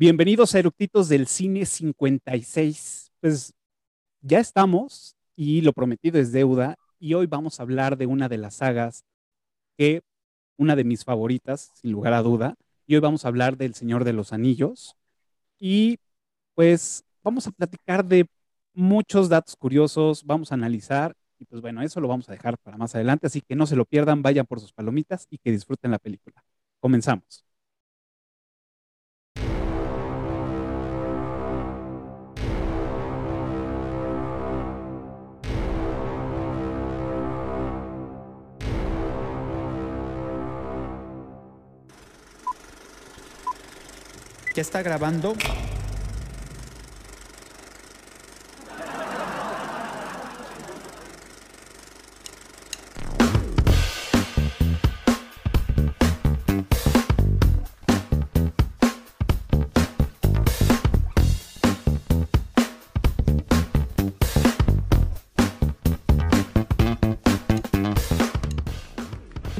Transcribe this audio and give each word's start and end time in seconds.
Bienvenidos 0.00 0.54
a 0.54 0.60
Eructitos 0.60 1.08
del 1.08 1.26
Cine 1.26 1.66
56. 1.66 3.10
Pues 3.20 3.52
ya 4.20 4.38
estamos 4.38 5.16
y 5.34 5.60
lo 5.62 5.72
prometido 5.72 6.20
es 6.20 6.30
deuda 6.30 6.76
y 7.00 7.14
hoy 7.14 7.26
vamos 7.26 7.58
a 7.58 7.64
hablar 7.64 7.98
de 7.98 8.06
una 8.06 8.28
de 8.28 8.38
las 8.38 8.54
sagas 8.54 9.02
que, 9.76 10.02
una 10.56 10.76
de 10.76 10.84
mis 10.84 11.04
favoritas, 11.04 11.72
sin 11.74 11.90
lugar 11.90 12.12
a 12.12 12.22
duda, 12.22 12.54
y 12.86 12.94
hoy 12.94 13.00
vamos 13.00 13.24
a 13.24 13.28
hablar 13.28 13.56
del 13.56 13.74
Señor 13.74 14.04
de 14.04 14.12
los 14.12 14.32
Anillos 14.32 14.94
y 15.58 15.98
pues 16.54 17.02
vamos 17.24 17.48
a 17.48 17.50
platicar 17.50 18.04
de 18.04 18.28
muchos 18.74 19.28
datos 19.28 19.56
curiosos, 19.56 20.22
vamos 20.24 20.52
a 20.52 20.54
analizar 20.54 21.16
y 21.40 21.44
pues 21.44 21.60
bueno, 21.60 21.82
eso 21.82 22.00
lo 22.00 22.06
vamos 22.06 22.28
a 22.28 22.32
dejar 22.32 22.56
para 22.58 22.76
más 22.76 22.94
adelante, 22.94 23.26
así 23.26 23.40
que 23.40 23.56
no 23.56 23.66
se 23.66 23.74
lo 23.74 23.84
pierdan, 23.84 24.22
vayan 24.22 24.46
por 24.46 24.60
sus 24.60 24.72
palomitas 24.72 25.26
y 25.28 25.38
que 25.38 25.50
disfruten 25.50 25.90
la 25.90 25.98
película. 25.98 26.44
Comenzamos. 26.78 27.47
¿Ya 44.58 44.62
está 44.62 44.82
grabando? 44.82 45.36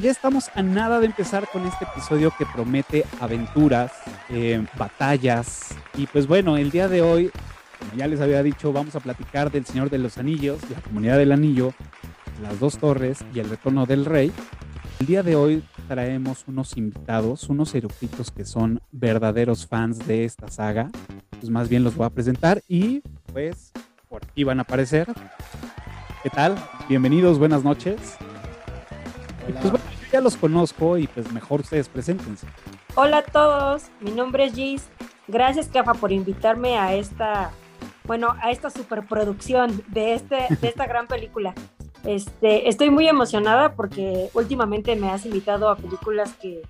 Ya 0.08 0.12
estamos 0.12 0.50
a 0.54 0.62
nada 0.62 1.00
de 1.00 1.04
empezar 1.04 1.46
con 1.52 1.66
este 1.66 1.84
episodio 1.84 2.32
que 2.38 2.46
promete 2.46 3.04
aventuras, 3.20 3.92
eh, 4.30 4.66
batallas. 4.78 5.76
Y 5.98 6.06
pues 6.06 6.26
bueno, 6.26 6.56
el 6.56 6.70
día 6.70 6.88
de 6.88 7.02
hoy, 7.02 7.30
como 7.78 7.92
ya 7.92 8.06
les 8.06 8.18
había 8.22 8.42
dicho, 8.42 8.72
vamos 8.72 8.96
a 8.96 9.00
platicar 9.00 9.52
del 9.52 9.66
Señor 9.66 9.90
de 9.90 9.98
los 9.98 10.16
Anillos, 10.16 10.60
la 10.70 10.80
comunidad 10.80 11.18
del 11.18 11.30
anillo, 11.30 11.74
las 12.40 12.58
dos 12.58 12.78
torres 12.78 13.18
y 13.34 13.40
el 13.40 13.50
retorno 13.50 13.84
del 13.84 14.06
rey. 14.06 14.32
El 14.98 15.06
día 15.06 15.22
de 15.22 15.36
hoy 15.36 15.62
traemos 15.88 16.48
unos 16.48 16.78
invitados, 16.78 17.46
unos 17.50 17.74
eructitos 17.74 18.30
que 18.30 18.46
son 18.46 18.80
verdaderos 18.90 19.66
fans 19.66 19.98
de 20.06 20.24
esta 20.24 20.48
saga. 20.48 20.90
Pues 21.38 21.50
más 21.50 21.68
bien 21.68 21.84
los 21.84 21.94
voy 21.96 22.06
a 22.06 22.10
presentar 22.10 22.62
y 22.66 23.02
pues 23.30 23.72
por 24.08 24.24
aquí 24.24 24.42
van 24.42 24.60
a 24.60 24.62
aparecer. 24.62 25.06
¿Qué 26.22 26.30
tal? 26.30 26.56
Bienvenidos, 26.88 27.38
buenas 27.38 27.62
noches. 27.62 28.16
Pues 29.48 29.62
bueno, 29.62 29.78
yo 29.78 29.87
ya 30.12 30.20
los 30.20 30.36
conozco 30.36 30.96
y 30.98 31.06
pues 31.06 31.32
mejor 31.32 31.60
ustedes 31.60 31.88
preséntense. 31.88 32.46
Hola 32.94 33.18
a 33.18 33.22
todos, 33.22 33.84
mi 34.00 34.10
nombre 34.10 34.44
es 34.44 34.54
Gis. 34.54 34.88
Gracias, 35.26 35.68
Cafa, 35.68 35.94
por 35.94 36.10
invitarme 36.12 36.78
a 36.78 36.94
esta, 36.94 37.50
bueno, 38.04 38.34
a 38.42 38.50
esta 38.50 38.70
superproducción 38.70 39.82
de, 39.88 40.14
este, 40.14 40.46
de 40.60 40.68
esta 40.68 40.86
gran 40.86 41.06
película. 41.06 41.54
Este, 42.04 42.68
estoy 42.68 42.90
muy 42.90 43.06
emocionada 43.08 43.72
porque 43.74 44.30
últimamente 44.32 44.96
me 44.96 45.10
has 45.10 45.26
invitado 45.26 45.68
a 45.68 45.76
películas 45.76 46.32
que 46.40 46.62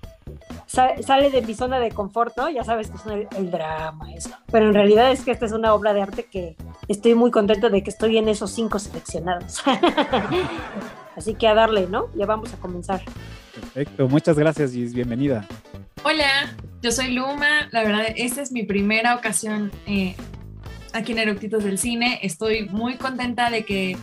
sa- 0.65 1.01
sale 1.01 1.29
de 1.29 1.41
mi 1.43 1.53
zona 1.53 1.79
de 1.79 1.91
confort, 1.91 2.35
¿no? 2.35 2.49
Ya 2.49 2.63
sabes 2.65 2.89
que 2.89 2.97
es 2.97 3.05
el, 3.05 3.27
el 3.37 3.49
drama, 3.51 4.11
eso. 4.13 4.31
Pero 4.51 4.65
en 4.67 4.73
realidad 4.73 5.11
es 5.11 5.23
que 5.23 5.31
esta 5.31 5.45
es 5.45 5.51
una 5.53 5.73
obra 5.73 5.93
de 5.93 6.01
arte 6.01 6.25
que 6.25 6.57
estoy 6.89 7.15
muy 7.15 7.31
contenta 7.31 7.69
de 7.69 7.81
que 7.83 7.91
estoy 7.91 8.17
en 8.17 8.27
esos 8.27 8.51
cinco 8.51 8.77
seleccionados. 8.79 9.61
Así 11.19 11.33
que 11.33 11.49
a 11.49 11.53
darle, 11.53 11.85
¿no? 11.85 12.09
Ya 12.15 12.25
vamos 12.25 12.53
a 12.53 12.57
comenzar. 12.57 13.01
Perfecto, 13.53 14.07
muchas 14.07 14.39
gracias 14.39 14.71
Gis, 14.71 14.93
bienvenida. 14.93 15.45
Hola, 16.03 16.55
yo 16.81 16.93
soy 16.93 17.11
Luma. 17.11 17.67
La 17.71 17.83
verdad, 17.83 18.05
esta 18.15 18.41
es 18.41 18.53
mi 18.53 18.63
primera 18.63 19.15
ocasión 19.15 19.69
eh, 19.85 20.15
aquí 20.93 21.11
en 21.11 21.19
Eructitos 21.19 21.65
del 21.65 21.77
Cine. 21.77 22.19
Estoy 22.23 22.69
muy 22.69 22.95
contenta 22.95 23.49
de 23.49 23.65
que, 23.65 23.97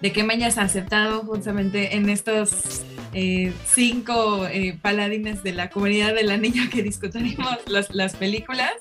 de 0.00 0.10
que 0.10 0.22
me 0.22 0.32
hayas 0.32 0.56
aceptado 0.56 1.20
justamente 1.20 1.96
en 1.96 2.08
estos 2.08 2.82
eh, 3.12 3.52
cinco 3.66 4.46
eh, 4.46 4.78
paladines 4.80 5.42
de 5.42 5.52
la 5.52 5.68
comunidad 5.68 6.14
del 6.14 6.30
anillo 6.30 6.62
que 6.72 6.82
discutiremos 6.82 7.58
las, 7.66 7.94
las 7.94 8.16
películas. 8.16 8.72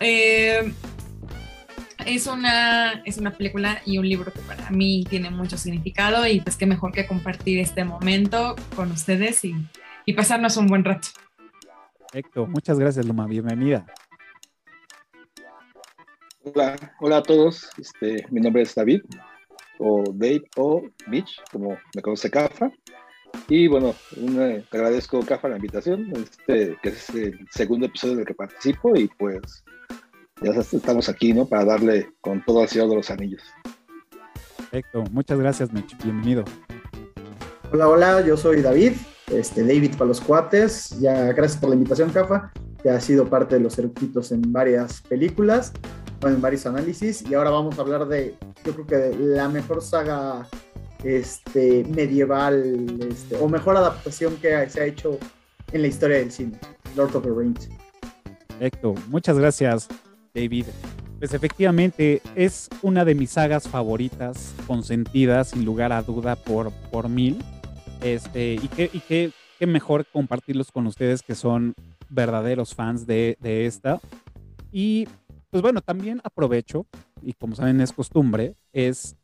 Eh, 0.00 0.70
es 2.06 2.26
una, 2.26 3.02
es 3.04 3.18
una 3.18 3.30
película 3.32 3.80
y 3.84 3.98
un 3.98 4.08
libro 4.08 4.32
que 4.32 4.40
para 4.40 4.70
mí 4.70 5.04
tiene 5.08 5.30
mucho 5.30 5.56
significado 5.58 6.26
y 6.26 6.40
pues 6.40 6.56
qué 6.56 6.66
mejor 6.66 6.92
que 6.92 7.06
compartir 7.06 7.58
este 7.58 7.84
momento 7.84 8.54
con 8.76 8.90
ustedes 8.92 9.44
y, 9.44 9.54
y 10.04 10.12
pasarnos 10.14 10.56
un 10.56 10.66
buen 10.66 10.84
rato. 10.84 11.08
Perfecto, 11.98 12.46
muchas 12.46 12.78
gracias 12.78 13.04
Luma, 13.06 13.26
bienvenida. 13.26 13.86
Hola, 16.44 16.76
hola 17.00 17.16
a 17.18 17.22
todos. 17.22 17.70
Este, 17.78 18.26
mi 18.30 18.40
nombre 18.40 18.62
es 18.62 18.74
David, 18.74 19.00
o 19.78 20.04
Dave, 20.12 20.44
o 20.56 20.82
Mitch, 21.06 21.40
como 21.50 21.76
me 21.94 22.02
conoce 22.02 22.30
Cafa. 22.30 22.70
Y 23.48 23.66
bueno, 23.66 23.94
una- 24.18 24.60
te 24.60 24.76
agradezco, 24.76 25.20
Cafa, 25.24 25.48
la 25.48 25.56
invitación, 25.56 26.12
este, 26.14 26.76
que 26.82 26.90
es 26.90 27.10
el 27.10 27.46
segundo 27.50 27.86
episodio 27.86 28.14
en 28.14 28.20
el 28.20 28.26
que 28.26 28.34
participo, 28.34 28.94
y 28.94 29.08
pues 29.08 29.64
ya 30.44 30.60
estamos 30.60 31.08
aquí, 31.08 31.32
¿no? 31.32 31.46
Para 31.46 31.64
darle 31.64 32.12
con 32.20 32.44
todo 32.44 32.62
al 32.62 32.68
Señor 32.68 32.90
de 32.90 32.96
los 32.96 33.10
Anillos. 33.10 33.42
Perfecto, 34.56 35.04
muchas 35.10 35.38
gracias 35.38 35.72
Mitch, 35.72 35.96
bienvenido. 36.02 36.44
Hola, 37.72 37.88
hola, 37.88 38.20
yo 38.26 38.36
soy 38.36 38.60
David, 38.60 38.92
este, 39.32 39.62
David 39.62 39.92
para 39.92 40.06
los 40.06 40.20
cuates. 40.20 40.98
Ya 41.00 41.32
gracias 41.32 41.60
por 41.60 41.70
la 41.70 41.76
invitación, 41.76 42.10
Cafa, 42.10 42.52
que 42.82 42.90
ha 42.90 43.00
sido 43.00 43.28
parte 43.28 43.56
de 43.56 43.60
los 43.60 43.78
eructitos 43.78 44.32
en 44.32 44.52
varias 44.52 45.00
películas, 45.02 45.72
en 46.22 46.40
varios 46.40 46.66
análisis. 46.66 47.22
Y 47.28 47.34
ahora 47.34 47.50
vamos 47.50 47.78
a 47.78 47.82
hablar 47.82 48.06
de, 48.06 48.36
yo 48.64 48.74
creo 48.74 48.86
que 48.86 48.96
de 48.96 49.16
la 49.16 49.48
mejor 49.48 49.82
saga 49.82 50.46
este, 51.02 51.84
medieval, 51.84 52.98
este, 53.10 53.36
o 53.36 53.48
mejor 53.48 53.76
adaptación 53.76 54.36
que 54.36 54.68
se 54.68 54.80
ha 54.80 54.84
hecho 54.86 55.18
en 55.72 55.82
la 55.82 55.88
historia 55.88 56.18
del 56.18 56.30
cine, 56.30 56.58
Lord 56.96 57.16
of 57.16 57.24
the 57.24 57.30
Rings. 57.30 57.68
Perfecto, 58.48 58.94
muchas 59.08 59.38
gracias 59.38 59.88
David. 60.34 60.66
Pues 61.18 61.32
efectivamente 61.32 62.20
es 62.34 62.68
una 62.82 63.04
de 63.04 63.14
mis 63.14 63.30
sagas 63.30 63.68
favoritas, 63.68 64.52
consentidas 64.66 65.50
sin 65.50 65.64
lugar 65.64 65.92
a 65.92 66.02
duda 66.02 66.36
por, 66.36 66.72
por 66.90 67.08
mil. 67.08 67.42
Este, 68.02 68.54
y 68.54 68.68
qué, 68.68 68.90
y 68.92 69.00
qué, 69.00 69.30
qué 69.58 69.66
mejor 69.66 70.04
compartirlos 70.06 70.70
con 70.70 70.86
ustedes 70.86 71.22
que 71.22 71.34
son 71.34 71.74
verdaderos 72.10 72.74
fans 72.74 73.06
de, 73.06 73.38
de 73.40 73.64
esta. 73.66 74.00
Y 74.72 75.08
pues 75.50 75.62
bueno, 75.62 75.80
también 75.80 76.20
aprovecho, 76.24 76.84
y 77.22 77.32
como 77.32 77.54
saben 77.54 77.80
es 77.80 77.92
costumbre, 77.92 78.56
es 78.72 79.16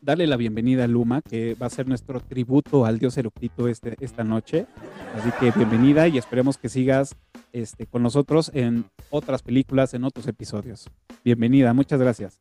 darle 0.00 0.26
la 0.26 0.36
bienvenida 0.36 0.84
a 0.84 0.88
Luma, 0.88 1.22
que 1.22 1.54
va 1.54 1.66
a 1.66 1.70
ser 1.70 1.88
nuestro 1.88 2.20
tributo 2.20 2.84
al 2.84 2.98
dios 2.98 3.16
eructito 3.16 3.68
este, 3.68 3.96
esta 4.00 4.22
noche. 4.24 4.66
Así 5.16 5.30
que 5.40 5.50
bienvenida 5.50 6.08
y 6.08 6.18
esperemos 6.18 6.58
que 6.58 6.68
sigas 6.68 7.16
este, 7.52 7.86
con 7.86 8.02
nosotros 8.02 8.50
en 8.54 8.84
otras 9.10 9.42
películas, 9.42 9.94
en 9.94 10.04
otros 10.04 10.26
episodios. 10.26 10.90
Bienvenida, 11.24 11.72
muchas 11.72 12.00
gracias. 12.00 12.38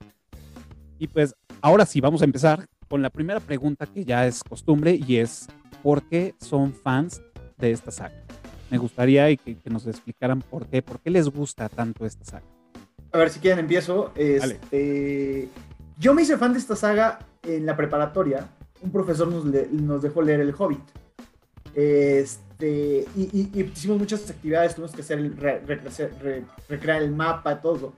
Y 1.00 1.08
pues 1.08 1.36
ahora 1.62 1.86
sí, 1.86 2.02
vamos 2.02 2.22
a 2.22 2.26
empezar 2.26 2.68
con 2.90 3.02
la 3.02 3.10
primera 3.10 3.40
pregunta 3.40 3.86
que 3.86 4.06
ya 4.06 4.28
es 4.28 4.44
costumbre 4.44 5.00
y 5.08 5.18
es, 5.18 5.48
¿por 5.82 6.04
qué 6.10 6.36
son 6.40 6.74
fans 6.74 7.22
de 7.58 7.72
esta 7.72 7.92
saga? 7.92 8.24
Me 8.70 8.78
gustaría 8.78 9.30
y 9.30 9.38
que, 9.38 9.56
que 9.56 9.70
nos 9.70 9.88
explicaran 9.88 10.42
por 10.42 10.68
qué, 10.68 10.82
por 10.82 11.00
qué 11.00 11.10
les 11.10 11.30
gusta 11.30 11.70
tanto 11.70 12.06
esta 12.06 12.26
saga. 12.26 12.46
A 13.14 13.18
ver 13.20 13.30
si 13.30 13.40
quieren 13.40 13.60
empiezo. 13.60 14.12
Este, 14.16 15.48
yo 15.98 16.14
me 16.14 16.24
hice 16.24 16.38
fan 16.38 16.54
de 16.54 16.60
esta 16.60 16.76
saga 16.76 17.20
en 17.44 17.66
la 17.66 17.76
preparatoria. 17.76 18.48
Un 18.82 18.92
profesor 18.92 19.28
nos, 19.28 20.02
dejó 20.02 20.22
leer 20.22 20.42
El 20.42 20.54
Hobbit. 20.58 20.84
Este, 21.74 23.06
y, 23.16 23.50
hicimos 23.60 23.98
muchas 23.98 24.30
actividades, 24.30 24.76
tuvimos 24.76 24.96
que 24.96 25.02
hacer 25.02 25.20
el 25.20 25.36
re- 25.36 25.60
recrear, 25.60 26.12
re- 26.22 26.46
recrear 26.70 27.02
el 27.02 27.12
mapa, 27.12 27.62
todo. 27.62 27.94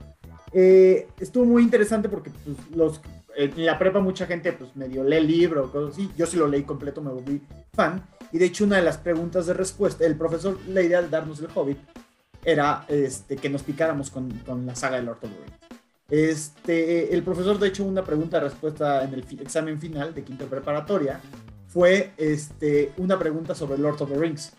Eh, 0.54 1.08
estuvo 1.20 1.44
muy 1.46 1.64
interesante 1.64 2.08
porque 2.08 2.30
pues, 2.30 3.02
en 3.36 3.66
la 3.66 3.78
prepa 3.78 4.00
mucha 4.00 4.26
gente 4.26 4.54
pues 4.54 4.76
medio 4.76 5.04
lee 5.04 5.18
el 5.18 5.28
libro, 5.28 5.72
cosas 5.72 5.94
así. 5.94 6.10
Yo 6.18 6.26
sí 6.26 6.38
lo 6.38 6.48
leí 6.48 6.64
completo, 6.64 7.02
me 7.02 7.12
volví 7.12 7.42
fan. 7.74 8.02
Y 8.32 8.38
de 8.38 8.46
hecho 8.46 8.64
una 8.64 8.78
de 8.78 8.84
las 8.84 8.98
preguntas 8.98 9.46
de 9.48 9.54
respuesta, 9.54 10.06
el 10.06 10.16
profesor, 10.16 10.58
la 10.68 10.82
idea 10.82 11.02
de 11.02 11.10
darnos 11.10 11.40
el 11.40 11.48
Hobbit 11.54 11.78
era 12.44 12.86
este, 12.88 13.36
que 13.36 13.50
nos 13.50 13.64
picáramos 13.64 14.10
con, 14.10 14.30
la 14.66 14.76
saga 14.76 14.98
de 14.98 15.04
Lord 15.04 15.18
of 15.24 15.32
the 15.32 15.38
Rings. 15.38 15.65
Este, 16.10 17.14
el 17.14 17.24
profesor, 17.24 17.58
de 17.58 17.68
hecho, 17.68 17.84
una 17.84 18.04
pregunta 18.04 18.38
de 18.38 18.46
respuesta 18.46 19.04
en 19.04 19.14
el 19.14 19.26
examen 19.40 19.80
final 19.80 20.14
de 20.14 20.24
quinto 20.24 20.46
preparatoria 20.46 21.20
fue 21.68 22.12
este, 22.18 22.94
una 22.98 23.18
pregunta 23.18 23.56
sobre 23.56 23.78
Lord 23.78 24.02
of 24.02 24.10
the 24.10 24.18
Rings. 24.18 24.54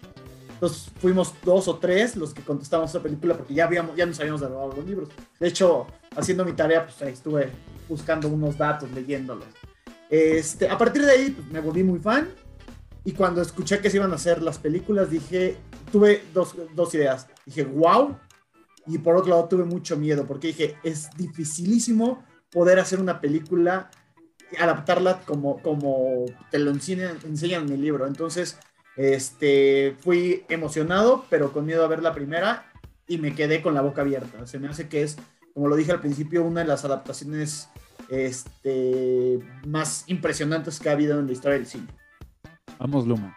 Entonces 0.51 0.91
fuimos 1.01 1.35
dos 1.45 1.69
o 1.69 1.77
tres 1.77 2.17
los 2.17 2.33
que 2.33 2.43
contestamos 2.43 2.91
esa 2.91 3.03
película 3.03 3.37
porque 3.37 3.55
ya, 3.55 3.67
habíamos, 3.67 3.95
ya 3.95 4.07
nos 4.07 4.19
habíamos 4.19 4.41
grabado 4.41 4.73
los 4.75 4.87
libros. 4.87 5.09
De 5.39 5.49
hecho, 5.49 5.87
haciendo 6.17 6.45
mi 6.45 6.53
tarea, 6.53 6.85
pues 6.85 7.01
ahí 7.03 7.13
estuve 7.13 7.51
buscando 7.89 8.29
unos 8.29 8.57
datos, 8.57 8.91
leyéndolos. 8.93 9.47
Este, 10.09 10.69
a 10.69 10.79
partir 10.79 11.05
de 11.05 11.13
ahí 11.13 11.31
pues, 11.31 11.47
me 11.49 11.61
volví 11.61 11.83
muy 11.83 11.99
fan 11.99 12.29
y 13.05 13.13
cuando 13.13 13.43
escuché 13.43 13.81
que 13.81 13.91
se 13.91 13.99
iban 13.99 14.13
a 14.13 14.17
hacer 14.17 14.43
las 14.43 14.59
películas 14.59 15.11
dije, 15.11 15.57
tuve 15.93 16.25
dos, 16.33 16.55
dos 16.75 16.95
ideas. 16.95 17.29
Dije, 17.45 17.65
wow, 17.65 18.17
y 18.87 18.99
por 18.99 19.17
otro 19.17 19.31
lado 19.31 19.49
tuve 19.49 19.65
mucho 19.65 19.97
miedo 19.97 20.27
porque 20.27 20.49
dije, 20.49 20.77
es 20.83 21.11
dificilísimo 21.17 22.25
poder 22.51 22.79
hacer 22.79 23.01
una 23.01 23.21
película, 23.21 23.91
adaptarla 24.59 25.21
como, 25.21 25.61
como 25.61 26.25
te 26.51 26.59
lo 26.59 26.71
enseñan, 26.71 27.19
enseñan 27.25 27.67
en 27.67 27.75
el 27.75 27.81
libro. 27.81 28.07
Entonces, 28.07 28.59
este, 28.97 29.97
fui 30.01 30.45
emocionado, 30.49 31.25
pero 31.29 31.53
con 31.53 31.67
miedo 31.67 31.85
a 31.85 31.89
ver 31.89 32.03
la 32.03 32.15
primera 32.15 32.71
y 33.07 33.19
me 33.19 33.35
quedé 33.35 33.63
con 33.63 33.75
la 33.75 33.83
boca 33.83 34.03
abierta. 34.03 34.47
Se 34.47 34.59
me 34.59 34.69
hace 34.69 34.89
que 34.89 35.03
es, 35.03 35.17
como 35.55 35.69
lo 35.69 35.77
dije 35.77 35.93
al 35.93 36.01
principio, 36.01 36.45
una 36.45 36.61
de 36.63 36.67
las 36.67 36.85
adaptaciones 36.85 37.69
este, 38.09 39.39
más 39.67 40.05
impresionantes 40.07 40.81
que 40.81 40.89
ha 40.89 40.93
habido 40.93 41.19
en 41.19 41.27
la 41.27 41.33
historia 41.33 41.59
del 41.59 41.67
cine. 41.67 41.87
Vamos, 42.79 43.07
Luma. 43.07 43.35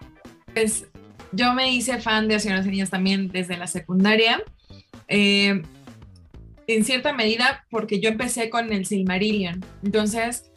Pues 0.54 0.88
yo 1.32 1.54
me 1.54 1.72
hice 1.72 2.00
fan 2.00 2.28
de 2.28 2.40
Señoras 2.40 2.66
y 2.66 2.70
Niñas 2.70 2.90
también 2.90 3.30
desde 3.30 3.58
la 3.58 3.68
secundaria. 3.68 4.42
Eh, 5.10 5.62
en 6.68 6.86
cierta 6.86 7.14
medida 7.14 7.66
porque 7.72 8.00
yo 8.00 8.10
empecé 8.10 8.50
con 8.50 8.72
el 8.72 8.86
Silmarillion. 8.86 9.66
Entonces, 9.84 10.52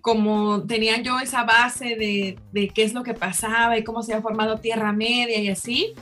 como 0.00 0.64
tenía 0.66 1.00
yo 1.00 1.20
esa 1.20 1.44
base 1.44 1.96
de, 1.96 2.36
de, 2.52 2.68
qué 2.68 2.82
es 2.82 2.92
lo 2.92 3.04
que 3.04 3.14
pasaba 3.14 3.78
y 3.78 3.84
cómo 3.84 4.02
se 4.02 4.12
había 4.12 4.22
formado 4.22 4.58
Tierra 4.58 4.92
Media 4.92 5.38
y 5.38 5.48
así, 5.48 5.94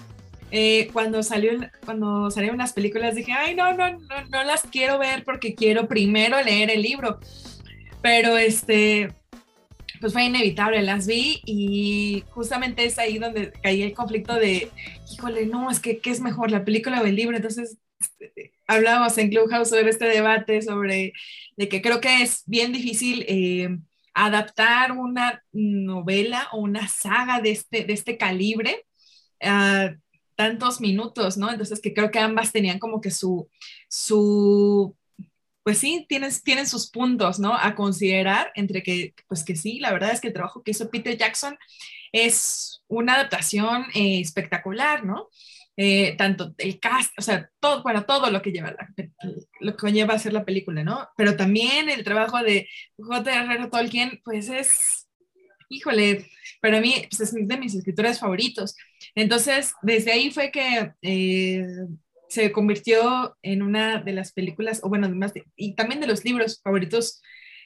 eh, 0.55 0.91
cuando, 0.93 1.23
salió, 1.23 1.53
cuando 1.85 2.31
salieron 2.31 2.59
las 2.59 2.75
películas 2.75 3.15
dije, 3.15 3.33
ay, 3.33 3.55
no, 3.55 3.73
no, 3.75 3.91
no, 3.91 4.25
no 4.31 4.43
las 4.44 4.62
quiero 4.62 4.99
ver 4.99 5.25
porque 5.25 5.55
quiero 5.55 5.89
primero 5.89 6.43
leer 6.43 6.71
el 6.71 6.83
libro. 6.83 7.21
Pero 8.03 8.37
este, 8.37 9.15
pues 10.02 10.14
fue 10.14 10.25
inevitable, 10.25 10.82
las 10.82 11.06
vi 11.06 11.40
y 11.46 12.25
justamente 12.31 12.84
es 12.84 12.99
ahí 12.99 13.19
donde 13.19 13.52
caí 13.62 13.82
el 13.82 13.94
conflicto 13.94 14.34
de, 14.34 14.69
híjole, 15.12 15.46
no, 15.46 15.70
es 15.70 15.78
que, 15.78 15.99
¿qué 16.00 16.10
es 16.10 16.20
mejor, 16.20 16.50
la 16.50 16.64
película 16.64 17.00
o 17.00 17.06
el 17.06 17.14
libro? 17.14 17.37
Entonces, 17.37 17.78
hablábamos 18.66 19.16
en 19.19 19.31
Clubhouse 19.31 19.69
sobre 19.69 19.90
este 19.90 20.06
debate, 20.06 20.60
sobre 20.60 21.12
de 21.56 21.69
que 21.69 21.81
creo 21.81 22.00
que 22.00 22.20
es 22.20 22.43
bien 22.46 22.72
difícil 22.72 23.25
eh, 23.28 23.78
adaptar 24.12 24.90
una 24.90 25.44
novela 25.52 26.48
o 26.50 26.58
una 26.58 26.88
saga 26.88 27.40
de 27.40 27.52
este, 27.52 27.84
de 27.84 27.93
este 27.93 28.16
calibre 28.16 28.84
a 29.40 29.94
tantos 30.34 30.81
minutos, 30.81 31.37
¿no? 31.37 31.48
Entonces, 31.48 31.81
que 31.81 31.94
creo 31.94 32.10
que 32.10 32.19
ambas 32.19 32.50
tenían 32.50 32.81
como 32.81 33.00
que 33.00 33.12
su, 33.12 33.48
su 33.88 34.96
pues 35.62 35.79
sí, 35.79 36.06
tienes, 36.09 36.43
tienen 36.43 36.67
sus 36.67 36.91
puntos, 36.91 37.38
¿no? 37.38 37.55
A 37.55 37.75
considerar 37.75 38.53
entre 38.55 38.82
que, 38.82 39.14
pues 39.29 39.44
que 39.44 39.56
sí, 39.56 39.79
la 39.79 39.93
verdad 39.93 40.12
es 40.12 40.20
que 40.20 40.29
el 40.29 40.35
trabajo 40.35 40.62
que 40.62 40.73
hizo 40.73 40.91
Peter 40.91 41.17
Jackson 41.17 41.56
es 42.12 42.82
una 42.88 43.14
adaptación 43.14 43.87
eh, 43.94 44.20
espectacular, 44.20 45.05
¿no? 45.05 45.29
Eh, 45.76 46.17
tanto 46.19 46.55
el 46.59 46.79
cast, 46.79 47.19
o 47.19 47.23
sea, 47.23 47.50
todo, 47.59 47.82
bueno, 47.82 48.05
todo 48.05 48.31
lo 48.31 48.43
que 48.43 48.53
lleva, 48.53 48.76
lo 49.61 49.76
que 49.76 49.93
lleva 49.93 50.12
a 50.12 50.17
hacer 50.17 50.35
la 50.35 50.44
película, 50.44 50.85
¿no? 50.85 51.09
Pero 51.17 51.37
también 51.37 51.88
el 51.88 52.05
trabajo 52.05 52.43
de 52.43 52.69
J.R.R. 52.99 53.69
Tolkien, 53.69 54.20
pues 54.23 54.50
es, 54.50 55.08
híjole, 55.70 56.26
para 56.61 56.81
mí 56.81 57.06
pues 57.08 57.20
es 57.20 57.49
de 57.49 57.56
mis 57.56 57.75
escritores 57.75 58.20
favoritos. 58.20 58.76
Entonces, 59.15 59.73
desde 59.81 60.12
ahí 60.12 60.31
fue 60.31 60.50
que 60.50 60.93
eh, 61.00 61.67
se 62.32 62.50
convirtió 62.50 63.37
en 63.43 63.61
una 63.61 64.00
de 64.00 64.12
las 64.12 64.32
películas, 64.32 64.81
o 64.82 64.88
bueno, 64.88 65.06
además, 65.06 65.34
y 65.55 65.75
también 65.75 66.00
de 66.00 66.06
los 66.06 66.25
libros 66.25 66.62
favoritos, 66.62 67.20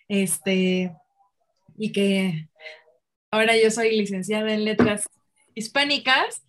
este, 0.08 0.92
y 1.78 1.92
que 1.92 2.48
ahora 3.30 3.56
yo 3.56 3.70
soy 3.70 3.96
licenciada 3.96 4.52
en 4.52 4.64
letras 4.64 5.08
hispánicas, 5.54 6.42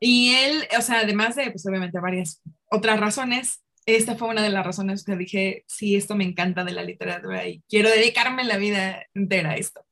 y 0.00 0.34
él, 0.34 0.68
o 0.78 0.82
sea, 0.82 1.00
además 1.00 1.34
de, 1.34 1.50
pues 1.50 1.64
obviamente 1.64 1.98
varias 1.98 2.42
otras 2.70 3.00
razones, 3.00 3.64
esta 3.86 4.16
fue 4.16 4.28
una 4.28 4.42
de 4.42 4.50
las 4.50 4.66
razones 4.66 5.02
que 5.02 5.16
dije, 5.16 5.64
sí, 5.66 5.96
esto 5.96 6.14
me 6.14 6.24
encanta 6.24 6.62
de 6.62 6.72
la 6.72 6.82
literatura 6.82 7.48
y 7.48 7.62
quiero 7.70 7.88
dedicarme 7.88 8.44
la 8.44 8.58
vida 8.58 9.02
entera 9.14 9.52
a 9.52 9.56
esto. 9.56 9.86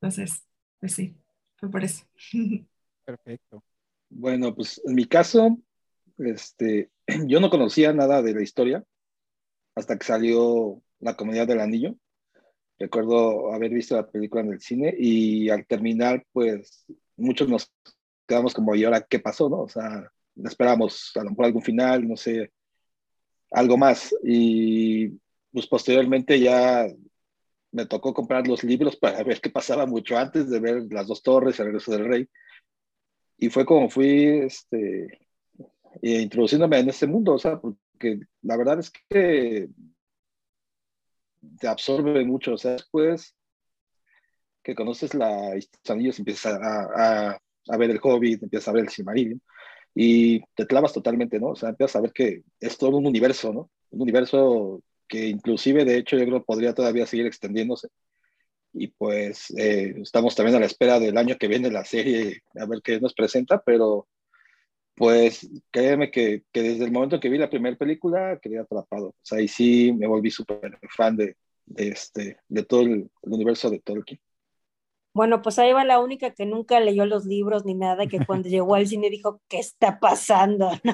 Entonces, 0.00 0.44
pues 0.78 0.94
sí, 0.94 1.16
fue 1.56 1.68
por 1.72 1.82
eso. 1.82 2.04
Perfecto. 3.04 3.64
Bueno, 4.10 4.54
pues 4.54 4.80
en 4.84 4.94
mi 4.94 5.06
caso, 5.06 5.58
este, 6.18 6.90
yo 7.26 7.40
no 7.40 7.50
conocía 7.50 7.92
nada 7.92 8.22
de 8.22 8.34
la 8.34 8.42
historia 8.42 8.84
hasta 9.74 9.98
que 9.98 10.06
salió 10.06 10.82
La 11.00 11.16
Comunidad 11.16 11.46
del 11.46 11.60
Anillo. 11.60 11.96
Recuerdo 12.78 13.52
haber 13.52 13.70
visto 13.70 13.96
la 13.96 14.08
película 14.08 14.42
en 14.42 14.52
el 14.52 14.60
cine 14.60 14.94
y 14.98 15.48
al 15.48 15.66
terminar, 15.66 16.24
pues 16.32 16.84
muchos 17.16 17.48
nos 17.48 17.72
quedamos 18.26 18.54
como, 18.54 18.74
¿y 18.74 18.84
ahora 18.84 19.02
qué 19.02 19.20
pasó? 19.20 19.48
¿no? 19.48 19.62
O 19.62 19.68
sea, 19.68 20.10
esperamos 20.42 21.12
a 21.14 21.22
lo 21.22 21.30
mejor 21.30 21.46
algún 21.46 21.62
final, 21.62 22.08
no 22.08 22.16
sé, 22.16 22.52
algo 23.50 23.76
más. 23.76 24.14
Y 24.22 25.10
pues 25.52 25.66
posteriormente 25.66 26.38
ya 26.40 26.86
me 27.72 27.86
tocó 27.86 28.14
comprar 28.14 28.46
los 28.46 28.62
libros 28.64 28.96
para 28.96 29.22
ver 29.22 29.40
qué 29.40 29.50
pasaba 29.50 29.86
mucho 29.86 30.16
antes 30.16 30.48
de 30.48 30.60
ver 30.60 30.86
Las 30.90 31.06
Dos 31.06 31.22
Torres, 31.22 31.58
El 31.58 31.66
Regreso 31.66 31.92
del 31.92 32.06
Rey. 32.06 32.28
Y 33.38 33.50
fue 33.50 33.66
como 33.66 33.90
fui 33.90 34.26
este, 34.26 35.23
e 36.02 36.20
introduciéndome 36.20 36.78
en 36.78 36.88
este 36.88 37.06
mundo, 37.06 37.34
o 37.34 37.38
sea, 37.38 37.60
porque 37.60 38.20
la 38.42 38.56
verdad 38.56 38.78
es 38.78 38.90
que 38.90 39.68
te 41.58 41.68
absorbe 41.68 42.24
mucho, 42.24 42.54
o 42.54 42.58
sea, 42.58 42.72
después 42.72 43.34
que 44.62 44.74
conoces 44.74 45.14
la 45.14 45.52
anillos, 45.88 46.18
empiezas 46.18 46.54
a, 46.54 47.30
a, 47.32 47.40
a, 47.68 47.76
ver 47.76 47.90
el 47.90 48.00
Hobbit, 48.02 48.42
empiezas 48.42 48.68
a 48.68 48.72
ver 48.72 48.84
el 48.84 48.88
Silmarillion, 48.88 49.40
y 49.94 50.40
te 50.54 50.66
clavas 50.66 50.92
totalmente, 50.92 51.38
¿no? 51.38 51.48
O 51.48 51.56
sea, 51.56 51.68
empiezas 51.68 51.96
a 51.96 52.00
ver 52.00 52.12
que 52.12 52.42
es 52.58 52.78
todo 52.78 52.96
un 52.96 53.06
universo, 53.06 53.52
¿no? 53.52 53.70
Un 53.90 54.02
universo 54.02 54.82
que 55.06 55.28
inclusive, 55.28 55.84
de 55.84 55.98
hecho, 55.98 56.16
yo 56.16 56.24
creo 56.24 56.44
podría 56.44 56.74
todavía 56.74 57.06
seguir 57.06 57.26
extendiéndose. 57.26 57.88
Y 58.72 58.88
pues 58.88 59.50
eh, 59.56 59.94
estamos 60.02 60.34
también 60.34 60.56
a 60.56 60.60
la 60.60 60.66
espera 60.66 60.98
del 60.98 61.16
año 61.16 61.36
que 61.38 61.46
viene 61.46 61.70
la 61.70 61.84
serie, 61.84 62.42
a 62.58 62.66
ver 62.66 62.80
qué 62.82 63.00
nos 63.00 63.14
presenta, 63.14 63.62
pero 63.64 64.08
pues 64.94 65.48
créeme 65.70 66.10
que, 66.10 66.44
que, 66.52 66.62
desde 66.62 66.84
el 66.84 66.92
momento 66.92 67.20
que 67.20 67.28
vi 67.28 67.38
la 67.38 67.50
primera 67.50 67.76
película 67.76 68.38
quedé 68.40 68.58
atrapado. 68.58 69.08
O 69.08 69.14
sea, 69.22 69.40
y 69.40 69.48
sí 69.48 69.92
me 69.92 70.06
volví 70.06 70.30
súper 70.30 70.78
fan 70.96 71.16
de, 71.16 71.36
de, 71.66 71.88
este, 71.88 72.38
de 72.48 72.62
todo 72.62 72.82
el, 72.82 73.10
el, 73.22 73.32
universo 73.32 73.70
de 73.70 73.80
Tolkien. 73.80 74.20
Bueno, 75.12 75.42
pues 75.42 75.60
ahí 75.60 75.72
va 75.72 75.84
la 75.84 76.00
única 76.00 76.34
que 76.34 76.44
nunca 76.44 76.80
leyó 76.80 77.06
los 77.06 77.24
libros 77.24 77.64
ni 77.64 77.74
nada, 77.74 78.06
que 78.06 78.24
cuando 78.26 78.48
llegó 78.50 78.74
al 78.74 78.86
cine 78.86 79.10
dijo, 79.10 79.40
¿qué 79.48 79.58
está 79.58 79.98
pasando? 80.00 80.70
¿No? 80.84 80.92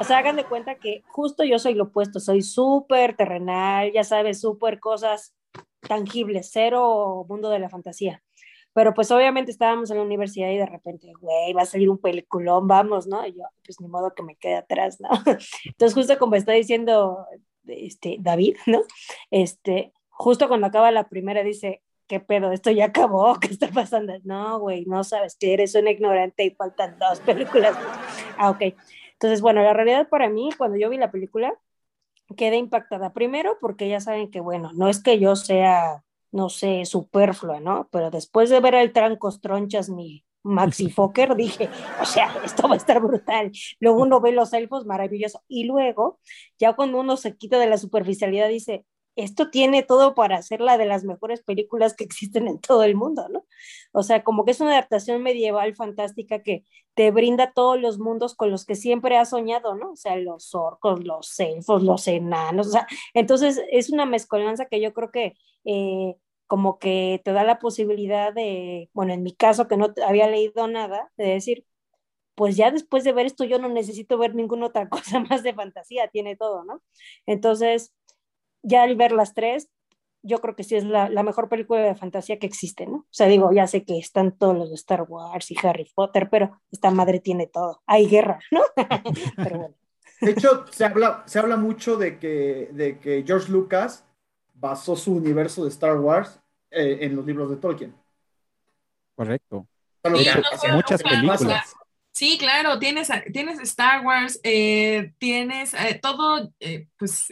o 0.00 0.04
sea, 0.04 0.18
hagan 0.18 0.36
de 0.36 0.44
cuenta 0.44 0.76
que 0.76 1.02
justo 1.08 1.44
yo 1.44 1.58
soy 1.58 1.74
lo 1.74 1.84
opuesto, 1.84 2.20
soy 2.20 2.42
súper 2.42 3.16
terrenal, 3.16 3.92
ya 3.92 4.04
sabes, 4.04 4.40
súper 4.40 4.80
cosas 4.80 5.34
tangibles, 5.80 6.50
cero 6.52 7.24
mundo 7.28 7.48
de 7.50 7.58
la 7.60 7.68
fantasía. 7.68 8.22
Pero 8.76 8.92
pues 8.92 9.10
obviamente 9.10 9.50
estábamos 9.50 9.90
en 9.90 9.96
la 9.96 10.02
universidad 10.02 10.50
y 10.50 10.58
de 10.58 10.66
repente, 10.66 11.10
güey, 11.18 11.54
va 11.54 11.62
a 11.62 11.64
salir 11.64 11.88
un 11.88 11.96
peliculón, 11.96 12.68
vamos, 12.68 13.06
¿no? 13.06 13.26
Y 13.26 13.32
yo, 13.32 13.44
pues 13.64 13.80
ni 13.80 13.88
modo 13.88 14.14
que 14.14 14.22
me 14.22 14.36
quede 14.36 14.56
atrás, 14.56 15.00
¿no? 15.00 15.08
Entonces 15.64 15.94
justo 15.94 16.18
como 16.18 16.34
está 16.34 16.52
diciendo 16.52 17.26
este, 17.66 18.18
David, 18.20 18.58
¿no? 18.66 18.82
Este, 19.30 19.94
justo 20.10 20.46
cuando 20.46 20.66
acaba 20.66 20.90
la 20.90 21.08
primera 21.08 21.42
dice, 21.42 21.80
¿qué 22.06 22.20
pedo? 22.20 22.52
¿Esto 22.52 22.70
ya 22.70 22.84
acabó? 22.84 23.34
¿Qué 23.40 23.46
está 23.46 23.68
pasando? 23.68 24.12
No, 24.24 24.58
güey, 24.60 24.84
no 24.84 25.04
sabes 25.04 25.38
que 25.40 25.54
eres 25.54 25.74
un 25.74 25.88
ignorante 25.88 26.44
y 26.44 26.50
faltan 26.50 26.98
dos 26.98 27.20
películas. 27.20 27.74
Ah, 28.36 28.50
ok. 28.50 28.74
Entonces, 29.12 29.40
bueno, 29.40 29.62
la 29.62 29.72
realidad 29.72 30.10
para 30.10 30.28
mí, 30.28 30.50
cuando 30.58 30.76
yo 30.76 30.90
vi 30.90 30.98
la 30.98 31.10
película, 31.10 31.54
quedé 32.36 32.56
impactada. 32.58 33.14
Primero, 33.14 33.56
porque 33.58 33.88
ya 33.88 34.00
saben 34.00 34.30
que, 34.30 34.40
bueno, 34.40 34.72
no 34.74 34.90
es 34.90 35.02
que 35.02 35.18
yo 35.18 35.34
sea 35.34 36.02
no 36.32 36.48
sé, 36.48 36.84
superflua, 36.84 37.60
¿no? 37.60 37.88
Pero 37.90 38.10
después 38.10 38.50
de 38.50 38.60
ver 38.60 38.74
el 38.74 38.92
Trancos 38.92 39.40
Tronchas, 39.40 39.88
mi 39.88 40.24
Maxi 40.42 40.90
Fokker, 40.90 41.34
dije, 41.34 41.68
o 42.00 42.04
sea, 42.04 42.34
esto 42.44 42.68
va 42.68 42.74
a 42.74 42.78
estar 42.78 43.00
brutal. 43.00 43.52
Luego 43.80 44.02
uno 44.02 44.20
ve 44.20 44.32
los 44.32 44.52
elfos, 44.52 44.86
maravilloso. 44.86 45.42
Y 45.48 45.64
luego, 45.64 46.20
ya 46.58 46.74
cuando 46.74 47.00
uno 47.00 47.16
se 47.16 47.36
quita 47.36 47.58
de 47.58 47.66
la 47.66 47.78
superficialidad, 47.78 48.48
dice, 48.48 48.84
esto 49.16 49.50
tiene 49.50 49.82
todo 49.82 50.14
para 50.14 50.40
ser 50.42 50.60
la 50.60 50.78
de 50.78 50.86
las 50.86 51.04
mejores 51.04 51.42
películas 51.42 51.94
que 51.94 52.04
existen 52.04 52.46
en 52.48 52.60
todo 52.60 52.84
el 52.84 52.94
mundo, 52.94 53.28
¿no? 53.28 53.46
O 53.92 54.02
sea, 54.02 54.22
como 54.22 54.44
que 54.44 54.52
es 54.52 54.60
una 54.60 54.72
adaptación 54.72 55.22
medieval 55.22 55.74
fantástica 55.74 56.42
que 56.42 56.64
te 56.94 57.10
brinda 57.10 57.52
todos 57.52 57.80
los 57.80 57.98
mundos 57.98 58.34
con 58.34 58.50
los 58.50 58.64
que 58.64 58.74
siempre 58.74 59.16
has 59.16 59.30
soñado, 59.30 59.74
¿no? 59.74 59.92
O 59.92 59.96
sea, 59.96 60.16
los 60.16 60.54
orcos, 60.54 61.04
los 61.04 61.38
elfos, 61.40 61.82
los 61.82 62.06
enanos, 62.08 62.68
o 62.68 62.70
sea, 62.70 62.86
entonces 63.14 63.62
es 63.70 63.90
una 63.90 64.06
mezcolanza 64.06 64.66
que 64.66 64.80
yo 64.80 64.92
creo 64.92 65.10
que 65.10 65.34
eh, 65.64 66.16
como 66.46 66.78
que 66.78 67.20
te 67.24 67.32
da 67.32 67.44
la 67.44 67.58
posibilidad 67.58 68.32
de, 68.32 68.90
bueno, 68.92 69.12
en 69.12 69.22
mi 69.22 69.34
caso 69.34 69.68
que 69.68 69.76
no 69.76 69.92
había 70.06 70.28
leído 70.28 70.68
nada, 70.68 71.10
de 71.16 71.24
decir, 71.26 71.66
pues 72.36 72.56
ya 72.56 72.70
después 72.70 73.02
de 73.04 73.12
ver 73.12 73.26
esto 73.26 73.44
yo 73.44 73.58
no 73.58 73.68
necesito 73.68 74.18
ver 74.18 74.34
ninguna 74.34 74.66
otra 74.66 74.88
cosa 74.90 75.20
más 75.20 75.42
de 75.42 75.54
fantasía, 75.54 76.08
tiene 76.08 76.36
todo, 76.36 76.64
¿no? 76.64 76.82
Entonces, 77.26 77.94
ya 78.62 78.82
al 78.82 78.96
ver 78.96 79.12
las 79.12 79.34
tres, 79.34 79.68
yo 80.22 80.40
creo 80.40 80.56
que 80.56 80.64
sí 80.64 80.74
es 80.74 80.84
la, 80.84 81.08
la, 81.08 81.22
mejor 81.22 81.48
película 81.48 81.80
de 81.80 81.94
fantasía 81.94 82.38
que 82.38 82.46
existe, 82.46 82.86
¿no? 82.86 82.96
O 82.96 83.06
sea, 83.10 83.28
digo, 83.28 83.52
ya 83.52 83.66
sé 83.66 83.84
que 83.84 83.98
están 83.98 84.36
todos 84.36 84.56
los 84.56 84.70
de 84.70 84.74
Star 84.74 85.02
Wars 85.02 85.50
y 85.50 85.56
Harry 85.62 85.90
Potter, 85.94 86.28
pero 86.30 86.60
esta 86.72 86.90
madre 86.90 87.20
tiene 87.20 87.46
todo. 87.46 87.82
Hay 87.86 88.08
guerra, 88.08 88.40
¿no? 88.50 88.62
pero 89.36 89.58
bueno. 89.58 89.74
De 90.20 90.30
hecho, 90.30 90.64
se 90.70 90.84
habla, 90.84 91.22
se 91.26 91.38
habla 91.38 91.56
mucho 91.56 91.96
de 91.96 92.18
que, 92.18 92.70
de 92.72 92.98
que 92.98 93.22
George 93.26 93.52
Lucas 93.52 94.04
basó 94.54 94.96
su 94.96 95.14
universo 95.14 95.62
de 95.62 95.70
Star 95.70 95.98
Wars 95.98 96.40
eh, 96.70 96.98
en 97.02 97.14
los 97.14 97.26
libros 97.26 97.50
de 97.50 97.56
Tolkien. 97.56 97.94
Correcto. 99.14 99.66
Sí, 100.04 100.28
hecho, 100.28 100.40
no, 100.68 100.74
muchas 100.74 101.02
claro, 101.02 101.20
películas. 101.20 101.74
Sí, 102.12 102.38
claro, 102.38 102.78
tienes, 102.78 103.10
tienes 103.32 103.58
Star 103.60 104.04
Wars, 104.04 104.40
eh, 104.42 105.12
tienes 105.18 105.74
eh, 105.74 105.98
todo, 106.00 106.50
eh, 106.60 106.88
pues 106.98 107.26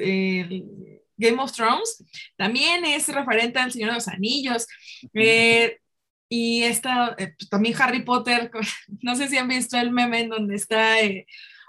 Game 1.16 1.40
of 1.40 1.52
Thrones, 1.52 2.04
también 2.36 2.84
es 2.84 3.08
referente 3.08 3.58
al 3.58 3.72
Señor 3.72 3.90
de 3.90 3.94
los 3.96 4.08
Anillos. 4.08 4.66
eh, 5.14 5.78
y 6.28 6.62
esta, 6.64 7.14
pues, 7.16 7.48
también 7.50 7.74
Harry 7.80 8.02
Potter, 8.02 8.50
no 9.02 9.14
sé 9.14 9.28
si 9.28 9.36
han 9.36 9.48
visto 9.48 9.78
el 9.78 9.92
meme 9.92 10.20
en 10.20 10.30
donde 10.30 10.56
está 10.56 10.96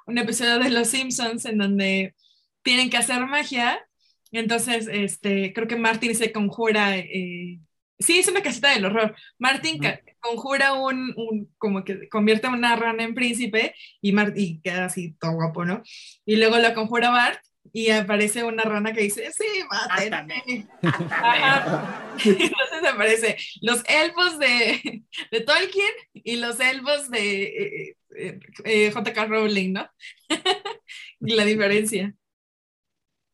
un 0.07 0.17
episodio 0.17 0.59
de 0.59 0.69
Los 0.69 0.89
Simpsons 0.89 1.45
en 1.45 1.57
donde 1.57 2.15
tienen 2.63 2.89
que 2.89 2.97
hacer 2.97 3.25
magia. 3.25 3.79
Entonces, 4.31 4.87
este, 4.91 5.53
creo 5.53 5.67
que 5.67 5.75
Martin 5.75 6.15
se 6.15 6.31
conjura 6.31 6.95
Sí, 7.99 8.19
es 8.19 8.27
una 8.27 8.41
casita 8.41 8.71
del 8.71 8.85
horror. 8.85 9.15
Martin 9.39 9.79
conjura 10.19 10.73
un, 10.73 11.13
un, 11.15 11.53
como 11.57 11.83
que 11.85 12.09
convierte 12.09 12.47
a 12.47 12.51
una 12.51 12.75
rana 12.75 13.03
en 13.03 13.13
príncipe 13.15 13.73
y, 14.01 14.11
Mart 14.11 14.37
y 14.37 14.59
queda 14.61 14.85
así 14.85 15.13
todo 15.13 15.33
guapo, 15.33 15.63
¿no? 15.63 15.81
Y 16.25 16.35
luego 16.35 16.57
lo 16.57 16.73
conjura 16.73 17.09
Bart 17.09 17.39
y 17.73 17.89
aparece 17.89 18.43
una 18.43 18.63
rana 18.63 18.93
que 18.93 19.01
dice, 19.01 19.31
sí, 19.31 19.45
mátenme. 19.69 20.43
Entonces 22.23 22.83
aparece 22.87 23.37
los 23.61 23.83
elfos 23.87 24.39
de, 24.39 25.03
de, 25.31 25.41
Tolkien 25.41 25.91
y 26.13 26.37
los 26.37 26.59
elfos 26.59 27.09
de 27.09 27.43
eh, 27.43 27.97
eh, 28.17 28.39
eh, 28.63 28.91
J.K. 28.91 29.25
Rowling, 29.25 29.73
¿no? 29.73 29.89
La 31.19 31.43
diferencia. 31.43 32.13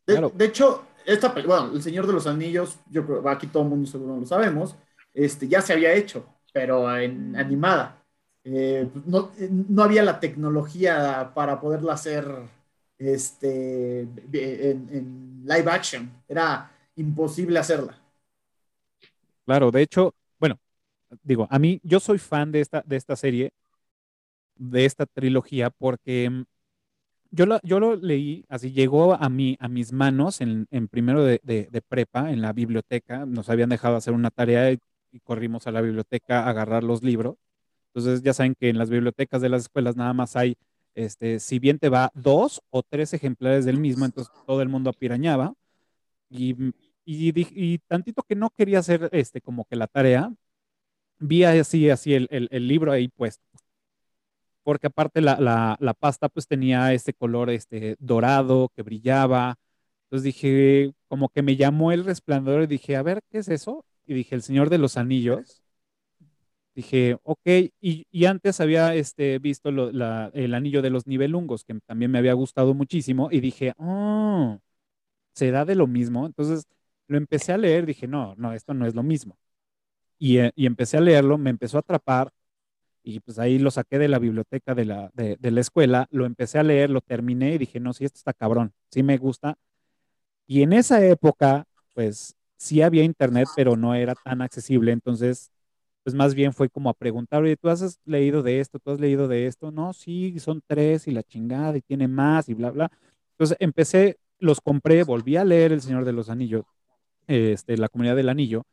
De, 0.08 0.14
claro. 0.14 0.32
de 0.34 0.46
hecho, 0.46 0.88
esta, 1.06 1.30
bueno, 1.30 1.72
El 1.74 1.82
Señor 1.82 2.08
de 2.08 2.14
los 2.14 2.28
Anillos, 2.28 2.80
yo 2.90 3.06
creo, 3.06 3.28
aquí 3.30 3.48
todo 3.48 3.64
el 3.64 3.70
mundo 3.70 3.90
seguro 3.90 4.20
lo 4.20 4.26
sabemos, 4.26 4.76
este, 5.14 5.48
ya 5.48 5.62
se 5.62 5.74
había 5.74 5.94
hecho, 5.94 6.26
pero 6.54 6.96
en 6.98 7.36
animada. 7.36 8.04
Eh, 8.44 8.90
no, 9.06 9.32
no, 9.50 9.84
había 9.84 10.04
la 10.04 10.20
tecnología 10.20 11.32
para 11.36 11.60
poderla 11.62 11.94
hacer 11.94 12.26
este, 13.02 14.02
en, 14.02 14.90
en, 14.92 15.42
live 15.44 15.72
action. 15.72 16.12
Era 16.28 16.72
imposible 16.96 17.58
hacerla. 17.60 17.98
Claro, 19.46 19.72
de 19.72 19.82
hecho, 19.82 20.14
bueno, 20.40 20.60
digo, 21.24 21.48
a 21.50 21.60
mí, 21.60 21.80
yo 21.84 22.00
soy 22.00 22.20
fan 22.20 22.52
de 22.52 22.62
esta, 22.62 22.84
de 22.86 22.96
esta 22.96 23.16
serie, 23.16 23.52
de 24.56 24.86
esta 24.86 25.06
trilogía, 25.06 25.72
porque 25.72 26.46
yo 27.32 27.46
lo, 27.46 27.60
yo 27.64 27.80
lo 27.80 27.96
leí, 27.96 28.46
así 28.50 28.72
llegó 28.72 29.14
a, 29.16 29.30
mí, 29.30 29.58
a 29.60 29.68
mis 29.68 29.92
manos 29.94 30.42
en, 30.42 30.68
en 30.70 30.88
primero 30.88 31.24
de, 31.24 31.42
de, 31.44 31.68
de, 31.72 31.82
prepa, 31.82 32.32
en 32.32 32.42
la 32.42 32.54
biblioteca. 32.54 33.26
Nos 33.26 33.50
habían 33.50 33.70
dejado 33.70 33.96
hacer 33.96 34.14
una 34.14 34.30
tarea 34.30 34.72
y, 34.72 34.80
y, 35.12 35.20
corrimos 35.22 35.66
a 35.66 35.72
la 35.72 35.82
biblioteca 35.82 36.44
a 36.44 36.50
agarrar 36.50 36.84
los 36.84 37.04
libros. 37.04 37.38
Entonces 37.94 38.22
ya 38.22 38.34
saben 38.34 38.56
que 38.56 38.70
en 38.70 38.78
las 38.78 38.90
bibliotecas 38.90 39.42
de 39.42 39.50
las 39.50 39.64
escuelas 39.64 39.96
nada 39.96 40.14
más 40.14 40.36
hay, 40.36 40.56
este, 40.96 41.40
si 41.40 41.60
bien 41.60 41.80
te 41.80 41.90
va 41.90 42.12
dos 42.16 42.62
o 42.70 42.84
tres 42.84 43.14
ejemplares 43.14 43.66
del 43.66 43.78
mismo, 43.80 44.06
entonces 44.06 44.34
todo 44.46 44.62
el 44.62 44.70
mundo 44.70 44.90
apirañaba. 44.90 45.54
Y, 46.30 46.56
y, 47.06 47.34
y 47.76 47.80
tantito 47.88 48.24
que 48.24 48.36
no 48.36 48.52
quería 48.52 48.80
hacer 48.80 49.10
este, 49.14 49.42
como 49.42 49.66
que 49.66 49.76
la 49.76 49.88
tarea, 49.88 50.34
vi 51.20 51.44
así, 51.46 51.90
así 51.90 52.14
el, 52.16 52.28
el, 52.32 52.50
el 52.52 52.68
libro 52.68 52.92
ahí 52.92 53.08
puesto 53.10 53.44
porque 54.64 54.88
aparte 54.88 55.22
la, 55.22 55.40
la, 55.40 55.78
la, 55.80 55.94
pasta 55.94 56.30
pues 56.30 56.48
tenía 56.48 56.94
este 56.94 57.14
color 57.14 57.50
este, 57.50 57.96
dorado 58.00 58.72
que 58.76 58.84
brillaba. 58.84 59.56
Entonces 60.06 60.24
dije, 60.24 60.94
como 61.08 61.30
que 61.30 61.42
me 61.42 61.56
llamó 61.56 61.92
el 61.92 62.06
resplandor 62.06 62.64
y 62.64 62.68
dije, 62.68 62.96
a 62.96 63.04
ver, 63.04 63.22
¿qué 63.32 63.40
es 63.40 63.50
eso? 63.50 63.86
Y 64.06 64.14
dije, 64.14 64.36
El 64.36 64.44
Señor 64.44 64.70
de 64.70 64.78
los 64.78 64.98
Anillos. 64.98 65.61
Dije, 66.74 67.18
ok, 67.24 67.42
y, 67.82 68.06
y 68.12 68.26
antes 68.26 68.62
había 68.62 68.96
este, 68.96 69.40
visto 69.40 69.72
lo, 69.72 69.92
la, 69.92 70.32
el 70.34 70.54
Anillo 70.54 70.82
de 70.82 70.90
los 70.90 71.06
Nivelungos, 71.08 71.66
que 71.66 71.78
también 71.86 72.12
me 72.12 72.20
había 72.20 72.34
gustado 72.34 72.74
muchísimo, 72.74 73.30
y 73.32 73.42
dije, 73.42 73.74
oh, 73.78 74.60
¿será 75.34 75.66
de 75.66 75.76
lo 75.76 75.88
mismo? 75.88 76.26
Entonces 76.26 76.66
lo 77.08 77.18
empecé 77.18 77.54
a 77.54 77.58
leer, 77.58 77.86
dije, 77.86 78.08
no, 78.08 78.36
no, 78.38 78.54
esto 78.54 78.74
no 78.74 78.86
es 78.88 78.96
lo 78.96 79.04
mismo. 79.04 79.38
Y, 80.20 80.40
y 80.56 80.66
empecé 80.68 80.98
a 80.98 81.02
leerlo, 81.02 81.38
me 81.38 81.50
empezó 81.52 81.78
a 81.78 81.82
atrapar, 81.82 82.32
y 83.04 83.20
pues 83.22 83.40
ahí 83.40 83.60
lo 83.60 83.72
saqué 83.72 84.00
de 84.00 84.08
la 84.08 84.20
biblioteca 84.20 84.76
de 84.76 84.86
la, 84.86 85.12
de, 85.14 85.38
de, 85.38 85.52
la 85.52 85.62
escuela, 85.62 86.08
lo 86.12 86.26
empecé 86.26 86.60
a 86.60 86.64
leer, 86.64 86.90
lo 86.90 87.02
terminé 87.02 87.56
y 87.56 87.58
dije, 87.58 87.80
no, 87.80 87.94
sí, 87.94 88.06
esto 88.06 88.18
está 88.18 88.34
cabrón, 88.34 88.74
sí 88.92 89.04
me 89.04 89.18
gusta. 89.18 89.58
Y 90.48 90.64
en 90.64 90.74
esa 90.74 91.04
época, 91.06 91.66
pues 91.94 92.36
sí 92.58 92.82
había 92.82 93.04
internet, 93.04 93.48
pero 93.56 93.76
no 93.78 93.96
era 93.96 94.16
tan 94.16 94.42
accesible, 94.42 94.92
entonces, 94.92 95.52
pues 96.04 96.16
más 96.16 96.36
bien 96.36 96.54
fue 96.54 96.70
como 96.70 96.90
a 96.90 96.94
preguntar, 96.94 97.44
oye, 97.44 97.58
¿tú 97.58 97.70
has 97.70 98.00
leído 98.06 98.44
de 98.44 98.60
esto? 98.60 98.80
¿Tú 98.80 98.92
has 98.92 99.00
leído 99.00 99.28
de 99.28 99.48
esto? 99.48 99.72
No, 99.72 99.94
sí, 99.94 100.40
son 100.40 100.62
tres 100.66 101.08
y 101.08 101.12
la 101.12 101.24
chingada 101.24 101.78
y 101.78 101.82
tiene 101.82 102.08
más 102.08 102.50
y 102.50 102.54
bla, 102.54 102.72
bla. 102.72 102.92
Entonces 103.34 103.58
empecé, 103.60 104.18
los 104.40 104.62
compré, 104.62 105.04
volví 105.04 105.38
a 105.38 105.44
leer 105.46 105.72
El 105.72 105.82
Señor 105.82 106.06
de 106.06 106.14
los 106.14 106.30
Anillos, 106.30 106.66
este, 107.28 107.78
La 107.78 107.90
Comunidad 107.90 108.16
del 108.16 108.30
Anillo, 108.30 108.64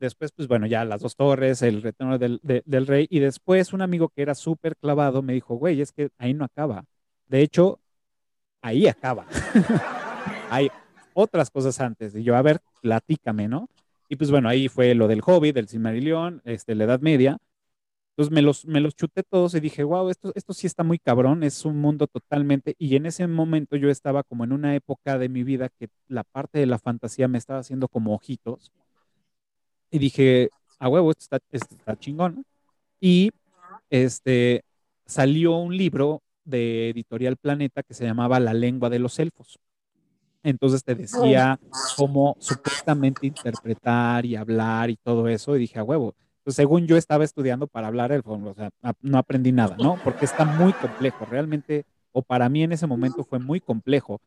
Después, 0.00 0.30
pues 0.30 0.46
bueno, 0.46 0.66
ya 0.66 0.84
las 0.84 1.00
dos 1.00 1.16
torres, 1.16 1.60
el 1.62 1.82
retorno 1.82 2.18
del, 2.18 2.38
de, 2.42 2.62
del 2.66 2.86
rey. 2.86 3.06
Y 3.10 3.18
después 3.18 3.72
un 3.72 3.82
amigo 3.82 4.08
que 4.08 4.22
era 4.22 4.34
súper 4.34 4.76
clavado 4.76 5.22
me 5.22 5.32
dijo, 5.32 5.56
güey, 5.56 5.80
es 5.80 5.92
que 5.92 6.10
ahí 6.18 6.34
no 6.34 6.44
acaba. 6.44 6.84
De 7.26 7.40
hecho, 7.42 7.80
ahí 8.62 8.86
acaba. 8.86 9.26
Hay 10.50 10.70
otras 11.14 11.50
cosas 11.50 11.80
antes. 11.80 12.14
Y 12.14 12.22
yo, 12.22 12.36
a 12.36 12.42
ver, 12.42 12.60
platícame, 12.80 13.48
¿no? 13.48 13.68
Y 14.08 14.16
pues 14.16 14.30
bueno, 14.30 14.48
ahí 14.48 14.68
fue 14.68 14.94
lo 14.94 15.08
del 15.08 15.22
Hobbit, 15.24 15.54
del 15.54 15.68
Silmarillion, 15.68 16.40
este, 16.44 16.74
la 16.74 16.84
Edad 16.84 17.00
Media. 17.00 17.38
Entonces 18.12 18.32
me 18.34 18.42
los, 18.42 18.66
me 18.66 18.80
los 18.80 18.96
chuté 18.96 19.22
todos 19.22 19.54
y 19.54 19.60
dije, 19.60 19.84
wow, 19.84 20.10
esto, 20.10 20.32
esto 20.34 20.52
sí 20.52 20.66
está 20.66 20.82
muy 20.84 20.98
cabrón, 20.98 21.44
es 21.44 21.64
un 21.64 21.78
mundo 21.80 22.06
totalmente. 22.08 22.74
Y 22.78 22.96
en 22.96 23.06
ese 23.06 23.26
momento 23.28 23.76
yo 23.76 23.90
estaba 23.90 24.24
como 24.24 24.44
en 24.44 24.52
una 24.52 24.74
época 24.74 25.18
de 25.18 25.28
mi 25.28 25.44
vida 25.44 25.68
que 25.68 25.88
la 26.08 26.24
parte 26.24 26.58
de 26.58 26.66
la 26.66 26.78
fantasía 26.78 27.28
me 27.28 27.38
estaba 27.38 27.60
haciendo 27.60 27.88
como 27.88 28.14
ojitos 28.14 28.72
y 29.90 29.98
dije, 29.98 30.50
a 30.78 30.88
huevo, 30.88 31.10
esto 31.10 31.22
está, 31.22 31.38
esto 31.50 31.74
está 31.74 31.98
chingón. 31.98 32.44
Y 33.00 33.30
este, 33.90 34.64
salió 35.06 35.56
un 35.56 35.76
libro 35.76 36.22
de 36.44 36.90
Editorial 36.90 37.36
Planeta 37.36 37.82
que 37.82 37.94
se 37.94 38.04
llamaba 38.04 38.40
La 38.40 38.54
lengua 38.54 38.90
de 38.90 38.98
los 38.98 39.18
elfos. 39.18 39.58
Entonces 40.42 40.84
te 40.84 40.94
decía 40.94 41.58
cómo 41.96 42.36
supuestamente 42.38 43.26
interpretar 43.26 44.24
y 44.24 44.36
hablar 44.36 44.90
y 44.90 44.96
todo 44.96 45.28
eso. 45.28 45.56
Y 45.56 45.60
dije, 45.60 45.78
a 45.78 45.84
huevo. 45.84 46.14
Entonces, 46.38 46.56
según 46.56 46.86
yo 46.86 46.96
estaba 46.96 47.24
estudiando 47.24 47.66
para 47.66 47.88
hablar 47.88 48.12
elfo, 48.12 48.32
o 48.32 48.54
sea, 48.54 48.70
no 49.02 49.18
aprendí 49.18 49.52
nada, 49.52 49.76
¿no? 49.78 49.98
Porque 50.02 50.24
está 50.24 50.44
muy 50.44 50.72
complejo. 50.72 51.26
Realmente, 51.26 51.84
o 52.12 52.22
para 52.22 52.48
mí 52.48 52.62
en 52.62 52.72
ese 52.72 52.86
momento 52.86 53.24
fue 53.24 53.38
muy 53.38 53.60
complejo 53.60 54.20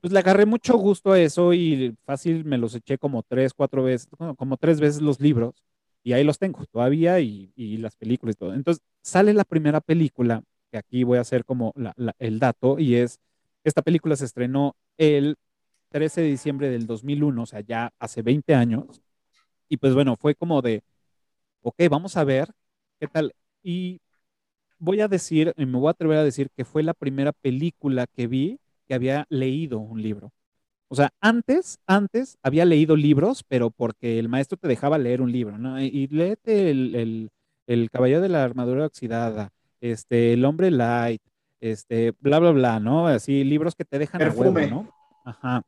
pues 0.00 0.12
le 0.12 0.18
agarré 0.18 0.46
mucho 0.46 0.76
gusto 0.76 1.12
a 1.12 1.20
eso 1.20 1.52
y 1.52 1.96
fácil 2.04 2.44
me 2.44 2.58
los 2.58 2.74
eché 2.74 2.98
como 2.98 3.22
tres, 3.22 3.52
cuatro 3.52 3.82
veces, 3.82 4.08
como 4.36 4.56
tres 4.56 4.80
veces 4.80 5.02
los 5.02 5.20
libros 5.20 5.64
y 6.04 6.12
ahí 6.12 6.24
los 6.24 6.38
tengo 6.38 6.64
todavía 6.66 7.20
y, 7.20 7.52
y 7.56 7.78
las 7.78 7.96
películas 7.96 8.36
y 8.36 8.38
todo. 8.38 8.54
Entonces 8.54 8.82
sale 9.02 9.32
la 9.34 9.44
primera 9.44 9.80
película, 9.80 10.42
que 10.70 10.78
aquí 10.78 11.02
voy 11.02 11.18
a 11.18 11.22
hacer 11.22 11.44
como 11.44 11.72
la, 11.76 11.92
la, 11.96 12.14
el 12.18 12.38
dato, 12.38 12.78
y 12.78 12.94
es, 12.96 13.18
esta 13.64 13.82
película 13.82 14.16
se 14.16 14.24
estrenó 14.24 14.76
el 14.98 15.36
13 15.90 16.22
de 16.22 16.28
diciembre 16.28 16.70
del 16.70 16.86
2001, 16.86 17.42
o 17.42 17.46
sea, 17.46 17.60
ya 17.60 17.92
hace 17.98 18.22
20 18.22 18.54
años, 18.54 19.02
y 19.68 19.78
pues 19.78 19.94
bueno, 19.94 20.16
fue 20.16 20.34
como 20.34 20.62
de, 20.62 20.82
ok, 21.62 21.76
vamos 21.90 22.16
a 22.16 22.24
ver 22.24 22.50
qué 23.00 23.08
tal. 23.08 23.34
Y 23.62 24.00
voy 24.78 25.00
a 25.00 25.08
decir, 25.08 25.52
me 25.56 25.66
voy 25.78 25.88
a 25.88 25.90
atrever 25.92 26.18
a 26.18 26.24
decir 26.24 26.50
que 26.56 26.64
fue 26.64 26.82
la 26.82 26.94
primera 26.94 27.32
película 27.32 28.06
que 28.06 28.26
vi 28.26 28.60
que 28.86 28.94
había 28.94 29.26
leído 29.30 29.78
un 29.78 30.02
libro. 30.02 30.32
O 30.88 30.96
sea, 30.96 31.10
antes, 31.20 31.78
antes 31.86 32.38
había 32.42 32.64
leído 32.64 32.96
libros, 32.96 33.44
pero 33.46 33.70
porque 33.70 34.18
el 34.18 34.28
maestro 34.28 34.56
te 34.58 34.68
dejaba 34.68 34.98
leer 34.98 35.20
un 35.20 35.32
libro, 35.32 35.58
¿no? 35.58 35.80
Y, 35.80 36.06
léete 36.08 36.70
el, 36.70 36.94
el, 36.94 37.30
el, 37.66 37.90
Caballero 37.90 38.22
de 38.22 38.30
la 38.30 38.44
Armadura 38.44 38.86
Oxidada, 38.86 39.50
este, 39.80 40.32
El 40.32 40.44
Hombre 40.46 40.70
Light, 40.70 41.20
este, 41.60 42.12
bla, 42.20 42.38
bla, 42.38 42.50
bla, 42.52 42.80
¿no? 42.80 43.06
Así, 43.06 43.44
libros 43.44 43.74
que 43.74 43.84
te 43.84 43.98
dejan 43.98 44.18
perfume. 44.18 44.48
a 44.48 44.52
huevo, 44.52 44.70
¿no? 44.70 44.94
Ajá. 45.24 45.62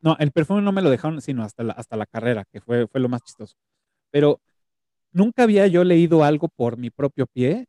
No, 0.00 0.16
el 0.18 0.32
perfume 0.32 0.62
no 0.62 0.72
me 0.72 0.82
lo 0.82 0.90
dejaron, 0.90 1.20
sino 1.20 1.42
hasta 1.42 1.62
la, 1.62 1.72
hasta 1.74 1.96
la 1.96 2.06
carrera, 2.06 2.44
que 2.52 2.60
fue, 2.60 2.86
fue 2.88 3.00
lo 3.00 3.08
más 3.08 3.22
chistoso. 3.22 3.56
Pero 4.10 4.40
nunca 5.12 5.44
había 5.44 5.66
yo 5.66 5.84
leído 5.84 6.24
algo 6.24 6.48
por 6.48 6.76
mi 6.76 6.90
propio 6.90 7.26
pie 7.26 7.66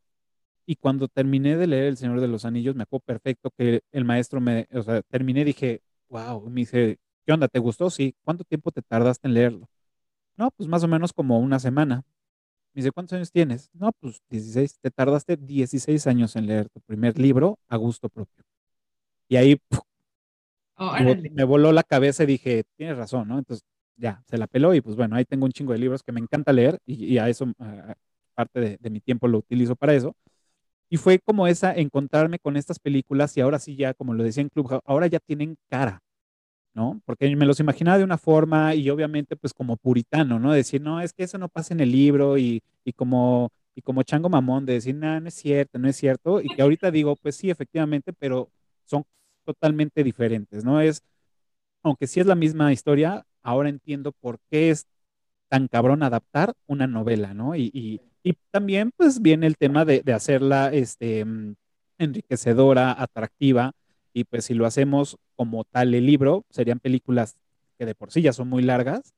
y 0.65 0.75
cuando 0.77 1.07
terminé 1.07 1.57
de 1.57 1.67
leer 1.67 1.85
El 1.85 1.97
Señor 1.97 2.21
de 2.21 2.27
los 2.27 2.45
Anillos, 2.45 2.75
me 2.75 2.83
acuerdo 2.83 3.03
perfecto 3.05 3.51
que 3.57 3.81
el 3.91 4.05
maestro 4.05 4.39
me, 4.41 4.67
o 4.73 4.81
sea, 4.81 5.01
terminé, 5.03 5.43
dije, 5.43 5.81
wow, 6.09 6.49
me 6.49 6.61
dice, 6.61 6.97
¿qué 7.25 7.33
onda? 7.33 7.47
¿Te 7.47 7.59
gustó? 7.59 7.89
Sí. 7.89 8.15
¿Cuánto 8.23 8.43
tiempo 8.43 8.71
te 8.71 8.81
tardaste 8.81 9.27
en 9.27 9.33
leerlo? 9.33 9.69
No, 10.37 10.51
pues 10.51 10.67
más 10.67 10.83
o 10.83 10.87
menos 10.87 11.13
como 11.13 11.39
una 11.39 11.59
semana. 11.59 12.03
Me 12.73 12.79
dice, 12.81 12.91
¿cuántos 12.91 13.15
años 13.15 13.31
tienes? 13.31 13.69
No, 13.73 13.91
pues 13.99 14.21
16. 14.29 14.79
Te 14.79 14.89
tardaste 14.89 15.37
16 15.37 16.07
años 16.07 16.35
en 16.35 16.47
leer 16.47 16.69
tu 16.69 16.81
primer 16.81 17.19
libro 17.19 17.59
a 17.69 17.77
gusto 17.77 18.09
propio. 18.09 18.43
Y 19.27 19.35
ahí 19.35 19.59
me 21.31 21.43
voló 21.43 21.71
la 21.71 21.83
cabeza 21.83 22.23
y 22.23 22.27
dije, 22.27 22.63
tienes 22.75 22.97
razón, 22.97 23.27
¿no? 23.27 23.37
Entonces 23.37 23.63
ya, 23.95 24.23
se 24.27 24.37
la 24.37 24.47
peló 24.47 24.73
y 24.73 24.81
pues 24.81 24.95
bueno, 24.95 25.15
ahí 25.15 25.25
tengo 25.25 25.45
un 25.45 25.51
chingo 25.51 25.71
de 25.73 25.79
libros 25.79 26.01
que 26.03 26.11
me 26.11 26.19
encanta 26.19 26.51
leer 26.51 26.79
y, 26.85 27.17
a 27.19 27.29
eso, 27.29 27.45
parte 28.33 28.59
de, 28.59 28.77
de, 28.79 28.89
mi 28.89 28.99
tiempo 28.99 29.27
lo 29.27 29.37
utilizo 29.39 29.75
para 29.75 29.93
eso. 29.93 30.15
Y 30.89 30.97
fue 30.97 31.19
como 31.19 31.47
esa, 31.47 31.73
encontrarme 31.75 32.39
con 32.39 32.57
estas 32.57 32.79
películas 32.79 33.35
y 33.37 33.41
ahora 33.41 33.59
sí 33.59 33.75
ya, 33.75 33.93
como 33.93 34.13
lo 34.13 34.23
decía 34.23 34.41
en 34.41 34.49
Club, 34.49 34.81
ahora 34.85 35.07
ya 35.07 35.19
tienen 35.19 35.57
cara, 35.69 36.01
¿no? 36.73 37.01
Porque 37.05 37.35
me 37.35 37.45
los 37.45 37.59
imaginaba 37.59 37.97
de 37.97 38.03
una 38.03 38.17
forma 38.17 38.75
y 38.75 38.89
obviamente 38.89 39.35
pues 39.35 39.53
como 39.53 39.77
puritano, 39.77 40.39
¿no? 40.39 40.51
Decir, 40.53 40.81
no, 40.81 41.01
es 41.01 41.13
que 41.13 41.23
eso 41.23 41.37
no 41.37 41.49
pasa 41.49 41.73
en 41.73 41.79
el 41.81 41.91
libro 41.91 42.37
y, 42.37 42.61
y 42.83 42.93
como, 42.93 43.51
y 43.75 43.81
como 43.81 44.03
chango 44.03 44.29
mamón 44.29 44.65
de 44.65 44.73
decir, 44.73 44.95
no, 44.95 45.19
no 45.19 45.27
es 45.27 45.33
cierto, 45.35 45.79
no 45.79 45.87
es 45.89 45.95
cierto. 45.97 46.41
Y 46.41 46.49
que 46.49 46.61
ahorita 46.61 46.91
digo, 46.91 47.15
pues 47.15 47.35
sí, 47.35 47.49
efectivamente, 47.49 48.13
pero 48.13 48.49
son 48.85 49.03
totalmente 49.45 50.03
diferentes, 50.03 50.63
¿no? 50.63 50.81
Es, 50.81 51.01
aunque 51.83 52.07
sí 52.07 52.19
es 52.19 52.25
la 52.25 52.35
misma 52.35 52.71
historia, 52.73 53.25
ahora 53.41 53.69
entiendo 53.69 54.11
por 54.13 54.39
qué 54.49 54.69
es 54.69 54.87
tan 55.49 55.67
cabrón 55.67 56.03
adaptar 56.03 56.53
una 56.67 56.87
novela, 56.87 57.33
¿no? 57.33 57.55
Y, 57.55 57.71
y, 57.73 58.01
y 58.23 58.33
también 58.51 58.91
pues 58.97 59.21
viene 59.21 59.47
el 59.47 59.57
tema 59.57 59.85
de, 59.85 60.01
de 60.03 60.13
hacerla 60.13 60.71
este, 60.73 61.25
mm, 61.25 61.55
enriquecedora, 61.99 62.93
atractiva, 63.01 63.73
y 64.13 64.25
pues 64.25 64.45
si 64.45 64.53
lo 64.53 64.65
hacemos 64.65 65.17
como 65.35 65.63
tal 65.63 65.93
el 65.93 66.05
libro, 66.05 66.45
serían 66.49 66.79
películas 66.79 67.35
que 67.77 67.85
de 67.85 67.95
por 67.95 68.11
sí 68.11 68.21
ya 68.21 68.33
son 68.33 68.47
muy 68.49 68.63
largas, 68.63 69.13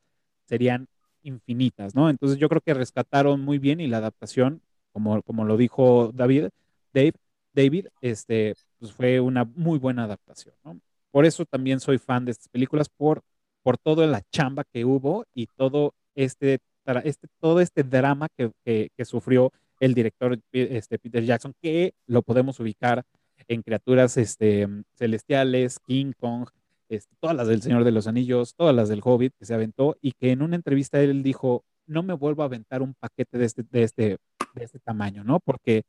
serían 0.45 0.87
infinitas, 1.23 1.95
¿no? 1.95 2.09
Entonces 2.09 2.37
yo 2.37 2.49
creo 2.49 2.61
que 2.61 2.73
rescataron 2.73 3.41
muy 3.41 3.57
bien 3.59 3.79
y 3.81 3.87
la 3.87 3.97
adaptación, 3.97 4.61
como, 4.93 5.21
como 5.23 5.43
lo 5.43 5.57
dijo 5.57 6.11
David, 6.13 6.49
Dave, 6.93 7.13
David, 7.53 7.87
este, 8.01 8.55
pues 8.79 8.93
fue 8.93 9.19
una 9.19 9.43
muy 9.43 9.79
buena 9.79 10.05
adaptación, 10.05 10.55
¿no? 10.63 10.79
Por 11.11 11.25
eso 11.25 11.45
también 11.45 11.79
soy 11.79 11.97
fan 11.97 12.25
de 12.25 12.31
estas 12.31 12.49
películas, 12.49 12.89
por, 12.89 13.21
por 13.63 13.77
toda 13.77 14.05
la 14.07 14.21
chamba 14.31 14.63
que 14.65 14.85
hubo 14.85 15.25
y 15.33 15.47
todo 15.47 15.93
este, 16.13 16.59
este, 17.03 17.27
todo 17.39 17.59
este 17.61 17.83
drama 17.83 18.27
que, 18.37 18.51
que, 18.63 18.89
que 18.95 19.05
sufrió 19.05 19.51
el 19.79 19.93
director 19.93 20.39
este, 20.51 20.99
Peter 20.99 21.23
Jackson, 21.23 21.53
que 21.61 21.93
lo 22.05 22.21
podemos 22.21 22.59
ubicar 22.59 23.03
en 23.47 23.61
criaturas 23.61 24.17
este, 24.17 24.67
celestiales, 24.95 25.79
King 25.79 26.13
Kong, 26.19 26.49
este, 26.89 27.15
todas 27.19 27.35
las 27.35 27.47
del 27.47 27.61
Señor 27.61 27.83
de 27.83 27.91
los 27.91 28.07
Anillos, 28.07 28.55
todas 28.55 28.75
las 28.75 28.89
del 28.89 29.01
Hobbit 29.03 29.33
que 29.37 29.45
se 29.45 29.53
aventó 29.53 29.97
y 30.01 30.11
que 30.13 30.31
en 30.31 30.41
una 30.41 30.55
entrevista 30.55 30.99
él 31.01 31.23
dijo, 31.23 31.63
no 31.87 32.03
me 32.03 32.13
vuelvo 32.13 32.43
a 32.43 32.45
aventar 32.45 32.81
un 32.81 32.93
paquete 32.93 33.37
de 33.37 33.45
este, 33.45 33.63
de 33.63 33.83
este, 33.83 34.17
de 34.53 34.63
este 34.63 34.79
tamaño, 34.79 35.23
¿no? 35.23 35.39
Porque, 35.39 35.83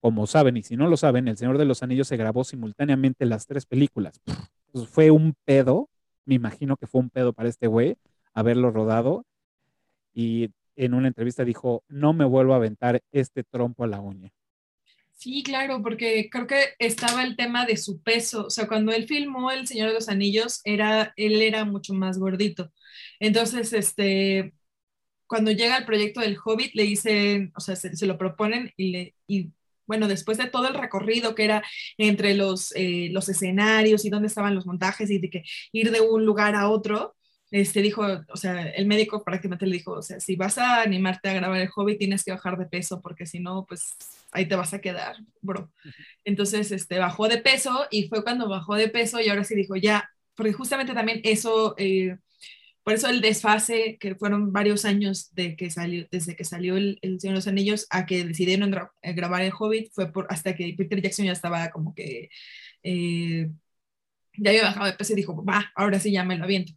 como 0.00 0.26
saben, 0.26 0.56
y 0.56 0.62
si 0.62 0.76
no 0.76 0.88
lo 0.88 0.96
saben, 0.96 1.28
El 1.28 1.36
Señor 1.36 1.58
de 1.58 1.64
los 1.64 1.82
Anillos 1.82 2.08
se 2.08 2.16
grabó 2.16 2.44
simultáneamente 2.44 3.26
las 3.26 3.46
tres 3.46 3.66
películas. 3.66 4.20
Pues 4.72 4.88
fue 4.88 5.10
un 5.10 5.34
pedo, 5.44 5.88
me 6.24 6.34
imagino 6.34 6.76
que 6.76 6.86
fue 6.86 7.00
un 7.00 7.10
pedo 7.10 7.32
para 7.32 7.48
este 7.48 7.66
güey 7.66 7.96
haberlo 8.32 8.70
rodado. 8.70 9.24
Y 10.12 10.50
en 10.76 10.94
una 10.94 11.08
entrevista 11.08 11.44
dijo, 11.44 11.82
no 11.88 12.12
me 12.12 12.24
vuelvo 12.24 12.52
a 12.54 12.56
aventar 12.56 13.00
este 13.12 13.44
trompo 13.44 13.84
a 13.84 13.86
la 13.86 14.00
uña. 14.00 14.30
Sí, 15.16 15.42
claro, 15.42 15.80
porque 15.82 16.28
creo 16.30 16.46
que 16.46 16.74
estaba 16.78 17.24
el 17.24 17.36
tema 17.36 17.64
de 17.64 17.76
su 17.76 18.02
peso. 18.02 18.46
O 18.46 18.50
sea, 18.50 18.66
cuando 18.68 18.92
él 18.92 19.06
filmó 19.06 19.50
El 19.50 19.66
Señor 19.66 19.88
de 19.88 19.94
los 19.94 20.08
Anillos, 20.08 20.60
era, 20.64 21.14
él 21.16 21.40
era 21.40 21.64
mucho 21.64 21.94
más 21.94 22.18
gordito. 22.18 22.72
Entonces, 23.20 23.72
este, 23.72 24.52
cuando 25.26 25.52
llega 25.52 25.78
el 25.78 25.86
proyecto 25.86 26.20
del 26.20 26.38
Hobbit, 26.44 26.74
le 26.74 26.84
dicen, 26.84 27.52
o 27.56 27.60
sea, 27.60 27.76
se, 27.76 28.06
lo 28.06 28.18
proponen 28.18 28.72
y, 28.76 28.90
le, 28.92 29.14
y 29.26 29.52
bueno, 29.86 30.08
después 30.08 30.38
de 30.38 30.48
todo 30.48 30.68
el 30.68 30.74
recorrido 30.74 31.34
que 31.34 31.44
era 31.44 31.62
entre 31.98 32.34
los, 32.34 32.72
eh, 32.76 33.08
los 33.12 33.28
escenarios 33.28 34.04
y 34.04 34.10
dónde 34.10 34.28
estaban 34.28 34.54
los 34.54 34.66
montajes 34.66 35.10
y 35.10 35.18
de 35.18 35.30
que 35.30 35.44
ir 35.72 35.90
de 35.90 36.00
un 36.00 36.24
lugar 36.26 36.54
a 36.54 36.68
otro, 36.68 37.16
este 37.50 37.82
dijo, 37.82 38.04
o 38.32 38.36
sea, 38.36 38.68
el 38.70 38.86
médico 38.86 39.22
prácticamente 39.24 39.66
le 39.66 39.76
dijo, 39.76 39.92
o 39.92 40.02
sea, 40.02 40.18
si 40.20 40.36
vas 40.36 40.58
a 40.58 40.82
animarte 40.82 41.28
a 41.28 41.34
grabar 41.34 41.60
el 41.60 41.68
hobby, 41.68 41.96
tienes 41.96 42.24
que 42.24 42.32
bajar 42.32 42.58
de 42.58 42.66
peso, 42.66 43.00
porque 43.00 43.26
si 43.26 43.38
no, 43.40 43.64
pues 43.66 43.94
ahí 44.34 44.46
te 44.46 44.56
vas 44.56 44.74
a 44.74 44.80
quedar, 44.80 45.16
bro. 45.40 45.72
Entonces, 46.24 46.70
este, 46.72 46.98
bajó 46.98 47.28
de 47.28 47.38
peso 47.38 47.86
y 47.90 48.08
fue 48.08 48.22
cuando 48.22 48.48
bajó 48.48 48.74
de 48.74 48.88
peso 48.88 49.20
y 49.20 49.28
ahora 49.28 49.44
sí 49.44 49.54
dijo, 49.54 49.76
ya, 49.76 50.10
porque 50.34 50.52
justamente 50.52 50.92
también 50.92 51.20
eso, 51.24 51.74
eh, 51.78 52.16
por 52.82 52.94
eso 52.94 53.08
el 53.08 53.20
desfase, 53.20 53.96
que 53.98 54.14
fueron 54.16 54.52
varios 54.52 54.84
años 54.84 55.32
de 55.34 55.56
que 55.56 55.70
salió, 55.70 56.06
desde 56.10 56.36
que 56.36 56.44
salió 56.44 56.76
el, 56.76 56.98
el 57.02 57.20
Señor 57.20 57.34
de 57.34 57.38
los 57.38 57.48
Anillos 57.48 57.86
a 57.90 58.04
que 58.06 58.24
decidieron 58.24 58.74
eh, 59.02 59.12
grabar 59.14 59.42
el 59.42 59.52
Hobbit, 59.58 59.92
fue 59.92 60.12
por, 60.12 60.26
hasta 60.28 60.54
que 60.54 60.74
Peter 60.76 61.00
Jackson 61.00 61.26
ya 61.26 61.32
estaba 61.32 61.70
como 61.70 61.94
que, 61.94 62.28
eh, 62.82 63.50
ya 64.36 64.50
había 64.50 64.64
bajado 64.64 64.86
de 64.86 64.92
peso 64.94 65.12
y 65.12 65.16
dijo, 65.16 65.44
va, 65.44 65.72
ahora 65.76 66.00
sí 66.00 66.10
ya 66.10 66.24
me 66.24 66.36
lo 66.36 66.44
aviento. 66.44 66.72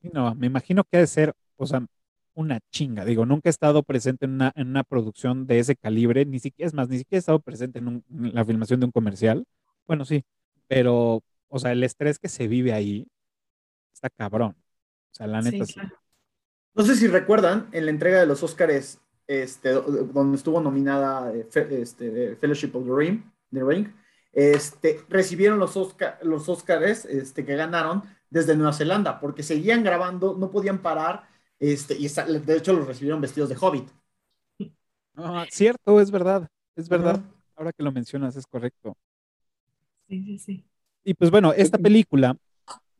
No, 0.00 0.34
me 0.34 0.46
imagino 0.46 0.82
que 0.82 0.96
ha 0.96 1.00
de 1.00 1.06
ser, 1.06 1.32
o 1.56 1.66
sea, 1.66 1.86
una 2.34 2.60
chinga. 2.70 3.04
Digo, 3.04 3.26
nunca 3.26 3.48
he 3.48 3.50
estado 3.50 3.82
presente 3.82 4.26
en 4.26 4.32
una, 4.32 4.52
en 4.54 4.68
una 4.68 4.84
producción 4.84 5.46
de 5.46 5.58
ese 5.58 5.76
calibre, 5.76 6.24
ni 6.24 6.38
siquiera, 6.38 6.68
es 6.68 6.74
más, 6.74 6.88
ni 6.88 6.98
siquiera 6.98 7.18
he 7.18 7.20
estado 7.20 7.40
presente 7.40 7.78
en, 7.78 8.04
la 8.08 8.44
filmación 8.44 8.80
de 8.80 8.86
un 8.86 8.92
comercial. 8.92 9.44
Bueno, 9.86 10.04
sí, 10.04 10.24
pero, 10.68 11.22
o 11.48 11.58
sea, 11.58 11.72
el 11.72 11.82
estrés 11.84 12.18
que 12.18 12.28
se 12.28 12.48
vive 12.48 12.72
ahí 12.72 13.06
está 13.92 14.10
cabrón. 14.10 14.56
O 15.12 15.14
sea, 15.14 15.26
la 15.26 15.42
neta 15.42 15.66
sí. 15.66 15.80
No 16.74 16.84
sé 16.84 16.96
si 16.96 17.06
recuerdan, 17.06 17.68
en 17.72 17.84
la 17.84 17.90
entrega 17.90 18.20
de 18.20 18.26
los 18.26 18.42
Oscars, 18.42 19.00
este, 19.26 19.70
donde 19.70 20.36
estuvo 20.36 20.60
nominada 20.60 21.32
eh, 21.34 21.46
este, 21.70 22.36
Fellowship 22.36 22.70
of 22.74 22.86
the 22.86 22.94
Ring, 22.94 23.22
the 23.50 23.62
Ring 23.62 23.88
este, 24.32 25.04
recibieron 25.08 25.58
los, 25.58 25.76
Oscar, 25.76 26.18
los 26.22 26.48
Oscars 26.48 27.04
este, 27.04 27.44
que 27.44 27.54
ganaron 27.54 28.02
desde 28.30 28.56
Nueva 28.56 28.72
Zelanda, 28.72 29.20
porque 29.20 29.42
seguían 29.42 29.84
grabando, 29.84 30.36
no 30.38 30.50
podían 30.50 30.78
parar, 30.78 31.28
este, 31.62 31.94
y 31.96 32.08
de 32.08 32.56
hecho 32.56 32.72
los 32.72 32.88
recibieron 32.88 33.20
vestidos 33.20 33.48
de 33.48 33.56
hobbit. 33.58 33.88
Ah, 35.14 35.46
cierto, 35.48 36.00
es 36.00 36.10
verdad, 36.10 36.48
es 36.74 36.88
verdad. 36.88 37.22
Ahora 37.54 37.72
que 37.72 37.84
lo 37.84 37.92
mencionas, 37.92 38.34
es 38.34 38.48
correcto. 38.48 38.96
Sí, 40.08 40.24
sí, 40.24 40.38
sí. 40.38 40.64
Y 41.04 41.14
pues 41.14 41.30
bueno, 41.30 41.52
esta 41.52 41.78
película, 41.78 42.36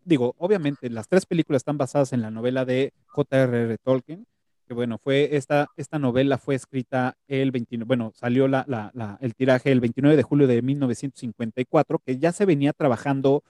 digo, 0.04 0.36
obviamente 0.38 0.88
las 0.90 1.08
tres 1.08 1.26
películas 1.26 1.60
están 1.60 1.76
basadas 1.76 2.12
en 2.12 2.22
la 2.22 2.30
novela 2.30 2.64
de 2.64 2.92
J.R.R. 3.06 3.78
Tolkien, 3.78 4.26
que 4.68 4.74
bueno, 4.74 4.96
fue 4.98 5.34
esta, 5.36 5.66
esta 5.76 5.98
novela 5.98 6.38
fue 6.38 6.54
escrita 6.54 7.16
el 7.26 7.50
29, 7.50 7.84
bueno, 7.88 8.12
salió 8.14 8.46
la, 8.46 8.64
la, 8.68 9.18
el 9.20 9.34
tiraje 9.34 9.72
el 9.72 9.80
29 9.80 10.16
de 10.16 10.22
julio 10.22 10.46
de 10.46 10.62
1954, 10.62 11.98
que 11.98 12.16
ya 12.18 12.30
se 12.30 12.44
venía 12.44 12.72
trabajando 12.72 13.42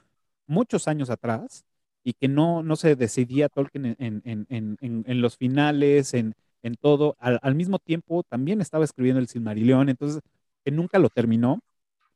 muchos 0.47 0.89
años 0.89 1.11
atrás, 1.11 1.67
y 2.05 2.15
que 2.15 2.29
no, 2.29 2.63
no 2.63 2.77
se 2.77 2.97
decidía 2.97 3.49
Tolkien 3.49 3.97
en, 3.99 4.23
en, 4.25 4.47
en, 4.49 5.05
en 5.07 5.21
los 5.21 5.37
finales, 5.37 6.15
en, 6.15 6.35
todo. 6.81 7.17
Al, 7.19 7.39
al, 7.43 7.55
mismo 7.55 7.79
tiempo 7.79 8.23
también 8.23 8.61
estaba 8.61 8.85
escribiendo 8.85 9.21
el 9.21 9.29
Silmarillion, 9.29 9.89
entonces 9.89 10.23
que 10.65 10.71
nunca 10.71 10.99
lo 10.99 11.09
terminó, 11.09 11.61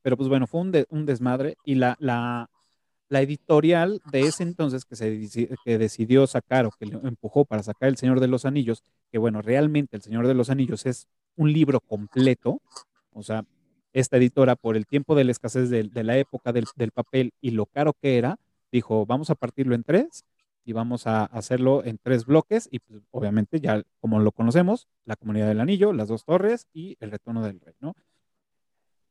pero 0.01 0.17
pues 0.17 0.29
bueno, 0.29 0.47
fue 0.47 0.61
un, 0.61 0.73
un 0.89 1.05
desmadre 1.05 1.57
y 1.65 1.75
la, 1.75 1.97
la, 1.99 2.49
la, 3.09 3.21
editorial 3.21 4.01
de 4.11 4.21
ese 4.21 4.43
entonces 4.43 4.85
que, 4.85 4.95
se, 4.95 5.49
que 5.65 5.77
decidió 5.77 6.27
sacar 6.27 6.65
o 6.65 6.71
que 6.71 6.85
le 6.85 6.97
empujó 7.03 7.45
para 7.45 7.63
sacar 7.63 7.89
El 7.89 7.97
Señor 7.97 8.19
de 8.19 8.27
los 8.27 8.45
Anillos, 8.45 8.83
que 9.11 9.17
bueno, 9.17 9.41
realmente 9.41 9.97
El 9.97 10.01
Señor 10.01 10.27
de 10.27 10.33
los 10.33 10.49
Anillos 10.49 10.85
es 10.85 11.07
un 11.35 11.51
libro 11.51 11.81
completo, 11.81 12.61
o 13.11 13.23
sea, 13.23 13.45
esta 13.93 14.17
editora 14.17 14.55
por 14.55 14.77
el 14.77 14.85
tiempo 14.85 15.15
de 15.15 15.23
la 15.23 15.31
escasez 15.31 15.69
de, 15.69 15.83
de 15.83 16.03
la 16.03 16.17
época 16.17 16.53
del, 16.53 16.65
del 16.75 16.91
papel 16.91 17.31
y 17.41 17.51
lo 17.51 17.65
caro 17.65 17.93
que 17.93 18.17
era, 18.17 18.37
dijo, 18.77 19.05
vamos 19.05 19.29
a 19.29 19.35
partirlo 19.35 19.75
en 19.75 19.83
tres 19.83 20.25
y 20.65 20.73
vamos 20.73 21.07
a 21.07 21.25
hacerlo 21.25 21.83
en 21.85 21.97
tres 21.97 22.25
bloques 22.25 22.67
y 22.71 22.79
pues, 22.79 23.01
obviamente 23.11 23.59
ya 23.59 23.83
como 23.99 24.19
lo 24.19 24.31
conocemos, 24.31 24.87
la 25.05 25.15
comunidad 25.15 25.47
del 25.47 25.61
anillo, 25.61 25.93
las 25.93 26.09
dos 26.09 26.25
torres 26.25 26.67
y 26.73 26.97
el 26.99 27.11
retorno 27.11 27.43
del 27.43 27.59
rey, 27.59 27.75
¿no? 27.79 27.95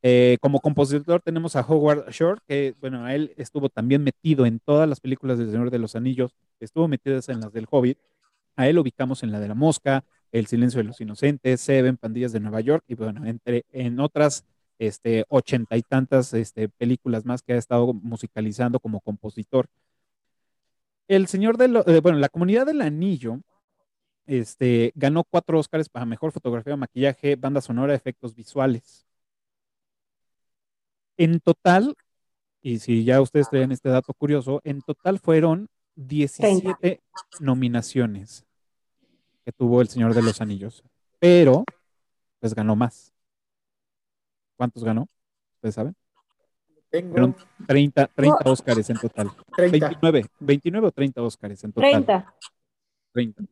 Eh, 0.03 0.37
como 0.41 0.61
compositor 0.61 1.21
tenemos 1.21 1.57
a 1.57 1.63
Howard 1.63 2.11
Shore, 2.11 2.41
que 2.47 2.75
bueno, 2.81 3.09
él 3.09 3.33
estuvo 3.37 3.69
también 3.69 4.05
metido 4.05 4.47
en 4.47 4.61
todas 4.61 4.89
las 4.89 5.01
películas 5.01 5.39
del 5.39 5.51
Señor 5.51 5.71
de 5.71 5.79
los 5.79 5.97
Anillos, 5.97 6.37
estuvo 6.61 6.87
metido 6.87 7.19
en 7.27 7.41
las 7.41 7.53
del 7.53 7.67
Hobbit, 7.69 7.99
a 8.55 8.69
él 8.69 8.79
ubicamos 8.79 9.23
en 9.23 9.33
la 9.33 9.41
de 9.41 9.49
la 9.49 9.55
Mosca, 9.55 10.05
El 10.33 10.47
Silencio 10.47 10.79
de 10.79 10.85
los 10.85 11.01
Inocentes, 11.01 11.61
Seven, 11.61 11.97
Pandillas 11.97 12.33
de 12.33 12.41
Nueva 12.41 12.61
York 12.61 12.85
y 12.87 12.95
bueno, 12.95 13.27
entre 13.27 13.65
en 13.73 13.99
otras 13.99 14.45
este, 14.79 15.25
ochenta 15.29 15.77
y 15.77 15.83
tantas 15.83 16.35
este, 16.35 16.69
películas 16.69 17.25
más 17.25 17.43
que 17.43 17.55
ha 17.55 17.57
estado 17.57 17.93
musicalizando 17.93 18.81
como 18.81 19.01
compositor. 19.01 19.69
El 21.09 21.27
señor 21.29 21.57
de, 21.57 21.83
eh, 21.87 22.01
bueno, 22.01 22.19
la 22.19 22.29
comunidad 22.29 22.67
del 22.67 22.83
anillo 22.83 23.41
este, 24.27 24.93
ganó 24.95 25.25
cuatro 25.25 25.59
Oscars 25.59 25.89
para 25.89 26.05
mejor 26.05 26.33
fotografía, 26.33 26.77
maquillaje, 26.77 27.37
banda 27.37 27.61
sonora, 27.61 27.95
efectos 27.95 28.35
visuales. 28.35 29.07
En 31.17 31.41
total, 31.41 31.95
y 32.61 32.81
si 32.81 33.05
ya 33.05 33.21
ustedes 33.21 33.49
traían 33.49 33.73
este 33.73 33.89
dato 33.89 34.13
curioso, 34.13 34.61
en 34.65 34.83
total 34.83 35.19
fueron 35.19 35.69
17 35.95 37.01
nominaciones 37.41 38.45
que 39.45 39.53
tuvo 39.53 39.81
El 39.81 39.89
Señor 39.89 40.13
de 40.13 40.23
los 40.23 40.41
Anillos, 40.41 40.83
pero 41.19 41.65
pues 42.41 42.55
ganó 42.55 42.77
más. 42.77 43.16
¿Cuántos 44.57 44.85
ganó? 44.85 45.09
¿Ustedes 45.57 45.75
saben? 45.75 45.97
Tengo 46.91 47.11
Fueron 47.13 47.37
30, 47.67 48.07
30 48.09 48.51
Óscares 48.51 48.89
en 48.91 48.97
total. 48.99 49.31
30. 49.57 49.89
29, 49.89 50.27
29 50.41 50.87
o 50.87 50.91
30 50.93 51.23
Óscares 51.23 51.65
en 51.65 51.73
total. 51.73 51.91
30. 51.91 52.35
30. 53.13 53.43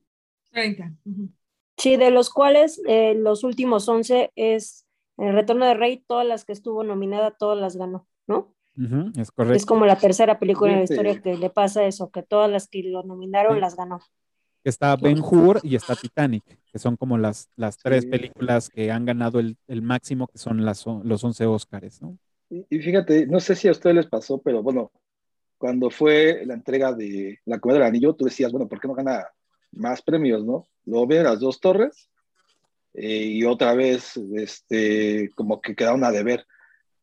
30. 0.52 0.92
ujú. 1.04 1.28
Sí, 1.76 1.96
de 1.96 2.10
los 2.10 2.30
cuales 2.30 2.80
eh, 2.86 3.14
los 3.16 3.42
últimos 3.42 3.88
11 3.88 4.30
es 4.36 4.86
El 5.18 5.34
Retorno 5.34 5.66
de 5.66 5.74
Rey, 5.74 6.04
todas 6.06 6.24
las 6.26 6.44
que 6.44 6.52
estuvo 6.52 6.84
nominada, 6.84 7.32
todas 7.32 7.58
las 7.58 7.76
ganó, 7.76 8.06
¿no? 8.28 8.54
Ujú, 8.76 9.10
es 9.14 9.18
Es 9.18 9.30
correcto. 9.32 9.66
como 9.66 9.84
la 9.84 9.96
tercera 9.98 10.38
película 10.38 10.72
en 10.72 10.78
la 10.78 10.84
historia 10.84 11.20
que 11.20 11.36
le 11.36 11.50
pasa 11.50 11.84
eso, 11.84 12.10
que 12.10 12.22
todas 12.22 12.48
las 12.50 12.68
que 12.68 12.82
lo 12.84 13.02
nominaron 13.02 13.54
Sí. 13.56 13.60
las 13.60 13.76
ganó. 13.76 14.00
Está 14.64 14.96
Ben 14.96 15.18
Hur 15.20 15.60
y 15.62 15.76
está 15.76 15.94
Titanic, 15.94 16.42
que 16.72 16.78
son 16.78 16.96
como 16.96 17.18
las, 17.18 17.48
las 17.56 17.76
tres 17.78 18.04
Sí. 18.04 18.10
películas 18.10 18.70
que 18.70 18.90
han 18.90 19.04
ganado 19.04 19.38
el, 19.38 19.56
el 19.68 19.82
máximo, 19.82 20.26
que 20.26 20.38
son 20.38 20.64
las, 20.64 20.84
los 20.86 21.22
11 21.22 21.46
Óscares, 21.46 22.00
¿no? 22.00 22.18
Y, 22.50 22.64
y 22.70 22.78
fíjate, 22.80 23.26
no 23.26 23.40
sé 23.40 23.54
si 23.56 23.68
a 23.68 23.72
ustedes 23.72 23.96
les 23.96 24.06
pasó, 24.06 24.40
pero 24.40 24.62
bueno, 24.62 24.90
cuando 25.58 25.90
fue 25.90 26.44
la 26.46 26.54
entrega 26.54 26.92
de 26.92 27.38
La 27.44 27.58
Comedia 27.58 27.80
del 27.80 27.88
Anillo, 27.88 28.14
tú 28.14 28.24
decías, 28.24 28.50
bueno, 28.52 28.68
¿por 28.68 28.80
qué 28.80 28.88
no 28.88 28.94
gana 28.94 29.26
más 29.72 30.02
premios, 30.02 30.44
no? 30.44 30.66
Luego 30.84 31.06
ven 31.06 31.24
las 31.24 31.40
dos 31.40 31.60
torres 31.60 32.10
eh, 32.94 33.24
y 33.24 33.44
otra 33.44 33.74
vez, 33.74 34.16
este, 34.34 35.30
como 35.34 35.60
que 35.60 35.74
quedaron 35.74 36.04
a 36.04 36.10
deber. 36.10 36.46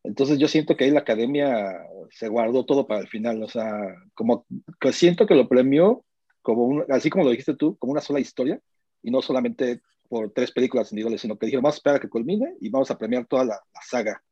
Entonces 0.04 0.38
yo 0.38 0.48
siento 0.48 0.76
que 0.76 0.84
ahí 0.84 0.90
la 0.90 1.00
academia 1.00 1.78
se 2.10 2.28
guardó 2.28 2.64
todo 2.64 2.86
para 2.86 3.00
el 3.00 3.08
final, 3.08 3.42
o 3.42 3.48
sea, 3.48 3.70
como 4.14 4.46
que 4.80 4.92
siento 4.92 5.26
que 5.26 5.34
lo 5.34 5.48
premió 5.48 6.04
como 6.42 6.64
un, 6.64 6.84
así 6.90 7.10
como 7.10 7.24
lo 7.24 7.30
dijiste 7.30 7.56
tú, 7.56 7.76
como 7.78 7.92
una 7.92 8.00
sola 8.00 8.20
historia 8.20 8.60
y 9.02 9.10
no 9.10 9.22
solamente 9.22 9.80
por 10.08 10.30
tres 10.32 10.52
películas 10.52 10.92
individuales, 10.92 11.20
sino 11.22 11.38
que 11.38 11.46
dijeron, 11.46 11.62
vamos 11.62 11.76
a 11.76 11.78
esperar 11.78 11.96
a 11.96 12.00
que 12.00 12.08
culmine 12.08 12.56
y 12.60 12.68
vamos 12.68 12.90
a 12.90 12.98
premiar 12.98 13.26
toda 13.26 13.44
la, 13.44 13.54
la 13.54 13.80
saga, 13.82 14.22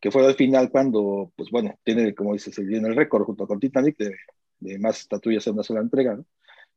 que 0.00 0.10
fue 0.10 0.24
al 0.24 0.34
final 0.34 0.70
cuando, 0.70 1.32
pues 1.36 1.50
bueno, 1.50 1.78
tiene, 1.82 2.14
como 2.14 2.32
dices, 2.32 2.56
el, 2.58 2.72
el 2.72 2.94
récord 2.94 3.24
junto 3.24 3.46
con 3.46 3.58
Titanic 3.58 3.96
de, 3.98 4.14
de 4.60 4.78
más 4.78 5.00
estatuillas 5.00 5.46
en 5.46 5.54
una 5.54 5.62
sola 5.62 5.80
entrega, 5.80 6.14
¿no? 6.14 6.24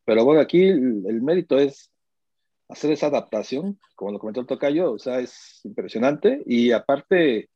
Pero 0.06 0.26
bueno, 0.26 0.42
aquí 0.42 0.63
el, 0.63 1.04
el 1.08 1.22
mérito 1.22 1.60
es 1.60 1.92
hacer 2.68 2.92
esa 2.92 3.08
adaptación, 3.08 3.80
como 3.96 4.12
lo 4.12 4.20
comentó 4.20 4.42
el 4.42 4.48
Tocayo, 4.48 4.94
o 4.94 5.00
sea, 5.00 5.20
es 5.20 5.62
impresionante 5.63 6.42
y 6.46 6.72
aparte 6.72 7.50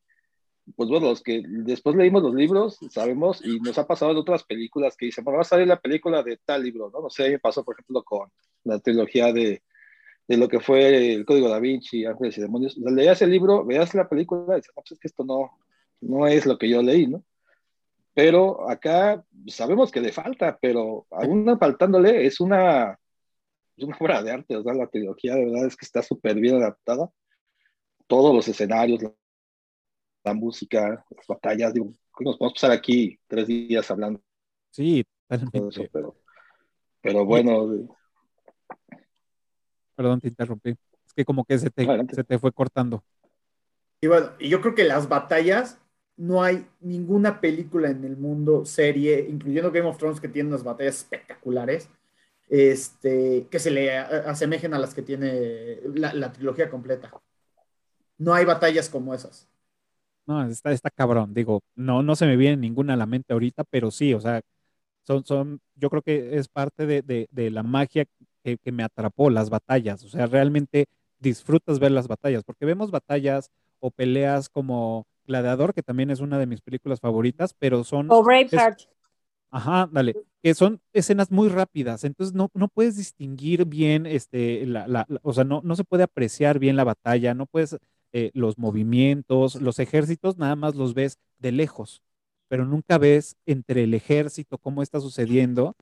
pues 0.76 0.90
bueno, 0.90 1.10
los 1.10 1.22
que 1.22 1.44
después 1.46 1.96
leímos 1.96 2.24
los 2.24 2.34
libros, 2.34 2.80
sabemos, 2.90 3.46
y 3.46 3.60
nos 3.60 3.78
ha 3.78 3.86
pasado 3.86 4.12
en 4.12 4.18
otras 4.18 4.44
películas 4.44 4.96
que 4.96 5.08
dicen, 5.08 5.24
bueno, 5.24 5.38
va 5.38 5.42
a 5.42 5.46
salir 5.46 5.68
la 5.68 5.80
película 5.80 6.24
de 6.24 6.38
tal 6.46 6.64
libro, 6.64 6.90
¿no? 6.92 7.02
No 7.02 7.10
sé, 7.10 7.30
me 7.30 7.40
pasó, 7.40 7.64
por 7.64 7.76
ejemplo, 7.76 8.04
con 8.04 8.30
la 8.64 8.80
trilogía 8.80 9.34
de, 9.34 9.62
de 10.28 10.38
lo 10.38 10.48
que 10.48 10.60
fue 10.60 11.14
el 11.14 11.26
Código 11.26 11.50
da 11.50 11.60
Vinci, 11.60 12.06
Ángeles 12.06 12.38
y 12.38 12.42
Demonios. 12.42 12.78
Leías 12.78 13.22
el 13.22 13.32
libro, 13.32 13.66
veías 13.66 13.94
la 13.94 14.08
película 14.08 14.54
y 14.54 14.62
dices, 14.62 14.74
no, 14.76 14.82
pues 14.82 14.92
es 14.94 15.00
que 15.00 15.08
esto 15.08 15.24
no, 15.26 15.52
no 16.02 16.28
es 16.28 16.46
lo 16.46 16.58
que 16.58 16.70
yo 16.70 16.82
leí, 16.82 17.08
¿no? 17.08 17.24
Pero 18.14 18.70
acá 18.70 19.24
sabemos 19.48 19.92
que 19.92 20.02
le 20.02 20.12
falta, 20.12 20.58
pero 20.62 21.08
aún 21.12 21.58
faltándole 21.60 22.26
es 22.26 22.40
una, 22.40 23.00
es 23.76 23.84
una 23.84 23.98
obra 24.00 24.22
de 24.24 24.32
arte, 24.32 24.56
o 24.56 24.64
sea, 24.64 24.74
la 24.74 24.88
trilogía 24.88 25.36
de 25.36 25.46
verdad 25.46 25.66
es 25.66 25.76
que 25.76 25.86
está 25.86 26.02
súper 26.02 26.36
bien 26.40 26.56
adaptada. 26.56 27.10
Todos 28.08 28.36
los 28.36 28.48
escenarios, 28.48 29.02
la 30.24 30.34
música, 30.34 31.06
las 31.10 31.28
batallas, 31.28 31.74
digo, 31.74 31.94
nos 32.20 32.38
podemos 32.38 32.54
pasar 32.54 32.72
aquí 32.72 33.20
tres 33.28 33.48
días 33.48 33.90
hablando 33.92 34.22
Sí, 34.72 35.06
todo 35.52 35.70
eso, 35.70 35.84
pero, 35.92 36.16
pero 37.02 37.26
bueno, 37.26 37.68
Perdón, 39.96 40.22
te 40.22 40.28
interrumpí. 40.28 40.72
Es 41.06 41.14
que 41.16 41.26
como 41.26 41.46
que 41.46 41.58
se 41.60 41.70
te, 41.70 41.84
Adelante. 41.84 42.16
se 42.16 42.24
te 42.24 42.40
fue 42.40 42.52
cortando. 42.52 43.04
Y 44.02 44.08
bueno, 44.08 44.32
yo 44.40 44.62
creo 44.62 44.76
que 44.76 44.84
las 44.84 45.08
batallas, 45.08 45.80
no 46.18 46.44
hay 46.44 46.68
ninguna 46.82 47.40
película 47.40 47.90
en 47.90 48.04
el 48.04 48.18
mundo, 48.18 48.66
serie, 48.66 49.28
incluyendo 49.30 49.72
Game 49.72 49.88
of 49.88 49.98
Thrones, 49.98 50.20
que 50.20 50.28
tiene 50.28 50.50
unas 50.50 50.64
batallas 50.64 50.98
espectaculares, 50.98 51.90
este, 52.50 53.48
que 53.50 53.60
se 53.60 53.72
le 53.72 53.96
asemejen 53.98 54.74
a 54.74 54.80
las 54.80 54.94
que 54.94 55.02
tiene 55.04 55.80
la, 55.96 56.14
la 56.14 56.32
trilogía 56.32 56.70
completa. 56.70 57.12
No 58.18 58.34
hay 58.34 58.46
batallas 58.46 58.90
como 58.90 59.14
esas. 59.14 59.48
No, 60.26 60.44
está, 60.48 60.72
está 60.72 60.90
cabrón. 60.90 61.34
Digo, 61.34 61.62
no, 61.76 62.02
no 62.04 62.16
se 62.16 62.26
me 62.26 62.38
viene 62.38 62.58
ninguna 62.58 62.94
a 62.94 62.98
la 62.98 63.06
mente 63.06 63.34
ahorita, 63.34 63.64
pero 63.66 63.92
sí, 63.92 64.14
o 64.14 64.22
sea, 64.22 64.42
son, 65.08 65.26
son, 65.26 65.62
yo 65.76 65.90
creo 65.90 66.02
que 66.02 66.38
es 66.38 66.48
parte 66.50 66.86
de, 66.86 67.02
de- 67.02 67.28
de 67.32 67.52
la 67.52 67.64
magia 67.64 68.06
que, 68.44 68.58
que 68.58 68.72
me 68.72 68.84
atrapó, 68.84 69.30
las 69.30 69.50
batallas. 69.50 70.04
O 70.04 70.10
sea, 70.10 70.28
realmente 70.28 70.86
disfrutas 71.20 71.80
ver 71.80 71.92
las 71.92 72.08
batallas, 72.08 72.44
porque 72.46 72.66
vemos 72.66 72.92
batallas 72.92 73.50
o 73.80 73.92
peleas 73.92 74.50
como 74.50 75.06
Gladiador, 75.28 75.74
que 75.74 75.84
también 75.84 76.10
es 76.12 76.20
una 76.22 76.40
de 76.40 76.48
mis 76.48 76.62
películas 76.62 77.00
favoritas, 77.02 77.54
pero 77.60 77.84
son, 77.84 78.08
O 78.10 78.24
Braveheart. 78.24 78.88
ajá, 79.52 79.90
dale, 79.92 80.16
que 80.42 80.54
son 80.54 80.82
escenas 80.94 81.32
muy 81.32 81.50
rápidas, 81.50 82.04
entonces 82.04 82.34
no, 82.34 82.50
no 82.54 82.68
puedes 82.68 82.98
distinguir 82.98 83.66
bien, 83.66 84.06
este, 84.06 84.66
la, 84.66 84.88
la- 84.88 85.06
la- 85.08 85.20
o 85.24 85.34
sea, 85.34 85.44
no, 85.44 85.62
no 85.64 85.76
se 85.76 85.84
puede 85.84 86.04
apreciar 86.04 86.60
bien 86.60 86.76
la 86.76 86.84
batalla, 86.84 87.34
no 87.34 87.46
puedes, 87.46 87.78
eh, 88.14 88.32
los 88.36 88.58
movimientos, 88.60 89.56
los 89.56 89.80
ejércitos, 89.80 90.38
nada 90.38 90.56
más 90.56 90.76
los 90.76 90.94
ves 90.96 91.20
de 91.40 91.52
lejos, 91.52 92.02
pero 92.50 92.66
nunca 92.66 92.98
ves 93.00 93.38
entre 93.46 93.84
el 93.84 93.94
ejército 93.96 94.58
cómo 94.60 94.84
está 94.84 95.00
sucediendo. 95.02 95.76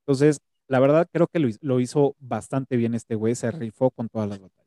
Entonces, 0.00 0.40
la 0.68 0.80
verdad 0.80 1.08
creo 1.12 1.28
que 1.28 1.40
lo, 1.40 1.48
hi- 1.48 1.58
lo 1.62 1.80
hizo 1.80 2.16
bastante 2.20 2.76
bien 2.76 2.94
este 2.94 3.14
güey, 3.16 3.34
se 3.36 3.50
rifó 3.52 3.90
con 3.90 4.08
todas 4.08 4.28
las 4.30 4.40
batallas. 4.40 4.66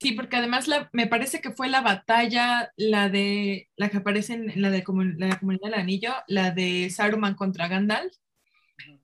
Sí, 0.00 0.12
porque 0.12 0.36
además 0.36 0.66
la- 0.66 0.90
me 0.92 1.06
parece 1.06 1.40
que 1.40 1.52
fue 1.52 1.68
la 1.68 1.80
batalla, 1.80 2.72
la 2.76 3.08
de 3.08 3.68
la 3.76 3.88
que 3.88 3.98
aparece 3.98 4.34
en 4.34 4.60
la 4.60 4.70
de 4.70 4.82
comun- 4.82 5.14
la 5.18 5.38
comunidad 5.38 5.70
del 5.70 5.74
anillo, 5.80 6.12
la 6.26 6.50
de 6.50 6.90
Saruman 6.90 7.34
contra 7.36 7.68
Gandalf. 7.68 8.12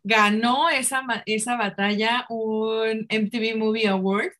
Ganó 0.05 0.71
esa, 0.71 1.03
esa 1.27 1.57
batalla 1.57 2.27
un 2.31 3.07
MTV 3.11 3.57
Movie 3.57 3.89
Award, 3.89 4.33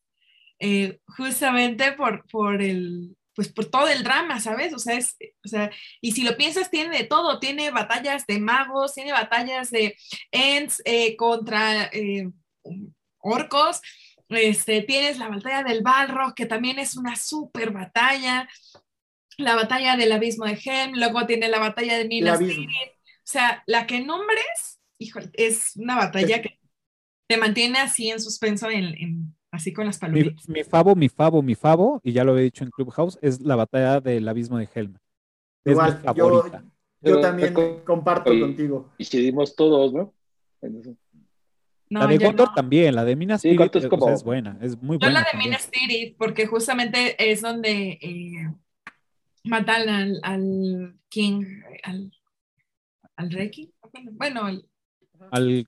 eh, 0.59 0.99
justamente 1.07 1.93
por, 1.93 2.25
por 2.27 2.61
el, 2.61 3.15
pues 3.33 3.47
por 3.49 3.65
todo 3.65 3.87
el 3.87 4.03
drama, 4.03 4.39
¿sabes? 4.39 4.73
O 4.73 4.79
sea, 4.79 4.95
es, 4.97 5.15
o 5.45 5.47
sea, 5.47 5.71
y 6.01 6.11
si 6.11 6.23
lo 6.23 6.35
piensas, 6.35 6.69
tiene 6.69 6.97
de 6.97 7.03
todo, 7.05 7.39
tiene 7.39 7.71
batallas 7.71 8.25
de 8.27 8.39
magos, 8.39 8.93
tiene 8.93 9.11
batallas 9.11 9.71
de 9.71 9.95
Ents 10.31 10.81
eh, 10.85 11.15
contra 11.15 11.85
eh, 11.85 12.29
orcos, 13.19 13.81
este, 14.29 14.81
tienes 14.81 15.17
la 15.17 15.29
batalla 15.29 15.63
del 15.63 15.81
Balrog, 15.81 16.35
que 16.35 16.45
también 16.45 16.79
es 16.79 16.95
una 16.95 17.15
súper 17.15 17.71
batalla, 17.71 18.47
la 19.37 19.55
batalla 19.55 19.95
del 19.95 20.11
abismo 20.11 20.45
de 20.45 20.59
Helm, 20.63 20.93
luego 20.95 21.25
tiene 21.25 21.47
la 21.47 21.59
batalla 21.59 21.97
de 21.97 22.05
Minas. 22.05 22.39
Tirith. 22.39 22.69
O 22.69 23.31
sea, 23.31 23.63
la 23.67 23.87
que 23.87 24.01
nombres, 24.01 24.79
híjole, 24.97 25.29
es 25.33 25.75
una 25.75 25.95
batalla 25.95 26.41
que 26.41 26.59
te 27.27 27.37
mantiene 27.37 27.79
así 27.79 28.09
en 28.09 28.19
suspenso, 28.19 28.69
en, 28.69 28.85
en- 28.97 29.35
así 29.51 29.73
con 29.73 29.85
las 29.85 29.97
Mi, 29.97 30.07
palomitas. 30.07 30.49
mi 30.49 30.63
favo, 30.63 30.95
mi 30.95 31.09
favo, 31.09 31.41
mi 31.41 31.55
favo, 31.55 32.01
y 32.03 32.11
ya 32.13 32.23
lo 32.23 32.37
he 32.37 32.43
dicho 32.43 32.63
en 32.63 32.69
Clubhouse, 32.71 33.17
es 33.21 33.41
la 33.41 33.55
batalla 33.55 33.99
del 33.99 34.27
abismo 34.27 34.57
de 34.57 34.69
Helm. 34.73 34.95
Es 35.65 35.71
Igual, 35.73 35.97
mi 35.99 36.05
yo, 36.15 36.29
favorita. 36.29 36.61
yo 36.63 36.69
Pero- 37.01 37.19
también 37.21 37.53
pero- 37.53 37.83
comparto 37.85 38.33
y- 38.33 38.41
contigo. 38.41 38.89
y 38.97 39.03
decidimos 39.03 39.55
todos, 39.55 39.93
¿no? 39.93 40.13
La 41.91 42.05
de 42.05 42.17
Gondor 42.19 42.49
no. 42.49 42.53
también, 42.53 42.93
la 42.93 43.03
de 43.03 43.15
Minas 43.15 43.41
Sí, 43.41 43.47
Tirith, 43.47 43.57
¿cuánto 43.57 43.79
es 43.79 43.85
o 43.85 43.89
sea, 43.89 43.97
como? 43.97 44.09
es 44.13 44.23
buena, 44.23 44.57
es 44.61 44.79
muy 44.81 44.95
Yo 44.97 44.99
buena 45.07 45.13
la 45.13 45.19
de 45.21 45.31
también. 45.31 45.49
Minas 45.49 45.71
Tirith, 45.71 46.15
porque 46.17 46.45
justamente 46.45 47.31
es 47.31 47.41
donde 47.41 47.97
eh, 48.01 48.53
matan 49.43 49.89
al, 49.89 50.19
al 50.21 50.95
King, 51.09 51.43
al, 51.83 52.11
al 53.15 53.31
rey 53.31 53.49
King, 53.49 53.67
bueno, 54.11 54.43
al, 54.45 54.65
Al, 55.31 55.67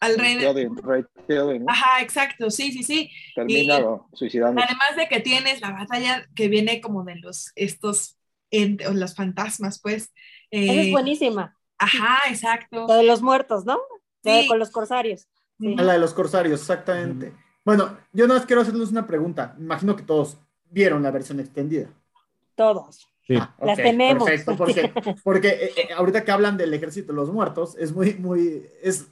al 0.00 0.18
rey 0.18 0.34
de... 0.34 0.40
Theoden, 0.40 0.76
Rey 0.76 1.04
Theoden, 1.26 1.64
¿no? 1.64 1.72
Ajá, 1.72 2.02
exacto, 2.02 2.50
sí, 2.50 2.72
sí, 2.72 2.82
sí. 2.82 3.10
termina 3.34 3.80
suicidando. 4.12 4.60
Además 4.62 4.96
de 4.96 5.08
que 5.08 5.20
tienes 5.20 5.60
la 5.60 5.72
batalla 5.72 6.26
que 6.34 6.48
viene 6.48 6.80
como 6.80 7.04
de 7.04 7.16
los, 7.16 7.52
estos, 7.54 8.18
los 8.50 9.14
fantasmas, 9.14 9.80
pues. 9.80 10.12
Esa 10.50 10.72
eh, 10.72 10.86
es 10.86 10.90
buenísima. 10.92 11.56
Ajá, 11.78 12.18
exacto. 12.28 12.86
La 12.88 12.96
de 12.96 13.04
los 13.04 13.22
muertos, 13.22 13.64
¿no? 13.64 13.78
La 14.22 14.36
de 14.36 14.42
Sí. 14.42 14.48
con 14.48 14.58
los 14.58 14.70
corsarios. 14.70 15.28
Sí. 15.58 15.74
La 15.76 15.94
de 15.94 15.98
los 15.98 16.14
corsarios, 16.14 16.60
exactamente. 16.60 17.32
Bueno, 17.64 17.98
yo 18.12 18.26
nada 18.26 18.40
más 18.40 18.46
quiero 18.46 18.62
hacerles 18.62 18.90
una 18.90 19.06
pregunta. 19.06 19.56
Imagino 19.58 19.96
que 19.96 20.02
todos 20.02 20.38
vieron 20.70 21.02
la 21.02 21.10
versión 21.10 21.40
extendida. 21.40 21.88
Todos. 22.54 23.08
Sí. 23.26 23.36
Ah, 23.36 23.54
Las 23.62 23.76
tememos. 23.76 24.24
Perfecto, 24.24 24.56
porque, 24.56 24.92
porque 25.24 25.48
eh, 25.48 25.70
eh, 25.76 25.88
ahorita 25.96 26.24
que 26.24 26.30
hablan 26.32 26.56
del 26.56 26.72
ejército 26.74 27.12
de 27.12 27.16
los 27.16 27.30
muertos, 27.32 27.76
es 27.78 27.92
muy, 27.92 28.14
muy, 28.14 28.62
es, 28.82 29.06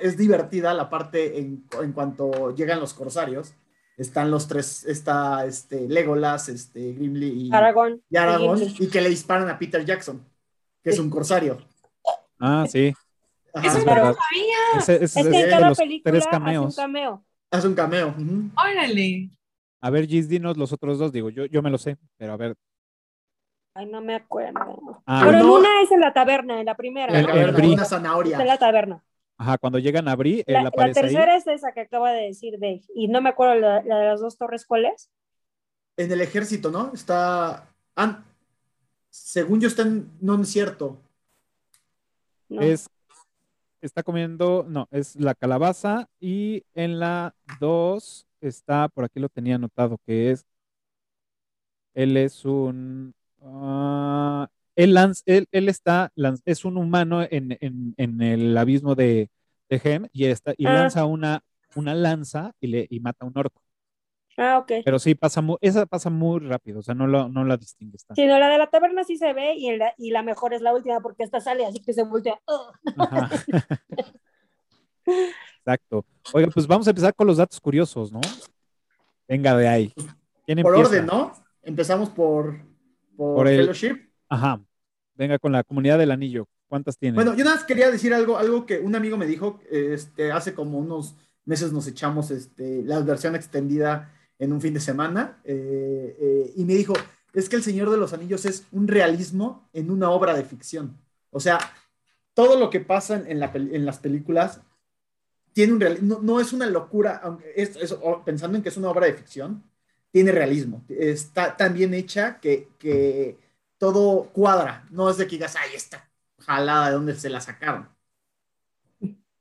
es 0.00 0.16
divertida 0.16 0.72
la 0.74 0.88
parte 0.88 1.38
en, 1.38 1.64
en 1.82 1.92
cuanto 1.92 2.54
llegan 2.54 2.80
los 2.80 2.94
corsarios, 2.94 3.54
están 3.96 4.30
los 4.30 4.46
tres, 4.48 4.84
está 4.84 5.46
este, 5.46 5.88
Legolas, 5.88 6.48
este, 6.48 6.94
Gimli 6.94 7.48
y 7.48 7.54
Aragorn. 7.54 8.02
y 8.10 8.16
Aragorn, 8.16 8.60
Gimli. 8.60 8.84
y 8.86 8.90
que 8.90 9.00
le 9.00 9.08
disparan 9.08 9.48
a 9.48 9.58
Peter 9.58 9.84
Jackson, 9.84 10.22
que 10.82 10.90
es 10.90 10.98
un 10.98 11.08
corsario. 11.10 11.58
Ah, 12.38 12.66
sí. 12.68 12.92
Ajá. 13.54 13.66
Eso 13.68 13.78
es 13.78 13.86
no 13.86 13.94
lo 13.94 14.00
sabía. 14.02 14.78
Ese, 14.78 14.94
ese 14.96 15.04
Es 15.04 15.16
es 15.16 15.22
que 15.28 15.38
en 15.40 15.44
de 15.46 15.50
cada 15.50 15.74
película 15.74 16.12
tres 16.12 16.26
hace 16.26 16.36
un 16.36 16.42
cameos. 16.44 16.76
cameo. 16.76 17.24
Hace 17.50 17.68
un 17.68 17.74
cameo. 17.74 18.14
Órale. 18.62 19.30
A 19.80 19.88
ver, 19.88 20.06
Gis, 20.06 20.28
dinos 20.28 20.58
los 20.58 20.72
otros 20.74 20.98
dos. 20.98 21.10
Digo, 21.10 21.30
yo, 21.30 21.46
yo 21.46 21.62
me 21.62 21.70
lo 21.70 21.78
sé, 21.78 21.96
pero 22.18 22.34
a 22.34 22.36
ver. 22.36 22.54
Ay, 23.76 23.86
no 23.86 24.00
me 24.00 24.14
acuerdo. 24.14 25.02
Ah, 25.06 25.22
Pero 25.26 25.38
en 25.38 25.44
una 25.46 25.82
es 25.82 25.90
en 25.92 26.00
la 26.00 26.12
taberna, 26.12 26.58
en 26.60 26.66
la 26.66 26.76
primera. 26.76 27.12
El- 27.18 27.26
¿no? 27.26 27.32
El 27.34 27.52
Bri. 27.52 27.72
una 27.74 27.82
Es 27.82 27.88
zanahoria. 27.90 28.38
en 28.40 28.46
la 28.46 28.56
taberna. 28.58 29.04
Ajá, 29.38 29.58
cuando 29.58 29.78
llegan 29.78 30.08
a 30.08 30.16
Bri, 30.16 30.42
La, 30.46 30.58
él 30.58 30.62
la 30.64 30.68
aparece 30.70 31.00
ahí. 31.00 31.06
tercera 31.12 31.36
es 31.36 31.46
esa 31.46 31.72
que 31.72 31.80
acaba 31.80 32.10
de 32.12 32.22
decir 32.22 32.54
Dave. 32.58 32.82
Y 32.94 33.08
no 33.08 33.20
me 33.20 33.28
acuerdo 33.28 33.54
la, 33.56 33.82
la 33.82 33.98
de 33.98 34.06
las 34.06 34.20
dos 34.20 34.38
torres, 34.38 34.64
¿cuál 34.64 34.86
es? 34.86 35.10
En 35.98 36.10
el 36.10 36.20
ejército, 36.22 36.70
¿no? 36.70 36.90
Está. 36.94 37.68
ah, 37.96 38.22
según 39.10 39.60
yo, 39.60 39.68
está 39.68 39.82
en. 39.82 40.10
No 40.20 40.40
es 40.40 40.48
cierto. 40.48 40.98
No. 42.48 42.62
Es, 42.62 42.88
está 43.82 44.02
comiendo, 44.02 44.64
no, 44.68 44.88
es 44.90 45.16
la 45.16 45.34
calabaza 45.34 46.08
y 46.20 46.64
en 46.74 46.98
la 47.00 47.34
2 47.60 48.26
está, 48.40 48.88
por 48.88 49.04
aquí 49.04 49.18
lo 49.20 49.28
tenía 49.28 49.56
anotado, 49.56 49.98
que 50.06 50.30
es, 50.30 50.46
él 51.94 52.16
es 52.16 52.44
un, 52.44 53.14
ah, 53.42 54.48
él, 54.74 54.94
lanz- 54.94 55.22
él, 55.26 55.46
él 55.52 55.68
está, 55.68 56.10
lanz- 56.16 56.42
es 56.44 56.64
un 56.64 56.76
humano 56.76 57.22
en, 57.22 57.56
en- 57.60 57.94
en 57.96 58.20
el 58.22 58.56
abismo 58.56 58.94
de, 58.94 59.30
de 59.68 59.80
Hem 59.82 60.06
y, 60.12 60.26
está, 60.26 60.54
y 60.56 60.66
Ah. 60.66 60.72
lanza 60.72 61.04
una, 61.06 61.42
una 61.74 61.94
lanza 61.94 62.52
y, 62.60 62.66
le, 62.68 62.86
y 62.90 63.00
mata 63.00 63.24
a 63.24 63.28
un 63.28 63.36
orco. 63.36 63.60
Ah, 64.38 64.58
ok. 64.58 64.70
Pero 64.84 64.98
sí, 64.98 65.14
pasa 65.14 65.40
mu- 65.40 65.56
esa 65.62 65.86
pasa 65.86 66.10
muy 66.10 66.40
rápido, 66.40 66.80
o 66.80 66.82
sea, 66.82 66.94
no, 66.94 67.06
lo, 67.06 67.26
no 67.28 67.42
la 67.44 67.56
distingues 67.56 68.04
tanto. 68.04 68.20
Sí, 68.20 68.26
no, 68.28 68.38
la 68.38 68.50
de 68.50 68.58
la 68.58 68.66
taberna 68.66 69.02
sí 69.02 69.16
se 69.16 69.32
ve 69.32 69.54
y, 69.56 69.74
la, 69.78 69.94
y 69.96 70.10
la 70.10 70.22
mejor 70.22 70.52
es 70.52 70.60
la 70.60 70.74
última 70.74 71.00
porque 71.00 71.22
esta 71.24 71.40
sale 71.40 71.64
así 71.64 71.80
que 71.80 71.94
se 71.94 72.02
voltea. 72.04 72.38
Exacto. 75.58 76.04
Oiga, 76.32 76.48
pues 76.52 76.66
vamos 76.66 76.86
a 76.86 76.90
empezar 76.90 77.14
con 77.14 77.26
los 77.26 77.36
datos 77.38 77.60
curiosos, 77.60 78.12
¿no? 78.12 78.20
Venga 79.28 79.56
de 79.56 79.68
ahí. 79.68 79.92
¿Quién 80.44 80.60
Por 80.62 80.74
empieza? 80.74 80.90
orden, 80.90 81.06
¿no? 81.06 81.32
Empezamos 81.62 82.10
por. 82.10 82.60
Por, 83.16 83.36
Por 83.36 83.48
el- 83.48 83.60
Fellowship. 83.60 84.10
Ajá. 84.28 84.60
Venga 85.14 85.38
con 85.38 85.52
la 85.52 85.64
comunidad 85.64 85.98
del 85.98 86.10
anillo. 86.10 86.48
¿Cuántas 86.68 86.98
tienen? 86.98 87.14
Bueno, 87.14 87.34
yo 87.36 87.44
nada 87.44 87.56
más 87.56 87.64
quería 87.64 87.90
decir 87.90 88.12
algo, 88.12 88.38
algo 88.38 88.66
que 88.66 88.80
un 88.80 88.94
amigo 88.96 89.16
me 89.16 89.26
dijo, 89.26 89.60
este, 89.70 90.32
hace 90.32 90.52
como 90.52 90.78
unos 90.78 91.14
meses 91.44 91.72
nos 91.72 91.86
echamos 91.86 92.30
este, 92.32 92.82
la 92.82 93.00
versión 93.00 93.36
extendida 93.36 94.12
en 94.38 94.52
un 94.52 94.60
fin 94.60 94.74
de 94.74 94.80
semana, 94.80 95.38
eh, 95.44 96.16
eh, 96.20 96.52
y 96.56 96.64
me 96.64 96.74
dijo, 96.74 96.92
es 97.32 97.48
que 97.48 97.56
El 97.56 97.62
Señor 97.62 97.90
de 97.90 97.96
los 97.96 98.12
Anillos 98.12 98.44
es 98.44 98.66
un 98.72 98.88
realismo 98.88 99.68
en 99.72 99.90
una 99.90 100.10
obra 100.10 100.34
de 100.34 100.44
ficción. 100.44 100.98
O 101.30 101.40
sea, 101.40 101.58
todo 102.34 102.58
lo 102.58 102.68
que 102.68 102.80
pasa 102.80 103.22
en, 103.26 103.38
la 103.40 103.50
en 103.54 103.86
las 103.86 103.98
películas 103.98 104.60
tiene 105.52 105.72
un 105.72 105.80
real, 105.80 105.98
no, 106.02 106.20
no 106.20 106.40
es 106.40 106.52
una 106.52 106.66
locura, 106.66 107.20
aunque 107.22 107.52
es, 107.56 107.78
pensando 108.24 108.56
en 108.58 108.62
que 108.62 108.68
es 108.68 108.76
una 108.76 108.90
obra 108.90 109.06
de 109.06 109.14
ficción, 109.14 109.62
tiene 110.10 110.32
realismo. 110.32 110.84
Está 110.88 111.56
tan 111.56 111.74
bien 111.74 111.92
hecha 111.94 112.40
que, 112.40 112.68
que 112.78 113.36
todo 113.78 114.24
cuadra. 114.32 114.86
No 114.90 115.10
es 115.10 115.16
de 115.18 115.26
que 115.26 115.36
digas, 115.36 115.56
ay, 115.56 115.74
está 115.74 116.08
jalada 116.38 116.88
de 116.88 116.94
dónde 116.94 117.14
se 117.14 117.28
la 117.30 117.40
sacaron. 117.40 117.88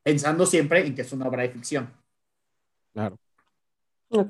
Pensando 0.04 0.46
siempre 0.46 0.86
en 0.86 0.94
que 0.96 1.02
es 1.02 1.12
una 1.14 1.28
obra 1.28 1.44
de 1.44 1.50
ficción. 1.50 1.90
Claro. 2.94 3.18
Ok. 4.10 4.30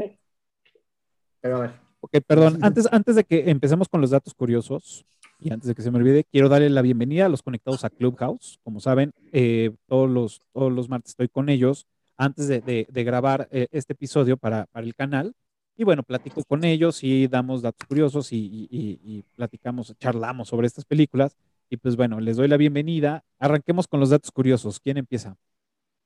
Pero 1.41 1.57
a 1.57 1.59
ver. 1.61 1.71
Ok, 1.99 2.17
perdón. 2.25 2.59
Antes, 2.61 2.87
antes 2.91 3.15
de 3.15 3.23
que 3.23 3.49
empecemos 3.49 3.89
con 3.89 3.99
los 4.01 4.11
datos 4.11 4.33
curiosos 4.33 5.05
y 5.39 5.51
antes 5.51 5.67
de 5.67 5.75
que 5.75 5.81
se 5.81 5.91
me 5.91 5.97
olvide, 5.97 6.23
quiero 6.23 6.49
darle 6.49 6.69
la 6.69 6.81
bienvenida 6.81 7.25
a 7.25 7.29
los 7.29 7.41
conectados 7.41 7.83
a 7.83 7.89
Clubhouse. 7.89 8.59
Como 8.63 8.79
saben, 8.79 9.11
eh, 9.31 9.71
todos, 9.87 10.09
los, 10.09 10.41
todos 10.53 10.71
los 10.71 10.87
martes 10.87 11.11
estoy 11.11 11.27
con 11.27 11.49
ellos 11.49 11.87
antes 12.17 12.47
de, 12.47 12.61
de- 12.61 12.87
de 12.89 13.03
grabar 13.03 13.47
eh, 13.51 13.67
este 13.71 13.93
episodio 13.93 14.37
para, 14.37 14.67
para 14.67 14.85
el 14.85 14.95
canal. 14.95 15.35
Y 15.77 15.83
bueno, 15.83 16.03
platico 16.03 16.43
con 16.45 16.63
ellos 16.63 17.03
y 17.03 17.27
damos 17.27 17.61
datos 17.61 17.85
curiosos 17.87 18.31
y, 18.31 18.37
y- 18.37 18.67
y- 18.71 18.99
y 19.17 19.23
platicamos, 19.35 19.93
charlamos 19.99 20.47
sobre 20.47 20.67
estas 20.67 20.85
películas. 20.85 21.35
Y 21.69 21.77
pues 21.77 21.95
bueno, 21.95 22.19
les 22.19 22.37
doy 22.37 22.47
la 22.47 22.57
bienvenida. 22.57 23.23
Arranquemos 23.39 23.87
con 23.87 23.99
los 23.99 24.09
datos 24.09 24.31
curiosos. 24.31 24.79
¿Quién 24.79 24.97
empieza? 24.97 25.35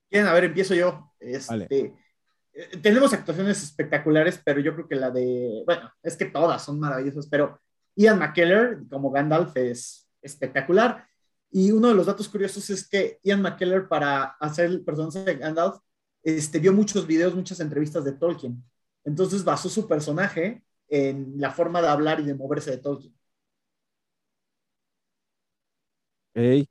Bien, 0.10 0.26
a 0.26 0.34
ver, 0.34 0.46
empiezo 0.46 0.74
yo. 0.74 1.12
Este, 1.20 1.52
Vale. 1.54 1.68
eh, 1.70 2.78
tenemos 2.82 3.14
actuaciones 3.14 3.62
espectaculares, 3.62 4.42
pero 4.44 4.60
yo 4.60 4.74
creo 4.74 4.88
que 4.88 4.96
la 4.96 5.12
de, 5.12 5.62
bueno, 5.66 5.92
es 6.02 6.16
que 6.18 6.26
todas 6.26 6.64
son 6.66 6.80
maravillosas, 6.80 7.28
pero 7.28 7.60
Ian 7.96 8.18
McKellar 8.18 8.80
como 8.90 9.12
Gandalf 9.12 9.56
es 9.58 10.10
espectacular. 10.22 11.06
Y 11.52 11.72
uno 11.72 11.90
de 11.90 11.94
los 11.96 12.06
datos 12.08 12.28
curiosos 12.28 12.70
es 12.72 12.88
que 12.88 13.20
Ian 13.24 13.42
McKellar 13.44 13.88
para 13.88 14.24
hacer 14.40 14.66
el 14.66 14.82
personaje 14.84 15.20
de 15.24 15.36
Gandalf 15.36 15.78
este, 16.24 16.58
vio 16.60 16.74
muchos 16.74 17.06
videos, 17.06 17.36
muchas 17.36 17.60
entrevistas 17.60 18.04
de 18.04 18.14
Tolkien. 18.14 18.64
Entonces 19.04 19.44
basó 19.44 19.70
su 19.70 19.88
personaje 19.88 20.64
en 20.88 21.34
la 21.40 21.52
forma 21.52 21.82
de 21.82 21.88
hablar 21.88 22.20
y 22.20 22.24
de 22.26 22.36
moverse 22.36 22.72
de 22.72 22.78
Tolkien. 22.78 23.16
Ok. 26.36 26.68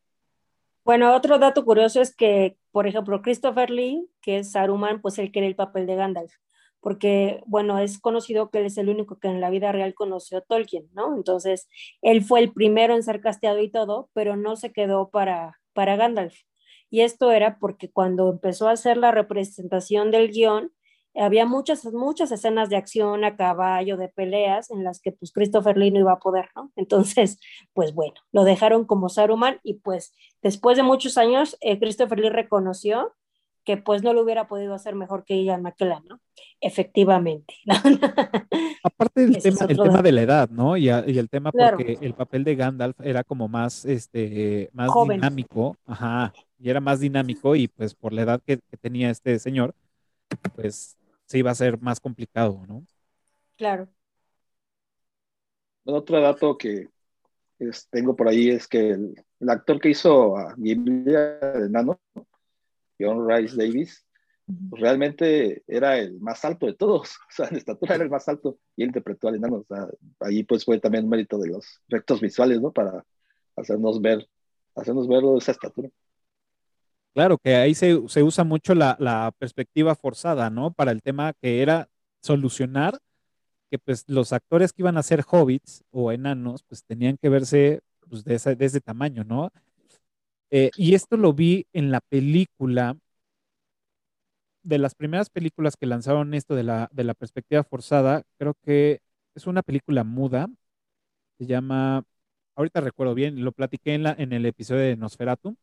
Bueno, 0.85 1.14
otro 1.14 1.38
dato 1.38 1.64
curioso 1.67 2.01
es 2.01 2.17
que, 2.17 2.57
por 2.71 2.87
ejemplo, 2.87 3.21
Christopher 3.21 3.69
Lee, 3.71 4.09
que 4.23 4.38
es 4.38 4.53
Saruman, 4.53 5.03
pues 5.03 5.19
él 5.19 5.31
quiere 5.31 5.47
el 5.47 5.55
papel 5.55 5.87
de 5.87 5.97
Gandalf, 5.97 6.33
porque, 6.81 7.43
bueno, 7.47 7.79
es 7.79 7.99
conocido 7.99 8.51
que 8.51 8.61
él 8.61 8.67
es 8.67 8.79
el 8.79 8.88
único 8.88 9.19
que 9.19 9.29
en 9.29 9.43
la 9.43 9.51
vida 9.51 9.71
real 9.71 9.95
conoció 9.95 10.38
a 10.38 10.41
Tolkien, 10.41 10.88
¿no? 10.95 11.14
Entonces, 11.14 11.69
él 12.01 12.25
fue 12.25 12.41
el 12.41 12.55
primero 12.55 12.95
en 12.95 13.03
ser 13.03 13.21
casteado 13.21 13.61
y 13.61 13.71
todo, 13.71 14.09
pero 14.14 14.37
no 14.37 14.57
se 14.57 14.73
quedó 14.73 15.11
para, 15.11 15.61
para 15.75 15.97
Gandalf. 15.97 16.35
Y 16.88 17.03
esto 17.03 17.33
era 17.33 17.59
porque 17.59 17.91
cuando 17.91 18.31
empezó 18.31 18.69
a 18.69 18.73
hacer 18.73 18.97
la 18.97 19.11
representación 19.11 20.11
del 20.11 20.31
guion, 20.31 20.73
había 21.20 21.46
muchas, 21.46 21.85
muchas 21.92 22.31
escenas 22.33 22.68
de 22.68 22.76
acción 22.76 23.24
a 23.24 23.37
caballo, 23.37 23.96
de 23.96 24.09
peleas, 24.09 24.70
en 24.70 24.85
las 24.85 25.00
que 25.00 25.12
pues 25.12 25.33
Christopher 25.33 25.76
Lee 25.76 25.90
no 25.90 25.98
iba 26.00 26.12
a 26.12 26.18
poder, 26.20 26.48
¿no? 26.57 26.70
Entonces, 26.76 27.38
pues 27.74 27.92
bueno, 27.94 28.14
lo 28.33 28.44
dejaron 28.44 28.85
como 28.85 29.09
Saruman 29.09 29.59
y 29.62 29.74
pues 29.74 30.14
después 30.42 30.76
de 30.76 30.83
muchos 30.83 31.18
años, 31.18 31.57
eh, 31.61 31.78
Christopher 31.78 32.18
Lee 32.20 32.31
reconoció 32.31 33.14
que 33.64 33.76
pues 33.76 34.02
no 34.02 34.14
lo 34.14 34.22
hubiera 34.22 34.48
podido 34.48 34.72
hacer 34.72 34.94
mejor 34.94 35.24
que 35.26 35.44
Ian 35.44 35.61
McKellen, 35.62 36.02
¿no? 36.09 36.20
Efectivamente. 36.59 37.54
Aparte 38.83 39.26
del 39.26 39.42
tema, 39.42 39.66
el 39.68 39.76
tema 39.76 40.02
de 40.02 40.12
la 40.12 40.22
edad, 40.22 40.48
¿no? 40.50 40.76
Y, 40.76 40.88
a- 40.88 41.04
y 41.07 41.18
el 41.18 41.28
tema 41.28 41.52
Claro. 41.52 41.76
porque 41.76 41.98
el 42.00 42.14
papel 42.14 42.44
de 42.44 42.54
Gandalf 42.57 42.98
era 43.02 43.24
como 43.24 43.46
más, 43.46 43.85
este, 43.85 44.70
más 44.72 44.88
Joven. 44.90 45.16
dinámico, 45.20 45.76
ajá, 45.85 46.33
y 46.59 46.70
era 46.70 46.81
más 46.81 47.00
dinámico 47.00 47.54
y 47.57 47.68
pues 47.68 47.94
por 47.94 48.12
la 48.14 48.22
edad 48.22 48.40
que, 48.46 48.59
que 48.70 48.76
tenía 48.78 49.11
este 49.11 49.38
señor, 49.38 49.74
pues 50.54 50.96
sí 51.29 51.38
iba 51.38 51.51
a 51.53 51.55
ser 51.55 51.81
más 51.81 52.01
complicado, 52.01 52.64
¿no? 52.69 52.87
claro. 53.57 53.88
Bueno, 55.85 56.01
otro 56.01 56.21
dato 56.21 56.57
que 56.59 56.88
es- 57.59 57.88
tengo 57.91 58.17
por 58.17 58.29
ahí 58.29 58.51
es 58.51 58.69
que 58.69 58.91
el, 58.93 59.14
el 59.41 59.51
actor 59.51 59.81
que 59.81 59.91
hizo 59.91 60.37
a 60.37 60.55
Gimli 60.57 61.12
de 61.12 61.41
enano, 61.67 62.01
John 62.99 63.29
Rice 63.29 63.57
Davis, 63.57 64.05
pues 64.71 64.83
realmente 64.83 65.64
era 65.69 65.99
el 65.99 66.21
más 66.21 66.45
alto 66.45 66.67
de 66.67 66.75
todos, 66.75 67.11
o 67.31 67.33
sea, 67.33 67.49
en 67.49 67.57
estatura 67.57 67.97
era 67.97 68.05
el 68.05 68.11
más 68.11 68.29
alto 68.29 68.59
y 68.77 68.83
él 68.85 68.88
interpretó 68.91 69.29
al 69.29 69.37
enano, 69.37 69.57
o 69.59 69.64
sea, 69.64 69.88
ahí 70.21 70.45
pues 70.45 70.64
fue 70.64 70.81
también 70.81 71.05
un 71.07 71.11
mérito 71.11 71.38
de 71.38 71.51
los 71.51 71.81
rectos 71.88 72.21
visuales, 72.21 72.61
¿no? 72.62 72.73
Para 72.73 73.05
hacernos 73.57 74.01
ver, 74.03 74.29
hacernos 74.77 75.09
verlo 75.09 75.33
de 75.35 75.38
esa 75.41 75.53
estatura. 75.53 75.91
Claro 77.18 77.37
que 77.37 77.57
ahí 77.57 77.74
se, 77.74 78.00
se 78.09 78.22
usa 78.22 78.44
mucho 78.44 78.76
la, 78.76 78.96
la 79.00 79.33
perspectiva 79.40 79.96
forzada, 79.96 80.50
¿no? 80.50 80.70
Para 80.72 80.92
el 80.92 81.02
tema 81.02 81.33
que 81.33 81.62
era 81.62 81.88
solucionar 82.22 82.96
que 83.72 83.81
pues 83.81 84.04
los 84.07 84.33
actores 84.33 84.72
que 84.72 84.83
iban 84.83 84.96
a 84.96 85.02
ser 85.02 85.24
hobbits 85.28 85.83
o 85.90 86.12
enanos, 86.12 86.62
pues 86.62 86.85
tenían 86.85 87.16
que 87.16 87.28
verse 87.28 87.81
pues, 88.09 88.22
de, 88.22 88.37
ese, 88.37 88.54
de 88.54 88.81
tamaño, 88.81 89.24
¿no? 89.24 89.50
Eh, 90.50 90.70
y 90.76 90.94
esto 90.94 91.16
lo 91.16 91.33
vi 91.33 91.66
en 91.72 91.90
la 91.90 92.00
película, 92.00 92.96
de 94.62 94.78
las 94.78 94.94
primeras 94.94 95.28
películas 95.28 95.76
que 95.76 95.87
lanzaron 95.87 96.35
esto 96.35 96.54
de 96.54 96.62
la, 96.62 96.88
de 96.92 97.02
la 97.02 97.14
perspectiva 97.14 97.64
forzada, 97.64 98.22
creo 98.38 98.54
que 98.64 99.00
es 99.35 99.48
una 99.48 99.62
película 99.62 100.04
muda, 100.04 100.46
se 101.38 101.46
llama, 101.46 102.04
ahorita 102.57 102.81
recuerdo 102.81 103.14
bien, 103.14 103.44
lo 103.44 103.52
platiqué 103.52 103.94
en, 103.94 104.04
la, 104.04 104.14
en 104.16 104.33
el 104.33 104.46
episodio 104.46 104.83
de 104.83 104.96
Nosferatu, 104.96 105.57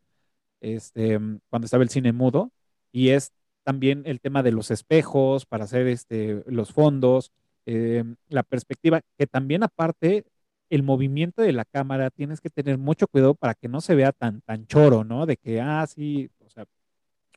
este, 0.73 1.19
cuando 1.49 1.65
estaba 1.65 1.83
el 1.83 1.89
cine 1.89 2.13
mudo, 2.13 2.51
y 2.91 3.09
es 3.09 3.33
también 3.63 4.03
el 4.05 4.21
tema 4.21 4.43
de 4.43 4.51
los 4.51 4.71
espejos 4.71 5.45
para 5.45 5.65
hacer 5.65 5.87
este, 5.87 6.43
los 6.47 6.71
fondos, 6.73 7.31
eh, 7.65 8.03
la 8.29 8.43
perspectiva, 8.43 9.01
que 9.17 9.27
también 9.27 9.63
aparte 9.63 10.25
el 10.69 10.83
movimiento 10.83 11.41
de 11.41 11.53
la 11.53 11.65
cámara 11.65 12.09
tienes 12.09 12.41
que 12.41 12.49
tener 12.49 12.77
mucho 12.77 13.07
cuidado 13.07 13.35
para 13.35 13.53
que 13.55 13.67
no 13.67 13.81
se 13.81 13.95
vea 13.95 14.11
tan, 14.11 14.41
tan 14.41 14.67
choro, 14.67 15.03
¿no? 15.03 15.25
De 15.25 15.37
que, 15.37 15.61
ah, 15.61 15.85
sí, 15.87 16.29
o 16.45 16.49
sea, 16.49 16.65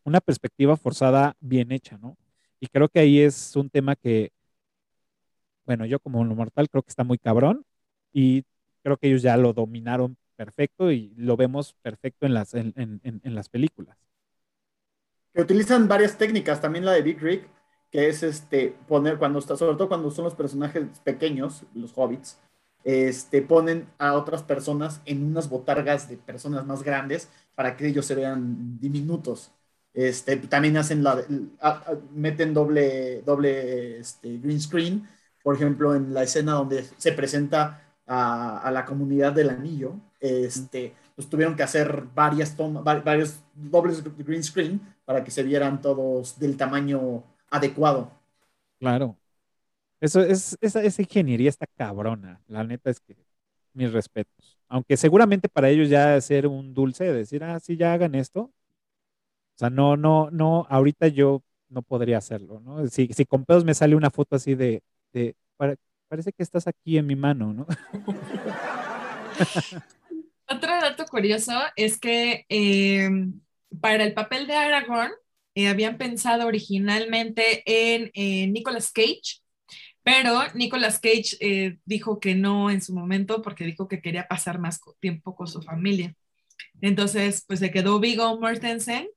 una 0.04 0.20
perspectiva 0.20 0.76
forzada 0.76 1.36
bien 1.40 1.72
hecha, 1.72 1.98
¿no? 1.98 2.16
Y 2.60 2.68
creo 2.68 2.88
que 2.88 3.00
ahí 3.00 3.20
es 3.20 3.56
un 3.56 3.70
tema 3.70 3.96
que, 3.96 4.32
bueno, 5.66 5.84
yo 5.86 6.00
como 6.00 6.24
lo 6.24 6.34
mortal 6.34 6.68
creo 6.70 6.82
que 6.82 6.90
está 6.90 7.04
muy 7.04 7.18
cabrón 7.18 7.64
y 8.12 8.44
creo 8.82 8.96
que 8.96 9.08
ellos 9.08 9.22
ya 9.22 9.36
lo 9.36 9.52
dominaron 9.52 10.16
perfecto 10.38 10.92
y 10.92 11.14
lo 11.18 11.36
vemos 11.38 11.74
perfecto 11.82 12.26
en 12.26 12.34
las, 12.34 12.54
en, 12.54 12.74
en- 12.76 13.02
en- 13.04 13.36
las 13.36 13.50
películas. 13.50 13.98
que 15.34 15.42
utilizan 15.42 15.88
varias 15.88 16.18
técnicas, 16.18 16.60
también 16.60 16.84
la 16.84 16.92
de 16.92 17.02
Big 17.02 17.20
Rick, 17.20 17.48
que 17.90 18.08
es 18.08 18.22
este 18.22 18.76
poner 18.86 19.18
cuando 19.18 19.38
está, 19.38 19.56
sobre 19.56 19.76
todo 19.76 19.88
cuando 19.88 20.10
son 20.10 20.24
los 20.24 20.34
personajes 20.34 20.84
pequeños, 21.04 21.64
los 21.74 21.92
hobbits, 21.96 22.38
este 22.84 23.42
ponen 23.42 23.88
a 23.98 24.14
otras 24.14 24.42
personas 24.42 25.00
en 25.04 25.24
unas 25.24 25.48
botargas 25.48 26.08
de 26.08 26.16
personas 26.16 26.64
más 26.66 26.82
grandes 26.82 27.28
para 27.54 27.76
que 27.76 27.86
ellos 27.88 28.06
se 28.06 28.14
vean 28.14 28.78
diminutos. 28.80 29.52
Este, 29.94 30.36
también 30.36 30.76
hacen 30.76 31.02
la, 31.02 31.16
meten 32.12 32.54
doble, 32.54 33.22
doble 33.22 33.98
este, 33.98 34.38
green 34.38 34.60
screen, 34.60 35.08
por 35.42 35.54
ejemplo, 35.56 35.94
en 35.94 36.14
la 36.14 36.22
escena 36.22 36.52
donde 36.52 36.84
se 36.96 37.12
presenta 37.12 37.96
a, 38.06 38.58
a 38.60 38.70
la 38.70 38.84
comunidad 38.84 39.32
del 39.32 39.50
anillo, 39.50 39.96
este, 40.20 40.94
pues 41.16 41.28
tuvieron 41.28 41.56
que 41.56 41.62
hacer 41.62 42.04
varias 42.14 42.56
tomas, 42.56 42.86
va- 42.86 43.00
varios 43.00 43.40
dobles 43.54 44.02
de 44.04 44.10
green 44.24 44.42
screen 44.44 44.80
para 45.04 45.24
que 45.24 45.30
se 45.30 45.42
vieran 45.42 45.80
todos 45.80 46.38
del 46.38 46.56
tamaño 46.56 47.24
adecuado. 47.50 48.10
Claro. 48.78 49.18
Eso 50.00 50.20
es, 50.22 50.56
esa, 50.60 50.82
esa 50.82 51.02
ingeniería 51.02 51.48
está 51.50 51.66
cabrona. 51.66 52.42
La 52.48 52.64
neta 52.64 52.90
es 52.90 53.00
que 53.00 53.16
mis 53.74 53.92
respetos. 53.92 54.58
Aunque 54.68 54.96
seguramente 54.96 55.48
para 55.48 55.68
ellos 55.70 55.88
ya 55.90 56.14
hacer 56.16 56.46
un 56.46 56.72
dulce, 56.74 57.04
decir, 57.12 57.44
ah, 57.44 57.60
sí, 57.60 57.76
ya 57.76 57.92
hagan 57.94 58.14
esto. 58.14 58.40
O 58.42 58.52
sea, 59.58 59.70
no, 59.70 59.96
no, 59.96 60.30
no, 60.30 60.66
ahorita 60.68 61.08
yo 61.08 61.42
no 61.68 61.82
podría 61.82 62.18
hacerlo, 62.18 62.60
¿no? 62.60 62.86
Si, 62.88 63.08
si 63.08 63.24
con 63.26 63.44
pedos 63.44 63.64
me 63.64 63.74
sale 63.74 63.96
una 63.96 64.10
foto 64.10 64.36
así 64.36 64.54
de, 64.54 64.82
de 65.12 65.36
pare- 65.56 65.76
parece 66.08 66.32
que 66.32 66.42
estás 66.42 66.66
aquí 66.68 66.96
en 66.98 67.06
mi 67.06 67.16
mano, 67.16 67.52
¿no? 67.52 67.66
Otro 70.50 70.70
dato 70.80 71.04
curioso 71.06 71.52
es 71.76 71.98
que 71.98 72.46
eh, 72.48 73.10
para 73.80 74.04
el 74.04 74.14
papel 74.14 74.46
de 74.46 74.54
Aragorn 74.54 75.12
eh, 75.54 75.68
habían 75.68 75.98
pensado 75.98 76.46
originalmente 76.46 77.62
en 77.66 78.10
eh, 78.14 78.46
Nicolas 78.46 78.92
Cage, 78.92 79.40
pero 80.02 80.40
Nicolas 80.54 81.00
Cage 81.00 81.36
eh, 81.40 81.78
dijo 81.84 82.20
que 82.20 82.34
no 82.34 82.70
en 82.70 82.80
su 82.80 82.94
momento 82.94 83.42
porque 83.42 83.64
dijo 83.64 83.88
que 83.88 84.00
quería 84.00 84.28
pasar 84.28 84.58
más 84.58 84.80
tiempo 85.00 85.34
con 85.34 85.48
su 85.48 85.60
familia. 85.60 86.14
Entonces, 86.80 87.44
pues 87.46 87.58
se 87.58 87.70
quedó 87.70 87.98
Viggo 88.00 88.38
Mortensen. 88.38 89.08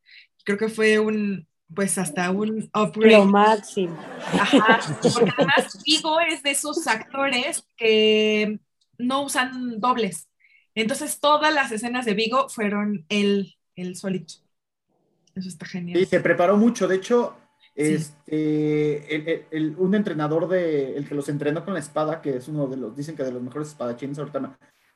Creo 0.43 0.57
que 0.57 0.67
fue 0.67 0.99
un, 0.99 1.47
pues 1.73 1.97
hasta 1.97 2.31
un 2.31 2.69
Lo 2.73 2.83
upgrade. 2.83 3.25
máximo. 3.25 3.97
Ajá, 4.33 4.79
porque 5.13 5.31
además 5.37 5.81
Vigo 5.85 6.19
es 6.19 6.43
de 6.43 6.51
esos 6.51 6.87
actores 6.87 7.63
que 7.77 8.59
no 8.97 9.21
usan 9.23 9.79
dobles. 9.79 10.27
Entonces 10.75 11.19
todas 11.19 11.53
las 11.53 11.71
escenas 11.71 12.05
de 12.05 12.13
Vigo 12.13 12.49
fueron 12.49 13.05
él, 13.09 13.55
él 13.75 13.95
solito. 13.95 14.35
Eso 15.35 15.49
está 15.49 15.65
genial. 15.65 15.99
Y 15.99 16.05
se 16.05 16.19
preparó 16.19 16.57
mucho, 16.57 16.87
de 16.87 16.95
hecho, 16.97 17.35
Sí. 17.75 17.93
este, 17.93 19.15
el- 19.15 19.27
el- 19.29 19.45
el- 19.51 19.75
un 19.77 19.95
entrenador 19.95 20.47
de, 20.49 20.97
el 20.97 21.07
que 21.07 21.15
los 21.15 21.29
entrenó 21.29 21.63
con 21.63 21.73
la 21.73 21.79
espada, 21.79 22.21
que 22.21 22.35
es 22.37 22.47
uno 22.47 22.67
de 22.67 22.77
los, 22.77 22.95
dicen 22.95 23.15
que 23.15 23.23
de 23.23 23.31
los 23.31 23.41
mejores 23.41 23.69
espadachines, 23.69 24.19
ahorita, 24.19 24.39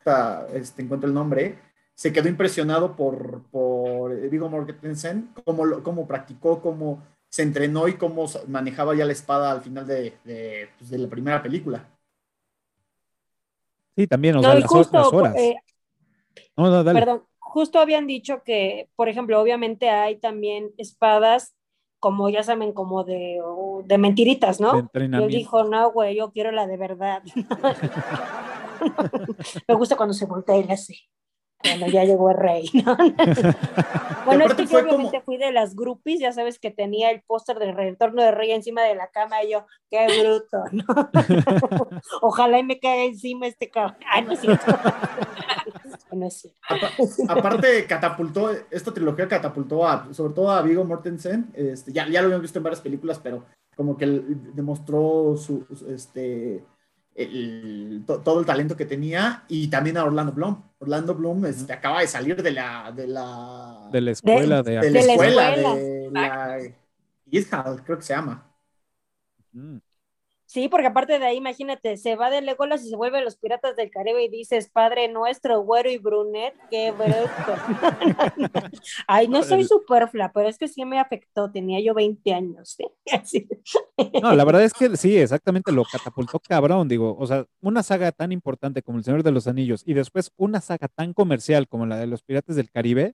ahorita, 0.04 0.48
este, 0.54 0.82
encuentro 0.82 1.08
el 1.08 1.14
nombre, 1.16 1.58
se 1.94 2.12
quedó 2.12 2.28
impresionado 2.28 2.96
por, 2.98 3.44
por 3.50 4.14
Viggo 4.30 4.50
Mortensen, 4.50 5.30
cómo, 5.46 5.66
lo- 5.66 5.82
cómo 5.84 6.06
practicó, 6.06 6.62
cómo 6.62 7.02
se 7.30 7.44
entrenó 7.44 7.88
y 7.88 7.94
cómo 7.94 8.26
manejaba 8.48 8.94
ya 8.96 9.06
la 9.06 9.14
espada 9.14 9.52
al 9.52 9.62
final 9.62 9.88
de, 9.88 10.18
de, 10.26 10.70
pues, 10.78 10.90
de 10.90 10.98
la 10.98 11.08
primera 11.10 11.42
película. 11.42 11.88
Sí, 13.96 14.08
también, 14.08 14.36
o 14.36 14.42
No, 14.42 14.50
sea, 14.50 14.56
las, 14.56 14.66
justo, 14.70 14.98
horas. 15.12 15.36
eh, 15.38 15.56
no, 16.58 16.70
no, 16.70 16.84
dale. 16.84 17.00
perdón, 17.00 17.24
justo 17.40 17.80
habían 17.80 18.08
dicho 18.08 18.44
que, 18.44 18.90
por 18.96 19.10
ejemplo, 19.10 19.40
obviamente 19.42 19.90
hay 19.90 20.18
también 20.20 20.72
espadas, 20.78 21.56
como 22.00 22.30
ya 22.30 22.44
saben, 22.44 22.74
como 22.74 23.04
de, 23.04 23.40
de 23.86 23.98
mentiritas, 23.98 24.58
de 24.58 24.64
¿no? 24.64 24.74
Y 24.76 24.80
él 24.80 24.84
entrenamiento. 24.86 25.38
dijo, 25.38 25.64
no, 25.64 25.92
güey, 25.92 26.16
yo 26.18 26.32
quiero 26.32 26.52
la 26.52 26.68
de 26.68 26.78
verdad. 26.78 27.24
Me 29.68 29.76
gusta 29.76 29.96
cuando 29.96 30.14
se 30.14 30.26
voltea 30.26 30.58
y 30.58 30.64
le 30.64 30.74
hace. 30.74 30.96
Cuando 31.62 31.88
ya 31.88 32.04
llegó 32.04 32.30
el 32.30 32.38
rey. 32.38 32.70
¿no? 32.86 32.96
bueno, 34.26 34.46
es 34.46 34.54
que 34.54 34.66
yo 34.66 34.80
como- 34.80 34.82
obviamente 34.94 35.22
fui 35.22 35.38
de 35.38 35.52
las 35.52 35.76
groupies, 35.76 36.20
ya 36.20 36.32
sabes 36.32 36.60
que 36.60 36.70
tenía 36.72 37.10
el 37.12 37.22
póster 37.22 37.58
del 37.60 37.76
retorno 37.76 38.22
de 38.22 38.32
rey 38.32 38.52
encima 38.52 38.84
de 38.84 38.96
la 38.96 39.08
cama 39.08 39.44
y 39.44 39.52
yo, 39.52 39.66
qué 39.90 40.06
bruto, 40.22 40.64
¿no? 40.72 40.86
Ojalá 42.22 42.60
y 42.60 42.64
me 42.64 42.80
caiga 42.80 43.04
encima 43.06 43.48
este 43.48 43.70
cabrón. 43.70 43.98
Ay, 44.08 44.24
no 44.26 44.34
es 44.34 44.40
cierto. 44.42 44.66
no 46.12 46.28
es 46.28 46.34
cierto. 46.42 46.60
Aparte, 47.30 47.86
catapultó, 47.88 48.52
esta 48.70 48.94
trilogía 48.94 49.28
catapultó 49.28 49.88
a, 49.88 50.14
sobre 50.14 50.34
todo 50.34 50.52
a 50.52 50.62
Viggo 50.62 50.84
Mortensen, 50.84 51.52
este, 51.56 51.92
ya, 51.92 52.08
ya 52.08 52.22
lo 52.22 52.26
habíamos 52.28 52.44
visto 52.44 52.60
en 52.60 52.64
varias 52.64 52.82
películas, 52.82 53.20
pero 53.20 53.44
como 53.76 53.98
que 53.98 54.06
demostró 54.06 55.36
su, 55.38 55.66
su- 55.76 55.90
este, 55.92 56.64
el- 57.16 58.04
to- 58.06 58.20
todo 58.22 58.40
el 58.40 58.46
talento 58.46 58.76
que 58.76 58.86
tenía, 58.86 59.44
y 59.48 59.68
también 59.70 59.98
a 59.98 60.04
Orlando 60.06 60.34
Bloom. 60.34 60.62
Orlando 60.80 61.16
Bloom 61.16 61.46
este, 61.46 61.74
acaba 61.74 62.02
de 62.02 62.08
salir 62.08 62.42
de 62.44 62.52
la, 62.52 62.92
de 62.92 63.08
la, 63.08 63.90
De 63.92 64.02
la 64.02 64.12
escuela 64.12 64.62
de, 64.62 64.72
de 64.72 64.76
la 64.76 64.82
de 64.82 64.92
la 64.92 65.00
escuela, 65.00 65.56
escuela. 65.56 65.76
de 65.76 66.10
la 66.12 66.58
creo 67.84 67.98
que 67.98 68.04
se 68.04 68.14
llama. 68.14 68.52
Sí, 70.56 70.70
porque 70.70 70.88
aparte 70.88 71.20
de 71.20 71.26
ahí, 71.26 71.36
imagínate, 71.36 71.98
se 71.98 72.16
va 72.16 72.30
de 72.30 72.42
Legolas 72.42 72.82
y 72.86 72.90
se 72.90 72.96
vuelve 72.96 73.18
a 73.18 73.22
los 73.22 73.36
piratas 73.36 73.76
del 73.76 73.92
Caribe 73.92 74.24
y 74.24 74.30
dices, 74.30 74.70
Padre 74.70 75.10
nuestro, 75.10 75.60
güero 75.60 75.92
y 75.92 75.98
brunet, 75.98 76.54
qué 76.70 76.92
bruto. 76.92 77.12
Ay, 79.06 79.28
no 79.28 79.44
soy 79.44 79.66
superflua, 79.66 80.32
pero 80.34 80.48
es 80.48 80.58
que 80.58 80.70
sí 80.70 80.86
me 80.86 80.98
afectó, 80.98 81.52
tenía 81.52 81.82
yo 81.82 81.94
20 81.94 82.34
años. 82.34 82.78
¿eh? 82.80 82.88
No, 84.22 84.34
la 84.34 84.46
verdad 84.46 84.64
es 84.64 84.72
que 84.72 84.96
sí, 84.96 85.18
exactamente 85.18 85.74
lo 85.74 85.84
catapultó 85.84 86.40
cabrón, 86.40 86.88
digo, 86.88 87.18
o 87.20 87.28
sea, 87.28 87.46
una 87.60 87.84
saga 87.84 88.14
tan 88.14 88.32
importante 88.32 88.82
como 88.82 88.98
El 88.98 89.04
Señor 89.04 89.24
de 89.24 89.34
los 89.34 89.48
Anillos 89.48 89.84
y 89.86 89.94
después 89.94 90.32
una 90.38 90.62
saga 90.62 90.88
tan 90.88 91.12
comercial 91.14 91.68
como 91.68 91.86
la 91.86 91.98
de 91.98 92.08
los 92.08 92.24
Piratas 92.24 92.56
del 92.56 92.72
Caribe, 92.72 93.14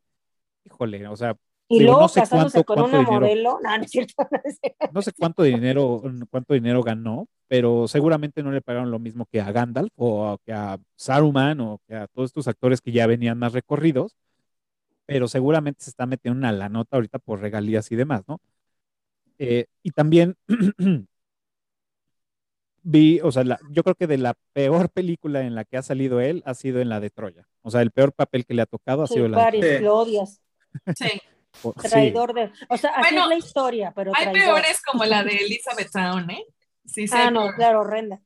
híjole, 0.63 1.07
o 1.07 1.15
sea, 1.15 1.35
Y 1.73 1.79
Digo, 1.79 1.91
luego 1.91 2.01
no 2.01 2.07
sé 2.09 2.19
casándose 2.21 2.63
cuánto- 2.63 2.65
con 2.65 2.75
cuánto 2.75 2.97
una 2.97 2.99
dinero. 3.05 3.21
modelo. 3.21 3.59
No, 3.63 3.77
no 3.77 3.83
es 3.83 3.91
cierto. 3.91 4.13
no 4.29 4.39
es 4.43 4.57
cierto. 4.59 4.89
no 4.91 5.01
sé 5.01 5.11
cuánto 5.17 5.43
dinero, 5.43 6.01
cuánto 6.29 6.53
dinero 6.53 6.83
ganó, 6.83 7.27
pero 7.47 7.87
seguramente 7.87 8.43
no 8.43 8.51
le 8.51 8.61
pagaron 8.61 8.91
lo 8.91 8.99
mismo 8.99 9.25
que 9.31 9.39
a 9.41 9.51
Gandalf 9.51 9.91
o 9.95 10.37
que 10.45 10.51
a 10.53 10.77
Saruman 10.95 11.59
o 11.61 11.79
que 11.87 11.95
a 11.95 12.07
todos 12.07 12.29
estos 12.29 12.47
actores 12.47 12.81
que 12.81 12.91
ya 12.91 13.07
venían 13.07 13.37
más 13.39 13.53
recorridos, 13.53 14.15
pero 15.05 15.27
seguramente 15.27 15.83
se 15.83 15.89
está 15.91 16.05
metiendo 16.05 16.37
una 16.37 16.51
la 16.51 16.69
nota 16.69 16.97
ahorita 16.97 17.19
por 17.19 17.39
regalías 17.41 17.91
y 17.91 17.95
demás, 17.95 18.23
¿no? 18.27 18.39
Eh, 19.39 19.65
y 19.81 19.91
también 19.91 20.35
vi, 22.83 23.19
o 23.21 23.31
sea, 23.31 23.43
la- 23.43 23.59
yo 23.69 23.83
creo 23.83 23.95
que 23.95 24.07
de 24.07 24.17
la 24.17 24.35
peor 24.53 24.89
película 24.89 25.41
en 25.41 25.55
la 25.55 25.65
que 25.65 25.77
ha 25.77 25.81
salido 25.83 26.19
él 26.19 26.41
ha 26.45 26.53
sido 26.53 26.79
en 26.81 26.89
la 26.89 26.99
de 26.99 27.09
Troya. 27.09 27.47
O 27.61 27.71
sea, 27.71 27.81
el 27.81 27.91
peor 27.91 28.11
papel 28.13 28.45
que 28.45 28.53
le 28.53 28.61
ha 28.63 28.65
tocado 28.65 29.03
ha 29.03 29.07
Sí, 29.07 29.15
sido 29.15 29.27
la 29.27 29.37
de 29.37 29.43
Paris, 29.43 29.65
Sí. 30.95 31.21
Sí. 31.53 31.89
Traidor 31.89 32.33
de. 32.33 32.51
O 32.69 32.77
sea, 32.77 32.91
así 32.91 33.13
Bueno, 33.15 33.23
es 33.23 33.29
la 33.29 33.37
historia, 33.37 33.93
pero 33.95 34.11
Hay 34.15 34.23
traidor. 34.31 34.55
peores 34.55 34.81
como 34.81 35.05
la 35.05 35.23
de 35.23 35.35
Elizabeth 35.37 35.91
Town, 35.91 36.29
¿eh? 36.31 36.45
Sí, 36.85 37.07
sí. 37.07 37.13
Ah, 37.15 37.29
no, 37.31 37.53
claro, 37.55 37.81
horrenda. 37.81 38.19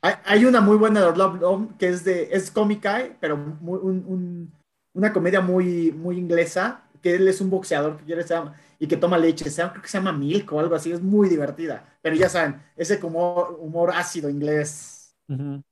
Hay, 0.00 0.14
hay 0.24 0.44
una 0.44 0.60
muy 0.60 0.76
buena 0.76 1.00
de 1.00 1.06
Orlando 1.06 1.38
Bloom 1.38 1.76
que 1.76 1.88
es 1.88 2.04
de 2.04 2.28
es 2.32 2.50
cómica, 2.50 3.16
pero 3.20 3.36
muy- 3.36 3.78
un- 3.82 4.04
un- 4.06 4.52
una 4.94 5.12
comedia 5.12 5.40
muy, 5.40 5.92
muy 5.92 6.18
inglesa, 6.18 6.82
que 7.02 7.14
él 7.16 7.26
es 7.28 7.40
un 7.40 7.50
boxeador 7.50 7.96
que 7.98 8.04
quiere 8.04 8.22
ser- 8.22 8.52
y 8.78 8.86
que 8.86 8.96
toma 8.96 9.18
leche, 9.18 9.50
se 9.50 9.62
creo 9.68 9.82
que 9.82 9.88
se 9.88 9.98
llama 9.98 10.12
Milk 10.12 10.52
o 10.52 10.60
algo 10.60 10.74
así, 10.76 10.92
es 10.92 11.02
muy 11.02 11.28
divertida, 11.28 11.98
pero 12.00 12.14
ya 12.16 12.28
saben, 12.28 12.62
ese 12.76 13.00
como 13.00 13.42
humor 13.60 13.90
ácido 13.94 14.28
inglés. 14.30 15.14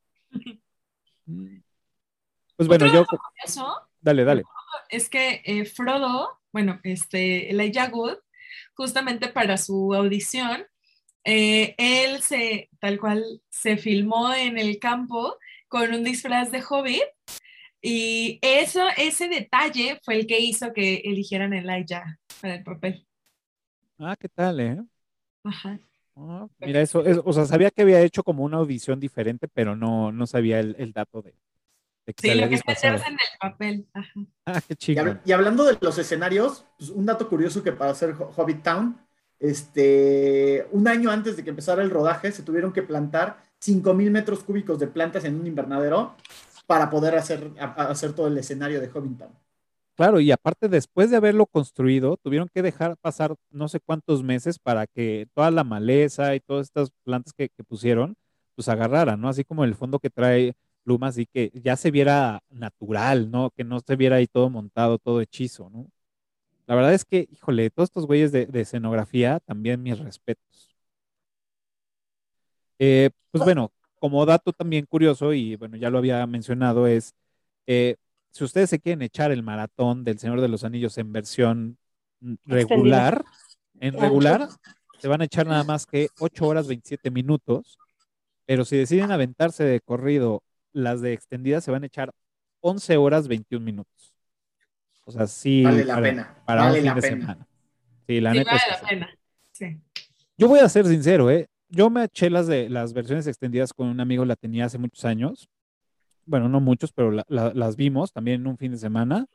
Pues 2.56 2.68
bueno, 2.68 2.86
yo, 2.86 3.04
dale, 4.00 4.24
dale. 4.24 4.42
es 4.88 5.08
que 5.08 5.42
eh, 5.44 5.64
Frodo, 5.64 6.38
bueno, 6.56 6.80
este, 6.84 7.50
Elijah 7.50 7.90
Wood, 7.92 8.16
justamente 8.74 9.28
para 9.28 9.58
su 9.58 9.92
audición, 9.92 10.64
eh, 11.22 11.74
él 11.76 12.22
se, 12.22 12.70
tal 12.80 12.98
cual, 12.98 13.42
se 13.50 13.76
filmó 13.76 14.32
en 14.32 14.56
el 14.58 14.78
campo 14.78 15.36
con 15.68 15.92
un 15.92 16.02
disfraz 16.02 16.50
de 16.50 16.62
hobbit 16.66 17.02
y 17.82 18.38
eso, 18.40 18.86
ese 18.96 19.28
detalle 19.28 20.00
fue 20.02 20.16
el 20.16 20.26
que 20.26 20.40
hizo 20.40 20.72
que 20.72 21.02
eligieran 21.04 21.52
a 21.52 21.58
Elijah 21.58 22.18
para 22.40 22.54
el 22.54 22.64
papel. 22.64 23.06
Ah, 23.98 24.16
¿qué 24.18 24.30
tal, 24.30 24.60
eh? 24.60 24.82
Ajá. 25.44 25.78
Ah, 26.16 26.48
mira, 26.60 26.80
eso, 26.80 27.04
es- 27.04 27.20
o 27.22 27.32
sea, 27.34 27.44
sabía 27.44 27.70
que 27.70 27.82
había 27.82 28.00
hecho 28.00 28.24
como 28.24 28.44
una 28.44 28.56
audición 28.56 28.98
diferente, 28.98 29.48
pero 29.48 29.76
no, 29.76 30.10
no 30.12 30.26
sabía 30.26 30.60
el, 30.60 30.74
el 30.78 30.92
dato 30.92 31.20
de, 31.20 31.34
Sí, 32.16 32.34
lo 32.34 32.48
que 32.48 32.54
es 32.56 32.62
meterse 32.66 33.06
en 33.06 33.12
el 33.14 33.38
papel. 33.40 33.86
Ajá. 33.92 34.12
Ah, 34.46 34.60
qué 34.66 34.74
Y, 34.74 34.76
chido. 34.76 35.04
hab- 35.04 35.20
y 35.24 35.32
hablando 35.32 35.64
de 35.64 35.76
los 35.80 35.98
escenarios, 35.98 36.64
pues, 36.78 36.90
un 36.90 37.06
dato 37.06 37.28
curioso 37.28 37.62
que 37.62 37.72
para 37.72 37.90
hacer 37.90 38.10
Ho- 38.18 38.32
Hobbit 38.36 38.62
Town, 38.62 38.96
este, 39.38 40.66
un 40.72 40.88
año 40.88 41.10
antes 41.10 41.36
de 41.36 41.44
que 41.44 41.50
empezara 41.50 41.82
el 41.82 41.90
rodaje, 41.90 42.32
se 42.32 42.42
tuvieron 42.42 42.72
que 42.72 42.82
plantar 42.82 43.38
5000 43.58 44.10
metros 44.10 44.42
cúbicos 44.42 44.78
de 44.78 44.86
plantas 44.86 45.24
en 45.24 45.38
un 45.40 45.46
invernadero 45.46 46.14
para 46.66 46.90
poder 46.90 47.14
hacer, 47.16 47.50
hacer 47.58 48.12
todo 48.12 48.26
el 48.28 48.38
escenario 48.38 48.80
de 48.80 48.88
Hobbiton. 48.88 49.28
Claro, 49.96 50.20
y 50.20 50.30
aparte 50.30 50.68
después 50.68 51.10
de 51.10 51.16
haberlo 51.16 51.46
construido, 51.46 52.18
tuvieron 52.18 52.50
que 52.52 52.60
dejar 52.62 52.98
pasar 52.98 53.34
no 53.50 53.66
sé 53.68 53.80
cuántos 53.80 54.22
meses 54.22 54.58
para 54.58 54.86
que 54.86 55.26
toda 55.34 55.50
la 55.50 55.64
maleza 55.64 56.34
y 56.34 56.40
todas 56.40 56.66
estas 56.66 56.90
plantas 57.02 57.32
que, 57.32 57.48
pusieron, 57.66 58.14
pues 58.54 58.68
agarraran, 58.68 59.20
¿no? 59.20 59.28
Así 59.30 59.42
como 59.44 59.64
el 59.64 59.74
fondo 59.74 59.98
que 59.98 60.10
trae 60.10 60.54
plumas 60.86 61.18
y 61.18 61.26
que 61.26 61.50
ya 61.52 61.74
se 61.76 61.90
viera 61.90 62.40
natural, 62.48 63.28
¿no? 63.28 63.50
Que 63.50 63.64
no 63.64 63.80
se 63.80 63.96
viera 63.96 64.16
ahí 64.16 64.28
todo 64.28 64.48
montado, 64.50 64.98
todo 64.98 65.20
hechizo, 65.20 65.68
¿no? 65.68 65.90
La 66.66 66.76
verdad 66.76 66.94
es 66.94 67.04
que, 67.04 67.28
híjole, 67.30 67.70
todos 67.70 67.88
estos 67.88 68.06
güeyes 68.06 68.30
de, 68.30 68.48
escenografía, 68.54 69.40
también 69.40 69.82
mis 69.82 69.98
respetos. 69.98 70.76
Eh, 72.78 73.10
pues 73.32 73.42
bueno, 73.44 73.72
como 73.98 74.24
dato 74.26 74.52
también 74.52 74.86
curioso, 74.86 75.32
y 75.32 75.56
bueno, 75.56 75.76
ya 75.76 75.90
lo 75.90 75.98
había 75.98 76.24
mencionado, 76.26 76.86
es 76.86 77.14
eh, 77.66 77.96
si 78.30 78.44
ustedes 78.44 78.70
se 78.70 78.78
quieren 78.78 79.02
echar 79.02 79.32
el 79.32 79.42
maratón 79.42 80.04
del 80.04 80.18
Señor 80.18 80.40
de 80.40 80.48
los 80.48 80.62
Anillos 80.62 80.98
en 80.98 81.12
versión 81.12 81.78
regular, 82.44 83.24
en 83.80 83.98
regular, 83.98 84.48
se 84.98 85.08
van 85.08 85.20
a 85.20 85.24
echar 85.24 85.46
nada 85.46 85.64
más 85.64 85.86
que 85.86 86.08
8 86.20 86.46
horas 86.46 86.68
27 86.68 87.10
minutos, 87.10 87.78
pero 88.44 88.64
si 88.64 88.76
deciden 88.76 89.10
aventarse 89.10 89.64
de 89.64 89.80
corrido 89.80 90.42
las 90.76 91.00
de 91.00 91.12
extendida, 91.12 91.60
se 91.60 91.70
van 91.70 91.82
a 91.82 91.86
echar 91.86 92.12
11 92.60 92.96
horas 92.96 93.28
21 93.28 93.64
minutos. 93.64 94.14
O 95.04 95.12
sea, 95.12 95.26
sí. 95.26 95.62
Vale 95.62 95.84
la 95.84 96.00
pena. 96.00 96.42
Para 96.44 96.64
vale 96.64 96.78
un 96.80 96.84
fin 96.84 96.94
de 96.94 97.00
pena. 97.00 97.20
semana. 97.20 97.48
Sí, 98.06 98.20
la 98.20 98.32
neta. 98.32 98.50
vale 98.50 98.56
es 98.58 98.64
que 98.64 98.82
la 98.82 98.88
pena. 98.88 99.18
Sí. 99.52 99.80
Yo 100.36 100.48
voy 100.48 100.60
a 100.60 100.68
ser 100.68 100.86
sincero, 100.86 101.30
¿eh? 101.30 101.48
Yo 101.68 101.90
me 101.90 102.04
eché 102.04 102.30
las 102.30 102.46
de 102.46 102.68
las 102.68 102.92
versiones 102.92 103.26
extendidas 103.26 103.72
con 103.72 103.88
un 103.88 104.00
amigo, 104.00 104.24
la 104.24 104.36
tenía 104.36 104.66
hace 104.66 104.78
muchos 104.78 105.04
años 105.04 105.48
bueno, 106.26 106.48
no 106.48 106.60
muchos, 106.60 106.92
pero 106.92 107.12
las 107.28 107.76
vimos 107.76 108.12
también 108.12 108.42
en 108.42 108.46
un 108.48 108.58
fin 108.58 108.72
de 108.72 108.78
semana 108.78 109.26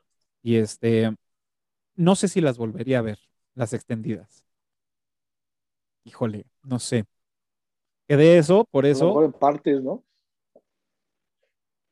y 0.43 0.57
este, 0.57 1.15
no 1.95 2.15
sé 2.15 2.27
si 2.27 2.41
las 2.41 2.57
volvería 2.57 2.99
a 2.99 3.01
ver, 3.01 3.19
las 3.55 3.73
extendidas. 3.73 4.45
Híjole, 6.03 6.45
no 6.63 6.79
sé. 6.79 7.05
Que 8.07 8.17
de 8.17 8.37
eso, 8.37 8.67
por 8.69 8.85
A 8.85 8.89
lo 8.89 8.91
eso, 8.91 9.07
mejor 9.07 9.25
en 9.25 9.33
partes, 9.33 9.81
¿no? 9.81 10.03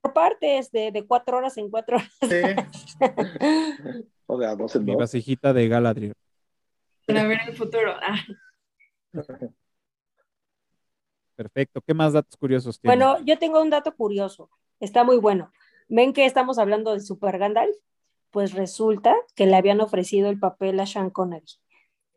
Por 0.10 0.14
partes, 0.14 0.72
de, 0.72 0.92
de 0.92 1.06
cuatro 1.06 1.38
horas 1.38 1.58
en 1.58 1.70
cuatro 1.70 1.98
horas. 1.98 2.12
Sí. 2.22 2.42
O 4.32 4.40
sea, 4.40 4.56
mi 4.80 4.94
vasijita 4.94 5.54
de 5.54 5.68
Galadriel. 5.68 6.14
Para 7.08 7.24
ver 7.24 7.40
el 7.48 7.56
futuro. 7.56 7.96
Ah, 8.00 8.20
Perfecto. 11.36 11.82
¿Qué 11.82 11.96
más 11.96 12.14
datos 12.14 12.38
curiosos 12.38 12.80
tienen? 12.80 13.00
Bueno, 13.00 13.26
yo 13.26 13.40
tengo 13.40 13.60
un 13.60 13.72
dato 13.72 13.96
curioso. 13.96 14.52
Está 14.80 15.04
muy 15.04 15.18
bueno. 15.18 15.52
¿Ven 15.88 16.14
que 16.14 16.26
estamos 16.26 16.60
hablando 16.60 16.94
de 16.94 17.00
Super 17.00 17.40
Gandalf? 17.40 17.76
Pues 18.30 18.54
resulta 18.54 19.16
que 19.36 19.48
le 19.48 19.56
habían 19.56 19.82
ofrecido 19.82 20.30
el 20.30 20.38
papel 20.38 20.80
a 20.80 20.86
Sean 20.86 21.10
Connery. 21.10 21.48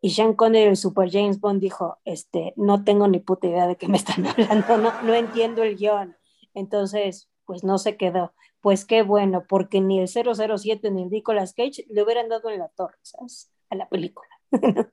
Y 0.03 0.11
Sean 0.11 0.35
Connery, 0.35 0.69
el 0.69 0.77
Super 0.77 1.11
James 1.11 1.41
Bond, 1.41 1.63
dijo, 1.63 1.99
este, 2.05 2.53
no 2.57 2.85
tengo 2.85 3.09
ni 3.09 3.21
puta 3.21 3.47
idea 3.47 3.67
de 3.67 3.77
qué 3.77 3.89
me 3.89 3.97
están 3.97 4.27
hablando, 4.27 4.77
no, 4.77 5.03
no 5.03 5.15
entiendo 5.15 5.63
el 5.63 5.77
guion. 5.77 6.15
Entonces, 6.53 7.31
pues 7.53 7.65
no 7.65 7.77
se 7.77 7.99
quedó. 7.99 8.33
Pues 8.63 8.87
qué 8.87 9.03
bueno, 9.03 9.45
porque 9.47 9.83
ni 9.83 10.01
el 10.01 10.09
007 10.09 10.91
ni 10.91 11.03
el 11.03 11.11
Nicolas 11.11 11.53
Cage 11.53 11.85
le 11.91 12.03
hubieran 12.03 12.31
dado 12.31 12.49
en 12.49 12.61
la 12.61 12.69
torre, 12.69 12.97
¿sabes? 13.03 13.53
A 13.69 13.75
la 13.75 13.91
película. 13.91 14.31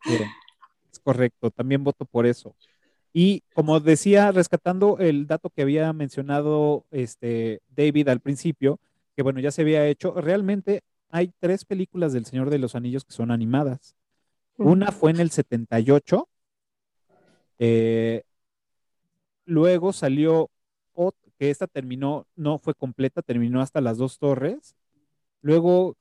Es 0.92 1.00
correcto, 1.00 1.52
también 1.52 1.86
voto 1.86 2.04
por 2.04 2.26
eso. 2.26 2.54
Y 3.14 3.44
como 3.54 3.80
decía, 3.80 4.34
rescatando 4.34 4.98
el 4.98 5.26
dato 5.26 5.50
que 5.52 5.62
había 5.62 5.94
mencionado 5.94 6.86
este 6.92 7.62
David 7.70 8.10
al 8.10 8.20
principio, 8.20 8.82
que 9.16 9.22
bueno, 9.22 9.40
ya 9.40 9.52
se 9.52 9.62
había 9.62 9.86
hecho, 9.88 10.12
realmente 10.20 10.82
hay 11.10 11.32
tres 11.40 11.64
películas 11.64 12.12
del 12.12 12.26
Señor 12.26 12.50
de 12.50 12.60
los 12.60 12.76
Anillos 12.76 13.06
que 13.06 13.14
son 13.14 13.32
animadas. 13.32 13.96
Una 14.58 14.92
fue 14.92 15.12
en 15.12 15.22
el 15.22 15.32
78, 15.32 16.28
eh, 17.60 18.24
luego 19.46 19.94
salió, 19.94 20.50
que 21.40 21.50
esta 21.50 21.68
terminó, 21.68 22.28
no 22.36 22.60
fue 22.60 22.76
completa, 22.76 23.22
terminó 23.22 23.62
hasta 23.62 23.82
las 23.82 23.98
dos 23.98 24.20
torres, 24.20 24.76
luego 25.42 25.96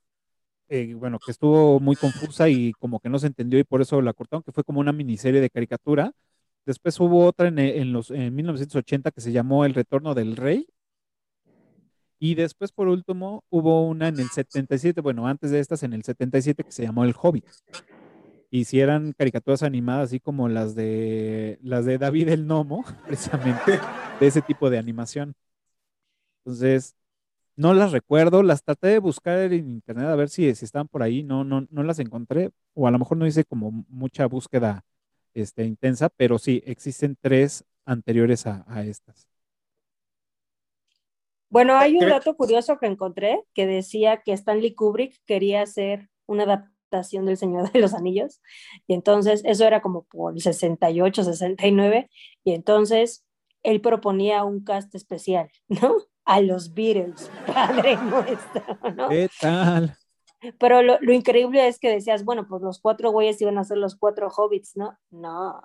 eh, 0.68 0.94
bueno, 0.94 1.18
que 1.18 1.30
estuvo 1.30 1.80
muy 1.80 1.96
confusa 1.96 2.48
y 2.48 2.72
como 2.74 3.00
que 3.00 3.08
no 3.08 3.18
se 3.18 3.28
entendió 3.28 3.58
y 3.58 3.64
por 3.64 3.80
eso 3.80 4.02
la 4.02 4.12
cortaron, 4.12 4.42
que 4.42 4.52
fue 4.52 4.64
como 4.64 4.80
una 4.80 4.92
miniserie 4.92 5.40
de 5.40 5.50
caricatura. 5.50 6.12
Después 6.66 6.98
hubo 7.00 7.24
otra 7.24 7.48
en, 7.48 7.58
eh, 7.58 7.78
en 7.78 7.92
los, 7.92 8.10
en 8.10 8.34
1980 8.34 9.10
que 9.10 9.20
se 9.22 9.32
llamó 9.32 9.64
El 9.64 9.74
Retorno 9.74 10.14
del 10.14 10.36
Rey. 10.36 10.66
Y 12.18 12.34
después, 12.34 12.72
por 12.72 12.88
último, 12.88 13.44
hubo 13.48 13.86
una 13.86 14.08
en 14.08 14.18
el 14.18 14.28
77, 14.28 15.00
bueno, 15.00 15.28
antes 15.28 15.50
de 15.52 15.60
estas, 15.60 15.84
en 15.84 15.92
el 15.92 16.02
77 16.02 16.64
que 16.64 16.72
se 16.72 16.82
llamó 16.82 17.04
El 17.04 17.14
Hobbit. 17.20 17.46
Y 18.50 18.64
si 18.64 18.80
eran 18.80 19.12
caricaturas 19.12 19.62
animadas, 19.62 20.06
así 20.08 20.20
como 20.20 20.48
las 20.48 20.74
de 20.74 21.58
las 21.62 21.84
de 21.84 21.98
David 21.98 22.28
el 22.28 22.46
Nomo, 22.46 22.84
precisamente, 23.06 23.78
de 24.20 24.26
ese 24.26 24.42
tipo 24.42 24.70
de 24.70 24.78
animación. 24.78 25.34
Entonces, 26.44 26.96
no 27.56 27.74
las 27.74 27.92
recuerdo, 27.92 28.42
las 28.42 28.62
traté 28.62 28.88
de 28.88 28.98
buscar 29.00 29.38
en 29.52 29.68
internet 29.68 30.06
a 30.06 30.16
ver 30.16 30.28
si, 30.28 30.54
si 30.54 30.64
estaban 30.64 30.88
por 30.88 31.02
ahí, 31.02 31.22
no, 31.24 31.44
no, 31.44 31.66
no 31.70 31.82
las 31.82 31.98
encontré, 31.98 32.50
o 32.74 32.86
a 32.86 32.90
lo 32.90 32.98
mejor 32.98 33.18
no 33.18 33.26
hice 33.26 33.44
como 33.44 33.84
mucha 33.88 34.26
búsqueda 34.26 34.84
este, 35.34 35.64
intensa, 35.64 36.08
pero 36.08 36.38
sí, 36.38 36.62
existen 36.66 37.16
tres 37.20 37.64
anteriores 37.84 38.46
a, 38.46 38.64
a 38.68 38.84
estas. 38.84 39.28
Bueno, 41.50 41.76
hay 41.76 41.96
un 41.96 42.08
dato 42.08 42.36
curioso 42.36 42.78
que 42.78 42.86
encontré 42.86 43.42
que 43.54 43.66
decía 43.66 44.22
que 44.22 44.32
Stanley 44.32 44.74
Kubrick 44.74 45.16
quería 45.24 45.62
hacer 45.62 46.08
una 46.26 46.44
adaptación 46.44 46.77
del 46.90 47.36
Señor 47.36 47.70
de 47.72 47.80
los 47.80 47.94
Anillos 47.94 48.40
y 48.86 48.94
entonces 48.94 49.42
eso 49.44 49.66
era 49.66 49.80
como 49.80 50.04
por 50.04 50.34
el 50.34 50.40
68, 50.40 51.24
69 51.24 52.10
y 52.44 52.52
entonces 52.52 53.24
él 53.62 53.80
proponía 53.80 54.44
un 54.44 54.64
cast 54.64 54.94
especial, 54.94 55.50
¿no? 55.68 55.96
A 56.24 56.40
los 56.40 56.74
Beatles, 56.74 57.30
padre 57.46 57.96
nuestro, 57.96 58.78
¿no? 58.94 59.08
¿Qué 59.08 59.28
tal? 59.40 59.96
Pero 60.58 60.82
lo, 60.82 60.98
lo 61.00 61.12
increíble 61.12 61.66
es 61.66 61.80
que 61.80 61.90
decías, 61.90 62.24
bueno, 62.24 62.46
pues 62.46 62.62
los 62.62 62.80
cuatro 62.80 63.10
güeyes 63.10 63.40
iban 63.40 63.58
a 63.58 63.64
ser 63.64 63.78
los 63.78 63.96
cuatro 63.96 64.28
hobbits, 64.28 64.76
¿no? 64.76 64.96
No, 65.10 65.60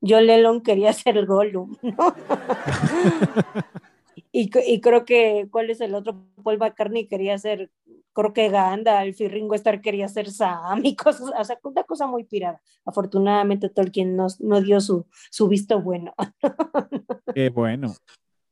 John 0.00 0.26
Lennon 0.26 0.62
quería 0.62 0.92
ser 0.92 1.16
el 1.16 1.26
Gollum, 1.26 1.76
¿no? 1.82 2.14
y, 4.32 4.50
y 4.66 4.80
creo 4.80 5.04
que, 5.04 5.48
¿cuál 5.50 5.70
es 5.70 5.80
el 5.80 5.94
otro? 5.94 6.24
Paul 6.42 6.58
McCartney 6.58 7.06
quería 7.06 7.36
ser, 7.38 7.70
creo 8.12 8.32
que 8.32 8.48
Gandalf 8.48 9.20
y 9.20 9.28
Ringo 9.28 9.54
Starr 9.54 9.80
quería 9.80 10.08
ser 10.08 10.30
Sam 10.30 10.84
y 10.84 10.96
cosas, 10.96 11.32
o 11.38 11.44
sea, 11.44 11.58
una 11.62 11.84
cosa 11.84 12.06
muy 12.06 12.24
pirada. 12.24 12.60
Afortunadamente 12.84 13.68
Tolkien 13.68 14.16
nos, 14.16 14.40
no 14.40 14.60
dio 14.60 14.80
su, 14.80 15.06
su 15.30 15.48
visto 15.48 15.80
bueno. 15.80 16.14
Qué 17.34 17.50
bueno. 17.50 17.94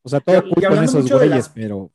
O 0.02 0.08
sea, 0.08 0.20
todo 0.20 0.42
cool 0.42 0.62
con 0.68 0.84
esos 0.84 1.10
güeyes, 1.10 1.30
las- 1.30 1.48
pero 1.48 1.90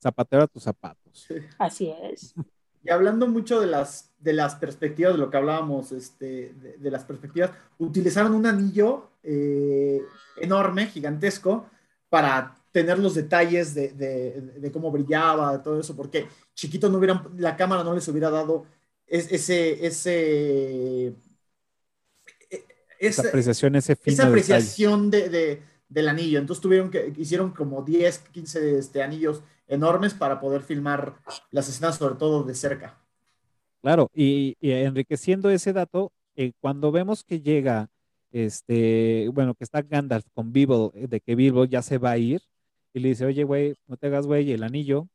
zapatero 0.00 0.42
a 0.42 0.46
tus 0.46 0.62
zapatos. 0.62 1.26
Así 1.58 1.90
es. 2.02 2.34
Y 2.82 2.90
hablando 2.90 3.26
mucho 3.26 3.60
de 3.60 3.66
las, 3.66 4.12
de 4.18 4.34
las 4.34 4.56
perspectivas, 4.56 5.14
de 5.14 5.18
lo 5.18 5.30
que 5.30 5.38
hablábamos, 5.38 5.90
este, 5.92 6.52
de, 6.52 6.76
de 6.76 6.90
las 6.90 7.04
perspectivas, 7.04 7.50
utilizaron 7.78 8.34
un 8.34 8.44
anillo 8.44 9.08
eh, 9.22 10.02
enorme, 10.36 10.84
gigantesco, 10.88 11.64
para 12.10 12.54
tener 12.74 12.98
los 13.00 13.14
detalles 13.16 13.74
de, 13.74 13.90
de- 13.92 14.42
de 14.60 14.72
cómo 14.72 14.92
brillaba, 14.92 15.62
todo 15.64 15.80
eso, 15.80 15.96
porque 15.96 16.28
chiquito 16.54 16.90
no 16.90 16.98
hubieran, 16.98 17.22
la 17.38 17.56
cámara 17.56 17.84
no 17.84 17.94
les 17.94 18.08
hubiera 18.08 18.30
dado 18.30 18.66
es- 19.06 19.32
ese, 19.32 19.86
ese, 19.86 21.14
e- 22.50 22.64
Esa 23.08 23.22
apreciación, 23.22 23.76
ese 23.76 23.96
esa 24.06 24.24
apreciación 24.26 25.10
de, 25.10 25.28
de- 25.30 25.62
del 25.88 26.08
anillo. 26.08 26.38
Entonces 26.40 26.62
tuvieron 26.62 26.90
que, 26.90 27.12
hicieron 27.18 27.52
como 27.52 27.82
10, 27.82 28.18
15 28.32 28.78
este, 28.78 29.02
anillos 29.02 29.42
enormes 29.68 30.14
para 30.14 30.40
poder 30.40 30.62
filmar 30.62 31.16
las 31.50 31.68
escenas, 31.68 31.96
sobre 31.98 32.16
todo 32.16 32.42
de 32.44 32.54
cerca. 32.54 33.00
Claro, 33.82 34.10
y, 34.14 34.56
y 34.60 34.72
enriqueciendo 34.72 35.50
ese 35.50 35.72
dato, 35.74 36.12
eh, 36.36 36.52
cuando 36.60 36.90
vemos 36.90 37.22
que 37.22 37.40
llega, 37.42 37.90
este, 38.32 39.28
bueno, 39.32 39.54
que 39.54 39.64
está 39.64 39.82
Gandalf 39.82 40.24
con 40.32 40.52
Bilbo, 40.52 40.90
eh, 40.94 41.06
de 41.06 41.20
que 41.20 41.34
Bilbo 41.34 41.64
ya 41.66 41.82
se 41.82 41.98
va 41.98 42.12
a 42.12 42.18
ir, 42.18 42.40
y 42.94 43.00
le 43.00 43.10
dice, 43.10 43.26
oye, 43.26 43.44
güey, 43.44 43.76
no 43.88 43.98
te 43.98 44.08
hagas, 44.08 44.26
güey, 44.28 44.52
el 44.52 44.64
anillo, 44.64 45.08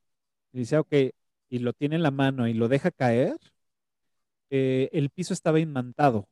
y 0.53 0.59
dice, 0.59 0.77
ok, 0.79 0.93
y 1.49 1.59
lo 1.59 1.73
tiene 1.73 1.97
en 1.97 2.03
la 2.03 2.11
mano 2.11 2.47
y 2.47 2.53
lo 2.55 2.67
deja 2.69 2.91
caer, 2.91 3.37
eh, 4.49 4.89
el 4.93 5.09
piso 5.09 5.33
estaba 5.33 5.59
inmantado 5.59 6.27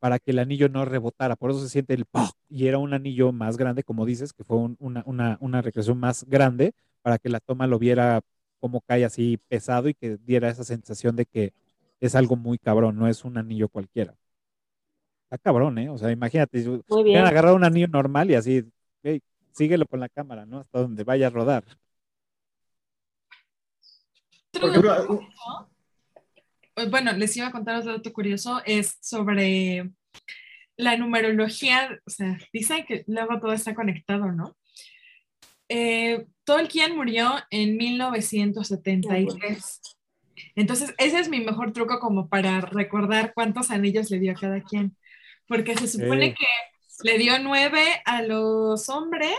para 0.00 0.18
que 0.20 0.32
el 0.32 0.38
anillo 0.40 0.68
no 0.68 0.84
rebotara, 0.84 1.36
por 1.36 1.50
eso 1.52 1.60
se 1.60 1.70
siente 1.70 1.94
el 1.94 2.06
¡pum! 2.06 2.30
y 2.48 2.68
era 2.68 2.78
un 2.78 2.94
anillo 2.94 3.32
más 3.32 3.56
grande, 3.58 3.84
como 3.84 4.06
dices, 4.06 4.32
que 4.32 4.44
fue 4.44 4.58
un- 4.58 4.76
una, 4.80 5.02
una, 5.06 5.38
una 5.40 5.62
recreación 5.62 5.98
más 6.00 6.24
grande, 6.26 6.72
para 7.02 7.18
que 7.18 7.28
la 7.30 7.40
toma 7.40 7.66
lo 7.68 7.78
viera 7.80 8.20
como 8.60 8.80
cae 8.82 9.04
así 9.06 9.38
pesado 9.48 9.88
y 9.90 9.94
que 9.94 10.18
diera 10.18 10.48
esa 10.50 10.64
sensación 10.64 11.16
de 11.16 11.26
que 11.26 11.52
es 12.00 12.14
algo 12.16 12.36
muy 12.36 12.58
cabrón, 12.58 12.96
no 12.98 13.08
es 13.08 13.24
un 13.24 13.38
anillo 13.38 13.68
cualquiera. 13.68 14.16
Está 15.30 15.38
cabrón, 15.38 15.78
¿eh? 15.78 15.88
O 15.90 15.98
sea, 15.98 16.10
imagínate, 16.10 16.64
hubieran 17.08 17.26
agarrado 17.28 17.56
un 17.56 17.64
anillo 17.64 17.88
normal 17.88 18.30
y 18.30 18.34
así, 18.34 18.64
"Ey, 19.02 19.20
síguelo 19.54 19.86
con 19.86 20.00
la 20.00 20.08
cámara, 20.08 20.44
¿no? 20.44 20.60
Hasta 20.60 20.80
donde 20.80 21.04
vaya 21.04 21.28
a 21.28 21.30
rodar. 21.30 21.64
Eh, 26.76 26.86
Bueno, 26.90 27.12
les 27.12 27.36
iba 27.36 27.46
a 27.46 27.52
contar 27.52 27.76
otro 27.76 27.92
dato 27.92 28.12
curioso, 28.12 28.60
es 28.64 28.98
sobre 29.00 29.90
la 30.76 30.96
numerología, 30.96 32.00
o 32.04 32.10
sea, 32.10 32.36
dicen 32.52 32.84
que 32.84 33.04
luego 33.06 33.38
todo 33.38 33.52
está 33.52 33.74
conectado, 33.74 34.32
¿no? 34.32 34.56
Eh, 35.68 36.26
Tolkien 36.44 36.96
murió 36.96 37.32
en 37.50 37.76
1973. 37.76 39.80
Entonces, 40.56 40.92
ese 40.98 41.20
es 41.20 41.28
mi 41.28 41.40
mejor 41.40 41.72
truco 41.72 42.00
como 42.00 42.28
para 42.28 42.60
recordar 42.60 43.32
cuántos 43.34 43.70
anillos 43.70 44.10
le 44.10 44.18
dio 44.18 44.32
a 44.32 44.34
cada 44.34 44.60
quien. 44.62 44.96
Porque 45.46 45.76
se 45.76 45.86
supone 45.86 46.30
Ok. 46.30 46.36
que 46.38 46.46
le 47.02 47.18
dio 47.18 47.38
nueve 47.40 47.84
a 48.04 48.22
los 48.22 48.88
hombres, 48.88 49.36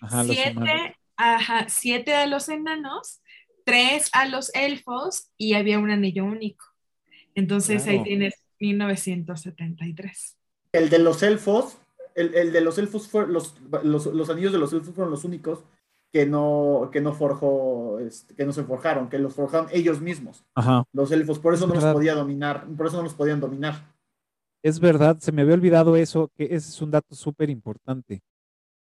Ajá, 0.00 0.24
los 0.24 0.36
humanos. 0.46 0.70
siete, 0.74 0.96
ajá, 1.16 1.66
siete 1.68 2.14
a 2.14 2.26
los 2.26 2.48
enanos, 2.48 3.20
tres 3.64 4.10
a 4.12 4.26
los 4.26 4.50
elfos 4.54 5.30
y 5.36 5.54
había 5.54 5.78
un 5.78 5.90
anillo 5.90 6.24
único. 6.24 6.64
Entonces 7.34 7.86
ahí 7.86 8.02
tienes 8.02 8.34
1973. 8.58 10.36
el 10.72 10.90
de 10.90 10.98
los 10.98 11.22
elfos, 11.22 11.78
el, 12.14 12.34
el 12.34 12.52
de 12.52 12.60
los 12.60 12.78
elfos 12.78 13.08
fue, 13.08 13.26
los, 13.26 13.54
los, 13.82 14.06
los 14.06 14.30
anillos 14.30 14.52
de 14.52 14.58
los 14.58 14.72
elfos 14.72 14.94
fueron 14.94 15.10
los 15.10 15.24
únicos 15.24 15.64
que 16.12 16.26
no, 16.26 16.90
que 16.92 17.00
no 17.00 17.12
forjó, 17.14 17.98
este, 18.00 18.34
que 18.34 18.44
no 18.44 18.52
se 18.52 18.64
forjaron, 18.64 19.08
que 19.08 19.18
los 19.18 19.34
forjaron 19.34 19.68
ellos 19.72 20.00
mismos, 20.00 20.44
Ajá. 20.54 20.84
los 20.92 21.12
elfos, 21.12 21.38
por 21.38 21.54
eso 21.54 21.64
Es 21.64 21.68
no 21.68 21.74
los 21.76 21.84
podía 21.92 22.14
dominar, 22.14 22.66
por 22.76 22.86
eso 22.88 22.96
no 22.96 23.04
los 23.04 23.14
podían 23.14 23.40
dominar. 23.40 23.94
Es 24.62 24.80
verdad, 24.80 25.18
se 25.20 25.32
me 25.32 25.42
había 25.42 25.54
olvidado 25.54 25.96
eso, 25.96 26.30
que 26.36 26.44
ese 26.44 26.56
es 26.70 26.82
un 26.82 26.90
dato 26.90 27.14
súper 27.14 27.50
importante. 27.50 28.22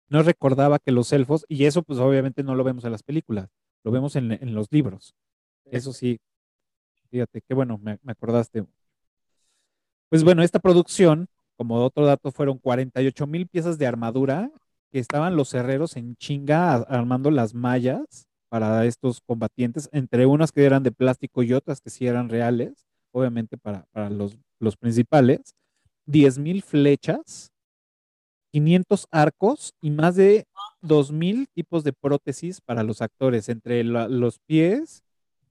No 0.09 0.23
recordaba 0.23 0.79
que 0.79 0.91
los 0.91 1.11
elfos, 1.13 1.45
y 1.49 1.65
eso 1.65 1.83
pues 1.83 1.99
obviamente 1.99 2.43
no 2.43 2.55
lo 2.55 2.63
vemos 2.63 2.85
en 2.85 2.91
las 2.91 3.03
películas, 3.03 3.49
lo 3.83 3.91
vemos 3.91 4.15
en, 4.15 4.31
en 4.31 4.53
los 4.55 4.67
libros. 4.71 5.15
Eso 5.65 5.93
sí, 5.93 6.19
fíjate, 7.09 7.41
qué 7.41 7.53
bueno, 7.53 7.77
me, 7.77 7.99
me 8.03 8.11
acordaste. 8.13 8.65
Pues 10.09 10.23
bueno, 10.23 10.43
esta 10.43 10.59
producción, 10.59 11.27
como 11.57 11.83
otro 11.83 12.05
dato, 12.05 12.31
fueron 12.31 12.57
48 12.57 13.27
mil 13.27 13.47
piezas 13.47 13.77
de 13.77 13.87
armadura 13.87 14.51
que 14.91 14.99
estaban 14.99 15.35
los 15.35 15.53
herreros 15.53 15.97
en 15.97 16.15
chinga 16.15 16.75
armando 16.75 17.31
las 17.31 17.53
mallas 17.53 18.27
para 18.49 18.85
estos 18.85 19.21
combatientes, 19.21 19.89
entre 19.91 20.25
unas 20.25 20.51
que 20.51 20.65
eran 20.65 20.83
de 20.83 20.91
plástico 20.91 21.43
y 21.43 21.53
otras 21.53 21.81
que 21.81 21.89
sí 21.89 22.07
eran 22.07 22.29
reales, 22.29 22.85
obviamente 23.11 23.57
para, 23.57 23.85
para 23.91 24.09
los, 24.09 24.37
los 24.59 24.77
principales. 24.77 25.55
10 26.05 26.37
mil 26.37 26.61
flechas, 26.63 27.51
500 28.51 29.07
arcos 29.11 29.73
y 29.81 29.91
más 29.91 30.15
de 30.15 30.45
2.000 30.81 31.47
tipos 31.53 31.83
de 31.83 31.93
prótesis 31.93 32.61
para 32.61 32.83
los 32.83 33.01
actores, 33.01 33.49
entre 33.49 33.83
los 33.83 34.39
pies 34.39 35.03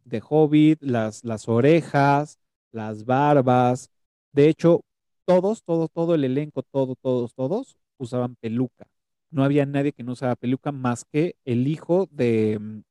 de 0.05 0.23
Hobbit, 0.29 0.83
las, 0.83 1.25
las 1.25 1.49
orejas, 1.49 2.39
las 2.73 3.05
barbas. 3.05 3.91
De 4.33 4.49
hecho, 4.49 4.83
todos, 5.27 5.63
todo, 5.65 5.89
todo 5.89 6.15
el 6.15 6.25
elenco, 6.25 6.63
todo, 6.63 6.97
todos, 6.97 7.35
todos 7.35 7.77
usaban 7.99 8.37
peluca. 8.37 8.87
No 9.31 9.45
había 9.45 9.67
nadie 9.67 9.93
que 9.93 10.03
no 10.05 10.13
usaba 10.13 10.37
peluca 10.37 10.73
más 10.73 11.05
que 11.05 11.37
el 11.45 11.67
hijo 11.69 12.09
de, 12.11 12.83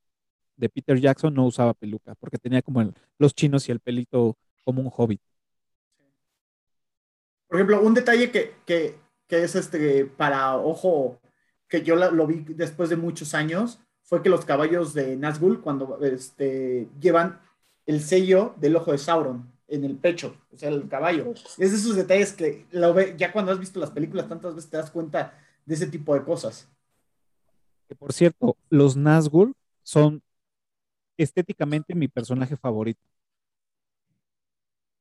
de 0.58 0.70
Peter 0.70 1.00
Jackson 1.00 1.34
no 1.34 1.46
usaba 1.46 1.74
peluca, 1.74 2.16
porque 2.16 2.38
tenía 2.40 2.62
como 2.62 2.82
el- 2.82 2.94
los 3.20 3.36
chinos 3.36 3.70
y 3.70 3.72
el 3.74 3.80
pelito 3.80 4.38
como 4.66 4.82
un 4.82 4.92
hobbit. 4.96 5.22
Por 7.54 7.60
ejemplo, 7.60 7.84
un 7.84 7.94
detalle 7.94 8.32
que, 8.32 8.56
que, 8.66 8.98
es 9.30 9.54
este 9.54 10.06
para 10.06 10.58
ojo, 10.58 11.20
que 11.68 11.84
yo 11.84 11.96
lo 11.96 12.26
vi 12.26 12.44
después 12.48 12.90
de 12.90 12.96
muchos 12.96 13.36
años, 13.36 13.80
fue 14.02 14.24
que 14.24 14.30
los 14.30 14.44
caballos 14.44 14.96
de 14.96 15.16
Nazgûl, 15.16 15.62
cuando 15.62 16.00
este, 16.02 16.90
llevan 17.00 17.40
el 17.86 18.02
sello 18.02 18.56
del 18.58 18.76
ojo 18.76 18.92
de 18.92 18.98
Sauron 18.98 19.54
en 19.68 19.84
el 19.84 19.98
pecho, 19.98 20.36
o 20.52 20.58
sea, 20.58 20.70
el 20.70 20.88
caballo. 20.88 21.32
Es 21.60 21.70
de 21.70 21.78
esos 21.78 21.96
detalles 21.96 22.34
que 22.34 22.66
ya 23.18 23.32
cuando 23.32 23.52
has 23.52 23.60
visto 23.60 23.80
las 23.80 23.92
películas 23.92 24.28
tantas 24.28 24.56
veces 24.56 24.72
te 24.72 24.78
das 24.78 24.90
cuenta 24.90 25.40
de 25.64 25.76
ese 25.76 25.86
tipo 25.86 26.16
de 26.16 26.24
cosas. 26.24 26.68
Por 28.00 28.14
cierto, 28.14 28.58
los 28.72 28.98
Nazgûl 28.98 29.54
son 29.84 30.24
estéticamente 31.18 31.94
mi 31.94 32.08
personaje 32.08 32.58
favorito. 32.58 33.13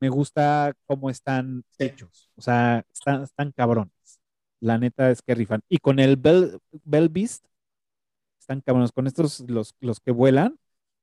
Me 0.02 0.08
gusta 0.08 0.72
cómo 0.88 1.10
están 1.10 1.62
Sí. 1.78 1.84
hechos. 1.84 2.28
O 2.34 2.42
sea, 2.42 2.84
están, 2.92 3.22
están 3.22 3.52
cabrones. 3.52 3.92
La 4.58 4.76
neta 4.76 5.12
es 5.12 5.22
que 5.22 5.32
rifan. 5.36 5.60
Y 5.68 5.78
con 5.78 6.00
el 6.00 6.16
Bell, 6.16 6.58
Bell 6.82 7.08
Beast, 7.08 7.44
están 8.40 8.62
cabrones. 8.62 8.90
Con 8.90 9.06
estos, 9.06 9.48
los, 9.48 9.76
los 9.78 10.00
que 10.00 10.10
vuelan, 10.10 10.58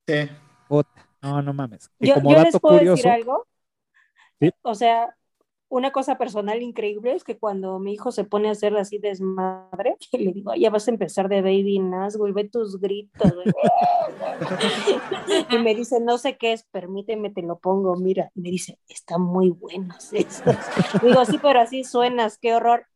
Sí. 0.05 0.27
puta, 0.67 0.89
no, 1.21 1.41
no 1.41 1.53
mames. 1.53 1.87
Que 1.97 2.07
Yo, 2.07 2.15
como 2.15 2.31
yo 2.31 2.35
dato 2.39 2.49
les 2.51 2.59
puedo 2.59 2.77
curioso, 2.77 2.95
decir 2.97 3.11
algo. 3.11 3.47
Sí. 4.41 4.51
O 4.63 4.75
sea, 4.75 5.15
una 5.69 5.91
cosa 5.91 6.17
personal 6.17 6.61
increíble 6.63 7.13
es 7.13 7.23
que 7.23 7.37
cuando 7.37 7.77
mi 7.77 7.93
hijo 7.93 8.11
se 8.11 8.23
pone 8.23 8.49
a 8.49 8.53
hacer 8.53 8.75
así 8.75 8.97
desmadre, 8.97 9.95
le 10.11 10.33
digo, 10.33 10.53
ya 10.55 10.69
vas 10.69 10.87
a 10.87 10.91
empezar 10.91 11.29
de 11.29 11.41
baby 11.41 11.79
Nazgûl, 11.79 12.33
ve 12.33 12.49
tus 12.49 12.79
gritos. 12.79 13.31
güey". 13.33 13.45
y 15.51 15.57
me 15.59 15.75
dice, 15.75 15.99
no 15.99 16.17
sé 16.17 16.37
qué 16.37 16.53
es, 16.53 16.63
permíteme, 16.63 17.29
te 17.29 17.43
lo 17.43 17.59
pongo, 17.59 17.95
mira. 17.95 18.31
Y 18.35 18.41
me 18.41 18.49
dice, 18.49 18.79
están 18.87 19.21
muy 19.21 19.51
buenos 19.51 20.11
esos. 20.13 20.55
Digo, 21.03 21.23
sí, 21.25 21.37
pero 21.41 21.61
así 21.61 21.83
suenas, 21.83 22.39
qué 22.39 22.55
horror. 22.55 22.87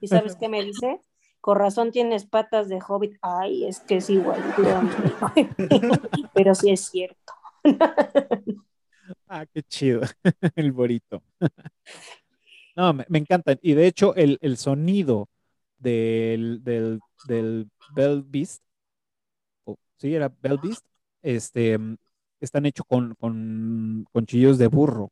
¿Y 0.00 0.08
sabes 0.08 0.36
qué 0.36 0.48
me 0.48 0.64
dice? 0.64 1.00
Con 1.42 1.58
razón 1.58 1.90
tienes 1.90 2.24
patas 2.24 2.70
de 2.70 2.80
hobbit. 2.80 3.18
Ay, 3.20 3.66
es 3.66 3.80
que 3.80 3.96
es 3.96 4.08
igual. 4.08 4.42
pero 6.32 6.54
sí 6.54 6.70
es 6.70 6.86
cierto. 6.86 7.34
Ah, 9.28 9.46
qué 9.46 9.62
chido. 9.62 10.02
el 10.56 10.72
borito. 10.72 11.22
no, 12.76 12.92
me, 12.92 13.04
me 13.08 13.18
encantan. 13.18 13.58
Y 13.62 13.74
de 13.74 13.86
hecho, 13.86 14.14
el, 14.16 14.38
el 14.42 14.56
sonido 14.56 15.28
del, 15.78 16.62
del, 16.64 17.00
del 17.28 17.68
Bell 17.94 18.22
Beast, 18.26 18.62
o- 19.64 19.76
sí, 19.96 20.14
era 20.14 20.28
Bell 20.40 20.58
Beast, 20.62 20.84
este, 21.22 21.78
están 22.40 22.66
hechos 22.66 22.86
con, 22.88 23.14
con, 23.16 24.06
con 24.12 24.26
chillos 24.26 24.58
de 24.58 24.68
burro. 24.68 25.10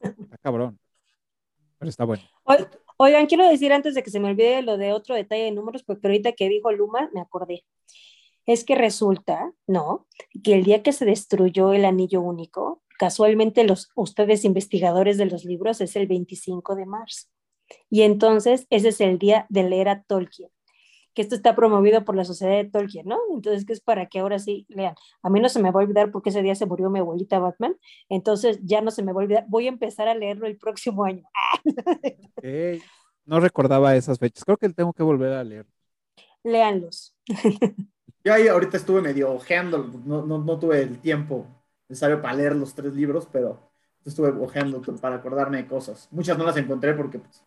Está 0.00 0.38
cabrón. 0.38 0.78
Pero 1.78 1.88
está 1.88 2.04
bueno. 2.04 2.22
Oi- 2.44 2.66
Oigan, 2.98 3.26
quiero 3.26 3.46
decir 3.46 3.72
antes 3.74 3.94
de 3.94 4.02
que 4.02 4.10
se 4.10 4.20
me 4.20 4.30
olvide 4.30 4.62
lo 4.62 4.78
de 4.78 4.92
otro 4.94 5.14
detalle 5.14 5.44
de 5.44 5.52
números, 5.52 5.82
porque 5.84 6.06
ahorita 6.06 6.32
que 6.32 6.48
dijo 6.48 6.72
Luma, 6.72 7.10
me 7.12 7.20
acordé. 7.20 7.62
Es 8.46 8.64
que 8.64 8.74
resulta, 8.74 9.52
¿no? 9.66 10.06
Que 10.42 10.54
el 10.54 10.64
día 10.64 10.82
que 10.82 10.92
se 10.92 11.04
destruyó 11.04 11.72
el 11.72 11.84
anillo 11.84 12.20
único, 12.20 12.82
casualmente 12.98 13.64
los, 13.64 13.90
ustedes 13.94 14.44
investigadores 14.44 15.18
de 15.18 15.26
los 15.26 15.44
libros 15.44 15.80
es 15.80 15.96
el 15.96 16.06
25 16.06 16.76
de 16.76 16.86
marzo. 16.86 17.26
Y 17.90 18.02
entonces 18.02 18.66
ese 18.70 18.88
es 18.88 19.00
el 19.00 19.18
día 19.18 19.46
de 19.48 19.64
leer 19.64 19.88
a 19.88 20.02
Tolkien, 20.02 20.50
que 21.14 21.22
esto 21.22 21.34
está 21.34 21.56
promovido 21.56 22.04
por 22.04 22.14
la 22.14 22.24
Sociedad 22.24 22.56
de 22.56 22.70
Tolkien, 22.70 23.06
¿no? 23.06 23.18
Entonces, 23.34 23.64
que 23.64 23.72
es 23.72 23.80
para 23.80 24.06
que 24.06 24.20
ahora 24.20 24.38
sí 24.38 24.66
lean. 24.68 24.94
A 25.22 25.30
mí 25.30 25.40
no 25.40 25.48
se 25.48 25.60
me 25.60 25.70
va 25.70 25.80
a 25.80 25.84
olvidar 25.84 26.12
porque 26.12 26.30
ese 26.30 26.42
día 26.42 26.54
se 26.54 26.66
murió 26.66 26.90
mi 26.90 27.00
abuelita 27.00 27.38
Batman, 27.38 27.76
entonces 28.08 28.60
ya 28.62 28.80
no 28.80 28.90
se 28.90 29.02
me 29.02 29.12
va 29.12 29.20
a 29.20 29.24
olvidar. 29.24 29.44
Voy 29.48 29.66
a 29.66 29.70
empezar 29.70 30.08
a 30.08 30.14
leerlo 30.14 30.46
el 30.46 30.56
próximo 30.56 31.04
año. 31.04 31.24
Ok. 32.36 32.82
No 33.24 33.40
recordaba 33.40 33.96
esas 33.96 34.20
fechas. 34.20 34.44
Creo 34.44 34.56
que 34.56 34.68
tengo 34.68 34.92
que 34.92 35.02
volver 35.02 35.32
a 35.32 35.42
leer. 35.42 35.66
Léanlos. 36.44 37.16
Yo 38.26 38.34
ahí 38.34 38.48
ahorita 38.48 38.76
estuve 38.76 39.00
medio 39.00 39.32
ojeando, 39.32 39.88
no, 40.04 40.26
no, 40.26 40.38
no 40.38 40.58
tuve 40.58 40.82
el 40.82 40.98
tiempo 40.98 41.46
necesario 41.88 42.20
para 42.20 42.34
leer 42.34 42.56
los 42.56 42.74
tres 42.74 42.92
libros, 42.92 43.28
pero 43.30 43.70
estuve 44.04 44.30
ojeando 44.30 44.82
para 45.00 45.14
acordarme 45.14 45.58
de 45.58 45.68
cosas. 45.68 46.08
Muchas 46.10 46.36
no 46.36 46.42
las 46.42 46.56
encontré 46.56 46.92
porque 46.94 47.20
pues, 47.20 47.44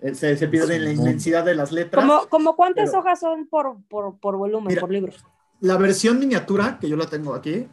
eh, 0.00 0.16
se, 0.16 0.36
se 0.36 0.48
pierden 0.48 0.78
en 0.78 0.84
la 0.84 0.90
inmensidad 0.90 1.44
de 1.44 1.54
las 1.54 1.70
letras. 1.70 2.04
¿Como, 2.04 2.26
como 2.28 2.56
cuántas 2.56 2.90
pero- 2.90 3.02
hojas 3.02 3.20
son 3.20 3.46
por, 3.46 3.80
por, 3.84 4.18
por 4.18 4.36
volumen, 4.36 4.66
Mira, 4.66 4.80
por 4.80 4.90
libro? 4.90 5.12
La 5.60 5.76
versión 5.76 6.18
miniatura, 6.18 6.76
que 6.80 6.88
yo 6.88 6.96
la 6.96 7.06
tengo 7.06 7.32
aquí, 7.32 7.68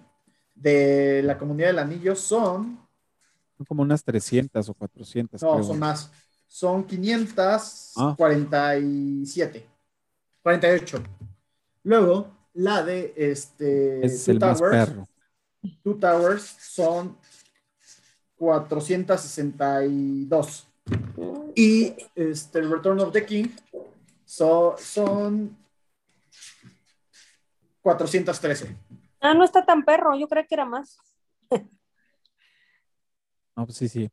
de 0.53 1.23
la 1.23 1.39
comunidad 1.39 1.69
del 1.69 1.79
anillo 1.79 2.15
son, 2.15 2.77
Son 3.57 3.65
como 3.65 3.81
unas 3.81 4.03
300 4.03 4.69
o 4.69 4.75
400. 4.75 5.41
no, 5.41 5.53
creo. 5.53 5.63
son 5.63 5.79
más, 5.79 6.11
son 6.45 6.83
547, 6.83 9.67
48. 10.43 11.03
Luego, 11.85 12.42
la 12.53 12.83
de 12.83 13.13
este, 13.17 14.05
es 14.05 14.23
Two 14.25 14.31
el 14.33 14.39
más 14.39 14.59
Towers, 14.59 14.89
perro. 14.89 15.07
Two 15.83 15.95
Towers 15.99 16.43
son 16.43 17.17
462. 18.35 20.67
Y 21.55 21.95
este, 22.15 22.61
Return 22.61 22.99
of 22.99 23.11
the 23.13 23.25
King 23.25 23.47
so- 24.25 24.75
son 24.77 25.57
413. 27.81 28.75
Ah, 29.21 29.33
no 29.33 29.43
está 29.43 29.65
tan 29.65 29.83
perro, 29.85 30.15
yo 30.17 30.27
creo 30.27 30.45
que 30.47 30.55
era 30.55 30.65
más. 30.65 30.97
No, 33.55 33.65
pues 33.65 33.77
sí, 33.77 33.87
sí. 33.87 34.09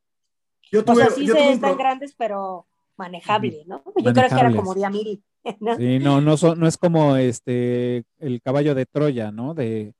Yo 0.70 0.80
O 0.80 0.84
tuve, 0.84 1.02
sea, 1.04 1.10
sí 1.10 1.26
yo 1.26 1.34
se 1.34 1.40
tuve 1.40 1.52
están 1.52 1.76
grandes, 1.78 2.14
pero 2.14 2.66
manejable, 3.00 3.64
¿no? 3.66 3.82
Yo 4.04 4.12
creo 4.12 4.28
que 4.28 4.34
era 4.34 4.54
como 4.54 4.74
de 4.74 4.84
a 4.84 4.90
mil. 4.90 5.22
¿no? 5.60 5.76
Sí, 5.76 5.98
no, 5.98 6.20
no, 6.20 6.36
no 6.54 6.66
es 6.66 6.76
como 6.76 7.16
este 7.16 8.04
el 8.18 8.40
caballo 8.42 8.74
de 8.74 8.86
Troya, 8.86 9.32
¿no? 9.32 9.54
De 9.54 9.94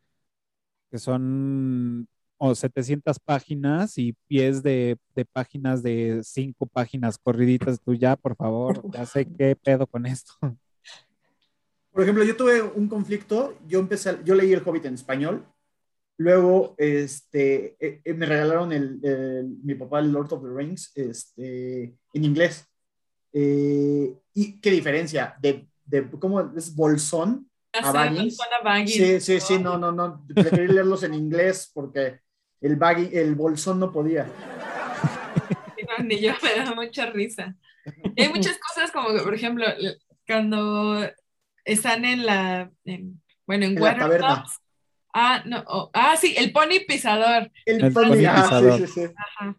que 0.91 0.99
son 0.99 2.07
o 2.43 2.55
700 2.55 3.19
páginas 3.21 3.99
y 3.99 4.15
pies 4.27 4.63
de, 4.63 4.97
de, 5.15 5.25
páginas 5.27 5.83
de 5.83 6.23
cinco 6.25 6.65
páginas 6.67 7.19
corriditas. 7.19 7.79
Tú 7.81 7.95
ya, 7.95 8.17
por 8.17 8.35
favor, 8.35 8.83
ya 8.91 9.05
sé 9.05 9.27
qué 9.27 9.55
pedo 9.57 9.87
con 9.87 10.07
esto. 10.07 10.33
Por 11.93 12.03
ejemplo, 12.03 12.25
yo 12.25 12.37
tuve 12.37 12.63
un 12.63 12.89
conflicto, 12.89 13.59
yo 13.67 13.81
empecé, 13.81 14.19
yo 14.25 14.35
leí 14.35 14.53
El 14.53 14.63
Hobbit 14.65 14.87
en 14.87 14.95
español, 14.95 15.45
luego 16.17 16.75
este, 16.79 17.77
eh, 17.79 18.01
eh, 18.05 18.15
me 18.15 18.25
regalaron 18.25 18.73
el, 18.73 19.59
mi 19.63 19.75
papá 19.75 20.01
el 20.01 20.11
Lord 20.11 20.33
of 20.33 20.43
the 20.43 20.49
Rings 20.49 20.93
este, 20.95 21.95
en 22.15 22.25
inglés. 22.25 22.70
Eh, 23.33 24.15
¿Y 24.35 24.61
qué 24.61 24.71
diferencia? 24.71 25.37
De, 25.41 25.67
de 25.85 26.09
¿Cómo 26.19 26.41
es? 26.57 26.75
Bolsón 26.75 27.51
a 27.73 27.93
Baggins. 27.93 28.37
Sí, 28.87 29.21
sí, 29.21 29.41
sí, 29.41 29.59
no, 29.59 29.79
no, 29.79 29.93
no. 29.93 30.25
Preferí 30.35 30.69
leerlos 30.69 31.03
en 31.03 31.15
inglés 31.15 31.71
porque 31.73 32.21
el, 32.61 32.77
baggy, 32.77 33.11
el 33.17 33.35
bolsón 33.35 33.79
no 33.79 33.93
podía. 33.93 34.27
No, 35.89 36.05
ni 36.05 36.21
yo 36.21 36.33
me 36.43 36.65
da 36.65 36.75
mucha 36.75 37.07
risa. 37.07 37.57
hay 38.17 38.29
muchas 38.29 38.59
cosas 38.59 38.91
como, 38.91 39.09
por 39.23 39.35
ejemplo, 39.35 39.67
cuando 40.27 41.09
están 41.65 42.05
en 42.05 42.27
la, 42.27 42.71
bueno, 43.47 43.67
en, 43.67 43.79
en 43.79 44.23
Ah, 45.13 45.43
no, 45.45 45.91
ah, 45.93 46.17
sí, 46.17 46.35
el 46.39 46.53
pony 46.53 46.87
pisador. 46.87 47.51
El, 47.67 47.93
pony, 47.93 48.19
pisador. 48.19 48.79
Sí, 48.79 48.87
sí, 48.87 49.01
Ajá. 49.17 49.57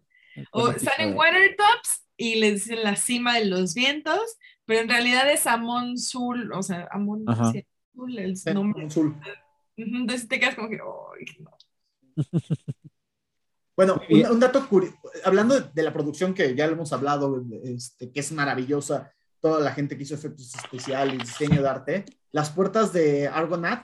O 0.51 0.69
están 0.69 0.93
en 0.99 1.17
Weathertops 1.17 2.07
y 2.21 2.35
le 2.35 2.51
dicen 2.51 2.83
la 2.83 2.95
cima 2.95 3.39
de 3.39 3.45
los 3.45 3.73
vientos, 3.73 4.37
pero 4.65 4.81
en 4.81 4.89
realidad 4.89 5.27
es 5.31 5.47
Amon 5.47 5.97
Sul, 5.97 6.51
o 6.53 6.61
sea, 6.61 6.87
Amon 6.91 7.25
Sul, 7.95 8.19
el 8.19 8.35
nombre. 8.53 8.89
Sul. 8.91 9.15
Entonces 9.75 10.27
te 10.27 10.39
quedas 10.39 10.53
como 10.53 10.69
que, 10.69 10.77
no. 10.77 11.57
Bueno, 13.75 13.99
un, 14.09 14.39
dato 14.39 14.67
curioso, 14.67 14.95
hablando 15.23 15.59
de, 15.59 15.81
la 15.81 15.91
producción 15.93 16.35
que 16.35 16.53
ya 16.53 16.67
lo 16.67 16.73
hemos 16.73 16.93
hablado, 16.93 17.43
este, 17.63 18.11
que 18.11 18.19
es 18.19 18.31
maravillosa, 18.31 19.11
toda 19.39 19.59
la 19.59 19.71
gente 19.71 19.97
que 19.97 20.03
hizo 20.03 20.13
efectos 20.13 20.53
especiales, 20.53 21.17
diseño 21.17 21.63
de 21.63 21.67
arte, 21.67 22.05
las 22.31 22.51
puertas 22.51 22.93
de 22.93 23.27
Argonaut 23.27 23.81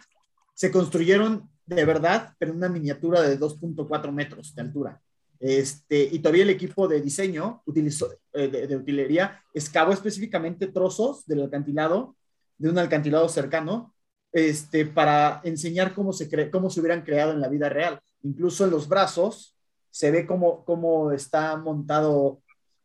se 0.53 0.71
construyeron 0.71 1.49
de 1.65 1.83
verdad, 1.85 2.35
pero 2.37 2.51
en 2.51 2.57
una 2.57 2.69
miniatura 2.69 3.21
de 3.21 3.39
2.4 3.39 4.11
metros 4.11 4.53
de 4.53 4.61
altura. 4.61 5.01
Este, 5.39 6.09
y 6.11 6.19
todavía 6.19 6.43
el 6.43 6.49
equipo 6.49 6.87
de 6.87 7.01
diseño 7.01 7.61
utilizó, 7.65 8.09
eh, 8.33 8.47
de, 8.47 8.75
utilería 8.75 9.43
excavó 9.53 9.91
específicamente 9.91 10.67
trozos 10.67 11.25
del 11.25 11.43
acantilado, 11.43 12.15
de 12.57 12.69
un 12.69 12.77
acantilado 12.77 13.29
cercano, 13.29 13.93
este, 14.31 14.85
para 14.85 15.41
enseñar 15.43 15.93
cómo 15.93 16.11
se, 16.13 16.29
cre 16.29 16.49
cómo 16.51 16.69
se 16.69 16.79
hubieran 16.79 17.03
creado 17.03 17.31
en 17.31 17.41
la 17.41 17.49
vida 17.49 17.69
real. 17.69 17.99
Incluso 18.23 18.65
en 18.65 18.71
los 18.71 18.87
brazos 18.87 19.55
se 19.89 20.11
ve 20.11 20.25
cómo, 20.25 20.63
cómo 20.65 21.11
está 21.11 21.55
montado 21.57 22.41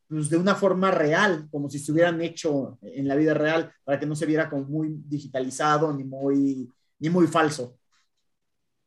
pues, 0.08 0.28
de 0.28 0.36
una 0.36 0.54
forma 0.54 0.90
real, 0.90 1.48
como 1.50 1.70
si 1.70 1.78
se 1.78 1.90
hubieran 1.90 2.20
hecho 2.20 2.78
en 2.82 3.08
la 3.08 3.16
vida 3.16 3.34
real, 3.34 3.72
para 3.84 3.98
que 3.98 4.06
no 4.06 4.14
se 4.14 4.26
viera 4.26 4.50
como 4.50 4.64
muy 4.64 5.00
digitalizado 5.06 5.92
ni 5.92 6.04
muy, 6.04 6.70
ni 6.98 7.08
muy 7.08 7.26
falso. 7.26 7.78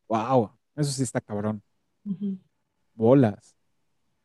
Wow, 0.08 0.52
eso 0.76 0.92
sí 0.92 1.02
está 1.02 1.20
cabrón. 1.20 1.60
Bolas. 2.96 3.56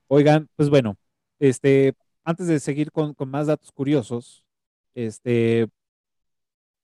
Oigan, 0.08 0.50
pues 0.56 0.70
bueno, 0.70 0.98
este, 1.40 1.94
antes 2.24 2.48
de 2.48 2.60
seguir 2.60 2.92
con, 2.92 3.16
más 3.28 3.48
datos 3.48 3.72
curiosos, 3.72 4.44
este, 4.96 5.68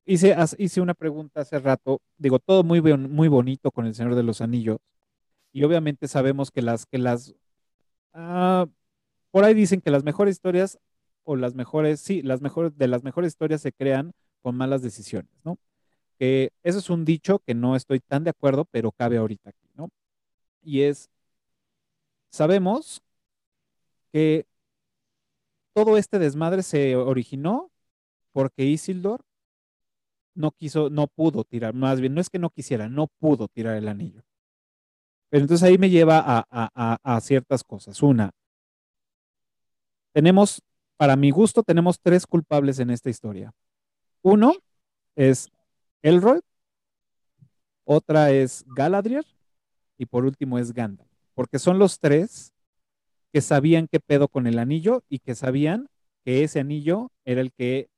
hice, 0.06 0.36
hice 0.58 0.82
una 0.82 0.94
pregunta 0.94 1.42
hace 1.42 1.60
rato, 1.60 2.02
digo, 2.18 2.40
todo 2.40 2.64
muy, 2.64 2.82
muy 2.82 3.28
bonito 3.28 3.72
con 3.72 3.86
el 3.86 3.96
Señor 3.96 4.16
de 4.16 4.24
los 4.24 4.42
Anillos, 4.42 4.78
y 5.52 5.64
obviamente 5.64 6.08
sabemos 6.08 6.52
que 6.52 6.62
las, 6.62 6.86
que 6.86 6.98
las, 6.98 7.36
ah, 8.14 8.68
por 9.32 9.44
ahí 9.44 9.54
dicen 9.54 9.82
que 9.82 9.92
las 9.92 10.04
mejores 10.04 10.36
historias 10.36 10.80
o 11.24 11.36
las 11.36 11.56
mejores, 11.56 12.02
sí, 12.02 12.22
las 12.22 12.42
mejores, 12.42 12.78
de 12.78 12.88
las 12.88 13.04
mejores 13.04 13.30
historias 13.34 13.62
se 13.62 13.74
crean 13.74 14.14
con 14.42 14.56
malas 14.56 14.82
decisiones, 14.82 15.32
¿no? 15.44 15.58
Que 16.20 16.52
eso 16.64 16.80
es 16.80 16.90
un 16.90 17.06
dicho 17.06 17.40
que 17.40 17.54
no 17.56 17.76
estoy 17.76 18.00
tan 18.00 18.24
de 18.24 18.32
acuerdo, 18.32 18.66
pero 18.66 18.92
cabe 18.92 19.18
ahorita 19.18 19.52
aquí, 19.52 19.70
¿no? 19.76 19.90
Y 20.64 20.82
es, 20.84 21.10
sabemos 22.30 23.02
que 24.12 24.46
todo 25.74 25.98
este 25.98 26.20
desmadre 26.20 26.64
se 26.64 26.96
originó 26.96 27.72
porque 28.32 28.66
Isildur 28.66 29.22
no 30.34 30.52
quiso, 30.52 30.90
no 30.90 31.08
pudo 31.08 31.44
tirar, 31.44 31.74
más 31.74 32.00
bien, 32.00 32.14
no 32.14 32.22
es 32.22 32.30
que 32.30 32.40
no 32.40 32.50
quisiera, 32.50 32.88
no 32.90 33.08
pudo 33.20 33.48
tirar 33.48 33.76
el 33.76 33.88
anillo. 33.88 34.24
Pero 35.30 35.44
entonces 35.44 35.68
ahí 35.68 35.78
me 35.78 35.90
lleva 35.90 36.46
a, 36.50 37.22
ciertas 37.22 37.64
cosas. 37.64 38.02
Una, 38.02 38.32
tenemos, 40.14 40.62
para 40.96 41.16
mi 41.16 41.32
gusto, 41.32 41.64
tenemos 41.64 42.00
tres 42.00 42.26
culpables 42.26 42.80
en 42.80 42.92
esta 42.92 43.10
historia. 43.10 43.52
Uno 44.22 44.54
es 45.16 45.50
Elroy, 46.02 46.40
otra 47.84 48.32
es 48.32 48.64
Galadriel 48.68 49.26
y 49.98 50.06
por 50.06 50.26
último 50.26 50.60
es 50.60 50.74
Gandalf, 50.74 51.07
porque 51.38 51.60
son 51.60 51.78
los 51.78 52.00
tres 52.00 52.52
que 53.32 53.42
sabían 53.42 53.88
qué 53.88 54.00
pedo 54.00 54.28
con 54.28 54.48
el 54.48 54.58
anillo 54.58 55.04
y 55.08 55.20
que 55.20 55.36
sabían 55.36 55.88
que 56.26 56.44
ese 56.44 56.60
anillo 56.60 57.12
era 57.26 57.42
el 57.42 57.54
que 57.54 57.92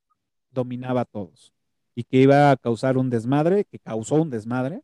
dominaba 0.52 1.02
a 1.02 1.06
todos 1.06 1.54
y 1.96 2.04
que 2.04 2.18
iba 2.18 2.52
a 2.52 2.58
causar 2.58 2.98
un 2.98 3.10
desmadre, 3.10 3.64
que 3.64 3.80
causó 3.80 4.16
un 4.16 4.30
desmadre. 4.30 4.82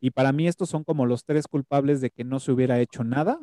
Y 0.00 0.12
para 0.12 0.30
mí 0.30 0.46
estos 0.46 0.68
son 0.68 0.84
como 0.84 1.04
los 1.04 1.24
tres 1.24 1.48
culpables 1.48 2.00
de 2.00 2.10
que 2.10 2.22
no 2.22 2.38
se 2.38 2.52
hubiera 2.52 2.78
hecho 2.78 3.02
nada. 3.02 3.40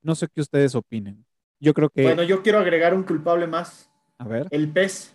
No 0.00 0.14
sé 0.14 0.26
qué 0.34 0.40
ustedes 0.40 0.74
opinen. 0.74 1.26
Yo 1.60 1.74
creo 1.74 1.90
que. 1.90 2.04
Bueno, 2.04 2.22
yo 2.22 2.42
quiero 2.42 2.58
agregar 2.58 2.94
un 2.94 3.02
culpable 3.02 3.46
más. 3.46 3.90
A 4.16 4.26
ver. 4.26 4.46
El 4.50 4.72
pez. 4.72 5.14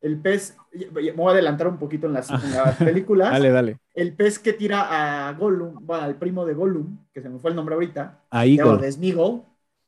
El 0.00 0.18
pez, 0.18 0.56
me 0.72 1.12
voy 1.12 1.28
a 1.28 1.32
adelantar 1.32 1.68
un 1.68 1.78
poquito 1.78 2.06
en 2.06 2.14
las, 2.14 2.28
películas. 2.78 3.30
dale, 3.30 3.50
dale. 3.50 3.78
El 3.94 4.14
pez 4.14 4.38
que 4.38 4.54
tira 4.54 5.28
a 5.28 5.32
Gollum, 5.34 5.84
bueno, 5.84 6.04
al 6.04 6.16
primo 6.16 6.46
de 6.46 6.54
Gollum, 6.54 6.98
que 7.12 7.20
se 7.20 7.28
me 7.28 7.38
fue 7.38 7.50
el 7.50 7.56
nombre 7.56 7.74
ahorita. 7.74 8.24
A 8.30 8.46
Eagle. 8.46 8.86
Es 8.86 8.98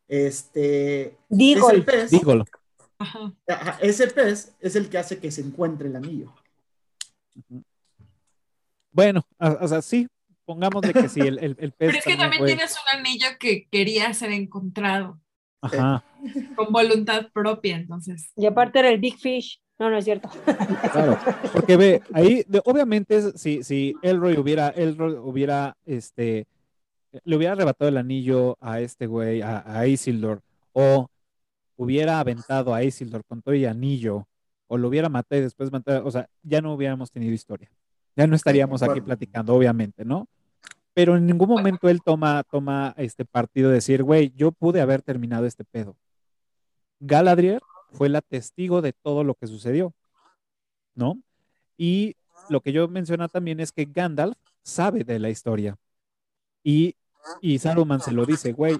Este. 0.09 1.17
Es 1.31 1.71
el 1.73 1.85
pez. 1.85 2.13
Ese 3.81 4.07
pez 4.09 4.55
es 4.61 4.77
el 4.77 4.89
que 4.89 4.99
hace 4.99 5.19
que 5.19 5.31
se 5.31 5.41
encuentre 5.41 5.89
el 5.89 5.97
anillo. 5.97 6.33
Bueno, 8.91 9.27
o 9.39 9.67
sea, 9.67 9.81
sí, 9.81 10.07
pongamos 10.45 10.83
de 10.83 10.93
que 10.93 11.09
sí, 11.09 11.21
el, 11.21 11.39
el, 11.39 11.57
pez. 11.57 11.73
Pero 11.79 11.99
es 11.99 12.05
que 12.05 12.17
también 12.17 12.45
tienes 12.45 12.73
un 12.73 12.99
anillo 12.99 13.27
que 13.41 13.67
quería 13.71 14.13
ser 14.13 14.33
encontrado. 14.33 15.19
Ajá. 15.63 16.05
Con 16.57 16.73
voluntad 16.73 17.31
propia, 17.33 17.77
entonces. 17.77 18.33
Y 18.37 18.47
aparte 18.47 18.81
era 18.81 18.91
el 18.91 19.01
Big 19.01 19.17
Fish. 19.19 19.62
No, 19.79 19.91
no 19.91 19.97
es 19.97 20.05
cierto. 20.05 20.29
Claro, 20.93 21.18
porque 21.53 21.77
ve, 21.77 22.03
ahí, 22.12 22.45
obviamente, 22.64 23.37
si, 23.37 23.64
si 23.64 23.95
Elroy 24.03 24.37
hubiera, 24.39 24.68
Elroy 24.68 25.14
hubiera, 25.14 25.77
este, 25.87 26.47
le 27.25 27.37
hubiera 27.37 27.55
arrebatado 27.55 27.89
el 27.89 27.97
anillo 27.97 28.57
a 28.61 28.81
este 28.81 29.07
güey, 29.07 29.43
a, 29.43 29.87
Isildur, 29.87 30.41
o 30.73 31.09
hubiera 31.77 32.20
aventado 32.20 32.75
a 32.75 32.83
Isildur 32.85 33.25
con 33.25 33.43
todo 33.43 33.55
el 33.55 33.66
anillo, 33.66 34.27
o 34.68 34.79
lo 34.79 34.89
hubiera 34.89 35.09
matado 35.09 35.41
y 35.41 35.45
después 35.45 35.73
matado, 35.73 36.07
o 36.07 36.11
sea, 36.11 36.29
ya 36.43 36.61
no 36.61 36.75
hubiéramos 36.75 37.11
tenido 37.11 37.33
historia. 37.33 37.70
Ya 38.14 38.27
no 38.27 38.37
estaríamos 38.37 38.83
aquí 38.83 39.01
platicando, 39.01 39.55
obviamente, 39.55 40.05
¿no? 40.05 40.29
pero 40.95 41.16
en 41.16 41.27
ningún 41.27 41.49
momento 41.49 41.89
él 41.89 42.03
toma, 42.03 42.43
toma 42.51 42.95
este 42.97 43.25
partido 43.25 43.68
de 43.68 43.77
decir, 43.77 44.03
güey, 44.03 44.33
yo 44.37 44.53
pude 44.53 44.81
haber 44.81 45.03
terminado 45.03 45.47
este 45.47 45.64
pedo. 45.64 45.97
Galadriel 47.01 47.61
fue 47.93 48.09
la 48.09 48.20
testigo 48.20 48.82
de 48.82 48.93
todo 48.93 49.24
lo 49.24 49.34
que 49.34 49.47
sucedió, 49.47 49.95
¿no? 50.95 51.18
Y 51.76 52.16
lo 52.49 52.61
que 52.61 52.72
yo 52.72 52.88
menciono 52.88 53.28
también 53.28 53.61
es 53.61 53.72
que 53.72 53.84
Gandalf 53.84 54.36
sabe 54.62 55.05
de 55.05 55.18
la 55.18 55.30
historia. 55.30 55.76
Y, 56.62 56.97
y 57.40 57.59
Saruman 57.59 58.01
se 58.01 58.12
lo 58.12 58.24
dice, 58.24 58.53
güey, 58.53 58.78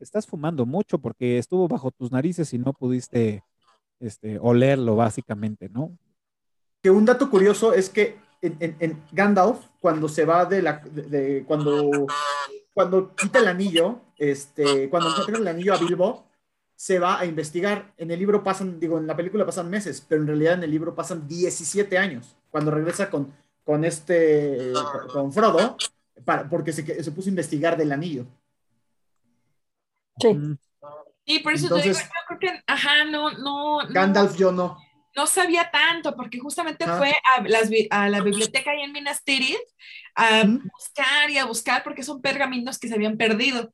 estás 0.00 0.26
fumando 0.26 0.66
mucho 0.66 0.98
porque 0.98 1.38
estuvo 1.38 1.68
bajo 1.68 1.90
tus 1.90 2.10
narices 2.10 2.52
y 2.52 2.58
no 2.58 2.72
pudiste 2.72 3.44
este, 4.00 4.38
olerlo, 4.38 4.96
básicamente, 4.96 5.68
¿no? 5.68 5.96
Que 6.82 6.90
un 6.90 7.04
dato 7.04 7.28
curioso 7.30 7.74
es 7.74 7.90
que 7.90 8.18
en, 8.42 9.02
Gandalf, 9.12 9.58
cuando 9.80 10.08
se 10.08 10.24
va 10.24 10.46
de 10.46 10.62
la. 10.62 10.78
De, 10.78 11.44
cuando, 11.46 12.06
cuando 12.72 13.14
quita 13.14 13.38
el 13.38 13.48
anillo, 13.48 14.00
este, 14.16 14.88
cuando 14.88 15.14
entrega 15.14 15.38
el 15.38 15.48
anillo 15.48 15.74
a 15.74 15.78
Bilbo, 15.78 16.24
se 16.80 16.98
va 16.98 17.20
a 17.20 17.26
investigar. 17.26 17.92
En 17.98 18.10
el 18.10 18.18
libro 18.18 18.42
pasan, 18.42 18.80
digo, 18.80 18.96
en 18.96 19.06
la 19.06 19.14
película 19.14 19.44
pasan 19.44 19.68
meses, 19.68 20.02
pero 20.08 20.22
en 20.22 20.28
realidad 20.28 20.54
en 20.54 20.62
el 20.62 20.70
libro 20.70 20.94
pasan 20.94 21.28
17 21.28 21.98
años. 21.98 22.34
Cuando 22.50 22.70
regresa 22.70 23.10
con, 23.10 23.34
con 23.64 23.84
este. 23.84 24.72
con 25.12 25.30
Frodo, 25.30 25.76
para, 26.24 26.48
porque 26.48 26.72
se, 26.72 27.04
se 27.04 27.12
puso 27.12 27.28
a 27.28 27.32
investigar 27.36 27.76
del 27.76 27.92
anillo. 27.92 28.24
Sí. 30.18 30.28
Y 31.26 31.40
por 31.40 31.52
eso 31.52 31.68
te 31.68 31.82
digo, 31.82 31.98
yo 31.98 32.02
creo 32.28 32.38
que, 32.38 32.62
ajá, 32.66 33.04
no, 33.04 33.30
no. 33.32 33.80
Gandalf 33.90 34.34
yo 34.38 34.50
no. 34.50 34.78
No 35.14 35.26
sabía 35.26 35.70
tanto, 35.70 36.16
porque 36.16 36.38
justamente 36.38 36.86
fue 36.86 37.12
a, 37.36 37.42
las, 37.42 37.68
a, 37.90 38.08
la 38.08 38.22
biblioteca 38.22 38.70
ahí 38.70 38.84
en 38.84 38.92
Minas 38.92 39.22
Tirith 39.22 39.58
a 40.14 40.44
buscar 40.44 41.28
y 41.28 41.36
a 41.36 41.44
buscar, 41.44 41.82
porque 41.84 42.02
son 42.02 42.22
pergaminos 42.22 42.78
que 42.78 42.88
se 42.88 42.94
habían 42.94 43.18
perdido. 43.18 43.70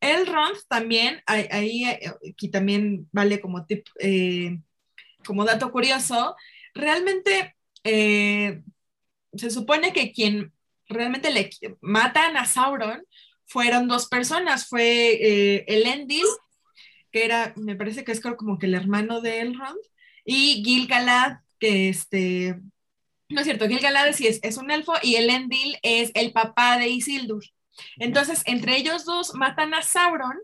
El 0.00 0.20
Elrond 0.20 0.56
también, 0.68 1.22
ahí, 1.26 1.84
eh, 1.84 2.12
aquí 2.30 2.48
también 2.50 3.08
vale 3.12 3.40
como 3.40 3.66
tip, 3.66 3.86
eh, 4.00 4.58
como 5.24 5.44
dato 5.44 5.70
curioso, 5.70 6.36
realmente 6.74 7.56
eh, 7.84 8.62
se 9.34 9.50
supone 9.50 9.92
que 9.92 10.12
quien 10.12 10.52
realmente 10.88 11.30
le 11.30 11.50
matan 11.80 12.36
a 12.36 12.44
Sauron 12.44 13.04
fueron 13.46 13.88
dos 13.88 14.08
personas, 14.08 14.68
fue 14.68 15.12
eh, 15.12 15.64
Elendil, 15.68 16.24
que 17.10 17.24
era, 17.24 17.54
me 17.56 17.76
parece 17.76 18.04
que 18.04 18.12
es 18.12 18.20
como 18.20 18.58
que 18.58 18.66
el 18.66 18.74
hermano 18.74 19.20
de 19.20 19.40
Elrond, 19.40 19.78
y 20.24 20.62
Gil-galad, 20.64 21.38
que 21.58 21.88
este, 21.88 22.60
no 23.28 23.40
es 23.40 23.46
cierto, 23.46 23.66
Gil-galad 23.66 24.08
es, 24.08 24.20
es 24.20 24.56
un 24.58 24.70
elfo 24.70 24.92
y 25.02 25.16
Elendil 25.16 25.78
es 25.82 26.10
el 26.14 26.32
papá 26.32 26.78
de 26.78 26.88
Isildur. 26.88 27.44
Entonces, 27.98 28.42
entre 28.46 28.76
ellos 28.76 29.04
dos 29.04 29.34
matan 29.34 29.74
a 29.74 29.82
Sauron 29.82 30.36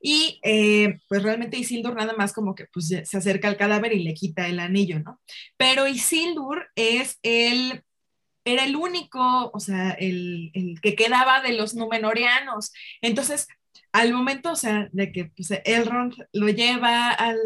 y 0.00 0.40
eh, 0.42 0.98
pues 1.08 1.22
realmente 1.22 1.56
Isildur 1.56 1.94
nada 1.94 2.14
más 2.14 2.32
como 2.32 2.54
que 2.54 2.66
pues 2.72 2.88
se 2.88 3.16
acerca 3.16 3.48
al 3.48 3.56
cadáver 3.56 3.92
y 3.92 4.02
le 4.02 4.14
quita 4.14 4.46
el 4.48 4.60
anillo, 4.60 5.00
¿no? 5.00 5.20
Pero 5.56 5.86
Isildur 5.86 6.66
es 6.74 7.18
el 7.22 7.82
era 8.44 8.64
el 8.64 8.76
único, 8.76 9.50
o 9.52 9.60
sea, 9.60 9.92
el, 9.92 10.50
el, 10.52 10.80
que 10.82 10.94
quedaba 10.94 11.40
de 11.40 11.54
los 11.54 11.74
Númenóreanos. 11.74 12.72
Entonces, 13.00 13.48
al 13.92 14.12
momento, 14.12 14.52
o 14.52 14.56
sea, 14.56 14.88
de 14.92 15.12
que 15.12 15.26
pues, 15.26 15.50
Elrond 15.64 16.14
lo 16.32 16.48
lleva 16.48 17.10
al, 17.10 17.38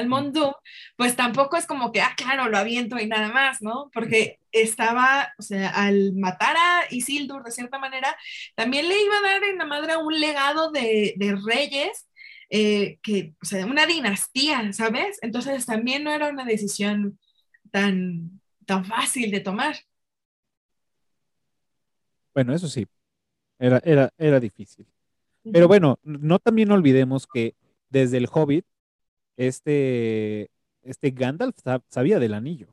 al 0.00 0.56
pues 0.96 1.16
tampoco 1.16 1.56
es 1.56 1.66
como 1.66 1.92
que, 1.92 2.00
ah, 2.00 2.14
claro, 2.16 2.48
lo 2.48 2.58
aviento 2.58 2.98
y 2.98 3.06
nada 3.06 3.28
más, 3.32 3.62
¿no? 3.62 3.90
Porque 3.92 4.38
estaba, 4.52 5.32
o 5.38 5.42
sea, 5.42 5.70
al 5.70 6.12
matar 6.14 6.56
a 6.56 6.82
Isildur 6.90 7.42
de 7.44 7.50
cierta 7.50 7.78
manera, 7.78 8.16
también 8.54 8.88
le 8.88 9.00
iba 9.02 9.16
a 9.18 9.22
dar 9.22 9.44
en 9.44 9.58
la 9.58 9.66
madre 9.66 9.96
un 9.96 10.18
legado 10.18 10.70
de, 10.70 11.14
de 11.16 11.38
reyes, 11.46 12.08
eh, 12.50 12.98
que, 13.02 13.34
o 13.42 13.44
sea, 13.44 13.64
una 13.66 13.86
dinastía, 13.86 14.72
¿sabes? 14.72 15.18
Entonces 15.22 15.66
también 15.66 16.04
no 16.04 16.12
era 16.12 16.28
una 16.28 16.44
decisión 16.44 17.18
tan, 17.70 18.40
tan 18.66 18.84
fácil 18.84 19.30
de 19.30 19.40
tomar. 19.40 19.76
Bueno, 22.34 22.54
eso 22.54 22.68
sí, 22.68 22.86
era, 23.58 23.80
era, 23.84 24.12
era 24.18 24.40
difícil. 24.40 24.86
Pero 25.52 25.68
bueno, 25.68 25.98
no 26.02 26.38
también 26.38 26.70
olvidemos 26.70 27.26
que 27.26 27.54
desde 27.88 28.18
el 28.18 28.28
Hobbit, 28.30 28.66
este, 29.40 30.50
este 30.82 31.10
Gandalf 31.10 31.56
sabía 31.88 32.18
del 32.18 32.34
anillo. 32.34 32.68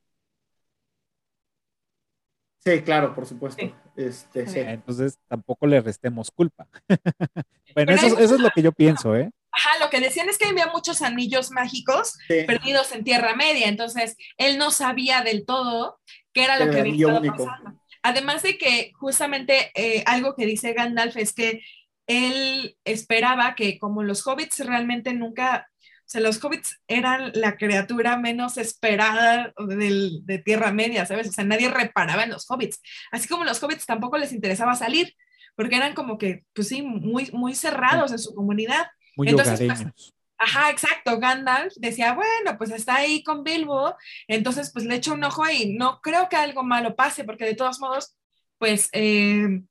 Sí, 2.59 2.81
claro, 2.81 3.15
por 3.15 3.25
supuesto. 3.25 3.63
Este, 3.95 4.43
Entonces 4.69 5.17
tampoco 5.29 5.65
le 5.65 5.79
restemos 5.79 6.29
culpa. 6.29 6.67
bueno, 7.73 7.93
eso, 7.93 8.07
eso, 8.19 8.35
es 8.35 8.41
lo 8.41 8.49
que 8.49 8.61
yo 8.61 8.73
pienso, 8.73 9.15
¿eh? 9.15 9.31
Ajá, 9.49 9.79
lo 9.79 9.89
que 9.89 10.01
decían 10.01 10.27
es 10.27 10.37
que 10.37 10.47
había 10.47 10.67
muchos 10.67 11.01
anillos 11.01 11.51
mágicos 11.51 12.17
perdidos 12.27 12.91
en 12.91 13.05
Tierra 13.05 13.35
Media, 13.35 13.69
entonces 13.69 14.17
él 14.37 14.57
no 14.57 14.69
sabía 14.69 15.21
del 15.21 15.45
todo 15.45 15.99
qué 16.33 16.43
era 16.43 16.59
lo 16.59 16.69
que 16.69 16.81
había 16.81 16.93
estado 16.93 17.21
pasando. 17.23 17.81
Además 18.03 18.43
de 18.43 18.57
que 18.57 18.91
justamente 18.99 19.71
eh, 19.73 20.03
algo 20.05 20.35
que 20.35 20.45
dice 20.45 20.73
Gandalf 20.73 21.15
es 21.15 21.33
que 21.33 21.61
él 22.07 22.77
esperaba 22.85 23.53
que 23.55 23.77
como 23.79 24.03
los 24.03 24.25
hobbits 24.25 24.65
realmente 24.65 25.13
nunca, 25.13 25.69
o 26.07 26.09
sea, 26.09 26.21
los 26.21 26.41
hobbits 26.41 26.79
eran 26.87 27.33
la 27.33 27.57
criatura 27.57 28.15
menos 28.15 28.57
esperada 28.57 29.53
de 29.57 30.41
Tierra 30.45 30.71
Media, 30.71 31.05
¿sabes? 31.05 31.27
O 31.27 31.33
sea, 31.33 31.43
nadie 31.43 31.69
reparaba 31.69 32.23
en 32.23 32.29
los 32.29 32.49
hobbits. 32.49 32.81
Así 33.11 33.27
como 33.27 33.43
los 33.43 33.61
hobbits 33.61 33.85
tampoco 33.85 34.17
les 34.17 34.31
interesaba 34.31 34.73
salir, 34.75 35.13
porque 35.57 35.75
eran 35.75 35.93
como 35.93 36.17
que, 36.17 36.45
pues 36.53 36.69
sí, 36.69 36.81
muy, 36.81 37.29
muy 37.33 37.55
cerrados 37.55 38.13
en 38.13 38.19
su 38.19 38.33
comunidad. 38.33 38.87
Muy 39.17 39.27
Entonces, 39.27 39.61
pues, 39.61 40.13
Ajá, 40.37 40.69
exacto. 40.69 41.19
Gandalf 41.19 41.73
decía, 41.75 42.13
bueno, 42.13 42.57
pues 42.57 42.71
está 42.71 42.95
ahí 42.95 43.21
con 43.21 43.43
Bilbo, 43.43 43.93
entonces 44.29 44.71
pues 44.71 44.85
le 44.85 44.95
echo 44.95 45.13
un 45.13 45.25
ojo 45.25 45.43
y 45.49 45.75
no 45.75 45.99
creo 45.99 46.29
que 46.29 46.37
algo 46.37 46.63
malo 46.63 46.95
pase, 46.95 47.25
porque 47.25 47.43
de 47.43 47.55
todos 47.55 47.81
modos, 47.81 48.15
pues 48.59 48.87
eh, 48.93 49.61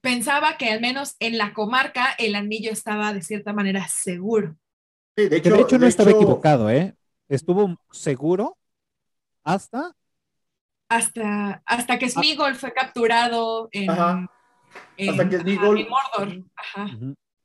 pensaba 0.00 0.56
que 0.56 0.70
al 0.70 0.80
menos 0.80 1.16
en 1.18 1.38
la 1.38 1.54
comarca 1.54 2.14
el 2.18 2.36
anillo 2.36 2.70
estaba 2.70 3.12
de 3.12 3.22
cierta 3.22 3.52
manera 3.52 3.88
seguro. 3.88 4.56
De 5.16 5.36
hecho, 5.36 5.78
no 5.78 5.86
estaba 5.86 6.10
equivocado, 6.10 6.70
¿eh? 6.70 6.94
Estuvo 7.28 7.76
seguro 7.90 8.56
hasta... 9.42 9.94
Hasta, 10.88 11.62
hasta 11.66 11.98
que 11.98 12.06
ah. 12.06 12.10
Smigol 12.10 12.54
fue 12.54 12.72
capturado 12.72 13.68
en, 13.72 13.90
hasta 13.90 15.28
que 15.28 15.38
Smigol... 15.40 15.80
en 15.80 15.88
Mordor. 15.88 16.44
Ajá 16.54 16.88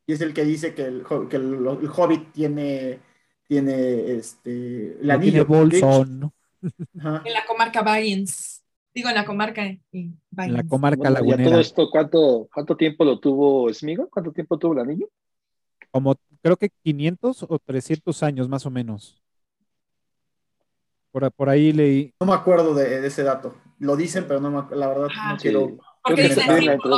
y 0.06 0.14
es 0.14 0.22
el 0.22 0.34
que 0.34 0.44
dice 0.44 0.74
que 0.74 0.84
el, 0.84 1.06
que 1.30 1.38
el, 1.38 1.68
Hobbit 1.68 2.32
tiene, 2.32 3.00
tiene 3.48 4.12
este, 4.12 5.00
el 5.02 5.12
anillo. 5.12 5.46
Bolsón. 5.46 6.32
En 6.94 7.34
la 7.34 7.44
comarca 7.48 7.82
Baggins. 7.82 8.64
Digo, 8.94 9.10
en 9.10 9.16
la 9.16 9.26
comarca. 9.26 9.66
En 9.66 10.20
la 10.32 10.64
comarca 10.64 11.10
lagunera. 11.10 11.50
todo 11.50 11.60
esto, 11.60 11.90
¿cuánto, 11.90 12.48
¿cuánto 12.54 12.78
tiempo 12.78 13.04
lo 13.04 13.20
tuvo 13.20 13.74
Smigo? 13.74 14.08
¿Cuánto 14.12 14.32
tiempo 14.32 14.60
tuvo 14.60 14.74
el 14.74 14.80
anillo? 14.80 15.10
Como 15.90 16.16
creo 16.42 16.58
que 16.58 16.70
500 16.84 17.46
o 17.48 17.60
300 17.60 18.24
años 18.24 18.50
más 18.50 18.66
o 18.66 18.72
menos. 18.72 19.22
Por, 21.12 21.30
por 21.32 21.50
ahí 21.50 21.74
leí. 21.74 22.14
No 22.20 22.28
me 22.28 22.34
acuerdo 22.34 22.74
de, 22.74 23.06
ese 23.06 23.24
dato. 23.24 23.56
Lo 23.80 23.96
dicen, 23.96 24.26
pero 24.28 24.40
no 24.40 24.50
me, 24.50 24.76
la 24.76 24.88
verdad 24.88 25.08
no 25.30 25.38
quiero 25.38 25.78
porque 26.04 26.24
dice, 26.24 26.42
por, 26.82 26.90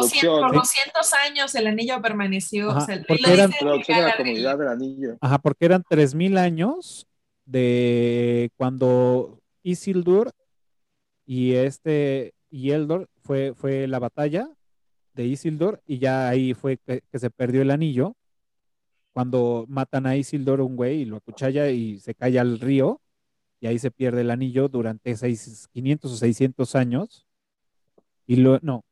200, 0.53 1.13
años 1.25 1.53
el 1.55 1.67
anillo 1.67 2.01
permaneció. 2.01 2.69
Ajá, 2.69 2.79
o 2.79 2.85
sea, 2.85 3.03
porque 3.07 3.33
eran, 3.33 3.51
la 3.51 4.17
comunidad 4.17 4.57
del 4.57 4.67
anillo. 4.69 5.17
Ajá, 5.19 5.39
porque 5.39 5.65
eran 5.65 5.83
3.000 5.83 6.37
años 6.37 7.07
de 7.45 8.49
cuando 8.55 9.41
Isildur 9.61 10.31
y 11.25 11.53
este 11.53 12.33
y 12.49 12.71
Eldor 12.71 13.09
fue, 13.23 13.53
fue 13.55 13.87
la 13.87 13.99
batalla 13.99 14.49
de 15.13 15.25
Isildur 15.25 15.81
y 15.85 15.99
ya 15.99 16.29
ahí 16.29 16.53
fue 16.53 16.77
que, 16.77 17.01
se 17.13 17.29
perdió 17.29 17.61
el 17.61 17.71
anillo. 17.71 18.15
Cuando 19.13 19.65
matan 19.69 20.07
a 20.07 20.17
Isildur 20.17 20.61
un 20.61 20.75
güey 20.75 21.01
y 21.01 21.05
lo 21.05 21.17
acuchalla 21.17 21.69
y 21.69 21.99
se 21.99 22.15
cae 22.15 22.39
al 22.39 22.59
río 22.59 22.99
y 23.59 23.67
ahí 23.67 23.79
se 23.79 23.91
pierde 23.91 24.21
el 24.21 24.31
anillo 24.31 24.67
durante 24.67 25.15
seis, 25.15 25.69
500 25.71 26.11
o 26.11 26.15
600 26.17 26.75
años. 26.75 27.25
Y 28.27 28.37
lo, 28.37 28.59
no, 28.61 28.83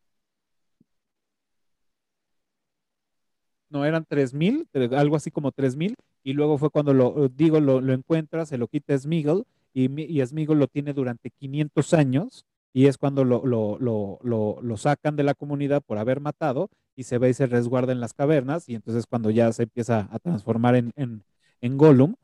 no 3.69 3.85
eran 3.85 4.05
3000, 4.05 4.67
algo 4.91 5.15
así 5.15 5.31
como 5.31 5.51
3000, 5.51 5.95
y 6.23 6.33
luego 6.33 6.57
fue 6.57 6.69
cuando 6.69 6.93
lo 6.93 7.29
digo, 7.29 7.59
lo, 7.59 7.79
encuentra, 7.93 8.45
se 8.45 8.57
lo 8.57 8.67
quita 8.67 8.97
Smigol, 8.97 9.45
y, 9.73 9.89
y 10.01 10.25
Smigol 10.25 10.59
lo 10.59 10.67
tiene 10.67 10.93
durante 10.93 11.31
500 11.31 11.93
años, 11.93 12.45
y 12.73 12.87
es 12.87 12.97
cuando 12.97 13.23
lo, 13.23 13.45
lo, 13.45 13.77
lo, 14.21 14.77
sacan 14.77 15.15
de 15.15 15.23
la 15.23 15.33
comunidad 15.33 15.81
por 15.81 15.97
haber 15.97 16.19
matado, 16.19 16.69
y 17.01 17.03
se 17.03 17.17
ve 17.17 17.29
y 17.29 17.33
se 17.33 17.47
resguarda 17.47 17.91
en 17.91 17.99
las 17.99 18.13
cavernas, 18.13 18.69
y 18.69 18.75
entonces 18.75 19.07
cuando 19.07 19.31
ya 19.31 19.51
se 19.51 19.63
empieza 19.63 20.07
a 20.11 20.19
transformar 20.19 20.75
en, 20.75 20.91
en, 20.95 21.23
en 21.59 21.77
Gollum, 21.77 22.15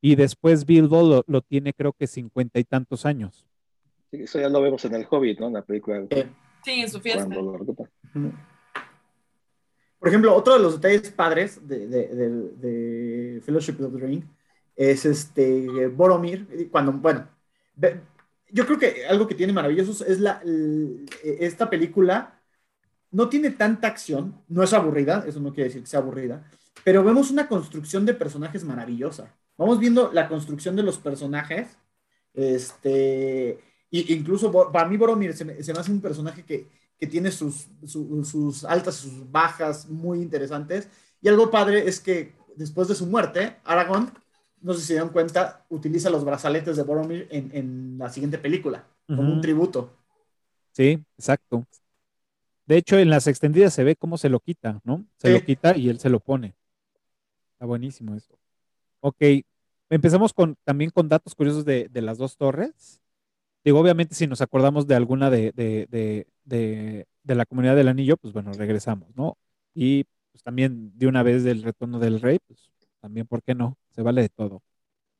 y 0.00 0.16
después 0.16 0.64
Bilbo 0.64 1.22
lo, 1.26 1.42
tiene 1.42 1.74
creo 1.74 1.92
que 1.92 2.06
cincuenta 2.06 2.58
y 2.58 2.64
tantos 2.64 3.04
años. 3.04 3.46
eso 4.10 4.40
ya 4.40 4.48
lo 4.48 4.62
vemos 4.62 4.82
en 4.86 4.94
el 4.94 5.06
Hobbit, 5.08 5.40
¿no? 5.40 5.48
En 5.48 5.52
la 5.52 5.62
película. 5.62 6.06
Sí, 6.64 6.80
en 6.80 6.90
su 6.90 7.00
fiesta. 7.00 7.28
Por 9.98 10.08
ejemplo, 10.08 10.34
otro 10.34 10.54
de 10.54 10.60
los 10.60 10.80
detalles 10.80 11.10
padres 11.10 11.66
de, 11.68 11.86
de, 11.86 13.42
Fellowship 13.44 13.76
of 13.80 13.92
the 13.92 14.06
Ring 14.06 14.24
es 14.74 15.04
este 15.04 15.86
Boromir, 15.88 16.68
cuando, 16.70 16.92
bueno, 16.92 17.28
yo 18.50 18.66
creo 18.66 18.78
que 18.78 19.06
algo 19.06 19.26
que 19.26 19.34
tiene 19.34 19.52
maravilloso 19.52 20.04
es 20.06 20.18
la, 20.18 20.42
esta 21.22 21.68
película 21.68 22.33
no 23.14 23.28
tiene 23.28 23.50
tanta 23.50 23.86
acción, 23.86 24.34
no 24.48 24.64
es 24.64 24.72
aburrida, 24.72 25.24
eso 25.26 25.38
no 25.38 25.54
quiere 25.54 25.68
decir 25.68 25.82
que 25.82 25.88
sea 25.88 26.00
aburrida, 26.00 26.44
pero 26.82 27.04
vemos 27.04 27.30
una 27.30 27.46
construcción 27.46 28.04
de 28.04 28.12
personajes 28.12 28.64
maravillosa. 28.64 29.32
Vamos 29.56 29.78
viendo 29.78 30.10
la 30.12 30.28
construcción 30.28 30.74
de 30.74 30.82
los 30.82 30.98
personajes, 30.98 31.78
este, 32.34 33.60
incluso 33.92 34.50
para 34.72 34.88
mí 34.88 34.96
Boromir 34.96 35.32
se 35.32 35.44
me 35.44 35.52
hace 35.54 35.92
un 35.92 36.00
personaje 36.00 36.42
que, 36.44 36.66
que 36.98 37.06
tiene 37.06 37.30
sus, 37.30 37.68
sus 37.86 38.64
altas 38.64 39.04
y 39.04 39.08
sus 39.08 39.30
bajas 39.30 39.88
muy 39.88 40.20
interesantes. 40.20 40.88
Y 41.22 41.28
algo 41.28 41.52
padre 41.52 41.88
es 41.88 42.00
que 42.00 42.34
después 42.56 42.88
de 42.88 42.96
su 42.96 43.06
muerte, 43.06 43.58
Aragorn, 43.62 44.12
no 44.60 44.74
sé 44.74 44.80
si 44.80 44.86
se 44.86 44.92
dieron 44.94 45.10
cuenta, 45.10 45.64
utiliza 45.68 46.10
los 46.10 46.24
brazaletes 46.24 46.76
de 46.76 46.82
Boromir 46.82 47.28
en, 47.30 47.50
en 47.54 47.96
la 47.96 48.10
siguiente 48.10 48.38
película, 48.38 48.84
como 49.06 49.32
un 49.32 49.40
tributo. 49.40 49.92
Sí, 50.72 51.00
exacto. 51.16 51.64
De 52.66 52.76
hecho, 52.76 52.98
en 52.98 53.10
las 53.10 53.26
extendidas 53.26 53.74
se 53.74 53.84
ve 53.84 53.96
cómo 53.96 54.18
se 54.18 54.28
lo 54.28 54.40
quita, 54.40 54.80
¿no? 54.84 55.04
Se 55.18 55.30
lo 55.30 55.40
quita 55.40 55.76
y 55.76 55.88
él 55.88 55.98
se 56.00 56.08
lo 56.10 56.20
pone. 56.20 56.54
Está 57.54 57.66
buenísimo 57.66 58.14
eso. 58.14 58.38
Ok, 59.00 59.16
empezamos 59.90 60.32
con, 60.32 60.56
también 60.64 60.90
con 60.90 61.08
datos 61.08 61.34
curiosos 61.34 61.64
de, 61.64 61.88
de 61.90 62.02
las 62.02 62.18
dos 62.18 62.36
torres. 62.36 63.00
Digo, 63.64 63.80
obviamente, 63.80 64.14
si 64.14 64.26
nos 64.26 64.40
acordamos 64.42 64.86
de 64.86 64.94
alguna 64.94 65.30
de, 65.30 65.52
de, 65.52 65.86
de, 66.44 67.06
la 67.34 67.46
comunidad 67.46 67.76
del 67.76 67.88
anillo, 67.88 68.16
pues 68.16 68.32
bueno, 68.34 68.52
regresamos, 68.52 69.14
¿no? 69.16 69.38
Y 69.74 70.04
pues 70.32 70.42
también 70.42 70.92
de 70.98 71.06
una 71.06 71.22
vez 71.22 71.44
del 71.44 71.62
retorno 71.62 71.98
del 71.98 72.20
rey, 72.20 72.38
pues 72.46 72.70
también, 73.00 73.26
¿por 73.26 73.42
qué 73.42 73.54
no? 73.54 73.78
Se 73.90 74.02
vale 74.02 74.22
de 74.22 74.28
todo. 74.30 74.62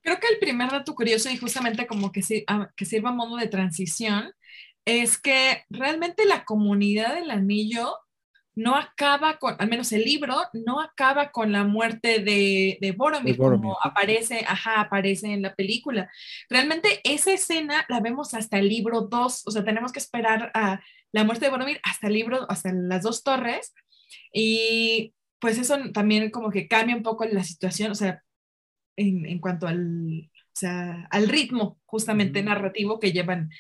Creo 0.03 0.21
que 0.21 0.29
el 0.29 0.39
primer 0.39 0.71
dato 0.71 0.95
curioso 0.95 1.31
y 1.31 1.39
justamente 1.39 1.87
como 1.87 2.13
que, 2.13 2.23
si- 2.23 2.45
ah, 2.47 2.71
que 2.77 2.85
sirva 2.85 3.11
a 3.11 3.15
modo 3.15 3.37
de 3.37 3.49
transición 3.49 4.33
es 4.85 5.19
que 5.19 5.65
realmente 5.71 6.25
la 6.25 6.45
comunidad 6.45 7.15
del 7.15 7.31
anillo 7.31 7.97
no 8.57 8.77
acaba 8.77 9.39
con, 9.39 9.57
al 9.59 9.69
menos 9.69 9.91
el 9.93 10.05
libro, 10.05 10.37
no 10.53 10.81
acaba 10.81 11.33
con 11.33 11.51
la 11.51 11.65
muerte 11.65 12.21
de, 12.21 12.79
de 12.81 12.93
Boromir, 12.93 13.37
como 13.37 13.77
aparece, 13.83 14.45
ajá, 14.47 14.81
aparece 14.81 15.33
en 15.33 15.43
la 15.43 15.55
película. 15.55 16.11
Realmente 16.49 17.01
esa 17.03 17.33
escena 17.33 17.85
la 17.89 18.01
vemos 18.01 18.35
hasta 18.35 18.59
el 18.59 18.69
libro 18.69 19.03
2, 19.03 19.43
o 19.47 19.51
sea, 19.51 19.65
tenemos 19.65 19.91
que 19.91 19.99
esperar 19.99 20.51
a 20.55 20.81
la 21.13 21.25
muerte 21.25 21.47
de 21.47 21.51
Boromir 21.51 21.81
hasta 21.83 22.07
el 22.07 22.15
libro, 22.15 22.47
hasta 22.49 22.73
las 22.73 23.03
dos 23.03 23.25
torres, 23.25 23.75
y 24.33 25.15
pues 25.41 25.59
eso 25.59 25.77
también 25.93 26.31
como 26.31 26.51
que 26.51 26.69
cambia 26.69 26.97
un 26.97 27.03
poco 27.03 27.25
la 27.25 27.43
situación, 27.43 27.91
o 27.91 27.95
sea, 27.95 28.23
en, 28.97 29.27
en 29.27 29.41
cuanto 29.41 29.67
al, 29.67 30.31
o 30.55 30.57
sea, 30.57 31.09
al 31.11 31.29
ritmo 31.29 31.81
justamente 31.85 32.41
narrativo 32.43 33.01
que 33.01 33.13
llevan, 33.13 33.51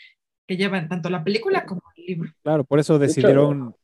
que 0.46 0.56
llevan 0.56 0.88
tanto 0.88 1.08
la 1.10 1.24
película 1.24 1.64
como 1.64 1.82
el 1.96 2.04
libro. 2.06 2.30
Claro, 2.42 2.64
por 2.64 2.78
eso 2.78 2.98
decidieron, 2.98 3.74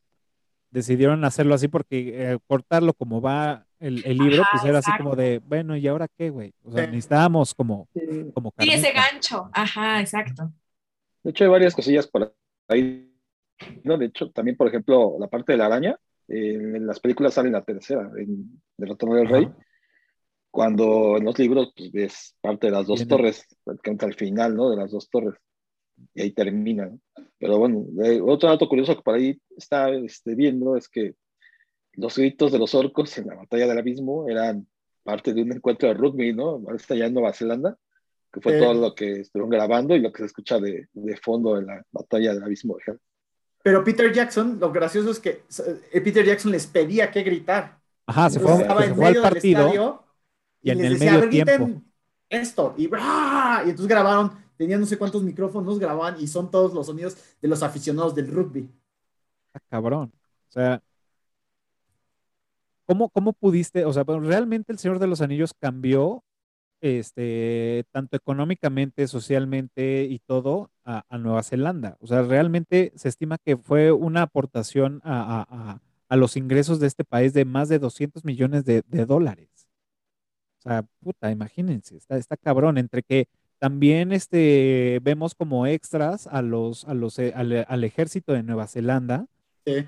decidieron 0.70 1.24
hacerlo 1.24 1.54
así, 1.54 1.68
porque 1.68 2.32
eh, 2.32 2.38
cortarlo 2.46 2.92
como 2.94 3.20
va 3.20 3.66
el, 3.78 4.02
el 4.04 4.18
libro, 4.18 4.42
Ajá, 4.42 4.50
pues 4.52 4.64
era 4.64 4.78
así 4.78 4.90
como 4.98 5.16
de, 5.16 5.40
bueno, 5.44 5.76
¿y 5.76 5.86
ahora 5.88 6.06
qué, 6.08 6.30
güey? 6.30 6.52
O 6.64 6.72
sea, 6.72 6.84
Sí. 6.84 6.90
necesitábamos 6.90 7.54
como, 7.54 7.88
Sí. 7.94 8.30
como 8.34 8.52
Sí, 8.58 8.70
ese 8.70 8.92
gancho, 8.92 9.48
ajá, 9.52 10.00
exacto. 10.00 10.52
De 11.22 11.30
hecho, 11.30 11.44
hay 11.44 11.50
varias 11.50 11.74
cosillas 11.74 12.06
por 12.06 12.34
ahí. 12.68 13.06
¿no? 13.84 13.98
De 13.98 14.06
hecho, 14.06 14.30
también, 14.30 14.56
por 14.56 14.68
ejemplo, 14.68 15.16
la 15.18 15.28
parte 15.28 15.52
de 15.52 15.58
la 15.58 15.66
araña, 15.66 15.98
eh, 16.28 16.54
en 16.54 16.86
las 16.86 16.98
películas 17.00 17.34
sale 17.34 17.48
en 17.48 17.52
la 17.54 17.62
tercera, 17.64 18.10
en 18.16 18.62
El 18.78 18.88
Retorno 18.88 19.16
del 19.16 19.28
Rey, 19.28 19.48
cuando 20.50 21.16
en 21.18 21.24
los 21.24 21.38
libros 21.38 21.72
pues, 21.76 21.92
ves 21.92 22.36
parte 22.40 22.66
de 22.68 22.72
las 22.72 22.86
dos 22.86 23.00
Viene. 23.00 23.10
torres, 23.10 23.46
al 24.00 24.14
final, 24.14 24.56
¿no? 24.56 24.70
De 24.70 24.76
las 24.76 24.90
dos 24.90 25.08
torres. 25.10 25.34
Y 26.14 26.22
ahí 26.22 26.30
termina. 26.32 26.86
¿no? 26.86 26.98
Pero 27.38 27.58
bueno, 27.58 27.86
eh, 28.04 28.20
otro 28.20 28.48
dato 28.48 28.68
curioso 28.68 28.96
que 28.96 29.02
por 29.02 29.14
ahí 29.14 29.40
está 29.56 29.90
este, 29.90 30.34
viendo 30.34 30.76
es 30.76 30.88
que 30.88 31.14
los 31.94 32.16
gritos 32.16 32.52
de 32.52 32.58
los 32.58 32.74
orcos 32.74 33.16
en 33.18 33.26
la 33.28 33.34
batalla 33.34 33.66
del 33.66 33.78
abismo 33.78 34.28
eran 34.28 34.66
parte 35.02 35.32
de 35.32 35.42
un 35.42 35.52
encuentro 35.52 35.88
de 35.88 35.94
rugby, 35.94 36.32
¿no? 36.32 36.50
Ahora 36.50 36.76
está 36.76 36.94
ya 36.94 37.06
en 37.06 37.14
Nueva 37.14 37.32
Zelanda, 37.32 37.76
que 38.32 38.40
fue 38.40 38.52
Sí. 38.54 38.58
todo 38.60 38.74
lo 38.74 38.94
que 38.94 39.12
estuvieron 39.20 39.50
grabando 39.50 39.96
y 39.96 40.00
lo 40.00 40.12
que 40.12 40.18
se 40.18 40.26
escucha 40.26 40.58
de, 40.60 40.88
de 40.92 41.16
fondo 41.16 41.58
en 41.58 41.66
la 41.66 41.82
batalla 41.90 42.34
del 42.34 42.44
abismo 42.44 42.76
Hell. 42.86 42.98
Pero 43.62 43.82
Peter 43.84 44.12
Jackson, 44.12 44.58
lo 44.60 44.70
gracioso 44.72 45.10
es 45.10 45.18
que 45.20 45.42
eh, 45.92 46.00
Peter 46.00 46.24
Jackson 46.24 46.52
les 46.52 46.66
pedía 46.66 47.10
que 47.10 47.22
gritar. 47.22 47.78
Ajá, 48.06 48.30
se 48.30 48.40
fue, 48.40 48.52
estaba 48.54 48.82
se 48.82 48.88
en 48.88 48.94
fue 48.96 49.06
al 49.06 49.10
medio 49.12 49.22
del 49.22 49.32
partido 49.32 49.60
estadio 49.66 50.04
y 50.62 50.68
y, 50.68 50.72
en 50.72 50.78
les 50.78 50.86
el 50.86 50.92
decía, 50.94 51.12
medio 51.12 51.28
tiempo. 51.28 51.82
esto. 52.28 52.74
Y, 52.76 52.86
¡bra! 52.86 53.62
y 53.66 53.70
entonces 53.70 53.86
grabaron, 53.88 54.32
tenían 54.60 54.80
no 54.80 54.86
sé 54.86 54.98
cuántos 54.98 55.22
micrófonos, 55.22 55.78
grababan 55.78 56.20
y 56.20 56.26
son 56.26 56.50
todos 56.50 56.74
los 56.74 56.86
sonidos 56.86 57.16
de 57.40 57.48
los 57.48 57.62
aficionados 57.62 58.14
del 58.14 58.30
rugby. 58.30 58.68
Ah, 59.54 59.60
cabrón. 59.70 60.12
O 60.48 60.52
sea, 60.52 60.82
¿cómo, 62.86 63.08
cómo 63.10 63.32
pudiste? 63.32 63.84
O 63.84 63.92
sea, 63.92 64.04
realmente 64.04 64.72
el 64.72 64.78
Señor 64.78 64.98
de 64.98 65.06
los 65.06 65.20
Anillos 65.22 65.54
cambió, 65.58 66.24
este, 66.80 67.84
tanto 67.92 68.16
económicamente, 68.16 69.08
socialmente 69.08 70.04
y 70.10 70.18
todo 70.20 70.70
a, 70.84 71.04
a 71.08 71.18
Nueva 71.18 71.42
Zelanda. 71.42 71.96
O 72.00 72.06
sea, 72.06 72.22
realmente 72.22 72.92
se 72.96 73.08
estima 73.08 73.38
que 73.38 73.56
fue 73.56 73.92
una 73.92 74.22
aportación 74.22 75.00
a, 75.04 75.40
a- 75.42 75.72
a- 75.72 75.82
a 76.08 76.16
los 76.16 76.36
ingresos 76.36 76.80
de 76.80 76.88
este 76.88 77.04
país 77.04 77.32
de 77.34 77.44
más 77.44 77.68
de 77.68 77.78
200 77.78 78.24
millones 78.24 78.64
de, 78.64 78.82
de 78.88 79.06
dólares. 79.06 79.48
O 80.58 80.62
sea, 80.62 80.84
puta, 81.00 81.30
imagínense, 81.30 81.96
está, 81.96 82.16
está 82.18 82.36
cabrón, 82.36 82.76
entre 82.78 83.02
que 83.02 83.28
también 83.60 84.10
este, 84.10 84.98
vemos 85.02 85.36
como 85.36 85.66
extras 85.66 86.26
a 86.26 86.42
los, 86.42 86.84
a 86.86 86.94
los, 86.94 87.18
eh, 87.20 87.32
al, 87.36 87.64
al 87.68 87.84
ejército 87.84 88.32
de 88.32 88.42
Nueva 88.42 88.66
Zelanda, 88.66 89.26
Sí. 89.64 89.86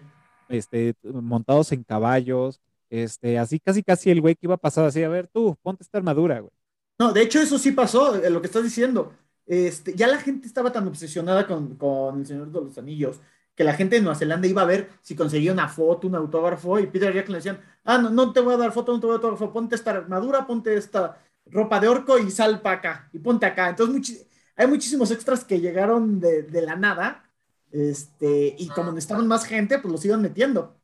este, 0.49 0.95
montados 1.03 1.73
en 1.73 1.83
caballos, 1.83 2.61
este, 2.91 3.39
así 3.39 3.59
casi 3.59 3.83
casi 3.83 4.11
el 4.11 4.21
güey 4.21 4.35
que 4.37 4.47
iba 4.47 4.55
a 4.55 4.59
pasar 4.59 4.85
así, 4.85 5.03
a 5.03 5.09
ver, 5.09 5.27
tú, 5.27 5.57
ponte 5.63 5.83
esta 5.83 5.99
armadura, 5.99 6.39
güey. 6.41 6.53
No, 6.99 7.13
de 7.13 7.23
hecho 7.23 7.41
eso 7.41 7.59
sí 7.59 7.73
pasó, 7.73 8.23
eh, 8.23 8.31
lo 8.31 8.41
que 8.41 8.47
estás 8.47 8.63
diciendo. 8.63 9.13
Este, 9.47 9.95
ya 9.95 10.07
la 10.07 10.19
gente 10.19 10.47
estaba 10.47 10.71
tan 10.71 10.87
obsesionada 10.87 11.47
con, 11.49 11.75
con 11.77 12.21
El 12.21 12.27
Señor 12.27 12.53
de 12.53 12.61
los 12.61 12.79
Anillos 12.79 13.21
que 13.55 13.65
la 13.65 13.75
gente 13.75 13.97
de 13.97 14.03
Nueva 14.03 14.17
Zelanda 14.19 14.47
iba 14.49 14.63
a 14.63 14.67
ver 14.67 14.89
si 15.03 15.15
conseguía 15.15 15.53
una 15.53 15.69
foto, 15.69 16.07
un 16.07 16.15
autógrafo, 16.15 16.79
y 16.79 16.87
Peter 16.87 17.13
Jackson 17.13 17.33
le 17.33 17.39
decían, 17.39 17.61
ah, 17.85 17.99
no, 17.99 18.09
no 18.09 18.33
te 18.33 18.41
voy 18.41 18.55
a 18.55 18.57
dar 18.57 18.73
foto, 18.73 18.93
no 18.95 19.01
te 19.01 19.07
voy 19.07 19.17
a 19.17 19.19
dar 19.19 19.25
autógrafo, 19.31 19.53
ponte 19.53 19.75
esta 19.75 19.91
armadura, 19.91 20.47
ponte 20.47 20.75
esta 20.75 21.19
ropa 21.47 21.81
de 21.81 21.89
orco 21.89 22.19
y 22.19 22.31
sal 22.31 22.61
para 22.61 22.77
acá, 22.77 23.11
y 23.13 23.19
ponte 23.19 23.47
acá. 23.47 23.71
Entonces 23.71 24.27
hay 24.57 24.67
muchísimos 24.67 25.11
extras 25.11 25.45
que 25.45 25.61
llegaron 25.61 26.21
de, 26.21 26.63
la 26.63 26.77
nada, 26.77 27.31
este, 27.71 28.55
y 28.59 28.69
como 28.69 28.93
necesitaban 28.93 29.27
más 29.27 29.45
gente, 29.45 29.79
pues 29.79 29.91
los 29.93 30.05
iban 30.05 30.23
metiendo. 30.23 30.77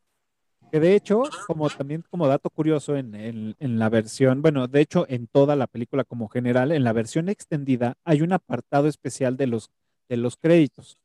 Que 0.71 0.79
de 0.79 0.95
hecho, 0.95 1.23
como 1.47 1.69
también 1.69 2.03
como 2.11 2.27
dato 2.27 2.49
curioso 2.51 2.95
en 2.95 3.55
la 3.59 3.89
versión, 3.89 4.41
bueno, 4.43 4.67
de 4.67 4.81
hecho 4.81 5.05
en 5.09 5.25
toda 5.25 5.55
la 5.55 5.65
película 5.65 6.03
como 6.03 6.29
general, 6.29 6.71
en 6.71 6.83
la 6.83 6.93
versión 6.93 7.27
extendida 7.27 7.95
hay 8.03 8.21
un 8.21 8.33
apartado 8.33 8.87
especial 8.87 9.35
de 9.35 9.47
los, 9.47 9.71
de 10.09 10.17
los 10.17 10.37
créditos, 10.37 10.99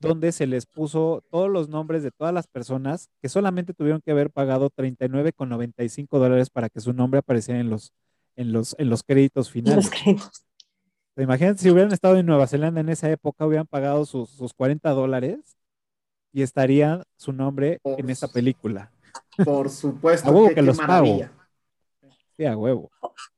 donde 0.00 0.32
se 0.32 0.46
les 0.46 0.66
puso 0.66 1.22
todos 1.30 1.50
los 1.50 1.70
nombres 1.70 2.02
de 2.02 2.10
todas 2.10 2.34
las 2.34 2.46
personas 2.46 3.08
que 3.22 3.30
solamente 3.30 3.72
tuvieron 3.72 4.02
que 4.02 4.10
haber 4.10 4.30
pagado 4.30 4.70
39,95 4.70 6.18
dólares 6.18 6.50
para 6.50 6.68
que 6.68 6.80
su 6.80 6.92
nombre 6.92 7.20
apareciera 7.20 7.60
en 7.60 7.70
los, 7.70 7.92
en 8.40 8.52
los, 8.52 8.74
en 8.78 8.88
los 8.88 9.02
créditos 9.02 9.46
Los 9.46 9.50
finales. 9.52 9.90
créditos. 9.90 10.44
Imagínate 11.16 11.58
si 11.58 11.70
hubieran 11.70 11.92
estado 11.92 12.16
en 12.16 12.24
Nueva 12.26 12.46
Zelanda 12.46 12.80
en 12.80 12.88
esa 12.88 13.10
época, 13.10 13.46
hubieran 13.46 13.66
pagado 13.66 14.06
sus, 14.06 14.30
sus 14.30 14.54
40 14.54 14.90
dólares 14.90 15.38
y 16.32 16.42
estaría 16.42 17.02
su 17.16 17.32
nombre 17.32 17.80
en 17.84 18.08
esa 18.08 18.28
película. 18.28 18.90
Por 19.44 19.68
supuesto, 19.68 20.28
A 20.30 20.32
huevo 20.32 20.48
que 20.48 20.54
qué 20.54 20.62
los 20.62 20.78
pago. 20.78 21.18
Sí, 22.36 22.46
a 22.46 22.56
huevo. 22.56 22.90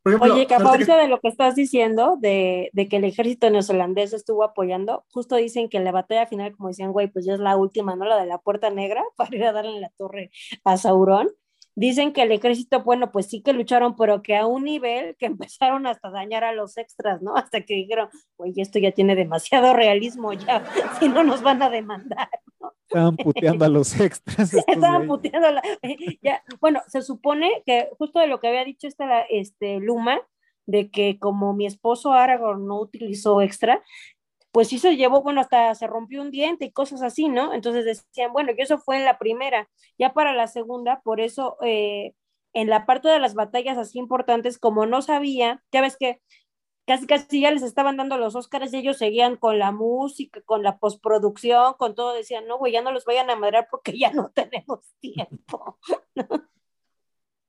Por 0.03 0.13
ejemplo, 0.13 0.35
Oye, 0.35 0.47
que- 0.47 0.55
ahorita 0.55 0.97
de 0.97 1.09
lo 1.09 1.19
que 1.19 1.27
estás 1.29 1.57
diciendo, 1.57 2.17
de, 2.21 2.71
de 2.73 2.89
que 2.89 2.99
el 2.99 3.05
ejército 3.05 3.51
neozelandés 3.51 4.13
estuvo 4.13 4.45
apoyando, 4.45 5.05
justo 5.11 5.35
dicen 5.35 5.69
que 5.69 5.81
la 5.81 5.91
batalla 5.91 6.27
final, 6.27 6.55
como 6.57 6.69
decían, 6.69 6.93
güey, 6.93 7.09
pues 7.09 7.25
ya 7.25 7.35
es 7.35 7.41
la 7.41 7.57
última, 7.57 7.97
¿no? 7.97 8.05
La 8.05 8.21
de 8.21 8.27
la 8.27 8.39
Puerta 8.39 8.71
Negra, 8.71 9.03
para 9.17 9.35
ir 9.35 9.45
a 9.45 9.53
darle 9.53 9.73
en 9.75 9.81
la 9.81 9.91
torre 9.97 10.31
a 10.63 10.77
Sauron. 10.77 11.29
Dicen 11.75 12.13
que 12.13 12.23
el 12.23 12.33
ejército, 12.33 12.83
bueno, 12.83 13.11
pues 13.11 13.27
sí 13.27 13.43
que 13.43 13.53
lucharon, 13.53 13.97
pero 13.97 14.23
que 14.23 14.37
a 14.37 14.47
un 14.47 14.65
nivel 14.65 15.17
que 15.17 15.27
empezaron 15.51 15.87
hasta 15.87 16.09
a 16.09 16.11
dañar 16.11 16.45
a 16.45 16.53
los 16.53 16.77
extras, 16.77 17.23
¿no? 17.23 17.37
Hasta 17.37 17.63
que 17.63 17.75
dijeron, 17.75 18.09
güey, 18.37 18.53
esto 18.57 18.79
ya 18.79 18.93
tiene 18.93 19.15
demasiado 19.15 19.73
realismo, 19.73 20.33
ya, 20.33 20.65
si 21.01 21.09
no 21.09 21.25
nos 21.25 21.43
van 21.43 21.63
a 21.63 21.71
demandar. 21.71 22.29
Estaban 22.89 23.17
puteando 23.17 23.65
a 23.65 23.69
los 23.69 23.99
extras. 24.01 24.53
Estaban 24.53 25.07
puteando 25.07 25.51
la- 25.51 25.63
ya, 26.21 26.43
bueno, 26.61 26.83
se 26.89 27.01
supone 27.01 27.63
que 27.65 27.89
justo 27.99 28.21
de 28.21 28.27
lo 28.27 28.39
que 28.41 28.49
había 28.49 28.65
dicho 28.65 28.87
esta, 28.87 29.23
este, 29.23 29.81
Luma, 29.81 30.21
de 30.67 30.91
que 30.91 31.19
como 31.19 31.55
mi 31.55 31.67
esposo 31.67 32.13
Aragorn 32.13 32.67
no 32.67 32.79
utilizó 32.81 33.41
extra, 33.41 33.83
pues 34.53 34.69
sí 34.69 34.79
se 34.79 34.97
llevó, 34.97 35.23
bueno, 35.23 35.41
hasta 35.41 35.75
se 35.75 35.87
rompió 35.87 36.23
un 36.23 36.31
diente 36.31 36.67
y 36.67 36.73
cosas 36.73 37.03
así, 37.03 37.29
¿no? 37.29 37.55
Entonces 37.55 37.85
decían, 37.85 38.33
bueno, 38.33 38.53
que 38.55 38.63
eso 38.63 38.79
fue 38.79 38.99
en 38.99 39.05
la 39.05 39.19
primera, 39.19 39.69
ya 39.99 40.13
para 40.13 40.35
la 40.35 40.47
segunda, 40.47 41.01
por 41.03 41.21
eso 41.21 41.57
eh, 41.63 42.15
en 42.53 42.69
la 42.69 42.85
parte 42.85 43.09
de 43.09 43.19
las 43.19 43.35
batallas 43.35 43.79
así 43.79 43.99
importantes, 43.99 44.59
como 44.59 44.87
no 44.87 45.01
sabía, 45.01 45.63
ya 45.73 45.81
ves 45.81 45.97
que 45.97 46.21
casi 46.87 47.07
casi 47.07 47.41
ya 47.41 47.51
les 47.51 47.63
estaban 47.63 47.97
dando 47.97 48.19
los 48.19 48.35
Óscares 48.35 48.73
y 48.73 48.79
ellos 48.79 48.99
seguían 48.99 49.37
con 49.37 49.59
la 49.59 49.73
música, 49.73 50.41
con 50.43 50.63
la 50.63 50.79
postproducción, 50.79 51.75
con 51.79 51.95
todo, 51.95 52.13
decían, 52.13 52.47
no, 52.47 52.59
güey, 52.59 52.73
ya 52.73 52.83
no 52.83 52.93
los 52.93 53.05
vayan 53.05 53.31
a 53.31 53.37
madrar 53.37 53.69
porque 53.71 53.99
ya 53.99 54.13
no 54.13 54.31
tenemos 54.35 54.81
tiempo. 55.01 55.79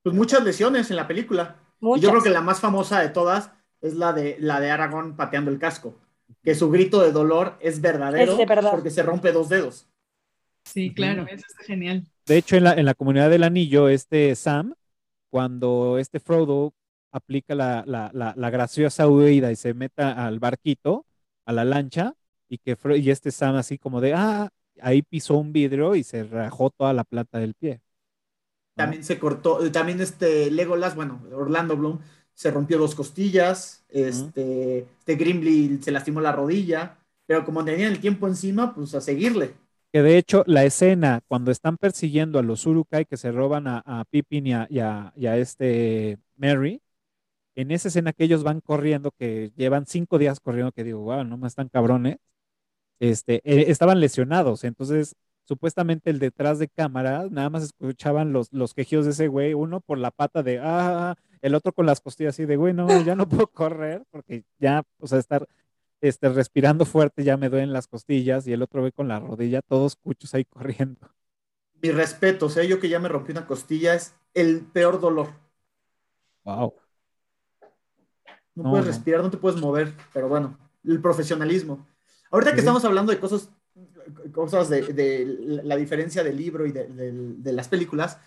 pues 0.04 0.16
muchas 0.16 0.44
lesiones 0.44 0.90
en 0.90 0.98
la 0.98 1.08
película. 1.08 1.60
Y 1.82 1.86
Muchas. 1.86 2.04
yo 2.04 2.10
creo 2.12 2.24
que 2.24 2.30
la 2.30 2.42
más 2.42 2.62
famosa 2.62 3.02
de 3.02 3.10
todas 3.10 3.52
es 3.82 3.96
la 3.96 4.14
de, 4.14 4.38
la 4.40 4.62
de 4.62 4.72
Aragorn 4.72 5.18
pateando 5.18 5.52
el 5.52 5.60
casco, 5.60 5.96
que 6.44 6.56
su 6.56 6.70
grito 6.70 7.02
de 7.02 7.12
dolor 7.12 7.58
es 7.62 7.82
verdadero 7.82 8.34
Es 8.34 8.38
de 8.38 8.46
verdad. 8.46 8.72
porque 8.72 8.90
se 8.92 9.04
rompe 9.04 9.32
dos 9.32 9.50
dedos. 9.50 9.88
Sí, 10.66 10.94
claro, 10.94 11.26
eso 11.28 11.46
está 11.48 11.64
genial. 11.64 12.06
De 12.26 12.38
hecho, 12.38 12.56
en 12.56 12.64
la, 12.64 12.74
en 12.74 12.86
la 12.86 12.94
comunidad 12.94 13.30
del 13.30 13.44
anillo, 13.44 13.90
este 13.90 14.34
Sam, 14.36 14.76
cuando 15.30 15.98
este 16.00 16.20
Frodo 16.20 16.74
aplica 17.12 17.56
la, 17.56 17.84
la, 17.86 18.12
la, 18.14 18.34
la 18.38 18.50
graciosa 18.50 19.08
huida 19.10 19.52
y 19.52 19.56
se 19.56 19.74
meta 19.74 20.26
al 20.26 20.40
barquito, 20.40 21.06
a 21.46 21.54
la 21.54 21.66
lancha, 21.66 22.16
y 22.50 22.60
que 22.60 22.78
Fro- 22.78 22.98
y 23.02 23.10
este 23.12 23.32
Sam 23.32 23.56
así 23.56 23.78
como 23.78 24.02
de, 24.02 24.14
ah, 24.14 24.50
ahí 24.82 25.02
pisó 25.02 25.38
un 25.38 25.54
vidrio 25.54 25.96
y 25.96 26.04
se 26.04 26.24
rajó 26.24 26.70
toda 26.72 26.94
la 26.94 27.04
plata 27.04 27.40
del 27.40 27.56
pie. 27.56 27.82
También 28.76 29.04
se 29.04 29.20
cortó, 29.20 29.72
también 29.72 30.02
este 30.02 30.50
Legolas, 30.50 30.96
bueno, 30.96 31.22
Orlando 31.34 31.78
Bloom 31.78 32.00
se 32.36 32.52
rompió 32.52 32.78
dos 32.78 32.96
costillas, 32.96 33.84
este, 33.90 34.80
este 35.00 35.16
Grimly 35.16 35.80
se 35.82 35.92
lastimó 35.92 36.22
la 36.22 36.32
rodilla, 36.32 36.98
pero 37.26 37.46
como 37.46 37.64
tenían 37.66 37.92
el 37.94 38.00
tiempo 38.02 38.28
encima, 38.28 38.74
pues 38.76 38.94
a 38.96 39.02
seguirle. 39.02 39.54
Que 39.92 40.02
de 40.02 40.18
hecho, 40.18 40.44
la 40.48 40.64
escena 40.66 41.22
cuando 41.28 41.52
están 41.52 41.78
persiguiendo 41.78 42.40
a 42.40 42.44
los 42.44 42.66
Urukai 42.66 43.06
que 43.06 43.16
se 43.18 43.32
roban 43.32 43.68
a, 43.68 43.84
a 43.86 44.06
Pippin 44.06 44.48
y 44.48 44.54
a, 44.54 44.68
y 44.70 44.80
a- 44.80 45.14
y 45.16 45.28
a 45.28 45.38
este 45.38 46.18
Mary, 46.36 46.82
en 47.56 47.72
esa 47.72 47.90
escena 47.90 48.14
que 48.14 48.26
ellos 48.26 48.44
van 48.44 48.62
corriendo, 48.62 49.12
que 49.12 49.52
llevan 49.58 49.86
cinco 49.88 50.20
días 50.20 50.40
corriendo, 50.42 50.72
que 50.74 50.84
digo, 50.86 51.02
wow, 51.02 51.24
no 51.26 51.38
me 51.38 51.48
están 51.48 51.70
cabrones, 51.70 52.18
este, 53.00 53.38
eh, 53.46 53.72
estaban 53.72 54.00
lesionados. 54.02 54.64
Entonces, 54.66 55.16
supuestamente 55.46 56.10
el 56.12 56.20
detrás 56.20 56.60
de 56.60 56.70
cámara, 56.70 57.28
nada 57.32 57.50
más 57.52 57.64
escuchaban 57.64 58.34
los, 58.34 58.54
los 58.54 58.74
quejidos 58.76 59.06
de 59.06 59.12
ese 59.12 59.28
güey, 59.30 59.54
uno 59.56 59.82
por 59.82 59.98
la 60.00 60.12
pata 60.12 60.44
de, 60.44 60.60
ah, 60.64 61.16
el 61.44 61.54
otro 61.56 61.72
con 61.74 61.86
las 61.86 62.02
costillas 62.02 62.34
así 62.36 62.46
de, 62.46 62.56
güey, 62.56 62.74
no, 62.74 62.88
ya 63.04 63.16
no 63.16 63.28
puedo 63.30 63.48
correr, 63.48 64.04
porque 64.10 64.44
ya, 64.60 64.82
o 65.00 65.08
sea, 65.08 65.20
estar 65.20 65.48
este, 66.02 66.30
respirando 66.30 66.86
fuerte 66.86 67.24
ya 67.24 67.38
me 67.38 67.50
duelen 67.50 67.72
las 67.74 67.86
costillas, 67.88 68.48
y 68.48 68.54
el 68.54 68.62
otro 68.64 68.80
güey 68.82 68.92
con 68.92 69.08
la 69.08 69.20
rodilla, 69.20 69.62
todos 69.62 69.96
cuchos 69.96 70.34
ahí 70.34 70.46
corriendo. 70.46 71.10
Mi 71.82 71.92
respeto, 71.92 72.46
o 72.48 72.50
sea, 72.50 72.64
yo 72.64 72.80
que 72.80 72.90
ya 72.90 73.00
me 73.00 73.10
rompí 73.10 73.32
una 73.34 73.46
costilla 73.46 73.94
es 73.94 74.16
el 74.34 74.62
peor 74.62 75.00
dolor. 75.00 75.28
Wow. 76.46 76.74
No, 78.56 78.64
No, 78.64 78.70
puedes 78.72 78.86
no. 78.86 78.92
respirar, 78.92 79.22
no 79.22 79.30
te 79.32 79.38
puedes 79.38 79.60
mover, 79.60 79.94
pero 80.14 80.28
bueno, 80.30 80.58
el 80.86 81.02
profesionalismo. 81.02 81.86
Ahorita 82.32 82.52
que 82.52 82.58
Sí. 82.58 82.62
estamos 82.62 82.86
hablando 82.86 83.12
de 83.12 83.20
cosas, 83.20 83.50
cosas 84.32 84.70
de, 84.70 84.82
de 84.94 85.26
la 85.64 85.76
diferencia 85.76 86.24
del 86.24 86.38
libro 86.38 86.66
y 86.66 86.72
de, 86.72 86.88
de- 86.88 87.12
de 87.12 87.54
las 87.54 87.68
películas, 87.68 88.18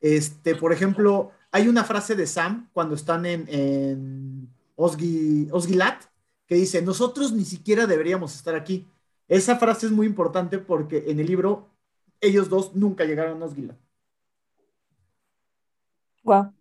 este, 0.00 0.54
por 0.54 0.72
ejemplo, 0.72 1.32
hay 1.52 1.68
una 1.68 1.84
frase 1.84 2.14
de 2.16 2.26
Sam 2.26 2.68
cuando 2.72 2.94
están 2.94 3.24
en, 3.26 3.46
en 3.48 4.48
Osgi- 4.76 5.48
Osgilat 5.52 6.02
que 6.46 6.54
dice, 6.56 6.82
nosotros 6.82 7.32
ni 7.32 7.44
siquiera 7.44 7.86
deberíamos 7.86 8.34
estar 8.34 8.54
aquí. 8.54 8.88
Esa 9.28 9.56
frase 9.56 9.86
es 9.86 9.92
muy 9.92 10.06
importante 10.06 10.58
porque 10.58 11.04
en 11.06 11.20
el 11.20 11.26
libro 11.26 11.68
ellos 12.20 12.48
dos 12.48 12.74
nunca 12.74 13.04
llegaron 13.04 13.42
a 13.42 13.46
Osgilat. 13.46 13.76
Wow. 16.24 16.52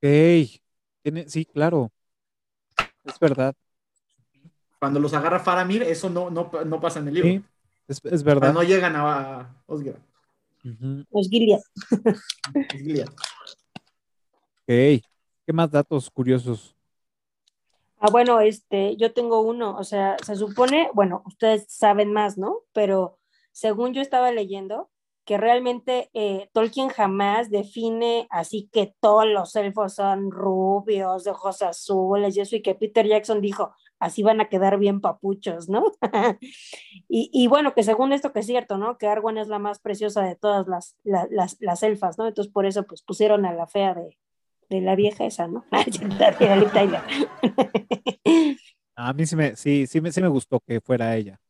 Tiene- 0.00 1.28
sí, 1.28 1.44
claro. 1.44 1.90
Es 3.04 3.18
verdad. 3.18 3.54
Cuando 4.78 5.00
los 5.00 5.12
agarra 5.14 5.40
Faramir, 5.40 5.82
eso 5.82 6.08
no, 6.10 6.30
no, 6.30 6.50
no 6.64 6.80
pasa 6.80 7.00
en 7.00 7.08
el 7.08 7.14
libro. 7.14 7.30
Sí, 7.30 7.44
es, 7.88 8.00
es 8.04 8.22
verdad. 8.22 8.52
Cuando 8.52 8.62
no 8.62 8.68
llegan 8.68 8.94
a, 8.96 9.40
a 9.40 9.62
Osgilat. 9.66 10.07
Los 10.62 11.28
Gilead. 11.28 11.60
Ok. 14.62 15.02
¿Qué 15.48 15.52
más 15.52 15.70
datos 15.70 16.10
curiosos? 16.10 16.76
Ah, 18.00 18.10
bueno, 18.12 18.40
este, 18.40 18.96
yo 18.96 19.12
tengo 19.12 19.40
uno, 19.40 19.76
o 19.76 19.82
sea, 19.82 20.16
se 20.24 20.36
supone, 20.36 20.90
bueno, 20.94 21.22
ustedes 21.26 21.66
saben 21.68 22.12
más, 22.12 22.38
¿no? 22.38 22.60
Pero 22.72 23.18
según 23.50 23.92
yo 23.92 24.02
estaba 24.02 24.30
leyendo, 24.30 24.90
que 25.24 25.36
realmente 25.36 26.10
eh, 26.14 26.48
Tolkien 26.52 26.88
jamás 26.88 27.50
define 27.50 28.28
así 28.30 28.68
que 28.72 28.94
todos 29.00 29.26
los 29.26 29.54
elfos 29.56 29.94
son 29.94 30.30
rubios, 30.30 31.24
de 31.24 31.32
ojos 31.32 31.60
azules 31.60 32.36
y 32.36 32.40
eso, 32.40 32.56
y 32.56 32.62
que 32.62 32.74
Peter 32.74 33.06
Jackson 33.06 33.40
dijo, 33.40 33.74
así 34.00 34.22
van 34.22 34.40
a 34.40 34.48
quedar 34.48 34.78
bien 34.78 35.00
papuchos, 35.00 35.68
¿no? 35.68 35.92
y, 37.08 37.30
y 37.32 37.46
bueno, 37.48 37.74
que 37.74 37.82
según 37.82 38.12
esto 38.12 38.32
que 38.32 38.40
es 38.40 38.46
cierto, 38.46 38.78
¿no? 38.78 38.96
Que 38.98 39.06
Arwen 39.08 39.38
es 39.38 39.48
la 39.48 39.58
más 39.58 39.78
preciosa 39.80 40.22
de 40.22 40.36
todas 40.36 40.66
las, 40.68 40.96
la- 41.04 41.26
las, 41.30 41.56
las 41.60 41.82
elfas, 41.82 42.18
¿no? 42.18 42.26
Entonces 42.28 42.52
por 42.52 42.66
eso 42.66 42.84
pues 42.84 43.02
pusieron 43.02 43.44
a 43.46 43.52
la 43.52 43.66
fea 43.66 43.94
de, 43.94 44.16
de 44.68 44.80
la 44.80 44.94
vieja 44.94 45.24
esa, 45.24 45.48
¿no? 45.48 45.64
de. 45.72 47.00
A 48.96 49.12
mí 49.12 49.26
sí 49.26 49.36
me, 49.36 49.54
sí, 49.56 49.86
sí 49.86 50.00
me, 50.00 50.10
sí 50.12 50.20
me 50.20 50.28
gustó 50.28 50.60
que 50.60 50.80
fuera 50.80 51.14
ella. 51.16 51.40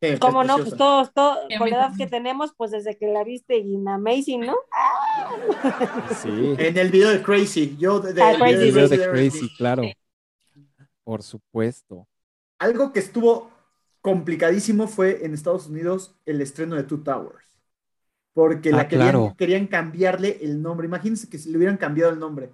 Sí, 0.00 0.16
¿Cómo 0.20 0.44
no? 0.44 0.58
Pues 0.58 0.76
todos, 0.76 1.12
todos, 1.12 1.38
con 1.58 1.70
la 1.70 1.76
edad 1.76 1.90
que 1.98 2.06
tenemos, 2.06 2.52
pues 2.56 2.70
desde 2.70 2.96
que 2.96 3.08
la 3.08 3.24
viste 3.24 3.56
en 3.58 3.88
Amazing, 3.88 4.42
¿no? 4.46 4.54
Sí. 6.22 6.54
En 6.56 6.78
el 6.78 6.90
video 6.90 7.10
de 7.10 7.20
Crazy. 7.20 7.76
Yo 7.78 7.98
de, 7.98 8.12
de- 8.12 8.22
Ah, 8.22 8.30
el 8.30 8.38
Crazy. 8.38 8.54
El 8.54 8.68
video 8.70 8.88
de 8.88 8.96
Crazy. 8.96 9.10
Crazy, 9.38 9.56
claro. 9.56 9.82
Por 11.08 11.22
supuesto. 11.22 12.06
Algo 12.58 12.92
que 12.92 12.98
estuvo 13.00 13.50
complicadísimo 14.02 14.88
fue 14.88 15.24
en 15.24 15.32
Estados 15.32 15.66
Unidos 15.68 16.14
el 16.26 16.40
estreno 16.42 16.76
de 16.76 16.82
Two 16.82 17.02
Towers. 17.02 17.56
Porque 18.34 18.72
la 18.72 18.82
Ah, 18.82 18.88
querían, 18.88 19.08
claro. 19.12 19.34
querían 19.38 19.66
cambiarle 19.68 20.38
el 20.42 20.62
nombre. 20.62 20.86
Imagínense 20.86 21.28
que 21.30 21.38
si 21.38 21.50
le 21.50 21.58
hubieran 21.58 21.78
cambiado 21.78 22.12
el 22.12 22.18
nombre. 22.18 22.52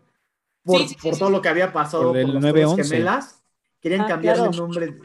Por, 0.64 0.78
Sí, 0.80 0.88
sí, 0.88 0.94
sí, 0.94 1.00
por 1.02 1.14
sí. 1.14 1.20
todo 1.20 1.30
lo 1.30 1.42
que 1.42 1.48
había 1.50 1.72
pasado 1.72 2.12
Por 2.12 2.16
las 2.16 2.42
9-11. 2.42 2.76
Torres 2.76 2.90
gemelas. 2.90 3.42
Querían 3.80 4.02
Ah, 4.02 4.09
cambiarle 4.09 4.48
claro. 4.48 4.52
el 4.52 4.57
nombre. 4.59 5.00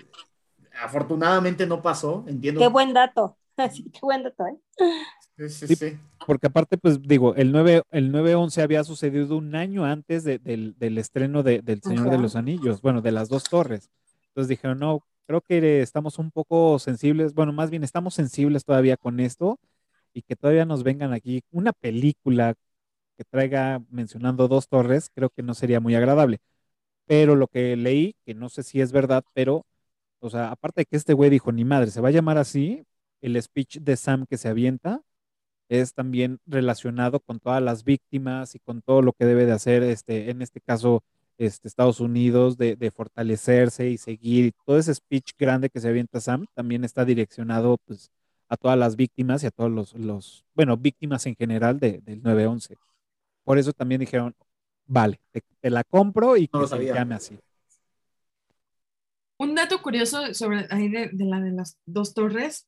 Afortunadamente 0.82 1.66
no 1.68 1.82
pasó, 1.82 2.24
entiendo. 2.28 2.62
Qué 2.62 2.68
buen 2.68 2.94
dato. 2.94 3.39
Sí, 3.72 3.90
qué 3.92 4.00
buen 4.02 4.24
dato, 4.24 4.46
¿eh? 4.48 4.58
Sí, 5.38 5.50
sí, 5.68 5.76
Sí. 5.76 5.98
Porque 6.26 6.48
aparte, 6.48 6.78
pues 6.78 7.02
digo, 7.02 7.34
el 7.36 7.52
9, 7.52 7.82
el 7.92 8.12
9-11 8.12 8.62
había 8.62 8.84
sucedido 8.84 9.38
un 9.38 9.56
año 9.56 9.86
antes 9.86 10.24
de- 10.24 10.38
del, 10.38 10.76
del 10.78 10.98
estreno 10.98 11.44
de, 11.44 11.62
del 11.62 11.82
Señor 11.82 12.06
de 12.10 12.16
Ajá. 12.16 12.24
los 12.24 12.36
Anillos, 12.36 12.82
bueno, 12.82 13.02
de 13.02 13.12
las 13.12 13.30
dos 13.30 13.46
torres. 13.46 13.90
Entonces 14.28 14.50
dijeron, 14.50 14.80
no, 14.80 15.00
creo 15.28 15.42
que 15.42 15.82
estamos 15.82 16.20
un 16.20 16.30
poco 16.32 16.78
sensibles, 16.78 17.34
bueno, 17.34 17.54
más 17.54 17.70
bien 17.72 17.84
estamos 17.84 18.14
sensibles 18.14 18.66
todavía 18.66 18.98
con 18.98 19.20
esto 19.20 19.60
y 20.14 20.22
que 20.24 20.36
todavía 20.36 20.66
nos 20.66 20.84
vengan 20.84 21.14
aquí 21.14 21.42
una 21.52 21.74
película 21.74 22.54
que 23.18 23.24
traiga 23.26 23.82
mencionando 23.90 24.48
dos 24.48 24.68
torres, 24.70 25.10
creo 25.16 25.30
que 25.30 25.44
no 25.44 25.54
sería 25.54 25.80
muy 25.80 25.96
agradable. 25.96 26.40
Pero 27.06 27.36
lo 27.36 27.48
que 27.48 27.76
leí, 27.76 28.16
que 28.26 28.36
no 28.36 28.50
sé 28.50 28.64
si 28.64 28.82
es 28.82 28.92
verdad, 28.92 29.24
pero, 29.34 29.66
o 30.20 30.30
sea, 30.30 30.52
aparte 30.52 30.82
de 30.82 30.86
que 30.86 30.98
este 30.98 31.14
güey 31.14 31.30
dijo, 31.30 31.52
ni 31.52 31.66
madre, 31.66 31.92
se 31.92 32.02
va 32.02 32.10
a 32.10 32.12
llamar 32.12 32.38
así, 32.38 32.84
el 33.22 33.42
speech 33.42 33.80
de 33.80 33.96
Sam 33.98 34.26
que 34.30 34.38
se 34.38 34.48
avienta 34.50 35.02
es 35.70 35.94
también 35.94 36.40
relacionado 36.48 37.20
con 37.20 37.40
todas 37.40 37.62
las 37.62 37.84
víctimas 37.84 38.56
y 38.56 38.60
con 38.60 38.82
todo 38.82 39.02
lo 39.02 39.14
que 39.14 39.26
debe 39.26 39.46
de 39.46 39.52
hacer, 39.54 39.84
este, 39.84 40.32
en 40.32 40.42
este 40.42 40.62
caso, 40.62 41.04
este, 41.38 41.68
Estados 41.68 42.00
Unidos, 42.00 42.58
de, 42.58 42.76
de 42.76 42.92
fortalecerse 42.92 43.90
y 43.90 43.98
seguir. 43.98 44.46
Y 44.48 44.52
todo 44.66 44.78
ese 44.80 44.94
speech 44.96 45.32
grande 45.38 45.70
que 45.70 45.80
se 45.80 45.88
avienta 45.90 46.20
Sam 46.22 46.46
también 46.56 46.84
está 46.84 47.06
direccionado 47.06 47.78
pues, 47.86 48.12
a 48.50 48.58
todas 48.58 48.78
las 48.80 48.96
víctimas 48.96 49.44
y 49.44 49.48
a 49.48 49.52
todos 49.52 49.72
los, 49.72 49.94
los 49.94 50.46
bueno, 50.56 50.76
víctimas 50.78 51.26
en 51.28 51.36
general 51.36 51.80
de- 51.80 52.00
del 52.02 52.22
9-11. 52.24 52.76
Por 53.44 53.58
eso 53.60 53.74
también 53.74 54.02
dijeron, 54.02 54.36
vale, 54.88 55.20
te, 55.32 55.44
te 55.62 55.70
la 55.70 55.84
compro 55.84 56.36
y 56.36 56.50
No 56.52 56.62
que 56.62 56.68
se 56.68 56.86
llame 56.86 57.16
así. 57.16 57.38
Un 59.38 59.56
dato 59.56 59.82
curioso 59.82 60.34
sobre 60.34 60.68
ahí 60.70 60.90
de, 60.90 61.10
de 61.14 61.26
la 61.26 61.40
de 61.40 61.52
las 61.52 61.78
dos 61.86 62.14
torres. 62.14 62.68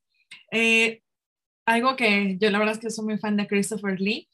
Eh, 0.51 1.01
algo 1.65 1.95
que 1.95 2.37
yo 2.39 2.49
la 2.51 2.59
verdad 2.59 2.75
es 2.75 2.81
que 2.81 2.89
soy 2.89 3.05
muy 3.05 3.17
fan 3.17 3.37
de 3.37 3.47
Christopher 3.47 3.99
Lee. 3.99 4.29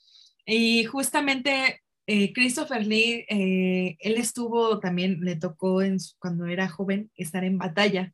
Y 0.45 0.85
justamente 0.85 1.81
eh, 2.07 2.33
Christopher 2.33 2.85
Lee, 2.85 3.25
eh, 3.29 3.97
él 3.99 4.15
estuvo 4.17 4.79
también, 4.79 5.19
le 5.21 5.35
tocó 5.35 5.81
en 5.81 5.99
su- 5.99 6.15
cuando 6.19 6.45
era 6.47 6.69
joven 6.69 7.11
estar 7.15 7.43
en 7.43 7.57
batalla. 7.57 8.13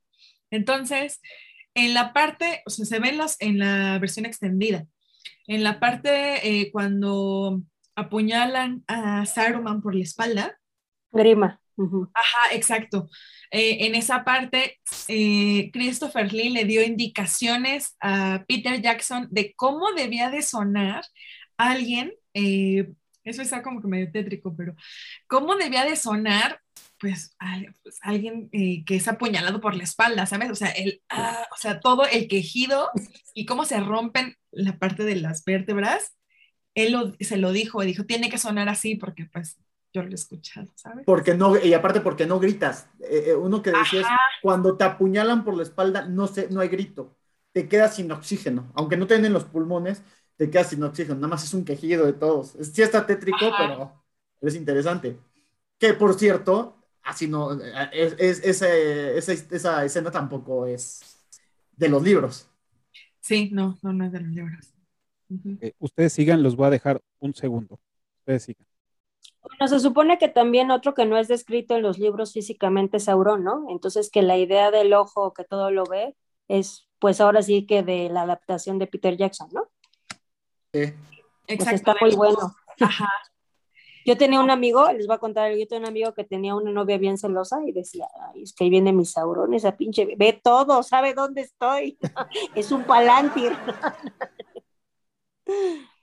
Entonces, 0.52 1.22
en 1.76 1.94
la 1.94 2.14
parte, 2.14 2.62
o 2.66 2.70
sea, 2.70 2.86
se 2.86 3.00
ve 3.00 3.10
en, 3.10 3.18
las, 3.18 3.38
en 3.40 3.60
la 3.60 4.00
versión 4.00 4.26
extendida. 4.26 4.88
En 5.48 5.64
la 5.64 5.80
parte 5.80 6.48
eh, 6.62 6.72
cuando 6.72 7.62
apuñalan 7.96 8.84
a 8.88 9.26
Saruman 9.26 9.82
por 9.82 9.96
la 9.96 10.04
espalda, 10.04 10.58
Grima. 11.12 11.60
Ujú. 11.78 12.10
Ajá, 12.14 12.56
exacto. 12.56 13.10
Eh, 13.56 13.86
en 13.86 13.94
esa 13.94 14.24
parte, 14.24 14.80
eh, 15.08 15.70
Christopher 15.72 16.34
Lee 16.34 16.50
le 16.50 16.66
dio 16.66 16.84
indicaciones 16.84 17.96
a 18.02 18.44
Peter 18.48 18.82
Jackson 18.82 19.28
de 19.30 19.54
cómo 19.56 19.92
debía 19.92 20.32
de 20.32 20.42
sonar 20.42 21.06
alguien, 21.56 22.14
eh, 22.34 22.92
eso 23.24 23.44
está 23.44 23.62
como 23.62 23.80
que 23.80 23.88
medio 23.88 24.12
tétrico, 24.12 24.56
pero 24.58 24.76
cómo 25.28 25.56
debía 25.56 25.86
de 25.86 25.96
sonar, 25.96 26.62
pues, 27.00 27.36
pues, 27.84 28.00
alguien 28.02 28.50
que 28.50 28.96
es 28.96 29.08
apuñalado 29.08 29.62
por 29.62 29.76
la 29.76 29.84
espalda, 29.84 30.26
¿sabes? 30.26 30.50
O 30.50 30.56
sea, 30.56 30.70
el, 30.70 31.04
ah, 31.10 31.48
o 31.54 31.58
sea, 31.58 31.80
todo 31.80 32.08
el 32.08 32.28
quejido 32.28 32.90
y 33.36 33.46
cómo 33.46 33.66
se 33.66 33.80
rompen 33.80 34.36
la 34.50 34.80
parte 34.80 35.04
de 35.04 35.18
las 35.18 35.46
vértebras. 35.46 36.18
Él 36.74 37.16
se 37.20 37.38
lo 37.38 37.52
dijo, 37.52 37.84
dijo, 37.84 38.06
tiene 38.06 38.32
que 38.32 38.40
sonar 38.40 38.68
así 38.68 38.96
porque 38.96 39.28
pues 39.32 39.60
yo 39.94 40.04
lo 40.04 40.10
he 40.10 40.16
escuchado, 40.16 40.68
¿sabes? 40.76 41.06
Porque 41.06 41.36
no, 41.36 41.58
y 41.58 41.74
aparte 41.74 42.02
porque 42.02 42.26
no 42.26 42.40
gritas. 42.40 42.88
Eh, 43.00 43.26
eh, 43.28 43.36
uno 43.36 43.62
que 43.62 43.72
decía 43.72 44.02
es, 44.02 44.06
Ajá. 44.06 44.18
cuando 44.42 44.76
te 44.76 44.84
apuñalan 44.84 45.44
por 45.46 45.56
la 45.56 45.64
espalda, 45.64 46.06
no, 46.08 46.28
sé, 46.28 46.48
no 46.50 46.62
hay 46.62 46.70
grito. 46.70 47.16
Te 47.52 47.68
quedas 47.70 47.96
sin 47.96 48.12
oxígeno. 48.12 48.72
Aunque 48.76 48.98
no 48.98 49.06
te 49.08 49.14
den 49.16 49.26
en 49.26 49.34
los 49.34 49.46
pulmones, 49.46 50.02
te 50.38 50.50
quedas 50.50 50.70
sin 50.72 50.84
oxígeno. 50.84 51.16
Nada 51.16 51.28
más 51.28 51.44
es 51.44 51.54
un 51.54 51.64
quejido 51.64 52.06
de 52.06 52.14
todos. 52.14 52.56
Sí 52.74 52.82
está 52.82 53.06
tétrico, 53.06 53.46
Ajá. 53.46 53.58
pero 53.68 53.94
es 54.42 54.56
interesante. 54.56 55.18
Que 55.78 55.94
por 55.94 56.14
cierto, 56.16 56.76
así 57.04 57.28
no, 57.28 57.54
es, 57.92 58.16
es- 58.18 58.44
ese- 58.44 59.18
esa, 59.18 59.34
esa 59.56 59.86
escena 59.86 60.10
tampoco 60.12 60.66
es 60.66 61.02
de 61.78 61.90
los 61.90 62.02
libros. 62.04 62.48
Sí, 63.20 63.50
no, 63.52 63.78
no, 63.82 63.94
no 63.94 64.06
es 64.06 64.12
de 64.12 64.20
los 64.20 64.30
libros. 64.30 64.74
Eh, 65.62 65.74
ustedes 65.80 66.14
sigan, 66.14 66.44
los 66.44 66.56
voy 66.56 66.68
a 66.68 66.70
dejar 66.72 67.02
un 67.20 67.34
segundo. 67.34 67.80
Ustedes 68.20 68.44
sigan. 68.44 68.66
Bueno, 69.42 69.68
se 69.68 69.80
supone 69.80 70.18
que 70.18 70.30
también 70.30 70.72
otro 70.72 70.94
que 70.94 71.06
no 71.06 71.18
es 71.18 71.28
descrito 71.28 71.76
en 71.76 71.82
los 71.82 72.00
libros 72.00 72.34
físicamente 72.34 72.98
es 72.98 73.06
Sauron, 73.06 73.44
¿no? 73.44 73.66
Entonces 73.70 74.10
que 74.10 74.22
la 74.22 74.38
idea 74.38 74.72
del 74.72 74.94
ojo 74.94 75.34
que 75.34 75.44
todo 75.44 75.70
lo 75.72 75.84
ve 75.86 76.16
es 76.48 76.88
pues 77.00 77.20
ahora 77.20 77.42
sí 77.42 77.66
que 77.66 77.84
de 77.84 78.10
la 78.10 78.22
adaptación 78.22 78.80
de 78.80 78.88
Peter 78.88 79.18
Jackson, 79.18 79.50
¿no? 79.52 79.70
Sí. 80.74 80.94
Pues 81.46 81.68
está 81.68 81.96
muy 82.00 82.16
bueno. 82.16 82.56
Ajá. 82.80 83.10
Yo 84.06 84.18
tenía 84.18 84.42
un 84.42 84.50
amigo, 84.50 84.92
les 84.92 85.08
voy 85.08 85.16
a 85.16 85.20
contar, 85.20 85.54
yo 85.56 85.66
tenía 85.66 85.84
un 85.84 85.88
amigo 85.88 86.14
que 86.14 86.26
tenía 86.26 86.56
una 86.56 86.72
novia 86.72 86.98
bien 86.98 87.18
celosa 87.18 87.60
y 87.66 87.72
decía, 87.72 88.06
Ay, 88.34 88.44
es 88.44 88.54
que 88.54 88.66
ahí 88.66 88.70
viene 88.70 88.92
mi 88.92 89.06
Sauron, 89.06 89.54
esa 89.54 89.78
pinche, 89.78 90.16
ve 90.18 90.42
todo, 90.44 90.84
sabe 90.84 91.14
dónde 91.14 91.40
estoy, 91.40 91.98
es 92.54 92.70
un 92.74 92.84
palantir. 92.84 93.54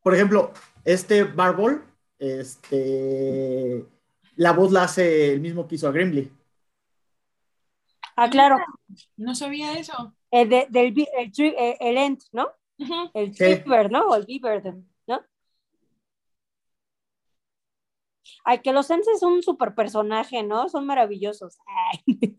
Por 0.00 0.14
ejemplo, 0.14 0.52
este 0.84 1.24
Barbol, 1.24 1.84
este, 2.18 3.86
la 4.36 4.52
voz 4.52 4.72
la 4.72 4.84
hace 4.84 5.32
el 5.32 5.40
mismo 5.40 5.66
que 5.66 5.76
hizo 5.76 5.88
a 5.88 5.92
Grimly. 5.92 6.30
Ah, 8.16 8.30
claro, 8.30 8.56
No 9.16 9.34
sabía 9.34 9.72
eso. 9.78 10.14
el, 10.30 10.48
de- 10.48 10.66
del, 10.70 10.92
vi- 10.92 11.08
el, 11.18 11.32
tri- 11.32 11.54
eh, 11.58 11.76
el 11.80 11.98
Ent, 11.98 12.22
¿no? 12.32 12.48
El 13.14 13.34
Sí. 13.34 13.44
Beaver, 13.44 13.90
¿no? 13.90 14.06
O 14.08 14.14
el 14.14 14.24
Beaver, 14.26 14.74
¿no? 15.06 15.24
Ay, 18.44 18.60
que 18.60 18.72
los 18.72 18.90
Ents 18.90 19.08
es 19.08 19.22
un 19.22 19.42
super 19.42 19.74
personaje, 19.74 20.42
¿no? 20.42 20.68
Son 20.68 20.86
maravillosos. 20.86 21.58
Ay. 21.66 22.36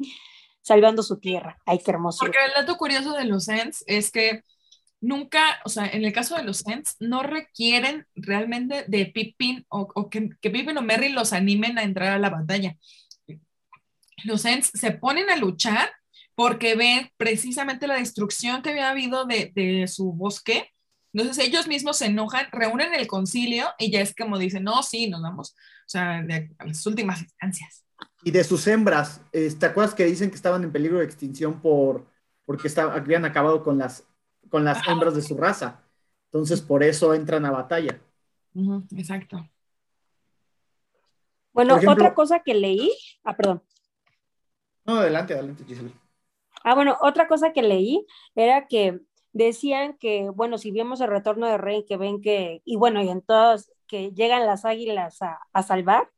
Salvando 0.60 1.02
su 1.02 1.18
tierra. 1.18 1.58
Ay, 1.66 1.80
qué 1.84 1.90
hermoso. 1.90 2.18
Porque 2.20 2.38
el 2.44 2.52
dato 2.54 2.76
curioso 2.76 3.12
de 3.14 3.24
los 3.24 3.48
Ents 3.48 3.82
es 3.86 4.10
que 4.12 4.44
nunca, 5.02 5.60
o 5.64 5.68
sea, 5.68 5.86
en 5.86 6.04
el 6.04 6.12
caso 6.12 6.36
de 6.36 6.44
los 6.44 6.66
Ents, 6.66 6.96
no 7.00 7.22
requieren 7.22 8.06
realmente 8.14 8.84
de 8.86 9.06
Pippin 9.06 9.66
o, 9.68 10.08
que, 10.08 10.30
que 10.40 10.50
Pippin 10.50 10.78
o 10.78 10.82
Merry 10.82 11.10
los 11.10 11.34
animen 11.34 11.78
a 11.78 11.82
entrar 11.82 12.12
a 12.12 12.18
la 12.18 12.30
batalla. 12.30 12.76
Los 14.24 14.44
Ents 14.44 14.70
se 14.72 14.92
ponen 14.92 15.28
a 15.28 15.36
luchar 15.36 15.90
porque 16.34 16.76
ven 16.76 17.10
precisamente 17.16 17.86
la 17.86 17.96
destrucción 17.96 18.62
que 18.62 18.70
había 18.70 18.90
habido 18.90 19.26
de, 19.26 19.86
su 19.88 20.12
bosque. 20.12 20.70
Entonces 21.12 21.44
ellos 21.44 21.66
mismos 21.66 21.98
se 21.98 22.06
enojan, 22.06 22.46
reúnen 22.52 22.94
el 22.94 23.06
concilio 23.06 23.66
y 23.78 23.90
ya 23.90 24.00
es 24.00 24.14
como 24.14 24.38
dicen, 24.38 24.64
no, 24.64 24.82
sí, 24.82 25.10
nos 25.10 25.20
vamos, 25.20 25.50
o 25.50 25.88
sea, 25.88 26.24
a 26.58 26.64
las 26.64 26.86
últimas 26.86 27.20
instancias. 27.20 27.84
Y 28.24 28.30
de 28.30 28.44
sus 28.44 28.66
hembras, 28.68 29.20
eh, 29.32 29.52
¿te 29.58 29.66
acuerdas 29.66 29.94
que 29.94 30.04
dicen 30.04 30.30
que 30.30 30.36
estaban 30.36 30.62
en 30.62 30.72
peligro 30.72 31.00
de 31.00 31.04
extinción 31.04 31.60
por, 31.60 32.06
porque 32.46 32.68
estaba- 32.68 32.94
habían 32.94 33.24
acabado 33.24 33.62
con 33.62 33.78
las, 33.78 34.04
con 34.52 34.64
las 34.64 34.86
hembras 34.86 35.16
de 35.16 35.22
su 35.22 35.36
raza? 35.36 35.82
Entonces, 36.26 36.60
por 36.60 36.82
eso 36.84 37.14
entran 37.14 37.44
a 37.46 37.50
batalla. 37.50 37.98
Exacto. 38.96 39.48
Bueno, 41.52 41.76
ejemplo- 41.76 41.92
otra 41.92 42.14
cosa 42.14 42.40
que 42.40 42.54
leí, 42.54 42.92
ah, 43.24 43.34
perdón. 43.36 43.62
No, 44.84 44.98
adelante, 44.98 45.34
adelante, 45.34 45.64
Giselle. 45.64 45.92
Ah, 46.64 46.74
bueno, 46.74 46.96
otra 47.00 47.26
cosa 47.28 47.52
que 47.52 47.62
leí 47.62 48.06
era 48.34 48.66
que 48.68 49.00
decían 49.32 49.96
que, 49.98 50.28
bueno, 50.30 50.58
si 50.58 50.70
vemos 50.70 51.00
el 51.00 51.08
retorno 51.08 51.46
de 51.46 51.58
Rey, 51.58 51.84
que 51.84 51.96
ven 51.96 52.20
que, 52.20 52.60
y 52.64 52.76
bueno, 52.76 53.02
y 53.02 53.08
en 53.08 53.22
todos, 53.22 53.72
que 53.86 54.12
llegan 54.12 54.46
las 54.46 54.64
águilas 54.64 55.20
a, 55.22 55.38
a 55.52 55.62
salvar, 55.62 56.10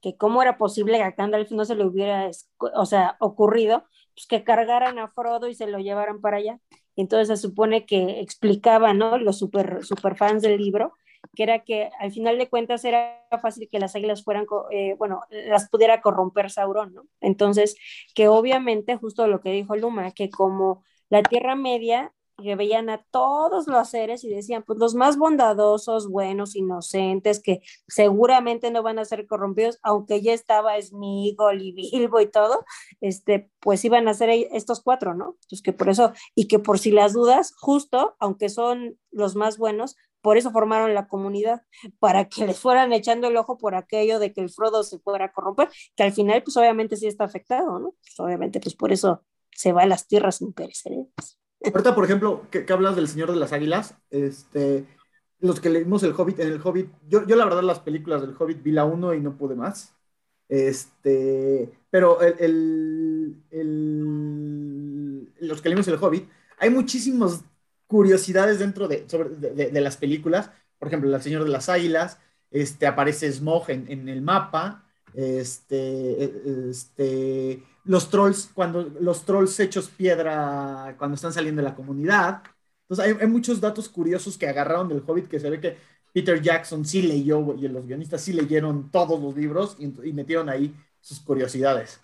que 0.00 0.16
cómo 0.16 0.42
era 0.42 0.56
posible 0.58 0.98
que 0.98 1.04
a 1.04 1.10
Gandalf 1.12 1.50
no 1.52 1.64
se 1.64 1.74
le 1.76 1.84
hubiera, 1.84 2.30
o 2.74 2.86
sea, 2.86 3.16
ocurrido, 3.20 3.84
pues 4.14 4.26
que 4.26 4.44
cargaran 4.44 4.98
a 4.98 5.08
Frodo 5.08 5.48
y 5.48 5.54
se 5.54 5.66
lo 5.66 5.78
llevaran 5.78 6.20
para 6.20 6.38
allá. 6.38 6.58
Entonces 6.96 7.28
se 7.28 7.48
supone 7.48 7.86
que 7.86 8.20
explicaban, 8.20 8.98
¿no? 8.98 9.18
Los 9.18 9.38
super, 9.38 9.84
super 9.84 10.16
fans 10.16 10.42
del 10.42 10.58
libro, 10.58 10.94
que 11.34 11.42
era 11.44 11.60
que 11.60 11.90
al 12.00 12.12
final 12.12 12.38
de 12.38 12.48
cuentas 12.48 12.84
era 12.84 13.24
fácil 13.40 13.68
que 13.70 13.78
las 13.78 13.94
águilas 13.94 14.24
fueran, 14.24 14.46
eh, 14.70 14.94
bueno, 14.98 15.22
las 15.30 15.68
pudiera 15.68 16.00
corromper 16.00 16.50
Sauron, 16.50 16.94
¿no? 16.94 17.04
Entonces, 17.20 17.76
que 18.14 18.28
obviamente, 18.28 18.96
justo 18.96 19.26
lo 19.26 19.40
que 19.40 19.52
dijo 19.52 19.76
Luma, 19.76 20.10
que 20.12 20.30
como 20.30 20.84
la 21.08 21.22
Tierra 21.22 21.54
Media, 21.54 22.12
que 22.42 22.56
veían 22.56 22.90
a 22.90 23.04
todos 23.10 23.66
los 23.66 23.88
seres 23.88 24.24
y 24.24 24.30
decían, 24.30 24.62
pues 24.64 24.78
los 24.78 24.94
más 24.94 25.16
bondadosos, 25.16 26.08
buenos, 26.08 26.56
inocentes, 26.56 27.40
que 27.42 27.60
seguramente 27.88 28.70
no 28.70 28.82
van 28.82 28.98
a 28.98 29.04
ser 29.04 29.26
corrompidos, 29.26 29.78
aunque 29.82 30.20
ya 30.22 30.32
estaba 30.32 30.80
Smigol 30.80 31.62
y 31.62 31.72
Bilbo 31.72 32.20
y 32.20 32.26
todo, 32.26 32.64
este, 33.00 33.50
pues 33.60 33.84
iban 33.84 34.08
a 34.08 34.14
ser 34.14 34.30
estos 34.30 34.80
cuatro, 34.82 35.14
¿no? 35.14 35.36
Pues 35.48 35.62
que 35.62 35.72
por 35.72 35.88
eso, 35.88 36.12
y 36.34 36.48
que 36.48 36.58
por 36.58 36.78
si 36.78 36.90
las 36.90 37.12
dudas, 37.12 37.54
justo, 37.58 38.16
aunque 38.18 38.48
son 38.48 38.98
los 39.10 39.34
más 39.36 39.58
buenos, 39.58 39.96
por 40.20 40.36
eso 40.36 40.52
formaron 40.52 40.94
la 40.94 41.08
comunidad, 41.08 41.62
para 41.98 42.28
que 42.28 42.46
les 42.46 42.58
fueran 42.58 42.92
echando 42.92 43.26
el 43.26 43.36
ojo 43.36 43.58
por 43.58 43.74
aquello 43.74 44.18
de 44.20 44.32
que 44.32 44.40
el 44.40 44.50
Frodo 44.50 44.84
se 44.84 45.00
fuera 45.00 45.32
corromper, 45.32 45.68
que 45.96 46.04
al 46.04 46.12
final, 46.12 46.42
pues 46.42 46.56
obviamente 46.56 46.96
sí 46.96 47.08
está 47.08 47.24
afectado, 47.24 47.78
¿no? 47.78 47.94
Pues 48.00 48.18
obviamente, 48.18 48.60
pues 48.60 48.76
por 48.76 48.92
eso 48.92 49.24
se 49.50 49.72
va 49.72 49.82
a 49.82 49.86
las 49.86 50.06
tierras 50.06 50.40
imperecederas. 50.40 51.41
Ahorita, 51.64 51.94
por 51.94 52.04
ejemplo, 52.04 52.46
que, 52.50 52.66
hablas 52.72 52.96
del 52.96 53.08
Señor 53.08 53.30
de 53.30 53.36
las 53.38 53.52
Águilas, 53.52 53.94
este, 54.10 54.86
los 55.40 55.60
que 55.60 55.70
leímos 55.70 56.02
el 56.02 56.12
Hobbit, 56.12 56.40
en 56.40 56.48
el 56.48 56.60
Hobbit, 56.62 56.90
yo, 57.08 57.26
yo 57.26 57.36
la 57.36 57.44
verdad 57.44 57.62
las 57.62 57.80
películas 57.80 58.20
del 58.20 58.34
Hobbit 58.38 58.62
vi 58.62 58.72
la 58.72 58.84
uno 58.84 59.14
y 59.14 59.20
no 59.20 59.36
pude 59.36 59.54
más. 59.54 59.94
Este, 60.48 61.70
pero 61.90 62.20
el, 62.20 63.36
el- 63.50 65.32
los 65.40 65.62
que 65.62 65.68
leímos 65.68 65.88
el 65.88 65.98
Hobbit, 66.02 66.28
hay 66.58 66.70
muchísimas 66.70 67.44
curiosidades 67.86 68.58
dentro 68.58 68.88
de, 68.88 69.08
sobre, 69.08 69.30
de, 69.30 69.80
las 69.80 69.96
películas. 69.96 70.50
Por 70.78 70.88
ejemplo, 70.88 71.14
el 71.14 71.22
Señor 71.22 71.44
de 71.44 71.50
las 71.50 71.68
Águilas, 71.68 72.18
este, 72.50 72.86
aparece 72.86 73.30
Smog 73.32 73.70
en, 73.70 73.90
en 73.90 74.08
el 74.08 74.22
mapa, 74.22 74.84
este, 75.14 76.68
este, 76.70 77.62
los 77.84 78.10
trolls, 78.10 78.50
cuando 78.54 78.82
los 79.00 79.24
trolls 79.24 79.58
hechos 79.60 79.88
piedra, 79.88 80.94
cuando 80.98 81.14
están 81.14 81.32
saliendo 81.32 81.62
de 81.62 81.68
la 81.68 81.74
comunidad. 81.74 82.42
Entonces, 82.82 83.06
hay, 83.06 83.20
hay 83.20 83.26
muchos 83.26 83.60
datos 83.60 83.88
curiosos 83.88 84.38
que 84.38 84.46
agarraron 84.48 84.88
del 84.88 85.02
Hobbit 85.06 85.28
que 85.28 85.40
se 85.40 85.50
ve 85.50 85.60
que 85.60 85.76
Peter 86.12 86.40
Jackson 86.40 86.84
sí 86.84 87.02
leyó 87.02 87.54
y 87.54 87.68
los 87.68 87.86
guionistas 87.86 88.20
sí 88.20 88.32
leyeron 88.32 88.90
todos 88.90 89.20
los 89.20 89.36
libros 89.36 89.76
y, 89.78 89.86
y 90.08 90.12
metieron 90.12 90.48
ahí 90.48 90.74
sus 91.00 91.20
curiosidades. 91.20 92.00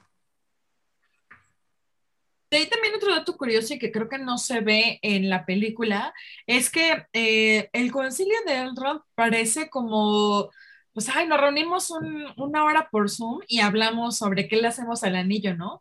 De 2.51 2.57
ahí 2.57 2.67
también 2.67 2.95
otro 2.95 3.15
dato 3.15 3.37
curioso 3.37 3.75
y 3.75 3.79
que 3.79 3.93
creo 3.93 4.09
que 4.09 4.19
no 4.19 4.39
se 4.39 4.61
ve 4.61 4.99
en 5.03 5.29
la 5.29 5.45
película 5.45 6.15
es 6.47 6.71
que 6.71 7.07
eh, 7.13 7.69
el 7.75 7.93
concilio 7.93 8.37
de 8.47 8.55
Elrond 8.61 9.03
parece 9.15 9.69
como, 9.69 10.51
pues, 10.99 11.15
ay, 11.15 11.29
nos 11.29 11.41
reunimos 11.41 11.91
un- 11.93 12.27
una 12.37 12.65
hora 12.65 12.89
por 12.91 13.09
Zoom 13.09 13.39
y 13.47 13.61
hablamos 13.61 14.19
sobre 14.19 14.49
qué 14.49 14.57
le 14.57 14.67
hacemos 14.67 15.05
al 15.05 15.15
anillo, 15.15 15.55
¿no? 15.55 15.81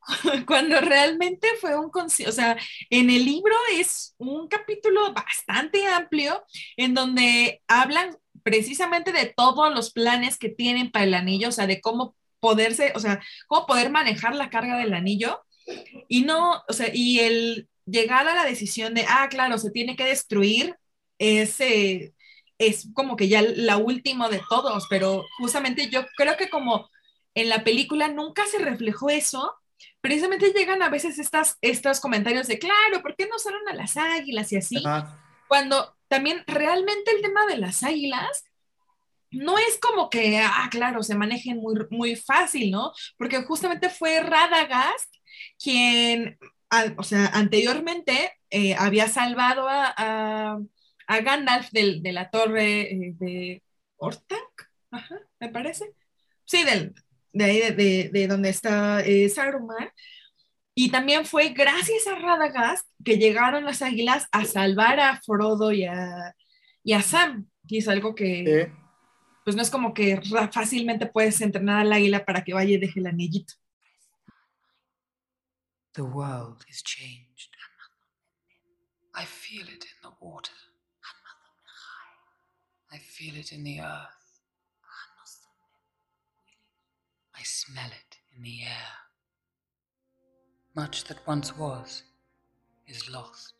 Cuando 0.48 0.80
realmente 0.80 1.48
fue 1.60 1.78
un 1.78 1.90
o 1.94 2.32
sea, 2.32 2.56
en 2.88 3.10
el 3.10 3.26
libro 3.26 3.54
es 3.74 4.14
un 4.16 4.48
capítulo 4.48 5.12
bastante 5.12 5.86
amplio 5.86 6.42
en 6.78 6.94
donde 6.94 7.60
hablan 7.68 8.16
precisamente 8.42 9.12
de 9.12 9.26
todos 9.36 9.70
los 9.74 9.92
planes 9.92 10.38
que 10.38 10.48
tienen 10.48 10.90
para 10.90 11.04
el 11.04 11.12
anillo, 11.12 11.48
o 11.48 11.52
sea, 11.52 11.66
de 11.66 11.82
cómo 11.82 12.16
poderse, 12.40 12.92
o 12.94 13.00
sea, 13.00 13.22
cómo 13.48 13.66
poder 13.66 13.90
manejar 13.90 14.34
la 14.34 14.48
carga 14.48 14.78
del 14.78 14.94
anillo. 14.94 15.42
Y 16.08 16.22
no, 16.22 16.62
o 16.66 16.72
sea, 16.72 16.88
y 16.90 17.20
el 17.20 17.68
llegar 17.84 18.26
a 18.26 18.34
la 18.34 18.46
decisión 18.46 18.94
de, 18.94 19.04
ah, 19.10 19.28
claro, 19.28 19.58
se 19.58 19.70
tiene 19.70 19.94
que 19.94 20.04
destruir, 20.06 20.74
ese 21.18 22.14
es 22.66 22.88
como 22.94 23.16
que 23.16 23.28
ya 23.28 23.42
la 23.42 23.76
última 23.76 24.28
de 24.28 24.40
todos, 24.48 24.86
pero 24.88 25.24
justamente 25.38 25.88
yo 25.90 26.04
creo 26.16 26.36
que 26.36 26.48
como 26.48 26.88
en 27.34 27.48
la 27.48 27.64
película 27.64 28.08
nunca 28.08 28.44
se 28.46 28.58
reflejó 28.58 29.10
eso, 29.10 29.54
precisamente 30.00 30.52
llegan 30.52 30.82
a 30.82 30.90
veces 30.90 31.18
estas, 31.18 31.58
estos 31.60 32.00
comentarios 32.00 32.46
de, 32.46 32.58
claro, 32.58 33.02
¿por 33.02 33.16
qué 33.16 33.26
no 33.26 33.36
usaron 33.36 33.66
a 33.68 33.74
las 33.74 33.96
águilas 33.96 34.52
y 34.52 34.56
así? 34.56 34.82
Ajá. 34.84 35.20
Cuando 35.48 35.94
también 36.08 36.44
realmente 36.46 37.10
el 37.10 37.22
tema 37.22 37.46
de 37.46 37.58
las 37.58 37.82
águilas 37.82 38.44
no 39.30 39.58
es 39.58 39.78
como 39.80 40.10
que, 40.10 40.38
ah, 40.38 40.68
claro, 40.70 41.02
se 41.02 41.16
manejen 41.16 41.58
muy, 41.58 41.74
muy 41.90 42.16
fácil, 42.16 42.70
¿no? 42.70 42.92
Porque 43.18 43.42
justamente 43.42 43.90
fue 43.90 44.20
Radagast 44.20 45.12
quien, 45.62 46.38
o 46.96 47.02
sea, 47.02 47.26
anteriormente 47.26 48.32
eh, 48.50 48.74
había 48.76 49.08
salvado 49.08 49.68
a, 49.68 49.92
a, 49.96 50.58
a 51.06 51.20
Gandalf 51.20 51.70
del- 51.70 52.02
de 52.02 52.12
la 52.12 52.30
torre 52.30 52.92
eh, 52.92 53.14
de 53.18 53.62
Orthanc, 53.96 54.62
ajá, 54.90 55.20
me 55.40 55.48
parece. 55.48 55.94
Sí, 56.44 56.64
del, 56.64 56.94
de 57.32 57.44
ahí 57.44 57.58
de, 57.60 57.70
de- 57.72 58.10
de 58.12 58.26
donde 58.26 58.48
está 58.50 59.00
eh, 59.02 59.28
Saruman. 59.28 59.90
Y 60.76 60.90
también 60.90 61.24
fue 61.24 61.50
gracias 61.50 62.06
a 62.08 62.16
Radagast 62.16 62.88
que 63.04 63.16
llegaron 63.16 63.64
las 63.64 63.80
águilas 63.80 64.26
a 64.32 64.44
salvar 64.44 64.98
a 64.98 65.20
Frodo 65.20 65.70
y 65.72 65.84
a, 65.84 66.34
y 66.82 66.92
a 66.94 67.00
Sam. 67.02 67.48
Y 67.68 67.78
es 67.78 67.88
algo 67.88 68.14
que, 68.14 68.40
Eh, 68.62 68.72
pues 69.44 69.54
no 69.56 69.62
es 69.62 69.70
como 69.70 69.94
que 69.94 70.20
fácilmente 70.52 71.06
puedes 71.06 71.40
entrenar 71.40 71.80
al 71.82 71.92
águila 71.92 72.24
para 72.24 72.42
que 72.42 72.54
vaya 72.54 72.74
y 72.74 72.78
deje 72.78 72.98
el 73.00 73.06
anillito. 73.06 73.54
The 75.92 76.02
world 76.02 76.64
is 76.68 76.82
changed. 76.82 77.50
I 79.14 79.24
feel 79.24 79.68
it 79.68 79.84
in 79.84 80.00
the 80.02 80.10
water. 80.20 80.52
Feel 83.24 83.36
it 83.36 83.52
in 83.52 83.64
the 83.64 83.80
earth. 83.80 84.42
I 87.34 87.42
smell 87.42 87.86
it 87.86 88.18
in 88.36 88.42
the 88.42 88.64
air. 88.64 88.92
Much 90.76 91.04
that 91.04 91.26
once 91.26 91.56
was 91.56 92.02
is 92.86 93.08
lost, 93.08 93.54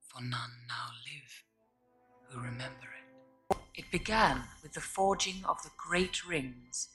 for 0.00 0.20
none 0.20 0.50
now 0.66 0.88
live 1.06 1.44
who 2.28 2.40
remember 2.40 2.88
it. 2.98 3.56
It 3.76 3.84
began 3.92 4.42
with 4.64 4.72
the 4.72 4.80
forging 4.80 5.44
of 5.44 5.62
the 5.62 5.70
great 5.76 6.26
rings. 6.26 6.88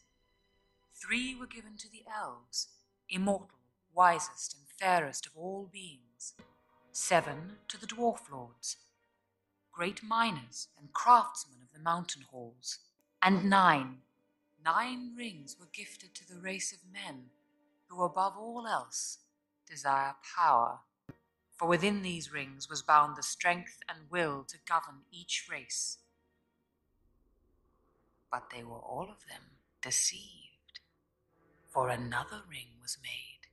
Three 0.94 1.36
were 1.40 1.48
given 1.48 1.78
to 1.78 1.90
the 1.90 2.04
elves, 2.14 2.68
immortal, 3.10 3.62
wisest, 3.96 4.58
and 4.58 4.68
fairest 4.78 5.28
of 5.28 5.38
all 5.38 5.70
beings. 5.72 6.34
Seven 6.92 7.60
to 7.70 7.80
the 7.80 7.88
dwarf 7.88 8.30
lords, 8.30 8.76
great 9.74 10.04
miners 10.04 10.68
and 10.80 10.94
craftsmen 10.94 11.58
of 11.62 11.74
the 11.74 11.84
mountain 11.84 12.24
halls. 12.32 12.80
And 13.22 13.50
nine, 13.50 13.98
nine 14.64 15.14
rings 15.18 15.58
were 15.60 15.70
gifted 15.74 16.14
to 16.16 16.28
the 16.28 16.40
race 16.40 16.72
of 16.72 16.80
men, 16.92 17.26
who 17.88 18.04
above 18.04 18.38
all 18.38 18.68
else 18.68 19.18
desire 19.68 20.16
power. 20.36 20.80
For 21.58 21.68
within 21.68 22.02
these 22.04 22.32
rings 22.32 22.70
was 22.70 22.82
bound 22.82 23.16
the 23.16 23.24
strength 23.24 23.80
and 23.90 24.12
will 24.12 24.46
to 24.48 24.58
govern 24.68 25.02
each 25.12 25.48
race. 25.50 25.98
But 28.32 28.50
they 28.54 28.64
were 28.64 28.80
all 28.80 29.08
of 29.10 29.28
them 29.28 29.44
deceived, 29.82 30.80
for 31.70 31.90
another 31.90 32.42
ring 32.50 32.80
was 32.82 32.98
made. 33.02 33.50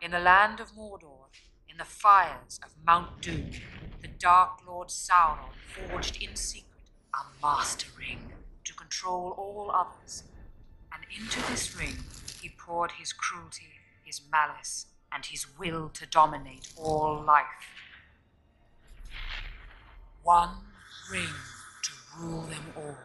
In 0.00 0.10
the 0.10 0.20
land 0.20 0.60
of 0.60 0.74
Mordor, 0.76 1.28
in 1.68 1.78
the 1.78 1.84
fires 1.84 2.60
of 2.62 2.72
Mount 2.84 3.22
Doom, 3.22 3.50
the 4.04 4.10
Dark 4.18 4.58
Lord 4.66 4.88
Sauron 4.88 5.54
forged 5.88 6.22
in 6.22 6.36
secret 6.36 6.90
a 7.14 7.24
master 7.42 7.86
ring 7.98 8.34
to 8.62 8.74
control 8.74 9.34
all 9.38 9.70
others, 9.74 10.24
and 10.92 11.02
into 11.16 11.40
this 11.50 11.74
ring 11.74 11.96
he 12.42 12.50
poured 12.50 12.92
his 12.98 13.14
cruelty, 13.14 13.80
his 14.04 14.20
malice, 14.30 14.88
and 15.10 15.24
his 15.24 15.46
will 15.58 15.88
to 15.88 16.04
dominate 16.04 16.68
all 16.76 17.24
life. 17.26 17.46
One 20.22 20.50
ring 21.10 21.34
to 21.84 21.92
rule 22.18 22.42
them 22.42 22.74
all. 22.76 22.98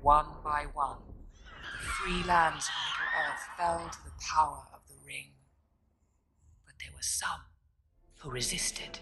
One 0.00 0.26
by 0.44 0.66
one, 0.72 0.98
the 1.80 1.84
free 1.84 2.22
lands 2.22 2.68
of 2.68 2.74
Middle 2.86 3.26
Earth 3.26 3.42
fell 3.58 3.90
to 3.90 4.04
the 4.04 4.12
power 4.32 4.68
of 4.72 4.86
the 4.86 4.94
ring. 5.04 5.32
But 6.64 6.74
there 6.78 6.94
were 6.94 7.02
some 7.02 7.49
who 8.20 8.30
resisted. 8.30 9.00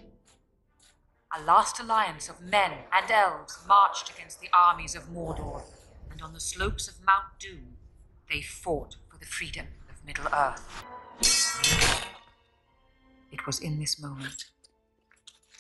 A 1.37 1.43
last 1.43 1.79
alliance 1.81 2.29
of 2.29 2.41
men 2.41 2.73
and 2.93 3.11
elves 3.11 3.59
marched 3.67 4.11
against 4.11 4.41
the 4.41 4.49
armies 4.53 4.95
of 4.95 5.11
Mordor, 5.11 5.63
and 6.11 6.23
on 6.23 6.33
the 6.33 6.41
slopes 6.41 6.89
of 6.89 7.05
Mount 7.05 7.39
Doom 7.39 7.77
they 8.31 8.41
fought 8.41 8.97
for 9.11 9.19
the 9.19 9.27
freedom 9.27 9.67
of 9.91 10.05
Middle 10.07 10.29
Earth. 10.33 10.85
It 13.33 13.45
was 13.47 13.59
in 13.59 13.79
this 13.79 14.01
moment, 14.01 14.47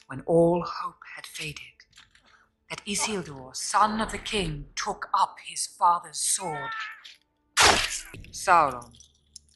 when 0.07 0.23
all 0.23 0.63
hope 0.63 1.03
had 1.17 1.27
faded, 1.27 1.63
that 2.71 2.85
Isildur, 2.87 3.55
son 3.57 4.01
of 4.01 4.13
the 4.13 4.19
king, 4.19 4.67
took 4.77 5.09
up 5.13 5.37
his 5.47 5.67
father's 5.67 6.19
sword. 6.19 6.71
Sauron, 8.31 8.93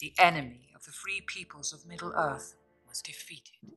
the 0.01 0.13
enemy 0.19 0.71
of 0.75 0.85
the 0.85 0.93
free 0.93 1.23
peoples 1.25 1.73
of 1.73 1.87
Middle 1.87 2.13
Earth, 2.17 2.57
was 2.89 3.01
defeated. 3.01 3.77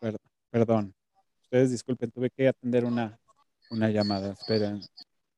Per- 0.00 0.18
perdón. 0.50 0.94
Ustedes 1.42 1.70
disculpen, 1.70 2.10
tuve 2.10 2.30
que 2.30 2.48
atender 2.48 2.84
una, 2.84 3.18
una 3.70 3.90
llamada. 3.90 4.32
Esperen. 4.32 4.80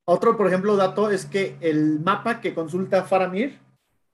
Otro, 0.05 0.37
por 0.37 0.49
ejemplo, 0.49 0.77
dato 0.77 1.11
es 1.11 1.27
que 1.27 1.57
el 1.61 2.01
mapa 2.01 2.41
que 2.41 2.55
consulta 2.55 3.05
Faramir, 3.05 3.59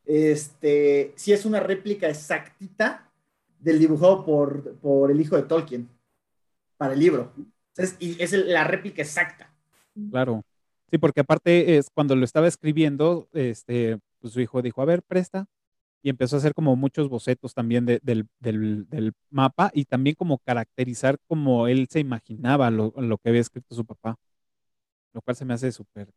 este, 0.04 1.12
sí 1.16 1.32
es 1.32 1.44
una 1.44 1.60
réplica 1.60 2.08
exactita 2.08 3.10
del 3.58 3.78
dibujado 3.78 4.24
por, 4.24 4.76
por 4.78 5.10
el 5.10 5.20
hijo 5.20 5.36
de 5.36 5.42
Tolkien 5.42 5.88
para 6.76 6.94
el 6.94 7.00
libro. 7.00 7.32
Es, 7.76 7.96
y 7.98 8.20
es 8.22 8.32
la 8.32 8.64
réplica 8.64 9.02
exacta. 9.02 9.52
Claro. 10.10 10.42
Sí, 10.90 10.98
porque 10.98 11.20
aparte 11.20 11.76
es 11.76 11.90
cuando 11.90 12.16
lo 12.16 12.24
estaba 12.24 12.48
escribiendo, 12.48 13.28
este, 13.32 13.98
pues 14.20 14.32
su 14.32 14.40
hijo 14.40 14.62
dijo, 14.62 14.80
a 14.80 14.86
ver, 14.86 15.02
presta. 15.02 15.46
Y 16.02 16.10
empezó 16.10 16.36
a 16.36 16.38
hacer 16.40 16.54
como 16.54 16.76
muchos 16.76 17.08
bocetos 17.08 17.54
también 17.54 17.86
de- 17.86 18.00
del, 18.02 18.28
del- 18.40 18.88
del 18.88 19.12
mapa 19.30 19.70
y 19.74 19.84
también 19.84 20.16
como 20.16 20.38
caracterizar 20.38 21.18
como 21.26 21.66
él 21.68 21.88
se 21.90 22.00
imaginaba 22.00 22.70
lo, 22.70 22.92
lo 22.96 23.18
que 23.18 23.28
había 23.30 23.40
escrito 23.42 23.74
su 23.74 23.84
papá. 23.86 24.16
Lo 25.12 25.22
cual 25.22 25.36
se 25.36 25.44
me 25.44 25.54
hace 25.54 25.72
súper 25.72 26.10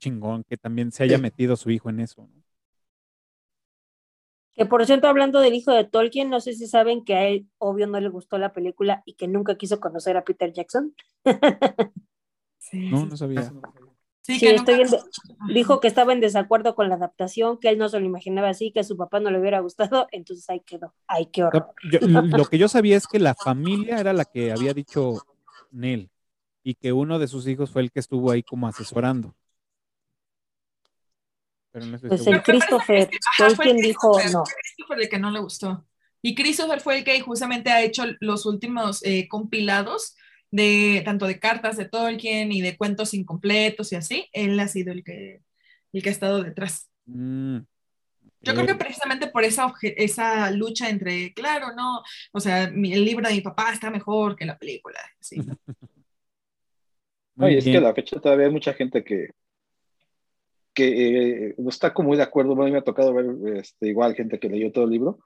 chingón 0.00 0.44
que 0.44 0.56
también 0.58 0.92
se 0.92 1.04
haya 1.04 1.18
metido 1.18 1.56
su 1.56 1.70
hijo 1.70 1.90
en 1.90 2.00
eso. 2.00 2.22
¿no? 2.22 2.42
Que 4.54 4.64
por 4.66 4.84
cierto, 4.86 5.06
hablando 5.06 5.38
del 5.40 5.54
hijo 5.54 5.70
de 5.72 5.84
Tolkien, 5.84 6.30
no 6.30 6.40
sé 6.40 6.54
si 6.54 6.66
saben 6.66 7.04
que 7.04 7.14
a 7.14 7.28
él, 7.28 7.46
obvio, 7.58 7.86
no 7.86 8.00
le 8.00 8.08
gustó 8.08 8.38
la 8.38 8.52
película 8.52 9.02
y 9.04 9.14
que 9.14 9.28
nunca 9.28 9.56
quiso 9.56 9.80
conocer 9.80 10.16
a 10.16 10.24
Peter 10.24 10.52
Jackson. 10.52 10.94
Sí, 12.58 12.96
No, 12.96 12.98
sí, 12.98 13.06
no 13.06 13.16
sabía. 13.16 13.54
Sí, 14.26 14.34
Sí, 14.34 14.40
que 14.40 14.54
estoy 14.56 14.82
nunca- 14.84 14.96
en- 15.48 15.54
Dijo 15.54 15.80
que 15.80 15.88
estaba 15.88 16.12
en 16.12 16.20
desacuerdo 16.20 16.74
con 16.74 16.88
la 16.88 16.96
adaptación, 16.96 17.58
que 17.58 17.68
él 17.68 17.78
no 17.78 17.88
se 17.88 18.00
lo 18.00 18.06
imaginaba 18.06 18.48
así, 18.48 18.72
que 18.72 18.80
a 18.80 18.84
su 18.84 18.96
papá 18.96 19.20
no 19.20 19.30
le 19.30 19.38
hubiera 19.38 19.60
gustado, 19.60 20.08
entonces 20.10 20.48
ahí 20.50 20.60
quedó. 20.60 20.92
Ay, 21.06 21.26
qué 21.26 21.44
horror. 21.44 21.72
yo- 21.90 22.00
lo 22.44 22.44
que 22.46 22.58
yo 22.58 22.68
sabía 22.68 22.96
es 22.96 23.06
que 23.06 23.18
la 23.20 23.34
familia 23.34 23.98
era 24.00 24.12
la 24.12 24.24
que 24.24 24.50
había 24.52 24.74
dicho 24.74 25.14
Nel 25.70 26.10
y 26.64 26.74
que 26.74 26.92
uno 26.92 27.18
de 27.20 27.28
sus 27.28 27.46
hijos 27.46 27.70
fue 27.70 27.82
el 27.82 27.92
que 27.92 28.00
estuvo 28.00 28.30
ahí 28.32 28.42
como 28.42 28.66
asesorando. 28.66 29.34
Pero 31.72 31.86
no 31.86 31.98
Pues 31.98 32.22
seguro. 32.22 32.36
el 32.38 32.42
Christopher, 32.42 33.10
Ajá, 33.38 33.50
fue 33.54 33.64
el 33.66 33.70
quien 33.72 33.76
dijo 33.76 34.12
Christopher, 34.12 34.32
no. 34.32 34.44
Christopher 34.44 35.00
el 35.02 35.08
que 35.08 35.18
no 35.18 35.30
le 35.30 35.40
gustó. 35.40 35.86
Y 36.22 36.34
Christopher 36.34 36.80
fue 36.80 36.98
el 36.98 37.04
que 37.04 37.20
justamente 37.20 37.70
ha 37.70 37.82
hecho 37.82 38.04
los 38.20 38.46
últimos 38.46 39.04
eh, 39.04 39.28
compilados 39.28 40.16
de 40.56 41.02
tanto 41.04 41.26
de 41.26 41.38
cartas 41.38 41.76
de 41.76 41.88
Tolkien 41.88 42.50
y 42.50 42.60
de 42.62 42.76
cuentos 42.76 43.14
incompletos 43.14 43.92
y 43.92 43.96
así. 43.96 44.28
Él 44.32 44.58
ha 44.58 44.68
sido 44.68 44.92
el 44.92 45.04
que, 45.04 45.42
el 45.92 46.02
que 46.02 46.08
ha 46.08 46.12
estado 46.12 46.42
detrás. 46.42 46.90
Mm, 47.04 47.58
Yo 48.40 48.54
creo 48.54 48.66
que 48.66 48.74
precisamente 48.74 49.26
por 49.28 49.44
esa, 49.44 49.72
esa 49.82 50.50
lucha 50.50 50.88
entre, 50.88 51.32
claro, 51.34 51.74
no, 51.76 52.02
o 52.32 52.40
sea, 52.40 52.70
mi- 52.70 52.92
el 52.92 53.04
libro 53.04 53.28
de 53.28 53.34
mi 53.34 53.40
papá 53.40 53.72
está 53.72 53.90
mejor 53.90 54.36
que 54.36 54.44
la 54.46 54.56
película. 54.58 54.98
Sí. 55.20 55.36
Oye, 57.38 57.58
es 57.58 57.64
que 57.64 57.76
a 57.76 57.80
la 57.82 57.94
fecha 57.94 58.18
todavía 58.18 58.46
hay 58.46 58.52
mucha 58.52 58.72
gente 58.72 59.04
que, 59.04 59.28
que 60.72 61.48
eh, 61.48 61.54
no 61.58 61.68
está 61.68 61.92
como 61.92 62.08
muy 62.08 62.16
de 62.16 62.22
acuerdo. 62.22 62.54
Bueno, 62.54 62.62
a 62.62 62.66
mí 62.66 62.72
me 62.72 62.78
ha 62.78 62.82
tocado 62.84 63.12
ver 63.12 63.26
este, 63.58 63.88
igual 63.88 64.14
gente 64.14 64.38
que 64.38 64.48
leyó 64.48 64.72
todo 64.72 64.84
el 64.84 64.90
libro. 64.90 65.18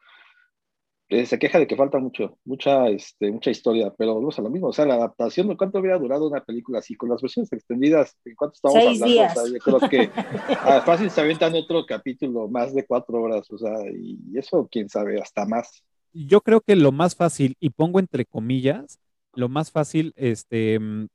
Eh, 1.10 1.26
se 1.26 1.38
queja 1.40 1.58
de 1.58 1.66
que 1.66 1.76
falta 1.76 1.98
mucho, 1.98 2.38
mucha, 2.44 2.88
este, 2.88 3.32
mucha 3.32 3.50
historia, 3.50 3.92
pero 3.98 4.14
volvemos 4.14 4.38
a 4.38 4.42
lo 4.42 4.50
mismo. 4.50 4.68
O 4.68 4.72
sea, 4.72 4.86
la 4.86 4.94
adaptación, 4.94 5.48
¿de 5.48 5.56
¿cuánto 5.56 5.80
hubiera 5.80 5.98
durado 5.98 6.28
una 6.28 6.44
película 6.44 6.78
así? 6.78 6.94
Con 6.94 7.08
las 7.10 7.20
versiones 7.20 7.52
extendidas, 7.52 8.16
¿en 8.24 8.36
cuánto 8.36 8.54
estamos 8.54 8.74
Seis 8.74 9.02
hablando? 9.02 9.06
días. 9.06 9.36
O 9.36 9.40
sea, 9.40 9.52
yo 9.52 9.58
creo 9.58 9.90
que 9.90 10.10
ah, 10.62 10.82
fácil 10.86 11.10
se 11.10 11.20
aventan 11.20 11.54
otro 11.54 11.84
capítulo, 11.84 12.48
más 12.48 12.72
de 12.74 12.86
cuatro 12.86 13.20
horas, 13.20 13.50
o 13.50 13.58
sea, 13.58 13.74
y 13.92 14.38
eso, 14.38 14.68
quién 14.70 14.88
sabe, 14.88 15.20
hasta 15.20 15.44
más. 15.46 15.82
Yo 16.12 16.40
creo 16.40 16.60
que 16.60 16.76
lo 16.76 16.92
más 16.92 17.16
fácil, 17.16 17.56
y 17.60 17.70
pongo 17.70 17.98
entre 17.98 18.24
comillas, 18.24 19.00
lo 19.34 19.48
más 19.48 19.72
fácil, 19.72 20.12
este, 20.16 20.78
mm, 20.78 21.06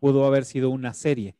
pudo 0.00 0.26
haber 0.26 0.44
sido 0.44 0.70
una 0.70 0.94
serie, 0.94 1.36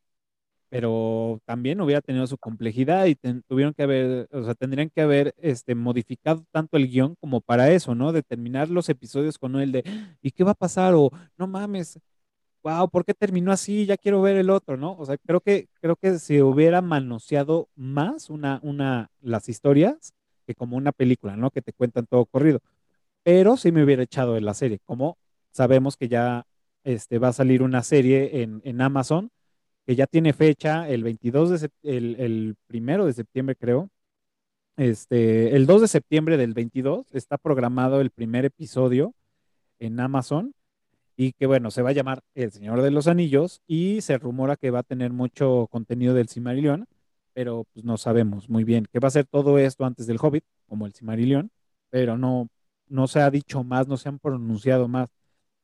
pero 0.71 1.41
también 1.45 1.81
hubiera 1.81 2.01
tenido 2.01 2.27
su 2.29 2.39
complejidad 2.39 3.07
y 3.07 3.17
tuvieron 3.49 3.75
que 3.75 3.83
haber, 3.83 4.29
o 4.33 4.45
sea, 4.45 4.55
tendrían 4.55 4.89
que 4.89 5.03
haber, 5.03 5.35
este, 5.39 5.75
modificado 5.75 6.45
tanto 6.53 6.77
el 6.77 6.89
guion 6.89 7.17
como 7.21 7.41
para 7.41 7.71
eso, 7.71 7.95
¿no? 7.97 8.13
Determinar 8.13 8.71
los 8.71 8.89
episodios 8.89 9.37
con 9.37 9.57
el 9.57 9.73
de, 9.73 9.85
¿y 10.23 10.31
qué 10.31 10.45
va 10.45 10.53
a 10.53 10.55
pasar? 10.55 10.95
O, 10.95 11.11
no 11.37 11.49
mames, 11.49 11.99
wow, 12.63 12.89
¿por 12.89 13.05
qué 13.05 13.15
terminó 13.15 13.53
así? 13.53 13.85
Ya 13.87 13.97
quiero 13.97 14.23
ver 14.23 14.37
el 14.37 14.51
otro, 14.51 14.77
¿no? 14.77 14.97
O 14.97 15.05
sea, 15.07 15.17
creo 15.19 15.41
que, 15.41 15.69
creo 15.81 15.97
que 15.97 16.19
se 16.21 16.43
hubiera 16.43 16.81
manoseado 16.83 17.69
más 17.75 18.31
una, 18.31 18.61
una, 18.63 19.11
las 19.21 19.49
historias 19.49 20.15
que 20.47 20.55
como 20.55 20.77
una 20.77 20.93
película, 20.93 21.37
¿no? 21.37 21.51
Que 21.51 21.63
te 21.63 21.73
cuentan 21.73 22.07
todo 22.07 22.27
corrido. 22.27 22.61
Pero 23.25 23.57
sí 23.57 23.73
me 23.73 23.85
hubiera 23.85 24.05
echado 24.05 24.37
en 24.37 24.45
la 24.45 24.55
serie, 24.55 24.81
como 24.85 25.19
sabemos 25.53 25.97
que 25.97 26.09
ya 26.09 26.47
este, 26.85 27.19
va 27.19 27.29
a 27.29 27.33
salir 27.33 27.63
una 27.63 27.83
serie 27.83 28.43
en, 28.43 28.61
en 28.65 28.81
Amazon, 28.81 29.31
que 29.91 29.97
ya 29.97 30.07
tiene 30.07 30.33
fecha 30.33 30.89
el 30.89 31.03
22 31.03 31.61
de 31.63 31.71
el, 31.83 32.15
el 32.21 32.55
primero 32.69 33.07
de 33.07 33.13
septiembre, 33.13 33.57
creo. 33.57 33.91
Este, 34.77 35.57
el 35.57 35.67
2 35.67 35.81
de 35.81 35.89
septiembre 35.89 36.37
del 36.37 36.55
22 36.55 37.13
está 37.13 37.39
programado 37.39 38.01
el 38.01 38.11
primer 38.11 38.45
episodio 38.45 39.15
en 39.81 39.99
Amazon 39.99 40.55
y 41.17 41.33
que 41.33 41.47
bueno, 41.47 41.73
se 41.73 41.83
va 41.83 41.91
a 41.91 41.93
llamar 41.93 42.23
El 42.37 42.53
Señor 42.53 42.83
de 42.83 42.93
los 42.93 43.09
Anillos 43.09 43.63
y 43.67 44.01
se 44.03 44.17
rumora 44.17 44.55
que 44.55 44.71
va 44.71 44.79
a 44.79 44.85
tener 44.85 45.11
mucho 45.13 45.67
contenido 45.73 46.15
del 46.15 46.29
Silmarillion, 46.29 46.87
pero 47.33 47.65
pues 47.73 47.85
no 47.85 47.97
sabemos 47.97 48.49
muy 48.49 48.63
bien 48.63 48.87
que 48.93 49.01
va 49.01 49.09
a 49.09 49.11
ser 49.11 49.27
todo 49.27 49.59
esto 49.59 49.85
antes 49.85 50.07
del 50.07 50.19
Hobbit, 50.23 50.45
como 50.69 50.87
el 50.87 50.95
Silmarillion, 50.95 51.51
pero 51.91 52.17
no, 52.17 52.47
no 52.87 53.09
se 53.09 53.23
ha 53.23 53.31
dicho 53.33 53.65
más, 53.65 53.89
no 53.89 53.97
se 53.97 54.09
han 54.09 54.21
pronunciado 54.21 54.87
más. 54.87 55.11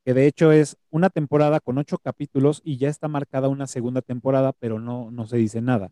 Que 0.06 0.14
de 0.14 0.26
hecho 0.28 0.52
es 0.52 0.78
una 0.90 1.10
temporada 1.10 1.60
con 1.60 1.78
ocho 1.78 1.98
capítulos 1.98 2.62
y 2.64 2.78
ya 2.78 2.90
está 2.90 3.08
marcada 3.08 3.48
una 3.50 3.68
segunda 3.68 4.02
temporada, 4.02 4.54
pero 4.54 4.80
no, 4.80 5.12
no 5.12 5.26
se 5.28 5.38
dice 5.38 5.62
nada. 5.62 5.90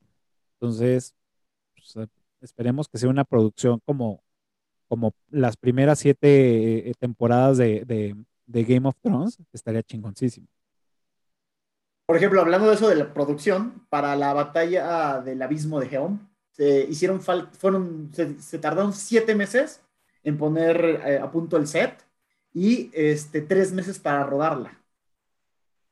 Entonces, 0.54 1.14
pues, 1.74 1.96
eh, 1.96 2.08
esperemos 2.42 2.88
que 2.88 2.98
sea 2.98 3.10
una 3.10 3.24
producción 3.24 3.80
como, 3.86 4.24
como 4.88 5.14
las 5.30 5.56
primeras 5.56 6.00
siete 6.00 6.90
eh, 6.90 6.94
temporadas 6.98 7.58
de, 7.58 7.84
de- 7.86 8.16
Game 8.64 8.88
of 8.88 8.96
Thrones, 9.02 9.38
estaría 9.52 9.82
chingoncísimo. 9.82 10.46
Por 12.06 12.16
ejemplo, 12.16 12.40
hablando 12.42 12.68
de 12.68 12.74
eso 12.74 12.88
de 12.88 12.96
la 12.96 13.14
producción, 13.14 13.86
para 13.88 14.14
la 14.16 14.34
batalla 14.34 15.20
del 15.22 15.40
abismo 15.42 15.80
de 15.80 15.86
Helm, 15.88 16.28
se 16.50 16.80
hicieron 16.88 17.20
fueron, 17.22 18.10
se, 18.12 18.38
se 18.40 18.58
tardaron 18.58 18.92
siete 18.92 19.34
meses 19.34 19.82
en 20.22 20.36
poner 20.38 20.84
eh, 21.06 21.18
a 21.18 21.30
punto 21.30 21.56
el 21.56 21.66
set 21.66 22.04
y 22.54 22.90
este, 22.94 23.42
tres 23.42 23.72
meses 23.72 23.98
para 23.98 24.24
rodarla. 24.24 24.80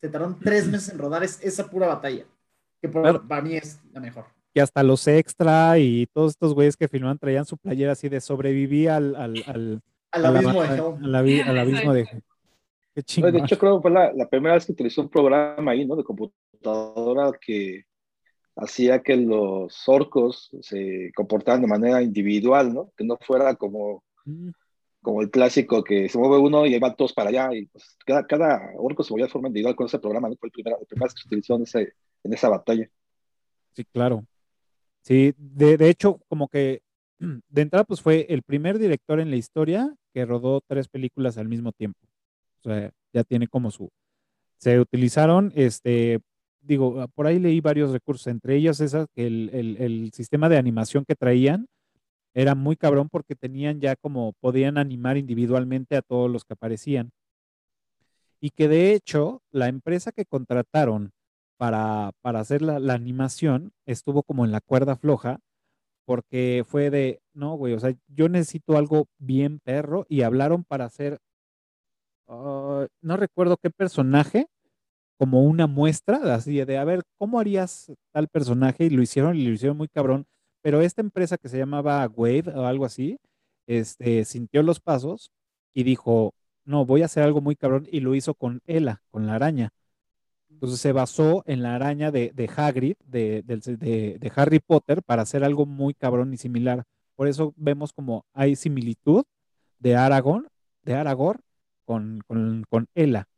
Se 0.00 0.08
tardaron 0.08 0.38
tres 0.40 0.66
meses 0.68 0.88
en 0.92 0.98
rodar 0.98 1.22
es- 1.24 1.42
esa 1.42 1.68
pura 1.68 1.86
batalla, 1.88 2.24
que 2.80 2.88
por- 2.88 3.02
Claro. 3.02 3.26
para 3.28 3.42
mí 3.42 3.54
es 3.56 3.80
la 3.92 4.00
mejor. 4.00 4.24
que 4.54 4.60
hasta 4.60 4.82
los 4.82 5.06
extra 5.08 5.78
y 5.78 6.06
todos 6.12 6.32
estos 6.32 6.52
güeyes 6.54 6.76
que 6.76 6.86
filmaban 6.86 7.18
traían 7.18 7.46
su 7.46 7.56
playera 7.56 7.92
así 7.92 8.08
de 8.10 8.20
sobreviví 8.20 8.86
al, 8.86 9.16
al, 9.16 9.42
al, 9.46 9.80
Al 10.10 10.22
la 10.22 10.28
abismo 10.28 10.62
de 10.62 10.68
al 10.68 11.14
abi- 11.14 11.40
al 11.42 11.58
abismo 11.58 11.92
de 11.94 12.04
Qué 12.04 12.20
No, 12.96 13.02
chingón. 13.02 13.32
De 13.32 13.38
hecho, 13.38 13.58
creo 13.58 13.76
que 13.78 13.82
fue 13.82 13.90
la, 13.90 14.12
la 14.12 14.28
primera 14.28 14.54
vez 14.54 14.66
que 14.66 14.72
utilizó 14.72 15.00
un 15.00 15.08
programa 15.08 15.72
ahí, 15.72 15.86
¿no? 15.86 15.96
De 15.96 16.04
computadora 16.04 17.32
que 17.40 17.84
hacía 18.54 19.02
que 19.02 19.16
los 19.16 19.88
orcos 19.88 20.50
se 20.60 21.10
comportaran 21.16 21.62
de 21.62 21.68
manera 21.68 22.02
individual, 22.02 22.74
¿no? 22.74 22.92
Que 22.94 23.04
no 23.04 23.16
fuera 23.22 23.54
como, 23.54 24.04
Mm, 24.26 24.50
como 25.02 25.20
el 25.22 25.30
clásico 25.30 25.84
que 25.84 26.08
se 26.08 26.18
mueve 26.18 26.38
uno 26.38 26.64
y 26.66 26.74
ahí 26.74 26.80
van 26.80 26.96
todos 26.96 27.12
para 27.12 27.30
allá. 27.30 27.54
Y 27.54 27.66
pues, 27.66 27.96
cada, 28.06 28.26
cada 28.26 28.70
orco 28.78 29.02
se 29.02 29.12
movía 29.12 29.26
de 29.26 29.32
forma 29.32 29.48
individual 29.48 29.76
con 29.76 29.86
ese 29.86 29.98
programa, 29.98 30.28
¿no? 30.28 30.36
Fue 30.36 30.46
el 30.48 30.52
primera, 30.52 30.76
la 30.78 30.86
primera 30.86 31.06
vez 31.06 31.14
que 31.14 31.22
se 31.22 31.26
utilizó 31.28 31.56
en, 31.56 31.62
ese, 31.62 31.92
en 32.24 32.32
esa 32.32 32.48
batalla. 32.48 32.88
Sí, 33.72 33.84
claro. 33.92 34.24
Sí, 35.02 35.34
de, 35.36 35.76
de 35.76 35.88
hecho, 35.90 36.20
como 36.28 36.48
que 36.48 36.82
de 37.18 37.62
entrada, 37.62 37.84
pues 37.84 38.00
fue 38.00 38.26
el 38.28 38.42
primer 38.42 38.78
director 38.78 39.20
en 39.20 39.30
la 39.30 39.36
historia 39.36 39.94
que 40.14 40.24
rodó 40.24 40.60
tres 40.66 40.88
películas 40.88 41.38
al 41.38 41.48
mismo 41.48 41.72
tiempo. 41.72 41.98
O 42.64 42.68
sea, 42.70 42.90
ya 43.12 43.24
tiene 43.24 43.48
como 43.48 43.70
su. 43.70 43.90
Se 44.58 44.78
utilizaron, 44.78 45.52
este, 45.56 46.20
digo, 46.60 47.08
por 47.14 47.26
ahí 47.26 47.40
leí 47.40 47.60
varios 47.60 47.90
recursos, 47.90 48.28
entre 48.28 48.56
ellos 48.56 48.80
esas, 48.80 49.08
el, 49.16 49.50
el- 49.52 49.76
el 49.78 50.12
sistema 50.12 50.48
de 50.48 50.58
animación 50.58 51.04
que 51.04 51.16
traían 51.16 51.66
era 52.34 52.54
muy 52.54 52.76
cabrón 52.76 53.08
porque 53.10 53.34
tenían 53.34 53.80
ya 53.80 53.96
como, 53.96 54.32
podían 54.40 54.78
animar 54.78 55.16
individualmente 55.16 55.96
a 55.96 56.02
todos 56.02 56.30
los 56.30 56.44
que 56.44 56.54
aparecían. 56.54 57.12
Y 58.40 58.50
que 58.50 58.68
de 58.68 58.94
hecho, 58.94 59.42
la 59.50 59.68
empresa 59.68 60.12
que 60.12 60.24
contrataron 60.26 61.12
para, 61.56 62.12
para 62.22 62.40
hacer 62.40 62.62
la, 62.62 62.78
la 62.80 62.94
animación 62.94 63.72
estuvo 63.86 64.22
como 64.22 64.44
en 64.44 64.52
la 64.52 64.60
cuerda 64.60 64.96
floja 64.96 65.40
porque 66.04 66.64
fue 66.66 66.90
de, 66.90 67.22
no, 67.32 67.54
güey, 67.56 67.74
o 67.74 67.80
sea, 67.80 67.94
yo 68.08 68.28
necesito 68.28 68.76
algo 68.76 69.06
bien 69.18 69.60
perro 69.60 70.06
y 70.08 70.22
hablaron 70.22 70.64
para 70.64 70.84
hacer, 70.84 71.18
ah, 72.28 72.86
no 73.00 73.16
recuerdo 73.16 73.56
qué 73.56 73.70
personaje, 73.70 74.46
como 75.18 75.42
una 75.44 75.66
muestra, 75.66 76.34
así 76.34 76.64
de, 76.64 76.78
a 76.78 76.84
ver, 76.84 77.02
¿cómo 77.18 77.38
harías 77.38 77.92
tal 78.12 78.28
personaje? 78.28 78.86
Y 78.86 78.90
lo 78.90 79.02
hicieron 79.02 79.36
y 79.36 79.46
lo 79.46 79.52
hicieron 79.52 79.76
muy 79.76 79.88
cabrón, 79.88 80.26
pero 80.62 80.80
esta 80.82 81.00
empresa 81.02 81.38
que 81.38 81.48
se 81.48 81.58
llamaba 81.58 82.06
Wave 82.08 82.52
o 82.54 82.66
algo 82.66 82.84
así, 82.86 83.18
este, 83.66 84.24
sintió 84.24 84.62
los 84.62 84.80
pasos 84.80 85.30
y 85.74 85.84
dijo, 85.84 86.34
no, 86.64 86.86
voy 86.86 87.02
a 87.02 87.06
hacer 87.06 87.24
algo 87.24 87.40
muy 87.40 87.56
cabrón 87.56 87.88
y 87.90 88.00
lo 88.00 88.14
hizo 88.14 88.34
con 88.34 88.62
Ella, 88.66 89.02
con 89.10 89.26
la 89.26 89.34
araña. 89.36 89.70
Entonces 90.50 90.80
se 90.80 90.92
basó 90.92 91.42
en 91.46 91.62
la 91.62 91.74
araña 91.74 92.10
de, 92.12 92.32
Hagrid, 92.56 92.96
de, 93.06 93.42
de- 93.42 94.18
de 94.20 94.32
Harry 94.36 94.60
Potter, 94.60 95.02
para 95.02 95.22
hacer 95.22 95.44
algo 95.44 95.66
muy 95.66 95.94
cabrón 95.94 96.32
y 96.34 96.36
similar. 96.38 96.84
Por 97.16 97.28
eso 97.28 97.52
vemos 97.56 97.92
como 97.92 98.24
hay 98.32 98.56
similitud 98.56 99.24
de 99.80 99.96
Aragorn, 99.96 100.48
de 100.84 100.94
Aragorn 100.94 101.40
con, 101.84 102.20
con, 102.26 102.64
con 102.70 102.86
Ella. 102.94 103.28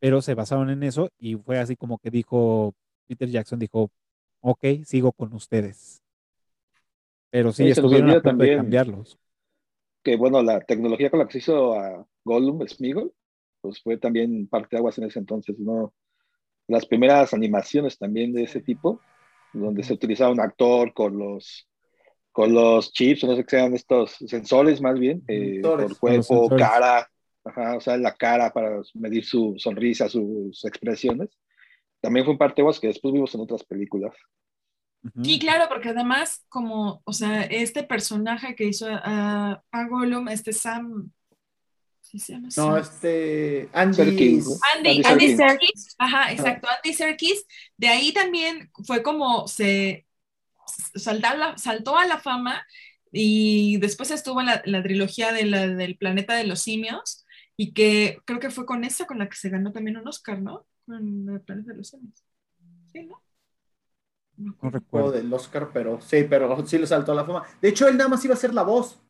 Pero 0.00 0.22
se 0.22 0.34
basaron 0.34 0.70
en 0.70 0.84
eso 0.84 1.10
y 1.18 1.36
fue 1.36 1.58
así 1.60 1.76
como 1.76 1.98
que 1.98 2.10
dijo, 2.10 2.74
Peter 3.08 3.30
Jackson 3.30 3.58
dijo, 3.60 3.90
ok, 4.42 4.64
sigo 4.86 5.12
con 5.12 5.34
ustedes. 5.34 6.03
Pero 7.34 7.50
sí, 7.50 7.64
Sí, 7.64 7.70
estuvieron 7.70 8.10
a 8.10 8.12
punto 8.12 8.28
de 8.28 8.30
también 8.30 8.56
cambiarlos. 8.58 9.18
Que 10.04 10.14
bueno, 10.14 10.40
la 10.40 10.60
tecnología 10.60 11.10
con 11.10 11.18
la 11.18 11.26
que 11.26 11.32
se 11.32 11.38
hizo 11.38 11.74
a 11.74 12.06
Gollum, 12.22 12.64
Smeagol, 12.64 13.12
pues 13.60 13.82
fue 13.82 13.96
también 13.96 14.46
parte 14.46 14.68
de 14.70 14.78
aguas 14.78 14.98
en 14.98 15.04
ese 15.04 15.18
entonces, 15.18 15.58
¿no? 15.58 15.92
Las 16.68 16.86
primeras 16.86 17.34
animaciones 17.34 17.98
también 17.98 18.32
de 18.32 18.44
ese 18.44 18.60
tipo, 18.60 19.00
donde 19.52 19.82
se 19.82 19.94
utilizaba 19.94 20.30
un 20.30 20.38
actor 20.38 20.94
con 20.94 21.18
los 21.18 21.66
con 22.30 22.54
los 22.54 22.92
chips, 22.92 23.24
o 23.24 23.26
no 23.26 23.34
sé 23.34 23.42
qué 23.42 23.56
sean 23.56 23.74
estos 23.74 24.12
sensores 24.28 24.80
más 24.80 24.96
bien, 24.96 25.24
eh, 25.26 25.60
por 25.60 25.98
cuerpo, 25.98 26.48
cara, 26.50 27.10
ajá, 27.44 27.76
o 27.76 27.80
sea, 27.80 27.96
la 27.96 28.14
cara 28.14 28.52
para 28.52 28.80
medir 28.94 29.24
su 29.24 29.54
sonrisa, 29.58 30.08
sus 30.08 30.64
expresiones. 30.64 31.30
También 32.00 32.26
fue 32.26 32.38
parte 32.38 32.62
de 32.62 32.70
que 32.80 32.86
después 32.86 33.12
vimos 33.12 33.34
en 33.34 33.40
otras 33.40 33.64
películas. 33.64 34.14
Ujú. 35.04 35.24
Sí, 35.24 35.38
claro, 35.38 35.66
porque 35.68 35.90
además, 35.90 36.44
como, 36.48 37.02
o 37.04 37.12
sea, 37.12 37.42
este 37.44 37.82
personaje 37.82 38.54
que 38.56 38.64
hizo 38.64 38.86
a, 38.90 39.62
a 39.70 39.88
Gollum, 39.88 40.28
este 40.28 40.52
Sam, 40.52 41.12
¿sí 42.00 42.18
se 42.18 42.32
llama 42.32 42.48
No, 42.56 42.76
este. 42.78 43.68
Andy. 43.72 43.94
Serkis. 43.96 44.60
Andy, 44.76 44.88
Andy 44.90 45.02
Andy 45.04 45.36
Serkis. 45.36 45.94
Ajá, 45.98 46.32
exacto, 46.32 46.68
Andy 46.68 46.94
Serkis, 46.94 47.44
de 47.76 47.88
ahí 47.88 48.12
también 48.12 48.70
fue 48.86 49.02
como 49.02 49.46
se 49.46 50.06
saltó 50.94 51.98
a 51.98 52.06
la 52.06 52.18
fama 52.18 52.64
y 53.12 53.76
después 53.78 54.10
estuvo 54.10 54.40
en 54.40 54.46
la, 54.46 54.62
la 54.64 54.82
trilogía 54.82 55.32
de 55.32 55.44
la- 55.44 55.68
del 55.68 55.96
planeta 55.96 56.34
de 56.34 56.44
los 56.44 56.60
simios 56.60 57.24
y 57.56 57.72
que 57.72 58.18
creo 58.24 58.40
que 58.40 58.50
fue 58.50 58.66
con 58.66 58.84
esa 58.84 59.06
con 59.06 59.18
la 59.18 59.28
que 59.28 59.36
se 59.36 59.50
ganó 59.50 59.70
también 59.72 59.98
un 59.98 60.08
Oscar, 60.08 60.40
¿no? 60.40 60.66
Con 60.86 61.28
el 61.28 61.40
planeta 61.42 61.72
de 61.72 61.78
los 61.78 61.88
simios. 61.88 62.24
Sí, 62.90 63.02
¿no? 63.04 63.20
No 64.36 64.70
recuerdo. 64.70 65.12
del 65.12 65.32
Oscar, 65.32 65.70
pero 65.72 66.00
sí, 66.00 66.26
pero 66.28 66.66
sí 66.66 66.78
le 66.78 66.86
saltó 66.86 67.12
a 67.12 67.14
la 67.14 67.24
fama. 67.24 67.44
De 67.60 67.68
hecho, 67.68 67.86
él 67.88 67.96
nada 67.96 68.08
más 68.08 68.24
iba 68.24 68.34
a 68.34 68.38
ser 68.38 68.52
la 68.52 68.62
voz. 68.62 69.00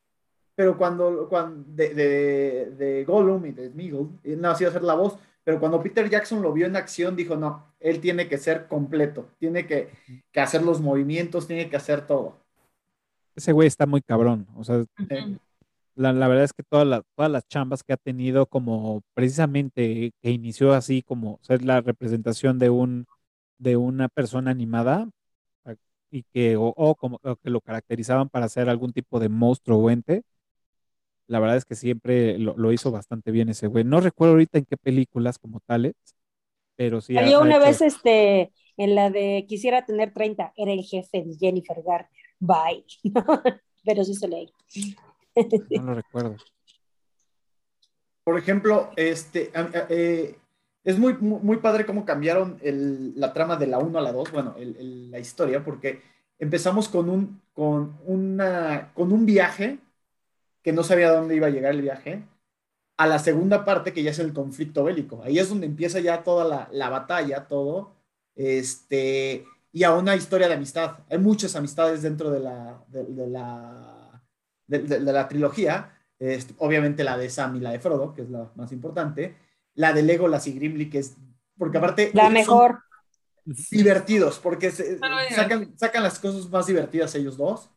Pero 0.57 0.79
cuando, 0.79 1.29
cuando 1.29 1.65
de, 1.75 1.95
de, 1.95 2.71
de 2.77 3.05
Gollum 3.05 3.45
y 3.47 3.53
de 3.53 3.71
Smeagol, 3.71 4.11
él 4.23 4.41
nada 4.41 4.55
más 4.55 4.61
iba 4.61 4.71
a 4.71 4.75
ser 4.75 4.85
la 4.85 4.95
voz. 4.95 5.19
Pero 5.43 5.59
cuando 5.61 5.83
Peter 5.83 6.09
Jackson 6.09 6.41
lo 6.43 6.53
vio 6.53 6.67
en 6.67 6.77
acción, 6.77 7.17
dijo, 7.17 7.37
no, 7.37 7.67
él 7.81 8.01
tiene 8.01 8.29
que 8.29 8.39
ser 8.39 8.67
completo. 8.67 9.27
Tiene 9.39 9.67
que, 9.67 9.91
que 10.33 10.41
hacer 10.41 10.63
los 10.63 10.81
movimientos, 10.81 11.47
tiene 11.47 11.69
que 11.69 11.77
hacer 11.77 12.07
todo. 12.07 12.39
Ese 13.35 13.53
güey 13.53 13.67
está 13.67 13.87
muy 13.87 14.01
cabrón. 14.01 14.47
O 14.55 14.65
sea. 14.65 14.85
La, 15.97 16.13
la 16.13 16.29
verdad 16.29 16.45
es 16.45 16.53
que 16.53 16.63
todas 16.63 16.87
las, 16.87 17.03
todas 17.15 17.31
las 17.31 17.47
chambas 17.47 17.83
que 17.83 17.93
ha 17.93 17.97
tenido 17.97 18.47
como 18.47 19.03
precisamente 19.15 20.13
que 20.21 20.31
inició 20.31 20.73
así 20.73 21.03
como 21.03 21.39
ser 21.43 21.65
la 21.65 21.81
representación 21.81 22.59
de 22.59 22.71
un 22.71 23.07
de 23.59 23.77
una 23.77 24.09
persona 24.09 24.51
animada 24.51 25.09
y 26.11 26.23
que 26.25 26.57
o, 26.57 26.73
o 26.77 26.95
como 26.95 27.19
o 27.25 27.37
que 27.37 27.51
lo 27.51 27.61
caracterizaban 27.61 28.29
para 28.29 28.49
ser 28.49 28.69
algún 28.69 28.93
tipo 28.93 29.19
de 29.19 29.29
monstruo 29.29 29.79
o 29.79 29.91
ente. 29.91 30.23
La 31.27 31.41
verdad 31.41 31.57
es 31.57 31.65
que 31.65 31.75
siempre 31.75 32.39
lo, 32.39 32.57
lo 32.57 32.71
hizo 32.73 32.91
bastante 32.91 33.31
bien 33.31 33.49
ese 33.49 33.67
güey. 33.67 33.83
No 33.83 34.01
recuerdo 34.01 34.35
ahorita 34.35 34.59
en 34.59 34.65
qué 34.67 34.77
películas 34.77 35.39
como 35.39 35.61
tales, 35.61 35.95
pero 36.77 37.01
sí. 37.01 37.15
Salió 37.15 37.41
una 37.41 37.57
hecho- 37.57 37.65
vez 37.67 37.81
este, 37.83 38.53
en 38.77 38.95
la 38.95 39.11
de 39.11 39.45
Quisiera 39.49 39.85
tener 39.87 40.13
30, 40.13 40.53
era 40.57 40.73
el 40.73 40.83
jefe 40.83 41.25
de 41.25 41.35
Jennifer 41.37 41.83
Garner. 41.85 42.09
Bye. 42.39 42.85
Pero 43.85 44.05
sí 44.05 44.15
se 44.15 44.29
leí. 44.29 44.51
No 45.71 45.83
lo 45.83 45.95
recuerdo. 45.95 46.37
Por 48.25 48.39
ejemplo, 48.39 48.91
este, 48.97 49.51
eh, 49.91 50.37
es 50.85 50.99
muy, 50.99 51.15
muy, 51.19 51.57
padre 51.59 51.87
cómo 51.87 52.05
cambiaron 52.05 52.59
la 52.63 53.33
trama 53.33 53.57
de 53.57 53.67
la 53.67 53.79
1 53.79 53.99
a 53.99 54.03
la 54.03 54.13
2, 54.13 54.31
bueno, 54.33 54.55
la 54.59 55.19
historia, 55.19 55.65
porque 55.65 56.03
empezamos 56.39 56.89
con 56.89 57.09
un, 57.11 57.41
con, 57.55 57.99
una, 58.07 58.93
con 58.95 59.13
un 59.13 59.25
viaje 59.27 59.79
que 60.63 60.73
no 60.73 60.83
sabía 60.83 61.11
dónde 61.13 61.37
iba 61.37 61.47
a 61.49 61.51
llegar 61.51 61.73
el 61.75 61.83
viaje, 61.83 62.25
a 62.97 63.07
la 63.07 63.19
segunda 63.19 63.65
parte 63.65 63.93
que 63.93 64.03
ya 64.03 64.11
es 64.13 64.19
el 64.19 64.33
conflicto 64.33 64.85
bélico. 64.85 65.23
Ahí 65.25 65.39
es 65.39 65.49
donde 65.49 65.67
empieza 65.67 66.01
ya 66.01 66.23
toda 66.23 66.45
la, 66.45 66.69
la 66.73 66.89
batalla, 66.91 67.49
todo, 67.49 67.93
este, 68.37 69.45
y 69.73 69.83
a 69.85 69.93
una 69.95 70.17
historia 70.17 70.49
de 70.49 70.55
amistad. 70.55 70.99
Hay 71.11 71.19
muchas 71.19 71.57
amistades 71.57 72.03
dentro 72.03 72.31
de 72.31 72.41
la, 72.41 72.85
de, 72.89 73.05
de 73.05 73.27
la, 73.27 74.23
de- 74.67 74.81
de 74.81 75.01
la 75.13 75.29
trilogía, 75.29 75.93
este, 76.19 76.55
obviamente 76.59 77.05
la 77.05 77.19
de 77.19 77.29
Sam 77.31 77.57
y 77.57 77.61
la 77.61 77.73
de 77.73 77.81
Frodo, 77.81 78.15
que 78.15 78.23
es 78.23 78.31
la 78.31 78.51
más 78.55 78.73
importante, 78.73 79.37
la 79.75 79.93
de 79.93 80.03
Legolas 80.03 80.47
y 80.47 80.53
Gimli, 80.59 80.89
que 80.91 80.99
es, 80.99 81.17
porque 81.59 81.79
aparte... 81.79 82.11
La 82.15 82.31
mejor. 82.31 82.81
Divertidos, 83.71 84.39
porque 84.39 84.71
se- 84.71 84.99
sacan, 85.35 85.77
sacan 85.79 86.03
las 86.03 86.19
cosas 86.19 86.49
más 86.51 86.67
divertidas 86.67 87.15
ellos 87.15 87.37
dos. 87.37 87.69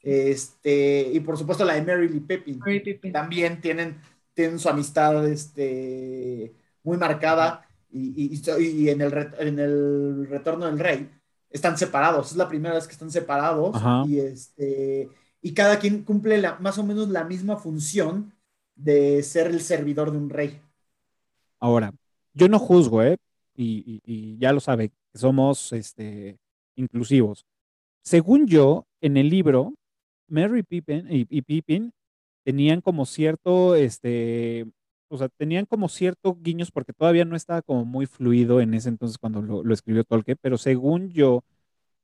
Este, 0.00 1.10
y 1.12 1.18
por 1.20 1.36
supuesto 1.36 1.64
la 1.64 1.74
de 1.74 1.82
Merrily 1.82 2.20
Pippin. 2.20 2.58
Mary 2.60 2.80
Pippin. 2.80 3.12
También 3.12 3.60
tienen 3.60 4.00
tienen 4.34 4.58
su 4.58 4.68
amistad 4.68 5.26
este, 5.26 6.54
muy 6.84 6.98
marcada 6.98 7.66
y, 7.90 8.30
y- 8.36 8.62
y 8.62 8.90
en, 8.90 9.00
el 9.00 9.10
re- 9.10 9.30
en 9.38 9.58
el 9.58 10.26
retorno 10.28 10.66
del 10.66 10.78
rey 10.78 11.10
están 11.50 11.78
separados. 11.78 12.32
Es 12.32 12.36
la 12.36 12.46
primera 12.48 12.74
vez 12.74 12.86
que 12.86 12.92
están 12.92 13.10
separados 13.10 13.74
Ajá. 13.74 14.04
y, 14.06 14.20
este, 14.20 15.08
y 15.40 15.54
cada 15.54 15.78
quien 15.78 16.02
cumple 16.04 16.36
la, 16.38 16.56
más 16.58 16.76
o 16.76 16.84
menos 16.84 17.08
la 17.08 17.24
misma 17.24 17.56
función 17.56 18.34
de 18.74 19.22
ser 19.22 19.46
el 19.46 19.62
servidor 19.62 20.12
de 20.12 20.18
un 20.18 20.28
rey. 20.28 20.60
Ahora, 21.66 21.92
yo 22.32 22.48
no 22.48 22.60
juzgo, 22.60 23.02
¿eh? 23.02 23.16
Y, 23.56 24.38
ya 24.38 24.52
lo 24.52 24.60
sabe, 24.60 24.90
que 24.90 25.18
somos 25.18 25.72
este, 25.72 26.38
inclusivos. 26.76 27.44
Según 28.02 28.46
yo, 28.46 28.86
en 29.00 29.16
el 29.16 29.30
libro, 29.30 29.74
Mary 30.28 30.62
Pippin 30.62 31.08
y, 31.10 31.26
y 31.28 31.42
Pippin 31.42 31.92
tenían 32.44 32.80
como 32.82 33.04
cierto, 33.04 33.74
este, 33.74 34.66
o 35.08 35.18
sea, 35.18 35.28
tenían 35.28 35.66
como 35.66 35.88
cierto 35.88 36.36
guiños 36.40 36.70
porque 36.70 36.92
todavía 36.92 37.24
no 37.24 37.34
estaba 37.34 37.62
como 37.62 37.84
muy 37.84 38.06
fluido 38.06 38.60
en 38.60 38.72
ese 38.74 38.88
entonces 38.88 39.18
cuando 39.18 39.42
lo, 39.42 39.64
lo 39.64 39.74
escribió 39.74 40.04
Tolkien, 40.04 40.38
pero 40.40 40.58
según 40.58 41.10
yo, 41.10 41.42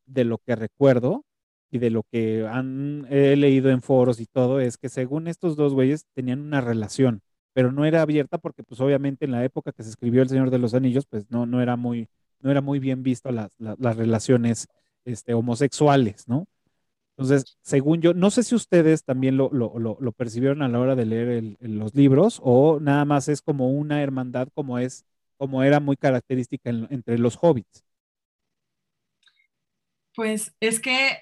de 0.06 0.24
lo 0.24 0.38
que 0.38 0.56
recuerdo 0.56 1.24
y 1.70 1.78
de 1.78 1.90
lo 1.90 2.02
que 2.02 2.48
han, 2.48 3.06
he 3.10 3.36
leído 3.36 3.70
en 3.70 3.80
foros 3.80 4.18
y 4.18 4.26
todo, 4.26 4.58
es 4.58 4.76
que 4.76 4.88
según 4.88 5.28
estos 5.28 5.54
dos 5.54 5.72
güeyes 5.72 6.06
tenían 6.14 6.40
una 6.40 6.60
relación 6.60 7.22
pero 7.52 7.72
no 7.72 7.84
era 7.84 8.02
abierta 8.02 8.38
porque 8.38 8.62
pues 8.64 8.80
obviamente 8.80 9.24
en 9.24 9.32
la 9.32 9.44
época 9.44 9.72
que 9.72 9.82
se 9.82 9.90
escribió 9.90 10.22
El 10.22 10.28
Señor 10.28 10.50
de 10.50 10.58
los 10.58 10.74
Anillos, 10.74 11.06
pues 11.06 11.26
no, 11.30 11.46
no 11.46 11.60
era 11.62 11.76
muy, 11.76 12.08
no 12.40 12.50
era 12.50 12.60
muy 12.60 12.78
bien 12.78 13.02
visto 13.02 13.30
las, 13.32 13.50
las, 13.58 13.78
las 13.80 13.96
relaciones 13.96 14.68
este, 15.04 15.34
homosexuales, 15.34 16.28
¿no? 16.28 16.46
Entonces, 17.16 17.58
según 17.62 18.00
yo, 18.00 18.14
no 18.14 18.30
sé 18.30 18.42
si 18.42 18.54
ustedes 18.54 19.04
también 19.04 19.36
lo, 19.36 19.50
lo, 19.52 19.78
lo, 19.78 19.98
lo 20.00 20.12
percibieron 20.12 20.62
a 20.62 20.68
la 20.68 20.80
hora 20.80 20.96
de 20.96 21.06
leer 21.06 21.28
el- 21.28 21.56
el- 21.60 21.78
los 21.78 21.94
libros 21.94 22.40
o 22.42 22.80
nada 22.80 23.04
más 23.04 23.28
es 23.28 23.42
como 23.42 23.70
una 23.70 24.02
hermandad 24.02 24.48
como 24.54 24.78
es, 24.78 25.04
como 25.36 25.62
era 25.62 25.80
muy 25.80 25.96
característica 25.96 26.70
en- 26.70 26.88
entre 26.90 27.18
los 27.18 27.38
hobbits. 27.40 27.84
Pues 30.14 30.54
es 30.60 30.80
que 30.80 31.18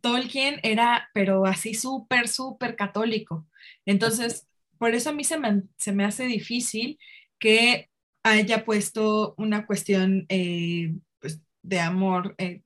Tolkien 0.00 0.60
era, 0.62 1.08
pero 1.14 1.46
así 1.46 1.74
súper, 1.74 2.28
súper 2.28 2.76
católico. 2.76 3.46
Entonces, 3.86 4.48
por 4.82 4.96
eso 4.96 5.10
a 5.10 5.12
mí 5.12 5.22
se 5.22 5.38
me, 5.38 5.62
se 5.76 5.92
me 5.92 6.04
hace 6.04 6.26
difícil 6.26 6.98
que 7.38 7.88
haya 8.24 8.64
puesto 8.64 9.32
una 9.38 9.64
cuestión 9.64 10.26
eh, 10.28 10.92
pues, 11.20 11.40
de 11.62 11.78
amor 11.78 12.34
eh, 12.38 12.62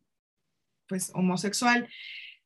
pues, 0.88 1.10
homosexual. 1.12 1.90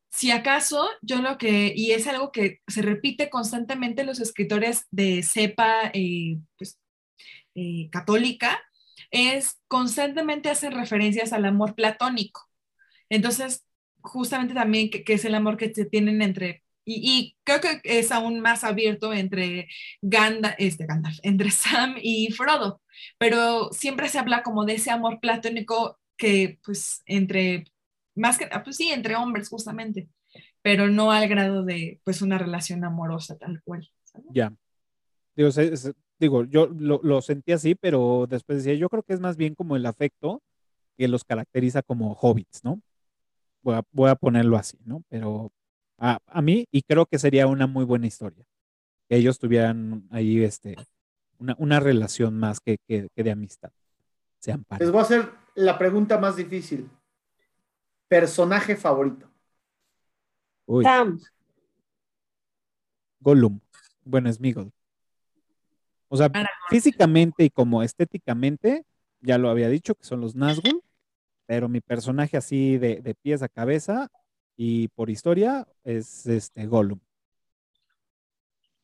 Si 0.09 0.33
acaso, 0.33 0.89
yo 1.03 1.23
lo 1.23 1.39
que, 1.39 1.73
y 1.77 1.93
es 1.93 2.09
algo 2.09 2.33
que 2.33 2.59
se 2.67 2.83
repite 2.83 3.31
constantemente 3.31 4.01
en 4.01 4.09
los 4.09 4.19
escritores 4.19 4.87
de 4.91 5.23
cepa 5.23 5.93
eh, 5.95 6.41
pues, 6.59 6.77
católica, 7.93 8.61
es 9.13 9.61
constantemente 9.69 10.51
hacen 10.51 10.73
referencias 10.73 11.33
al 11.33 11.45
amor 11.45 11.77
platónico. 11.77 12.41
Entonces, 13.09 13.65
justamente 14.01 14.53
también 14.53 14.91
que 14.91 15.05
es 15.13 15.25
el 15.25 15.37
amor 15.37 15.57
que 15.57 15.73
se 15.73 15.85
tienen 15.85 16.23
entre, 16.23 16.65
y, 16.91 17.01
y 17.05 17.37
creo 17.45 17.61
que 17.61 17.81
es 17.85 18.11
aún 18.11 18.41
más 18.41 18.65
abierto 18.65 19.13
entre 19.13 19.69
Gandalf, 20.03 20.57
este 20.59 20.87
Gandalf, 20.87 21.19
entre 21.23 21.51
Sam 21.53 21.95
y 22.03 22.33
Frodo, 22.33 22.81
pero 23.19 23.71
siempre 23.73 24.09
se 24.09 24.19
habla 24.19 24.43
como 24.43 24.65
de 24.65 24.75
ese 24.75 24.91
amor 24.91 25.21
platónico 25.21 25.99
que 26.17 26.59
pues 26.65 27.03
entre, 27.07 27.65
más 28.15 28.39
que, 28.39 28.49
ah, 28.51 28.63
pues 28.65 28.77
sí, 28.77 28.91
entre 28.91 29.15
hombres 29.15 29.49
justamente, 29.49 30.09
pero 30.63 30.89
no 30.89 31.13
al 31.13 31.29
grado 31.29 31.65
de 31.65 32.01
pues 32.05 32.23
una 32.23 32.39
relación 32.39 32.85
amorosa 32.85 33.39
tal 33.39 33.63
cual. 33.63 33.89
Ya. 34.31 34.53
Digo 36.19 36.45
yo 36.45 36.67
lo, 36.67 37.01
lo 37.03 37.23
sentí 37.23 37.53
así, 37.53 37.75
pero 37.75 38.27
después 38.29 38.59
decía, 38.59 38.79
yo 38.79 38.89
creo 38.89 39.03
que 39.03 39.15
es 39.15 39.21
más 39.21 39.37
bien 39.37 39.55
como 39.55 39.77
el 39.77 39.87
afecto 39.87 40.43
que 40.99 41.09
los 41.09 41.25
caracteriza 41.25 41.83
como 41.83 42.13
hobbits, 42.13 42.63
¿no? 42.65 42.83
Voy 43.63 43.77
a, 43.77 43.83
voy 43.93 44.11
a 44.11 44.17
ponerlo 44.17 44.57
así, 44.59 44.77
¿no? 44.85 45.03
Pero 45.09 45.51
a, 46.01 46.19
a 46.27 46.43
mí, 46.43 46.67
y 46.73 46.83
creo 46.83 47.07
que 47.07 47.19
sería 47.19 47.47
una 47.47 47.67
muy 47.67 47.85
buena 47.85 48.07
historia, 48.07 48.45
que 49.09 49.17
ellos 49.17 49.39
tuvieran 49.39 50.09
ahí 50.11 50.43
este, 50.43 50.77
una, 51.39 51.55
una 51.59 51.79
relación 51.79 52.39
más 52.39 52.59
que, 52.59 52.79
que, 52.89 53.09
que 53.15 53.23
de 53.23 53.31
amistad. 53.31 53.71
Sean 54.39 54.65
Les 54.79 54.91
voy 54.91 55.01
a 55.01 55.03
hacer 55.03 55.31
la 55.55 55.79
pregunta 55.79 56.19
más 56.19 56.37
difícil. 56.37 56.91
Personaje 58.09 58.75
favorito. 58.75 59.31
Uy, 60.67 60.83
Sam, 60.83 61.21
Gollum. 63.21 63.61
Bueno, 64.03 64.33
Smeagol. 64.33 64.73
O 66.09 66.17
sea, 66.17 66.27
Aragorn. 66.27 66.49
físicamente 66.71 67.45
y 67.45 67.51
como 67.51 67.83
estéticamente, 67.83 68.85
ya 69.21 69.37
lo 69.37 69.51
había 69.51 69.69
dicho, 69.69 69.95
que 69.95 70.05
son 70.05 70.23
los 70.23 70.35
Nazgûl, 70.35 70.83
pero 71.47 71.69
mi 71.69 71.81
personaje 71.81 72.37
así 72.37 72.79
de, 72.79 73.03
de 73.03 73.15
pies 73.15 73.43
a 73.43 73.49
cabeza 73.49 74.11
y 74.63 74.89
por 74.89 75.09
historia 75.09 75.67
es 75.85 76.27
este 76.27 76.67
Gollum. 76.67 76.99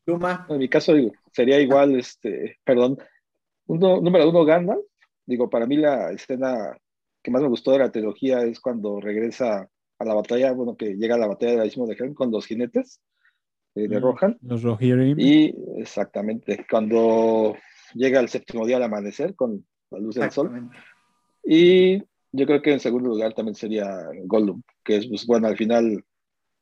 Luma. 0.06 0.46
En 0.48 0.56
mi 0.56 0.70
caso, 0.70 0.94
digo, 0.94 1.12
sería 1.32 1.60
igual, 1.60 1.96
este, 1.96 2.56
perdón, 2.64 2.96
uno, 3.66 4.00
número 4.00 4.30
uno, 4.30 4.46
Gandalf. 4.46 4.80
Digo, 5.26 5.50
para 5.50 5.66
mí 5.66 5.76
la 5.76 6.12
escena 6.12 6.74
que 7.22 7.30
más 7.30 7.42
me 7.42 7.48
gustó 7.48 7.72
de 7.72 7.80
la 7.80 7.92
trilogía 7.92 8.40
es 8.44 8.58
cuando 8.58 9.02
regresa 9.02 9.68
a 9.98 10.04
la 10.06 10.14
batalla, 10.14 10.52
bueno, 10.52 10.78
que 10.78 10.94
llega 10.94 11.16
a 11.16 11.18
la 11.18 11.26
batalla 11.26 11.52
del 11.52 11.60
Abismo 11.60 11.86
de 11.86 11.94
Helm 11.94 12.14
con 12.14 12.30
los 12.30 12.46
jinetes 12.46 13.02
eh, 13.74 13.86
de 13.86 14.00
Mm, 14.00 14.02
Rohan. 14.02 14.38
Los 14.40 14.62
Rohirrim. 14.62 15.20
Y 15.20 15.54
exactamente, 15.76 16.64
cuando 16.70 17.54
llega 17.92 18.20
el 18.20 18.30
séptimo 18.30 18.64
día 18.64 18.78
al 18.78 18.84
amanecer 18.84 19.34
con 19.34 19.66
la 19.90 19.98
luz 19.98 20.14
del 20.14 20.30
sol. 20.30 20.70
Y 21.44 22.02
yo 22.36 22.46
creo 22.46 22.62
que 22.62 22.72
en 22.72 22.80
segundo 22.80 23.08
lugar 23.10 23.34
también 23.34 23.54
sería 23.54 23.86
Gollum, 24.24 24.62
que 24.84 24.96
es, 24.98 25.06
pues 25.08 25.26
bueno, 25.26 25.48
al 25.48 25.56
final, 25.56 26.04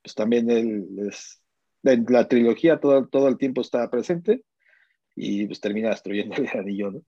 pues 0.03 0.15
también 0.15 0.51
él 0.51 0.87
es, 1.09 1.43
la 1.83 2.29
trilogía 2.29 2.81
todo, 2.81 3.09
todo 3.09 3.29
el 3.29 3.39
tiempo 3.39 3.61
está 3.63 3.91
presente 3.91 4.45
y 5.17 5.47
pues 5.47 5.61
termina 5.61 5.91
destruyendo 5.91 6.37
el 6.37 6.49
anillo, 6.49 6.91
¿no? 6.93 7.03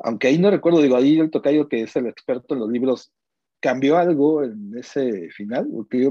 Aunque 0.00 0.28
ahí 0.28 0.38
no 0.38 0.50
recuerdo, 0.50 0.82
digo, 0.82 0.96
ahí 0.96 1.18
el 1.18 1.30
tocayo 1.30 1.68
que 1.68 1.82
es 1.82 1.96
el 1.96 2.06
experto 2.06 2.54
en 2.54 2.60
los 2.60 2.70
libros, 2.70 3.12
¿cambió 3.60 3.96
algo 3.96 4.42
en 4.44 4.76
ese 4.78 5.30
final? 5.30 5.68
Porque 5.72 6.02
yo 6.04 6.10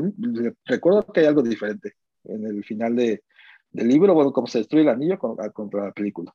recuerdo 0.66 1.04
que 1.14 1.22
hay 1.22 1.26
algo 1.28 1.44
diferente 1.44 1.94
en 2.24 2.46
el 2.46 2.64
final 2.64 2.96
de, 2.96 3.24
del 3.72 3.88
libro, 3.88 4.14
bueno, 4.14 4.32
cómo 4.34 4.48
se 4.48 4.60
destruye 4.60 4.84
el 4.84 4.90
anillo 4.90 5.20
con- 5.20 5.38
contra 5.54 5.86
la 5.86 5.92
película. 5.92 6.34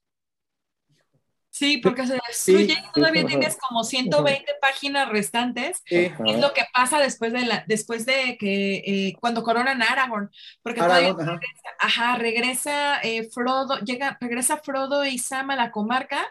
Sí, 1.58 1.78
porque 1.78 2.06
se 2.06 2.14
destruye 2.28 2.66
Sí, 2.74 2.78
y 2.78 2.92
todavía 2.92 3.22
ajá. 3.22 3.28
tienes 3.28 3.56
como 3.68 3.82
120 3.84 4.52
páginas 4.60 5.08
restantes 5.08 5.82
Sí. 5.86 6.06
Ajá. 6.06 6.24
es 6.26 6.40
lo 6.40 6.52
que 6.52 6.62
pasa 6.72 6.98
después 7.00 7.32
de 7.32 7.44
la, 7.46 7.64
después 7.66 8.06
de 8.06 8.36
que 8.38 8.76
eh, 8.86 9.14
cuando 9.20 9.42
coronan 9.42 9.82
a 9.82 9.86
Aragorn, 9.86 10.30
porque 10.62 10.80
todavía 10.80 11.08
Aragorn, 11.08 11.28
ajá. 11.28 11.38
regresa, 11.40 11.68
ajá, 11.80 12.16
regresa 12.16 13.00
eh, 13.02 13.28
Frodo, 13.32 13.78
llega, 13.80 14.16
regresa 14.20 14.58
Frodo 14.58 15.04
y 15.04 15.18
Sam 15.18 15.50
a 15.50 15.56
la 15.56 15.70
comarca 15.72 16.24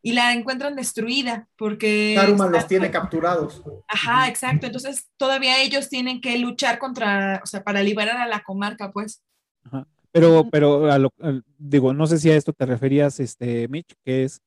y 0.00 0.12
la 0.12 0.32
encuentran 0.32 0.76
destruida 0.76 1.48
porque 1.56 2.14
Saruman 2.16 2.46
está- 2.48 2.58
los 2.58 2.68
tiene 2.68 2.90
capturados. 2.90 3.62
Ajá, 3.88 4.28
exacto. 4.28 4.66
Entonces 4.66 5.08
todavía 5.16 5.60
ellos 5.60 5.88
tienen 5.88 6.20
que 6.20 6.38
luchar 6.38 6.78
contra, 6.78 7.40
o 7.42 7.46
sea, 7.46 7.64
para 7.64 7.82
liberar 7.82 8.16
a 8.18 8.26
la 8.26 8.42
comarca, 8.44 8.92
pues. 8.92 9.22
Ajá. 9.64 9.86
Pero, 10.12 10.48
pero 10.50 10.90
a 10.90 10.98
lo- 10.98 11.12
digo, 11.58 11.92
no 11.92 12.06
sé 12.06 12.18
si 12.18 12.30
a 12.30 12.36
esto 12.36 12.52
te 12.52 12.64
referías, 12.64 13.20
este, 13.20 13.68
Mitch, 13.68 13.92
que 14.04 14.24
es 14.24 14.40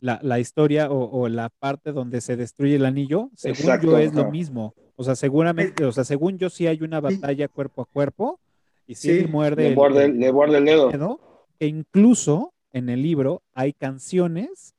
la, 0.00 0.18
la 0.22 0.38
historia 0.38 0.90
o, 0.90 1.10
o 1.22 1.28
la 1.28 1.48
parte 1.48 1.92
donde 1.92 2.20
se 2.20 2.36
destruye 2.36 2.76
el 2.76 2.84
anillo, 2.86 3.30
según 3.36 3.58
Exacto, 3.58 3.86
yo 3.92 3.98
es 3.98 4.14
lo 4.14 4.22
ajá. 4.22 4.30
mismo. 4.30 4.74
O 4.96 5.04
sea, 5.04 5.14
seguramente, 5.16 5.84
o 5.84 5.92
sea, 5.92 6.04
según 6.04 6.38
yo 6.38 6.50
sí 6.50 6.66
hay 6.66 6.82
una 6.82 7.00
batalla 7.00 7.48
cuerpo 7.48 7.82
a 7.82 7.86
cuerpo 7.86 8.40
y 8.86 8.94
sí, 8.94 9.08
Sí, 9.08 9.20
le 9.22 9.26
muerde 9.28 9.62
Le 9.64 9.68
el- 9.70 9.74
muerde, 9.76 10.04
el- 10.06 10.18
le 10.18 10.32
muerde 10.32 10.58
el 10.58 10.64
dedo. 10.64 10.90
dedo, 10.90 11.20
que 11.58 11.66
incluso 11.66 12.52
en 12.72 12.88
el 12.88 13.02
libro 13.02 13.42
hay 13.54 13.72
canciones 13.72 14.74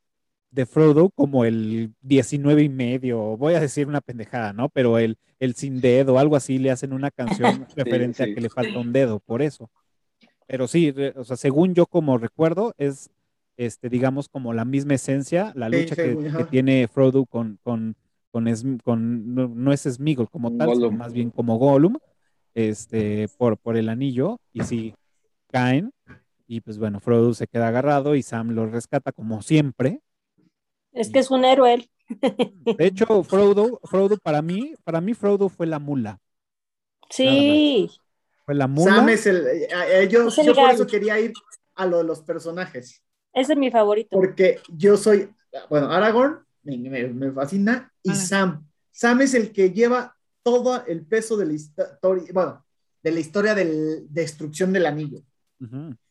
de 0.52 0.66
Frodo 0.66 1.10
como 1.12 1.46
el 1.46 1.94
19 2.02 2.64
y 2.64 2.70
medio, 2.70 3.38
voy 3.38 3.54
a 3.54 3.60
decir 3.60 3.88
una 3.88 4.02
pendejada, 4.02 4.52
¿no? 4.52 4.70
Pero 4.70 4.98
el, 4.98 5.18
el 5.40 5.54
sin 5.56 5.80
dedo, 5.80 6.18
algo 6.18 6.36
así, 6.36 6.58
le 6.58 6.72
hacen 6.72 6.92
una 6.92 7.12
canción 7.12 7.66
referente 7.76 8.24
sí. 8.26 8.32
a 8.32 8.34
que 8.34 8.42
le 8.42 8.50
falta 8.50 8.80
un 8.80 8.92
dedo, 8.92 9.20
por 9.20 9.42
eso. 9.42 9.70
Pero 10.48 10.68
sí, 10.68 10.94
o 11.16 11.24
sea, 11.24 11.38
según 11.38 11.76
yo 11.76 11.86
como 11.86 12.18
recuerdo, 12.18 12.74
es, 12.78 13.10
este, 13.60 13.90
digamos, 13.90 14.30
como 14.30 14.54
la 14.54 14.64
misma 14.64 14.94
esencia, 14.96 15.52
la 15.54 15.68
Sí, 15.70 15.76
lucha 15.76 15.96
que, 15.98 16.18
tiene 16.50 16.88
Frodo 16.88 17.26
con, 17.26 17.60
con, 17.62 17.94
con, 18.32 18.48
Sm- 18.48 18.80
con- 18.82 19.36
no, 19.36 19.50
no 19.50 19.74
es 19.74 19.82
Smeagol 19.82 20.30
como 20.30 20.50
tal, 20.58 20.74
sino 20.74 20.92
más 20.92 21.12
bien 21.14 21.30
como 21.30 21.58
Gollum, 21.58 21.98
este, 22.56 23.28
por, 23.38 23.58
por 23.58 23.76
el 23.76 23.90
anillo, 23.90 24.40
y 24.54 24.64
sí, 24.64 24.96
caen, 25.52 25.92
y 26.48 26.62
pues 26.62 26.78
bueno, 26.78 27.02
Frodo 27.02 27.34
se 27.34 27.48
queda 27.48 27.68
agarrado 27.68 28.16
y 28.16 28.24
Sam 28.24 28.52
lo 28.52 28.66
rescata 28.66 29.12
como 29.12 29.42
siempre. 29.42 30.00
es 30.94 31.12
que 31.12 31.20
es 31.20 31.30
un 31.30 31.44
héroe. 31.44 31.74
él. 31.74 31.90
De 32.78 32.88
hecho, 32.88 33.24
Frodo, 33.24 33.82
Frodo 33.84 34.18
para 34.18 34.42
mí, 34.42 34.74
para 34.86 35.02
mí 35.02 35.14
Frodo 35.14 35.50
fue 35.50 35.68
la 35.68 35.80
mula, 35.80 36.18
Sí, 37.10 37.90
fue 38.46 38.56
la 38.56 38.68
mula. 38.68 38.96
Sam 38.96 39.10
es 39.10 39.26
el. 39.28 39.46
eh, 39.48 39.68
eh, 39.72 40.08
yo 40.10 40.28
Es 40.30 40.38
el 40.38 40.46
yo 40.48 40.56
por 40.56 40.72
eso 40.72 40.88
quería 40.88 41.20
ir 41.20 41.34
a 41.76 41.86
lo 41.86 41.98
de 41.98 42.04
los 42.06 42.22
personajes. 42.22 43.04
Ese 43.34 43.54
es 43.54 43.60
mi 43.60 43.72
favorito. 43.72 44.10
Porque 44.12 44.60
yo 44.70 44.98
soy, 44.98 45.30
bueno, 45.70 45.92
Aragorn 45.92 46.40
me, 46.64 46.78
me- 46.78 47.08
me 47.08 47.32
fascina 47.32 47.92
y 48.04 48.12
Ah. 48.12 48.16
Sam. 48.16 48.68
Sam 48.92 49.22
es 49.22 49.34
el 49.34 49.52
que 49.52 49.72
lleva 49.72 50.16
todo 50.44 50.86
el 50.86 51.06
peso 51.06 51.38
de 51.38 51.46
la 51.46 51.54
historia, 51.54 52.32
bueno, 52.34 52.66
de 53.04 53.12
la 53.12 53.20
historia 53.20 53.56
de 53.56 53.66
la 53.66 54.02
destrucción 54.10 54.74
del 54.74 54.86
anillo. 54.86 55.22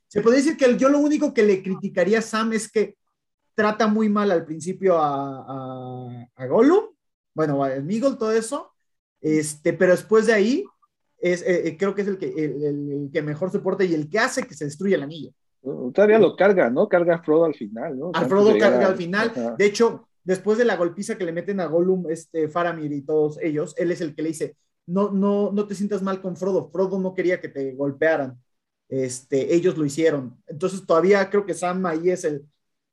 Se 0.06 0.22
puede 0.22 0.38
decir 0.38 0.56
que 0.56 0.76
yo 0.78 0.88
lo 0.88 0.98
único 0.98 1.34
que 1.34 1.42
le 1.42 1.62
criticaría 1.62 2.20
a 2.20 2.22
Sam 2.22 2.52
es 2.54 2.70
que 2.70 2.96
trata 3.54 3.88
muy 3.88 4.08
mal 4.08 4.30
al 4.30 4.44
principio 4.44 4.98
a, 4.98 5.44
a, 5.46 6.26
a 6.36 6.46
Gollum, 6.46 6.84
bueno, 7.34 7.62
a 7.64 7.76
Smeagol, 7.76 8.16
todo 8.16 8.32
eso, 8.32 8.72
este, 9.20 9.72
pero 9.72 9.92
después 9.92 10.26
de 10.26 10.32
ahí 10.32 10.64
es, 11.18 11.42
eh, 11.42 11.68
eh, 11.68 11.76
creo 11.76 11.94
que 11.94 12.02
es 12.02 12.08
el 12.08 12.18
que, 12.18 12.26
el, 12.28 12.62
el- 12.64 12.92
el 12.92 13.10
que 13.12 13.20
mejor 13.22 13.50
se 13.50 13.58
porta 13.58 13.84
y 13.84 13.92
el 13.94 14.08
que 14.08 14.18
hace 14.18 14.44
que 14.46 14.54
se 14.54 14.64
destruya 14.64 14.96
el 14.96 15.02
anillo. 15.02 15.32
Todavía 15.92 16.18
lo 16.18 16.36
carga, 16.36 16.70
¿no? 16.70 16.88
Carga 16.88 17.16
a 17.16 17.22
Frodo 17.22 17.44
al 17.44 17.54
final, 17.54 17.98
¿no? 17.98 18.10
A 18.14 18.24
Frodo 18.24 18.52
llegar 18.52 18.72
carga 18.72 18.86
al 18.88 18.96
final. 18.96 19.30
Ajá. 19.30 19.54
De 19.56 19.66
hecho, 19.66 20.08
después 20.24 20.58
de 20.58 20.64
la 20.64 20.76
golpiza 20.76 21.16
que 21.16 21.24
le 21.24 21.32
meten 21.32 21.60
a 21.60 21.66
Gollum, 21.66 22.10
este, 22.10 22.48
Faramir 22.48 22.92
y 22.92 23.02
todos 23.02 23.38
ellos, 23.40 23.74
él 23.78 23.90
es 23.92 24.00
el 24.00 24.14
que 24.14 24.22
le 24.22 24.28
dice, 24.28 24.56
no, 24.86 25.10
no, 25.10 25.52
no 25.52 25.66
te 25.66 25.74
sientas 25.74 26.02
mal 26.02 26.20
con 26.20 26.36
Frodo. 26.36 26.70
Frodo 26.70 26.98
no 26.98 27.14
quería 27.14 27.40
que 27.40 27.48
te 27.48 27.72
golpearan. 27.74 28.38
Este, 28.88 29.54
ellos 29.54 29.76
lo 29.76 29.84
hicieron. 29.84 30.42
Entonces 30.46 30.86
todavía 30.86 31.28
creo 31.28 31.44
que 31.44 31.54
Sam 31.54 31.84
ahí 31.86 32.10
es 32.10 32.24
el, 32.24 32.46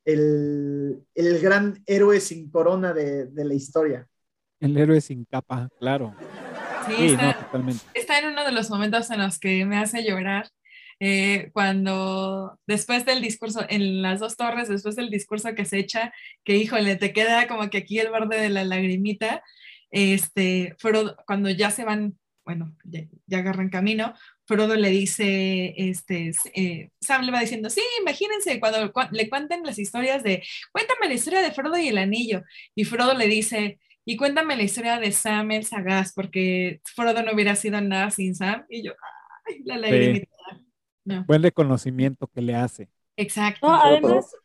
el, 0.04 1.02
el 1.14 1.40
gran 1.40 1.82
héroe 1.86 2.20
sin 2.20 2.50
corona 2.50 2.94
de, 2.94 3.28
de 3.28 3.46
la 3.46 3.54
historia. 3.54 4.08
El 4.60 4.78
héroe 4.78 5.00
sin 5.02 5.26
capa, 5.26 5.70
claro. 5.80 6.14
Sí, 6.88 6.94
Sí, 6.98 7.06
está, 7.08 7.28
no, 7.28 7.34
totalmente. 7.46 7.84
está 7.94 8.20
en 8.20 8.28
uno 8.28 8.44
de 8.46 8.52
los 8.52 8.70
momentos 8.70 9.10
en 9.10 9.22
los 9.22 9.40
que 9.40 9.66
me 9.66 9.78
hace 9.78 10.04
llorar. 10.04 10.50
Eh, 11.00 11.50
cuando 11.54 12.60
después 12.68 13.06
del 13.06 13.22
discurso, 13.22 13.66
en 13.70 14.02
las 14.02 14.20
dos 14.20 14.38
torres, 14.38 14.70
después 14.70 14.96
del 14.96 15.10
discurso 15.10 15.54
que 15.56 15.66
se 15.66 15.80
echa, 15.80 16.14
que 16.44 16.56
híjole, 16.58 16.96
te 16.96 17.14
queda 17.14 17.48
como 17.48 17.70
que 17.70 17.80
aquí 17.80 18.00
el 18.00 18.10
borde 18.10 18.40
de 18.40 18.50
la 18.50 18.64
lagrimita, 18.64 19.44
este, 19.92 20.76
Frodo, 20.80 21.18
cuando 21.26 21.50
ya 21.50 21.72
se 21.72 21.84
van, 21.86 22.18
bueno, 22.46 22.76
ya, 22.84 23.02
ya 23.28 23.40
agarran 23.40 23.70
camino, 23.70 24.14
Frodo 24.46 24.76
le 24.76 24.90
dice, 24.90 25.74
este, 25.78 26.32
eh, 26.54 26.90
Sam 27.02 27.26
le 27.26 27.32
va 27.32 27.40
diciendo, 27.40 27.70
sí, 27.70 27.82
imagínense, 28.02 28.60
cuando 28.60 28.92
cua- 28.94 29.10
le 29.12 29.30
cuenten 29.30 29.64
las 29.64 29.80
historias 29.80 30.22
de, 30.24 30.44
cuéntame 30.72 31.08
la 31.08 31.14
historia 31.16 31.42
de 31.42 31.52
Frodo 31.52 31.78
y 31.78 31.88
el 31.88 31.98
anillo, 31.98 32.44
y 32.76 32.84
Frodo 32.84 33.14
le 33.16 33.28
dice, 33.28 33.80
y 34.08 34.18
cuéntame 34.18 34.56
la 34.56 34.62
historia 34.64 35.00
de 35.00 35.12
Sam 35.12 35.50
el 35.52 35.66
Sagaz, 35.66 36.14
porque 36.14 36.80
Frodo 36.84 37.24
no 37.24 37.34
hubiera 37.34 37.56
sido 37.56 37.82
nada 37.82 38.12
sin 38.12 38.36
Sam. 38.36 38.64
Y 38.70 38.84
yo, 38.84 38.94
ay, 39.48 39.62
la 39.66 39.78
lagrimita. 39.78 40.28
No, 41.06 41.26
Buen 41.28 41.44
reconocimiento 41.44 42.28
que 42.28 42.42
le 42.42 42.56
hace. 42.56 42.90
exacto. 43.18 43.68
No, 43.68 43.76
además, 43.76 44.36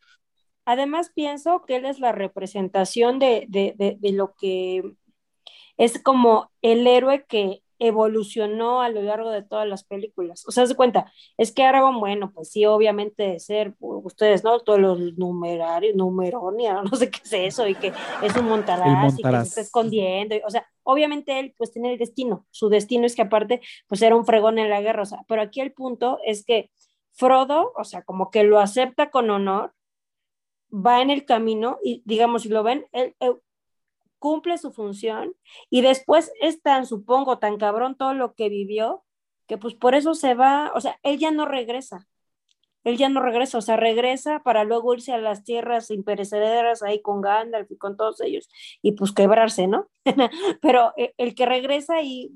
además 0.65 1.11
pienso 1.15 1.63
que 1.67 1.77
él 1.77 1.87
es 1.87 2.01
la 2.01 2.13
representación 2.13 3.19
de, 3.19 3.47
de, 3.49 3.75
de, 3.79 3.97
de 4.01 4.13
lo 4.13 4.35
que 4.37 4.83
es 5.77 6.03
como 6.03 6.51
el 6.63 6.87
héroe 6.87 7.25
que 7.27 7.63
evolucionó 7.81 8.83
a 8.83 8.89
lo 8.91 9.03
largo 9.03 9.31
de 9.31 9.43
todas 9.43 9.67
las 9.69 9.85
películas. 9.85 10.47
O 10.47 10.53
sea, 10.53 10.67
se 10.67 10.77
cuenta, 10.77 11.13
es 11.37 11.53
que 11.53 11.65
Aragorn, 11.65 11.99
bueno, 12.01 12.31
pues 12.33 12.51
sí, 12.53 12.65
obviamente 12.67 13.25
de 13.25 13.41
ser, 13.41 13.75
ustedes, 13.81 14.45
¿no? 14.45 14.61
Todos 14.61 14.79
los 14.79 15.01
numerarios, 15.19 15.97
numeronia, 15.97 16.83
no 16.85 16.97
sé 16.97 17.11
qué 17.11 17.21
es 17.25 17.33
eso, 17.33 17.67
y 17.67 17.75
que 17.75 17.93
es 18.23 18.37
un 18.37 18.47
montaraz, 18.47 19.19
y 19.19 19.27
que 19.27 19.37
se 19.39 19.47
está 19.49 19.61
escondiendo. 19.63 20.37
y- 20.37 20.43
o 20.47 20.51
sea, 20.51 20.67
obviamente 20.85 21.39
él 21.41 21.55
pues 21.59 21.73
tiene 21.73 21.93
el 21.93 21.99
destino. 21.99 22.47
Su 22.51 22.69
destino 22.69 23.07
es 23.07 23.17
que 23.17 23.23
aparte, 23.23 23.61
pues 23.89 24.03
era 24.03 24.17
un 24.17 24.27
fregón 24.27 24.59
en 24.59 24.71
la 24.71 24.81
guerra. 24.83 25.03
O 25.03 25.07
sea, 25.07 25.21
pero 25.29 25.43
aquí 25.43 25.61
el 25.61 25.73
punto 25.73 26.19
es 26.25 26.45
que 26.45 26.71
Frodo, 27.13 27.73
o 27.77 27.85
sea, 27.85 28.03
como 28.03 28.31
que 28.31 28.45
lo 28.45 28.61
acepta 28.61 29.11
con 29.11 29.31
honor, 29.31 29.75
va 30.73 31.03
en 31.03 31.11
el 31.11 31.25
camino 31.25 31.79
y 31.83 32.03
digamos, 32.07 32.43
si 32.43 32.49
lo 32.49 32.63
ven, 32.63 32.87
él, 32.93 33.15
él 33.21 33.35
cumple 34.21 34.59
su 34.59 34.71
función 34.71 35.35
y 35.71 35.81
después 35.81 36.33
es 36.41 36.63
tan, 36.63 36.87
supongo, 36.87 37.41
tan 37.41 37.57
cabrón 37.59 37.97
todo 37.97 38.15
lo 38.15 38.35
que 38.35 38.49
vivió, 38.49 39.05
que 39.49 39.59
pues 39.59 39.75
por 39.75 39.97
eso 39.97 40.15
se 40.15 40.35
va, 40.35 40.71
o 40.77 40.81
sea, 40.81 41.01
él 41.03 41.19
ya 41.19 41.33
no 41.33 41.47
regresa. 41.47 42.07
Él 42.85 42.97
ya 42.97 43.11
no 43.11 43.21
regresa, 43.21 43.59
o 43.59 43.61
sea, 43.61 43.77
regresa 43.77 44.43
para 44.43 44.65
luego 44.65 44.95
irse 44.95 45.13
a 45.13 45.19
las 45.19 45.45
tierras 45.45 45.91
imperecederas 45.91 46.83
ahí 46.83 47.03
con 47.03 47.21
Gandalf 47.21 47.71
y 47.71 47.77
con 47.77 47.97
todos 47.97 48.21
ellos 48.23 48.49
y 48.81 48.93
pues 48.93 49.13
quebrarse, 49.13 49.67
¿no? 49.67 49.91
Pero 50.63 50.95
eh, 50.97 51.13
el 51.19 51.35
que 51.35 51.45
regresa 51.45 52.01
y 52.03 52.33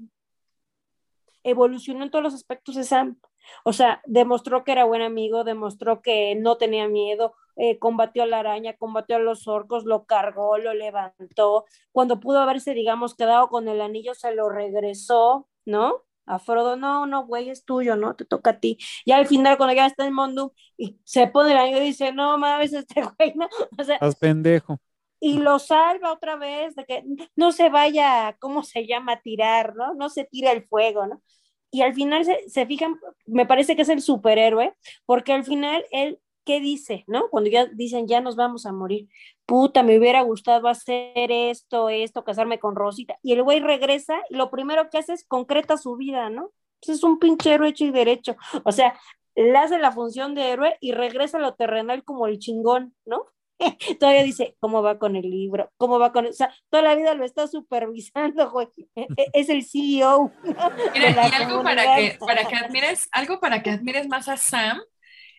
evolucionó 1.45 2.05
en 2.05 2.11
todos 2.11 2.23
los 2.23 2.35
aspectos 2.35 2.77
es 2.77 2.89
Sam. 2.89 3.19
O 3.65 3.73
sea, 3.73 4.03
demostró 4.07 4.65
que 4.65 4.73
era 4.73 4.85
buen 4.85 5.03
amigo, 5.03 5.45
demostró 5.45 6.03
que 6.03 6.35
no 6.35 6.57
tenía 6.57 6.89
miedo, 6.89 7.35
eh, 7.57 7.79
combatió 7.79 8.23
a 8.23 8.27
la 8.27 8.41
araña, 8.41 8.77
combatió 8.77 9.17
a 9.17 9.19
los 9.21 9.47
orcos, 9.49 9.85
lo 9.85 10.05
cargó, 10.07 10.59
lo 10.59 10.75
levantó. 10.75 11.65
Cuando 11.93 12.21
pudo 12.21 12.41
haberse, 12.41 12.75
digamos, 12.75 13.15
quedado 13.15 13.49
con 13.49 13.69
el 13.69 13.81
anillo, 13.81 14.15
se 14.15 14.35
lo 14.35 14.49
regresó, 14.49 15.49
¿no? 15.65 16.03
A 16.27 16.39
Frodo, 16.39 16.77
no, 16.77 17.05
no, 17.07 17.27
güey, 17.27 17.51
es 17.51 17.65
tuyo, 17.67 17.97
¿no? 17.97 18.17
Te 18.17 18.25
toca 18.25 18.51
a 18.51 18.59
ti. 18.61 18.79
Y 19.05 19.13
al 19.13 19.27
final, 19.27 19.57
cuando 19.59 19.75
ya 19.75 19.87
está 19.87 20.07
en 20.07 20.15
Mondo 20.15 20.55
y 20.77 20.99
se 21.05 21.27
pone 21.27 21.53
el 21.53 21.59
anillo 21.59 21.79
y 21.79 21.87
dice, 21.87 22.13
no 22.13 22.39
mames, 22.39 22.73
este 22.73 23.03
güey, 23.19 23.35
¿no? 23.35 23.47
O 23.79 23.85
sea, 23.85 23.97
Estás 23.97 24.17
pendejo. 24.17 24.79
y 25.21 25.39
lo 25.39 25.59
salva 25.59 26.13
otra 26.13 26.37
vez 26.37 26.75
de 26.77 26.85
que 26.87 27.05
no 27.37 27.53
se 27.53 27.69
vaya, 27.71 28.37
¿cómo 28.41 28.63
se 28.63 28.87
llama? 28.87 29.21
Tirar, 29.21 29.75
¿no? 29.77 29.95
No 29.95 30.09
se 30.09 30.25
tira 30.25 30.53
el 30.53 30.65
fuego, 30.65 31.07
¿no? 31.07 31.23
Y 31.71 31.83
al 31.83 31.93
final 31.95 32.25
se, 32.25 32.49
se 32.49 32.67
fijan, 32.67 32.99
me 33.27 33.47
parece 33.47 33.75
que 33.77 33.83
es 33.83 33.89
el 33.89 34.01
superhéroe, 34.01 34.75
porque 35.07 35.33
al 35.33 35.45
final 35.45 35.85
él, 35.91 36.21
¿qué 36.45 36.61
dice, 36.61 37.05
no? 37.07 37.29
Cuando 37.31 37.51
ya 37.51 37.67
dicen, 37.67 38.07
ya 38.07 38.21
nos 38.21 38.37
vamos 38.37 38.67
a 38.67 38.73
morir, 38.73 39.09
puta, 39.47 39.83
me 39.83 39.99
hubiera 39.99 40.23
gustado 40.23 40.69
hacer 40.69 41.31
esto, 41.31 41.89
esto, 41.89 42.25
casarme 42.25 42.59
con 42.59 42.77
Rosita. 42.77 43.19
Y 43.23 43.33
el 43.33 43.43
güey 43.43 43.61
regresa 43.61 44.17
y 44.31 44.37
lo 44.37 44.51
primero 44.51 44.89
que 44.91 44.99
hace 44.99 45.13
es 45.15 45.25
concreta 45.27 45.77
su 45.77 45.97
vida, 45.97 46.31
¿no? 46.31 46.51
Pues 46.85 46.99
es 46.99 47.05
un 47.05 47.19
pinche 47.19 47.53
héroe 47.53 47.69
hecho 47.71 47.85
y 47.85 47.91
derecho. 47.91 48.37
O 48.65 48.73
sea, 48.73 48.99
le 49.35 49.57
hace 49.57 49.79
la 49.79 49.93
función 49.93 50.35
de 50.35 50.51
héroe 50.51 50.77
y 50.81 50.93
regresa 50.93 51.39
a 51.39 51.41
lo 51.41 51.55
terrenal 51.55 52.05
como 52.05 52.27
el 52.27 52.39
chingón, 52.39 52.95
¿no? 53.05 53.27
Todavía 54.01 54.23
dice, 54.23 54.57
¿cómo 54.61 54.83
va 54.83 54.99
con 54.99 55.17
el 55.17 55.31
libro? 55.31 55.71
¿Cómo 55.77 55.99
va 55.99 56.13
con...? 56.13 56.27
O 56.27 56.33
sea, 56.33 56.53
toda 56.71 56.83
la 56.83 56.95
vida 56.95 57.15
lo 57.15 57.25
está 57.25 57.47
supervisando, 57.47 58.51
güey. 58.53 58.69
E- 58.97 59.07
Es 59.33 59.49
el 59.49 59.65
CEO. 59.65 60.33
¿no? 60.43 60.71
Mira, 60.93 61.11
y 61.29 61.43
algo 61.43 61.63
para 61.63 61.97
que, 61.97 62.19
para 62.21 62.45
que 62.45 62.57
admires, 62.57 63.09
algo 63.13 63.41
para 63.41 63.63
que 63.63 63.71
admires 63.71 64.09
más 64.09 64.29
a 64.29 64.37
Sam, 64.37 64.81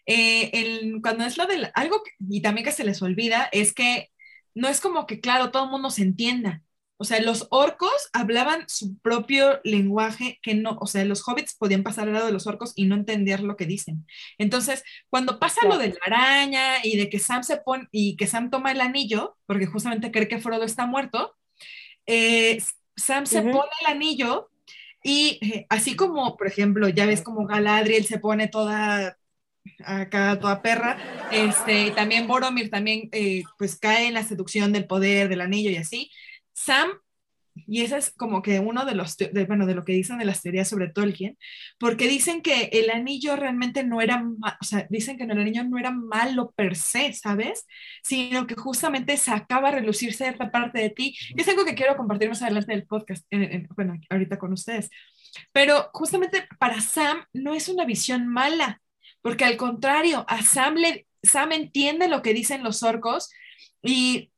eh, 0.05 0.49
el- 0.53 1.01
cuando 1.01 1.25
es 1.25 1.37
lo 1.37 1.47
del, 1.47 1.71
algo, 1.75 2.03
que- 2.03 2.11
y 2.29 2.41
también 2.41 2.65
que 2.65 2.71
se 2.71 2.83
les 2.85 3.01
olvida, 3.01 3.49
es 3.51 3.73
que 3.73 4.09
no 4.53 4.67
es 4.67 4.81
como 4.81 5.05
que, 5.07 5.19
claro, 5.19 5.51
todo 5.51 5.65
el 5.65 5.71
mundo 5.71 5.89
se 5.89 6.03
entienda. 6.03 6.61
O 6.97 7.03
sea, 7.03 7.19
los 7.21 7.47
orcos 7.51 7.91
hablaban 8.13 8.63
su 8.69 8.97
propio 8.99 9.59
lenguaje 9.65 10.39
que 10.41 10.55
no, 10.55 10.77
o 10.79 10.87
sea, 10.87 11.03
los 11.03 11.27
hobbits 11.27 11.55
podían 11.57 11.83
pasar 11.83 12.07
al 12.07 12.13
lado 12.13 12.27
de 12.27 12.31
los 12.31 12.47
orcos 12.47 12.71
y 12.75 12.85
no 12.85 12.95
entender 12.95 13.41
lo 13.41 13.57
que 13.57 13.65
dicen. 13.65 14.07
Entonces, 14.37 14.81
cuando 15.09 15.37
pasa 15.39 15.61
lo 15.67 15.77
de 15.77 15.89
la 15.89 15.95
araña 16.05 16.85
y 16.85 16.95
de 16.97 17.09
que 17.09 17.19
Sam 17.19 17.43
se 17.43 17.57
pone 17.57 17.87
y 17.91 18.15
que 18.15 18.27
Sam 18.27 18.49
toma 18.49 18.71
el 18.71 18.79
anillo, 18.81 19.37
porque 19.45 19.65
justamente 19.65 20.09
cree 20.11 20.29
que 20.29 20.39
Frodo 20.39 20.63
está 20.63 20.85
muerto, 20.87 21.35
eh, 22.05 22.59
Sam 22.95 23.25
se 23.25 23.43
pone 23.43 23.69
el 23.81 23.87
anillo 23.87 24.49
y 25.03 25.39
eh, 25.41 25.65
así 25.69 25.95
como, 25.95 26.37
por 26.37 26.47
ejemplo, 26.47 26.89
ya 26.89 27.05
ves 27.05 27.21
como 27.21 27.45
Galadriel 27.47 28.05
se 28.05 28.19
pone 28.19 28.47
toda 28.47 29.17
acá, 29.85 30.39
toda 30.39 30.61
perra, 30.61 30.97
este, 31.31 31.91
también 31.91 32.27
Boromir 32.27 32.69
también 32.69 33.09
eh, 33.11 33.43
pues 33.57 33.77
cae 33.77 34.07
en 34.07 34.13
la 34.13 34.23
seducción 34.23 34.71
del 34.73 34.87
poder, 34.87 35.29
del 35.29 35.41
anillo 35.41 35.69
y 35.69 35.77
así. 35.77 36.11
Sam, 36.53 36.89
y 37.67 37.83
ese 37.83 37.97
es 37.97 38.11
como 38.11 38.41
que 38.41 38.59
uno 38.59 38.83
de 38.85 38.95
los, 38.95 39.15
de, 39.15 39.45
bueno, 39.45 39.65
de 39.65 39.75
lo 39.75 39.85
que 39.85 39.93
dicen 39.93 40.17
de 40.17 40.25
las 40.25 40.41
teorías 40.41 40.67
sobre 40.67 40.89
Tolkien, 40.89 41.37
porque 41.79 42.07
dicen 42.09 42.41
que 42.41 42.65
el 42.73 42.89
anillo 42.89 43.37
realmente 43.37 43.83
no 43.85 44.01
era, 44.01 44.25
o 44.61 44.63
sea, 44.65 44.85
dicen 44.89 45.17
que 45.17 45.23
el 45.23 45.31
anillo 45.31 45.63
no 45.63 45.77
era 45.77 45.91
malo 45.91 46.51
per 46.55 46.75
se, 46.75 47.13
¿sabes? 47.13 47.65
Sino 48.03 48.45
que 48.45 48.55
justamente 48.55 49.15
sacaba 49.15 49.69
a 49.69 49.71
relucir 49.71 50.13
cierta 50.13 50.51
parte 50.51 50.79
de 50.79 50.89
ti. 50.89 51.15
Y 51.29 51.39
es 51.41 51.47
algo 51.47 51.63
que 51.63 51.75
quiero 51.75 51.95
compartir 51.95 52.27
más 52.27 52.41
adelante 52.41 52.73
del 52.73 52.85
podcast, 52.87 53.25
en- 53.29 53.43
en- 53.43 53.67
bueno, 53.75 53.95
ahorita 54.09 54.37
con 54.37 54.51
ustedes. 54.51 54.89
Pero 55.53 55.89
justamente 55.93 56.47
para 56.59 56.81
Sam 56.81 57.19
no 57.33 57.53
es 57.53 57.69
una 57.69 57.85
visión 57.85 58.27
mala, 58.27 58.81
porque 59.25 59.43
al 59.43 59.57
contrario, 59.57 60.23
Sam, 61.23 61.51
entiende 61.51 62.07
lo 62.07 62.21
que 62.21 62.35
dicen 62.35 62.63
los 62.63 62.83
orcos 62.83 63.31
y 63.81 64.31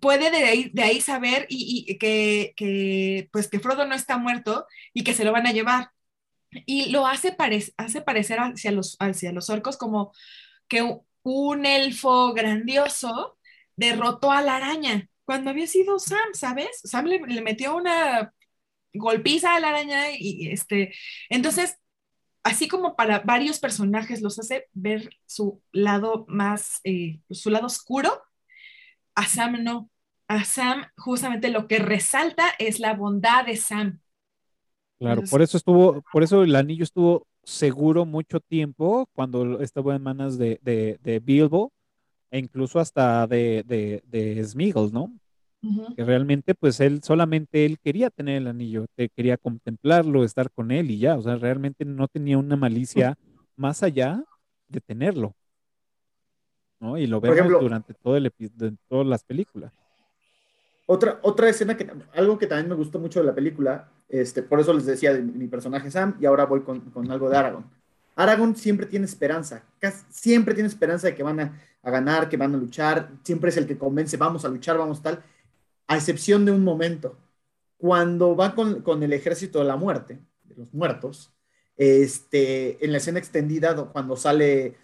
puede 0.00 0.30
de 0.30 0.82
ahí, 0.84 1.00
saber 1.00 1.46
y, 1.48 1.98
que, 1.98 3.28
pues 3.32 3.48
que 3.48 3.58
Frodo 3.58 3.86
no 3.86 3.96
está 3.96 4.18
muerto 4.18 4.66
y 4.94 5.02
que 5.02 5.14
se 5.14 5.24
lo 5.24 5.32
van 5.32 5.48
a 5.48 5.52
llevar. 5.52 5.90
Y 6.64 6.90
lo 6.92 7.08
hace, 7.08 7.32
pare- 7.32 7.74
hace 7.76 8.02
parecer 8.02 8.38
hacia 8.38 8.70
los, 8.70 8.96
hacia 9.00 9.32
los 9.32 9.50
orcos 9.50 9.76
como 9.76 10.12
que 10.68 10.96
un 11.24 11.66
elfo 11.66 12.32
grandioso 12.32 13.36
derrotó 13.74 14.30
a 14.30 14.42
la 14.42 14.58
araña 14.58 15.08
cuando 15.24 15.50
había 15.50 15.66
sido 15.66 15.98
Sam, 15.98 16.34
¿sabes? 16.34 16.68
Sam 16.84 17.06
le, 17.06 17.18
le 17.18 17.42
metió 17.42 17.74
una 17.76 18.32
golpiza 18.94 19.56
a 19.56 19.60
la 19.60 19.70
araña 19.70 20.12
y 20.16 20.50
este, 20.52 20.94
entonces 21.30 21.78
así 22.42 22.68
como 22.68 22.96
para 22.96 23.20
varios 23.20 23.58
personajes 23.58 24.22
los 24.22 24.38
hace 24.38 24.68
ver 24.72 25.10
su 25.26 25.62
lado 25.72 26.24
más, 26.28 26.80
eh, 26.84 27.20
su 27.30 27.50
lado 27.50 27.66
oscuro, 27.66 28.22
a 29.14 29.26
Sam 29.26 29.62
no. 29.62 29.90
A 30.28 30.44
Sam 30.44 30.84
justamente 30.96 31.50
lo 31.50 31.66
que 31.66 31.78
resalta 31.78 32.44
es 32.58 32.78
la 32.78 32.94
bondad 32.94 33.46
de 33.46 33.56
Sam. 33.56 34.00
Claro, 34.98 35.22
por 35.30 35.42
eso 35.42 35.56
estuvo, 35.56 36.02
por 36.12 36.22
eso 36.22 36.42
el 36.42 36.54
anillo 36.54 36.84
estuvo 36.84 37.26
seguro 37.42 38.04
mucho 38.04 38.38
tiempo 38.38 39.08
cuando 39.14 39.60
estuvo 39.60 39.92
en 39.92 40.02
manos 40.02 40.38
de, 40.38 40.60
de, 40.62 40.98
de 41.02 41.20
Bilbo 41.20 41.72
e 42.30 42.38
incluso 42.38 42.80
hasta 42.80 43.26
de, 43.26 43.64
de, 43.66 44.02
de 44.06 44.44
Smeagol, 44.44 44.92
¿no? 44.92 45.12
Que 45.94 46.04
realmente, 46.04 46.54
pues 46.54 46.80
él, 46.80 47.02
solamente 47.02 47.66
él 47.66 47.78
quería 47.78 48.08
tener 48.08 48.36
el 48.36 48.46
anillo, 48.46 48.86
quería 49.14 49.36
contemplarlo, 49.36 50.24
estar 50.24 50.50
con 50.50 50.70
él 50.70 50.90
y 50.90 50.98
ya, 50.98 51.16
o 51.16 51.22
sea, 51.22 51.36
realmente 51.36 51.84
no 51.84 52.08
tenía 52.08 52.38
una 52.38 52.56
malicia 52.56 53.18
más 53.56 53.82
allá 53.82 54.24
de 54.68 54.80
tenerlo, 54.80 55.34
¿no? 56.80 56.96
Y 56.96 57.06
lo 57.06 57.20
vemos 57.20 57.60
durante 57.60 57.92
todo 57.92 58.16
el 58.16 58.32
de 58.38 58.74
todas 58.88 59.06
las 59.06 59.22
películas. 59.22 59.72
Otra, 60.86 61.20
otra 61.22 61.48
escena 61.48 61.76
que, 61.76 61.88
algo 62.14 62.38
que 62.38 62.46
también 62.46 62.68
me 62.68 62.74
gustó 62.74 62.98
mucho 62.98 63.20
de 63.20 63.26
la 63.26 63.34
película, 63.34 63.88
este, 64.08 64.42
por 64.42 64.58
eso 64.58 64.72
les 64.72 64.86
decía 64.86 65.12
de 65.12 65.22
mi 65.22 65.46
personaje 65.46 65.90
Sam, 65.90 66.16
y 66.18 66.26
ahora 66.26 66.46
voy 66.46 66.62
con, 66.62 66.80
con 66.90 67.10
algo 67.10 67.28
de 67.28 67.36
Aragorn. 67.36 67.64
Aragorn 68.16 68.56
siempre 68.56 68.86
tiene 68.86 69.04
esperanza, 69.04 69.62
siempre 70.08 70.54
tiene 70.54 70.68
esperanza 70.68 71.06
de 71.06 71.14
que 71.14 71.22
van 71.22 71.38
a, 71.38 71.60
a, 71.82 71.90
ganar, 71.90 72.28
que 72.28 72.36
van 72.36 72.54
a 72.54 72.58
luchar, 72.58 73.10
siempre 73.22 73.50
es 73.50 73.56
el 73.56 73.66
que 73.66 73.78
convence, 73.78 74.16
vamos 74.16 74.44
a 74.44 74.48
luchar, 74.48 74.78
vamos 74.78 75.00
tal, 75.00 75.22
a 75.90 75.96
excepción 75.96 76.44
de 76.44 76.52
un 76.52 76.62
momento, 76.62 77.18
cuando 77.76 78.36
va 78.36 78.54
con, 78.54 78.82
con 78.82 79.02
el 79.02 79.12
ejército 79.12 79.58
de 79.58 79.64
la 79.64 79.74
muerte, 79.74 80.20
de 80.44 80.54
los 80.54 80.72
muertos, 80.72 81.32
este, 81.76 82.84
en 82.84 82.92
la 82.92 82.98
escena 82.98 83.18
extendida, 83.18 83.74
cuando 83.86 84.14
sale, 84.14 84.76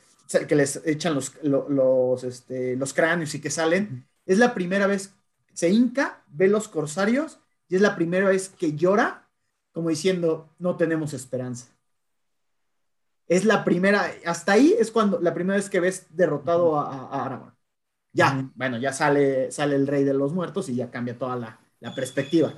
que 0.48 0.56
les 0.56 0.84
echan 0.84 1.14
los, 1.14 1.32
los, 1.44 2.24
este, 2.24 2.74
los 2.74 2.92
cráneos 2.92 3.32
y 3.36 3.40
que 3.40 3.50
salen, 3.50 4.04
es 4.26 4.38
la 4.38 4.52
primera 4.52 4.88
vez, 4.88 5.14
se 5.52 5.68
hinca, 5.70 6.24
ve 6.26 6.48
los 6.48 6.66
corsarios 6.66 7.38
y 7.68 7.76
es 7.76 7.82
la 7.82 7.94
primera 7.94 8.26
vez 8.26 8.48
que 8.48 8.74
llora, 8.74 9.28
como 9.70 9.90
diciendo, 9.90 10.48
no 10.58 10.76
tenemos 10.76 11.14
esperanza. 11.14 11.68
Es 13.28 13.44
la 13.44 13.64
primera, 13.64 14.10
hasta 14.24 14.54
ahí 14.54 14.74
es 14.76 14.90
cuando 14.90 15.20
la 15.20 15.34
primera 15.34 15.56
vez 15.56 15.70
que 15.70 15.78
ves 15.78 16.08
derrotado 16.10 16.80
a, 16.80 17.10
a 17.10 17.26
Aragorn 17.26 17.55
ya, 18.16 18.50
bueno, 18.54 18.78
ya 18.78 18.92
sale, 18.94 19.52
sale 19.52 19.76
el 19.76 19.86
rey 19.86 20.02
de 20.02 20.14
los 20.14 20.32
muertos 20.32 20.70
y 20.70 20.74
ya 20.74 20.90
cambia 20.90 21.18
toda 21.18 21.36
la, 21.36 21.60
perspectiva. 21.94 22.52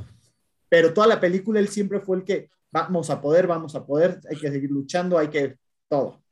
Pero 0.71 0.95
toda 0.95 1.07
la 1.07 1.21
película 1.21 1.61
él 1.61 1.69
siempre 1.69 2.01
fue 2.01 2.19
el 2.19 2.25
que 2.25 2.49
vamos 2.71 3.11
a 3.11 3.21
poder, 3.21 3.47
vamos 3.47 3.75
a 3.75 3.85
poder, 3.85 4.21
hay 4.31 4.39
que 4.39 4.51
seguir 4.51 4.71
luchando, 4.71 5.19
hay 5.19 5.29
que 5.29 5.59
todo. 5.89 6.23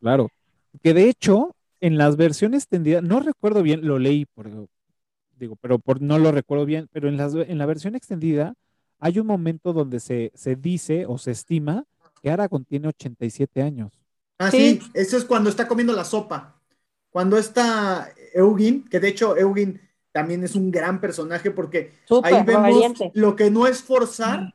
Claro, 0.00 0.28
que 0.82 0.92
de 0.92 1.08
hecho 1.08 1.54
en 1.80 1.96
las 1.96 2.16
versiones 2.16 2.64
extendidas, 2.64 3.02
no 3.02 3.20
recuerdo 3.20 3.62
bien, 3.62 3.86
lo 3.86 3.98
leí, 3.98 4.26
por, 4.26 4.50
digo, 5.38 5.56
pero 5.60 5.78
por, 5.78 6.02
no 6.02 6.18
lo 6.18 6.32
recuerdo 6.32 6.66
bien, 6.66 6.88
pero 6.92 7.08
en, 7.08 7.16
las, 7.16 7.34
en 7.34 7.56
la 7.56 7.66
versión 7.66 7.94
extendida 7.94 8.54
hay 8.98 9.18
un 9.18 9.26
momento 9.26 9.72
donde 9.72 10.00
se, 10.00 10.32
se 10.34 10.56
dice 10.56 11.06
o 11.06 11.16
se 11.16 11.30
estima 11.30 11.84
que 12.20 12.30
Aragorn 12.30 12.64
tiene 12.64 12.88
87 12.88 13.62
años. 13.62 13.92
Ah, 14.38 14.50
sí, 14.50 14.80
eso 14.92 15.16
es 15.16 15.24
cuando 15.24 15.48
está 15.48 15.68
comiendo 15.68 15.92
la 15.94 16.04
sopa. 16.04 16.60
Cuando 17.14 17.38
está 17.38 18.12
Eugin, 18.34 18.86
que 18.88 19.00
de 19.00 19.08
hecho 19.08 19.36
Eugin 19.36 19.80
también 20.12 20.44
es 20.44 20.54
un 20.54 20.70
gran 20.70 21.00
personaje 21.00 21.50
porque 21.50 21.92
ahí 22.22 22.42
vemos 22.44 23.00
lo 23.14 23.34
que 23.34 23.50
no 23.50 23.66
es 23.66 23.82
forzar 23.82 24.54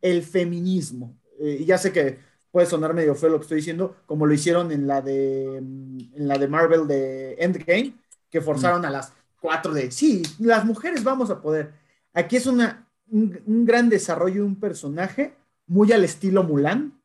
el 0.00 0.22
feminismo. 0.22 1.18
Eh, 1.40 1.58
y 1.60 1.64
ya 1.64 1.78
sé 1.78 1.92
que 1.92 2.18
puede 2.50 2.66
sonar 2.66 2.94
medio 2.94 3.14
feo 3.14 3.30
lo 3.30 3.38
que 3.38 3.42
estoy 3.42 3.56
diciendo, 3.56 3.96
como 4.06 4.26
lo 4.26 4.32
hicieron 4.32 4.70
en 4.70 4.86
la 4.86 5.02
de, 5.02 5.60
mm, 5.60 5.98
en 6.14 6.28
la 6.28 6.38
de 6.38 6.48
Marvel 6.48 6.86
de 6.86 7.34
Endgame, 7.38 7.94
que 8.30 8.40
forzaron 8.40 8.84
a 8.84 8.90
las 8.90 9.12
cuatro 9.40 9.74
de, 9.74 9.90
sí, 9.90 10.22
las 10.38 10.64
mujeres 10.64 11.04
vamos 11.04 11.30
a 11.30 11.40
poder. 11.40 11.72
Aquí 12.12 12.36
es 12.36 12.46
una, 12.46 12.88
un, 13.10 13.66
gran 13.66 13.88
desarrollo 13.88 14.36
de 14.36 14.48
un 14.48 14.60
personaje 14.60 15.34
muy 15.66 15.92
al 15.92 16.04
estilo 16.04 16.44
Mulan, 16.44 17.00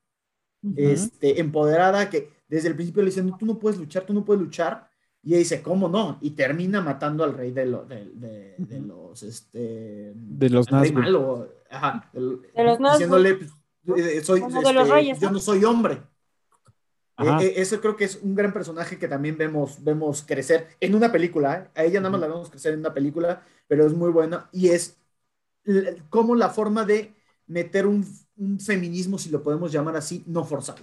este, 0.76 1.40
empoderada, 1.40 2.10
que 2.10 2.30
desde 2.48 2.70
el 2.70 2.76
principio 2.76 3.02
le 3.02 3.10
dicen, 3.10 3.36
tú 3.38 3.46
no 3.46 3.60
puedes 3.60 3.80
luchar, 3.80 4.06
tú 4.06 4.14
no 4.14 4.26
puedes 4.26 4.42
luchar, 4.42 4.89
y 5.22 5.32
ella 5.32 5.40
dice, 5.40 5.62
¿cómo 5.62 5.90
no? 5.90 6.18
Y 6.22 6.32
termina 6.32 6.82
matando 6.82 7.24
al 7.24 7.34
rey 7.34 7.52
de, 7.52 7.66
de, 7.66 8.56
de, 8.58 8.80
los, 8.80 9.22
este... 9.24 10.14
De 10.16 10.50
los 10.50 10.72
Nazgûl. 10.72 11.04
de 12.14 12.64
los 12.64 12.80
Diciéndole, 12.80 13.36
pues, 13.36 13.52
eh, 13.98 14.22
soy, 14.24 14.42
este, 14.42 15.20
yo 15.20 15.32
no 15.32 15.40
soy 15.40 15.66
hombre. 15.66 16.02
E, 17.18 17.46
e, 17.46 17.62
eso 17.62 17.82
creo 17.82 17.98
que 17.98 18.06
es 18.06 18.18
un 18.22 18.34
gran 18.34 18.54
personaje 18.54 18.98
que 18.98 19.10
también 19.10 19.38
vemos, 19.38 19.84
vemos 19.84 20.24
crecer 20.26 20.70
en 20.80 20.96
una 20.96 21.12
película. 21.12 21.70
¿eh? 21.76 21.80
A 21.82 21.84
ella 21.84 22.00
nada 22.00 22.12
más 22.12 22.22
la 22.22 22.28
vemos 22.28 22.50
crecer 22.50 22.74
en 22.74 22.80
una 22.80 22.94
película, 22.94 23.44
pero 23.68 23.86
es 23.86 23.94
muy 23.94 24.12
buena. 24.12 24.50
Y 24.54 24.70
es 24.70 24.98
como 26.10 26.34
la 26.36 26.50
forma 26.50 26.86
de 26.86 27.14
meter 27.46 27.88
un, 27.88 28.06
un 28.38 28.60
feminismo, 28.60 29.18
si 29.18 29.30
lo 29.30 29.44
podemos 29.44 29.70
llamar 29.72 29.98
así, 29.98 30.24
no 30.28 30.46
forzado. 30.46 30.82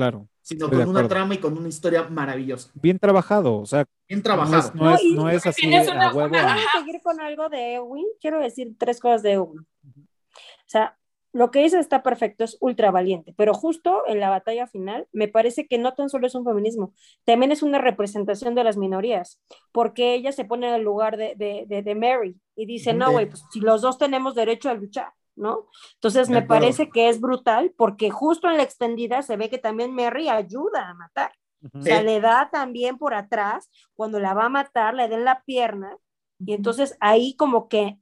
Claro. 0.00 0.28
Sino 0.40 0.70
con 0.70 0.88
una 0.88 1.06
trama 1.06 1.34
y 1.34 1.38
con 1.38 1.58
una 1.58 1.68
historia 1.68 2.08
maravillosa. 2.08 2.70
Bien 2.72 2.98
trabajado, 2.98 3.58
o 3.58 3.66
sea. 3.66 3.84
Bien 4.08 4.22
trabajado. 4.22 4.72
No 4.74 4.94
es, 4.94 5.04
no 5.04 5.28
es, 5.28 5.46
así 5.46 5.72
a 5.74 6.10
huevo. 6.14 6.34
seguir 6.78 7.02
con 7.02 7.20
algo 7.20 7.50
de 7.50 7.74
Ewin, 7.74 8.06
quiero 8.18 8.40
decir 8.40 8.74
tres 8.78 8.98
cosas 8.98 9.22
de 9.22 9.32
Ewin. 9.32 9.58
O 9.60 10.64
sea, 10.64 10.96
lo 11.34 11.50
que 11.50 11.62
dice 11.62 11.78
está 11.78 12.02
perfecto, 12.02 12.44
es 12.44 12.56
ultra 12.60 12.90
valiente, 12.90 13.34
pero 13.36 13.52
justo 13.52 14.04
en 14.06 14.20
la 14.20 14.30
batalla 14.30 14.66
final 14.66 15.06
me 15.12 15.28
parece 15.28 15.66
que 15.66 15.76
no 15.76 15.92
tan 15.92 16.08
solo 16.08 16.26
es 16.26 16.34
un 16.34 16.46
feminismo, 16.46 16.94
también 17.24 17.52
es 17.52 17.62
una 17.62 17.78
representación 17.78 18.54
de 18.54 18.64
las 18.64 18.78
minorías, 18.78 19.38
porque 19.70 20.14
ella 20.14 20.32
se 20.32 20.46
pone 20.46 20.68
en 20.68 20.74
el 20.76 20.82
lugar 20.82 21.18
de, 21.18 21.34
de, 21.36 21.82
de, 21.82 21.94
Mary 21.94 22.40
y 22.56 22.64
dice, 22.64 22.94
no, 22.94 23.12
güey, 23.12 23.26
pues 23.26 23.44
si 23.52 23.60
los 23.60 23.82
dos 23.82 23.98
tenemos 23.98 24.34
derecho 24.34 24.70
a 24.70 24.74
luchar. 24.74 25.12
¿No? 25.40 25.66
Entonces 25.94 26.28
me 26.28 26.42
parece 26.42 26.90
que 26.90 27.08
es 27.08 27.20
brutal 27.20 27.72
porque 27.76 28.10
justo 28.10 28.48
en 28.48 28.58
la 28.58 28.62
extendida 28.62 29.22
se 29.22 29.36
ve 29.36 29.50
que 29.50 29.58
también 29.58 29.94
Mary 29.94 30.28
ayuda 30.28 30.88
a 30.88 30.94
matar. 30.94 31.32
O 31.74 31.82
sea, 31.82 32.02
le 32.02 32.20
da 32.20 32.48
también 32.50 32.96
por 32.96 33.12
atrás, 33.12 33.68
cuando 33.94 34.18
la 34.18 34.32
va 34.32 34.46
a 34.46 34.48
matar, 34.48 34.94
le 34.94 35.08
den 35.08 35.24
la 35.24 35.42
pierna 35.44 35.96
y 36.38 36.54
entonces 36.54 36.96
ahí 37.00 37.36
como 37.36 37.68
que 37.68 37.98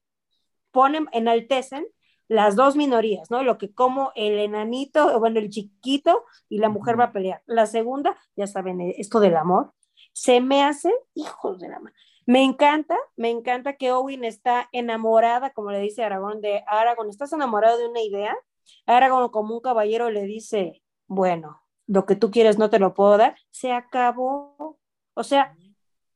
ponen, 0.70 1.08
enaltecen 1.12 1.86
las 2.28 2.56
dos 2.56 2.76
minorías, 2.76 3.30
¿no? 3.30 3.42
Lo 3.42 3.58
que 3.58 3.72
como 3.72 4.12
el 4.14 4.38
enanito, 4.38 5.18
bueno, 5.18 5.40
el 5.40 5.48
chiquito 5.48 6.24
y 6.48 6.58
la 6.58 6.68
mujer 6.68 7.00
va 7.00 7.04
a 7.04 7.12
pelear. 7.12 7.42
La 7.46 7.66
segunda, 7.66 8.16
ya 8.36 8.46
saben, 8.46 8.80
esto 8.96 9.18
del 9.18 9.36
amor, 9.36 9.72
se 10.12 10.40
me 10.40 10.62
hace, 10.62 10.92
hijos 11.14 11.58
de 11.58 11.68
la 11.68 11.80
mano, 11.80 11.96
me 12.28 12.44
encanta, 12.44 12.94
me 13.16 13.30
encanta 13.30 13.78
que 13.78 13.90
Owen 13.90 14.22
está 14.22 14.68
enamorada, 14.72 15.48
como 15.54 15.70
le 15.70 15.80
dice 15.80 16.04
Aragón, 16.04 16.42
de 16.42 16.62
Aragón, 16.66 17.08
¿estás 17.08 17.32
enamorado 17.32 17.78
de 17.78 17.88
una 17.88 18.02
idea? 18.02 18.36
Aragón, 18.84 19.30
como 19.30 19.54
un 19.54 19.62
caballero, 19.62 20.10
le 20.10 20.24
dice, 20.24 20.82
bueno, 21.06 21.62
lo 21.86 22.04
que 22.04 22.16
tú 22.16 22.30
quieres 22.30 22.58
no 22.58 22.68
te 22.68 22.78
lo 22.78 22.92
puedo 22.92 23.16
dar, 23.16 23.34
se 23.50 23.72
acabó. 23.72 24.78
O 25.14 25.24
sea, 25.24 25.56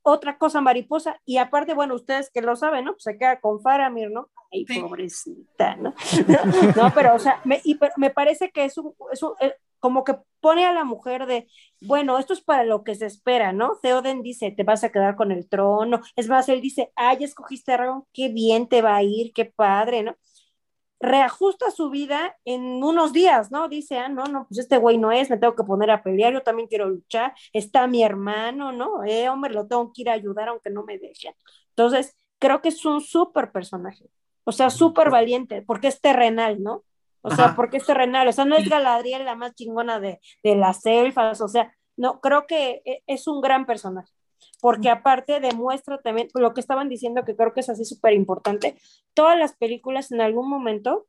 otra 0.02 0.36
cosa 0.36 0.60
mariposa, 0.60 1.18
y 1.24 1.38
aparte, 1.38 1.72
bueno, 1.72 1.94
ustedes 1.94 2.30
que 2.30 2.42
lo 2.42 2.56
saben, 2.56 2.84
¿no? 2.84 2.92
Pues 2.92 3.04
se 3.04 3.16
queda 3.16 3.40
con 3.40 3.62
Faramir, 3.62 4.10
¿no? 4.10 4.28
Ay, 4.52 4.66
pobrecita, 4.66 5.76
¿no? 5.76 5.94
no, 6.76 6.92
pero, 6.94 7.14
o 7.14 7.18
sea, 7.18 7.40
me, 7.44 7.62
y, 7.64 7.80
me 7.96 8.10
parece 8.10 8.50
que 8.50 8.66
es 8.66 8.76
un, 8.76 8.94
es 9.10 9.22
un, 9.22 9.32
eh, 9.40 9.54
como 9.82 10.04
que 10.04 10.14
pone 10.40 10.64
a 10.64 10.72
la 10.72 10.84
mujer 10.84 11.26
de, 11.26 11.48
bueno, 11.80 12.18
esto 12.18 12.32
es 12.34 12.40
para 12.40 12.64
lo 12.64 12.84
que 12.84 12.94
se 12.94 13.06
espera, 13.06 13.52
¿no? 13.52 13.78
Theoden 13.82 14.22
dice, 14.22 14.52
te 14.52 14.62
vas 14.62 14.84
a 14.84 14.90
quedar 14.92 15.16
con 15.16 15.32
el 15.32 15.48
trono. 15.48 16.00
Es 16.16 16.28
más, 16.28 16.48
él 16.48 16.60
dice, 16.60 16.92
ay, 16.96 17.18
ya 17.18 17.26
escogiste 17.26 17.72
a 17.72 17.74
Aragorn, 17.74 18.04
qué 18.12 18.28
bien 18.28 18.68
te 18.68 18.80
va 18.82 18.96
a 18.96 19.02
ir, 19.02 19.32
qué 19.34 19.44
padre, 19.46 20.04
¿no? 20.04 20.16
Reajusta 21.00 21.72
su 21.72 21.90
vida 21.90 22.36
en 22.44 22.62
unos 22.84 23.12
días, 23.12 23.50
¿no? 23.50 23.68
Dice, 23.68 23.98
ah, 23.98 24.08
no, 24.08 24.24
no, 24.26 24.46
pues 24.48 24.60
este 24.60 24.78
güey 24.78 24.98
no 24.98 25.10
es, 25.12 25.30
me 25.30 25.38
tengo 25.38 25.56
que 25.56 25.64
poner 25.64 25.90
a 25.90 26.02
pelear, 26.04 26.32
yo 26.32 26.42
también 26.42 26.68
quiero 26.68 26.88
luchar, 26.88 27.34
está 27.52 27.88
mi 27.88 28.04
hermano, 28.04 28.70
¿no? 28.72 29.04
Eh, 29.04 29.28
hombre, 29.28 29.52
lo 29.52 29.66
tengo 29.66 29.92
que 29.92 30.02
ir 30.02 30.10
a 30.10 30.14
ayudar 30.14 30.48
aunque 30.48 30.70
no 30.70 30.84
me 30.84 30.98
dejen. 30.98 31.34
Entonces, 31.70 32.16
creo 32.38 32.62
que 32.62 32.68
es 32.70 32.84
un 32.84 33.00
súper 33.00 33.52
personaje, 33.52 34.06
o 34.44 34.52
sea, 34.52 34.70
súper 34.70 35.10
valiente, 35.10 35.62
porque 35.62 35.88
es 35.88 36.00
terrenal, 36.00 36.62
¿no? 36.62 36.84
O 37.22 37.30
sea, 37.30 37.54
porque 37.54 37.76
es 37.76 37.86
terrenal, 37.86 38.26
o 38.28 38.32
sea, 38.32 38.44
no 38.44 38.56
es 38.56 38.68
Galadriel 38.68 39.24
la 39.24 39.36
más 39.36 39.54
chingona 39.54 40.00
de, 40.00 40.20
de 40.42 40.56
las 40.56 40.84
elfas, 40.84 41.40
o 41.40 41.48
sea, 41.48 41.72
no, 41.96 42.20
creo 42.20 42.46
que 42.46 42.82
e, 42.84 43.02
es 43.06 43.28
un 43.28 43.40
gran 43.40 43.64
personaje, 43.64 44.12
porque 44.60 44.90
aparte 44.90 45.38
demuestra 45.38 45.98
también 45.98 46.28
lo 46.34 46.52
que 46.52 46.60
estaban 46.60 46.88
diciendo, 46.88 47.24
que 47.24 47.36
creo 47.36 47.54
que 47.54 47.60
es 47.60 47.68
así 47.68 47.84
súper 47.84 48.14
importante, 48.14 48.76
todas 49.14 49.38
las 49.38 49.54
películas 49.56 50.10
en 50.10 50.20
algún 50.20 50.48
momento 50.48 51.06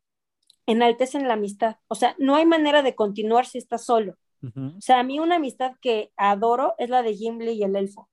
enaltecen 0.67 1.27
la 1.27 1.33
amistad, 1.33 1.77
o 1.87 1.95
sea, 1.95 2.15
no 2.19 2.35
hay 2.35 2.45
manera 2.45 2.83
de 2.83 2.95
continuar 2.95 3.45
si 3.45 3.57
estás 3.57 3.85
solo. 3.85 4.15
O 4.45 4.81
sea, 4.81 4.99
a 4.99 5.03
mí 5.03 5.19
una 5.19 5.37
amistad 5.37 5.71
que 5.79 6.11
adoro 6.17 6.75
es 6.77 6.89
la 6.89 7.01
de 7.01 7.13
Gimli 7.13 7.51
y 7.53 7.63
el 7.63 7.77
elfo. 7.77 8.09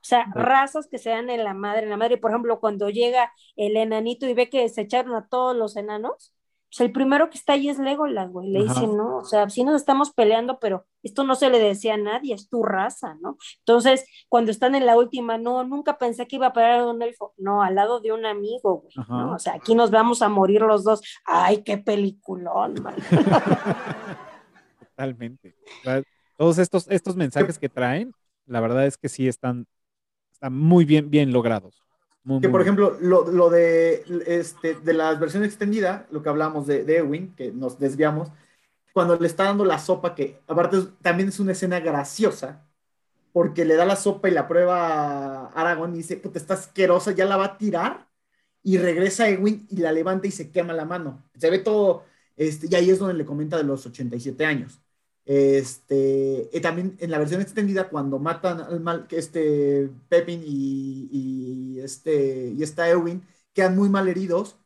O 0.00 0.04
sea, 0.04 0.26
razas 0.34 0.86
que 0.88 0.98
se 0.98 1.10
dan 1.10 1.30
en 1.30 1.44
la 1.44 1.54
madre, 1.54 1.84
en 1.84 1.90
la 1.90 1.96
madre, 1.96 2.18
por 2.18 2.30
ejemplo, 2.30 2.60
cuando 2.60 2.90
llega 2.90 3.32
el 3.56 3.76
enanito 3.76 4.26
y 4.26 4.34
ve 4.34 4.48
que 4.48 4.68
se 4.68 4.82
echaron 4.82 5.14
a 5.14 5.26
todos 5.28 5.56
los 5.56 5.76
enanos, 5.76 6.34
pues 6.70 6.80
el 6.82 6.92
primero 6.92 7.30
que 7.30 7.36
está 7.36 7.54
ahí 7.54 7.68
es 7.68 7.80
Legolas, 7.80 8.30
güey. 8.30 8.48
Le 8.48 8.60
Ajá. 8.60 8.74
dicen, 8.74 8.96
no, 8.96 9.16
o 9.16 9.24
sea, 9.24 9.50
sí 9.50 9.64
nos 9.64 9.74
estamos 9.74 10.12
peleando, 10.12 10.60
pero 10.60 10.86
esto 11.02 11.24
no 11.24 11.34
se 11.34 11.50
le 11.50 11.58
decía 11.58 11.94
a 11.94 11.96
nadie, 11.96 12.32
es 12.32 12.48
tu 12.48 12.62
raza, 12.62 13.16
¿no? 13.20 13.38
Entonces, 13.58 14.06
cuando 14.28 14.52
están 14.52 14.76
en 14.76 14.86
la 14.86 14.96
última, 14.96 15.36
no, 15.36 15.64
nunca 15.64 15.98
pensé 15.98 16.28
que 16.28 16.36
iba 16.36 16.46
a 16.46 16.52
parar 16.52 16.84
un 16.84 17.02
elfo. 17.02 17.34
No, 17.36 17.60
al 17.62 17.74
lado 17.74 17.98
de 17.98 18.12
un 18.12 18.24
amigo, 18.24 18.82
güey. 18.82 18.94
¿no? 19.08 19.34
O 19.34 19.38
sea, 19.40 19.54
aquí 19.54 19.74
nos 19.74 19.90
vamos 19.90 20.22
a 20.22 20.28
morir 20.28 20.60
los 20.60 20.84
dos. 20.84 21.00
Ay, 21.24 21.64
qué 21.64 21.76
peliculón, 21.76 22.74
man. 22.80 22.94
Totalmente. 24.78 25.56
O 25.80 25.84
sea, 25.84 26.02
Todos 26.36 26.58
estos, 26.58 26.86
estos 26.88 27.16
mensajes 27.16 27.58
que 27.58 27.68
traen, 27.68 28.12
la 28.46 28.60
verdad 28.60 28.86
es 28.86 28.96
que 28.96 29.08
sí 29.08 29.26
están, 29.26 29.66
están 30.32 30.56
muy 30.56 30.84
bien, 30.84 31.10
bien 31.10 31.32
logrados. 31.32 31.82
Muy, 32.24 32.40
Que 32.40 32.48
muy 32.48 32.50
por 32.50 32.62
bien. 32.62 32.62
ejemplo, 32.62 32.96
lo, 33.00 33.30
lo 33.30 33.50
de, 33.50 34.04
este, 34.26 34.74
de 34.74 34.94
la 34.94 35.14
versión 35.14 35.44
extendida, 35.44 36.06
lo 36.10 36.22
que 36.22 36.30
hablamos 36.30 36.66
de, 36.66 36.84
de 36.84 36.98
Ewing, 36.98 37.34
que 37.34 37.52
nos 37.52 37.78
desviamos, 37.78 38.30
cuando 38.92 39.16
le 39.18 39.26
está 39.26 39.44
dando 39.44 39.64
la 39.64 39.78
sopa, 39.78 40.14
que 40.14 40.40
aparte 40.48 40.78
es- 40.78 40.88
también 41.02 41.28
es 41.30 41.40
una 41.40 41.52
escena 41.52 41.80
graciosa, 41.80 42.66
porque 43.32 43.64
le 43.64 43.76
da 43.76 43.84
la 43.86 43.96
sopa 43.96 44.28
y 44.28 44.32
la 44.32 44.48
prueba 44.48 45.46
a 45.46 45.52
Aragorn 45.54 45.94
y 45.94 45.98
dice, 45.98 46.16
puta, 46.18 46.38
está 46.38 46.54
asquerosa, 46.54 47.12
ya 47.12 47.24
la 47.26 47.36
va 47.36 47.46
a 47.46 47.58
tirar, 47.58 48.08
y 48.62 48.78
regresa 48.78 49.28
Ewing 49.28 49.66
y 49.70 49.78
la 49.78 49.92
levanta 49.92 50.26
y 50.28 50.30
se 50.32 50.50
quema 50.52 50.72
la 50.74 50.84
mano. 50.86 51.24
Se 51.38 51.50
ve 51.50 51.58
todo, 51.60 52.04
este, 52.36 52.68
y 52.70 52.74
ahí 52.76 52.90
es 52.90 52.98
donde 53.00 53.14
le 53.14 53.24
comenta 53.26 53.56
de 53.58 53.64
los 53.64 53.86
87 53.86 54.44
años. 54.46 54.80
Este, 55.32 56.50
y 56.52 56.60
también 56.60 56.96
en 56.98 57.10
la 57.12 57.18
versión 57.18 57.40
extendida, 57.40 57.88
cuando 57.88 58.18
matan 58.18 58.60
al 58.60 58.80
mal, 58.80 59.06
que 59.06 59.16
este 59.18 59.88
Pepin 60.08 60.42
y, 60.44 61.08
y 61.76 61.80
este, 61.80 62.48
y 62.56 62.62
esta 62.64 62.88
Ewing, 62.90 63.22
quedan 63.52 63.76
muy 63.76 63.88
mal 63.88 64.08
heridos, 64.08 64.56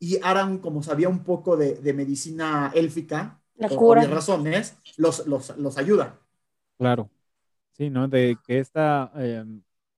y 0.00 0.18
Aragorn, 0.22 0.58
como 0.58 0.82
sabía 0.82 1.08
un 1.08 1.22
poco 1.24 1.56
de, 1.56 1.74
de 1.76 1.92
medicina 1.92 2.72
élfica, 2.74 3.40
La 3.56 3.68
por 3.68 3.78
cura. 3.78 4.02
razones, 4.06 4.76
los, 4.96 5.26
los, 5.28 5.56
los 5.58 5.78
ayuda. 5.78 6.18
Claro. 6.78 7.10
Sí, 7.72 7.90
¿no? 7.90 8.08
De 8.08 8.38
que 8.46 8.58
esta, 8.60 9.12
eh, 9.16 9.44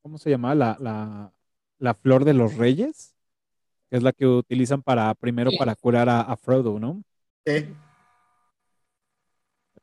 ¿cómo 0.02 0.18
se 0.18 0.30
llama? 0.30 0.54
La, 0.54 0.76
la, 0.80 1.32
la 1.78 1.94
flor 1.94 2.24
de 2.24 2.34
los 2.34 2.56
reyes, 2.56 3.14
que 3.90 3.96
es 3.98 4.02
la 4.02 4.12
que 4.12 4.26
utilizan 4.26 4.82
para, 4.82 5.14
primero 5.14 5.52
para 5.58 5.76
curar 5.76 6.08
a, 6.10 6.22
a 6.22 6.36
Frodo, 6.36 6.80
¿no? 6.80 7.04
¿sí? 7.46 7.66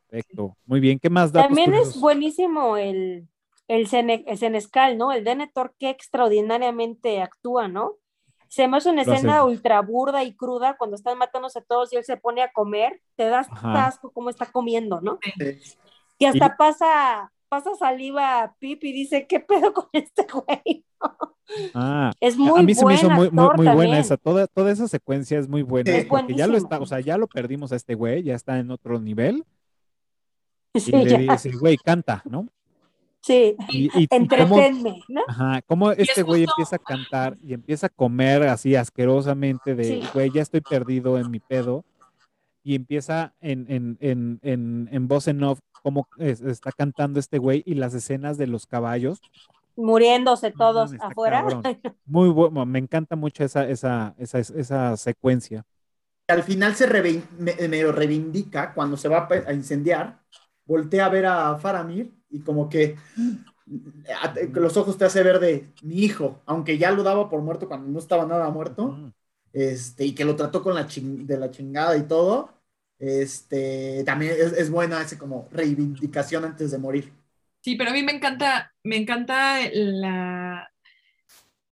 Perfecto. 0.10 0.56
Muy 0.66 0.80
bien. 0.80 1.00
¿Qué 1.00 1.10
más 1.10 1.32
datos 1.32 1.48
También 1.50 1.74
es 1.74 2.00
buenísimo 2.00 2.78
el, 2.78 3.28
el, 3.68 3.88
Sene- 3.88 4.24
el 4.28 4.38
Senescal, 4.38 4.98
¿no? 4.98 5.12
El 5.12 5.24
Denethor, 5.24 5.74
que 5.78 5.90
extraordinariamente 5.90 7.22
actúa, 7.22 7.68
¿no? 7.68 7.94
Se 8.48 8.68
me 8.68 8.78
hace 8.78 8.90
una 8.90 9.04
Lo 9.04 9.14
escena 9.14 9.44
ultra 9.44 9.82
burda 9.82 10.24
y 10.24 10.34
cruda 10.34 10.78
cuando 10.78 10.96
están 10.96 11.18
matándose 11.18 11.60
a 11.60 11.64
todos 11.64 11.92
y 11.92 11.98
él 11.98 12.06
se 12.06 12.16
pone 12.16 12.42
a 12.42 12.52
comer, 12.54 13.02
te 13.18 13.26
das 13.26 13.48
Ajá. 13.52 13.88
asco 13.88 14.12
cómo 14.12 14.30
está 14.30 14.46
comiendo, 14.46 15.02
¿no? 15.02 15.20
Sí. 15.22 15.60
Y 16.20 16.26
hasta 16.26 16.46
Y- 16.46 16.58
pasa, 16.58 17.32
pasa 17.50 17.76
saliva 17.76 18.42
a 18.44 18.54
Pip 18.56 18.84
y 18.86 18.94
dice, 18.94 19.28
¿qué 19.28 19.42
pedo 19.42 19.74
con 19.74 19.90
este 19.94 20.26
güey? 20.32 20.86
Ah, 21.74 22.12
Es 22.20 22.36
muy 22.38 22.60
a 22.60 22.64
mí 22.64 22.76
se 22.76 22.86
me 22.86 22.96
hizo 22.96 23.10
muy, 23.10 23.30
muy, 23.32 23.46
actor 23.46 23.56
muy 23.56 23.66
buena 23.68 23.82
también. 23.84 23.96
esa. 24.02 24.18
Toda, 24.18 24.48
toda 24.48 24.70
esa 24.70 24.86
secuencia 24.90 25.40
es 25.40 25.48
muy 25.48 25.62
buena. 25.62 25.90
Es 25.96 26.06
porque 26.06 26.34
ya 26.36 26.46
lo 26.46 26.58
está, 26.58 26.78
o 26.80 26.86
sea, 26.86 27.00
ya 27.00 27.18
lo 27.18 27.28
perdimos 27.28 27.72
a 27.72 27.78
este 27.78 27.96
güey, 27.96 28.22
ya 28.24 28.36
está 28.36 28.60
en 28.60 28.70
otro 28.70 29.00
nivel. 29.00 29.46
Sí, 30.80 30.92
Y 30.94 31.06
le 31.06 31.26
ya. 31.26 31.34
dice, 31.34 31.52
güey, 31.52 31.78
canta, 31.78 32.22
¿no? 32.26 32.48
Sí, 33.22 33.56
Y, 33.70 33.90
y- 34.04 34.08
entretenme, 34.12 35.02
¿no? 35.10 35.22
ajá, 35.28 35.62
cómo 35.66 35.92
este 35.92 36.22
güey 36.24 36.44
empieza 36.46 36.78
a 36.78 36.80
cantar 36.80 37.36
y 37.44 37.54
empieza 37.54 37.88
a 37.88 37.90
comer 37.90 38.44
así 38.44 38.76
asquerosamente 38.76 39.76
de, 39.76 39.84
Sí. 39.84 40.04
güey, 40.14 40.32
ya 40.32 40.42
estoy 40.42 40.62
perdido 40.62 41.18
en 41.18 41.30
mi 41.32 41.40
pedo. 41.40 41.84
Y 42.64 42.76
empieza 42.76 43.34
en, 43.40 43.66
en, 43.70 43.98
en, 44.02 44.40
en, 44.44 44.90
en 44.92 45.08
voz 45.08 45.28
en 45.30 45.42
off 45.44 45.60
cómo 45.84 46.06
es- 46.18 46.42
está 46.42 46.72
cantando 46.74 47.18
este 47.20 47.38
güey 47.38 47.64
y 47.66 47.76
las 47.76 47.94
escenas 47.94 48.38
de 48.38 48.48
los 48.48 48.66
caballos. 48.66 49.22
Muriéndose 49.78 50.52
todos 50.52 50.94
afuera. 51.00 51.42
cabrón. 51.44 51.64
Muy 52.06 52.30
bueno, 52.30 52.66
me 52.66 52.80
encanta 52.80 53.16
mucho 53.16 53.44
esa, 53.44 53.68
esa, 53.70 54.16
esa, 54.18 54.40
esa 54.40 54.98
secuencia. 54.98 55.64
Al 56.28 56.44
final 56.44 56.76
se 56.76 56.90
revein- 56.90 57.24
me- 57.38 57.56
medio 57.70 57.92
reivindica 57.94 58.74
cuando 58.74 58.98
se 58.98 59.08
va 59.08 59.28
a 59.48 59.54
incendiar, 59.54 60.20
voltea 60.68 61.06
a 61.06 61.10
ver 61.10 61.26
a 61.26 61.58
Faramir 61.58 62.14
y 62.30 62.42
como 62.42 62.70
que 62.70 62.96
los 64.54 64.78
ojos 64.78 64.98
te 64.98 65.06
hace 65.06 65.24
ver 65.24 65.40
de 65.40 65.70
mi 65.82 66.00
hijo, 66.04 66.42
aunque 66.46 66.78
ya 66.78 66.92
lo 66.92 67.04
daba 67.04 67.30
por 67.30 67.42
muerto 67.42 67.68
cuando 67.68 67.90
no 67.90 68.00
estaba 68.00 68.26
nada 68.26 68.50
muerto, 68.50 69.12
este, 69.54 70.06
y 70.06 70.14
que 70.14 70.26
lo 70.26 70.36
trató 70.36 70.62
con 70.62 70.76
la 70.76 70.88
de 70.88 71.38
la 71.38 71.52
chingada 71.52 71.98
y 71.98 72.04
todo, 72.04 72.50
este, 73.00 74.04
también 74.06 74.34
es, 74.34 74.54
es 74.54 74.70
buena 74.70 75.02
ese 75.02 75.18
como 75.18 75.48
reivindicación 75.52 76.46
antes 76.46 76.72
de 76.72 76.78
morir. 76.78 77.12
Sí, 77.62 77.76
pero 77.76 77.90
a 77.90 77.94
mí 77.94 78.04
me 78.04 78.14
encanta, 78.14 78.74
me 78.84 78.96
encanta 78.96 79.60
la, 79.74 80.72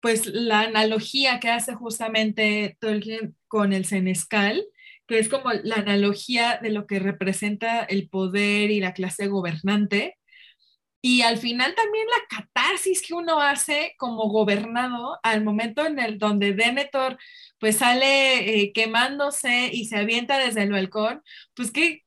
pues 0.01 0.27
la 0.27 0.61
analogía 0.63 1.39
que 1.39 1.51
hace 1.51 1.75
justamente 1.75 2.77
Tolkien 2.81 3.37
con 3.47 3.73
el 3.73 3.85
senescal, 3.85 4.65
que 5.13 5.19
es 5.19 5.29
como 5.29 5.53
la 5.53 5.75
analogía 5.75 6.59
de 6.63 6.71
lo 6.71 6.87
que 6.87 6.99
representa 6.99 7.85
el 7.85 8.09
poder 8.09 8.71
y 8.71 8.81
la 8.81 8.95
clase 8.95 9.27
gobernante. 9.27 10.17
Y 11.03 11.21
al 11.21 11.37
final 11.37 11.75
también 11.75 12.07
la 12.07 12.39
catarsis 12.39 13.03
que 13.07 13.13
uno 13.13 13.39
hace 13.39 13.95
como 13.99 14.31
gobernado 14.31 15.19
al 15.23 15.45
momento 15.45 15.85
en 15.85 15.99
el 15.99 16.19
donde 16.19 16.55
Denethor 16.55 17.19
pues 17.59 17.77
sale 17.77 18.63
eh, 18.63 18.73
quemándose 18.73 19.69
y 19.71 19.85
se 19.85 19.99
avienta 19.99 20.39
desde 20.39 20.63
el 20.63 20.73
balcón, 20.73 21.23
pues 21.53 21.71
qué, 21.71 22.03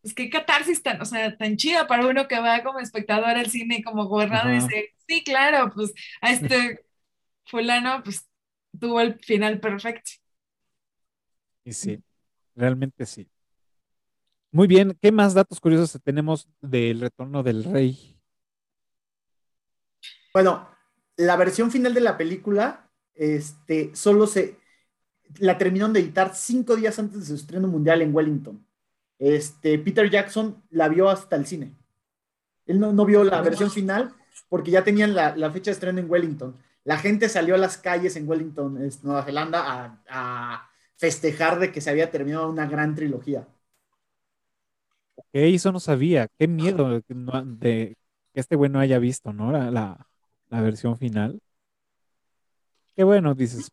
pues 0.00 0.14
qué 0.14 0.30
catarsis 0.30 0.84
tan, 0.84 1.02
o 1.02 1.04
sea, 1.04 1.36
tan 1.36 1.56
chida 1.56 1.88
para 1.88 2.06
uno 2.06 2.28
que 2.28 2.38
va 2.38 2.62
como 2.62 2.78
espectador 2.78 3.30
al 3.30 3.50
cine 3.50 3.82
como 3.82 4.06
gobernador 4.06 4.52
y 4.52 4.60
dice, 4.60 4.94
sí, 5.08 5.24
claro, 5.24 5.72
pues 5.74 5.92
a 6.20 6.30
este 6.30 6.84
fulano 7.46 8.04
pues 8.04 8.24
tuvo 8.78 9.00
el 9.00 9.18
final 9.18 9.58
perfecto. 9.58 10.12
Y 11.64 11.72
sí, 11.72 12.00
realmente 12.56 13.06
sí. 13.06 13.28
Muy 14.50 14.66
bien, 14.66 14.96
¿qué 15.00 15.12
más 15.12 15.34
datos 15.34 15.60
curiosos 15.60 16.00
tenemos 16.02 16.48
del 16.60 17.00
retorno 17.00 17.42
del 17.42 17.62
rey? 17.64 18.18
Bueno, 20.32 20.68
la 21.16 21.36
versión 21.36 21.70
final 21.70 21.94
de 21.94 22.00
la 22.00 22.16
película, 22.16 22.90
este, 23.14 23.94
solo 23.94 24.26
se, 24.26 24.58
la 25.38 25.58
terminaron 25.58 25.92
de 25.92 26.00
editar 26.00 26.34
cinco 26.34 26.76
días 26.76 26.98
antes 26.98 27.20
de 27.20 27.26
su 27.26 27.34
estreno 27.34 27.68
mundial 27.68 28.02
en 28.02 28.14
Wellington. 28.14 28.66
Este, 29.18 29.78
Peter 29.78 30.10
Jackson 30.10 30.62
la 30.70 30.88
vio 30.88 31.08
hasta 31.08 31.36
el 31.36 31.46
cine. 31.46 31.74
Él 32.66 32.80
no, 32.80 32.92
no 32.92 33.04
vio 33.04 33.24
la 33.24 33.40
versión 33.42 33.70
final 33.70 34.14
porque 34.48 34.70
ya 34.70 34.84
tenían 34.84 35.14
la, 35.14 35.36
la 35.36 35.50
fecha 35.50 35.70
de 35.70 35.74
estreno 35.74 36.00
en 36.00 36.10
Wellington. 36.10 36.56
La 36.84 36.98
gente 36.98 37.28
salió 37.28 37.54
a 37.54 37.58
las 37.58 37.78
calles 37.78 38.16
en 38.16 38.28
Wellington, 38.28 38.78
Nueva 39.02 39.24
Zelanda, 39.24 39.62
a, 39.62 40.02
a 40.08 40.70
festejar 40.96 41.58
de 41.58 41.72
que 41.72 41.80
se 41.80 41.90
había 41.90 42.10
terminado 42.10 42.48
una 42.48 42.66
gran 42.66 42.94
trilogía. 42.94 43.46
Ok, 45.14 45.26
eso 45.32 45.72
no 45.72 45.80
sabía. 45.80 46.28
Qué 46.38 46.48
miedo 46.48 46.90
de 46.90 47.02
que, 47.02 47.14
de 47.14 47.96
este 48.34 48.56
güey 48.56 48.70
no 48.70 48.80
haya 48.80 48.98
visto, 48.98 49.32
¿no? 49.32 49.52
La, 49.52 49.70
la, 49.70 50.06
la 50.48 50.60
versión 50.60 50.96
final. 50.98 51.40
Qué 52.94 53.04
bueno, 53.04 53.34
dices, 53.34 53.70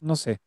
no 0.00 0.16
sé. 0.16 0.38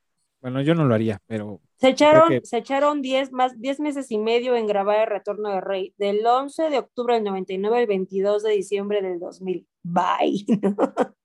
Bueno, 0.42 0.62
yo 0.62 0.76
no 0.76 0.86
lo 0.86 0.94
haría, 0.94 1.20
pero 1.26 1.60
Se 1.78 1.90
echaron, 1.90 2.30
que- 2.30 2.42
se 2.46 2.58
echaron 2.58 3.02
10 3.02 3.32
más, 3.32 3.60
10 3.60 3.80
meses 3.80 4.12
y 4.12 4.18
medio 4.20 4.56
en 4.56 4.68
grabar 4.68 5.00
El 5.02 5.08
Retorno 5.08 5.50
del 5.50 5.62
Rey, 5.62 5.94
del 5.98 6.26
11 6.26 6.70
de 6.70 6.78
octubre 6.78 7.16
del 7.16 7.24
99 7.24 7.80
al 7.80 7.88
22 7.88 8.44
de 8.44 8.52
diciembre 8.52 9.02
del 9.02 9.20
2000. 9.20 9.68
Bye. 9.84 10.46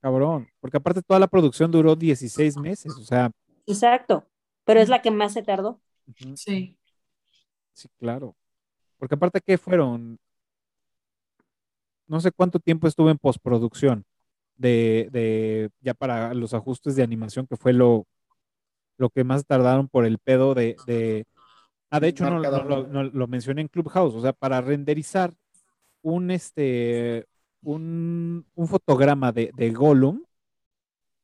cabrón. 0.00 0.48
Porque 0.60 0.76
aparte 0.76 1.02
toda 1.02 1.20
la 1.20 1.26
producción 1.28 1.70
duró 1.70 1.94
16 1.96 2.56
meses, 2.56 2.92
o 2.96 3.04
sea, 3.04 3.30
Exacto, 3.66 4.24
pero 4.64 4.80
es 4.80 4.88
la 4.88 5.02
que 5.02 5.10
más 5.10 5.32
se 5.32 5.42
tardó. 5.42 5.80
Sí. 6.34 6.78
sí, 7.72 7.88
claro. 7.98 8.36
Porque 8.98 9.14
aparte, 9.16 9.40
¿qué 9.44 9.58
fueron? 9.58 10.18
No 12.06 12.20
sé 12.20 12.30
cuánto 12.32 12.58
tiempo 12.60 12.86
estuvo 12.86 13.10
en 13.10 13.18
postproducción 13.18 14.04
de, 14.56 15.08
de 15.12 15.70
ya 15.80 15.94
para 15.94 16.34
los 16.34 16.54
ajustes 16.54 16.96
de 16.96 17.02
animación, 17.02 17.46
que 17.46 17.56
fue 17.56 17.72
lo, 17.72 18.06
lo 18.98 19.10
que 19.10 19.24
más 19.24 19.46
tardaron 19.46 19.88
por 19.88 20.06
el 20.06 20.18
pedo 20.18 20.54
de, 20.54 20.76
de- 20.86 21.26
ah, 21.90 22.00
de 22.00 22.08
hecho 22.08 22.24
no, 22.26 22.40
Marca 22.40 22.50
no, 22.50 22.64
lo, 22.64 22.76
doble. 22.76 22.92
no 22.92 23.04
lo 23.04 23.26
mencioné 23.28 23.62
en 23.62 23.68
Clubhouse, 23.68 24.14
o 24.14 24.20
sea, 24.20 24.32
para 24.32 24.60
renderizar 24.60 25.34
un 26.02 26.30
este 26.30 27.26
un, 27.62 28.46
un 28.54 28.68
fotograma 28.68 29.32
de, 29.32 29.52
de 29.56 29.70
Gollum 29.70 30.24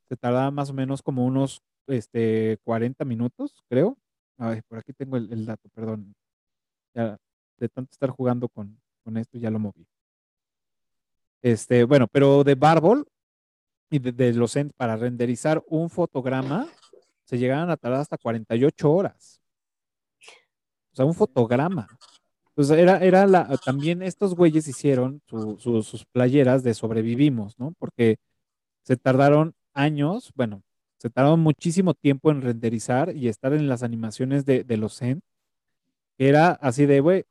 se 0.09 0.17
tardaba 0.17 0.51
más 0.51 0.71
o 0.71 0.75
menos 0.75 1.03
como 1.03 1.25
unos 1.25 1.63
este 1.89 2.59
40 2.65 3.05
minutos, 3.05 3.63
creo. 3.69 3.97
Ay, 4.37 4.61
por 4.69 4.79
aquí 4.79 4.93
tengo 4.93 5.17
el, 5.17 5.47
dato, 5.47 5.69
perdón. 5.71 6.15
Ya, 6.95 7.19
de 7.59 7.69
tanto 7.69 7.91
estar 7.93 8.11
jugando 8.11 8.49
con, 8.49 8.81
con 9.05 9.17
esto 9.17 9.39
ya 9.39 9.51
lo 9.51 9.59
moví. 9.59 9.87
Este, 11.43 11.85
bueno, 11.85 12.07
pero 12.09 12.45
de 12.45 12.55
Barbol 12.55 13.07
y 13.91 13.99
de, 13.99 14.13
de 14.13 14.33
los 14.35 14.55
Ents 14.57 14.75
para 14.77 14.97
renderizar 14.97 15.63
un 15.69 15.89
fotograma 15.91 16.67
se 17.25 17.39
llegaban 17.39 17.71
a 17.71 17.77
tardar 17.77 18.01
hasta 18.01 18.17
48 18.19 18.91
horas. 18.91 19.41
sea, 20.93 21.05
un 21.05 21.15
fotograma. 21.15 21.87
Pues 22.55 22.71
era, 22.71 22.99
era 22.99 23.27
la, 23.27 23.57
también 23.59 24.03
estos 24.03 24.35
güeyes 24.35 24.67
hicieron 24.67 25.23
su- 25.27 25.59
sus 25.83 26.05
playeras 26.07 26.65
de 26.65 26.75
sobrevivimos, 26.75 27.59
¿no? 27.59 27.73
Porque 27.79 28.19
se 28.83 28.97
tardaron 28.97 29.55
años, 29.75 30.33
bueno, 30.35 30.63
se 30.99 31.11
tardaron 31.11 31.41
muchísimo 31.41 31.95
tiempo 31.95 32.31
en 32.31 32.43
renderizar 32.43 33.15
y 33.17 33.29
estar 33.29 33.53
en 33.53 33.69
las 33.69 33.83
animaciones 33.83 34.45
de, 34.45 34.65
de 34.65 34.77
los 34.77 34.99
Zen, 34.99 35.23
era 36.19 36.53
así 36.53 36.87
de, 36.87 37.01
güey, 37.01 37.25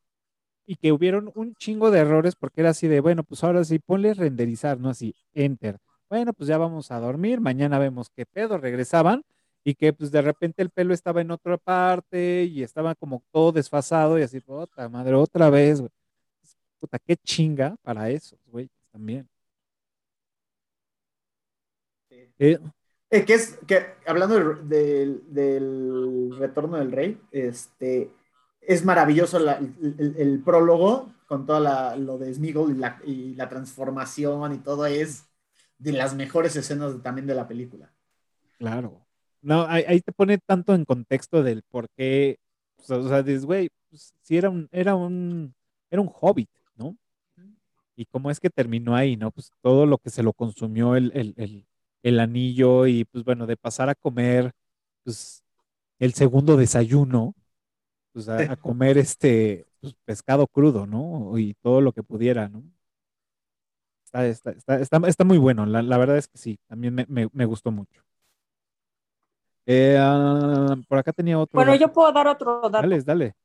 y 0.67 0.75
que 0.77 0.91
hubieron 0.91 1.31
un 1.35 1.55
chingo 1.55 1.91
de 1.91 1.99
errores 1.99 2.35
porque 2.35 2.61
era 2.61 2.71
así 2.71 2.87
de, 2.87 2.99
bueno, 3.01 3.23
pues 3.23 3.43
ahora 3.43 3.63
sí, 3.65 3.79
ponle 3.79 4.13
renderizar, 4.13 4.79
¿no? 4.79 4.89
Así, 4.89 5.15
enter. 5.33 5.79
Bueno, 6.09 6.33
pues 6.33 6.47
ya 6.49 6.57
vamos 6.57 6.91
a 6.91 6.99
dormir, 6.99 7.41
mañana 7.41 7.79
vemos 7.79 8.09
qué 8.09 8.25
pedo, 8.25 8.57
regresaban 8.57 9.23
y 9.63 9.75
que 9.75 9.93
pues 9.93 10.11
de 10.11 10.21
repente 10.21 10.61
el 10.61 10.69
pelo 10.69 10.93
estaba 10.93 11.21
en 11.21 11.31
otra 11.31 11.57
parte 11.57 12.45
y 12.45 12.63
estaba 12.63 12.95
como 12.95 13.23
todo 13.31 13.51
desfasado 13.51 14.19
y 14.19 14.23
así, 14.23 14.39
puta 14.41 14.89
madre, 14.89 15.15
otra 15.15 15.49
vez, 15.49 15.81
güey. 15.81 15.91
Puta, 16.79 16.99
qué 16.99 17.15
chinga 17.17 17.75
para 17.83 18.09
esos, 18.09 18.39
güey, 18.47 18.69
también. 18.91 19.27
Eh, 22.39 22.59
Eh, 23.09 23.23
que 23.25 23.33
es 23.35 23.57
que 23.65 23.85
hablando 24.05 24.35
del, 24.35 24.67
del- 24.69 25.33
del 25.33 26.37
retorno 26.37 26.77
del 26.77 26.91
rey, 26.91 27.19
este 27.31 28.11
es 28.61 28.83
maravilloso 28.83 29.39
la- 29.39 29.57
el, 29.57 29.95
el- 29.97 30.15
el 30.17 30.39
prólogo 30.43 31.13
con 31.27 31.45
todo 31.45 31.59
la- 31.59 31.95
lo 31.95 32.17
de 32.17 32.33
Smeagol 32.33 32.71
y 32.71 32.77
la, 32.77 32.99
y 33.05 33.35
la 33.35 33.47
transformación 33.47 34.53
y 34.53 34.57
todo 34.57 34.85
es 34.85 35.25
de 35.77 35.93
las 35.93 36.15
mejores 36.15 36.55
escenas 36.55 36.93
de- 36.95 36.99
también 37.01 37.27
de 37.27 37.35
la 37.35 37.47
película. 37.47 37.93
Claro. 38.57 39.05
No, 39.41 39.65
ahí, 39.67 39.83
ahí 39.87 40.01
te 40.01 40.11
pone 40.11 40.37
tanto 40.39 40.73
en 40.73 40.83
contexto 40.83 41.43
del 41.43 41.63
por 41.63 41.87
qué, 41.95 42.39
o 42.77 42.83
sea, 42.83 42.97
o 42.97 43.07
sea, 43.07 43.23
dices, 43.23 43.45
güey, 43.45 43.69
pues, 43.89 44.13
sí 44.21 44.35
era 44.37 44.49
un, 44.49 44.67
era 44.71 44.95
un, 44.95 45.53
era 45.89 46.01
un 46.01 46.11
hobbit, 46.13 46.49
¿no? 46.75 46.97
Y 47.95 48.05
cómo 48.05 48.29
es 48.29 48.39
que 48.39 48.49
terminó 48.49 48.95
ahí, 48.95 49.15
¿no? 49.15 49.31
Pues 49.31 49.51
todo 49.61 49.85
lo 49.85 49.97
que 49.97 50.09
se 50.09 50.23
lo 50.23 50.33
consumió 50.33 50.95
el, 50.95 51.11
el, 51.15 51.33
el, 51.37 51.65
el 52.03 52.19
anillo 52.19 52.87
y 52.87 53.05
pues 53.05 53.23
bueno, 53.23 53.45
de 53.45 53.57
pasar 53.57 53.89
a 53.89 53.95
comer, 53.95 54.51
pues, 55.03 55.43
el 55.99 56.13
segundo 56.13 56.57
desayuno, 56.57 57.33
pues 58.13 58.29
a, 58.29 58.53
a 58.53 58.55
comer 58.55 58.97
este, 58.97 59.67
pues, 59.81 59.95
pescado 60.05 60.47
crudo, 60.47 60.85
¿no? 60.85 61.37
Y 61.37 61.53
todo 61.55 61.81
lo 61.81 61.91
que 61.93 62.03
pudiera, 62.03 62.49
¿no? 62.49 62.63
Está, 64.05 64.25
está, 64.25 64.51
está, 64.51 64.79
está, 64.79 65.01
está 65.07 65.23
muy 65.25 65.37
bueno, 65.37 65.65
la, 65.65 65.81
la 65.81 65.97
verdad 65.97 66.17
es 66.17 66.27
que 66.27 66.37
sí, 66.37 66.59
también 66.67 66.95
me, 66.95 67.05
me, 67.09 67.27
me 67.33 67.45
gustó 67.45 67.71
mucho. 67.71 68.01
Eh, 69.65 69.97
ah, 69.99 70.77
por 70.87 70.97
acá 70.97 71.11
tenía 71.11 71.37
otro. 71.37 71.57
Bueno, 71.57 71.73
dato. 71.73 71.81
yo 71.81 71.91
puedo 71.91 72.11
dar 72.13 72.27
otro 72.27 72.61
dato. 72.69 72.87
Dale, 72.87 73.01
dale. 73.01 73.35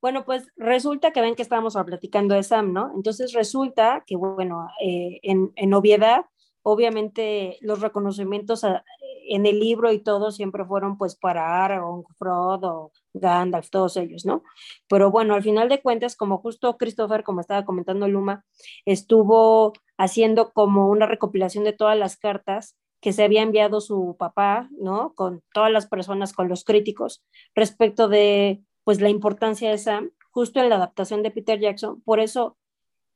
Bueno, 0.00 0.24
pues 0.24 0.48
resulta 0.56 1.12
que 1.12 1.20
ven 1.20 1.34
que 1.34 1.42
estábamos 1.42 1.76
platicando 1.84 2.34
de 2.34 2.42
Sam, 2.42 2.72
¿no? 2.72 2.90
Entonces 2.96 3.34
resulta 3.34 4.02
que, 4.06 4.16
bueno, 4.16 4.66
eh, 4.82 5.20
en, 5.22 5.52
en 5.56 5.74
obviedad, 5.74 6.22
obviamente 6.62 7.58
los 7.60 7.80
reconocimientos 7.80 8.64
en 8.64 9.46
el 9.46 9.60
libro 9.60 9.92
y 9.92 10.00
todo 10.00 10.32
siempre 10.32 10.64
fueron 10.64 10.98
pues 10.98 11.16
para 11.16 11.64
Aragorn, 11.64 12.04
Frodo, 12.18 12.92
Gandalf, 13.14 13.70
todos 13.70 13.96
ellos, 13.96 14.26
¿no? 14.26 14.42
Pero 14.88 15.10
bueno, 15.10 15.34
al 15.34 15.42
final 15.42 15.68
de 15.68 15.80
cuentas, 15.80 16.16
como 16.16 16.38
justo 16.38 16.76
Christopher, 16.76 17.22
como 17.22 17.40
estaba 17.40 17.64
comentando 17.64 18.08
Luma, 18.08 18.44
estuvo 18.84 19.72
haciendo 19.96 20.52
como 20.52 20.88
una 20.88 21.06
recopilación 21.06 21.64
de 21.64 21.72
todas 21.72 21.96
las 21.96 22.16
cartas 22.16 22.76
que 23.00 23.12
se 23.12 23.22
había 23.22 23.42
enviado 23.42 23.80
su 23.80 24.16
papá, 24.18 24.68
¿no? 24.78 25.14
Con 25.14 25.42
todas 25.54 25.70
las 25.70 25.86
personas, 25.86 26.32
con 26.32 26.48
los 26.48 26.64
críticos, 26.64 27.22
respecto 27.54 28.08
de 28.08 28.62
pues 28.84 29.00
la 29.00 29.08
importancia 29.08 29.70
de 29.70 29.78
Sam, 29.78 30.10
justo 30.30 30.60
en 30.60 30.68
la 30.68 30.76
adaptación 30.76 31.22
de 31.22 31.30
Peter 31.30 31.58
Jackson. 31.58 32.02
Por 32.02 32.20
eso, 32.20 32.56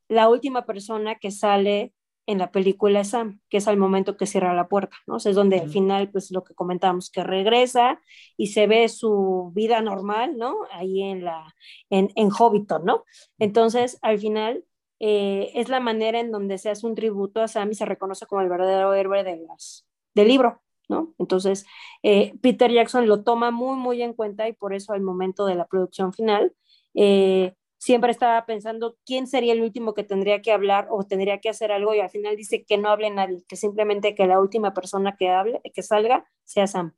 la 0.07 0.29
última 0.29 0.65
persona 0.65 1.15
que 1.15 1.31
sale 1.31 1.93
en 2.27 2.39
la 2.39 2.51
película 2.51 3.03
Sam, 3.03 3.39
que 3.49 3.57
es 3.57 3.67
al 3.67 3.77
momento 3.77 4.17
que 4.17 4.25
cierra 4.25 4.53
la 4.55 4.67
puerta, 4.67 4.97
¿no? 5.07 5.15
O 5.15 5.19
sea, 5.19 5.29
es 5.31 5.35
donde 5.35 5.59
al 5.59 5.63
Ujú. 5.63 5.71
final, 5.71 6.09
pues 6.11 6.31
lo 6.31 6.43
que 6.43 6.55
comentábamos, 6.55 7.09
que 7.11 7.23
regresa 7.23 8.01
y 8.37 8.47
se 8.47 8.67
ve 8.67 8.89
su 8.89 9.51
vida 9.55 9.81
normal, 9.81 10.37
¿no? 10.37 10.55
Ahí 10.71 11.01
en 11.03 11.23
la, 11.25 11.53
en, 11.89 12.11
en 12.15 12.29
Hobbiton, 12.31 12.85
¿no? 12.85 13.03
Entonces, 13.39 13.99
al 14.01 14.19
final, 14.19 14.65
eh, 14.99 15.51
es 15.55 15.69
la 15.69 15.79
manera 15.79 16.19
en 16.19 16.31
donde 16.31 16.57
se 16.57 16.69
hace 16.69 16.85
un 16.87 16.95
tributo 16.95 17.41
a 17.41 17.47
Sam 17.47 17.71
y 17.71 17.75
se 17.75 17.85
reconoce 17.85 18.25
como 18.25 18.41
el 18.41 18.49
verdadero 18.49 18.93
héroe 18.93 19.23
de 19.23 19.37
las, 19.47 19.85
del 20.13 20.27
libro, 20.29 20.61
¿no? 20.89 21.13
Entonces, 21.19 21.65
eh, 22.03 22.33
Peter 22.41 22.71
Jackson 22.71 23.07
lo 23.07 23.23
toma 23.23 23.51
muy, 23.51 23.75
muy 23.77 24.01
en 24.01 24.13
cuenta 24.13 24.47
y 24.47 24.53
por 24.53 24.73
eso 24.73 24.93
al 24.93 25.01
momento 25.01 25.45
de 25.45 25.55
la 25.55 25.65
producción 25.67 26.13
final, 26.13 26.53
eh, 26.93 27.55
siempre 27.77 28.11
estaba 28.11 28.45
pensando 28.45 28.97
quién 29.05 29.27
sería 29.27 29.53
el 29.53 29.61
último 29.61 29.93
que 29.93 30.03
tendría 30.03 30.41
que 30.41 30.51
hablar 30.51 30.87
o 30.89 31.03
tendría 31.03 31.39
que 31.39 31.49
hacer 31.49 31.71
algo 31.71 31.93
y 31.93 31.99
al 31.99 32.09
final 32.09 32.35
dice 32.35 32.65
que 32.65 32.77
no 32.77 32.89
hable 32.89 33.09
nadie, 33.09 33.43
que 33.47 33.55
simplemente 33.55 34.15
que 34.15 34.27
la 34.27 34.39
última 34.39 34.73
persona 34.73 35.15
que 35.17 35.29
hable, 35.29 35.61
que 35.73 35.81
salga, 35.83 36.25
sea 36.43 36.67
Sam. 36.67 36.95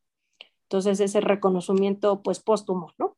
Entonces, 0.64 1.00
ese 1.00 1.22
reconocimiento, 1.22 2.22
pues, 2.22 2.40
póstumo, 2.40 2.94
¿no? 2.98 3.18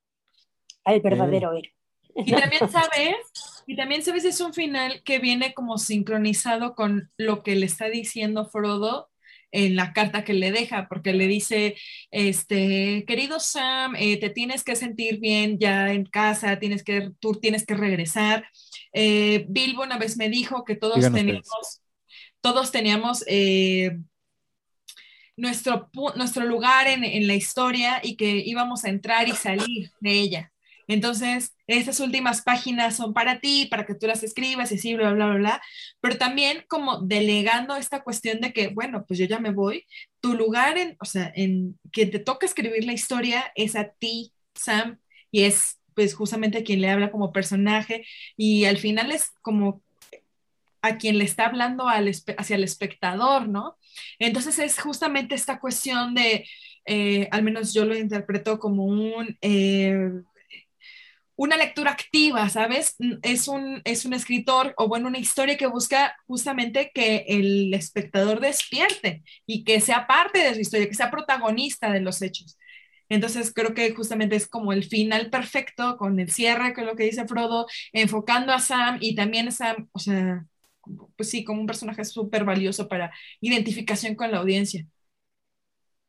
Al 0.83 1.01
verdadero 1.01 1.51
héroe. 1.53 1.73
Y 2.15 2.31
también 2.31 2.69
sabes, 2.69 3.63
y 3.65 3.75
también 3.75 4.03
sabes, 4.03 4.25
es 4.25 4.41
un 4.41 4.53
final 4.53 5.03
que 5.03 5.19
viene 5.19 5.53
como 5.53 5.77
sincronizado 5.77 6.75
con 6.75 7.11
lo 7.17 7.43
que 7.43 7.55
le 7.55 7.65
está 7.65 7.85
diciendo 7.85 8.45
Frodo 8.45 9.08
en 9.51 9.75
la 9.75 9.93
carta 9.93 10.23
que 10.23 10.33
le 10.33 10.51
deja, 10.51 10.87
porque 10.87 11.13
le 11.13 11.27
dice, 11.27 11.75
este, 12.11 13.03
querido 13.07 13.39
Sam, 13.39 13.95
eh, 13.95 14.17
te 14.17 14.29
tienes 14.29 14.63
que 14.63 14.75
sentir 14.75 15.19
bien 15.19 15.57
ya 15.59 15.91
en 15.91 16.05
casa, 16.05 16.59
tienes 16.59 16.83
que, 16.83 17.11
tú 17.19 17.33
tienes 17.33 17.65
que 17.65 17.75
regresar. 17.75 18.47
Eh, 18.93 19.45
Bilbo 19.49 19.83
una 19.83 19.97
vez 19.97 20.17
me 20.17 20.29
dijo 20.29 20.63
que 20.65 20.75
todos 20.75 20.99
teníamos, 21.11 21.81
todos 22.41 22.71
teníamos 22.71 23.23
eh, 23.27 23.97
nuestro, 25.35 25.89
nuestro 26.15 26.45
lugar 26.45 26.87
en, 26.87 27.03
en 27.03 27.27
la 27.27 27.35
historia 27.35 27.99
y 28.03 28.15
que 28.15 28.37
íbamos 28.45 28.85
a 28.85 28.89
entrar 28.89 29.27
y 29.27 29.33
salir 29.33 29.91
de 29.99 30.11
ella. 30.11 30.51
Entonces, 30.89 31.55
estas 31.67 31.99
últimas 31.99 32.41
páginas 32.41 32.97
son 32.97 33.13
para 33.13 33.39
ti, 33.39 33.67
para 33.69 33.85
que 33.85 33.93
tú 33.93 34.07
las 34.07 34.23
escribas 34.23 34.71
y 34.71 34.75
así, 34.75 34.95
bla, 34.95 35.13
bla, 35.13 35.27
bla, 35.27 35.35
bla. 35.35 35.61
Pero 36.01 36.17
también 36.17 36.65
como 36.67 36.99
delegando 37.01 37.75
esta 37.75 38.03
cuestión 38.03 38.41
de 38.41 38.51
que, 38.53 38.69
bueno, 38.69 39.05
pues 39.05 39.19
yo 39.19 39.25
ya 39.25 39.39
me 39.39 39.51
voy. 39.51 39.85
Tu 40.19 40.33
lugar 40.33 40.79
en, 40.79 40.97
o 40.99 41.05
sea, 41.05 41.31
en 41.35 41.79
que 41.91 42.07
te 42.07 42.17
toca 42.17 42.47
escribir 42.47 42.85
la 42.85 42.93
historia 42.93 43.51
es 43.55 43.75
a 43.75 43.89
ti, 43.89 44.33
Sam, 44.55 44.99
y 45.31 45.43
es 45.43 45.77
pues 45.93 46.15
justamente 46.15 46.57
a 46.57 46.63
quien 46.63 46.81
le 46.81 46.89
habla 46.89 47.11
como 47.11 47.31
personaje 47.31 48.05
y 48.37 48.65
al 48.65 48.77
final 48.77 49.11
es 49.11 49.31
como 49.41 49.83
a 50.81 50.97
quien 50.97 51.17
le 51.17 51.25
está 51.25 51.45
hablando 51.45 51.87
al 51.87 52.09
hacia 52.37 52.55
el 52.55 52.63
espectador, 52.63 53.47
¿no? 53.47 53.77
Entonces 54.17 54.59
es 54.59 54.79
justamente 54.79 55.35
esta 55.35 55.59
cuestión 55.59 56.15
de, 56.15 56.47
eh, 56.85 57.27
al 57.31 57.43
menos 57.43 57.73
yo 57.73 57.85
lo 57.85 57.95
interpreto 57.95 58.59
como 58.59 58.85
un, 58.85 59.37
eh, 59.41 59.99
una 61.39 61.55
lectura 61.55 61.91
activa, 61.91 62.49
¿sabes? 62.49 62.97
Es 63.23 63.47
un, 63.47 63.81
es 63.85 64.03
un 64.03 64.13
escritor 64.13 64.73
o 64.75 64.89
bueno, 64.89 65.07
una 65.07 65.19
historia 65.19 65.55
que 65.55 65.67
busca 65.67 66.17
justamente 66.27 66.91
que 66.93 67.23
el 67.29 67.73
espectador 67.73 68.41
despierte 68.41 69.23
y 69.45 69.63
que 69.63 69.79
sea 69.79 70.05
parte 70.05 70.39
de 70.39 70.53
su 70.53 70.59
historia, 70.59 70.89
que 70.89 70.95
sea 70.95 71.09
protagonista 71.09 71.93
de 71.93 72.01
los 72.01 72.21
hechos. 72.21 72.57
Entonces 73.07 73.53
creo 73.53 73.73
que 73.73 73.95
justamente 73.95 74.35
es 74.35 74.49
como 74.49 74.73
el 74.73 74.83
final 74.83 75.29
perfecto 75.29 75.95
con 75.95 76.19
el 76.19 76.29
cierre, 76.29 76.73
con 76.73 76.85
lo 76.85 76.97
que 76.97 77.05
dice 77.05 77.25
Frodo, 77.25 77.67
enfocando 77.93 78.51
a 78.51 78.59
Sam 78.59 78.97
y 78.99 79.15
también 79.15 79.49
Sam, 79.53 79.87
o 79.93 79.99
sea, 79.99 80.45
pues 81.15 81.29
sí, 81.29 81.45
como 81.45 81.61
un 81.61 81.67
personaje 81.67 82.03
súper 82.03 82.43
valioso 82.43 82.89
para 82.89 83.13
identificación 83.39 84.15
con 84.15 84.29
la 84.29 84.39
audiencia. 84.39 84.85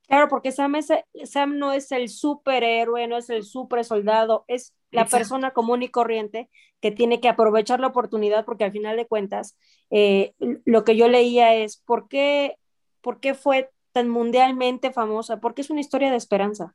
Claro, 0.08 0.26
porque 0.26 0.50
Sam, 0.50 0.74
es, 0.74 0.88
Sam 1.22 1.56
no 1.56 1.72
es 1.72 1.92
el 1.92 2.08
superhéroe, 2.08 3.06
no 3.06 3.16
es 3.16 3.30
el 3.30 3.44
super 3.44 3.84
soldado, 3.84 4.44
es 4.48 4.74
la 4.90 5.02
Exacto. 5.02 5.16
persona 5.18 5.50
común 5.52 5.82
y 5.82 5.88
corriente 5.88 6.48
que 6.80 6.90
tiene 6.90 7.20
que 7.20 7.28
aprovechar 7.28 7.80
la 7.80 7.88
oportunidad 7.88 8.44
porque 8.44 8.64
al 8.64 8.72
final 8.72 8.96
de 8.96 9.06
cuentas 9.06 9.56
eh, 9.90 10.34
lo 10.64 10.84
que 10.84 10.96
yo 10.96 11.08
leía 11.08 11.54
es 11.54 11.76
¿por 11.78 12.08
qué, 12.08 12.56
por 13.00 13.20
qué 13.20 13.34
fue 13.34 13.70
tan 13.92 14.08
mundialmente 14.08 14.92
famosa? 14.92 15.38
Porque 15.40 15.62
es 15.62 15.70
una 15.70 15.80
historia 15.80 16.10
de 16.10 16.16
esperanza, 16.16 16.74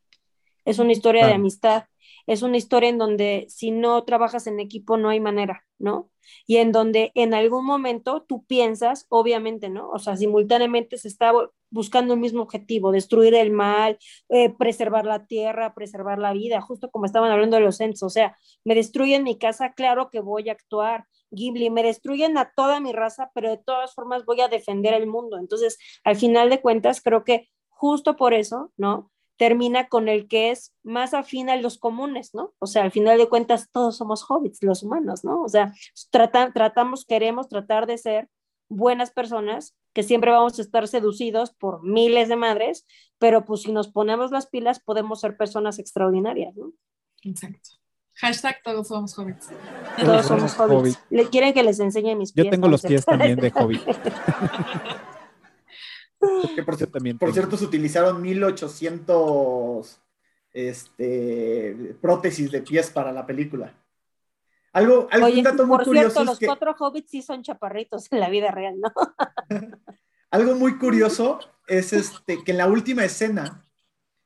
es 0.66 0.80
una 0.80 0.92
historia 0.92 1.28
de 1.28 1.34
amistad, 1.34 1.86
es 2.28 2.42
una 2.42 2.58
historia 2.58 2.90
en 2.90 2.98
donde 2.98 3.46
si 3.50 3.72
no 3.72 4.04
trabajas 4.04 4.48
en 4.48 4.60
equipo 4.60 4.98
no 4.98 5.10
hay 5.10 5.20
manera, 5.20 5.66
¿no? 5.78 6.10
Y 6.48 6.58
en 6.58 6.72
donde 6.72 7.12
en 7.16 7.34
algún 7.34 7.66
momento 7.66 8.24
tú 8.24 8.44
piensas, 8.46 9.06
obviamente, 9.10 9.70
¿no? 9.70 9.90
O 9.90 10.00
sea, 10.00 10.18
simultáneamente 10.18 10.98
se 10.98 11.08
está 11.08 11.32
buscando 11.76 12.14
el 12.14 12.20
mismo 12.22 12.42
objetivo, 12.42 12.92
destruir 12.92 13.36
el 13.36 13.52
mal, 13.52 14.00
eh, 14.30 14.50
preservar 14.50 15.06
la 15.06 15.28
tierra, 15.28 15.76
preservar 15.76 16.18
la 16.18 16.34
vida, 16.34 16.62
justo 16.62 16.90
como 16.90 17.06
estaban 17.06 17.32
hablando 17.32 17.58
de 17.58 17.64
los 17.64 17.78
censos, 17.78 18.08
o 18.08 18.10
sea, 18.10 18.38
me 18.64 18.76
destruyen 18.76 19.24
mi 19.24 19.38
casa, 19.38 19.74
claro 19.74 20.10
que 20.10 20.22
voy 20.22 20.50
a 20.50 20.54
actuar, 20.54 21.06
Ghibli, 21.32 21.70
me 21.70 21.84
destruyen 21.84 22.38
a 22.38 22.52
toda 22.56 22.80
mi 22.80 22.94
raza, 22.94 23.30
pero 23.36 23.50
de 23.50 23.58
todas 23.58 23.94
formas 23.94 24.24
voy 24.26 24.40
a 24.40 24.48
defender 24.48 24.94
el 24.94 25.06
mundo. 25.06 25.38
Entonces, 25.38 25.78
al 26.06 26.16
final 26.16 26.50
de 26.50 26.62
cuentas, 26.62 27.02
creo 27.02 27.26
que 27.26 27.50
justo 27.68 28.16
por 28.16 28.34
eso, 28.34 28.72
¿no? 28.78 29.12
termina 29.38 29.90
con 29.90 30.08
el 30.08 30.30
que 30.30 30.52
es 30.52 30.74
más 30.84 31.14
afín 31.14 31.50
a 31.50 31.58
los 31.58 31.78
comunes, 31.78 32.34
¿no? 32.34 32.54
O 32.60 32.68
sea, 32.68 32.84
al 32.84 32.92
final 32.92 33.18
de 33.18 33.28
cuentas 33.28 33.70
todos 33.70 33.98
somos 33.98 34.26
hobbits, 34.30 34.64
los 34.64 34.82
humanos, 34.82 35.26
¿no? 35.26 35.42
O 35.42 35.50
sea, 35.50 35.74
trata, 36.10 36.54
tratamos, 36.54 37.06
queremos 37.06 37.50
tratar 37.50 37.86
de 37.86 37.98
ser 37.98 38.30
buenas 38.70 39.12
personas, 39.12 39.76
que 39.96 40.04
siempre 40.04 40.30
vamos 40.30 40.60
a 40.60 40.62
estar 40.62 40.88
seducidos 40.90 41.52
por 41.52 41.82
miles 41.82 42.28
de 42.28 42.36
madres, 42.36 42.86
pero 43.18 43.46
pues 43.46 43.62
si 43.62 43.72
nos 43.72 43.88
ponemos 43.88 44.30
las 44.30 44.46
pilas 44.46 44.82
podemos 44.82 45.22
ser 45.22 45.38
personas 45.38 45.80
extraordinarias, 45.80 46.54
¿no? 46.58 46.74
Exacto. 47.24 47.70
Hashtag 48.16 48.62
todos 48.62 48.90
somos 48.90 49.18
hobbits. 49.18 49.50
Todos 49.98 50.26
somos 50.26 50.60
hobbits. 50.60 51.00
¿Le 51.10 51.30
quieren 51.30 51.54
que 51.54 51.64
les 51.64 51.80
enseñe 51.80 52.14
mis 52.16 52.34
pies? 52.34 52.46
Yo 52.46 52.52
tengo 52.52 52.68
los 52.68 52.82
pies 52.82 53.06
también 53.06 53.40
de 53.40 53.52
hobbit. 53.56 53.82
Que 56.56 56.64
por, 56.64 56.76
Yo 56.76 56.88
también 56.88 57.20
por 57.20 57.32
cierto, 57.34 57.56
se 57.56 57.66
utilizaron 57.66 58.20
1800 58.20 60.02
este, 60.54 61.96
prótesis 62.02 62.50
de 62.50 62.62
pies 62.64 62.90
para 62.90 63.12
la 63.12 63.28
película. 63.28 63.76
Algo, 64.76 65.08
algo 65.10 65.28
Oye, 65.28 65.38
un 65.38 65.44
dato 65.44 65.66
muy 65.66 65.78
por 65.78 65.86
curioso 65.86 66.20
cierto, 66.20 66.22
es 66.22 66.28
los 66.28 66.40
que, 66.40 66.46
cuatro 66.48 66.76
hobbits 66.78 67.10
sí 67.10 67.22
son 67.22 67.42
chaparritos 67.44 68.12
en 68.12 68.20
la 68.20 68.30
vida 68.30 68.52
real, 68.52 68.76
¿no? 68.80 68.92
algo 70.32 70.56
muy 70.56 70.78
curioso 70.78 71.40
es 71.68 71.94
este, 71.94 72.44
que 72.44 72.52
en 72.52 72.58
la 72.58 72.68
última 72.68 73.06
escena 73.06 73.66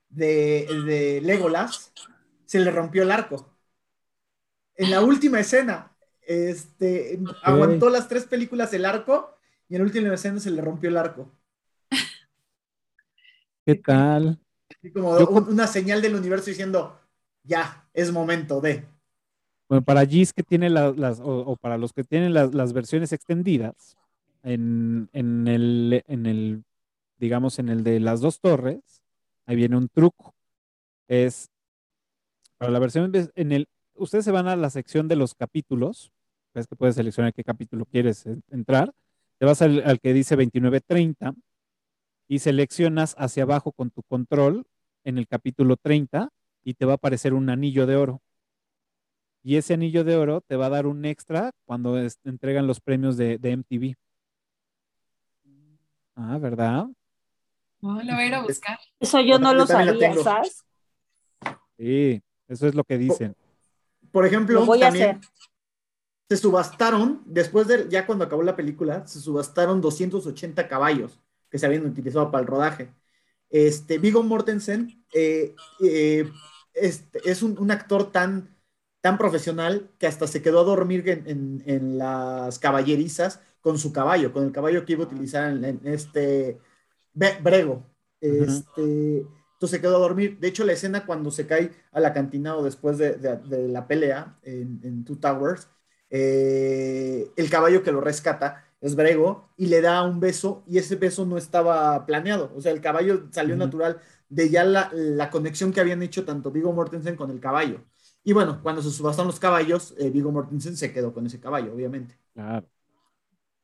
de, 0.10 0.68
de 0.86 1.22
Legolas 1.22 1.92
se 2.46 2.60
le 2.60 2.72
rompió 2.72 3.04
el 3.04 3.12
arco. 3.12 3.54
En 4.76 4.90
la 4.90 5.02
última 5.02 5.40
escena, 5.40 5.96
este, 6.22 7.20
aguantó 7.44 7.90
las 7.90 8.08
tres 8.08 8.26
películas 8.26 8.74
el 8.74 8.86
arco 8.86 9.38
y 9.68 9.76
en 9.76 9.82
la 9.82 9.86
última 9.86 10.14
escena 10.14 10.40
se 10.40 10.50
le 10.52 10.62
rompió 10.62 10.90
el 10.90 10.98
arco. 10.98 11.32
¿Qué 13.66 13.76
tal? 13.76 14.40
Así 14.70 14.92
como 14.92 15.20
Yo 15.20 15.28
un- 15.30 15.50
una 15.50 15.68
señal 15.68 16.02
del 16.02 16.16
universo 16.16 16.48
diciendo, 16.50 17.00
ya, 17.44 17.88
es 17.94 18.12
momento 18.12 18.62
de. 18.62 18.88
Bueno, 19.70 19.84
para 19.84 20.06
Gis 20.06 20.34
que 20.34 20.44
tiene 20.44 20.70
la- 20.70 20.92
las, 20.92 21.20
o, 21.24 21.56
para 21.58 21.78
los 21.78 21.94
que 21.94 22.04
tienen 22.04 22.34
las, 22.34 22.74
versiones 22.74 23.14
extendidas, 23.14 23.98
en, 24.44 25.10
en 25.14 25.48
el, 25.48 26.04
en 26.08 26.26
el, 26.26 26.64
digamos, 27.20 27.60
en 27.60 27.70
el 27.70 27.84
de 27.84 28.00
las 28.00 28.22
dos 28.22 28.40
torres, 28.40 29.02
ahí 29.46 29.56
viene 29.58 29.78
un 29.78 29.90
truco. 29.90 30.34
Es, 31.08 31.50
para 32.58 32.72
la 32.72 32.80
versión, 32.80 33.12
en 33.36 33.52
el, 33.52 33.68
ustedes 33.96 34.26
se 34.26 34.32
van 34.32 34.48
a 34.48 34.56
la 34.56 34.70
sección 34.70 35.08
de 35.08 35.16
los 35.16 35.34
capítulos, 35.36 36.12
ves 36.54 36.68
que 36.68 36.76
puedes 36.76 36.96
seleccionar 36.96 37.34
qué 37.34 37.44
capítulo 37.44 37.86
quieres 37.86 38.26
en- 38.26 38.44
entrar, 38.50 38.94
te 39.40 39.46
vas 39.46 39.62
al, 39.62 39.82
al 39.86 40.00
que 40.00 40.14
dice 40.14 40.36
2930 40.36 41.34
y 42.28 42.40
seleccionas 42.40 43.16
hacia 43.18 43.44
abajo 43.44 43.72
con 43.74 43.92
tu 43.92 44.04
control 44.04 44.66
en 45.06 45.18
el 45.18 45.28
capítulo 45.28 45.78
30 45.78 46.30
y 46.64 46.76
te 46.76 46.86
va 46.86 46.94
a 46.94 46.96
aparecer 46.96 47.34
un 47.34 47.50
anillo 47.50 47.88
de 47.88 47.98
oro. 47.98 48.22
Y 49.44 49.56
ese 49.56 49.74
anillo 49.74 50.04
de 50.04 50.16
oro 50.18 50.42
te 50.42 50.56
va 50.56 50.66
a 50.68 50.70
dar 50.70 50.86
un 50.86 51.06
extra 51.06 51.52
cuando 51.66 51.98
es- 51.98 52.20
entregan 52.24 52.68
los 52.68 52.80
premios 52.80 53.18
de, 53.18 53.38
de 53.38 53.52
MTV. 53.52 53.96
Ah, 56.16 56.38
¿verdad? 56.38 56.88
No, 57.82 58.04
lo 58.04 58.14
voy 58.14 58.24
a 58.24 58.26
ir 58.26 58.36
a 58.36 58.42
buscar. 58.42 58.78
Eso 59.00 59.22
yo 59.22 59.40
no 59.40 59.52
Yo 59.52 59.60
lo 59.60 59.68
sabía. 59.68 60.14
Sí, 61.78 62.22
eso 62.48 62.68
es 62.68 62.76
lo 62.76 62.84
que 62.84 62.98
dicen. 62.98 63.36
Por 64.12 64.26
ejemplo, 64.26 64.66
también 64.80 65.22
se 66.28 66.38
subastaron, 66.38 67.24
después 67.26 67.68
de, 67.68 67.88
ya 67.90 68.06
cuando 68.06 68.26
acabó 68.26 68.44
la 68.44 68.56
película, 68.56 69.08
se 69.08 69.20
subastaron 69.20 69.82
280 69.82 70.68
caballos 70.68 71.20
que 71.50 71.58
se 71.58 71.66
habían 71.66 71.86
utilizado 71.86 72.30
para 72.30 72.42
el 72.42 72.48
rodaje. 72.48 72.94
Este, 73.50 73.98
Viggo 73.98 74.22
Mortensen 74.22 75.04
eh, 75.14 75.56
eh, 75.82 76.30
este, 76.74 77.20
es 77.30 77.42
un, 77.42 77.58
un 77.58 77.72
actor 77.72 78.12
tan, 78.12 78.56
tan 79.02 79.18
profesional 79.18 79.92
que 80.00 80.08
hasta 80.08 80.28
se 80.28 80.42
quedó 80.42 80.62
a 80.62 80.64
dormir 80.64 81.08
en, 81.10 81.28
en- 81.28 81.64
en 81.66 81.98
las 81.98 82.60
caballerizas 82.60 83.42
con 83.62 83.78
su 83.78 83.92
caballo, 83.94 84.32
con 84.34 84.44
el 84.46 84.52
caballo 84.52 84.86
que 84.86 84.94
iba 84.94 85.04
a 85.04 85.08
utilizar 85.08 85.52
en, 85.52 85.64
en 85.66 85.80
este 85.86 86.60
Brego. 87.14 87.86
Este, 88.22 89.20
entonces 89.20 89.72
se 89.72 89.82
quedó 89.82 89.98
a 89.98 90.00
dormir. 90.00 90.40
De 90.40 90.48
hecho, 90.48 90.64
la 90.66 90.74
escena 90.74 91.06
cuando 91.06 91.32
se 91.32 91.48
cae 91.48 91.72
al 91.92 92.06
acantinado 92.06 92.64
después 92.64 92.98
de, 92.98 93.14
de- 93.14 93.38
de 93.38 93.68
la 93.68 93.88
pelea 93.88 94.38
en, 94.44 95.04
Two 95.06 95.18
Towers, 95.20 95.68
eh, 96.10 97.32
el 97.36 97.50
caballo 97.50 97.84
que 97.84 97.92
lo 97.92 98.02
rescata 98.02 98.66
es 98.82 98.96
Brego 98.96 99.50
y 99.58 99.68
le 99.68 99.82
da 99.82 100.04
un 100.04 100.20
beso 100.20 100.64
y 100.68 100.78
ese 100.78 100.96
beso 100.96 101.26
no 101.26 101.38
estaba 101.38 102.06
planeado. 102.06 102.52
O 102.56 102.62
sea, 102.62 102.72
el 102.72 102.82
caballo 102.82 103.28
salió 103.32 103.56
natural 103.58 104.00
de 104.30 104.50
ya 104.50 104.64
la, 104.64 104.90
la 104.94 105.30
conexión 105.30 105.74
que 105.74 105.82
habían 105.82 106.02
hecho 106.04 106.26
tanto 106.26 106.52
Viggo 106.52 106.72
Mortensen 106.74 107.16
con 107.16 107.30
el 107.32 107.40
caballo. 107.40 107.84
Y 108.24 108.34
bueno, 108.34 108.62
cuando 108.62 108.82
se 108.82 108.92
subastaron 108.92 109.28
los 109.28 109.40
caballos, 109.40 109.96
eh, 109.98 110.10
Viggo 110.10 110.32
Mortensen 110.32 110.76
se 110.78 110.92
quedó 110.94 111.14
con 111.14 111.26
ese 111.26 111.40
caballo, 111.40 111.74
obviamente. 111.74 112.18
Claro. 112.34 112.68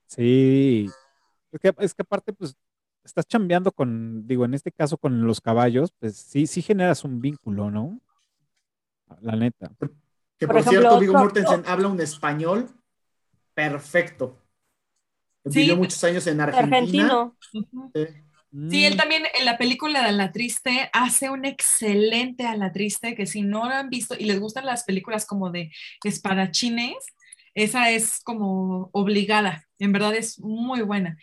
Sí. 0.07 0.89
Es 1.51 1.59
que, 1.59 1.73
es 1.79 1.93
que 1.93 2.01
aparte, 2.01 2.33
pues, 2.33 2.55
estás 3.03 3.27
chambeando 3.27 3.71
con, 3.71 4.25
digo, 4.27 4.45
en 4.45 4.53
este 4.53 4.71
caso 4.71 4.97
con 4.97 5.25
los 5.25 5.41
caballos, 5.41 5.91
pues 5.99 6.15
sí, 6.15 6.47
sí 6.47 6.61
generas 6.61 7.03
un 7.03 7.21
vínculo, 7.21 7.69
¿no? 7.69 7.99
La 9.21 9.35
neta. 9.35 9.71
Que 10.37 10.47
Por 10.47 10.55
por, 10.55 10.57
ejemplo, 10.57 10.71
cierto, 10.81 10.99
Viggo 10.99 11.13
otro- 11.13 11.23
Mortensen 11.25 11.63
habla 11.67 11.87
un 11.89 11.99
español 12.01 12.67
perfecto. 13.53 14.41
Sí. 15.45 15.59
Vivió 15.59 15.77
muchos 15.77 16.03
años 16.03 16.25
en 16.27 16.41
Argentina. 16.41 17.29
Argentino. 17.53 17.91
Eh, 17.93 18.23
Sí, 18.69 18.85
él 18.85 18.93
Mm, 18.93 18.97
también 18.97 19.23
en 19.37 19.43
la 19.43 19.57
película 19.57 20.05
de 20.05 20.13
La 20.13 20.31
Triste 20.31 20.89
hace 20.93 21.29
un 21.29 21.43
excelente 21.43 22.45
a 22.45 22.55
La 22.55 22.71
Triste 22.71 23.13
que 23.13 23.25
si 23.25 23.41
no 23.41 23.65
lo 23.65 23.71
han 23.71 23.89
visto 23.89 24.15
y 24.17 24.23
les 24.23 24.39
gustan 24.39 24.65
las 24.65 24.85
películas 24.85 25.25
como 25.25 25.49
de 25.49 25.71
espadachines, 26.03 26.95
esa 27.53 27.91
es 27.91 28.21
como 28.21 28.89
obligada. 28.93 29.65
En 29.77 29.91
verdad 29.91 30.15
es 30.15 30.39
muy 30.39 30.81
buena. 30.83 31.17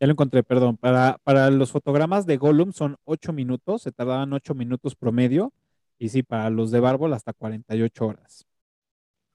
Ya 0.00 0.06
lo 0.08 0.12
encontré, 0.12 0.42
perdón. 0.42 0.76
Para, 0.76 1.18
para 1.22 1.48
los 1.50 1.70
fotogramas 1.70 2.26
de 2.26 2.38
Gollum 2.38 2.72
son 2.72 2.96
8 3.04 3.32
minutos, 3.32 3.82
se 3.82 3.92
tardaban 3.92 4.32
8 4.32 4.54
minutos 4.54 4.96
promedio. 4.96 5.52
Y 5.96 6.08
sí, 6.08 6.24
para 6.24 6.50
los 6.50 6.72
de 6.72 6.80
Bárbol 6.80 7.12
hasta 7.12 7.32
48 7.32 8.04
horas. 8.04 8.46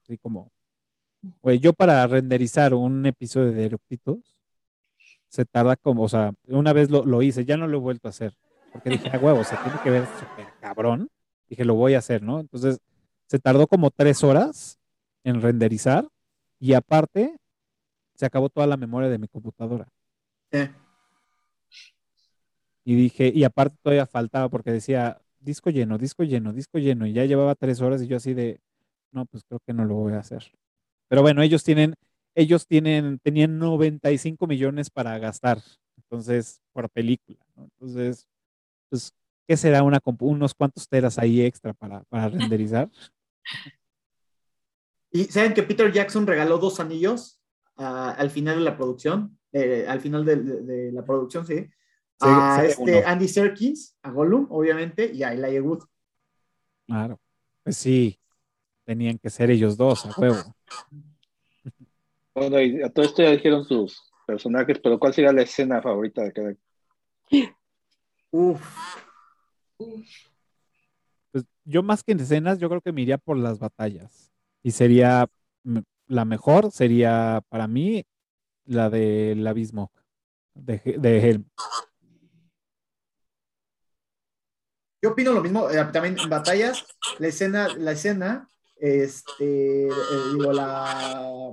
Así 0.02 0.18
como, 0.18 0.52
güey, 1.40 1.58
yo 1.58 1.72
para 1.72 2.06
renderizar 2.06 2.74
un 2.74 3.06
episodio 3.06 3.52
de 3.52 3.64
Eructitos, 3.64 4.37
se 5.28 5.44
tarda 5.44 5.76
como, 5.76 6.02
o 6.04 6.08
sea, 6.08 6.32
una 6.46 6.72
vez 6.72 6.90
lo, 6.90 7.04
lo 7.04 7.22
hice, 7.22 7.44
ya 7.44 7.56
no 7.56 7.66
lo 7.66 7.78
he 7.78 7.80
vuelto 7.80 8.08
a 8.08 8.10
hacer. 8.10 8.34
Porque 8.72 8.90
dije, 8.90 9.10
a 9.14 9.18
huevo, 9.18 9.44
se 9.44 9.56
tiene 9.56 9.78
que 9.82 9.90
ver 9.90 10.06
súper 10.18 10.46
cabrón. 10.60 11.08
Dije, 11.48 11.64
lo 11.64 11.74
voy 11.74 11.94
a 11.94 11.98
hacer, 11.98 12.22
¿no? 12.22 12.40
Entonces, 12.40 12.80
se 13.26 13.38
tardó 13.38 13.66
como 13.66 13.90
3 13.90 14.22
horas 14.24 14.78
en 15.24 15.40
renderizar. 15.40 16.08
Y 16.60 16.74
aparte, 16.74 17.36
se 18.14 18.26
acabó 18.26 18.48
toda 18.48 18.66
la 18.66 18.76
memoria 18.76 19.08
de 19.08 19.18
mi 19.18 19.28
computadora. 19.28 19.88
eh. 20.50 20.70
Y 22.84 22.94
dije, 22.94 23.30
y 23.34 23.44
aparte 23.44 23.76
todavía 23.82 24.06
faltaba 24.06 24.48
porque 24.48 24.72
decía 24.72 25.20
disco 25.40 25.68
lleno, 25.68 25.98
disco 25.98 26.22
lleno, 26.24 26.54
disco 26.54 26.78
lleno, 26.78 27.06
y 27.06 27.12
ya 27.12 27.26
llevaba 27.26 27.54
tres 27.54 27.82
horas 27.82 28.00
y 28.02 28.06
yo 28.06 28.16
así 28.16 28.32
de, 28.32 28.60
no, 29.12 29.26
pues 29.26 29.44
creo 29.44 29.60
que 29.60 29.74
no 29.74 29.84
lo 29.84 29.94
voy 29.94 30.14
a 30.14 30.20
hacer. 30.20 30.50
Pero 31.08 31.20
bueno, 31.20 31.42
ellos 31.42 31.62
tienen, 31.64 31.94
ellos 32.38 32.66
tienen, 32.66 33.18
tenían 33.18 33.58
95 33.58 34.46
millones 34.46 34.90
para 34.90 35.18
gastar, 35.18 35.58
entonces, 35.96 36.62
por 36.72 36.88
película, 36.88 37.38
¿no? 37.56 37.64
Entonces, 37.64 38.28
pues, 38.88 39.12
¿qué 39.48 39.56
será 39.56 39.82
una, 39.82 40.00
compu- 40.00 40.28
unos 40.30 40.54
cuantos 40.54 40.88
teras 40.88 41.18
ahí 41.18 41.42
extra 41.42 41.72
para, 41.74 42.04
para 42.04 42.28
renderizar? 42.52 42.88
Y 45.10 45.24
saben 45.24 45.52
que 45.54 45.62
Peter 45.64 45.90
Jackson 45.92 46.26
regaló 46.26 46.58
dos 46.58 46.80
anillos 46.80 47.40
al 47.76 48.30
final 48.30 48.56
de 48.58 48.64
la 48.64 48.76
producción, 48.76 49.38
eh, 49.52 49.86
al 49.88 50.00
final 50.00 50.24
de, 50.24 50.36
de- 50.36 50.62
de 50.62 50.92
la 50.92 51.04
producción, 51.04 51.46
sí. 51.46 51.66
a 52.20 52.64
este 52.64 52.98
uno. 52.98 53.06
Andy 53.06 53.28
Serkis, 53.28 53.96
a 54.02 54.10
Gollum, 54.10 54.46
obviamente, 54.50 55.10
y 55.12 55.22
a 55.22 55.32
Elijah 55.32 55.62
Wood. 55.62 55.84
Claro, 56.86 57.20
pues 57.62 57.76
sí, 57.76 58.18
tenían 58.84 59.18
que 59.18 59.30
ser 59.30 59.50
ellos 59.50 59.76
dos, 59.76 60.06
a 60.06 60.10
huevo. 60.20 60.36
Bueno, 62.38 62.60
y 62.60 62.82
a 62.82 62.88
todo 62.88 63.04
esto 63.04 63.22
ya 63.22 63.30
dijeron 63.30 63.64
sus 63.64 64.00
personajes, 64.26 64.78
pero 64.78 64.98
¿cuál 64.98 65.12
sería 65.12 65.32
la 65.32 65.42
escena 65.42 65.82
favorita 65.82 66.22
de 66.22 66.32
cada? 66.32 66.54
Uf, 68.30 68.60
Pues 71.32 71.44
yo 71.64 71.82
más 71.82 72.04
que 72.04 72.12
en 72.12 72.20
escenas, 72.20 72.58
yo 72.58 72.68
creo 72.68 72.80
que 72.80 72.92
me 72.92 73.02
iría 73.02 73.18
por 73.18 73.36
las 73.36 73.58
batallas. 73.58 74.30
Y 74.62 74.70
sería, 74.70 75.26
la 76.06 76.24
mejor 76.24 76.70
sería 76.70 77.42
para 77.48 77.66
mí 77.66 78.04
la 78.64 78.88
del 78.88 79.46
abismo 79.46 79.90
de, 80.54 80.78
de 80.98 81.18
Helm. 81.20 81.44
yo 85.02 85.10
opino 85.10 85.32
lo 85.32 85.40
mismo, 85.40 85.70
eh, 85.70 85.84
también 85.92 86.18
en 86.18 86.28
batallas, 86.28 86.84
la 87.18 87.28
escena, 87.28 87.68
la 87.76 87.92
escena, 87.92 88.48
este, 88.76 89.88
eh, 89.88 89.92
digo, 90.32 90.52
la, 90.52 91.52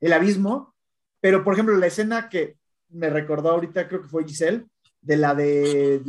el 0.00 0.12
abismo, 0.12 0.74
pero 1.20 1.44
por 1.44 1.54
ejemplo, 1.54 1.76
la 1.76 1.86
escena 1.86 2.28
que 2.28 2.56
me 2.90 3.10
recordó 3.10 3.50
ahorita, 3.50 3.88
creo 3.88 4.02
que 4.02 4.08
fue 4.08 4.24
Giselle, 4.24 4.66
de 5.00 5.16
la 5.16 5.34
de 5.34 6.02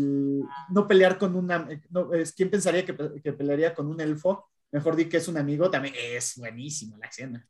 no 0.70 0.88
pelear 0.88 1.18
con 1.18 1.36
una, 1.36 1.68
no, 1.90 2.14
es, 2.14 2.34
¿quién 2.34 2.50
pensaría 2.50 2.86
que, 2.86 2.96
que 3.22 3.34
pelearía 3.34 3.74
con 3.74 3.88
un 3.88 4.02
elfo? 4.02 4.50
Mejor 4.72 4.96
di 4.96 5.06
que 5.06 5.18
es 5.18 5.28
un 5.28 5.38
amigo, 5.38 5.70
también 5.70 5.96
es 5.98 6.38
buenísima 6.38 6.98
la 6.98 7.08
escena. 7.08 7.48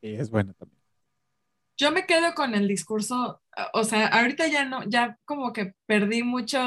Sí, 0.00 0.14
es 0.14 0.30
bueno 0.30 0.54
también. 0.54 0.81
Yo 1.82 1.90
me 1.90 2.06
quedo 2.06 2.32
con 2.34 2.54
el 2.54 2.68
discurso, 2.68 3.42
o 3.72 3.82
sea, 3.84 4.06
ahorita 4.06 4.46
ya 4.46 4.64
no, 4.64 4.88
ya 4.88 5.18
como 5.24 5.52
que 5.52 5.74
perdí 5.86 6.22
mucho, 6.22 6.60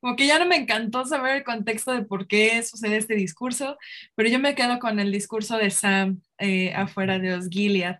como 0.00 0.14
que 0.16 0.28
ya 0.28 0.38
no 0.38 0.46
me 0.46 0.54
encantó 0.56 1.04
saber 1.04 1.38
el 1.38 1.44
contexto 1.44 1.90
de 1.92 2.04
por 2.04 2.28
qué 2.28 2.62
sucede 2.62 2.98
este 2.98 3.14
discurso, 3.16 3.76
pero 4.14 4.28
yo 4.28 4.38
me 4.38 4.54
quedo 4.54 4.78
con 4.78 5.00
el 5.00 5.10
discurso 5.10 5.56
de 5.56 5.70
Sam 5.70 6.22
eh, 6.38 6.72
afuera 6.74 7.18
de 7.18 7.34
Osgiliath, 7.34 7.98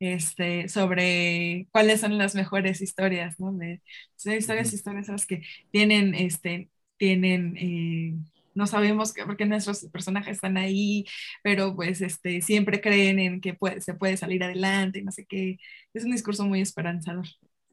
este, 0.00 0.68
sobre 0.68 1.66
cuáles 1.72 2.00
son 2.02 2.18
las 2.18 2.34
mejores 2.34 2.82
historias, 2.82 3.40
¿no? 3.40 3.52
De, 3.54 3.80
son 4.16 4.34
historias, 4.34 4.72
historias 4.74 5.26
que 5.26 5.42
tienen, 5.70 6.14
este, 6.14 6.68
tienen, 6.98 7.56
eh, 7.56 8.14
no 8.54 8.66
sabemos 8.66 9.12
que, 9.12 9.24
por 9.24 9.36
qué 9.36 9.46
nuestros 9.46 9.84
personajes 9.92 10.36
están 10.36 10.56
ahí, 10.56 11.04
pero 11.42 11.74
pues 11.76 12.00
este, 12.00 12.40
siempre 12.42 12.80
creen 12.80 13.18
en 13.18 13.40
que 13.40 13.54
puede, 13.54 13.80
se 13.80 13.94
puede 13.94 14.16
salir 14.16 14.42
adelante, 14.44 15.02
no 15.02 15.12
sé 15.12 15.26
qué. 15.26 15.58
Es 15.94 16.04
un 16.04 16.12
discurso 16.12 16.44
muy 16.44 16.60
esperanzador. 16.60 17.26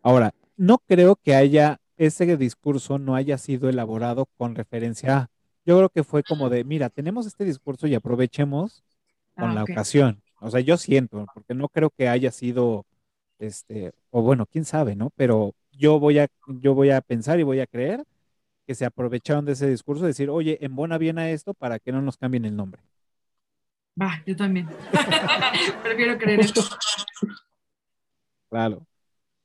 Ahora, 0.04 0.34
no 0.58 0.80
creo 0.80 1.16
que 1.16 1.36
haya, 1.36 1.80
ese 1.98 2.38
discurso 2.38 2.98
no 3.00 3.16
haya 3.16 3.38
sido 3.38 3.70
elaborado 3.70 4.26
con 4.38 4.56
referencia 4.56 5.18
a, 5.18 5.28
yo 5.66 5.78
creo 5.78 5.90
que 5.90 6.04
fue 6.04 6.24
como 6.24 6.50
de, 6.50 6.64
mira, 6.64 6.90
tenemos 6.90 7.28
este 7.28 7.46
discurso 7.46 7.88
y 7.88 7.94
aprovechemos 7.96 8.84
con 9.38 9.52
Ah, 9.52 9.56
la 9.56 9.64
ocasión. 9.64 10.24
O 10.40 10.50
sea, 10.50 10.60
yo 10.62 10.78
siento, 10.78 11.30
porque 11.34 11.54
no 11.54 11.70
creo 11.70 11.92
que 11.92 12.10
haya 12.10 12.32
sido, 12.32 12.86
este, 13.40 13.94
o 14.12 14.22
bueno, 14.24 14.46
quién 14.48 14.66
sabe, 14.66 14.96
¿no? 14.96 15.12
Pero 15.16 15.56
yo 15.72 16.00
voy 16.00 16.20
a, 16.20 16.28
yo 16.48 16.74
voy 16.76 16.92
a 16.92 17.02
pensar 17.02 17.40
y 17.40 17.44
voy 17.44 17.60
a 17.60 17.68
creer 17.68 18.04
que 18.66 18.76
se 18.76 18.86
aprovecharon 18.86 19.46
de 19.46 19.54
ese 19.54 19.70
discurso, 19.70 20.06
decir, 20.06 20.30
oye, 20.30 20.58
en 20.62 20.76
buena 20.76 20.98
viena 20.98 21.30
esto 21.30 21.54
para 21.54 21.80
que 21.80 21.92
no 21.92 22.02
nos 22.02 22.18
cambien 22.18 22.46
el 22.46 22.56
nombre. 22.56 22.82
Va, 24.00 24.22
yo 24.26 24.36
también. 24.36 24.70
Prefiero 25.84 26.18
creer 26.18 26.40
eso. 26.40 26.64
Claro. 28.50 28.86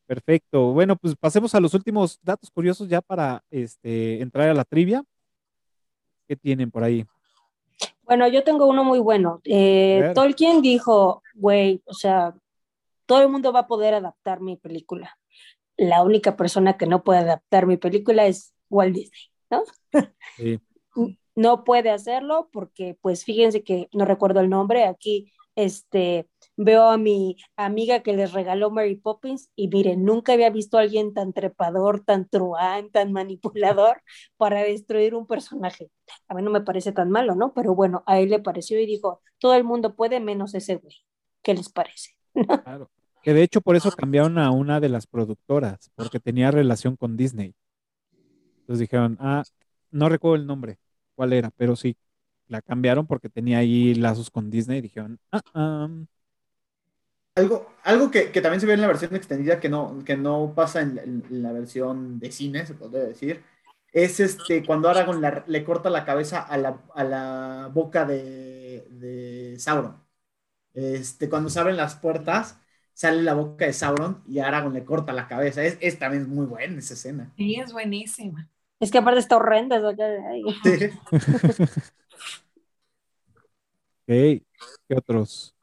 Perfecto. 0.06 0.72
Bueno, 0.72 0.96
pues 0.96 1.16
pasemos 1.16 1.54
a 1.54 1.60
los 1.60 1.74
últimos 1.74 2.20
datos 2.22 2.50
curiosos 2.50 2.88
ya 2.88 3.00
para 3.00 3.42
este, 3.50 4.22
entrar 4.22 4.48
a 4.48 4.54
la 4.54 4.64
trivia. 4.64 5.02
¿Qué 6.28 6.36
tienen 6.36 6.70
por 6.70 6.84
ahí? 6.84 7.04
Bueno, 8.02 8.28
yo 8.28 8.44
tengo 8.44 8.66
uno 8.66 8.84
muy 8.84 9.00
bueno. 9.00 9.40
Eh, 9.44 10.08
A. 10.10 10.14
Tolkien 10.14 10.62
dijo, 10.62 11.22
güey, 11.34 11.82
o 11.86 11.94
sea, 11.94 12.34
todo 13.04 13.22
el 13.22 13.28
mundo 13.28 13.52
va 13.52 13.60
a 13.60 13.66
poder 13.66 13.94
adaptar 13.94 14.40
mi 14.40 14.56
película. 14.56 15.18
La 15.76 16.02
única 16.02 16.36
persona 16.36 16.76
que 16.76 16.86
no 16.86 17.02
puede 17.02 17.20
adaptar 17.20 17.66
mi 17.66 17.76
película 17.76 18.26
es 18.26 18.54
Walt 18.70 18.94
Disney, 18.94 19.20
¿no? 19.50 19.62
Sí. 20.36 20.60
No 21.34 21.64
puede 21.64 21.90
hacerlo 21.90 22.48
porque, 22.52 22.96
pues, 23.00 23.24
fíjense 23.24 23.62
que 23.62 23.88
no 23.92 24.06
recuerdo 24.06 24.40
el 24.40 24.48
nombre. 24.48 24.84
Aquí, 24.84 25.32
este, 25.54 26.28
veo 26.56 26.84
a 26.84 26.96
mi 26.96 27.36
amiga 27.56 28.02
que 28.02 28.14
les 28.14 28.32
regaló 28.32 28.70
Mary 28.70 28.96
Poppins 28.96 29.50
y 29.54 29.68
miren, 29.68 30.04
nunca 30.04 30.32
había 30.32 30.50
visto 30.50 30.78
a 30.78 30.80
alguien 30.80 31.12
tan 31.12 31.32
trepador, 31.32 32.04
tan 32.04 32.28
truán, 32.28 32.90
tan 32.90 33.12
manipulador 33.12 34.02
para 34.38 34.62
destruir 34.62 35.14
un 35.14 35.26
personaje. 35.26 35.90
A 36.28 36.34
mí 36.34 36.42
no 36.42 36.50
me 36.50 36.62
parece 36.62 36.92
tan 36.92 37.10
malo, 37.10 37.34
¿no? 37.34 37.52
Pero 37.52 37.74
bueno, 37.74 38.02
a 38.06 38.18
él 38.18 38.30
le 38.30 38.38
pareció 38.38 38.80
y 38.80 38.86
dijo, 38.86 39.20
todo 39.38 39.54
el 39.54 39.64
mundo 39.64 39.94
puede 39.94 40.20
menos 40.20 40.54
ese 40.54 40.76
güey. 40.76 40.96
¿Qué 41.42 41.54
les 41.54 41.68
parece? 41.68 42.16
Claro. 42.64 42.90
Que 43.22 43.34
de 43.34 43.42
hecho 43.42 43.60
por 43.60 43.76
eso 43.76 43.90
cambiaron 43.90 44.38
a 44.38 44.50
una 44.50 44.78
de 44.78 44.88
las 44.88 45.06
productoras, 45.06 45.90
porque 45.96 46.20
tenía 46.20 46.50
relación 46.50 46.96
con 46.96 47.16
Disney. 47.16 47.54
Entonces 48.66 48.80
dijeron, 48.80 49.16
ah, 49.20 49.44
no 49.90 50.08
recuerdo 50.08 50.36
el 50.36 50.46
nombre, 50.46 50.78
cuál 51.14 51.32
era, 51.32 51.50
pero 51.52 51.76
sí, 51.76 51.96
la 52.48 52.62
cambiaron 52.62 53.06
porque 53.06 53.28
tenía 53.30 53.58
ahí 53.58 53.94
lazos 53.94 54.30
con 54.30 54.50
Disney 54.50 54.78
y 54.78 54.82
dijeron, 54.82 55.18
ah, 55.32 55.40
ah, 55.54 55.88
Algo, 57.34 57.70
algo 57.84 58.10
que, 58.10 58.32
que 58.32 58.40
también 58.40 58.60
se 58.60 58.66
ve 58.66 58.72
en 58.74 58.80
la 58.80 58.86
versión 58.86 59.14
extendida 59.14 59.60
que 59.60 59.68
no, 59.68 60.02
que 60.06 60.16
no 60.16 60.54
pasa 60.54 60.80
en, 60.80 60.98
en- 60.98 61.24
en 61.30 61.42
la 61.42 61.52
versión 61.52 62.18
de 62.18 62.32
cine, 62.32 62.64
se 62.66 62.74
podría 62.74 63.02
decir, 63.04 63.44
es 63.92 64.20
este 64.20 64.64
cuando 64.64 64.88
Aragorn 64.88 65.20
la- 65.20 65.44
le 65.46 65.62
corta 65.64 65.90
la 65.90 66.04
cabeza 66.06 66.40
a 66.40 66.56
la, 66.56 66.82
a 66.94 67.04
la 67.04 67.70
boca 67.74 68.06
de, 68.06 68.86
de 68.90 69.56
Sauron. 69.58 70.02
Este, 70.74 71.28
cuando 71.30 71.50
se 71.50 71.60
abren 71.60 71.76
las 71.78 71.96
puertas, 71.96 72.60
sale 72.94 73.22
la 73.22 73.34
boca 73.34 73.66
de 73.66 73.74
Sauron 73.74 74.22
y 74.28 74.40
Aragorn 74.40 74.74
le 74.74 74.84
corta 74.86 75.12
la 75.14 75.28
cabeza. 75.28 75.64
Es, 75.64 75.78
es 75.80 75.98
también 75.98 76.28
muy 76.30 76.46
buena 76.46 76.78
esa 76.80 76.94
escena. 76.94 77.34
Sí, 77.36 77.54
es 77.60 77.72
buenísima. 77.72 78.50
Es 78.86 78.92
que 78.92 78.98
aparte 78.98 79.18
está 79.18 79.36
horrenda. 79.36 79.82
Sí. 80.62 80.80
¿qué 84.88 84.94
otros? 84.96 85.56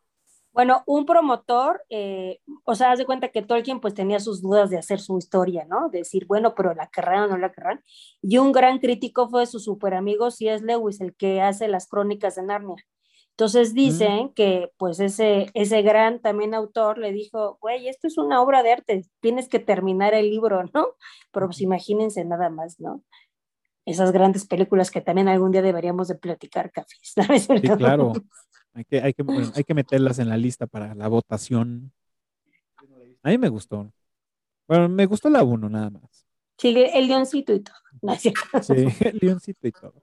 Bueno, 0.51 0.83
un 0.85 1.05
promotor, 1.05 1.85
eh, 1.89 2.41
o 2.65 2.75
sea, 2.75 2.91
haz 2.91 2.99
de 2.99 3.05
cuenta 3.05 3.29
que 3.29 3.41
Tolkien 3.41 3.79
pues 3.79 3.93
tenía 3.93 4.19
sus 4.19 4.41
dudas 4.41 4.69
de 4.69 4.77
hacer 4.77 4.99
su 4.99 5.17
historia, 5.17 5.63
¿no? 5.63 5.87
De 5.87 5.99
decir, 5.99 6.25
bueno, 6.27 6.53
pero 6.53 6.73
la 6.73 6.87
querrán 6.87 7.23
o 7.23 7.27
no 7.27 7.37
la 7.37 7.53
querrán. 7.53 7.81
Y 8.21 8.39
un 8.39 8.51
gran 8.51 8.79
crítico 8.79 9.29
fue 9.29 9.45
su 9.45 9.61
super 9.61 9.93
amigo 9.93 10.29
C.S. 10.29 10.65
Lewis, 10.65 10.99
el 10.99 11.15
que 11.15 11.41
hace 11.41 11.69
las 11.69 11.87
crónicas 11.87 12.35
de 12.35 12.43
Narnia. 12.43 12.85
Entonces 13.35 13.73
dicen 13.73 14.31
que 14.33 14.71
pues 14.77 14.99
ese, 14.99 15.47
ese 15.55 15.81
gran 15.81 16.19
también 16.19 16.53
autor 16.53 16.99
le 16.99 17.11
dijo, 17.11 17.57
güey, 17.61 17.87
esto 17.87 18.07
es 18.07 18.19
una 18.19 18.39
obra 18.39 18.61
de 18.61 18.73
arte, 18.73 19.05
tienes 19.21 19.49
que 19.49 19.57
terminar 19.57 20.13
el 20.13 20.29
libro, 20.29 20.63
¿no? 20.73 20.89
Pero 21.31 21.47
pues 21.47 21.61
imagínense 21.61 22.23
nada 22.25 22.49
más, 22.51 22.79
¿no? 22.79 23.03
Esas 23.85 24.11
grandes 24.11 24.45
películas 24.45 24.91
que 24.91 25.01
también 25.01 25.27
algún 25.27 25.51
día 25.51 25.63
deberíamos 25.63 26.07
de 26.07 26.15
platicar, 26.15 26.71
Cafés. 26.71 27.13
¿no 27.27 27.33
es 27.33 27.43
Sí, 27.45 27.69
claro. 27.77 28.13
Hay 28.75 28.85
que, 28.85 28.99
hay 28.99 29.13
que, 29.13 29.23
hay 29.53 29.63
que 29.63 29.73
meterlas 29.75 30.17
en 30.17 30.29
la 30.29 30.35
lista 30.35 30.65
para 30.65 30.95
la 30.95 31.07
votación. 31.07 31.93
A 33.21 33.29
mí 33.29 33.37
me 33.37 33.47
gustó. 33.47 33.93
Bueno, 34.67 34.89
me 34.89 35.05
gustó 35.05 35.29
la 35.29 35.43
1 35.43 35.69
nada 35.69 35.91
más. 35.91 36.25
Sí, 36.57 36.73
el 36.75 37.07
leoncito 37.07 37.53
y 37.53 37.59
todo. 37.59 37.75
Sí, 38.17 38.33
el 39.01 39.19
leoncito 39.21 39.67
y 39.67 39.71
todo. 39.71 39.93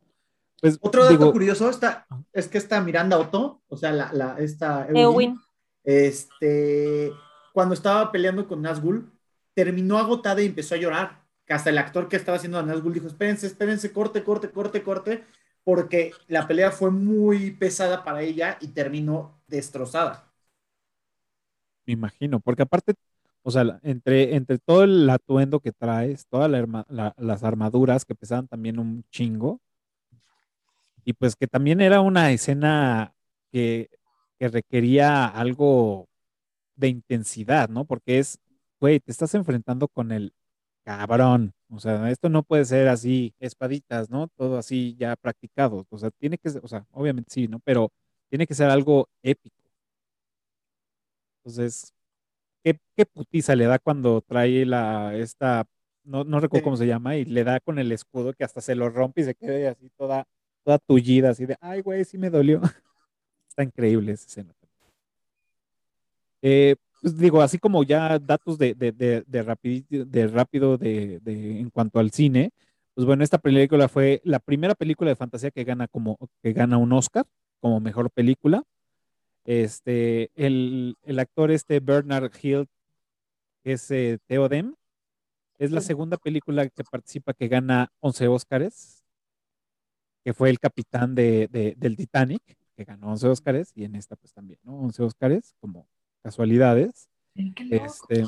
Pues 0.60 0.78
Otro 0.82 1.04
dato 1.04 1.18
digo, 1.18 1.32
curioso 1.32 1.70
está, 1.70 2.06
es 2.32 2.48
que 2.48 2.58
esta 2.58 2.80
Miranda 2.80 3.18
Otto, 3.18 3.62
o 3.68 3.76
sea, 3.76 3.92
la, 3.92 4.12
la- 4.12 4.38
esta 4.38 4.86
Eowyn. 4.88 5.38
este, 5.84 7.12
cuando 7.52 7.74
estaba 7.74 8.12
peleando 8.12 8.46
con 8.46 8.62
Nazgul, 8.62 9.10
terminó 9.54 9.98
agotada 9.98 10.42
y 10.42 10.46
empezó 10.46 10.74
a 10.74 10.78
llorar. 10.78 11.20
Que 11.46 11.54
hasta 11.54 11.70
el 11.70 11.78
actor 11.78 12.08
que 12.08 12.16
estaba 12.16 12.36
haciendo 12.36 12.58
a 12.58 12.62
Nazgul 12.62 12.92
dijo, 12.94 13.08
espérense, 13.08 13.46
espérense, 13.46 13.92
corte, 13.92 14.22
corte, 14.22 14.50
corte, 14.50 14.82
corte, 14.84 15.24
porque 15.64 16.12
la 16.28 16.46
pelea 16.46 16.70
fue 16.70 16.90
muy 16.92 17.50
pesada 17.52 18.04
para 18.04 18.22
ella 18.22 18.56
y 18.60 18.68
terminó 18.68 19.40
destrozada. 19.48 20.30
me 21.86 21.92
imagino, 21.94 22.40
porque 22.40 22.62
aparte, 22.62 22.94
o 23.42 23.50
sea, 23.50 23.80
entre, 23.82 24.36
entre 24.36 24.58
todo 24.58 24.84
el 24.84 25.08
atuendo 25.10 25.60
que 25.60 25.72
traes, 25.72 26.26
todas 26.28 26.50
la 26.50 26.58
arma- 26.58 26.86
la- 26.88 27.14
las 27.18 27.42
armaduras 27.44 28.04
que 28.04 28.14
pesaban 28.14 28.48
también 28.48 28.78
un 28.78 29.04
chingo, 29.10 29.60
y 31.04 31.12
pues 31.14 31.36
que 31.36 31.46
también 31.46 31.80
era 31.80 32.00
una 32.00 32.30
escena 32.32 33.14
que, 33.52 33.90
que 34.38 34.48
requería 34.48 35.26
algo 35.26 36.08
de 36.76 36.88
intensidad, 36.88 37.68
¿no? 37.68 37.84
Porque 37.84 38.18
es, 38.18 38.38
güey, 38.80 39.00
te 39.00 39.12
estás 39.12 39.34
enfrentando 39.34 39.88
con 39.88 40.12
el 40.12 40.32
cabrón, 40.84 41.54
o 41.70 41.78
sea, 41.80 42.10
esto 42.10 42.28
no 42.28 42.42
puede 42.42 42.64
ser 42.64 42.88
así, 42.88 43.34
espaditas, 43.38 44.10
¿no? 44.10 44.28
Todo 44.28 44.58
así 44.58 44.96
ya 44.98 45.16
practicado, 45.16 45.86
o 45.90 45.98
sea, 45.98 46.10
tiene 46.10 46.38
que 46.38 46.50
ser, 46.50 46.64
o 46.64 46.68
sea, 46.68 46.86
obviamente 46.92 47.30
sí, 47.32 47.48
¿no? 47.48 47.60
Pero 47.60 47.92
tiene 48.30 48.46
que 48.46 48.54
ser 48.54 48.70
algo 48.70 49.08
épico. 49.22 49.56
Entonces, 51.44 51.92
¿qué, 52.64 52.78
qué 52.96 53.06
putiza 53.06 53.56
le 53.56 53.66
da 53.66 53.78
cuando 53.78 54.20
trae 54.22 54.66
la, 54.66 55.16
esta, 55.16 55.66
no, 56.04 56.24
no 56.24 56.40
recuerdo 56.40 56.64
cómo 56.64 56.76
se 56.76 56.86
llama, 56.86 57.16
y 57.16 57.24
le 57.24 57.44
da 57.44 57.60
con 57.60 57.78
el 57.78 57.92
escudo 57.92 58.32
que 58.34 58.44
hasta 58.44 58.60
se 58.60 58.74
lo 58.74 58.90
rompe 58.90 59.22
y 59.22 59.24
se 59.24 59.34
queda 59.34 59.72
así 59.72 59.90
toda, 59.96 60.26
toda 60.64 60.78
tullida, 60.78 61.30
así 61.30 61.46
de, 61.46 61.56
ay, 61.60 61.80
güey, 61.82 62.04
sí 62.04 62.18
me 62.18 62.30
dolió. 62.30 62.60
Está 63.48 63.62
increíble 63.64 64.12
esa 64.12 64.26
escena. 64.26 64.54
Eh, 66.42 66.76
pues 67.02 67.16
digo, 67.18 67.42
así 67.42 67.58
como 67.58 67.82
ya 67.82 68.18
datos 68.18 68.58
de, 68.58 68.74
de, 68.74 68.92
de, 68.92 69.24
de, 69.26 69.44
rapidi- 69.44 69.86
de 69.88 70.26
rápido 70.26 70.76
de, 70.78 71.20
en 71.24 71.70
cuanto 71.70 71.98
al 71.98 72.10
cine, 72.10 72.50
pues 72.94 73.06
bueno, 73.06 73.24
esta 73.24 73.38
película 73.38 73.88
fue 73.88 74.20
la 74.24 74.38
primera 74.38 74.74
película 74.74 75.10
de 75.10 75.16
fantasía 75.16 75.50
que 75.50 75.64
gana 75.64 75.88
como 75.88 76.18
que 76.42 76.52
gana 76.52 76.76
un 76.76 76.92
Oscar 76.92 77.24
como 77.60 77.80
mejor 77.80 78.10
película. 78.10 78.62
Este, 79.44 80.30
el, 80.34 80.96
el 81.02 81.18
actor 81.18 81.50
este 81.50 81.80
Bernard 81.80 82.30
Hill, 82.42 82.66
que 83.64 83.72
es 83.72 83.90
eh, 83.90 84.18
Theoden, 84.26 84.76
es 85.58 85.70
la 85.72 85.80
segunda 85.80 86.16
película 86.16 86.68
que 86.68 86.84
participa 86.84 87.34
que 87.34 87.48
gana 87.48 87.90
11 88.00 88.28
Oscars, 88.28 88.99
que 90.24 90.34
fue 90.34 90.50
el 90.50 90.58
capitán 90.58 91.14
de, 91.14 91.48
de- 91.48 91.74
del 91.76 91.96
Titanic, 91.96 92.42
que 92.76 92.84
ganó 92.84 93.08
11 93.08 93.26
Oscars, 93.28 93.72
y 93.74 93.84
en 93.84 93.94
esta 93.94 94.16
pues 94.16 94.32
también, 94.32 94.58
¿no? 94.62 94.74
11 94.76 95.02
Oscars, 95.02 95.54
como 95.60 95.86
casualidades. 96.22 97.08
Este, 97.70 98.24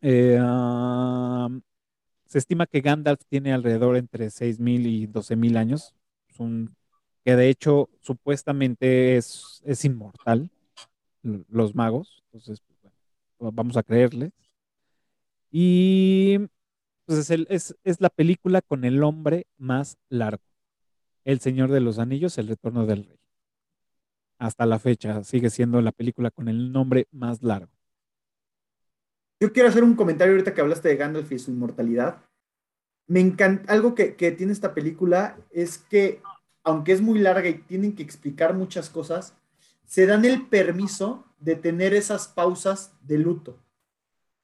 Eh, 0.00 0.36
ah, 0.40 1.48
se 2.26 2.38
estima 2.38 2.66
que 2.66 2.80
Gandalf 2.82 3.20
tiene 3.28 3.52
alrededor 3.54 3.96
entre 3.96 4.30
6.000 4.30 4.86
y 4.86 5.06
12.000 5.06 5.56
años. 5.56 5.94
Es 6.28 6.38
un- 6.40 6.74
que 7.24 7.36
de 7.36 7.48
hecho 7.48 7.88
supuestamente 8.00 9.16
es, 9.16 9.62
es 9.64 9.84
inmortal, 9.86 10.50
los 11.22 11.74
magos. 11.74 12.22
Entonces, 12.26 12.60
pues, 12.60 12.92
bueno, 13.38 13.52
vamos 13.54 13.76
a 13.78 13.82
creerles. 13.82 14.32
Y 15.50 16.38
pues 17.06 17.18
es, 17.20 17.30
el- 17.30 17.46
es, 17.50 17.74
es 17.84 18.00
la 18.00 18.10
película 18.10 18.60
con 18.62 18.84
el 18.84 19.02
hombre 19.02 19.46
más 19.56 19.96
largo. 20.08 20.42
El 21.24 21.40
Señor 21.40 21.70
de 21.70 21.80
los 21.80 21.98
Anillos, 21.98 22.38
El 22.38 22.48
Retorno 22.48 22.86
del 22.86 23.04
Rey. 23.04 23.18
Hasta 24.38 24.66
la 24.66 24.78
fecha 24.78 25.24
sigue 25.24 25.48
siendo 25.50 25.80
la 25.80 25.92
película 25.92 26.30
con 26.30 26.48
el 26.48 26.72
nombre 26.72 27.08
más 27.12 27.42
largo. 27.42 27.72
Yo 29.40 29.52
quiero 29.52 29.68
hacer 29.68 29.84
un 29.84 29.94
comentario 29.94 30.32
ahorita 30.34 30.54
que 30.54 30.60
hablaste 30.60 30.88
de 30.88 30.96
Gandalf 30.96 31.30
y 31.32 31.38
su 31.38 31.50
inmortalidad. 31.50 32.22
Me 33.06 33.20
encanta, 33.20 33.72
algo 33.72 33.94
que, 33.94 34.16
que 34.16 34.32
tiene 34.32 34.52
esta 34.52 34.74
película 34.74 35.36
es 35.50 35.78
que, 35.78 36.20
aunque 36.62 36.92
es 36.92 37.00
muy 37.00 37.18
larga 37.18 37.48
y 37.48 37.54
tienen 37.58 37.94
que 37.94 38.02
explicar 38.02 38.54
muchas 38.54 38.88
cosas, 38.90 39.34
se 39.86 40.06
dan 40.06 40.24
el 40.24 40.46
permiso 40.46 41.26
de 41.38 41.56
tener 41.56 41.94
esas 41.94 42.28
pausas 42.28 42.94
de 43.02 43.18
luto. 43.18 43.58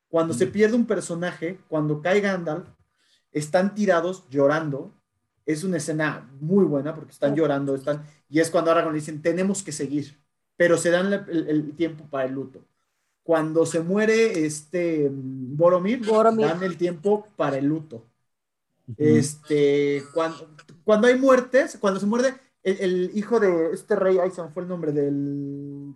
Cuando 0.08 0.34
se 0.34 0.46
Mm. 0.46 0.52
pierde 0.52 0.76
un 0.76 0.86
personaje, 0.86 1.58
cuando 1.68 2.02
cae 2.02 2.20
Gandalf, 2.20 2.68
están 3.32 3.74
tirados 3.74 4.28
llorando. 4.28 4.94
Es 5.50 5.64
una 5.64 5.78
escena 5.78 6.30
muy 6.40 6.64
buena 6.64 6.94
porque 6.94 7.12
están 7.12 7.34
llorando, 7.34 7.74
están, 7.74 8.04
y 8.28 8.40
es 8.40 8.50
cuando 8.50 8.70
Aragorn 8.70 8.94
le 8.94 9.00
dicen, 9.00 9.22
tenemos 9.22 9.62
que 9.62 9.72
seguir, 9.72 10.18
pero 10.56 10.76
se 10.78 10.90
dan 10.90 11.12
el, 11.12 11.48
el 11.48 11.76
tiempo 11.76 12.04
para 12.10 12.24
el 12.26 12.32
luto. 12.34 12.64
Cuando 13.22 13.66
se 13.66 13.80
muere 13.80 14.44
este 14.46 15.08
mm, 15.10 15.56
Boromir, 15.56 16.04
Boromir. 16.06 16.46
dan 16.46 16.62
el 16.62 16.76
tiempo 16.76 17.26
para 17.36 17.58
el 17.58 17.66
luto. 17.66 18.04
Este, 18.96 20.02
cuando, 20.12 20.48
cuando 20.84 21.06
hay 21.06 21.18
muertes, 21.18 21.78
cuando 21.80 22.00
se 22.00 22.06
muerde 22.06 22.34
el, 22.62 22.80
el 22.80 23.10
hijo 23.14 23.40
de 23.40 23.72
este 23.72 23.96
rey, 23.96 24.18
ahí 24.18 24.30
se 24.30 24.42
me 24.42 24.48
fue 24.50 24.62
el 24.62 24.68
nombre, 24.68 24.92
del, 24.92 25.94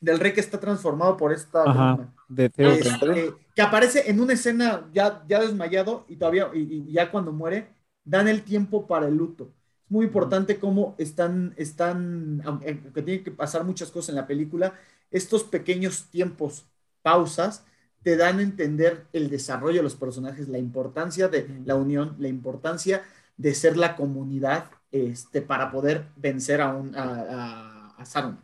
del 0.00 0.20
rey 0.20 0.32
que 0.32 0.40
está 0.40 0.60
transformado 0.60 1.16
por 1.16 1.32
esta 1.32 1.62
Ajá, 1.64 2.14
de 2.28 2.50
Theoden. 2.50 2.82
Este, 2.82 3.34
que 3.54 3.62
aparece 3.62 4.10
en 4.10 4.20
una 4.20 4.34
escena 4.34 4.88
ya, 4.92 5.24
ya 5.26 5.40
desmayado 5.40 6.04
y 6.08 6.16
todavía, 6.16 6.50
y, 6.54 6.84
y 6.88 6.92
ya 6.92 7.10
cuando 7.10 7.32
muere, 7.32 7.68
dan 8.04 8.28
el 8.28 8.42
tiempo 8.44 8.86
para 8.86 9.08
el 9.08 9.16
luto. 9.16 9.52
Es 9.84 9.90
muy 9.90 10.06
importante 10.06 10.58
cómo 10.58 10.94
están, 10.98 11.54
están, 11.56 12.42
aunque 12.44 12.70
aunque 12.84 13.02
tienen 13.02 13.24
que 13.24 13.30
pasar 13.30 13.64
muchas 13.64 13.90
cosas 13.90 14.10
en 14.10 14.16
la 14.16 14.26
película, 14.26 14.74
estos 15.10 15.44
pequeños 15.44 16.06
tiempos, 16.10 16.66
pausas, 17.02 17.64
te 18.02 18.16
dan 18.16 18.38
a 18.38 18.42
entender 18.42 19.06
el 19.12 19.30
desarrollo 19.30 19.78
de 19.78 19.82
los 19.82 19.94
personajes, 19.96 20.48
la 20.48 20.58
importancia 20.58 21.28
de 21.28 21.48
la 21.64 21.74
unión, 21.76 22.16
la 22.18 22.28
importancia 22.28 23.02
de 23.36 23.54
ser 23.54 23.76
la 23.76 23.96
comunidad 23.96 24.70
este, 24.90 25.42
para 25.42 25.70
poder 25.70 26.06
vencer 26.16 26.60
a, 26.60 26.74
un, 26.74 26.94
a, 26.96 27.02
a, 27.02 27.96
a 27.96 28.04
Saruman. 28.04 28.42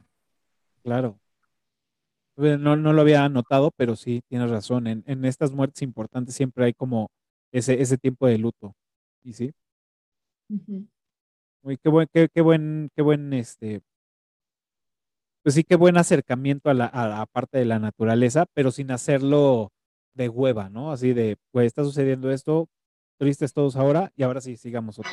Claro. 0.83 1.19
Bueno, 2.37 2.59
No, 2.59 2.77
no 2.77 2.93
lo 2.93 3.03
había 3.03 3.29
notado, 3.29 3.71
pero 3.77 3.97
sí, 3.97 4.23
tienes 4.29 4.51
razón. 4.51 4.87
En, 4.87 5.05
en 5.07 5.25
estas 5.25 5.53
muertes 5.53 5.83
importantes 5.83 6.35
siempre 6.35 6.65
hay 6.65 6.73
como 6.75 7.11
ese, 7.53 7.81
ese 7.83 7.99
tiempo 7.99 8.27
de 8.27 8.39
luto. 8.39 8.75
Y 9.25 9.33
sí, 9.35 9.53
Ujú. 10.49 10.87
muy, 11.63 11.77
qué 11.77 11.89
buen, 11.89 12.09
qué, 12.13 12.29
qué 12.33 12.41
buen, 12.41 12.91
qué 12.97 13.03
buen, 13.03 13.33
este, 13.33 13.83
pues 15.43 15.55
sí, 15.55 15.65
qué 15.65 15.77
buen 15.77 15.97
acercamiento 15.97 16.71
a 16.71 16.75
la, 16.75 16.87
a 16.87 17.09
la 17.09 17.27
parte 17.27 17.59
de 17.59 17.65
la 17.65 17.79
naturaleza, 17.79 18.47
pero 18.55 18.71
sin 18.71 18.91
hacerlo 18.91 19.73
de 20.15 20.29
hueva, 20.29 20.69
¿no? 20.69 20.93
Así 20.93 21.13
de, 21.13 21.37
pues 21.51 21.67
está 21.67 21.83
sucediendo 21.85 22.31
esto, 22.31 22.69
tristes 23.19 23.53
todos 23.53 23.77
ahora, 23.77 24.13
y 24.17 24.23
ahora 24.23 24.41
sí, 24.41 24.57
sigamos 24.57 24.99
otro. 24.99 25.11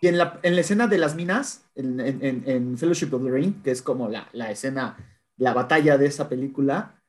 Y 0.00 0.08
en 0.08 0.18
la, 0.18 0.40
en 0.42 0.54
la 0.56 0.60
escena 0.62 0.88
de 0.88 0.98
las 0.98 1.14
minas, 1.14 1.64
en, 1.76 2.00
en- 2.00 2.24
en- 2.24 2.42
en 2.48 2.78
Fellowship 2.78 3.12
of 3.14 3.22
the 3.24 3.30
Ring, 3.30 3.62
que 3.62 3.70
es 3.70 3.82
como 3.82 4.08
la, 4.08 4.28
la 4.32 4.50
escena, 4.50 4.96
la 5.36 5.54
batalla 5.54 5.96
de 5.96 6.06
esa 6.06 6.28
película, 6.28 7.00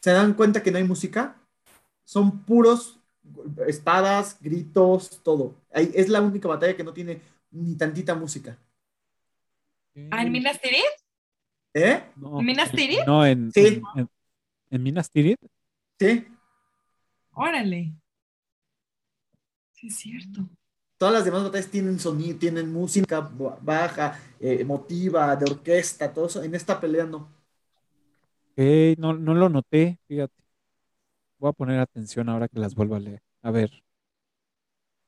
¿se 0.00 0.12
dan 0.12 0.34
cuenta 0.34 0.62
que 0.62 0.70
no 0.70 0.78
hay 0.78 0.84
música? 0.84 1.36
Son 2.04 2.44
puros 2.44 2.97
espadas, 3.66 4.36
gritos, 4.40 5.20
todo. 5.22 5.54
Ahí 5.72 5.90
es 5.94 6.08
la 6.08 6.20
única 6.20 6.48
batalla 6.48 6.76
que 6.76 6.84
no 6.84 6.92
tiene 6.92 7.20
ni 7.50 7.76
tantita 7.76 8.14
música. 8.14 8.58
¿Ah, 10.10 10.22
en 10.22 10.32
Minas 10.32 10.60
Tirith? 10.60 10.84
¿Eh? 11.74 12.02
No, 12.16 12.40
¿Minas 12.40 12.70
Tirith? 12.70 13.04
No, 13.06 13.26
en, 13.26 13.50
Sí. 13.52 13.66
en, 13.66 13.82
en- 14.00 14.10
en 14.70 14.82
Minas 14.82 15.10
Tirith. 15.10 15.38
Sí. 15.98 16.26
Órale. 17.32 17.94
Sí, 19.72 19.86
es 19.88 19.96
cierto. 19.96 20.48
Todas 20.96 21.14
las 21.14 21.24
demás 21.24 21.44
batallas 21.44 21.70
tienen 21.70 21.98
sonido, 22.00 22.38
tienen 22.38 22.72
música 22.72 23.20
ba- 23.20 23.58
baja, 23.62 24.18
eh, 24.40 24.58
emotiva, 24.60 25.36
de 25.36 25.50
orquesta, 25.50 26.12
todo 26.12 26.26
eso. 26.26 26.42
En 26.42 26.54
esta 26.54 26.80
pelea 26.80 27.06
no, 28.98 29.14
no 29.14 29.34
lo 29.34 29.48
noté, 29.48 30.00
fíjate. 30.08 30.34
Voy 31.38 31.50
a 31.50 31.52
poner 31.52 31.78
atención 31.78 32.28
ahora 32.28 32.48
que 32.48 32.58
las 32.58 32.74
vuelvo 32.74 32.96
a 32.96 33.00
leer. 33.00 33.22
A 33.42 33.50
ver. 33.50 33.70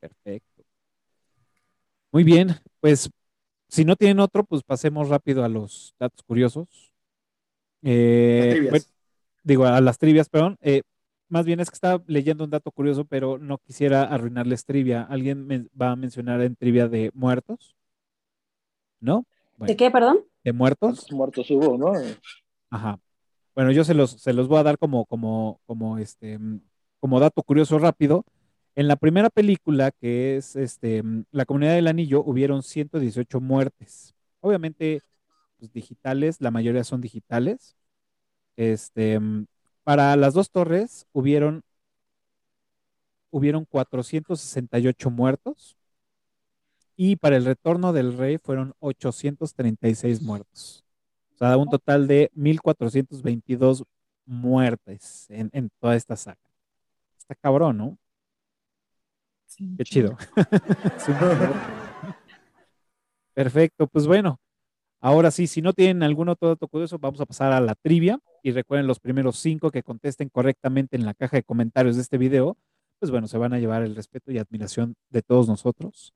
Perfecto. 0.01 0.65
Muy 2.13 2.25
bien, 2.25 2.57
pues 2.81 3.11
si 3.69 3.85
no 3.85 3.95
tienen 3.95 4.19
otro, 4.21 4.45
pues 4.45 4.63
pasemos 4.63 5.09
rápido 5.09 5.45
a 5.45 5.49
los 5.49 5.95
datos 5.99 6.23
curiosos. 6.25 6.93
Eh, 7.83 8.41
Las 8.41 8.51
trivias. 8.51 8.71
bueno, 8.71 8.85
digo, 9.45 9.65
a 9.67 9.81
las 9.81 9.99
trivias, 9.99 10.29
perdón. 10.29 10.57
Eh, 10.61 10.83
más 11.29 11.47
bien 11.47 11.61
es 11.61 11.71
que 11.71 11.75
estaba 11.75 12.03
leyendo 12.09 12.43
un 12.45 12.51
dato 12.51 12.73
curioso, 12.73 13.05
pero 13.05 13.39
no 13.39 13.59
quisiera 13.59 14.03
arruinarles 14.03 14.65
trivia. 14.65 15.03
¿Alguien 15.03 15.47
me 15.47 15.67
va 15.81 15.93
a 15.93 15.97
mencionar 15.97 16.41
en 16.41 16.57
trivia 16.57 16.89
de 16.89 17.11
muertos? 17.15 17.77
¿No? 18.99 19.25
Bueno, 19.57 19.71
¿De 19.71 19.77
qué, 19.77 19.91
perdón? 19.91 20.25
¿de 20.43 20.53
muertos? 20.53 20.97
¿Cuántos 20.97 21.13
muertos 21.13 21.51
hubo, 21.51 21.79
no? 21.79 21.93
Ajá. 22.71 22.99
Bueno, 23.55 23.73
yo 23.73 23.85
se 23.85 23.95
los, 23.95 24.13
se 24.13 24.33
los 24.33 24.49
voy 24.49 24.59
a 24.59 24.63
dar 24.63 24.79
como, 24.79 25.07
como, 25.07 25.61
como, 25.67 25.99
este, 25.99 26.39
mm, 26.39 26.61
como 27.01 27.21
dato 27.21 27.43
curioso 27.43 27.79
rápido. 27.79 28.25
En 28.77 28.89
la 28.89 28.97
primera 28.97 29.31
película, 29.31 29.91
que 29.91 30.37
es 30.37 30.57
este, 30.57 31.03
mm, 31.03 31.25
La 31.33 31.45
Comunidad 31.45 31.75
del 31.75 31.89
Anillo, 31.89 32.23
hubieron 32.25 32.63
118 32.63 33.41
muertes. 33.41 34.15
Obviamente, 34.41 35.03
pues, 35.59 35.73
digitales, 35.73 36.41
la 36.41 36.51
mayoría 36.51 36.85
son 36.85 37.01
digitales. 37.01 37.77
Este, 38.57 39.21
mm, 39.21 39.47
para 39.85 40.17
las 40.17 40.35
dos 40.35 40.51
torres 40.51 41.07
hubieron, 41.13 41.63
hubieron 43.31 43.65
468 43.65 45.11
muertos. 45.11 45.77
Y 46.97 47.17
para 47.17 47.37
el 47.37 47.47
retorno 47.47 47.93
del 47.93 48.17
rey 48.17 48.39
fueron 48.39 48.75
836 48.79 50.23
muertos. 50.23 50.85
O 51.41 51.47
sea, 51.47 51.57
un 51.57 51.71
total 51.71 52.07
de 52.07 52.31
1422 52.35 53.85
muertes 54.27 55.27
en, 55.31 55.49
en 55.55 55.71
toda 55.81 55.97
esta 55.97 56.15
saga. 56.15 56.39
Está 57.17 57.35
cabrón, 57.35 57.79
¿no? 57.79 57.99
Sí, 59.47 59.75
Qué 59.79 59.85
chido. 59.85 60.19
Sí, 60.99 61.13
Perfecto, 63.33 63.87
pues 63.87 64.07
bueno. 64.07 64.39
Ahora 65.01 65.31
sí, 65.31 65.47
si 65.47 65.63
no 65.63 65.73
tienen 65.73 66.03
algún 66.03 66.29
otro 66.29 66.49
dato 66.49 66.69
curioso, 66.69 66.99
vamos 66.99 67.23
a 67.23 67.27
pasar 67.27 67.53
a 67.53 67.61
la 67.61 67.75
trivia. 67.75 68.21
Y 68.43 68.51
recuerden, 68.51 68.87
los 68.87 69.01
primeros 69.01 69.39
cinco 69.39 69.71
que 69.71 69.83
contesten 69.83 70.29
correctamente 70.29 70.97
en 70.97 71.07
la 71.07 71.15
caja 71.15 71.39
de 71.39 71.43
comentarios 71.43 71.97
de 71.97 72.03
este 72.03 72.19
video, 72.19 72.59
pues 72.99 73.11
bueno, 73.11 73.27
se 73.29 73.39
van 73.39 73.55
a 73.55 73.59
llevar 73.59 73.83
el 73.83 73.97
respeto 73.97 74.31
y 74.31 74.37
admiración 74.37 74.95
de 75.09 75.23
todos 75.23 75.49
nosotros. 75.49 76.13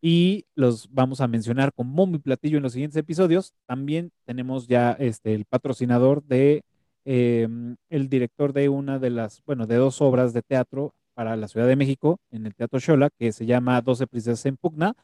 Y 0.00 0.44
los 0.54 0.92
vamos 0.92 1.20
a 1.20 1.28
mencionar 1.28 1.72
con 1.72 1.94
bombo 1.94 2.18
platillo 2.18 2.58
en 2.58 2.62
los 2.62 2.72
siguientes 2.72 2.96
episodios. 2.96 3.54
También 3.66 4.12
tenemos 4.24 4.66
ya 4.66 4.92
este, 4.92 5.34
el 5.34 5.44
patrocinador 5.44 6.22
de 6.24 6.62
eh, 7.04 7.48
el 7.88 8.08
director 8.08 8.52
de 8.52 8.68
una 8.68 8.98
de 8.98 9.10
las, 9.10 9.42
bueno, 9.44 9.66
de 9.66 9.76
dos 9.76 10.00
obras 10.02 10.32
de 10.32 10.42
teatro 10.42 10.92
para 11.14 11.36
la 11.36 11.48
Ciudad 11.48 11.66
de 11.66 11.76
México 11.76 12.18
en 12.30 12.46
el 12.46 12.54
Teatro 12.54 12.78
Xola, 12.80 13.10
que 13.10 13.32
se 13.32 13.46
llama 13.46 13.80
12 13.80 14.06
Princesas 14.06 14.44
en 14.46 14.56
Pugna, 14.56 14.94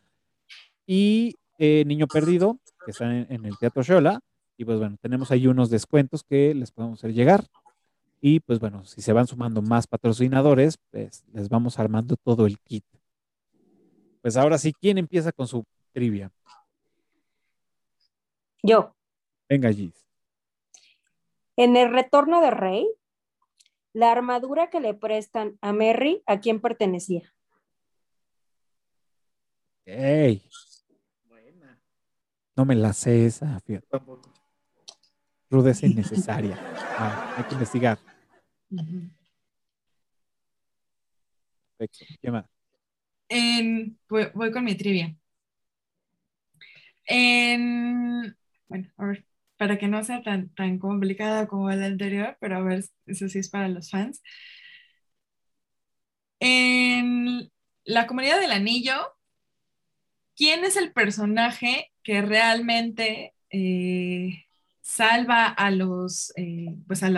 y 0.86 1.36
eh, 1.58 1.84
Niño 1.86 2.06
Perdido, 2.06 2.58
que 2.84 2.90
está 2.90 3.04
en, 3.06 3.26
en 3.30 3.46
el 3.46 3.56
Teatro 3.58 3.82
Xola. 3.82 4.20
Y 4.58 4.64
pues 4.64 4.78
bueno, 4.78 4.96
tenemos 5.00 5.30
ahí 5.30 5.46
unos 5.46 5.70
descuentos 5.70 6.22
que 6.22 6.54
les 6.54 6.70
podemos 6.70 6.98
hacer 6.98 7.14
llegar. 7.14 7.46
Y 8.20 8.40
pues 8.40 8.60
bueno, 8.60 8.84
si 8.84 9.00
se 9.00 9.12
van 9.12 9.26
sumando 9.26 9.62
más 9.62 9.86
patrocinadores, 9.86 10.78
pues 10.90 11.24
les 11.32 11.48
vamos 11.48 11.78
armando 11.78 12.16
todo 12.16 12.46
el 12.46 12.58
kit. 12.60 12.84
Pues 14.22 14.36
ahora 14.36 14.56
sí, 14.56 14.72
¿quién 14.72 14.98
empieza 14.98 15.32
con 15.32 15.48
su 15.48 15.64
trivia? 15.92 16.30
Yo. 18.62 18.94
Venga, 19.48 19.72
Gis. 19.72 20.06
En 21.56 21.76
el 21.76 21.92
retorno 21.92 22.40
de 22.40 22.52
Rey, 22.52 22.88
la 23.92 24.12
armadura 24.12 24.70
que 24.70 24.80
le 24.80 24.94
prestan 24.94 25.58
a 25.60 25.72
Merry, 25.72 26.22
¿a 26.26 26.38
quién 26.38 26.60
pertenecía? 26.60 27.34
¡Ey! 29.84 30.48
Buena. 31.24 31.82
No 32.56 32.64
me 32.64 32.76
la 32.76 32.92
sé 32.92 33.26
esa, 33.26 33.58
fíjate. 33.60 33.88
Tampoco. 33.88 34.32
Rudeza 35.50 35.86
innecesaria. 35.86 36.58
Ah, 36.94 37.34
hay 37.38 37.44
que 37.44 37.54
investigar. 37.54 37.98
Perfecto. 41.78 42.14
¿Qué 42.20 42.30
más? 42.30 42.44
Voy, 44.08 44.52
con 44.52 44.64
mi 44.64 44.74
trivia. 44.76 45.16
En, 47.06 48.36
bueno, 48.68 48.90
a 48.96 49.06
ver, 49.06 49.24
para 49.56 49.78
que 49.78 49.88
no 49.88 50.02
sea 50.04 50.22
tan, 50.22 50.48
tan 50.54 50.78
complicada 50.78 51.46
como 51.48 51.70
la 51.70 51.86
anterior, 51.86 52.36
pero 52.40 52.56
a 52.56 52.60
ver, 52.62 52.84
eso 53.06 53.28
sí 53.28 53.38
es 53.38 53.48
para 53.50 53.68
los 53.68 53.90
fans. 53.90 54.22
En 56.40 57.50
la 57.84 58.06
comunidad 58.06 58.40
del 58.40 58.52
anillo, 58.52 58.94
¿quién 60.36 60.64
es 60.64 60.76
el 60.76 60.92
personaje 60.92 61.92
que 62.02 62.22
realmente 62.22 63.34
eh, 63.50 64.44
salva 64.80 65.46
a 65.46 65.70
los, 65.70 66.32
eh, 66.36 66.76
pues 66.86 67.02
a, 67.02 67.10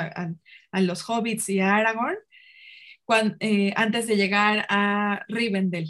los 0.73 1.09
hobbits 1.09 1.49
y 1.49 1.61
a 1.61 1.77
Aragorn 1.77 2.17
eh, 3.41 3.73
antes 3.77 4.07
de 4.07 4.17
llegar 4.17 4.67
a 4.69 5.25
Rivendell? 5.29 5.89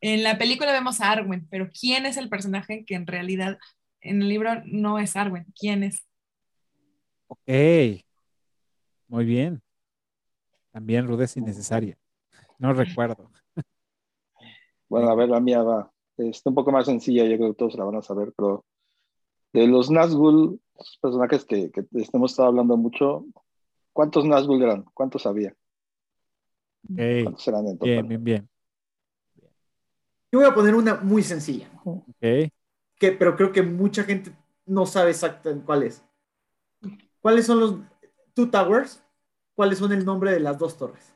En 0.00 0.22
la 0.22 0.38
película 0.38 0.72
vemos 0.72 1.00
a 1.00 1.10
Arwen, 1.10 1.46
pero 1.50 1.68
¿quién 1.68 2.06
es 2.06 2.16
el 2.16 2.28
personaje 2.28 2.84
que 2.84 2.94
en 2.94 3.06
realidad 3.06 3.58
en 4.00 4.22
el 4.22 4.28
libro 4.28 4.50
no 4.64 4.98
es 4.98 5.16
Arwen? 5.16 5.46
¿Quién 5.58 5.82
es? 5.82 6.06
Ok. 7.28 8.02
Muy 9.08 9.24
bien. 9.24 9.62
También 10.70 11.06
rudeza 11.06 11.38
innecesaria. 11.38 11.98
No 12.58 12.72
recuerdo. 12.72 13.30
Bueno, 14.88 15.08
a 15.08 15.14
ver, 15.14 15.28
la 15.28 15.40
mía 15.40 15.62
va. 15.62 15.92
Está 16.16 16.50
un 16.50 16.54
poco 16.54 16.72
más 16.72 16.86
sencilla, 16.86 17.24
yo 17.24 17.36
creo 17.36 17.50
que 17.50 17.58
todos 17.58 17.74
la 17.74 17.84
van 17.84 17.96
a 17.96 18.02
saber, 18.02 18.32
pero 18.36 18.64
de 19.52 19.66
los 19.66 19.90
Nazgûl, 19.90 20.60
esos 20.74 20.98
personajes 20.98 21.44
que, 21.44 21.70
que 21.70 21.84
hemos 21.92 22.32
estado 22.32 22.48
hablando 22.48 22.76
mucho, 22.76 23.24
¿cuántos 23.92 24.24
Nazgûl 24.24 24.62
eran? 24.62 24.84
¿Cuántos 24.94 25.26
había? 25.26 25.54
¿Cuántos 26.82 27.48
eran 27.48 27.66
en 27.68 27.78
Bien, 27.78 28.08
bien, 28.08 28.24
bien. 28.24 28.48
Yo 30.32 30.38
voy 30.40 30.48
a 30.48 30.54
poner 30.54 30.74
una 30.74 30.94
muy 30.96 31.22
sencilla, 31.22 31.68
Ok. 31.84 32.52
que, 32.98 33.12
pero 33.12 33.36
creo 33.36 33.52
que 33.52 33.62
mucha 33.62 34.04
gente 34.04 34.32
no 34.66 34.86
sabe 34.86 35.10
exactamente 35.10 35.64
cuál 35.64 35.82
es. 35.82 36.04
¿Cuáles 37.20 37.46
son 37.46 37.60
los 37.60 37.74
Two 38.34 38.50
Towers? 38.50 39.02
¿Cuáles 39.54 39.78
son 39.78 39.92
el 39.92 40.04
nombre 40.04 40.32
de 40.32 40.40
las 40.40 40.58
dos 40.58 40.76
torres? 40.76 41.14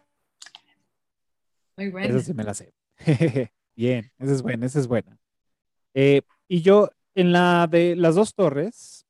Muy 1.76 1.90
bueno. 1.90 2.16
Esa 2.16 2.26
sí 2.26 2.34
me 2.34 2.44
la 2.44 2.54
sé. 2.54 2.72
Bien, 3.76 4.10
esa 4.18 4.32
es 4.32 4.42
buena, 4.42 4.66
esa 4.66 4.78
es 4.80 4.86
buena. 4.86 5.18
Eh, 5.94 6.22
y 6.48 6.62
yo, 6.62 6.90
en 7.14 7.32
la 7.32 7.66
de 7.68 7.96
las 7.96 8.14
dos 8.16 8.34
torres, 8.34 9.06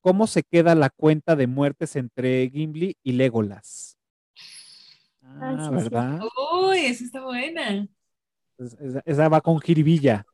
¿cómo 0.00 0.26
se 0.26 0.42
queda 0.42 0.74
la 0.74 0.90
cuenta 0.90 1.36
de 1.36 1.46
muertes 1.46 1.96
entre 1.96 2.50
Gimli 2.50 2.96
y 3.02 3.12
Legolas? 3.12 3.96
Ah, 5.22 5.56
Ah, 5.58 5.70
sí, 5.70 5.84
sí. 5.84 5.84
¿verdad? 5.84 6.20
Uy, 6.52 6.78
esa 6.86 7.04
está 7.04 7.20
buena. 7.22 7.88
Esa, 8.60 9.02
esa 9.04 9.28
va 9.28 9.40
con 9.40 9.58
jiribilla. 9.60 10.24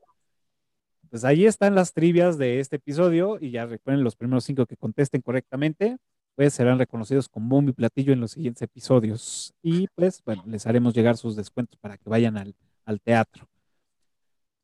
Pues 1.10 1.24
ahí 1.24 1.46
están 1.46 1.74
las 1.74 1.92
trivias 1.92 2.36
de 2.36 2.60
este 2.60 2.76
episodio 2.76 3.38
y 3.40 3.50
ya 3.50 3.66
recuerden 3.66 4.04
los 4.04 4.16
primeros 4.16 4.44
cinco 4.44 4.66
que 4.66 4.76
contesten 4.76 5.22
correctamente, 5.22 5.96
pues 6.34 6.52
serán 6.52 6.78
reconocidos 6.78 7.28
con 7.28 7.48
bombo 7.48 7.70
y 7.70 7.74
platillo 7.74 8.12
en 8.12 8.20
los 8.20 8.32
siguientes 8.32 8.62
episodios. 8.62 9.54
Y 9.62 9.88
pues, 9.94 10.22
bueno, 10.24 10.42
les 10.46 10.66
haremos 10.66 10.94
llegar 10.94 11.16
sus 11.16 11.36
descuentos 11.36 11.78
para 11.78 11.96
que 11.96 12.08
vayan 12.10 12.36
al, 12.36 12.54
al 12.84 13.00
teatro. 13.00 13.48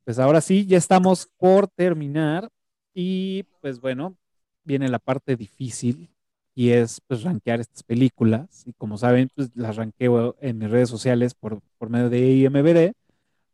Pues 0.05 0.19
ahora 0.19 0.41
sí, 0.41 0.67
ya 0.67 0.79
estamos 0.79 1.29
por 1.39 1.69
terminar 1.69 2.49
y 2.93 3.45
pues 3.61 3.81
bueno, 3.81 4.17
viene 4.65 4.89
la 4.89 4.99
parte 4.99 5.37
difícil 5.37 6.11
y 6.55 6.71
es 6.71 7.01
pues 7.07 7.23
rankear 7.23 7.61
estas 7.61 7.83
películas 7.83 8.65
y 8.67 8.73
como 8.73 8.99
saben, 8.99 9.31
pues 9.35 9.51
las 9.55 9.77
ranqueo 9.77 10.37
en 10.41 10.59
mis 10.59 10.71
redes 10.71 10.91
sociales 10.91 11.35
por, 11.35 11.61
por 11.79 11.89
medio 11.89 12.11
de 12.11 12.21
IMBD. 12.21 12.93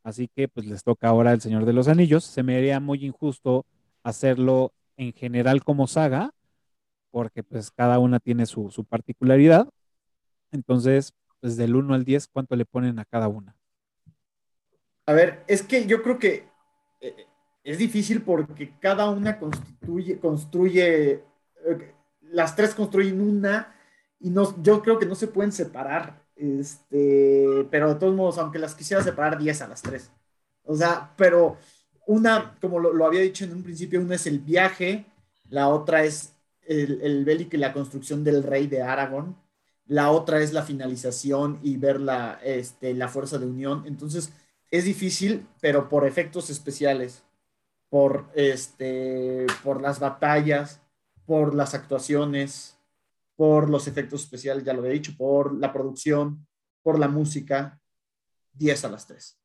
Así 0.08 0.26
que 0.26 0.48
pues 0.48 0.64
les 0.64 0.82
toca 0.82 1.06
ahora 1.06 1.32
El 1.32 1.42
Señor 1.42 1.66
de 1.66 1.74
los 1.74 1.86
Anillos. 1.86 2.24
Se 2.24 2.42
me 2.42 2.56
haría 2.56 2.80
muy 2.80 3.04
injusto 3.04 3.66
hacerlo 4.02 4.72
en 4.96 5.12
general 5.12 5.62
como 5.62 5.86
saga, 5.86 6.32
porque 7.10 7.42
pues 7.42 7.70
cada 7.70 7.98
una 7.98 8.18
tiene 8.18 8.46
su, 8.46 8.70
su 8.70 8.86
particularidad. 8.86 9.68
Entonces, 10.50 11.12
pues 11.40 11.58
del 11.58 11.76
1 11.76 11.92
al 11.92 12.06
10, 12.06 12.26
¿cuánto 12.28 12.56
le 12.56 12.64
ponen 12.64 12.98
a 12.98 13.04
cada 13.04 13.28
una? 13.28 13.54
A 15.04 15.12
ver, 15.12 15.44
es 15.46 15.62
que 15.62 15.84
yo 15.84 16.02
creo 16.02 16.18
que 16.18 16.48
eh, 17.02 17.26
es 17.62 17.76
difícil 17.76 18.22
porque 18.22 18.78
cada 18.80 19.10
una 19.10 19.38
constituye, 19.38 20.18
construye, 20.18 21.22
eh, 21.66 21.94
las 22.22 22.56
tres 22.56 22.74
construyen 22.74 23.20
una 23.20 23.74
y 24.20 24.30
no, 24.30 24.62
yo 24.62 24.82
creo 24.82 24.98
que 24.98 25.04
no 25.04 25.14
se 25.14 25.28
pueden 25.28 25.52
separar. 25.52 26.24
Este, 26.38 27.66
pero 27.70 27.94
de 27.94 28.00
todos 28.00 28.14
modos, 28.14 28.38
aunque 28.38 28.58
las 28.58 28.74
quisiera 28.74 29.02
separar 29.02 29.38
10 29.38 29.62
a 29.62 29.68
las 29.68 29.82
tres. 29.82 30.10
O 30.64 30.76
sea, 30.76 31.12
pero 31.16 31.56
una, 32.06 32.56
como 32.60 32.78
lo, 32.78 32.92
lo 32.92 33.06
había 33.06 33.20
dicho 33.20 33.44
en 33.44 33.52
un 33.52 33.62
principio, 33.62 34.00
una 34.00 34.14
es 34.14 34.26
el 34.26 34.38
viaje, 34.38 35.06
la 35.50 35.68
otra 35.68 36.04
es 36.04 36.34
el, 36.62 37.00
el 37.02 37.24
bélico 37.24 37.56
y 37.56 37.58
la 37.58 37.72
construcción 37.72 38.24
del 38.24 38.42
rey 38.42 38.66
de 38.68 38.82
Aragón, 38.82 39.36
la 39.86 40.10
otra 40.10 40.40
es 40.40 40.52
la 40.52 40.62
finalización 40.62 41.58
y 41.62 41.76
ver 41.78 42.00
la, 42.00 42.38
este, 42.44 42.94
la 42.94 43.08
fuerza 43.08 43.38
de 43.38 43.46
unión. 43.46 43.84
Entonces, 43.86 44.32
es 44.70 44.84
difícil, 44.84 45.46
pero 45.60 45.88
por 45.88 46.06
efectos 46.06 46.50
especiales, 46.50 47.24
por, 47.88 48.26
este, 48.34 49.46
por 49.64 49.80
las 49.80 49.98
batallas, 49.98 50.82
por 51.26 51.54
las 51.54 51.74
actuaciones, 51.74 52.77
por 53.38 53.70
los 53.70 53.86
efectos 53.86 54.24
especiales, 54.24 54.64
ya 54.64 54.74
lo 54.74 54.84
he 54.84 54.90
dicho, 54.90 55.14
por 55.16 55.56
la 55.56 55.72
producción, 55.72 56.44
por 56.82 56.98
la 56.98 57.06
música, 57.06 57.80
10 58.54 58.84
a 58.84 58.88
las 58.88 59.06
3. 59.06 59.38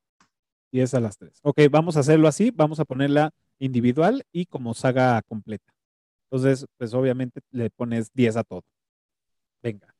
10 0.72 0.94
a 0.96 1.00
las 1.00 1.16
3. 1.16 1.40
Ok, 1.44 1.60
vamos 1.70 1.96
a 1.96 2.00
hacerlo 2.00 2.28
así, 2.28 2.50
vamos 2.50 2.80
a 2.80 2.86
ponerla 2.86 3.30
individual 3.60 4.26
y 4.32 4.48
como 4.48 4.74
saga 4.74 5.22
completa. 5.22 5.72
Entonces, 6.24 6.66
pues 6.80 6.92
obviamente 6.96 7.42
le 7.52 7.70
pones 7.70 8.12
10 8.16 8.38
a 8.38 8.44
todo. 8.44 8.64
Venga. 9.62 9.94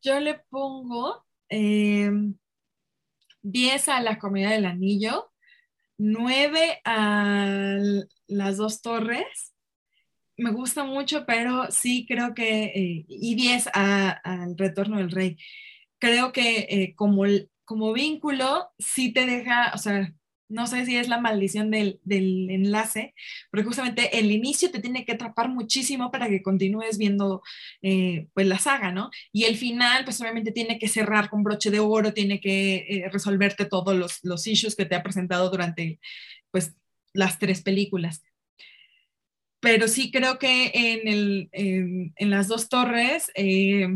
Yo 0.00 0.20
le 0.20 0.38
pongo 0.48 1.26
eh, 1.48 2.12
10 3.42 3.88
a 3.88 4.00
la 4.02 4.20
Comunidad 4.20 4.50
del 4.50 4.66
Anillo, 4.66 5.32
9 5.96 6.80
a 6.84 7.76
las 8.28 8.56
dos 8.56 8.82
torres. 8.82 9.52
Me 10.38 10.52
gusta 10.52 10.84
mucho, 10.84 11.26
pero 11.26 11.68
sí 11.70 12.06
creo 12.08 12.32
que, 12.34 12.66
eh, 12.66 13.04
y 13.08 13.34
10 13.34 13.68
a- 13.74 14.10
al 14.10 14.56
Retorno 14.56 14.98
del 14.98 15.10
Rey. 15.10 15.36
Creo 15.98 16.32
que 16.32 16.60
eh, 16.70 16.94
como, 16.96 17.24
como 17.64 17.92
vínculo 17.92 18.68
sí 18.78 19.12
te 19.12 19.26
deja, 19.26 19.72
o 19.74 19.78
sea, 19.78 20.12
no 20.48 20.66
sé 20.68 20.86
si 20.86 20.96
es 20.96 21.08
la 21.08 21.18
maldición 21.20 21.70
del, 21.72 22.00
del 22.04 22.50
enlace, 22.50 23.14
porque 23.50 23.64
justamente 23.66 24.18
el 24.18 24.30
inicio 24.32 24.70
te 24.70 24.80
tiene 24.80 25.04
que 25.04 25.12
atrapar 25.12 25.48
muchísimo 25.50 26.10
para 26.12 26.28
que 26.28 26.42
continúes 26.42 26.98
viendo 26.98 27.42
eh, 27.82 28.28
pues 28.34 28.46
la 28.46 28.58
saga, 28.58 28.92
¿no? 28.92 29.10
Y 29.32 29.44
el 29.44 29.56
final, 29.56 30.04
pues 30.04 30.20
obviamente 30.20 30.52
tiene 30.52 30.78
que 30.78 30.88
cerrar 30.88 31.30
con 31.30 31.42
broche 31.44 31.70
de 31.72 31.80
oro, 31.80 32.14
tiene 32.14 32.40
que 32.40 32.76
eh, 32.88 33.10
resolverte 33.12 33.66
todos 33.66 33.96
los, 33.96 34.20
los 34.24 34.46
issues 34.46 34.76
que 34.76 34.86
te 34.86 34.94
ha 34.96 35.02
presentado 35.02 35.50
durante, 35.50 36.00
pues, 36.52 36.74
las 37.14 37.38
tres 37.40 37.62
películas. 37.62 38.22
Pero 39.60 39.88
sí 39.88 40.10
creo 40.12 40.38
que 40.38 40.70
en, 40.74 41.08
el, 41.08 41.48
en, 41.52 42.12
en 42.16 42.30
las 42.30 42.48
dos 42.48 42.68
torres, 42.68 43.30
eh, 43.34 43.88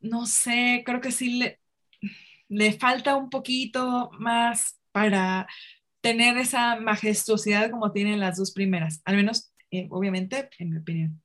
no 0.00 0.26
sé, 0.26 0.82
creo 0.84 1.00
que 1.00 1.12
sí 1.12 1.38
le, 1.38 1.60
le 2.48 2.72
falta 2.72 3.16
un 3.16 3.30
poquito 3.30 4.10
más 4.18 4.78
para 4.92 5.46
tener 6.00 6.38
esa 6.38 6.76
majestuosidad 6.80 7.70
como 7.70 7.92
tienen 7.92 8.20
las 8.20 8.36
dos 8.36 8.52
primeras, 8.52 9.02
al 9.04 9.16
menos, 9.16 9.52
eh, 9.70 9.88
obviamente, 9.90 10.48
en 10.58 10.70
mi 10.70 10.78
opinión. 10.78 11.22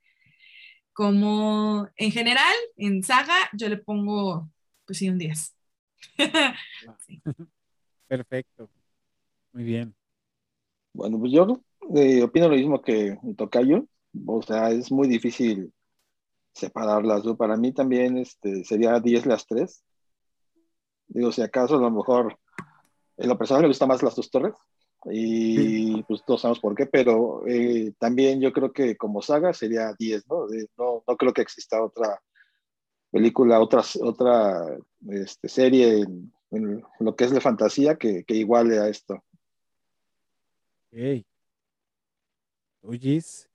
Como 0.94 1.90
en 1.96 2.12
general, 2.12 2.54
en 2.78 3.04
saga, 3.04 3.36
yo 3.54 3.70
le 3.70 3.78
pongo, 3.78 4.52
pues 4.86 5.00
sí, 5.00 5.10
un 5.10 5.18
10. 5.18 5.56
Sí. 7.08 7.22
Perfecto. 8.08 8.70
Muy 9.54 9.64
bien. 9.64 9.96
Bueno, 10.94 11.20
pues 11.20 11.32
yo 11.32 11.62
eh, 11.96 12.24
opino 12.24 12.50
lo 12.50 12.56
mismo 12.56 12.82
que 12.82 13.18
mi 13.24 13.36
tocayo. 13.36 13.86
O 14.26 14.42
sea, 14.42 14.70
es 14.72 14.92
muy 14.92 15.08
difícil 15.08 15.74
separarlas. 16.54 17.26
¿no? 17.26 17.36
Para 17.36 17.58
mí 17.58 17.72
también 17.74 18.18
este, 18.18 18.64
sería 18.64 19.00
10 19.00 19.26
las 19.26 19.48
tres. 19.48 19.84
Digo, 21.08 21.32
si 21.32 21.42
acaso 21.42 21.76
a 21.76 21.82
lo 21.82 21.92
mejor 21.92 22.38
en 23.18 23.30
lo 23.30 23.38
personal 23.38 23.64
me 23.64 23.68
gustan 23.68 23.88
más 23.90 24.04
las 24.04 24.16
dos 24.16 24.30
torres. 24.30 24.56
Y 25.12 26.02
pues 26.04 26.24
todos 26.26 26.42
sabemos 26.42 26.62
por 26.62 26.76
qué, 26.76 26.86
pero 26.86 27.46
eh, 27.46 27.94
también 28.00 28.40
yo 28.40 28.54
creo 28.54 28.72
que 28.72 28.96
como 28.96 29.22
saga 29.22 29.54
sería 29.54 29.94
10, 30.00 30.26
¿no? 30.30 30.48
De- 30.48 30.68
no, 30.78 31.04
no 31.06 31.18
creo 31.18 31.34
que 31.34 31.42
exista 31.42 31.84
otra 31.84 32.22
película, 33.12 33.60
otra, 33.60 33.84
otra 34.02 34.78
este, 35.10 35.50
serie 35.50 36.00
en, 36.00 36.32
en 36.52 36.84
lo 37.00 37.16
que 37.16 37.26
es 37.26 37.32
de 37.32 37.42
fantasía 37.42 37.98
que, 37.98 38.24
que 38.24 38.36
iguale 38.36 38.80
a 38.80 38.88
esto. 38.88 39.24
Ok. 40.94 41.26
Oyes. 42.84 43.50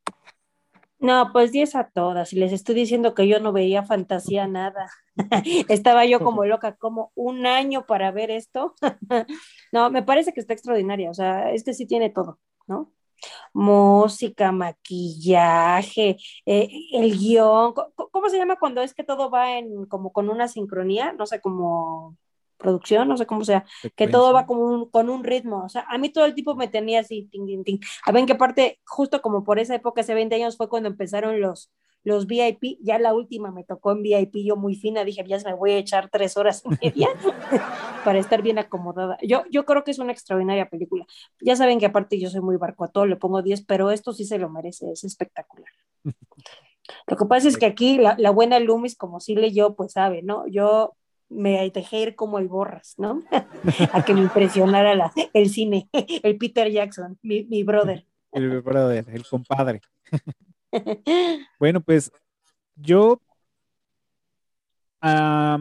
No, 1.00 1.30
pues 1.32 1.52
10 1.52 1.76
a 1.76 1.90
todas. 1.90 2.32
Y 2.32 2.36
les 2.36 2.52
estoy 2.52 2.74
diciendo 2.74 3.14
que 3.14 3.28
yo 3.28 3.38
no 3.38 3.52
veía 3.52 3.84
fantasía 3.84 4.48
nada. 4.48 4.90
Estaba 5.68 6.04
yo 6.06 6.20
como 6.20 6.44
loca, 6.46 6.76
como 6.76 7.12
un 7.14 7.46
año 7.46 7.86
para 7.86 8.10
ver 8.10 8.30
esto. 8.30 8.74
no, 9.72 9.90
me 9.90 10.02
parece 10.02 10.32
que 10.32 10.40
está 10.40 10.54
extraordinaria. 10.54 11.10
O 11.10 11.14
sea, 11.14 11.52
este 11.52 11.74
sí 11.74 11.86
tiene 11.86 12.10
todo, 12.10 12.40
¿no? 12.66 12.92
Música, 13.52 14.52
maquillaje, 14.52 16.16
eh, 16.46 16.68
el 16.92 17.18
guion. 17.18 17.74
¿Cómo 18.10 18.28
se 18.28 18.38
llama 18.38 18.56
cuando 18.58 18.82
es 18.82 18.94
que 18.94 19.04
todo 19.04 19.30
va 19.30 19.58
en 19.58 19.86
como 19.86 20.12
con 20.12 20.28
una 20.30 20.48
sincronía? 20.48 21.12
No 21.12 21.26
sé, 21.26 21.40
como 21.40 22.16
producción, 22.58 23.08
no 23.08 23.16
sé 23.16 23.26
cómo 23.26 23.44
sea, 23.44 23.64
que 23.96 24.08
todo 24.08 24.32
va 24.32 24.46
como 24.46 24.62
un- 24.64 24.90
con 24.90 25.08
un 25.10 25.24
ritmo. 25.24 25.64
O 25.64 25.68
sea, 25.68 25.84
a 25.88 25.98
mí 25.98 26.10
todo 26.10 26.24
el 26.26 26.34
tiempo 26.34 26.54
me 26.56 26.68
tenía 26.68 27.00
así, 27.00 27.28
ting, 27.30 27.46
ting, 27.46 27.64
ting. 27.64 27.78
A 28.04 28.12
ver 28.12 28.20
en 28.20 28.26
qué 28.26 28.34
parte, 28.34 28.80
justo 28.86 29.20
como 29.22 29.44
por 29.44 29.58
esa 29.58 29.74
época, 29.74 30.00
hace 30.02 30.14
20 30.14 30.34
años, 30.36 30.56
fue 30.56 30.68
cuando 30.68 30.88
empezaron 30.88 31.40
los, 31.40 31.70
los 32.04 32.26
VIP. 32.26 32.78
Ya 32.82 32.98
la 32.98 33.14
última 33.14 33.50
me 33.50 33.64
tocó 33.64 33.92
en 33.92 34.02
VIP, 34.02 34.44
yo 34.44 34.56
muy 34.56 34.74
fina, 34.76 35.04
dije, 35.04 35.24
ya 35.26 35.38
se 35.40 35.48
me 35.48 35.54
voy 35.54 35.72
a 35.72 35.78
echar 35.78 36.08
tres 36.10 36.36
horas 36.36 36.62
y 36.64 36.68
media 36.86 37.08
para 38.04 38.18
estar 38.18 38.42
bien 38.42 38.58
acomodada. 38.58 39.18
Yo, 39.22 39.44
yo 39.50 39.64
creo 39.64 39.84
que 39.84 39.90
es 39.90 39.98
una 39.98 40.12
extraordinaria 40.12 40.68
película. 40.68 41.06
Ya 41.40 41.56
saben 41.56 41.78
que 41.78 41.86
aparte 41.86 42.18
yo 42.18 42.30
soy 42.30 42.40
muy 42.40 42.56
barco 42.56 42.84
a 42.84 42.88
todo, 42.88 43.06
le 43.06 43.16
pongo 43.16 43.42
10, 43.42 43.64
pero 43.64 43.90
esto 43.90 44.12
sí 44.12 44.24
se 44.24 44.38
lo 44.38 44.48
merece, 44.50 44.90
es 44.92 45.04
espectacular. 45.04 45.68
Lo 47.06 47.16
que 47.16 47.26
pasa 47.26 47.48
es 47.48 47.58
que 47.58 47.66
aquí 47.66 47.98
la, 47.98 48.14
la 48.18 48.30
buena 48.30 48.58
Loomis, 48.60 48.96
como 48.96 49.20
sí 49.20 49.34
leyó, 49.34 49.74
pues 49.74 49.92
sabe, 49.92 50.22
¿no? 50.22 50.46
Yo 50.48 50.94
me 51.28 51.70
dejé 51.70 52.00
ir 52.00 52.14
como 52.14 52.38
el 52.38 52.48
borras, 52.48 52.94
¿no? 52.98 53.22
a 53.92 54.04
que 54.04 54.14
me 54.14 54.20
impresionara 54.20 54.94
la- 54.94 55.12
el 55.32 55.48
cine, 55.50 55.88
el 55.92 56.36
Peter 56.38 56.70
Jackson, 56.70 57.18
mi, 57.22 57.44
mi 57.44 57.62
brother. 57.62 58.06
El 58.32 58.60
brother, 58.62 59.04
el 59.10 59.26
compadre. 59.26 59.80
Bueno, 61.58 61.80
pues 61.80 62.12
yo 62.76 63.20
a 65.00 65.58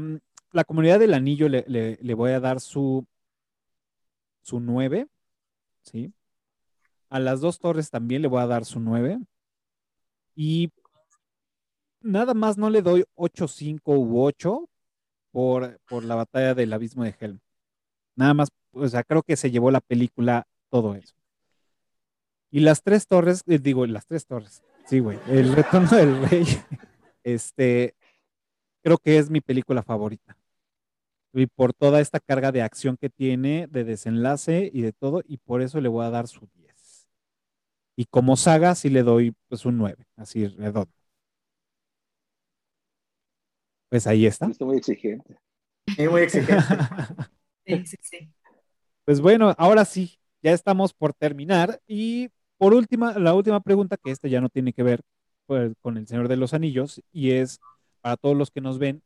la 0.51 0.63
comunidad 0.63 0.99
del 0.99 1.13
anillo 1.13 1.47
le, 1.49 1.63
le- 1.67 1.97
le 2.01 2.13
voy 2.13 2.31
a 2.31 2.39
dar 2.39 2.59
su, 2.59 3.05
su 4.41 4.59
9, 4.59 5.07
¿sí? 5.83 6.13
A 7.09 7.19
las 7.19 7.39
dos 7.41 7.59
torres 7.59 7.89
también 7.89 8.21
le 8.21 8.27
voy 8.27 8.41
a 8.41 8.47
dar 8.47 8.65
su 8.65 8.79
9. 8.79 9.17
Y 10.35 10.71
nada 12.01 12.33
más 12.33 12.57
no 12.57 12.69
le 12.69 12.81
doy 12.81 13.05
8, 13.15 13.47
5 13.47 13.93
u 13.97 14.21
8 14.21 14.67
por, 15.37 16.03
la 16.03 16.15
batalla 16.15 16.55
del 16.55 16.73
abismo 16.73 17.03
de 17.03 17.13
Helm. 17.19 17.39
Nada 18.15 18.33
más, 18.33 18.49
o 18.71 18.87
sea, 18.87 19.03
creo 19.03 19.21
que 19.21 19.35
se 19.35 19.51
llevó 19.51 19.69
la 19.69 19.81
película 19.81 20.47
todo 20.71 20.95
eso. 20.95 21.13
Y 22.49 22.61
las 22.61 22.81
tres 22.81 23.05
torres, 23.05 23.43
eh, 23.45 23.59
digo, 23.59 23.85
las 23.85 24.07
tres 24.07 24.25
torres, 24.25 24.63
sí, 24.87 24.97
güey, 24.97 25.19
el 25.27 25.53
retorno 25.53 25.95
del 25.95 26.19
rey, 26.27 26.43
este, 27.23 27.93
creo 28.81 28.97
que 28.97 29.19
es 29.19 29.29
mi 29.29 29.39
película 29.39 29.83
favorita. 29.83 30.35
Y 31.33 31.45
por 31.45 31.71
toda 31.71 31.99
esta 32.01 32.19
carga 32.19 32.51
de 32.51 32.63
acción 32.63 32.97
que 32.97 33.11
tiene, 33.11 33.67
de 33.67 33.83
desenlace 33.83 34.71
y 34.73 34.81
de 34.81 34.91
todo, 34.91 35.21
y 35.23 35.37
por 35.37 35.61
eso 35.61 35.79
le 35.79 35.89
voy 35.89 36.03
a 36.03 36.09
dar 36.09 36.27
su 36.27 36.49
10. 36.55 37.07
Y 37.95 38.05
como 38.05 38.37
saga, 38.37 38.73
sí 38.73 38.89
le 38.89 39.03
doy 39.03 39.35
pues 39.49 39.67
un 39.67 39.77
9, 39.77 40.03
así 40.15 40.47
redondo. 40.47 40.96
Pues 43.89 44.07
ahí 44.07 44.25
está. 44.25 44.47
Está 44.47 44.65
muy 44.65 44.77
exigente. 44.77 45.37
Es 45.97 46.09
muy 46.11 46.21
exigente. 46.21 46.63
Sí, 47.65 47.85
sí, 47.85 47.97
sí. 48.01 48.29
Pues 49.05 49.21
bueno, 49.21 49.53
ahora 49.57 49.85
sí, 49.85 50.19
ya 50.41 50.53
estamos 50.53 50.93
por 50.93 51.13
terminar. 51.13 51.81
Y 51.87 52.29
por 52.57 52.73
última, 52.73 53.19
la 53.19 53.33
última 53.33 53.59
pregunta, 53.61 53.97
que 53.97 54.11
esta 54.11 54.27
ya 54.27 54.41
no 54.41 54.49
tiene 54.49 54.73
que 54.73 54.83
ver 54.83 55.01
pues, 55.47 55.73
con 55.81 55.97
el 55.97 56.07
Señor 56.07 56.27
de 56.29 56.37
los 56.37 56.53
Anillos, 56.53 57.01
y 57.11 57.31
es 57.31 57.59
para 58.01 58.17
todos 58.17 58.37
los 58.37 58.51
que 58.51 58.61
nos 58.61 58.79
ven, 58.79 59.03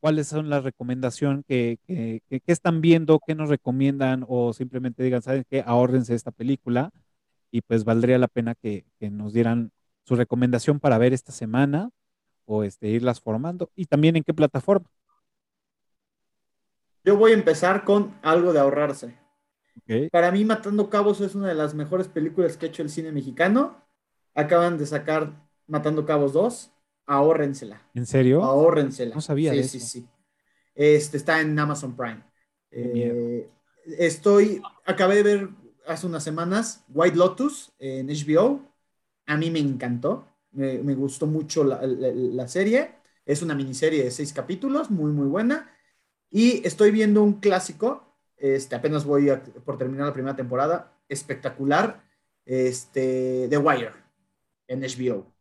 ¿cuáles 0.00 0.28
son 0.28 0.50
las 0.50 0.64
recomendaciones 0.64 1.44
que, 1.48 1.78
que, 1.86 2.22
que- 2.28 2.40
que 2.40 2.52
están 2.52 2.80
viendo, 2.82 3.20
qué 3.26 3.34
nos 3.34 3.48
recomiendan, 3.48 4.24
o 4.28 4.52
simplemente 4.52 5.02
digan, 5.02 5.22
¿saben 5.22 5.44
qué? 5.50 5.62
Ahórrense 5.66 6.14
esta 6.14 6.32
película, 6.32 6.90
y 7.50 7.62
pues 7.62 7.84
valdría 7.84 8.18
la 8.18 8.28
pena 8.28 8.54
que, 8.54 8.84
que 8.98 9.10
nos 9.10 9.32
dieran 9.32 9.72
su 10.04 10.16
recomendación 10.16 10.80
para 10.80 10.98
ver 10.98 11.12
esta 11.12 11.32
semana, 11.32 11.90
o 12.44 12.64
este, 12.64 12.88
irlas 12.88 13.20
formando, 13.20 13.70
y 13.74 13.86
también 13.86 14.16
en 14.16 14.24
qué 14.24 14.34
plataforma. 14.34 14.88
Yo 17.04 17.16
voy 17.16 17.32
a 17.32 17.34
empezar 17.34 17.84
con 17.84 18.14
algo 18.22 18.52
de 18.52 18.60
ahorrarse. 18.60 19.16
Para 20.10 20.30
mí, 20.30 20.44
Matando 20.44 20.88
Cabos 20.88 21.20
es 21.20 21.34
una 21.34 21.48
de 21.48 21.54
las 21.54 21.74
mejores 21.74 22.08
películas 22.08 22.56
que 22.56 22.66
ha 22.66 22.68
hecho 22.68 22.82
el 22.82 22.90
cine 22.90 23.10
mexicano. 23.12 23.82
Acaban 24.34 24.78
de 24.78 24.86
sacar 24.86 25.48
Matando 25.66 26.06
Cabos 26.06 26.32
2. 26.32 26.70
Ahórrensela. 27.06 27.82
¿En 27.94 28.06
serio? 28.06 28.42
Ahórrensela. 28.42 29.14
No 29.14 29.20
sabía 29.20 29.50
sí, 29.50 29.56
de 29.56 29.64
sí, 29.64 29.78
eso. 29.78 29.86
sí. 29.86 30.08
Este 30.74 31.16
está 31.16 31.40
en 31.40 31.58
Amazon 31.58 31.96
Prime. 31.96 32.22
Eh, 32.70 33.50
estoy, 33.98 34.62
acabé 34.86 35.16
de 35.16 35.22
ver 35.22 35.48
hace 35.86 36.06
unas 36.06 36.22
semanas 36.22 36.84
White 36.88 37.16
Lotus 37.16 37.72
en 37.78 38.08
HBO. 38.08 38.62
A 39.26 39.36
mí 39.36 39.50
me 39.50 39.58
encantó. 39.58 40.26
Me, 40.52 40.78
me 40.78 40.94
gustó 40.94 41.26
mucho 41.26 41.64
la, 41.64 41.80
la- 41.86 42.12
la 42.12 42.48
serie. 42.48 42.96
Es 43.24 43.42
una 43.42 43.54
miniserie 43.54 44.04
de 44.04 44.10
seis 44.10 44.32
capítulos, 44.32 44.90
muy, 44.90 45.12
muy 45.12 45.26
buena. 45.28 45.70
Y 46.30 46.66
estoy 46.66 46.90
viendo 46.90 47.22
un 47.22 47.40
clásico. 47.40 48.16
Este, 48.36 48.76
apenas 48.76 49.04
voy 49.04 49.30
a- 49.30 49.42
por 49.42 49.78
terminar 49.78 50.06
la 50.08 50.12
primera 50.14 50.36
temporada. 50.36 50.98
Espectacular. 51.08 52.04
Este, 52.44 53.46
The 53.50 53.58
Wire 53.58 53.92
en 54.68 54.84
HBO. 54.84 55.32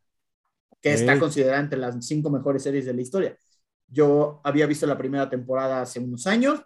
Que 0.81 0.93
está 0.93 1.19
considerada 1.19 1.59
entre 1.61 1.79
las 1.79 1.95
cinco 2.05 2.29
mejores 2.29 2.63
series 2.63 2.85
de 2.85 2.93
la 2.93 3.01
historia. 3.01 3.37
Yo 3.87 4.41
había 4.43 4.65
visto 4.67 4.87
la 4.87 4.97
primera 4.97 5.29
temporada 5.29 5.81
hace 5.81 5.99
unos 5.99 6.27
años, 6.27 6.63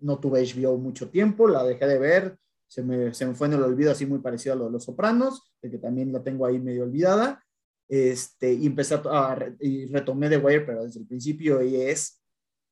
no 0.00 0.18
tuve 0.18 0.40
HBO 0.40 0.78
mucho 0.78 1.10
tiempo, 1.10 1.48
la 1.48 1.64
dejé 1.64 1.86
de 1.86 1.98
ver, 1.98 2.38
se 2.68 2.82
me, 2.82 3.12
se 3.14 3.26
me 3.26 3.34
fue 3.34 3.48
en 3.48 3.54
el 3.54 3.62
olvido 3.62 3.92
así 3.92 4.06
muy 4.06 4.20
parecido 4.20 4.54
a 4.54 4.56
lo 4.58 4.64
de 4.66 4.70
Los 4.72 4.84
Sopranos, 4.84 5.52
de 5.62 5.70
que 5.70 5.78
también 5.78 6.12
la 6.12 6.22
tengo 6.22 6.46
ahí 6.46 6.58
medio 6.60 6.84
olvidada, 6.84 7.44
este, 7.90 8.54
y 8.54 8.66
empecé 8.68 8.96
a, 8.96 9.02
a 9.04 9.38
y 9.60 9.86
retomé 9.88 10.30
The 10.30 10.38
Wire, 10.38 10.62
pero 10.62 10.84
desde 10.84 11.00
el 11.00 11.08
principio 11.08 11.62
y 11.64 11.76
es 11.82 12.22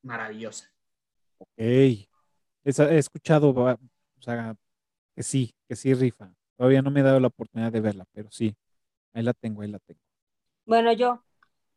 maravillosa. 0.04 0.70
Ey, 1.56 2.08
esa- 2.64 2.90
he 2.92 2.98
escuchado, 2.98 3.50
o 3.54 3.78
sea, 4.22 4.56
que 5.16 5.22
sí, 5.24 5.54
que 5.68 5.76
sí 5.76 5.94
rifa. 5.94 6.34
Todavía 6.56 6.82
no 6.82 6.92
me 6.92 7.00
he 7.00 7.02
dado 7.04 7.20
la 7.20 7.28
oportunidad 7.28 7.72
de 7.72 7.80
verla, 7.82 8.06
pero 8.12 8.30
sí, 8.32 8.56
ahí 9.14 9.22
la 9.24 9.34
tengo, 9.34 9.62
ahí 9.62 9.70
la 9.70 9.80
tengo. 9.80 10.00
Bueno, 10.66 10.92
yo, 10.92 11.24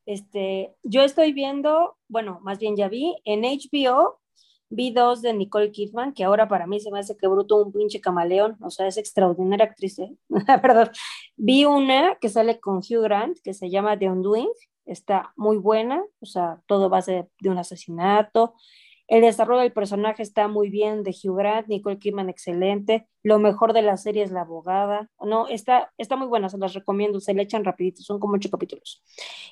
este, 0.07 0.75
yo 0.83 1.03
estoy 1.03 1.33
viendo, 1.33 1.97
bueno, 2.09 2.39
más 2.43 2.59
bien 2.59 2.77
ya 2.77 2.89
vi, 2.89 3.17
en 3.25 3.45
HBO 3.45 4.20
vi 4.71 4.91
dos 4.91 5.21
de 5.21 5.33
Nicole 5.33 5.71
Kidman, 5.71 6.13
que 6.13 6.23
ahora 6.23 6.47
para 6.47 6.65
mí 6.65 6.79
se 6.79 6.89
me 6.91 6.99
hace 6.99 7.15
que 7.15 7.27
bruto 7.27 7.63
un 7.63 7.71
pinche 7.71 8.01
camaleón, 8.01 8.57
o 8.61 8.69
sea, 8.69 8.87
es 8.87 8.97
extraordinaria 8.97 9.65
actriz, 9.65 9.99
¿eh? 9.99 10.15
Perdón. 10.61 10.89
Vi 11.35 11.65
una 11.65 12.15
que 12.19 12.29
sale 12.29 12.59
con 12.59 12.77
Hugh 12.77 13.03
Grant, 13.03 13.37
que 13.43 13.53
se 13.53 13.69
llama 13.69 13.99
The 13.99 14.09
Undoing, 14.09 14.49
está 14.85 15.33
muy 15.35 15.57
buena, 15.57 16.03
o 16.19 16.25
sea, 16.25 16.61
todo 16.65 16.89
ser 17.01 17.27
de 17.39 17.49
un 17.49 17.57
asesinato. 17.57 18.55
El 19.11 19.23
desarrollo 19.23 19.59
del 19.59 19.73
personaje 19.73 20.23
está 20.23 20.47
muy 20.47 20.69
bien 20.69 21.03
de 21.03 21.11
Hugh 21.11 21.35
Grant, 21.35 21.67
Nicole 21.67 21.99
Kidman 21.99 22.29
excelente. 22.29 23.09
Lo 23.23 23.39
mejor 23.39 23.73
de 23.73 23.81
la 23.81 23.97
serie 23.97 24.23
es 24.23 24.31
la 24.31 24.41
abogada. 24.41 25.09
No, 25.19 25.49
está, 25.49 25.91
está 25.97 26.15
muy 26.15 26.27
buena, 26.27 26.47
se 26.47 26.57
las 26.57 26.73
recomiendo, 26.73 27.19
se 27.19 27.33
le 27.33 27.41
echan 27.41 27.65
rapidito, 27.65 28.01
son 28.03 28.21
como 28.21 28.35
ocho 28.35 28.49
capítulos. 28.49 29.03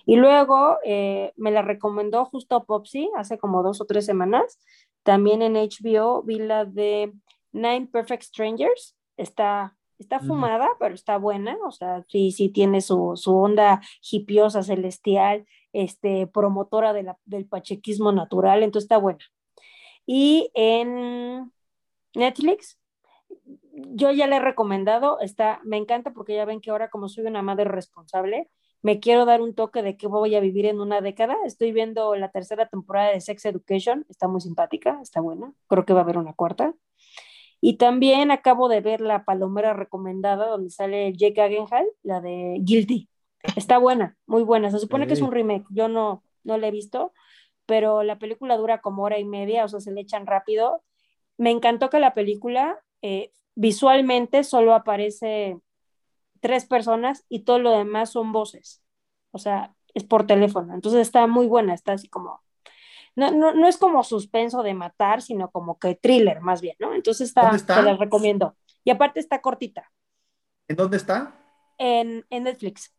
Y 0.06 0.16
luego 0.16 0.78
eh, 0.86 1.34
me 1.36 1.52
la 1.52 1.62
recomendó 1.62 2.24
justo 2.24 2.64
Popsy 2.64 3.12
hace 3.18 3.38
como 3.38 3.62
dos 3.62 3.82
o 3.82 3.86
tres 3.86 4.06
semanas. 4.06 4.60
También 5.04 5.42
en 5.42 5.56
HBO 5.56 6.22
vi 6.24 6.40
la 6.40 6.66
de 6.66 7.14
Nine 7.52 7.88
Perfect 7.88 8.24
Strangers. 8.24 8.96
Está, 9.18 9.76
está 9.98 10.20
fumada, 10.28 10.70
pero 10.80 10.96
está 10.96 11.18
buena. 11.18 11.58
O 11.66 11.72
sea, 11.72 12.04
sí, 12.08 12.32
sí 12.32 12.50
tiene 12.50 12.82
su, 12.82 13.14
su 13.16 13.36
onda 13.36 13.82
hipiosa, 14.12 14.64
celestial, 14.64 15.46
este, 15.74 16.28
promotora 16.28 16.94
de 16.94 17.04
la- 17.04 17.18
del 17.26 17.46
pachequismo 17.48 18.12
natural. 18.12 18.64
Entonces 18.64 18.86
está 18.86 18.98
buena. 18.98 19.20
Y 20.06 20.52
en 20.54 21.52
Netflix, 22.16 22.80
yo 23.72 24.12
ya 24.12 24.28
le 24.28 24.38
he 24.38 24.40
recomendado, 24.40 25.20
está, 25.20 25.60
me 25.64 25.78
encanta 25.78 26.12
porque 26.12 26.36
ya 26.36 26.46
ven 26.46 26.62
que 26.62 26.72
ahora 26.72 26.90
como 26.90 27.08
soy 27.10 27.26
una 27.26 27.42
madre 27.42 27.66
responsable, 27.66 28.50
me 28.82 29.00
quiero 29.00 29.26
dar 29.26 29.42
un 29.42 29.54
toque 29.54 29.84
de 29.84 29.98
que 29.98 30.08
voy 30.08 30.36
a 30.36 30.40
vivir 30.40 30.66
en 30.66 30.80
una 30.80 31.02
década. 31.02 31.36
Estoy 31.46 31.72
viendo 31.72 32.16
la 32.16 32.32
tercera 32.32 32.68
temporada 32.68 33.12
de 33.12 33.22
Sex 33.22 33.46
Education, 33.46 34.06
está 34.10 34.28
muy 34.28 34.42
simpática, 34.42 35.00
está 35.02 35.22
buena, 35.22 35.54
creo 35.68 35.86
que 35.86 35.94
va 35.94 36.00
a 36.00 36.04
haber 36.04 36.18
una 36.18 36.34
cuarta. 36.34 36.74
Y 37.62 37.78
también 37.78 38.32
acabo 38.32 38.70
de 38.70 38.80
ver 38.80 39.02
la 39.02 39.26
palomera 39.26 39.74
recomendada 39.74 40.48
donde 40.48 40.70
sale 40.70 41.12
Jake 41.14 41.42
Gyllenhaal, 41.42 41.88
la 42.04 42.22
de 42.22 42.58
Guilty. 42.62 43.10
Está 43.56 43.78
buena, 43.78 44.18
muy 44.28 44.44
buena. 44.44 44.72
Se 44.72 44.80
supone 44.80 45.08
que 45.08 45.14
es 45.14 45.22
un 45.22 45.32
remake, 45.32 45.66
yo 45.70 45.88
no, 45.88 46.24
no 46.44 46.58
la 46.58 46.68
he 46.68 46.72
visto, 46.72 47.14
pero 47.66 48.04
la 48.04 48.18
película 48.18 48.58
dura 48.58 48.82
como 48.82 49.04
hora 49.04 49.20
y 49.20 49.26
media, 49.26 49.66
o 49.66 49.68
sea, 49.68 49.82
se 49.82 49.92
le 49.92 50.02
echan 50.02 50.26
rápido. 50.26 50.84
Me 51.38 51.52
encantó 51.52 51.90
que 51.90 52.00
la 52.00 52.14
película 52.14 52.80
eh, 53.02 53.32
visualmente 53.56 54.44
solo 54.44 54.74
aparece 54.74 55.60
tres 56.42 56.66
personas 56.66 57.26
y 57.30 57.42
todo 57.42 57.60
lo 57.60 57.72
demás 57.78 58.12
son 58.12 58.32
voces. 58.32 58.84
O 59.32 59.38
sea, 59.40 59.76
es 59.94 60.04
por 60.04 60.28
teléfono. 60.28 60.74
Entonces 60.74 61.02
está 61.02 61.28
muy 61.28 61.48
buena, 61.48 61.74
está 61.74 61.94
así 61.94 62.08
como. 62.10 62.42
No, 63.16 63.32
no, 63.32 63.54
no 63.54 63.68
es 63.68 63.78
como 63.78 64.04
suspenso 64.04 64.64
de 64.64 64.74
matar, 64.74 65.22
sino 65.22 65.52
como 65.52 65.80
que 65.80 65.96
thriller 65.96 66.42
más 66.42 66.62
bien, 66.62 66.76
¿no? 66.80 66.94
Entonces 66.96 67.28
está, 67.30 67.44
¿Dónde 67.44 67.58
está? 67.58 67.76
te 67.78 67.84
la 67.84 67.98
recomiendo. 67.98 68.56
Y 68.84 68.92
aparte 68.92 69.20
está 69.20 69.42
cortita 69.42 69.92
¿En 70.68 70.76
dónde 70.78 70.98
está? 70.98 71.34
en, 71.78 72.26
en 72.30 72.44
Netflix. 72.44 72.94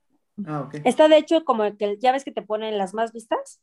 Ah. 0.47 0.69
Está 0.85 1.09
de 1.09 1.19
hecho 1.19 1.45
como 1.45 1.65
que 1.77 1.99
ya 2.01 2.13
ves 2.13 2.25
que 2.25 2.33
te 2.33 2.43
ponen 2.43 2.79
las 2.79 2.95
más 2.95 3.13
vistas. 3.13 3.61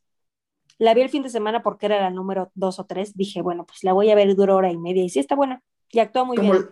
La 0.78 0.94
vi 0.94 1.02
el 1.02 1.10
fin 1.10 1.22
de 1.22 1.28
semana 1.30 1.62
porque 1.62 1.86
era 1.86 2.00
la 2.00 2.10
número 2.10 2.52
dos 2.54 2.78
o 2.78 2.86
tres. 2.86 3.16
Dije, 3.16 3.42
bueno, 3.42 3.66
pues 3.66 3.82
la 3.84 3.92
voy 3.92 4.10
a 4.10 4.14
ver 4.14 4.34
dura 4.36 4.54
hora 4.54 4.70
y 4.70 4.78
media. 4.78 5.02
Y 5.04 5.08
sí 5.08 5.18
está 5.20 5.34
buena. 5.34 5.62
Y 5.90 5.98
actúa 6.00 6.24
muy 6.24 6.36
Como, 6.36 6.52
bien. 6.52 6.70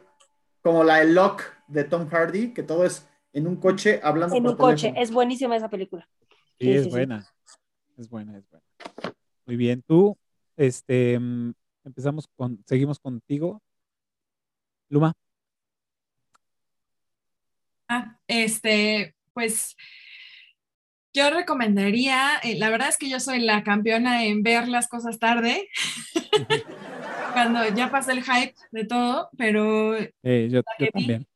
como 0.63 0.85
la 0.85 0.99
de 0.99 1.07
Lock 1.07 1.43
de 1.69 1.85
Tom 1.85 2.09
Hardy, 2.09 2.53
que 2.53 2.63
todo 2.63 2.85
es 2.85 3.07
en 3.33 3.47
un 3.47 3.57
coche 3.57 4.01
hablando 4.03 4.37
En 4.37 4.43
por 4.43 4.53
un 4.53 4.57
coche. 4.59 4.93
Es 4.97 5.11
buenísima 5.11 5.57
esa 5.57 5.69
película. 5.69 6.09
Sí, 6.59 6.67
Sí, 6.67 6.71
es 6.73 6.79
sí, 6.85 6.85
sí. 6.85 6.91
buena. 6.91 7.27
Es 7.99 8.09
buena, 8.09 8.39
es 8.39 8.45
buena. 8.51 8.65
Muy 9.47 9.57
bien, 9.57 9.83
tú, 9.83 10.17
este, 10.57 11.19
mm, 11.19 11.53
empezamos 11.85 12.27
con, 12.37 12.63
seguimos 12.67 12.99
contigo. 12.99 13.63
Luma. 14.89 15.13
Ah, 17.89 18.19
este, 18.27 19.15
pues 19.33 19.77
yo 21.15 21.31
recomendaría, 21.31 22.37
eh, 22.43 22.59
la 22.59 22.69
verdad 22.71 22.89
es 22.89 22.99
que 22.99 23.09
yo 23.09 23.21
soy 23.21 23.41
la 23.41 23.63
campeona 23.63 24.25
en 24.25 24.43
ver 24.43 24.69
las 24.69 24.89
cosas 24.89 25.19
tarde, 25.19 25.69
cuando 27.33 27.67
ya 27.75 27.91
pasa 27.91 28.13
el 28.13 28.23
hype 28.23 28.55
de 28.73 28.85
todo, 28.85 29.31
pero 29.39 29.95
Eh, 30.23 30.49
yo, 30.51 30.63
que 30.79 30.87
yo 30.87 30.91
vi. 30.95 31.07
también. 31.07 31.27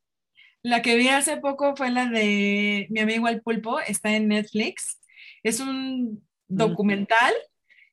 La 0.63 0.83
que 0.83 0.97
vi 0.97 1.09
hace 1.09 1.39
poco 1.39 1.75
fue 1.77 1.91
la 1.91 2.07
de 2.07 2.87
Mi 2.91 3.01
amigo 3.01 3.29
el 3.29 3.43
pulpo, 3.43 3.81
está 3.81 4.15
en 4.15 4.29
Netflix. 4.29 5.01
Es 5.43 5.61
un 5.61 6.23
documental 6.49 7.33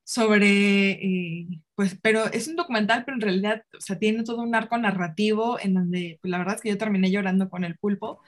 sobre, 0.03 0.91
eh, 0.91 1.47
pues, 1.75 1.97
pero 2.01 2.25
es 2.31 2.47
un 2.47 2.55
documental, 2.55 3.03
pero 3.05 3.15
en 3.15 3.21
realidad, 3.21 3.63
o 3.77 3.81
sea, 3.81 3.99
tiene 3.99 4.23
todo 4.23 4.41
un 4.41 4.55
arco 4.55 4.77
narrativo 4.77 5.59
en 5.59 5.73
donde, 5.73 6.17
pues, 6.21 6.31
la 6.31 6.37
verdad 6.39 6.55
es 6.55 6.61
que 6.61 6.69
yo 6.69 6.77
terminé 6.77 7.11
llorando 7.11 7.49
con 7.49 7.63
el 7.63 7.77
pulpo. 7.77 8.21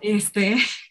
Este, 0.00 0.56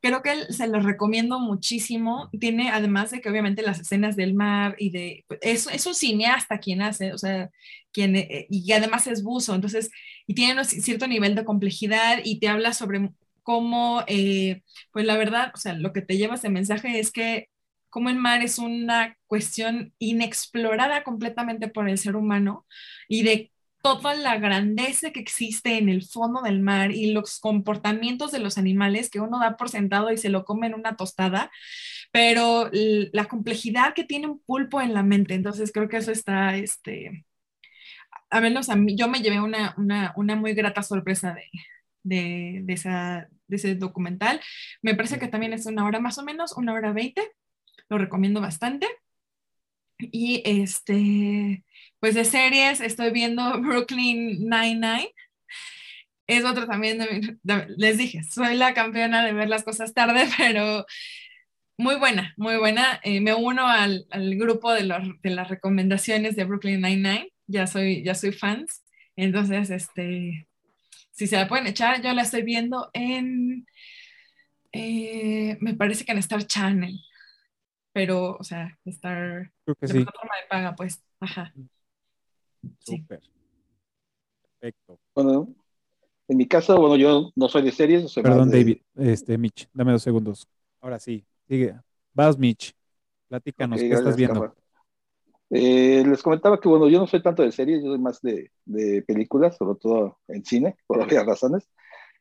creo 0.00 0.22
que 0.22 0.52
se 0.52 0.68
los 0.68 0.84
recomiendo 0.84 1.40
muchísimo. 1.40 2.30
Tiene, 2.38 2.70
además 2.70 3.10
de 3.10 3.20
que 3.20 3.30
obviamente 3.30 3.62
las 3.62 3.80
escenas 3.80 4.16
del 4.16 4.34
mar 4.34 4.76
y 4.78 4.90
de, 4.90 5.24
es, 5.40 5.66
es 5.66 5.86
un 5.86 5.94
cineasta 5.94 6.58
quien 6.58 6.82
hace, 6.82 7.12
o 7.12 7.18
sea, 7.18 7.50
quien, 7.92 8.16
eh, 8.16 8.46
y 8.50 8.70
además 8.72 9.06
es 9.06 9.22
buzo, 9.22 9.54
entonces, 9.54 9.90
y 10.26 10.34
tiene 10.34 10.60
un 10.60 10.64
cierto 10.66 11.06
nivel 11.06 11.34
de 11.34 11.44
complejidad 11.44 12.18
y 12.24 12.38
te 12.40 12.48
habla 12.48 12.72
sobre 12.74 13.10
cómo, 13.42 14.02
eh, 14.08 14.62
pues 14.92 15.06
la 15.06 15.16
verdad, 15.16 15.52
o 15.54 15.58
sea, 15.58 15.74
lo 15.74 15.92
que 15.92 16.02
te 16.02 16.16
lleva 16.16 16.34
ese 16.34 16.48
mensaje 16.50 16.98
es 16.98 17.12
que 17.12 17.48
cómo 17.90 18.10
el 18.10 18.16
mar 18.16 18.42
es 18.42 18.58
una 18.58 19.16
cuestión 19.26 19.94
inexplorada 19.98 21.02
completamente 21.04 21.68
por 21.68 21.88
el 21.88 21.96
ser 21.98 22.16
humano 22.16 22.66
y 23.08 23.22
de 23.22 23.52
toda 23.86 24.14
la 24.14 24.38
grandeza 24.38 25.10
que 25.10 25.20
existe 25.20 25.78
en 25.78 25.88
el 25.88 26.02
fondo 26.02 26.42
del 26.42 26.60
mar 26.60 26.90
y 26.90 27.12
los 27.12 27.38
comportamientos 27.40 28.32
de 28.32 28.40
los 28.40 28.58
animales 28.58 29.10
que 29.10 29.20
uno 29.20 29.38
da 29.38 29.56
por 29.56 29.68
sentado 29.68 30.10
y 30.10 30.18
se 30.18 30.28
lo 30.28 30.44
come 30.44 30.66
en 30.66 30.74
una 30.74 30.96
tostada, 30.96 31.50
pero 32.10 32.68
la 32.72 33.24
complejidad 33.26 33.94
que 33.94 34.04
tiene 34.04 34.26
un 34.26 34.40
pulpo 34.40 34.80
en 34.80 34.92
la 34.92 35.02
mente. 35.02 35.34
Entonces 35.34 35.70
creo 35.72 35.88
que 35.88 35.98
eso 35.98 36.12
está, 36.12 36.56
este, 36.56 37.24
a 38.30 38.40
menos 38.40 38.68
a 38.68 38.76
mí, 38.76 38.96
yo 38.96 39.08
me 39.08 39.20
llevé 39.20 39.40
una, 39.40 39.74
una, 39.78 40.12
una 40.16 40.36
muy 40.36 40.54
grata 40.54 40.82
sorpresa 40.82 41.34
de, 41.34 41.44
de, 42.02 42.60
de, 42.64 42.72
esa, 42.72 43.28
de 43.46 43.56
ese 43.56 43.74
documental. 43.76 44.40
Me 44.82 44.94
parece 44.94 45.18
que 45.18 45.28
también 45.28 45.52
es 45.52 45.66
una 45.66 45.84
hora 45.86 46.00
más 46.00 46.18
o 46.18 46.24
menos, 46.24 46.56
una 46.56 46.72
hora 46.72 46.92
veinte. 46.92 47.22
Lo 47.88 47.98
recomiendo 47.98 48.40
bastante. 48.40 48.88
Y 49.98 50.42
este, 50.44 51.64
pues 52.00 52.14
de 52.14 52.24
series, 52.24 52.80
estoy 52.80 53.10
viendo 53.10 53.42
Brooklyn 53.60 54.48
Nine-Nine. 54.48 55.12
Es 56.26 56.44
otro 56.44 56.66
también, 56.66 56.98
de, 56.98 57.38
de, 57.42 57.66
les 57.76 57.98
dije, 57.98 58.22
soy 58.24 58.56
la 58.56 58.74
campeona 58.74 59.24
de 59.24 59.32
ver 59.32 59.48
las 59.48 59.62
cosas 59.62 59.94
tarde, 59.94 60.26
pero 60.38 60.84
muy 61.78 61.96
buena, 61.96 62.34
muy 62.36 62.56
buena. 62.56 63.00
Eh, 63.04 63.20
me 63.20 63.34
uno 63.34 63.66
al, 63.66 64.06
al 64.10 64.36
grupo 64.36 64.72
de, 64.72 64.84
los, 64.84 65.02
de, 65.22 65.30
las 65.30 65.48
recomendaciones 65.48 66.34
de 66.36 66.44
Brooklyn 66.44 66.80
Nine-Nine. 66.80 67.32
Ya 67.46 67.66
soy, 67.66 68.02
ya 68.02 68.14
soy 68.14 68.32
fans. 68.32 68.82
Entonces, 69.14 69.70
este, 69.70 70.48
si 71.12 71.26
se 71.26 71.36
la 71.36 71.48
pueden 71.48 71.66
echar, 71.66 72.02
yo 72.02 72.12
la 72.12 72.22
estoy 72.22 72.42
viendo 72.42 72.90
en, 72.92 73.66
eh, 74.72 75.56
me 75.60 75.74
parece 75.74 76.04
que 76.04 76.12
en 76.12 76.18
Star 76.18 76.44
Channel 76.46 76.98
pero, 77.96 78.36
o 78.38 78.44
sea, 78.44 78.78
Creo 78.84 79.74
que 79.74 79.86
de 79.86 79.88
sí. 79.88 80.04
plataforma 80.04 80.36
de 80.36 80.46
paga, 80.50 80.76
pues. 80.76 81.02
Ajá. 81.18 81.50
Sí. 82.80 82.98
Súper. 82.98 83.20
Perfecto. 84.58 84.98
Bueno, 85.14 85.48
en 86.28 86.36
mi 86.36 86.46
caso, 86.46 86.76
bueno, 86.78 86.96
yo 86.96 87.30
no 87.36 87.48
soy 87.48 87.62
de 87.62 87.72
series. 87.72 88.10
Soy 88.10 88.22
Perdón, 88.22 88.50
de- 88.50 88.58
David. 88.58 88.78
Este, 88.96 89.38
Mitch, 89.38 89.68
dame 89.72 89.92
dos 89.92 90.02
segundos. 90.02 90.48
Ahora 90.80 90.98
sí, 90.98 91.24
sigue. 91.48 91.74
Vas, 92.12 92.38
Mitch. 92.38 92.74
Platícanos, 93.28 93.80
Ok, 93.80 93.88
¿qué 93.88 93.94
estás 93.94 94.16
viendo? 94.16 94.54
Eh, 95.50 96.02
les 96.06 96.22
comentaba 96.22 96.60
que, 96.60 96.68
bueno, 96.68 96.88
yo 96.88 96.98
no 96.98 97.06
soy 97.06 97.22
tanto 97.22 97.42
de 97.42 97.52
series, 97.52 97.82
yo 97.82 97.90
soy 97.90 97.98
más 97.98 98.20
de, 98.20 98.50
de 98.64 99.02
películas, 99.02 99.56
sobre 99.56 99.78
todo 99.78 100.18
en 100.28 100.44
cine, 100.44 100.76
por 100.86 101.00
obvias 101.00 101.24
razones. 101.26 101.68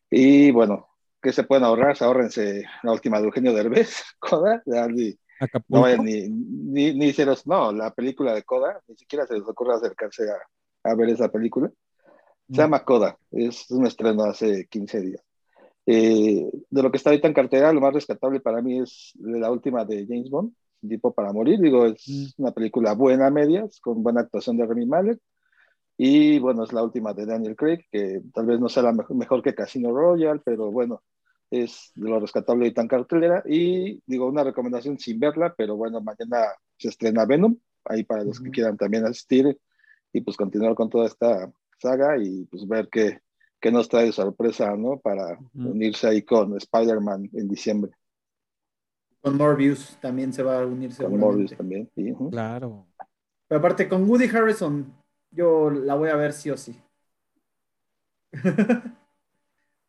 Y 0.09 0.51
bueno, 0.51 0.87
¿qué 1.21 1.31
se 1.31 1.43
pueden 1.43 1.63
ahorrar? 1.63 1.97
Se 1.97 2.03
ahorrense 2.05 2.65
la 2.83 2.91
última 2.91 3.19
de 3.19 3.25
Eugenio 3.25 3.53
Derbez, 3.53 4.03
Coda, 4.19 4.61
ya 4.65 4.87
no 5.39 5.45
Acapulco. 5.45 5.81
vayan 5.81 6.05
ni, 6.05 6.27
ni, 6.29 6.93
ni 6.93 7.13
se 7.13 7.25
los- 7.25 7.45
no, 7.47 7.71
la 7.71 7.91
película 7.93 8.33
de 8.33 8.43
Coda, 8.43 8.81
ni 8.87 8.95
siquiera 8.95 9.25
se 9.27 9.33
les 9.35 9.43
ocurre 9.47 9.73
acercarse 9.75 10.23
a, 10.29 10.91
a 10.91 10.95
ver 10.95 11.09
esa 11.09 11.29
película. 11.29 11.71
Se 12.49 12.57
llama 12.57 12.83
Coda, 12.85 13.17
es 13.31 13.69
un 13.71 13.87
estreno 13.87 14.23
hace 14.25 14.67
15 14.67 15.01
días. 15.01 15.21
Eh, 15.87 16.49
de 16.69 16.83
lo 16.83 16.89
que 16.91 16.97
está 16.97 17.09
ahorita 17.09 17.27
en 17.27 17.33
cartera, 17.33 17.73
lo 17.73 17.81
más 17.81 17.93
rescatable 17.93 18.39
para 18.39 18.61
mí 18.61 18.79
es 18.79 19.13
la 19.19 19.51
última 19.51 19.83
de 19.85 20.05
James 20.07 20.29
Bond, 20.29 20.53
Tipo 20.87 21.11
para 21.13 21.33
Morir. 21.33 21.59
Digo, 21.59 21.85
es 21.87 22.07
Mm. 22.37 22.43
una 22.43 22.51
película 22.51 22.93
buena 22.93 23.27
a 23.27 23.31
medias, 23.31 23.79
con 23.79 24.03
buena 24.03 24.21
actuación 24.21 24.57
de 24.57 24.65
Remy 24.67 24.85
Malek. 24.85 25.19
Y 25.97 26.37
bueno, 26.39 26.63
es 26.63 26.73
la 26.73 26.83
última 26.83 27.13
de 27.13 27.25
Daniel 27.25 27.55
Craig, 27.55 27.79
que 27.91 28.21
tal 28.33 28.45
vez 28.45 28.59
no 28.59 28.69
sea 28.69 28.83
la 28.83 28.91
mejor, 28.91 29.15
mejor 29.15 29.41
que 29.41 29.55
Casino 29.55 29.91
Royale, 29.91 30.41
pero 30.45 30.69
bueno, 30.71 31.01
es 31.51 31.91
de 31.95 32.09
lo 32.09 32.19
rescatable 32.19 32.65
ahorita 32.65 32.81
en 32.81 32.87
cartelera. 32.87 33.43
Y 33.47 34.01
digo, 34.05 34.27
una 34.27 34.43
recomendación 34.43 34.97
sin 34.99 35.19
verla, 35.19 35.53
pero 35.57 35.75
bueno, 35.75 36.01
mañana 36.01 36.45
se 36.77 36.89
estrena 36.89 37.25
Venom, 37.25 37.57
ahí 37.85 38.03
para 38.03 38.23
los 38.23 38.37
que 38.39 38.45
Ujú. 38.45 38.51
quieran 38.51 38.77
también 38.77 39.05
asistir 39.05 39.57
y 40.13 40.21
pues 40.21 40.37
continuar 40.37 40.75
con 40.75 40.89
toda 40.89 41.07
esta 41.07 41.51
saga 41.79 42.17
y 42.17 42.45
pues 42.45 42.67
ver 42.67 42.89
qué, 42.91 43.21
qué 43.59 43.71
nos 43.71 43.89
trae 43.89 44.05
de 44.07 44.11
sorpresa, 44.11 44.75
¿no? 44.75 44.99
Para 44.99 45.39
Ujú. 45.39 45.69
unirse 45.69 46.07
ahí 46.07 46.21
con 46.23 46.55
Spider-Man 46.57 47.29
en 47.33 47.47
diciembre, 47.49 47.91
Con 49.21 49.37
Morbius 49.37 49.97
también 49.99 50.31
se 50.31 50.43
va 50.43 50.61
a 50.61 50.65
unir 50.65 50.93
con. 50.95 51.19
Morbius 51.19 51.51
también. 51.57 51.89
sí, 51.95 52.11
ujú. 52.11 52.29
Claro. 52.29 52.87
Pero 53.47 53.59
aparte, 53.59 53.87
con 53.89 54.09
Woody 54.09 54.25
Harrison, 54.27 54.93
yo 55.31 55.69
la 55.69 55.95
voy 55.95 56.09
a 56.09 56.15
ver 56.15 56.33
sí 56.33 56.49
o 56.49 56.57
sí. 56.57 56.79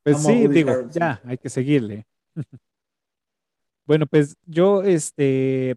Pues 0.07 0.19
Amo 0.19 0.29
sí, 0.29 0.47
digo, 0.47 0.71
ya, 0.93 1.21
hay 1.25 1.37
que 1.37 1.49
seguirle. 1.51 2.07
Bueno, 3.87 4.07
pues 4.07 4.37
yo, 4.47 4.83
este, 4.83 5.77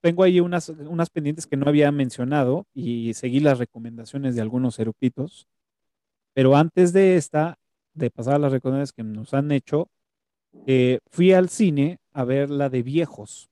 tengo 0.00 0.22
ahí 0.22 0.40
unas, 0.40 0.68
unas 0.68 1.10
pendientes 1.10 1.46
que 1.46 1.56
no 1.56 1.68
había 1.68 1.90
mencionado 1.92 2.66
y 2.74 3.14
seguí 3.14 3.40
las 3.40 3.58
recomendaciones 3.58 4.34
de 4.36 4.42
algunos 4.42 4.78
eructitos. 4.78 5.46
Pero 6.34 6.56
antes 6.56 6.92
de 6.92 7.16
esta, 7.16 7.58
de 7.94 8.10
pasar 8.10 8.34
a 8.34 8.38
las 8.38 8.52
recomendaciones 8.52 8.92
que 8.92 9.02
nos 9.02 9.34
han 9.34 9.50
hecho, 9.52 9.88
eh, 10.66 10.98
fui 11.10 11.32
al 11.32 11.48
cine 11.48 11.98
a 12.12 12.24
ver 12.24 12.50
la 12.50 12.68
de 12.68 12.82
Viejos. 12.82 13.50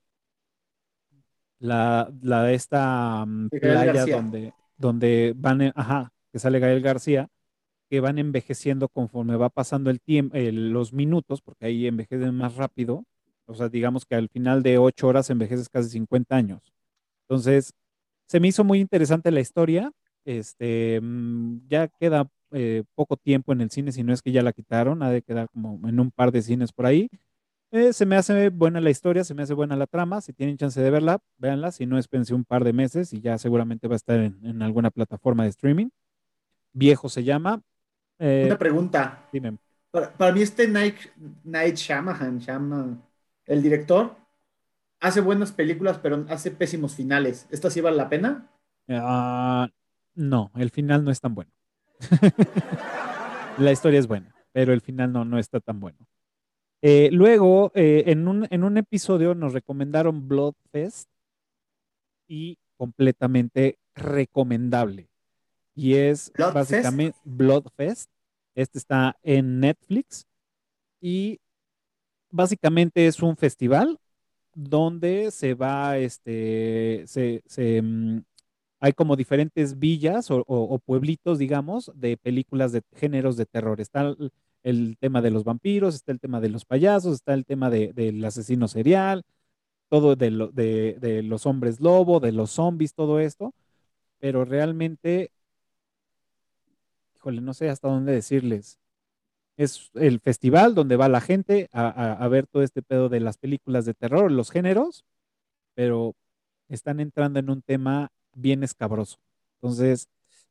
La, 1.59 2.11
la 2.21 2.43
de 2.43 2.53
esta 2.55 3.25
mm, 3.25 3.49
playa 3.49 3.93
García. 3.93 4.15
donde, 4.17 4.53
donde 4.77 5.33
van, 5.35 5.61
en- 5.61 5.73
ajá, 5.75 6.11
que 6.31 6.39
sale 6.39 6.59
Gael 6.59 6.81
García, 6.81 7.27
van 7.99 8.19
envejeciendo 8.19 8.89
conforme 8.89 9.35
va 9.35 9.49
pasando 9.49 9.89
el 9.89 10.01
tiempo, 10.01 10.37
los 10.37 10.93
minutos, 10.93 11.41
porque 11.41 11.65
ahí 11.67 11.87
envejecen 11.87 12.35
más 12.35 12.55
rápido. 12.55 13.05
O 13.47 13.53
sea, 13.55 13.69
digamos 13.69 14.05
que 14.05 14.15
al 14.15 14.29
final 14.29 14.63
de 14.63 14.77
ocho 14.77 15.07
horas 15.07 15.29
envejeces 15.29 15.69
casi 15.69 15.89
50 15.89 16.35
años. 16.35 16.73
Entonces, 17.27 17.73
se 18.27 18.39
me 18.39 18.47
hizo 18.47 18.63
muy 18.63 18.79
interesante 18.79 19.31
la 19.31 19.41
historia. 19.41 19.91
Este, 20.25 20.99
mm, 21.01 21.67
ya 21.67 21.87
queda 21.87 22.27
eh, 22.51 22.83
poco 22.95 23.17
tiempo 23.17 23.53
en 23.53 23.61
el 23.61 23.69
cine, 23.71 23.91
si 23.91 24.03
no 24.03 24.13
es 24.13 24.21
que 24.21 24.31
ya 24.31 24.41
la 24.41 24.53
quitaron, 24.53 25.03
ha 25.03 25.09
de 25.11 25.21
quedar 25.21 25.49
como 25.49 25.87
en 25.87 25.99
un 25.99 26.11
par 26.11 26.31
de 26.31 26.41
cines 26.41 26.71
por 26.73 26.85
ahí. 26.85 27.09
Eh, 27.71 27.93
se 27.93 28.05
me 28.05 28.15
hace 28.15 28.49
buena 28.49 28.79
la 28.81 28.89
historia, 28.89 29.23
se 29.23 29.33
me 29.33 29.43
hace 29.43 29.53
buena 29.53 29.75
la 29.75 29.87
trama. 29.87 30.21
Si 30.21 30.33
tienen 30.33 30.57
chance 30.57 30.81
de 30.81 30.89
verla, 30.89 31.19
véanla. 31.37 31.71
Si 31.71 31.85
no, 31.85 31.97
espérense 31.97 32.33
un 32.33 32.45
par 32.45 32.63
de 32.63 32.73
meses 32.73 33.13
y 33.13 33.21
ya 33.21 33.37
seguramente 33.37 33.87
va 33.87 33.95
a 33.95 33.97
estar 33.97 34.19
en, 34.19 34.39
en 34.45 34.61
alguna 34.61 34.91
plataforma 34.91 35.43
de 35.43 35.49
streaming. 35.49 35.89
Viejo 36.73 37.09
se 37.09 37.23
llama. 37.23 37.61
Eh, 38.19 38.49
Una 38.49 38.57
pregunta. 38.57 39.29
dime. 39.31 39.57
Para, 39.91 40.13
para 40.17 40.33
mí 40.33 40.41
este 40.41 40.67
Night, 40.67 40.97
Night 41.43 41.75
Shyamalan, 41.77 42.39
Shyamalan, 42.39 43.03
el 43.45 43.63
director, 43.63 44.15
hace 45.01 45.21
buenas 45.21 45.51
películas, 45.53 45.99
pero 45.99 46.25
hace 46.29 46.51
pésimos 46.51 46.95
finales. 46.95 47.47
¿Esta 47.51 47.71
sí 47.71 47.81
vale 47.81 47.97
la 47.97 48.09
pena? 48.09 48.49
Ah, 48.89 49.67
no, 50.15 50.51
el 50.55 50.69
final 50.71 51.03
no 51.03 51.11
es 51.11 51.19
tan 51.21 51.33
bueno. 51.35 51.51
la 53.57 53.71
historia 53.71 53.99
es 53.99 54.07
buena, 54.07 54.35
pero 54.51 54.73
el 54.73 54.81
final 54.81 55.11
no, 55.11 55.25
no 55.25 55.39
está 55.39 55.59
tan 55.59 55.79
bueno. 55.79 56.07
Eh, 56.81 57.09
luego, 57.11 57.71
eh, 57.75 58.05
en, 58.07 58.27
un, 58.27 58.47
en 58.51 58.63
un 58.63 58.77
episodio 58.77 59.35
nos 59.35 59.53
recomendaron 59.53 60.27
Bloodfest 60.27 61.09
y 62.27 62.57
completamente 62.77 63.79
recomendable. 63.95 65.09
Y 65.75 65.95
es 65.95 66.31
básicamente 66.53 67.17
Bloodfest. 67.25 68.09
Este 68.55 68.77
está 68.79 69.17
en 69.23 69.59
Netflix 69.59 70.25
y 71.01 71.39
básicamente 72.31 73.07
es 73.07 73.21
un 73.21 73.35
festival 73.35 73.97
donde 74.53 75.31
se 75.31 75.53
va, 75.53 75.97
este, 75.97 77.03
se, 77.07 77.43
se, 77.45 77.81
mm, 77.81 78.21
hay 78.79 78.93
como 78.93 79.15
diferentes 79.17 79.77
villas 79.79 80.31
o, 80.31 80.37
o- 80.47 80.63
o 80.75 80.79
pueblitos, 80.79 81.39
digamos, 81.39 81.91
de 81.95 82.17
películas 82.17 82.71
de 82.71 82.81
géneros 82.95 83.35
de 83.37 83.45
terror. 83.45 83.81
Está 83.81 84.01
el, 84.01 84.31
el 84.63 84.97
tema 84.99 85.21
de 85.21 85.31
los 85.31 85.43
vampiros, 85.43 85.95
está 85.95 86.11
el 86.13 86.19
tema 86.19 86.39
de 86.39 86.49
los 86.49 86.63
payasos, 86.65 87.15
está 87.15 87.33
el 87.33 87.45
tema 87.45 87.69
de- 87.69 87.91
del 87.93 88.23
asesino 88.23 88.67
serial, 88.69 89.23
todo 89.89 90.15
de, 90.15 90.31
lo- 90.31 90.47
de, 90.51 90.97
de 90.99 91.23
los 91.23 91.45
hombres 91.45 91.81
lobo, 91.81 92.19
de 92.21 92.31
los 92.31 92.51
zombies, 92.51 92.93
todo 92.93 93.19
esto, 93.19 93.53
pero 94.19 94.45
realmente, 94.45 95.31
no 97.33 97.53
sé 97.53 97.69
hasta 97.69 97.87
dónde 97.87 98.13
decirles. 98.13 98.79
Es 99.57 99.91
el 99.95 100.19
festival 100.19 100.75
donde 100.75 100.97
va 100.97 101.09
la 101.09 101.21
gente 101.21 101.69
a, 101.71 102.27
ver 102.27 102.47
todo 102.47 102.63
este 102.63 102.81
pedo 102.81 103.09
de 103.09 103.19
las 103.21 103.37
películas 103.37 103.85
de 103.85 103.93
terror, 103.93 104.31
los 104.31 104.51
géneros, 104.51 105.05
pero 105.75 106.15
están 106.69 106.99
entrando 106.99 107.39
en 107.39 107.49
un 107.49 107.61
tema 107.61 108.11
bien 108.35 108.63
escabroso. 108.63 109.17
Entonces, 109.55 110.09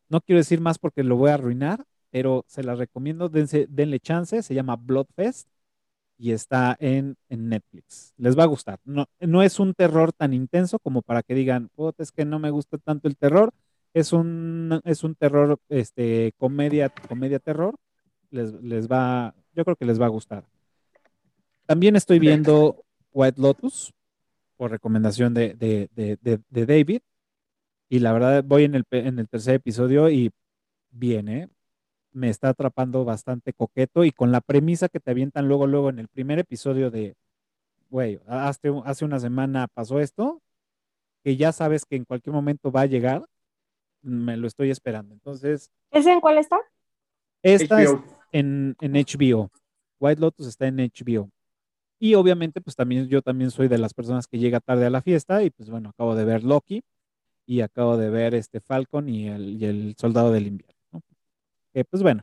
no 0.09 0.21
quiero 0.21 0.39
decir 0.39 0.61
más 0.61 0.79
porque 0.79 1.05
lo 1.05 1.17
voy 1.17 1.31
a 1.31 1.35
arruinar, 1.35 1.85
pero 2.11 2.45
se 2.49 2.63
las 2.63 2.79
recomiendo, 2.79 3.29
denle 3.29 4.01
chance, 4.01 4.43
se 4.43 4.55
llama 4.55 4.77
Bloodfest 4.77 5.49
y 6.19 6.33
está 6.33 6.77
en, 6.81 7.17
Netflix. 7.29 8.15
Les 8.17 8.39
va 8.39 8.45
a 8.45 8.47
gustar. 8.47 8.79
No, 8.85 9.07
no 9.21 9.43
es 9.43 9.59
un 9.61 9.75
terror 9.75 10.13
tan 10.13 10.33
intenso 10.33 10.79
como 10.79 11.03
para 11.03 11.23
que 11.23 11.35
digan, 11.35 11.69
"Puta, 11.75 12.03
es 12.03 12.13
que 12.13 12.25
no 12.25 12.39
me 12.39 12.51
gusta 12.51 12.79
tanto 12.79 13.09
el 13.09 13.17
terror. 13.17 13.53
Es 13.95 14.13
un, 14.13 14.81
es 14.85 15.05
un 15.05 15.15
terror, 15.15 15.59
este, 15.69 16.35
comedia, 16.37 16.91
comedia 16.91 17.39
terror. 17.39 17.77
Les, 18.31 18.53
les 18.55 18.89
va, 18.89 19.35
yo 19.55 19.65
creo 19.65 19.77
que 19.77 19.85
les 19.85 20.01
va 20.01 20.07
a 20.07 20.11
gustar. 20.11 20.45
También 21.67 21.97
estoy 21.97 22.19
viendo 22.19 22.85
White 23.13 23.41
Lotus 23.41 23.95
por 24.57 24.71
recomendación 24.71 25.33
de, 25.33 25.55
de, 25.55 25.89
de, 25.91 26.67
David. 26.67 27.01
Y 27.89 28.01
la 28.01 28.13
verdad 28.13 28.45
voy 28.45 28.65
en 28.65 28.75
el, 28.75 28.85
en 28.91 29.19
el 29.19 29.29
tercer 29.29 29.55
episodio 29.55 30.11
y 30.11 30.31
bien, 30.91 31.29
¿eh? 31.29 31.49
Me 32.13 32.31
está 32.31 32.51
atrapando 32.51 33.05
bastante 33.05 33.53
coqueto 33.53 34.05
y 34.05 34.13
con 34.13 34.33
la 34.33 34.41
premisa 34.41 34.89
que 34.89 35.01
te 35.01 35.11
avientan 35.11 35.49
luego, 35.49 35.67
luego 35.67 35.91
en 35.91 35.99
el 35.99 36.09
primer 36.09 36.39
episodio 36.39 36.91
de, 36.91 37.15
güey, 37.91 38.21
hace, 38.27 38.73
hace 38.85 39.05
una 39.05 39.21
semana 39.21 39.69
pasó 39.73 40.01
esto, 40.01 40.41
que 41.25 41.37
ya 41.37 41.53
sabes 41.53 41.85
que 41.85 41.97
en 41.97 42.05
cualquier 42.05 42.33
momento 42.33 42.71
va 42.71 42.83
a 42.83 42.87
llegar, 42.87 43.25
me 44.05 44.37
lo 44.37 44.47
estoy 44.47 44.71
esperando. 44.71 45.15
Entonces, 45.15 45.71
¿Ese 45.91 46.13
en 46.13 46.21
cuál 46.21 46.39
está? 46.39 46.59
esta 47.43 47.83
es 47.83 47.91
en, 48.33 48.77
en 48.81 48.93
HBO. 48.95 49.51
White 50.01 50.21
Lotus 50.21 50.47
está 50.47 50.67
en 50.67 50.77
HBO. 50.79 51.31
Y 51.99 52.15
obviamente, 52.15 52.61
pues 52.61 52.77
también 52.77 53.09
yo 53.09 53.23
también 53.23 53.51
soy 53.51 53.69
de 53.69 53.79
las 53.79 53.95
personas 53.95 54.27
que 54.27 54.39
llega 54.39 54.61
tarde 54.61 54.87
a 54.87 54.91
la 54.91 55.03
fiesta 55.03 55.43
y 55.43 55.51
pues 55.51 55.71
bueno, 55.71 55.91
acabo 55.91 56.15
de 56.15 56.25
ver 56.25 56.43
Loki 56.45 56.83
y 57.47 57.61
acabo 57.61 57.97
de 57.97 58.11
ver 58.11 58.35
este 58.35 58.61
Falcon 58.61 59.09
y 59.09 59.29
el, 59.29 59.63
y 59.63 59.65
el 59.65 59.95
Soldado 59.99 60.33
del 60.33 60.47
Invierno. 60.49 60.75
¿no? 60.93 61.03
Pues 61.91 62.03
bueno, 62.03 62.23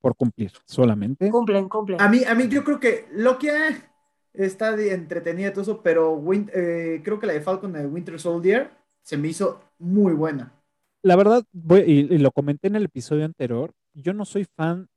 por 0.00 0.14
cumplir 0.16 0.52
solamente. 0.66 1.30
Cumplen, 1.30 1.68
cumplen. 1.68 2.00
A 2.00 2.08
mí, 2.08 2.22
a 2.24 2.34
mí 2.34 2.48
yo 2.48 2.64
creo 2.64 2.78
que 2.80 3.06
Loki 3.12 3.48
eh, 3.48 3.76
está 4.32 4.74
de 4.76 4.92
entretenida 4.92 5.48
y 5.48 5.50
todo 5.52 5.62
eso, 5.62 5.82
pero 5.82 6.14
Win- 6.16 6.50
eh, 6.54 7.00
creo 7.04 7.18
que 7.18 7.26
la 7.26 7.32
de 7.34 7.40
Falcon 7.40 7.72
de 7.72 7.86
Winter 7.86 8.18
Soldier 8.20 8.70
se 9.02 9.16
me 9.16 9.28
hizo 9.28 9.60
muy 9.78 10.12
buena. 10.14 10.52
La 11.02 11.16
verdad, 11.16 11.44
voy- 11.52 11.82
y, 11.86 12.14
y 12.14 12.18
lo 12.18 12.30
comenté 12.32 12.68
en 12.68 12.76
el 12.76 12.84
episodio 12.84 13.24
anterior, 13.24 13.72
yo 13.94 14.12
no 14.14 14.24
soy 14.24 14.44
fan 14.44 14.88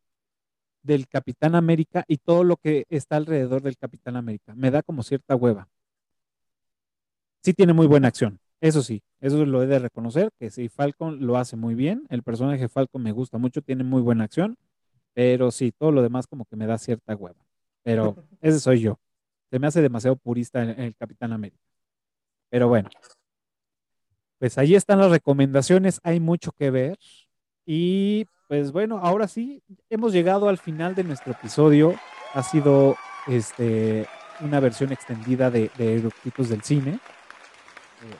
del 0.84 1.08
Capitán 1.09 1.56
América 1.56 2.06
y 2.08 2.17
todo 2.17 2.43
lo 2.43 2.58
que 2.58 2.85
está 2.90 3.17
alrededor 3.17 3.61
del 3.64 3.77
Capitán 3.77 4.16
América. 4.17 4.56
Me 4.56 4.72
da 4.72 4.84
como 4.84 5.03
cierta 5.03 5.35
hueva. 5.35 5.69
Sí 7.43 7.53
tiene 7.53 7.74
muy 7.74 7.88
buena 7.88 8.08
acción, 8.08 8.40
eso 8.59 8.82
sí, 8.82 9.03
eso 9.19 9.45
lo 9.45 9.61
he 9.61 9.67
de 9.67 9.77
reconocer, 9.80 10.32
que 10.40 10.50
sí, 10.50 10.67
Falcon 10.69 11.25
lo 11.25 11.38
hace 11.38 11.56
muy 11.56 11.75
bien, 11.75 12.06
el 12.09 12.24
personaje 12.24 12.67
Falcon 12.69 13.03
me 13.03 13.11
gusta 13.11 13.38
mucho, 13.38 13.61
tiene 13.61 13.84
muy 13.84 14.01
buena 14.01 14.24
acción, 14.24 14.58
pero 15.14 15.51
sí, 15.51 15.72
todo 15.72 15.92
lo 15.92 16.01
demás 16.03 16.27
como 16.27 16.45
que 16.45 16.56
me 16.56 16.67
da 16.67 16.77
cierta 16.80 17.16
hueva. 17.16 17.40
Pero 17.84 18.17
ese 18.42 18.59
soy 18.61 18.82
yo. 18.82 19.00
Se 19.51 19.59
me 19.59 19.67
hace 19.67 19.82
demasiado 19.82 20.16
purista 20.17 20.64
el, 20.64 20.72
el 20.80 20.95
Capitán 20.95 21.34
América. 21.34 21.61
Pero 22.50 22.67
bueno, 22.69 22.90
pues 24.40 24.58
ahí 24.58 24.76
están 24.76 25.00
las 25.00 25.12
recomendaciones, 25.12 26.00
hay 26.04 26.20
mucho 26.20 26.52
que 26.52 26.72
ver. 26.72 26.98
Y 27.66 28.28
pues 28.48 28.72
bueno, 28.72 29.00
ahora 29.02 29.28
sí, 29.28 29.64
hemos 29.90 30.14
llegado 30.14 30.50
al 30.50 30.58
final 30.58 30.96
de 30.96 31.04
nuestro 31.04 31.32
episodio. 31.34 31.96
Ha 32.34 32.44
sido 32.44 32.96
este, 33.28 34.08
una 34.42 34.60
versión 34.60 34.92
extendida 34.92 35.50
de, 35.50 35.72
de 35.78 35.98
Eructitos 35.98 36.50
del 36.50 36.62
Cine. 36.62 36.92
Eh, 36.92 38.16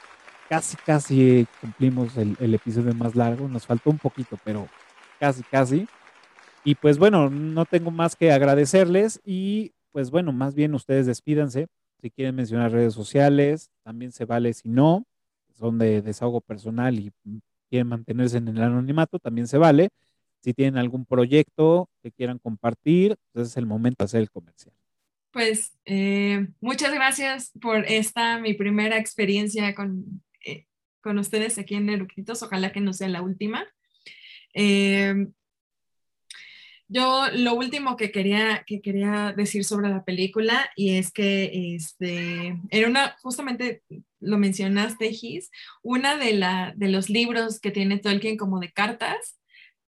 casi, 0.50 0.77
casi 0.77 1.48
cumplimos 1.61 2.18
el, 2.18 2.35
el 2.40 2.53
episodio 2.56 2.94
más 2.95 3.16
largo. 3.16 3.48
Nos 3.48 3.66
faltó 3.66 3.92
un 3.92 4.00
poquito, 4.00 4.40
pero 4.44 4.68
casi, 5.19 5.44
casi. 5.44 5.88
Y 6.64 6.74
pues 6.76 6.98
bueno, 6.98 7.30
no 7.30 7.66
tengo 7.66 7.92
más 7.92 8.16
que 8.16 8.32
agradecerles 8.32 9.22
y 9.24 9.74
pues 9.92 10.10
bueno, 10.10 10.34
más 10.34 10.56
bien 10.56 10.74
ustedes 10.74 11.06
despídanse. 11.06 11.68
Si 12.02 12.10
quieren 12.10 12.35
mencionar 12.35 12.72
redes 12.72 12.94
sociales, 12.94 13.69
también 13.84 14.11
se 14.11 14.26
vale 14.26 14.53
si 14.53 14.68
no, 14.68 15.06
son 15.58 15.77
de 15.77 16.01
desahogo 16.01 16.42
personal 16.42 17.00
y 17.00 17.11
quieren 17.69 17.88
mantenerse 17.88 18.38
en 18.38 18.48
el 18.48 18.61
anonimato, 18.61 19.19
también 19.19 19.48
se 19.48 19.58
vale. 19.58 19.90
Si 20.42 20.53
tienen 20.53 20.77
algún 20.77 21.06
proyecto 21.06 21.90
que 22.03 22.11
quieran 22.11 22.38
compartir, 22.40 23.16
pues 23.32 23.48
es 23.48 23.58
el 23.58 23.66
momento 23.66 24.03
de 24.03 24.06
hacer 24.06 24.22
el 24.22 24.30
comercial. 24.30 24.74
Pues 25.32 25.74
eh, 25.85 26.48
muchas 26.61 26.93
gracias 26.93 27.51
por 27.59 27.85
esta, 27.85 28.40
mi 28.40 28.53
primera 28.53 28.98
experiencia 28.98 29.75
con, 29.75 30.24
eh, 30.45 30.66
con 31.01 31.17
ustedes 31.17 31.58
aquí 31.58 31.75
en 31.75 31.90
Eructitos. 31.90 32.43
Ojalá 32.43 32.72
que 32.72 32.80
no 32.80 32.93
sea 32.93 33.09
la 33.09 33.22
última. 33.22 33.66
Eh, 34.53 35.27
yo 36.88 37.25
lo 37.34 37.56
último 37.56 37.98
que 37.98 38.11
quería, 38.11 38.64
que 38.66 38.80
quería 38.80 39.34
decir 39.35 39.64
sobre 39.64 39.90
la 39.90 40.06
película 40.06 40.69
y 40.75 40.98
es 40.98 41.11
que 41.11 41.75
este, 41.75 42.59
era 42.69 42.88
una, 42.88 43.16
justamente 43.22 43.82
lo 44.26 44.38
mencionaste, 44.38 45.12
Gis, 45.12 45.52
una 45.84 46.18
de, 46.18 46.34
la, 46.34 46.74
de 46.76 46.90
los 46.90 47.10
libros 47.10 47.60
que 47.60 47.72
tiene 47.72 48.00
Tolkien 48.00 48.38
como 48.38 48.60
de 48.60 48.72
cartas, 48.72 49.40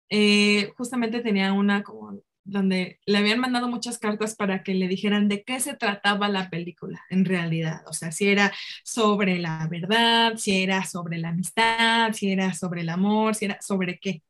eh, 0.09 0.71
justamente 0.77 1.21
tenía 1.21 1.53
una 1.53 1.83
como 1.83 2.21
donde 2.43 2.99
le 3.05 3.17
habían 3.17 3.39
mandado 3.39 3.67
muchas 3.69 3.99
cartas 3.99 4.35
para 4.35 4.63
que 4.63 4.73
le 4.73 4.87
dijeran 4.87 5.27
de 5.27 5.43
qué 5.43 5.59
se 5.59 5.75
trataba 5.75 6.27
la 6.27 6.49
película 6.49 7.01
en 7.09 7.25
realidad, 7.25 7.81
o 7.87 7.93
sea, 7.93 8.11
si 8.11 8.27
era 8.27 8.51
sobre 8.83 9.39
la 9.39 9.67
verdad, 9.67 10.37
si 10.37 10.63
era 10.63 10.83
sobre 10.85 11.17
la 11.19 11.29
amistad, 11.29 12.13
si 12.13 12.31
era 12.31 12.53
sobre 12.53 12.81
el 12.81 12.89
amor, 12.89 13.35
si 13.35 13.45
era 13.45 13.61
sobre 13.61 13.99
qué. 13.99 14.23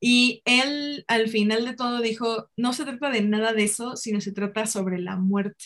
Y 0.00 0.42
él 0.44 1.04
al 1.08 1.28
final 1.28 1.64
de 1.64 1.74
todo 1.74 2.00
dijo, 2.00 2.50
no 2.56 2.72
se 2.72 2.84
trata 2.84 3.10
de 3.10 3.22
nada 3.22 3.52
de 3.52 3.64
eso, 3.64 3.96
sino 3.96 4.20
se 4.20 4.32
trata 4.32 4.66
sobre 4.66 4.98
la 4.98 5.16
muerte. 5.16 5.64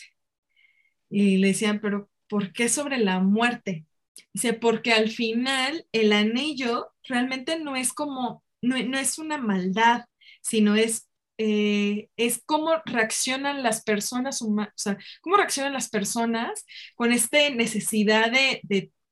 Y 1.09 1.37
le 1.37 1.47
decían, 1.49 1.79
pero 1.81 2.09
¿por 2.33 2.51
qué 2.51 2.67
sobre 2.67 2.97
la 2.97 3.19
muerte? 3.19 3.85
Dice, 4.33 4.53
porque 4.53 4.91
al 4.91 5.09
final 5.11 5.85
el 5.91 6.11
anillo 6.13 6.89
realmente 7.07 7.59
no 7.59 7.75
es 7.75 7.93
como, 7.93 8.43
no, 8.59 8.75
no 8.83 8.97
es 8.97 9.19
una 9.19 9.37
maldad, 9.37 10.05
sino 10.41 10.73
es, 10.75 11.07
eh, 11.37 12.09
es 12.17 12.41
cómo 12.43 12.71
reaccionan 12.85 13.61
las 13.61 13.83
personas 13.83 14.41
humanas, 14.41 14.73
o 14.73 14.79
sea, 14.79 14.97
cómo 15.21 15.37
reaccionan 15.37 15.73
las 15.73 15.89
personas 15.89 16.65
con 16.95 17.11
esta 17.11 17.37
necesidad 17.51 18.31
de, 18.31 18.61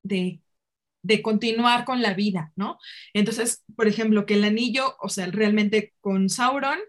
de, 0.01 0.41
de 1.03 1.21
continuar 1.21 1.85
con 1.85 2.01
la 2.01 2.15
vida, 2.15 2.51
¿no? 2.55 2.79
Entonces, 3.13 3.63
por 3.75 3.87
ejemplo, 3.87 4.25
que 4.25 4.33
el 4.35 4.45
anillo, 4.45 4.95
o 4.99 5.09
sea, 5.09 5.27
realmente 5.27 5.93
con 6.01 6.27
Sauron, 6.27 6.79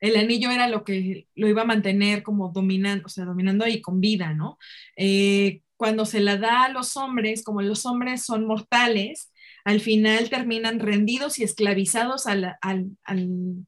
el 0.00 0.16
anillo 0.16 0.50
era 0.50 0.68
lo 0.68 0.84
que 0.84 1.28
lo 1.34 1.48
iba 1.48 1.62
a 1.62 1.64
mantener 1.64 2.22
como 2.22 2.50
dominando, 2.50 3.06
o 3.06 3.08
sea, 3.08 3.24
dominando 3.24 3.64
ahí 3.64 3.80
con 3.80 4.00
vida, 4.00 4.34
¿no? 4.34 4.58
Eh, 4.96 5.62
cuando 5.84 6.06
se 6.06 6.20
la 6.20 6.38
da 6.38 6.64
a 6.64 6.70
los 6.70 6.96
hombres, 6.96 7.44
como 7.44 7.60
los 7.60 7.84
hombres 7.84 8.24
son 8.24 8.46
mortales, 8.46 9.30
al 9.66 9.80
final 9.80 10.30
terminan 10.30 10.80
rendidos 10.80 11.38
y 11.38 11.44
esclavizados 11.44 12.26
al, 12.26 12.56
al, 12.62 12.86
al, 13.04 13.66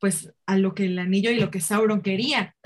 pues, 0.00 0.32
a 0.46 0.56
lo 0.56 0.72
que 0.74 0.86
el 0.86 0.98
anillo 0.98 1.30
y 1.30 1.38
lo 1.38 1.50
que 1.50 1.60
Sauron 1.60 2.00
quería. 2.00 2.56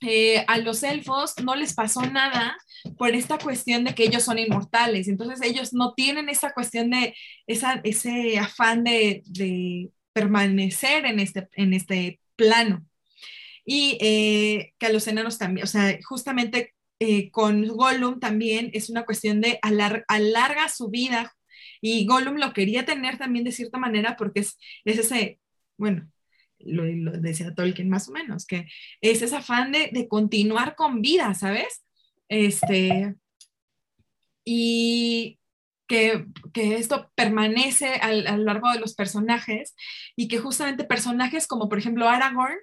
eh, 0.00 0.44
a 0.48 0.58
los 0.58 0.82
elfos 0.82 1.34
no 1.44 1.54
les 1.54 1.74
pasó 1.74 2.02
nada 2.02 2.56
por 2.98 3.10
esta 3.14 3.38
cuestión 3.38 3.84
de 3.84 3.94
que 3.94 4.02
ellos 4.02 4.24
son 4.24 4.40
inmortales. 4.40 5.06
Entonces 5.06 5.40
ellos 5.48 5.72
no 5.72 5.94
tienen 5.94 6.28
esa 6.28 6.52
cuestión 6.52 6.90
de 6.90 7.14
esa, 7.46 7.80
ese 7.84 8.40
afán 8.40 8.82
de, 8.82 9.22
de 9.26 9.90
permanecer 10.12 11.06
en 11.06 11.20
este, 11.20 11.48
en 11.52 11.74
este 11.74 12.18
plano. 12.34 12.84
Y 13.64 13.98
eh, 14.00 14.72
que 14.80 14.86
a 14.86 14.92
los 14.92 15.06
enanos 15.06 15.38
también, 15.38 15.62
o 15.62 15.68
sea, 15.68 15.96
justamente 16.02 16.74
eh, 17.00 17.30
con 17.30 17.66
Gollum 17.66 18.20
también 18.20 18.70
es 18.74 18.90
una 18.90 19.04
cuestión 19.06 19.40
de 19.40 19.58
alar 19.62 20.04
alarga 20.06 20.68
su 20.68 20.90
vida. 20.90 21.34
Y 21.80 22.06
Gollum 22.06 22.36
lo 22.36 22.52
quería 22.52 22.84
tener 22.84 23.16
también 23.16 23.44
de 23.44 23.52
cierta 23.52 23.78
manera 23.78 24.16
porque 24.16 24.40
es, 24.40 24.58
es 24.84 24.98
ese, 24.98 25.40
bueno, 25.78 26.10
lo, 26.58 26.84
lo, 26.84 27.12
decía 27.12 27.54
Tolkien 27.54 27.88
más 27.88 28.08
o 28.08 28.12
menos, 28.12 28.46
que 28.46 28.66
es 29.00 29.22
ese 29.22 29.36
afán 29.36 29.72
de, 29.72 29.88
de 29.92 30.08
continuar 30.08 30.76
con 30.76 31.00
vida, 31.00 31.32
¿sabes? 31.32 31.82
Este, 32.28 33.14
y 34.44 35.38
que, 35.88 36.26
que, 36.52 36.76
esto 36.76 37.10
permanece 37.14 37.94
a, 37.94 38.08
a 38.08 38.36
lo 38.36 38.44
largo 38.44 38.70
de 38.72 38.78
los 38.78 38.94
personajes 38.94 39.74
y 40.16 40.28
que 40.28 40.38
justamente 40.38 40.84
personajes 40.84 41.46
como 41.46 41.68
por 41.68 41.78
ejemplo 41.78 42.08
Aragorn 42.08 42.58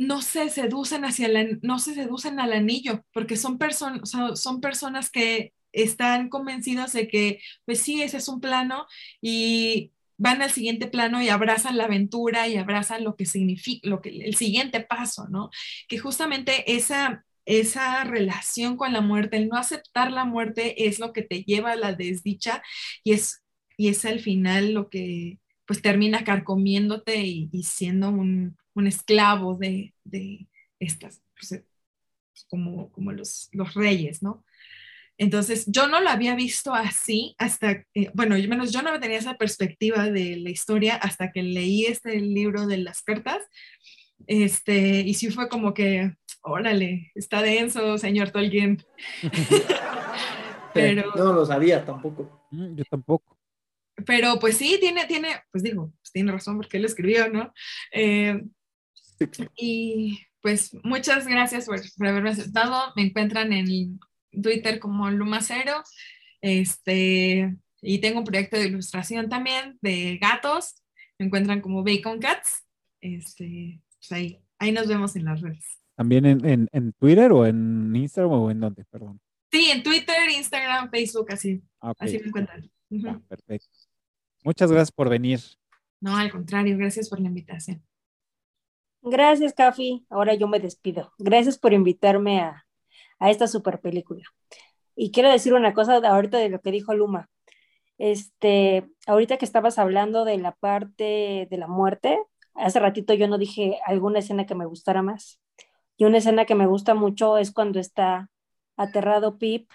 no 0.00 0.22
se 0.22 0.48
seducen 0.48 1.04
hacia 1.04 1.28
no 1.60 1.78
se 1.78 1.94
seducen 1.94 2.40
al 2.40 2.54
anillo 2.54 3.04
porque 3.12 3.36
son, 3.36 3.58
person, 3.58 4.00
o 4.02 4.06
sea, 4.06 4.34
son 4.34 4.62
personas 4.62 5.10
que 5.10 5.52
están 5.72 6.30
convencidos 6.30 6.94
de 6.94 7.06
que 7.06 7.40
pues 7.66 7.82
sí, 7.82 8.00
ese 8.00 8.16
es 8.16 8.28
un 8.28 8.40
plano 8.40 8.86
y 9.20 9.92
van 10.16 10.40
al 10.40 10.50
siguiente 10.52 10.86
plano 10.86 11.20
y 11.20 11.28
abrazan 11.28 11.76
la 11.76 11.84
aventura 11.84 12.48
y 12.48 12.56
abrazan 12.56 13.04
lo 13.04 13.14
que 13.14 13.26
significa, 13.26 13.90
lo 13.90 14.00
que, 14.00 14.08
el 14.24 14.36
siguiente 14.36 14.80
paso, 14.80 15.28
¿no? 15.28 15.50
Que 15.86 15.98
justamente 15.98 16.74
esa, 16.74 17.26
esa 17.44 18.02
relación 18.04 18.78
con 18.78 18.94
la 18.94 19.02
muerte, 19.02 19.36
el 19.36 19.48
no 19.48 19.58
aceptar 19.58 20.12
la 20.12 20.24
muerte 20.24 20.86
es 20.86 20.98
lo 20.98 21.12
que 21.12 21.22
te 21.22 21.44
lleva 21.44 21.72
a 21.72 21.76
la 21.76 21.92
desdicha 21.92 22.62
y 23.04 23.12
es, 23.12 23.42
y 23.76 23.88
es 23.88 24.06
al 24.06 24.20
final 24.20 24.72
lo 24.72 24.88
que 24.88 25.38
pues 25.66 25.82
termina 25.82 26.24
carcomiéndote 26.24 27.18
y 27.22 27.50
siendo 27.64 28.08
un, 28.10 28.56
un, 28.74 28.86
esclavo 28.86 29.56
de, 29.56 29.94
de 30.04 30.48
estas, 30.78 31.22
pues, 31.34 31.62
como, 32.48 32.90
como 32.90 33.12
los, 33.12 33.48
los 33.52 33.74
reyes, 33.74 34.22
¿no? 34.22 34.44
Entonces, 35.20 35.66
yo 35.66 35.86
no 35.86 36.00
lo 36.00 36.08
había 36.08 36.34
visto 36.34 36.74
así 36.74 37.34
hasta, 37.38 37.84
eh, 37.94 38.10
bueno, 38.14 38.38
yo 38.38 38.48
menos 38.48 38.72
yo 38.72 38.80
no 38.80 38.98
tenía 38.98 39.18
esa 39.18 39.36
perspectiva 39.36 40.08
de 40.08 40.36
la 40.36 40.48
historia 40.48 40.94
hasta 40.94 41.30
que 41.30 41.42
leí 41.42 41.84
este 41.84 42.18
libro 42.20 42.66
de 42.66 42.78
las 42.78 43.02
cartas. 43.02 43.42
Este, 44.26 45.00
y 45.00 45.12
sí 45.12 45.30
fue 45.30 45.50
como 45.50 45.74
que, 45.74 46.14
órale, 46.40 47.12
está 47.14 47.42
denso, 47.42 47.98
señor 47.98 48.30
Tolkien. 48.30 48.82
pero 50.72 51.12
no 51.14 51.34
lo 51.34 51.44
sabía 51.44 51.84
tampoco. 51.84 52.46
Mm, 52.50 52.76
yo 52.76 52.84
tampoco. 52.90 53.38
Pero 54.06 54.38
pues 54.38 54.56
sí, 54.56 54.78
tiene, 54.80 55.04
tiene, 55.04 55.42
pues 55.52 55.62
digo, 55.62 55.92
pues 56.00 56.12
tiene 56.12 56.32
razón 56.32 56.56
porque 56.56 56.78
él 56.78 56.86
escribió, 56.86 57.28
¿no? 57.28 57.52
Eh, 57.92 58.42
y 59.56 60.20
pues 60.42 60.74
muchas 60.82 61.26
gracias 61.26 61.66
por, 61.66 61.80
por 61.96 62.06
haberme 62.06 62.30
aceptado. 62.30 62.92
Me 62.96 63.02
encuentran 63.02 63.52
en 63.52 64.00
Twitter 64.42 64.78
como 64.78 65.10
Lumacero. 65.10 65.82
Este, 66.40 67.56
y 67.82 67.98
tengo 67.98 68.20
un 68.20 68.24
proyecto 68.24 68.56
de 68.56 68.66
ilustración 68.66 69.28
también 69.28 69.78
de 69.82 70.18
gatos. 70.18 70.82
Me 71.18 71.26
encuentran 71.26 71.60
como 71.60 71.84
Bacon 71.84 72.18
Cats. 72.18 72.66
Este, 73.00 73.80
pues 73.98 74.12
ahí, 74.12 74.42
ahí 74.58 74.72
nos 74.72 74.88
vemos 74.88 75.16
en 75.16 75.24
las 75.24 75.40
redes. 75.40 75.64
¿También 75.96 76.24
en, 76.24 76.44
en, 76.46 76.68
en, 76.72 76.92
Twitter 76.94 77.30
o 77.32 77.46
en 77.46 77.94
Instagram 77.94 78.32
o 78.32 78.50
en 78.50 78.60
dónde? 78.60 78.84
Perdón. 78.90 79.20
Sí, 79.52 79.70
en 79.70 79.82
Twitter, 79.82 80.30
Instagram, 80.34 80.90
Facebook, 80.90 81.32
así. 81.32 81.62
Okay. 81.78 82.08
Así 82.08 82.18
me 82.18 82.26
encuentran. 82.28 82.70
Uh 82.88 82.96
-huh. 82.96 83.10
ah, 83.10 83.20
perfecto. 83.28 83.68
Muchas 84.44 84.70
gracias 84.70 84.92
por 84.92 85.10
venir. 85.10 85.40
No, 86.00 86.16
al 86.16 86.30
contrario, 86.30 86.78
gracias 86.78 87.10
por 87.10 87.20
la 87.20 87.28
invitación. 87.28 87.82
Gracias, 89.02 89.54
Cafi. 89.54 90.06
Ahora 90.10 90.34
yo 90.34 90.46
me 90.48 90.60
despido. 90.60 91.12
Gracias 91.18 91.58
por 91.58 91.72
invitarme 91.72 92.40
a, 92.40 92.66
a 93.18 93.30
esta 93.30 93.46
super 93.48 93.80
película. 93.80 94.22
Y 94.96 95.12
quiero 95.12 95.30
decir 95.30 95.54
una 95.54 95.74
cosa 95.74 95.96
ahorita 95.96 96.38
de 96.38 96.50
lo 96.50 96.60
que 96.60 96.72
dijo 96.72 96.94
Luma. 96.94 97.30
Este, 97.98 98.88
ahorita 99.06 99.38
que 99.38 99.44
estabas 99.44 99.78
hablando 99.78 100.24
de 100.24 100.38
la 100.38 100.52
parte 100.52 101.48
de 101.50 101.58
la 101.58 101.68
muerte, 101.68 102.18
hace 102.54 102.80
ratito 102.80 103.14
yo 103.14 103.28
no 103.28 103.38
dije 103.38 103.78
alguna 103.86 104.20
escena 104.20 104.46
que 104.46 104.54
me 104.54 104.66
gustara 104.66 105.02
más. 105.02 105.40
Y 105.96 106.04
una 106.04 106.18
escena 106.18 106.46
que 106.46 106.54
me 106.54 106.66
gusta 106.66 106.94
mucho 106.94 107.38
es 107.38 107.52
cuando 107.52 107.78
está 107.80 108.30
aterrado 108.76 109.38
Pip 109.38 109.70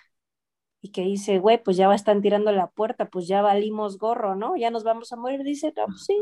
y 0.82 0.92
que 0.92 1.02
dice, 1.02 1.40
güey, 1.40 1.62
pues 1.64 1.78
ya 1.78 1.94
están 1.94 2.22
tirando 2.22 2.52
la 2.52 2.68
puerta, 2.68 3.10
pues 3.10 3.28
ya 3.28 3.42
valimos 3.42 3.98
gorro, 3.98 4.36
¿no? 4.36 4.56
Ya 4.58 4.72
nos 4.72 4.84
vamos 4.84 5.12
a 5.12 5.18
morir. 5.18 5.44
Dice, 5.44 5.74
no, 5.78 5.86
pues 5.88 6.06
sí. 6.06 6.18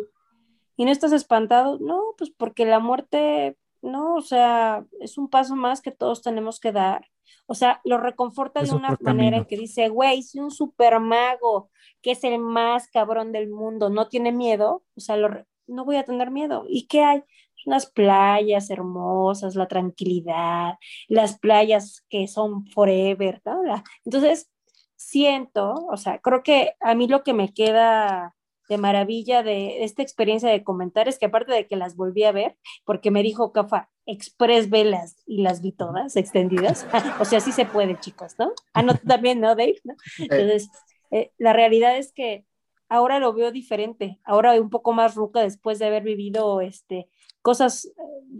¿Y 0.75 0.85
no 0.85 0.91
estás 0.91 1.11
espantado? 1.11 1.79
No, 1.79 2.01
pues 2.17 2.31
porque 2.31 2.65
la 2.65 2.79
muerte, 2.79 3.57
no, 3.81 4.15
o 4.15 4.21
sea, 4.21 4.85
es 4.99 5.17
un 5.17 5.29
paso 5.29 5.55
más 5.55 5.81
que 5.81 5.91
todos 5.91 6.21
tenemos 6.21 6.59
que 6.59 6.71
dar. 6.71 7.07
O 7.45 7.55
sea, 7.55 7.81
lo 7.83 7.97
reconforta 7.97 8.61
de 8.61 8.71
una 8.71 8.97
manera 9.01 9.37
en 9.37 9.45
que 9.45 9.57
dice, 9.57 9.89
güey, 9.89 10.23
soy 10.23 10.41
un 10.41 10.51
super 10.51 10.99
mago, 10.99 11.69
que 12.01 12.11
es 12.11 12.23
el 12.23 12.39
más 12.39 12.87
cabrón 12.89 13.31
del 13.31 13.49
mundo, 13.49 13.89
no 13.89 14.07
tiene 14.07 14.31
miedo, 14.31 14.83
o 14.95 14.99
sea, 14.99 15.17
lo, 15.17 15.29
no 15.67 15.85
voy 15.85 15.97
a 15.97 16.03
tener 16.03 16.31
miedo. 16.31 16.65
¿Y 16.67 16.87
qué 16.87 17.03
hay? 17.03 17.23
Unas 17.65 17.85
playas 17.85 18.69
hermosas, 18.69 19.55
la 19.55 19.67
tranquilidad, 19.67 20.75
las 21.07 21.39
playas 21.39 22.05
que 22.09 22.27
son 22.27 22.65
forever, 22.67 23.41
¿no? 23.45 23.61
Entonces, 24.03 24.51
siento, 24.95 25.73
o 25.89 25.97
sea, 25.97 26.19
creo 26.19 26.43
que 26.43 26.75
a 26.81 26.93
mí 26.95 27.07
lo 27.07 27.23
que 27.23 27.33
me 27.33 27.53
queda 27.53 28.35
de 28.69 28.77
maravilla 28.77 29.43
de 29.43 29.83
esta 29.83 30.01
experiencia 30.01 30.49
de 30.49 30.63
comentar 30.63 31.07
es 31.07 31.19
que 31.19 31.25
aparte 31.25 31.51
de 31.53 31.67
que 31.67 31.75
las 31.75 31.95
volví 31.95 32.23
a 32.23 32.31
ver, 32.31 32.57
porque 32.85 33.11
me 33.11 33.23
dijo 33.23 33.51
Cafa, 33.51 33.89
express 34.05 34.69
velas 34.69 35.21
y 35.25 35.41
las 35.41 35.61
vi 35.61 35.71
todas 35.71 36.15
extendidas, 36.15 36.87
o 37.19 37.25
sea, 37.25 37.39
sí 37.39 37.51
se 37.51 37.65
puede, 37.65 37.99
chicos, 37.99 38.35
¿no? 38.39 38.51
Ah, 38.73 38.81
no, 38.81 38.95
tú 38.95 39.07
también, 39.07 39.39
¿no, 39.39 39.49
Dave? 39.49 39.79
¿No? 39.83 39.95
Entonces, 40.19 40.69
eh, 41.11 41.31
la 41.37 41.53
realidad 41.53 41.97
es 41.97 42.11
que 42.13 42.45
ahora 42.89 43.19
lo 43.19 43.33
veo 43.33 43.51
diferente, 43.51 44.19
ahora 44.23 44.59
un 44.59 44.69
poco 44.69 44.93
más 44.93 45.15
ruca 45.15 45.41
después 45.41 45.79
de 45.79 45.87
haber 45.87 46.03
vivido 46.03 46.61
este, 46.61 47.07
cosas 47.41 47.91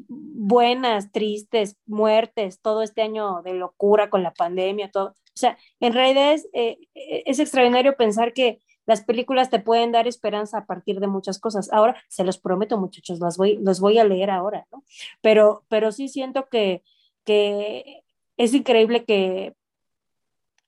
buenas, 0.08 1.12
tristes, 1.12 1.78
muertes, 1.86 2.62
todo 2.62 2.82
este 2.84 3.02
año 3.02 3.42
de 3.44 3.54
locura 3.54 4.10
con 4.10 4.24
la 4.24 4.34
pandemia, 4.34 4.92
todo. 4.92 5.10
O 5.10 5.36
sea, 5.36 5.58
en 5.80 5.94
realidad 5.94 6.34
es, 6.34 6.48
eh, 6.54 6.78
es 6.94 7.40
extraordinario 7.40 7.96
pensar 7.96 8.34
que 8.34 8.60
las 8.86 9.04
películas 9.04 9.50
te 9.50 9.60
pueden 9.60 9.92
dar 9.92 10.08
esperanza 10.08 10.60
a 10.60 10.66
partir 10.66 11.00
de 11.00 11.08
muchas 11.08 11.40
cosas. 11.40 11.72
Ahora, 11.72 11.96
se 12.08 12.24
los 12.24 12.38
prometo, 12.38 12.78
muchachos, 12.78 13.20
los 13.20 13.38
voy, 13.38 13.58
los 13.58 13.80
voy 13.80 13.98
a 13.98 14.04
leer 14.04 14.30
ahora, 14.30 14.68
¿no? 14.72 14.84
Pero, 15.22 15.64
pero 15.70 15.92
sí 15.92 16.10
siento 16.10 16.48
que, 16.50 16.84
que 17.24 18.04
es 18.38 18.54
increíble 18.54 19.06
que 19.06 19.56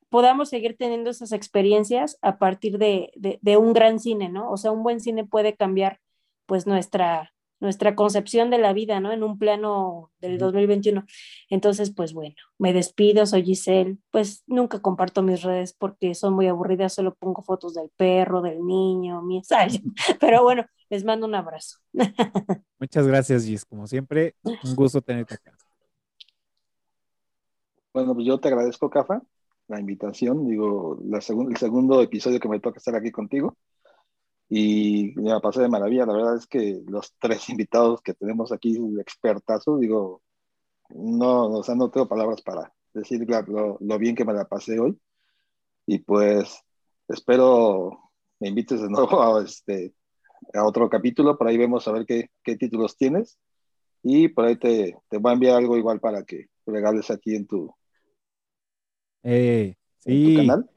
podamos 0.09 0.49
seguir 0.49 0.77
teniendo 0.77 1.09
esas 1.09 1.33
experiencias 1.33 2.17
a 2.21 2.37
partir 2.37 2.77
de, 2.77 3.11
de, 3.15 3.37
de, 3.41 3.57
un 3.57 3.73
gran 3.73 3.99
cine, 3.99 4.29
¿no? 4.29 4.49
O 4.49 4.55
sea, 4.55 4.71
un 4.71 4.83
buen 4.83 5.01
cine 5.01 5.25
puede 5.25 5.55
cambiar 5.55 5.99
pues 6.45 6.65
nuestra, 6.67 7.33
nuestra 7.59 7.95
concepción 7.95 8.50
de 8.50 8.58
la 8.58 8.74
vida, 8.74 9.00
¿no? 9.00 9.11
En 9.11 9.24
un 9.24 9.38
plano 9.38 10.11
del 10.19 10.38
2021. 10.38 11.06
Entonces, 11.50 11.92
pues 11.92 12.14
bueno, 12.14 12.35
me 12.58 12.74
despido, 12.74 13.25
soy 13.25 13.43
Giselle. 13.43 13.98
Pues 14.11 14.43
nunca 14.48 14.82
comparto 14.82 15.22
mis 15.22 15.42
redes 15.42 15.74
porque 15.74 16.16
son 16.16 16.34
muy 16.34 16.48
aburridas, 16.48 16.93
solo 16.93 17.16
pongo 17.16 17.42
fotos 17.42 17.74
del 17.74 17.90
perro, 17.95 18.42
del 18.42 18.66
niño, 18.66 19.22
mi 19.22 19.38
ensayo. 19.38 19.80
Pero 20.19 20.43
bueno, 20.43 20.66
les 20.90 21.03
mando 21.03 21.25
un 21.25 21.35
abrazo. 21.35 21.80
Muchas 22.80 23.08
gracias, 23.08 23.45
Gis. 23.45 23.66
Como 23.66 23.88
siempre, 23.88 24.35
un 24.43 24.75
gusto 24.75 25.01
tenerte 25.01 25.35
acá. 25.35 25.53
Bueno, 27.93 28.14
pues 28.14 28.27
yo 28.27 28.38
te 28.40 28.50
agradezco, 28.50 28.90
Cafa, 28.90 29.22
la 29.67 29.80
invitación. 29.80 30.48
Digo, 30.50 31.00
la 31.06 31.22
segun, 31.22 31.51
el 31.51 31.58
segundo 31.58 32.01
episodio 32.01 32.40
que 32.40 32.50
me 32.50 32.59
toca 32.59 32.77
estar 32.77 32.95
aquí 32.95 33.11
contigo 33.11 33.56
y 34.49 35.14
me 35.15 35.40
pasé 35.41 35.61
de 35.61 35.69
maravilla. 35.69 36.06
La 36.06 36.14
verdad 36.14 36.38
es 36.38 36.48
que 36.48 36.82
los 36.88 37.14
tres 37.19 37.49
invitados 37.49 38.01
que 38.01 38.14
tenemos 38.14 38.51
aquí, 38.51 38.77
expertazo, 38.99 39.77
digo, 39.77 40.22
no, 40.90 41.48
o 41.48 41.64
sea, 41.64 41.75
no 41.75 41.90
tengo 41.90 42.07
palabras 42.07 42.41
para 42.41 42.74
decir 42.93 43.25
lo, 43.48 43.77
lo, 43.80 43.98
bien 43.98 44.15
que 44.15 44.25
me 44.25 44.33
la 44.33 44.45
pasé 44.45 44.80
hoy. 44.80 44.98
Y 45.88 45.99
pues 45.99 46.64
espero 47.07 47.99
me 48.40 48.49
invites 48.49 48.82
de 48.82 48.90
nuevo 48.90 49.22
a, 49.22 49.43
este, 49.43 49.93
a 50.53 50.65
otro 50.65 50.90
capítulo, 50.90 51.38
por 51.38 51.48
ahí 51.48 51.57
vemos 51.57 51.88
a 51.88 51.91
ver 51.91 52.06
qué, 52.06 52.30
qué 52.43 52.56
títulos 52.57 52.98
tienes. 52.98 53.38
Y 54.03 54.27
por 54.27 54.45
ahí 54.45 54.57
te, 54.57 54.95
te 55.09 55.17
voy 55.17 55.32
a 55.32 55.33
enviar 55.33 55.57
algo 55.57 55.77
igual 55.77 55.99
para 55.99 56.24
que 56.24 56.48
regales 56.67 57.09
aquí 57.09 57.35
en 57.35 57.48
tu, 57.48 57.74
eh, 59.24 59.75
sí. 59.98 60.11
en 60.11 60.33
tu 60.33 60.41
canal 60.41 60.74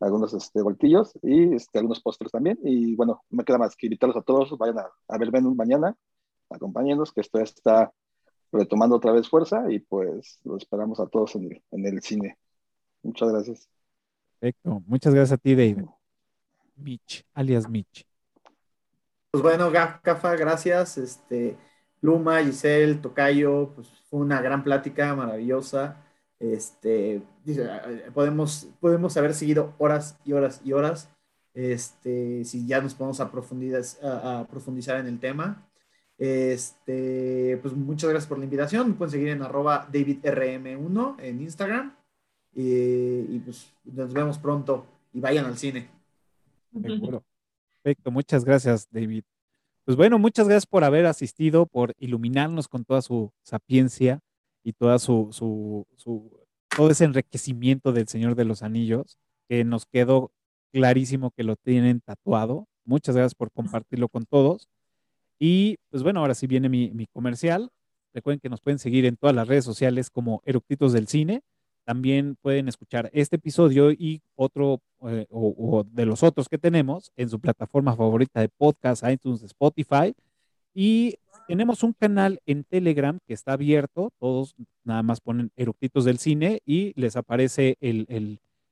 algunos 0.00 0.32
este, 0.34 0.62
voltillos 0.62 1.12
y 1.22 1.54
este, 1.54 1.78
algunos 1.78 2.00
postres 2.00 2.32
también. 2.32 2.58
Y 2.62 2.94
bueno, 2.96 3.22
me 3.30 3.44
queda 3.44 3.58
más 3.58 3.76
que 3.76 3.86
invitarlos 3.86 4.16
a 4.16 4.22
todos, 4.22 4.56
vayan 4.58 4.78
a, 4.78 4.88
a 5.08 5.18
ver 5.18 5.30
Venus 5.30 5.56
mañana, 5.56 5.96
acompáñenos, 6.50 7.12
que 7.12 7.20
esto 7.20 7.38
está 7.40 7.92
retomando 8.52 8.96
otra 8.96 9.12
vez 9.12 9.28
fuerza 9.28 9.70
y 9.70 9.80
pues 9.80 10.40
lo 10.44 10.56
esperamos 10.56 11.00
a 11.00 11.06
todos 11.06 11.34
en 11.36 11.44
el, 11.44 11.62
en 11.70 11.86
el 11.86 12.02
cine. 12.02 12.38
Muchas 13.02 13.30
gracias. 13.30 13.68
Perfecto. 14.38 14.82
Muchas 14.86 15.14
gracias 15.14 15.38
a 15.38 15.40
ti, 15.40 15.54
David. 15.54 15.84
Mitch, 16.76 17.26
alias 17.34 17.68
Mitch. 17.68 18.06
Pues 19.30 19.42
bueno, 19.42 19.70
Gafa, 19.70 20.36
gracias. 20.36 20.96
Este, 20.96 21.56
Luma, 22.00 22.42
Giselle, 22.42 22.96
Tocayo, 22.96 23.72
pues 23.74 23.88
fue 24.08 24.20
una 24.20 24.40
gran 24.40 24.64
plática 24.64 25.14
maravillosa. 25.14 26.04
Este, 26.40 27.20
podemos, 28.14 28.68
podemos 28.80 29.16
haber 29.16 29.34
seguido 29.34 29.74
horas 29.78 30.18
y 30.24 30.32
horas 30.32 30.60
y 30.64 30.72
horas. 30.72 31.10
Este, 31.54 32.44
si 32.44 32.66
ya 32.66 32.80
nos 32.80 32.94
podemos 32.94 33.20
a 33.20 33.30
profundizar, 33.30 35.00
en 35.00 35.06
el 35.06 35.18
tema. 35.18 35.68
Este, 36.16 37.58
pues 37.62 37.74
muchas 37.74 38.10
gracias 38.10 38.28
por 38.28 38.38
la 38.38 38.44
invitación. 38.44 38.88
Me 38.88 38.94
pueden 38.94 39.10
seguir 39.10 39.28
en 39.28 39.42
arroba 39.42 39.88
DavidRM1 39.90 41.16
en 41.20 41.42
Instagram. 41.42 41.96
y 42.54 43.38
pues 43.40 43.72
nos 43.84 44.12
vemos 44.12 44.38
pronto 44.38 44.86
y 45.12 45.20
vayan 45.20 45.46
al 45.46 45.58
cine. 45.58 45.88
Perfecto, 46.72 48.10
muchas 48.10 48.44
gracias, 48.44 48.88
David. 48.90 49.24
Pues 49.84 49.96
bueno, 49.96 50.18
muchas 50.18 50.46
gracias 50.46 50.66
por 50.66 50.84
haber 50.84 51.06
asistido, 51.06 51.66
por 51.66 51.94
iluminarnos 51.98 52.68
con 52.68 52.84
toda 52.84 53.00
su 53.00 53.32
sapiencia 53.42 54.20
y 54.68 54.74
toda 54.74 54.98
su, 54.98 55.30
su, 55.32 55.86
su, 55.96 56.30
todo 56.76 56.90
ese 56.90 57.04
enriquecimiento 57.04 57.90
del 57.90 58.06
Señor 58.06 58.34
de 58.34 58.44
los 58.44 58.62
Anillos, 58.62 59.18
que 59.48 59.64
nos 59.64 59.86
quedó 59.86 60.30
clarísimo 60.74 61.30
que 61.30 61.42
lo 61.42 61.56
tienen 61.56 62.02
tatuado. 62.02 62.68
Muchas 62.84 63.16
gracias 63.16 63.34
por 63.34 63.50
compartirlo 63.50 64.10
con 64.10 64.26
todos. 64.26 64.68
Y 65.38 65.78
pues 65.88 66.02
bueno, 66.02 66.20
ahora 66.20 66.34
sí 66.34 66.46
viene 66.46 66.68
mi, 66.68 66.90
mi 66.90 67.06
comercial. 67.06 67.70
Recuerden 68.12 68.40
que 68.40 68.50
nos 68.50 68.60
pueden 68.60 68.78
seguir 68.78 69.06
en 69.06 69.16
todas 69.16 69.34
las 69.34 69.48
redes 69.48 69.64
sociales 69.64 70.10
como 70.10 70.42
Eructitos 70.44 70.92
del 70.92 71.08
Cine. 71.08 71.40
También 71.86 72.36
pueden 72.42 72.68
escuchar 72.68 73.08
este 73.14 73.36
episodio 73.36 73.90
y 73.90 74.20
otro 74.34 74.82
eh, 75.06 75.26
o, 75.30 75.82
de 75.90 76.04
los 76.04 76.22
otros 76.22 76.46
que 76.46 76.58
tenemos 76.58 77.10
en 77.16 77.30
su 77.30 77.40
plataforma 77.40 77.96
favorita 77.96 78.42
de 78.42 78.50
podcast, 78.50 79.02
iTunes, 79.08 79.42
Spotify. 79.44 80.14
Y 80.80 81.16
tenemos 81.48 81.82
un 81.82 81.92
canal 81.92 82.40
en 82.46 82.62
Telegram 82.62 83.18
que 83.26 83.34
está 83.34 83.54
abierto. 83.54 84.12
Todos 84.20 84.54
nada 84.84 85.02
más 85.02 85.20
ponen 85.20 85.50
eructitos 85.56 86.04
del 86.04 86.18
cine 86.18 86.60
y 86.64 86.92
les 86.94 87.16
aparece 87.16 87.76
el, 87.80 88.06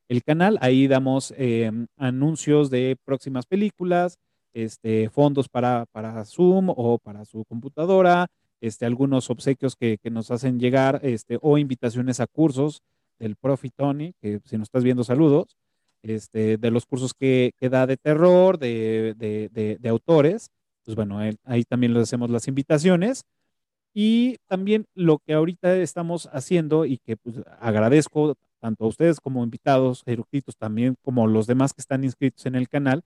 el, 0.09 0.23
canal. 0.23 0.57
Ahí 0.61 0.87
damos 0.87 1.35
em, 1.37 1.89
anuncios 1.97 2.71
de 2.71 2.97
próximas 3.05 3.45
películas, 3.45 4.21
este, 4.55 5.11
fondos 5.11 5.49
para, 5.49 5.87
para 5.91 6.25
Zoom 6.25 6.69
o 6.69 7.01
para 7.03 7.25
su 7.25 7.45
computadora, 7.45 8.29
este, 8.61 8.87
algunos 8.87 9.29
obsequios 9.29 9.75
que, 9.75 9.99
que 9.99 10.11
nos 10.11 10.31
hacen 10.31 10.61
llegar 10.61 11.01
este, 11.03 11.41
o 11.43 11.59
invitaciones 11.59 12.21
a 12.21 12.29
cursos 12.29 12.83
del 13.19 13.35
Profi 13.35 13.71
Tony, 13.71 14.13
que 14.21 14.39
si 14.45 14.57
nos 14.59 14.69
estás 14.69 14.85
viendo, 14.85 15.03
saludos, 15.03 15.57
este, 16.03 16.57
de 16.57 16.71
los 16.71 16.87
cursos 16.87 17.15
que, 17.15 17.51
que 17.59 17.69
da 17.69 17.85
de 17.89 17.97
terror, 17.97 18.59
de, 18.59 19.15
de, 19.17 19.79
de, 19.81 19.89
autores, 19.89 20.51
pues 20.87 20.97
bueno, 20.97 21.19
ahí 21.45 21.65
también 21.65 21.93
les 21.93 22.05
hacemos 22.05 22.31
las 22.31 22.49
invitaciones. 22.49 23.25
Y 23.95 24.39
también 24.47 24.87
lo 24.95 25.19
que 25.19 25.35
ahorita 25.35 25.77
estamos 25.77 26.29
haciendo 26.33 26.87
y 26.87 26.99
que 26.99 27.17
pues, 27.17 27.37
agradezco 27.61 28.37
tanto 28.61 28.85
a 28.85 28.89
ustedes 28.89 29.21
como 29.21 29.45
invitados, 29.45 30.03
eructitos, 30.07 30.57
también 30.57 30.97
como 31.03 31.27
los 31.27 31.47
demás 31.47 31.75
que 31.75 31.83
están 31.83 32.05
inscritos 32.05 32.47
en 32.47 32.57
el 32.57 32.69
canal, 32.69 33.05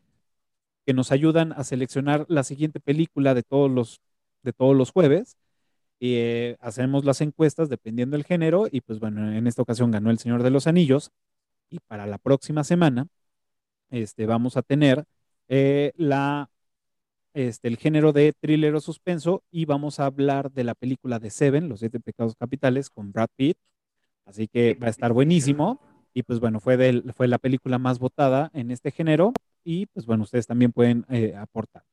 que 0.87 0.95
nos 0.95 1.13
ayudan 1.13 1.53
a 1.53 1.65
seleccionar 1.65 2.27
la 2.29 2.45
siguiente 2.45 2.81
película 2.81 3.35
de 3.35 3.43
todos 3.43 3.71
los, 3.71 4.01
de 4.43 4.53
todos 4.53 4.77
los 4.77 4.93
jueves 4.93 5.37
eh, 6.01 6.57
hacemos 6.61 7.05
las 7.05 7.21
encuestas 7.21 7.69
dependiendo 7.69 8.17
del 8.17 8.25
género 8.25 8.67
y 8.71 8.81
pues 8.81 8.99
bueno, 8.99 9.31
en 9.33 9.47
esta 9.47 9.61
ocasión 9.61 9.91
ganó 9.91 10.11
El 10.11 10.19
Señor 10.19 10.43
de 10.43 10.51
los 10.51 10.67
Anillos 10.67 11.11
y 11.69 11.79
para 11.81 12.07
la 12.07 12.17
próxima 12.17 12.65
semana 12.65 13.07
este, 13.91 14.25
vamos 14.25 14.57
a 14.57 14.63
tener 14.63 15.05
eh, 15.49 15.93
la, 15.97 16.49
este, 17.35 17.69
el 17.69 17.77
género 17.77 18.13
de 18.13 18.33
thriller 18.41 18.75
o 18.75 18.81
suspenso 18.81 19.43
y 19.51 19.65
vamos 19.65 20.01
a 20.01 20.07
hablar 20.07 20.51
de 20.51 20.65
la 20.65 20.75
película 20.75 21.19
de 21.19 21.31
Seven, 21.31 21.69
Los 21.69 21.81
Siete 21.81 22.01
Pecados 22.01 22.35
Capitales 22.37 22.91
con 22.91 23.13
Brad 23.13 23.29
Pitt, 23.37 23.57
así 24.25 24.49
que 24.49 24.75
va 24.75 24.89
a 24.89 24.91
estar 24.91 25.13
buenísimo 25.13 25.81
y 26.13 26.23
pues 26.23 26.41
bueno, 26.41 26.61
fue, 26.61 26.77
del, 26.77 27.13
fue 27.15 27.29
la 27.29 27.39
película 27.39 27.79
más 27.79 27.99
votada 27.99 28.51
en 28.55 28.71
este 28.71 28.91
género 28.91 29.33
y 29.65 29.87
pues 29.87 30.07
bueno, 30.07 30.25
ustedes 30.25 30.47
también 30.47 30.73
pueden 30.73 31.07
eh, 31.09 31.35
aportar. 31.37 31.85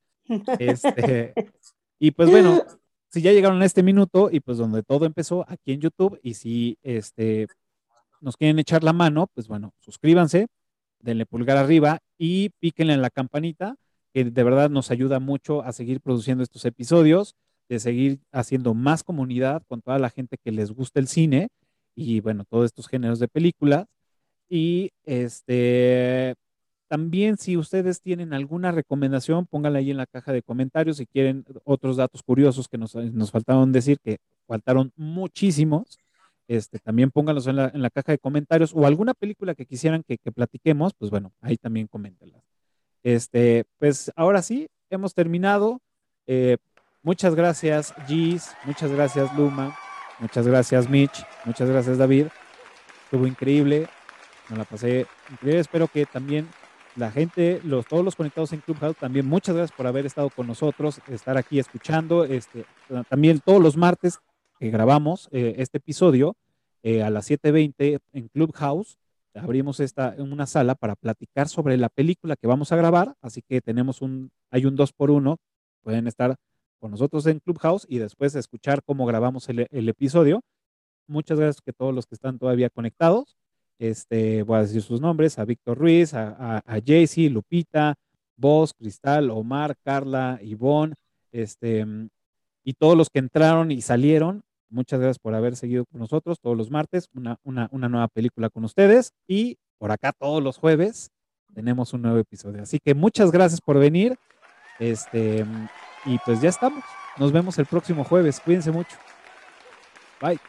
Este, 0.59 1.33
y 1.99 2.11
pues 2.11 2.29
bueno, 2.29 2.63
si 3.09 3.21
ya 3.21 3.31
llegaron 3.31 3.61
a 3.61 3.65
este 3.65 3.83
minuto 3.83 4.29
y 4.31 4.39
pues 4.39 4.57
donde 4.57 4.83
todo 4.83 5.05
empezó 5.05 5.45
aquí 5.47 5.73
en 5.73 5.81
YouTube 5.81 6.19
y 6.23 6.33
si 6.33 6.77
este 6.83 7.47
nos 8.19 8.35
quieren 8.35 8.59
echar 8.59 8.83
la 8.83 8.93
mano, 8.93 9.27
pues 9.33 9.47
bueno, 9.47 9.73
suscríbanse, 9.79 10.47
denle 10.99 11.25
pulgar 11.25 11.57
arriba 11.57 11.99
y 12.17 12.49
píquenle 12.59 12.93
en 12.93 13.01
la 13.01 13.09
campanita, 13.09 13.75
que 14.17 14.25
de 14.25 14.43
verdad 14.43 14.71
nos 14.71 14.89
ayuda 14.89 15.19
mucho 15.19 15.61
a 15.61 15.71
seguir 15.71 16.01
produciendo 16.01 16.43
estos 16.43 16.65
episodios, 16.65 17.35
de 17.69 17.79
seguir 17.79 18.19
haciendo 18.31 18.73
más 18.73 19.03
comunidad 19.03 19.61
con 19.67 19.83
toda 19.83 19.99
la 19.99 20.09
gente 20.09 20.39
que 20.43 20.51
les 20.51 20.71
gusta 20.71 20.99
el 20.99 21.07
cine 21.07 21.49
y 21.93 22.19
bueno, 22.19 22.43
todos 22.49 22.65
estos 22.65 22.87
géneros 22.87 23.19
de 23.19 23.27
películas. 23.27 23.85
Y 24.49 24.89
este, 25.03 26.33
también 26.87 27.37
si 27.37 27.57
ustedes 27.57 28.01
tienen 28.01 28.33
alguna 28.33 28.71
recomendación, 28.71 29.45
pónganla 29.45 29.77
ahí 29.77 29.91
en 29.91 29.97
la 29.97 30.07
caja 30.07 30.31
de 30.31 30.41
comentarios. 30.41 30.97
Si 30.97 31.05
quieren 31.05 31.45
otros 31.63 31.97
datos 31.97 32.23
curiosos 32.23 32.67
que 32.67 32.79
nos, 32.79 32.95
nos 32.95 33.29
faltaron 33.29 33.71
decir, 33.71 33.99
que 34.03 34.17
faltaron 34.47 34.91
muchísimos, 34.95 35.99
este, 36.47 36.79
también 36.79 37.11
pónganlos 37.11 37.45
en 37.45 37.57
la, 37.57 37.67
en 37.71 37.83
la 37.83 37.91
caja 37.91 38.13
de 38.13 38.17
comentarios 38.17 38.73
o 38.73 38.87
alguna 38.87 39.13
película 39.13 39.53
que 39.53 39.67
quisieran 39.67 40.01
que, 40.01 40.17
que 40.17 40.31
platiquemos, 40.31 40.95
pues 40.97 41.11
bueno, 41.11 41.33
ahí 41.39 41.57
también 41.57 41.85
coméntenlas. 41.85 42.56
Este, 43.07 43.63
pues 43.79 44.11
ahora 44.17 44.41
sí, 44.41 44.67
hemos 44.89 45.13
terminado. 45.13 45.79
Eh, 46.25 46.57
muchas 47.03 47.35
gracias, 47.35 47.93
Gis, 48.05 48.51
muchas 48.65 48.91
gracias, 48.91 49.33
Luma, 49.37 49.77
muchas 50.19 50.45
gracias, 50.45 50.89
Mitch, 50.89 51.25
muchas 51.45 51.69
gracias, 51.69 51.97
David. 51.97 52.27
Estuvo 53.05 53.25
increíble, 53.25 53.87
me 54.49 54.57
la 54.57 54.65
pasé 54.65 55.07
increíble. 55.31 55.61
Espero 55.61 55.87
que 55.87 56.05
también 56.05 56.49
la 56.97 57.09
gente, 57.09 57.61
los, 57.63 57.85
todos 57.85 58.03
los 58.03 58.17
conectados 58.17 58.51
en 58.51 58.59
Clubhouse, 58.59 58.97
también 58.97 59.25
muchas 59.25 59.55
gracias 59.55 59.77
por 59.77 59.87
haber 59.87 60.05
estado 60.05 60.29
con 60.29 60.45
nosotros, 60.45 60.99
estar 61.07 61.37
aquí 61.37 61.59
escuchando. 61.59 62.25
Este, 62.25 62.65
también 63.09 63.39
todos 63.39 63.61
los 63.63 63.77
martes 63.77 64.19
que 64.59 64.69
grabamos 64.69 65.29
eh, 65.31 65.55
este 65.59 65.77
episodio 65.77 66.35
eh, 66.83 67.03
a 67.03 67.09
las 67.09 67.31
7.20 67.31 67.99
en 68.11 68.27
Clubhouse, 68.27 68.97
abrimos 69.37 69.79
esta, 69.79 70.15
una 70.17 70.45
sala 70.45 70.75
para 70.75 70.95
platicar 70.95 71.47
sobre 71.47 71.77
la 71.77 71.89
película 71.89 72.35
que 72.35 72.47
vamos 72.47 72.71
a 72.71 72.75
grabar, 72.75 73.15
así 73.21 73.41
que 73.41 73.61
tenemos 73.61 74.01
un, 74.01 74.31
hay 74.51 74.65
un 74.65 74.75
2 74.75 74.93
por 74.93 75.11
1 75.11 75.37
pueden 75.87 76.07
estar 76.07 76.35
con 76.79 76.91
nosotros 76.91 77.25
en 77.27 77.39
Clubhouse 77.39 77.85
y 77.87 77.99
después 77.99 78.35
escuchar 78.35 78.83
cómo 78.83 79.05
grabamos 79.05 79.47
el, 79.47 79.89
episodio. 79.89 80.41
Muchas 81.07 81.39
gracias 81.39 81.63
a 81.65 81.71
todos 81.71 81.95
los 81.95 82.05
que 82.05 82.15
están 82.15 82.37
todavía 82.37 82.69
conectados. 82.69 83.37
Este, 83.79 84.43
voy 84.43 84.57
a 84.57 84.61
decir 84.63 84.81
sus 84.81 84.99
nombres, 84.99 85.39
a 85.39 85.45
Víctor 85.45 85.77
Ruiz, 85.77 86.13
a, 86.13 86.57
a, 86.57 86.81
Jaycee, 86.85 87.29
Lupita, 87.29 87.95
Vos, 88.35 88.73
Cristal, 88.73 89.31
Omar, 89.31 89.77
Carla, 89.81 90.39
Ivonne, 90.41 90.95
este, 91.31 91.85
y 92.65 92.73
todos 92.73 92.97
los 92.97 93.09
que 93.09 93.19
entraron 93.19 93.71
y 93.71 93.81
salieron. 93.81 94.43
Muchas 94.69 94.99
gracias 94.99 95.19
por 95.19 95.33
haber 95.33 95.55
seguido 95.55 95.85
con 95.85 95.99
nosotros 95.99 96.39
todos 96.39 96.57
los 96.57 96.69
martes, 96.69 97.09
una, 97.13 97.37
una, 97.43 97.69
una 97.71 97.89
nueva 97.89 98.07
película 98.07 98.49
con 98.49 98.63
ustedes. 98.63 99.13
Y 99.27 99.57
por 99.77 99.91
acá 99.91 100.11
todos 100.11 100.43
los 100.43 100.57
jueves 100.57 101.11
tenemos 101.53 101.93
un 101.93 102.01
nuevo 102.01 102.17
episodio. 102.17 102.63
Así 102.63 102.79
que 102.79 102.93
muchas 102.93 103.31
gracias 103.31 103.61
por 103.61 103.79
venir. 103.79 104.17
Este, 104.79 105.45
y 106.05 106.17
pues 106.19 106.41
ya 106.41 106.49
estamos. 106.49 106.83
Nos 107.17 107.31
vemos 107.31 107.57
el 107.57 107.65
próximo 107.65 108.03
jueves. 108.03 108.39
Cuídense 108.39 108.71
mucho. 108.71 108.95
Bye. 110.21 110.39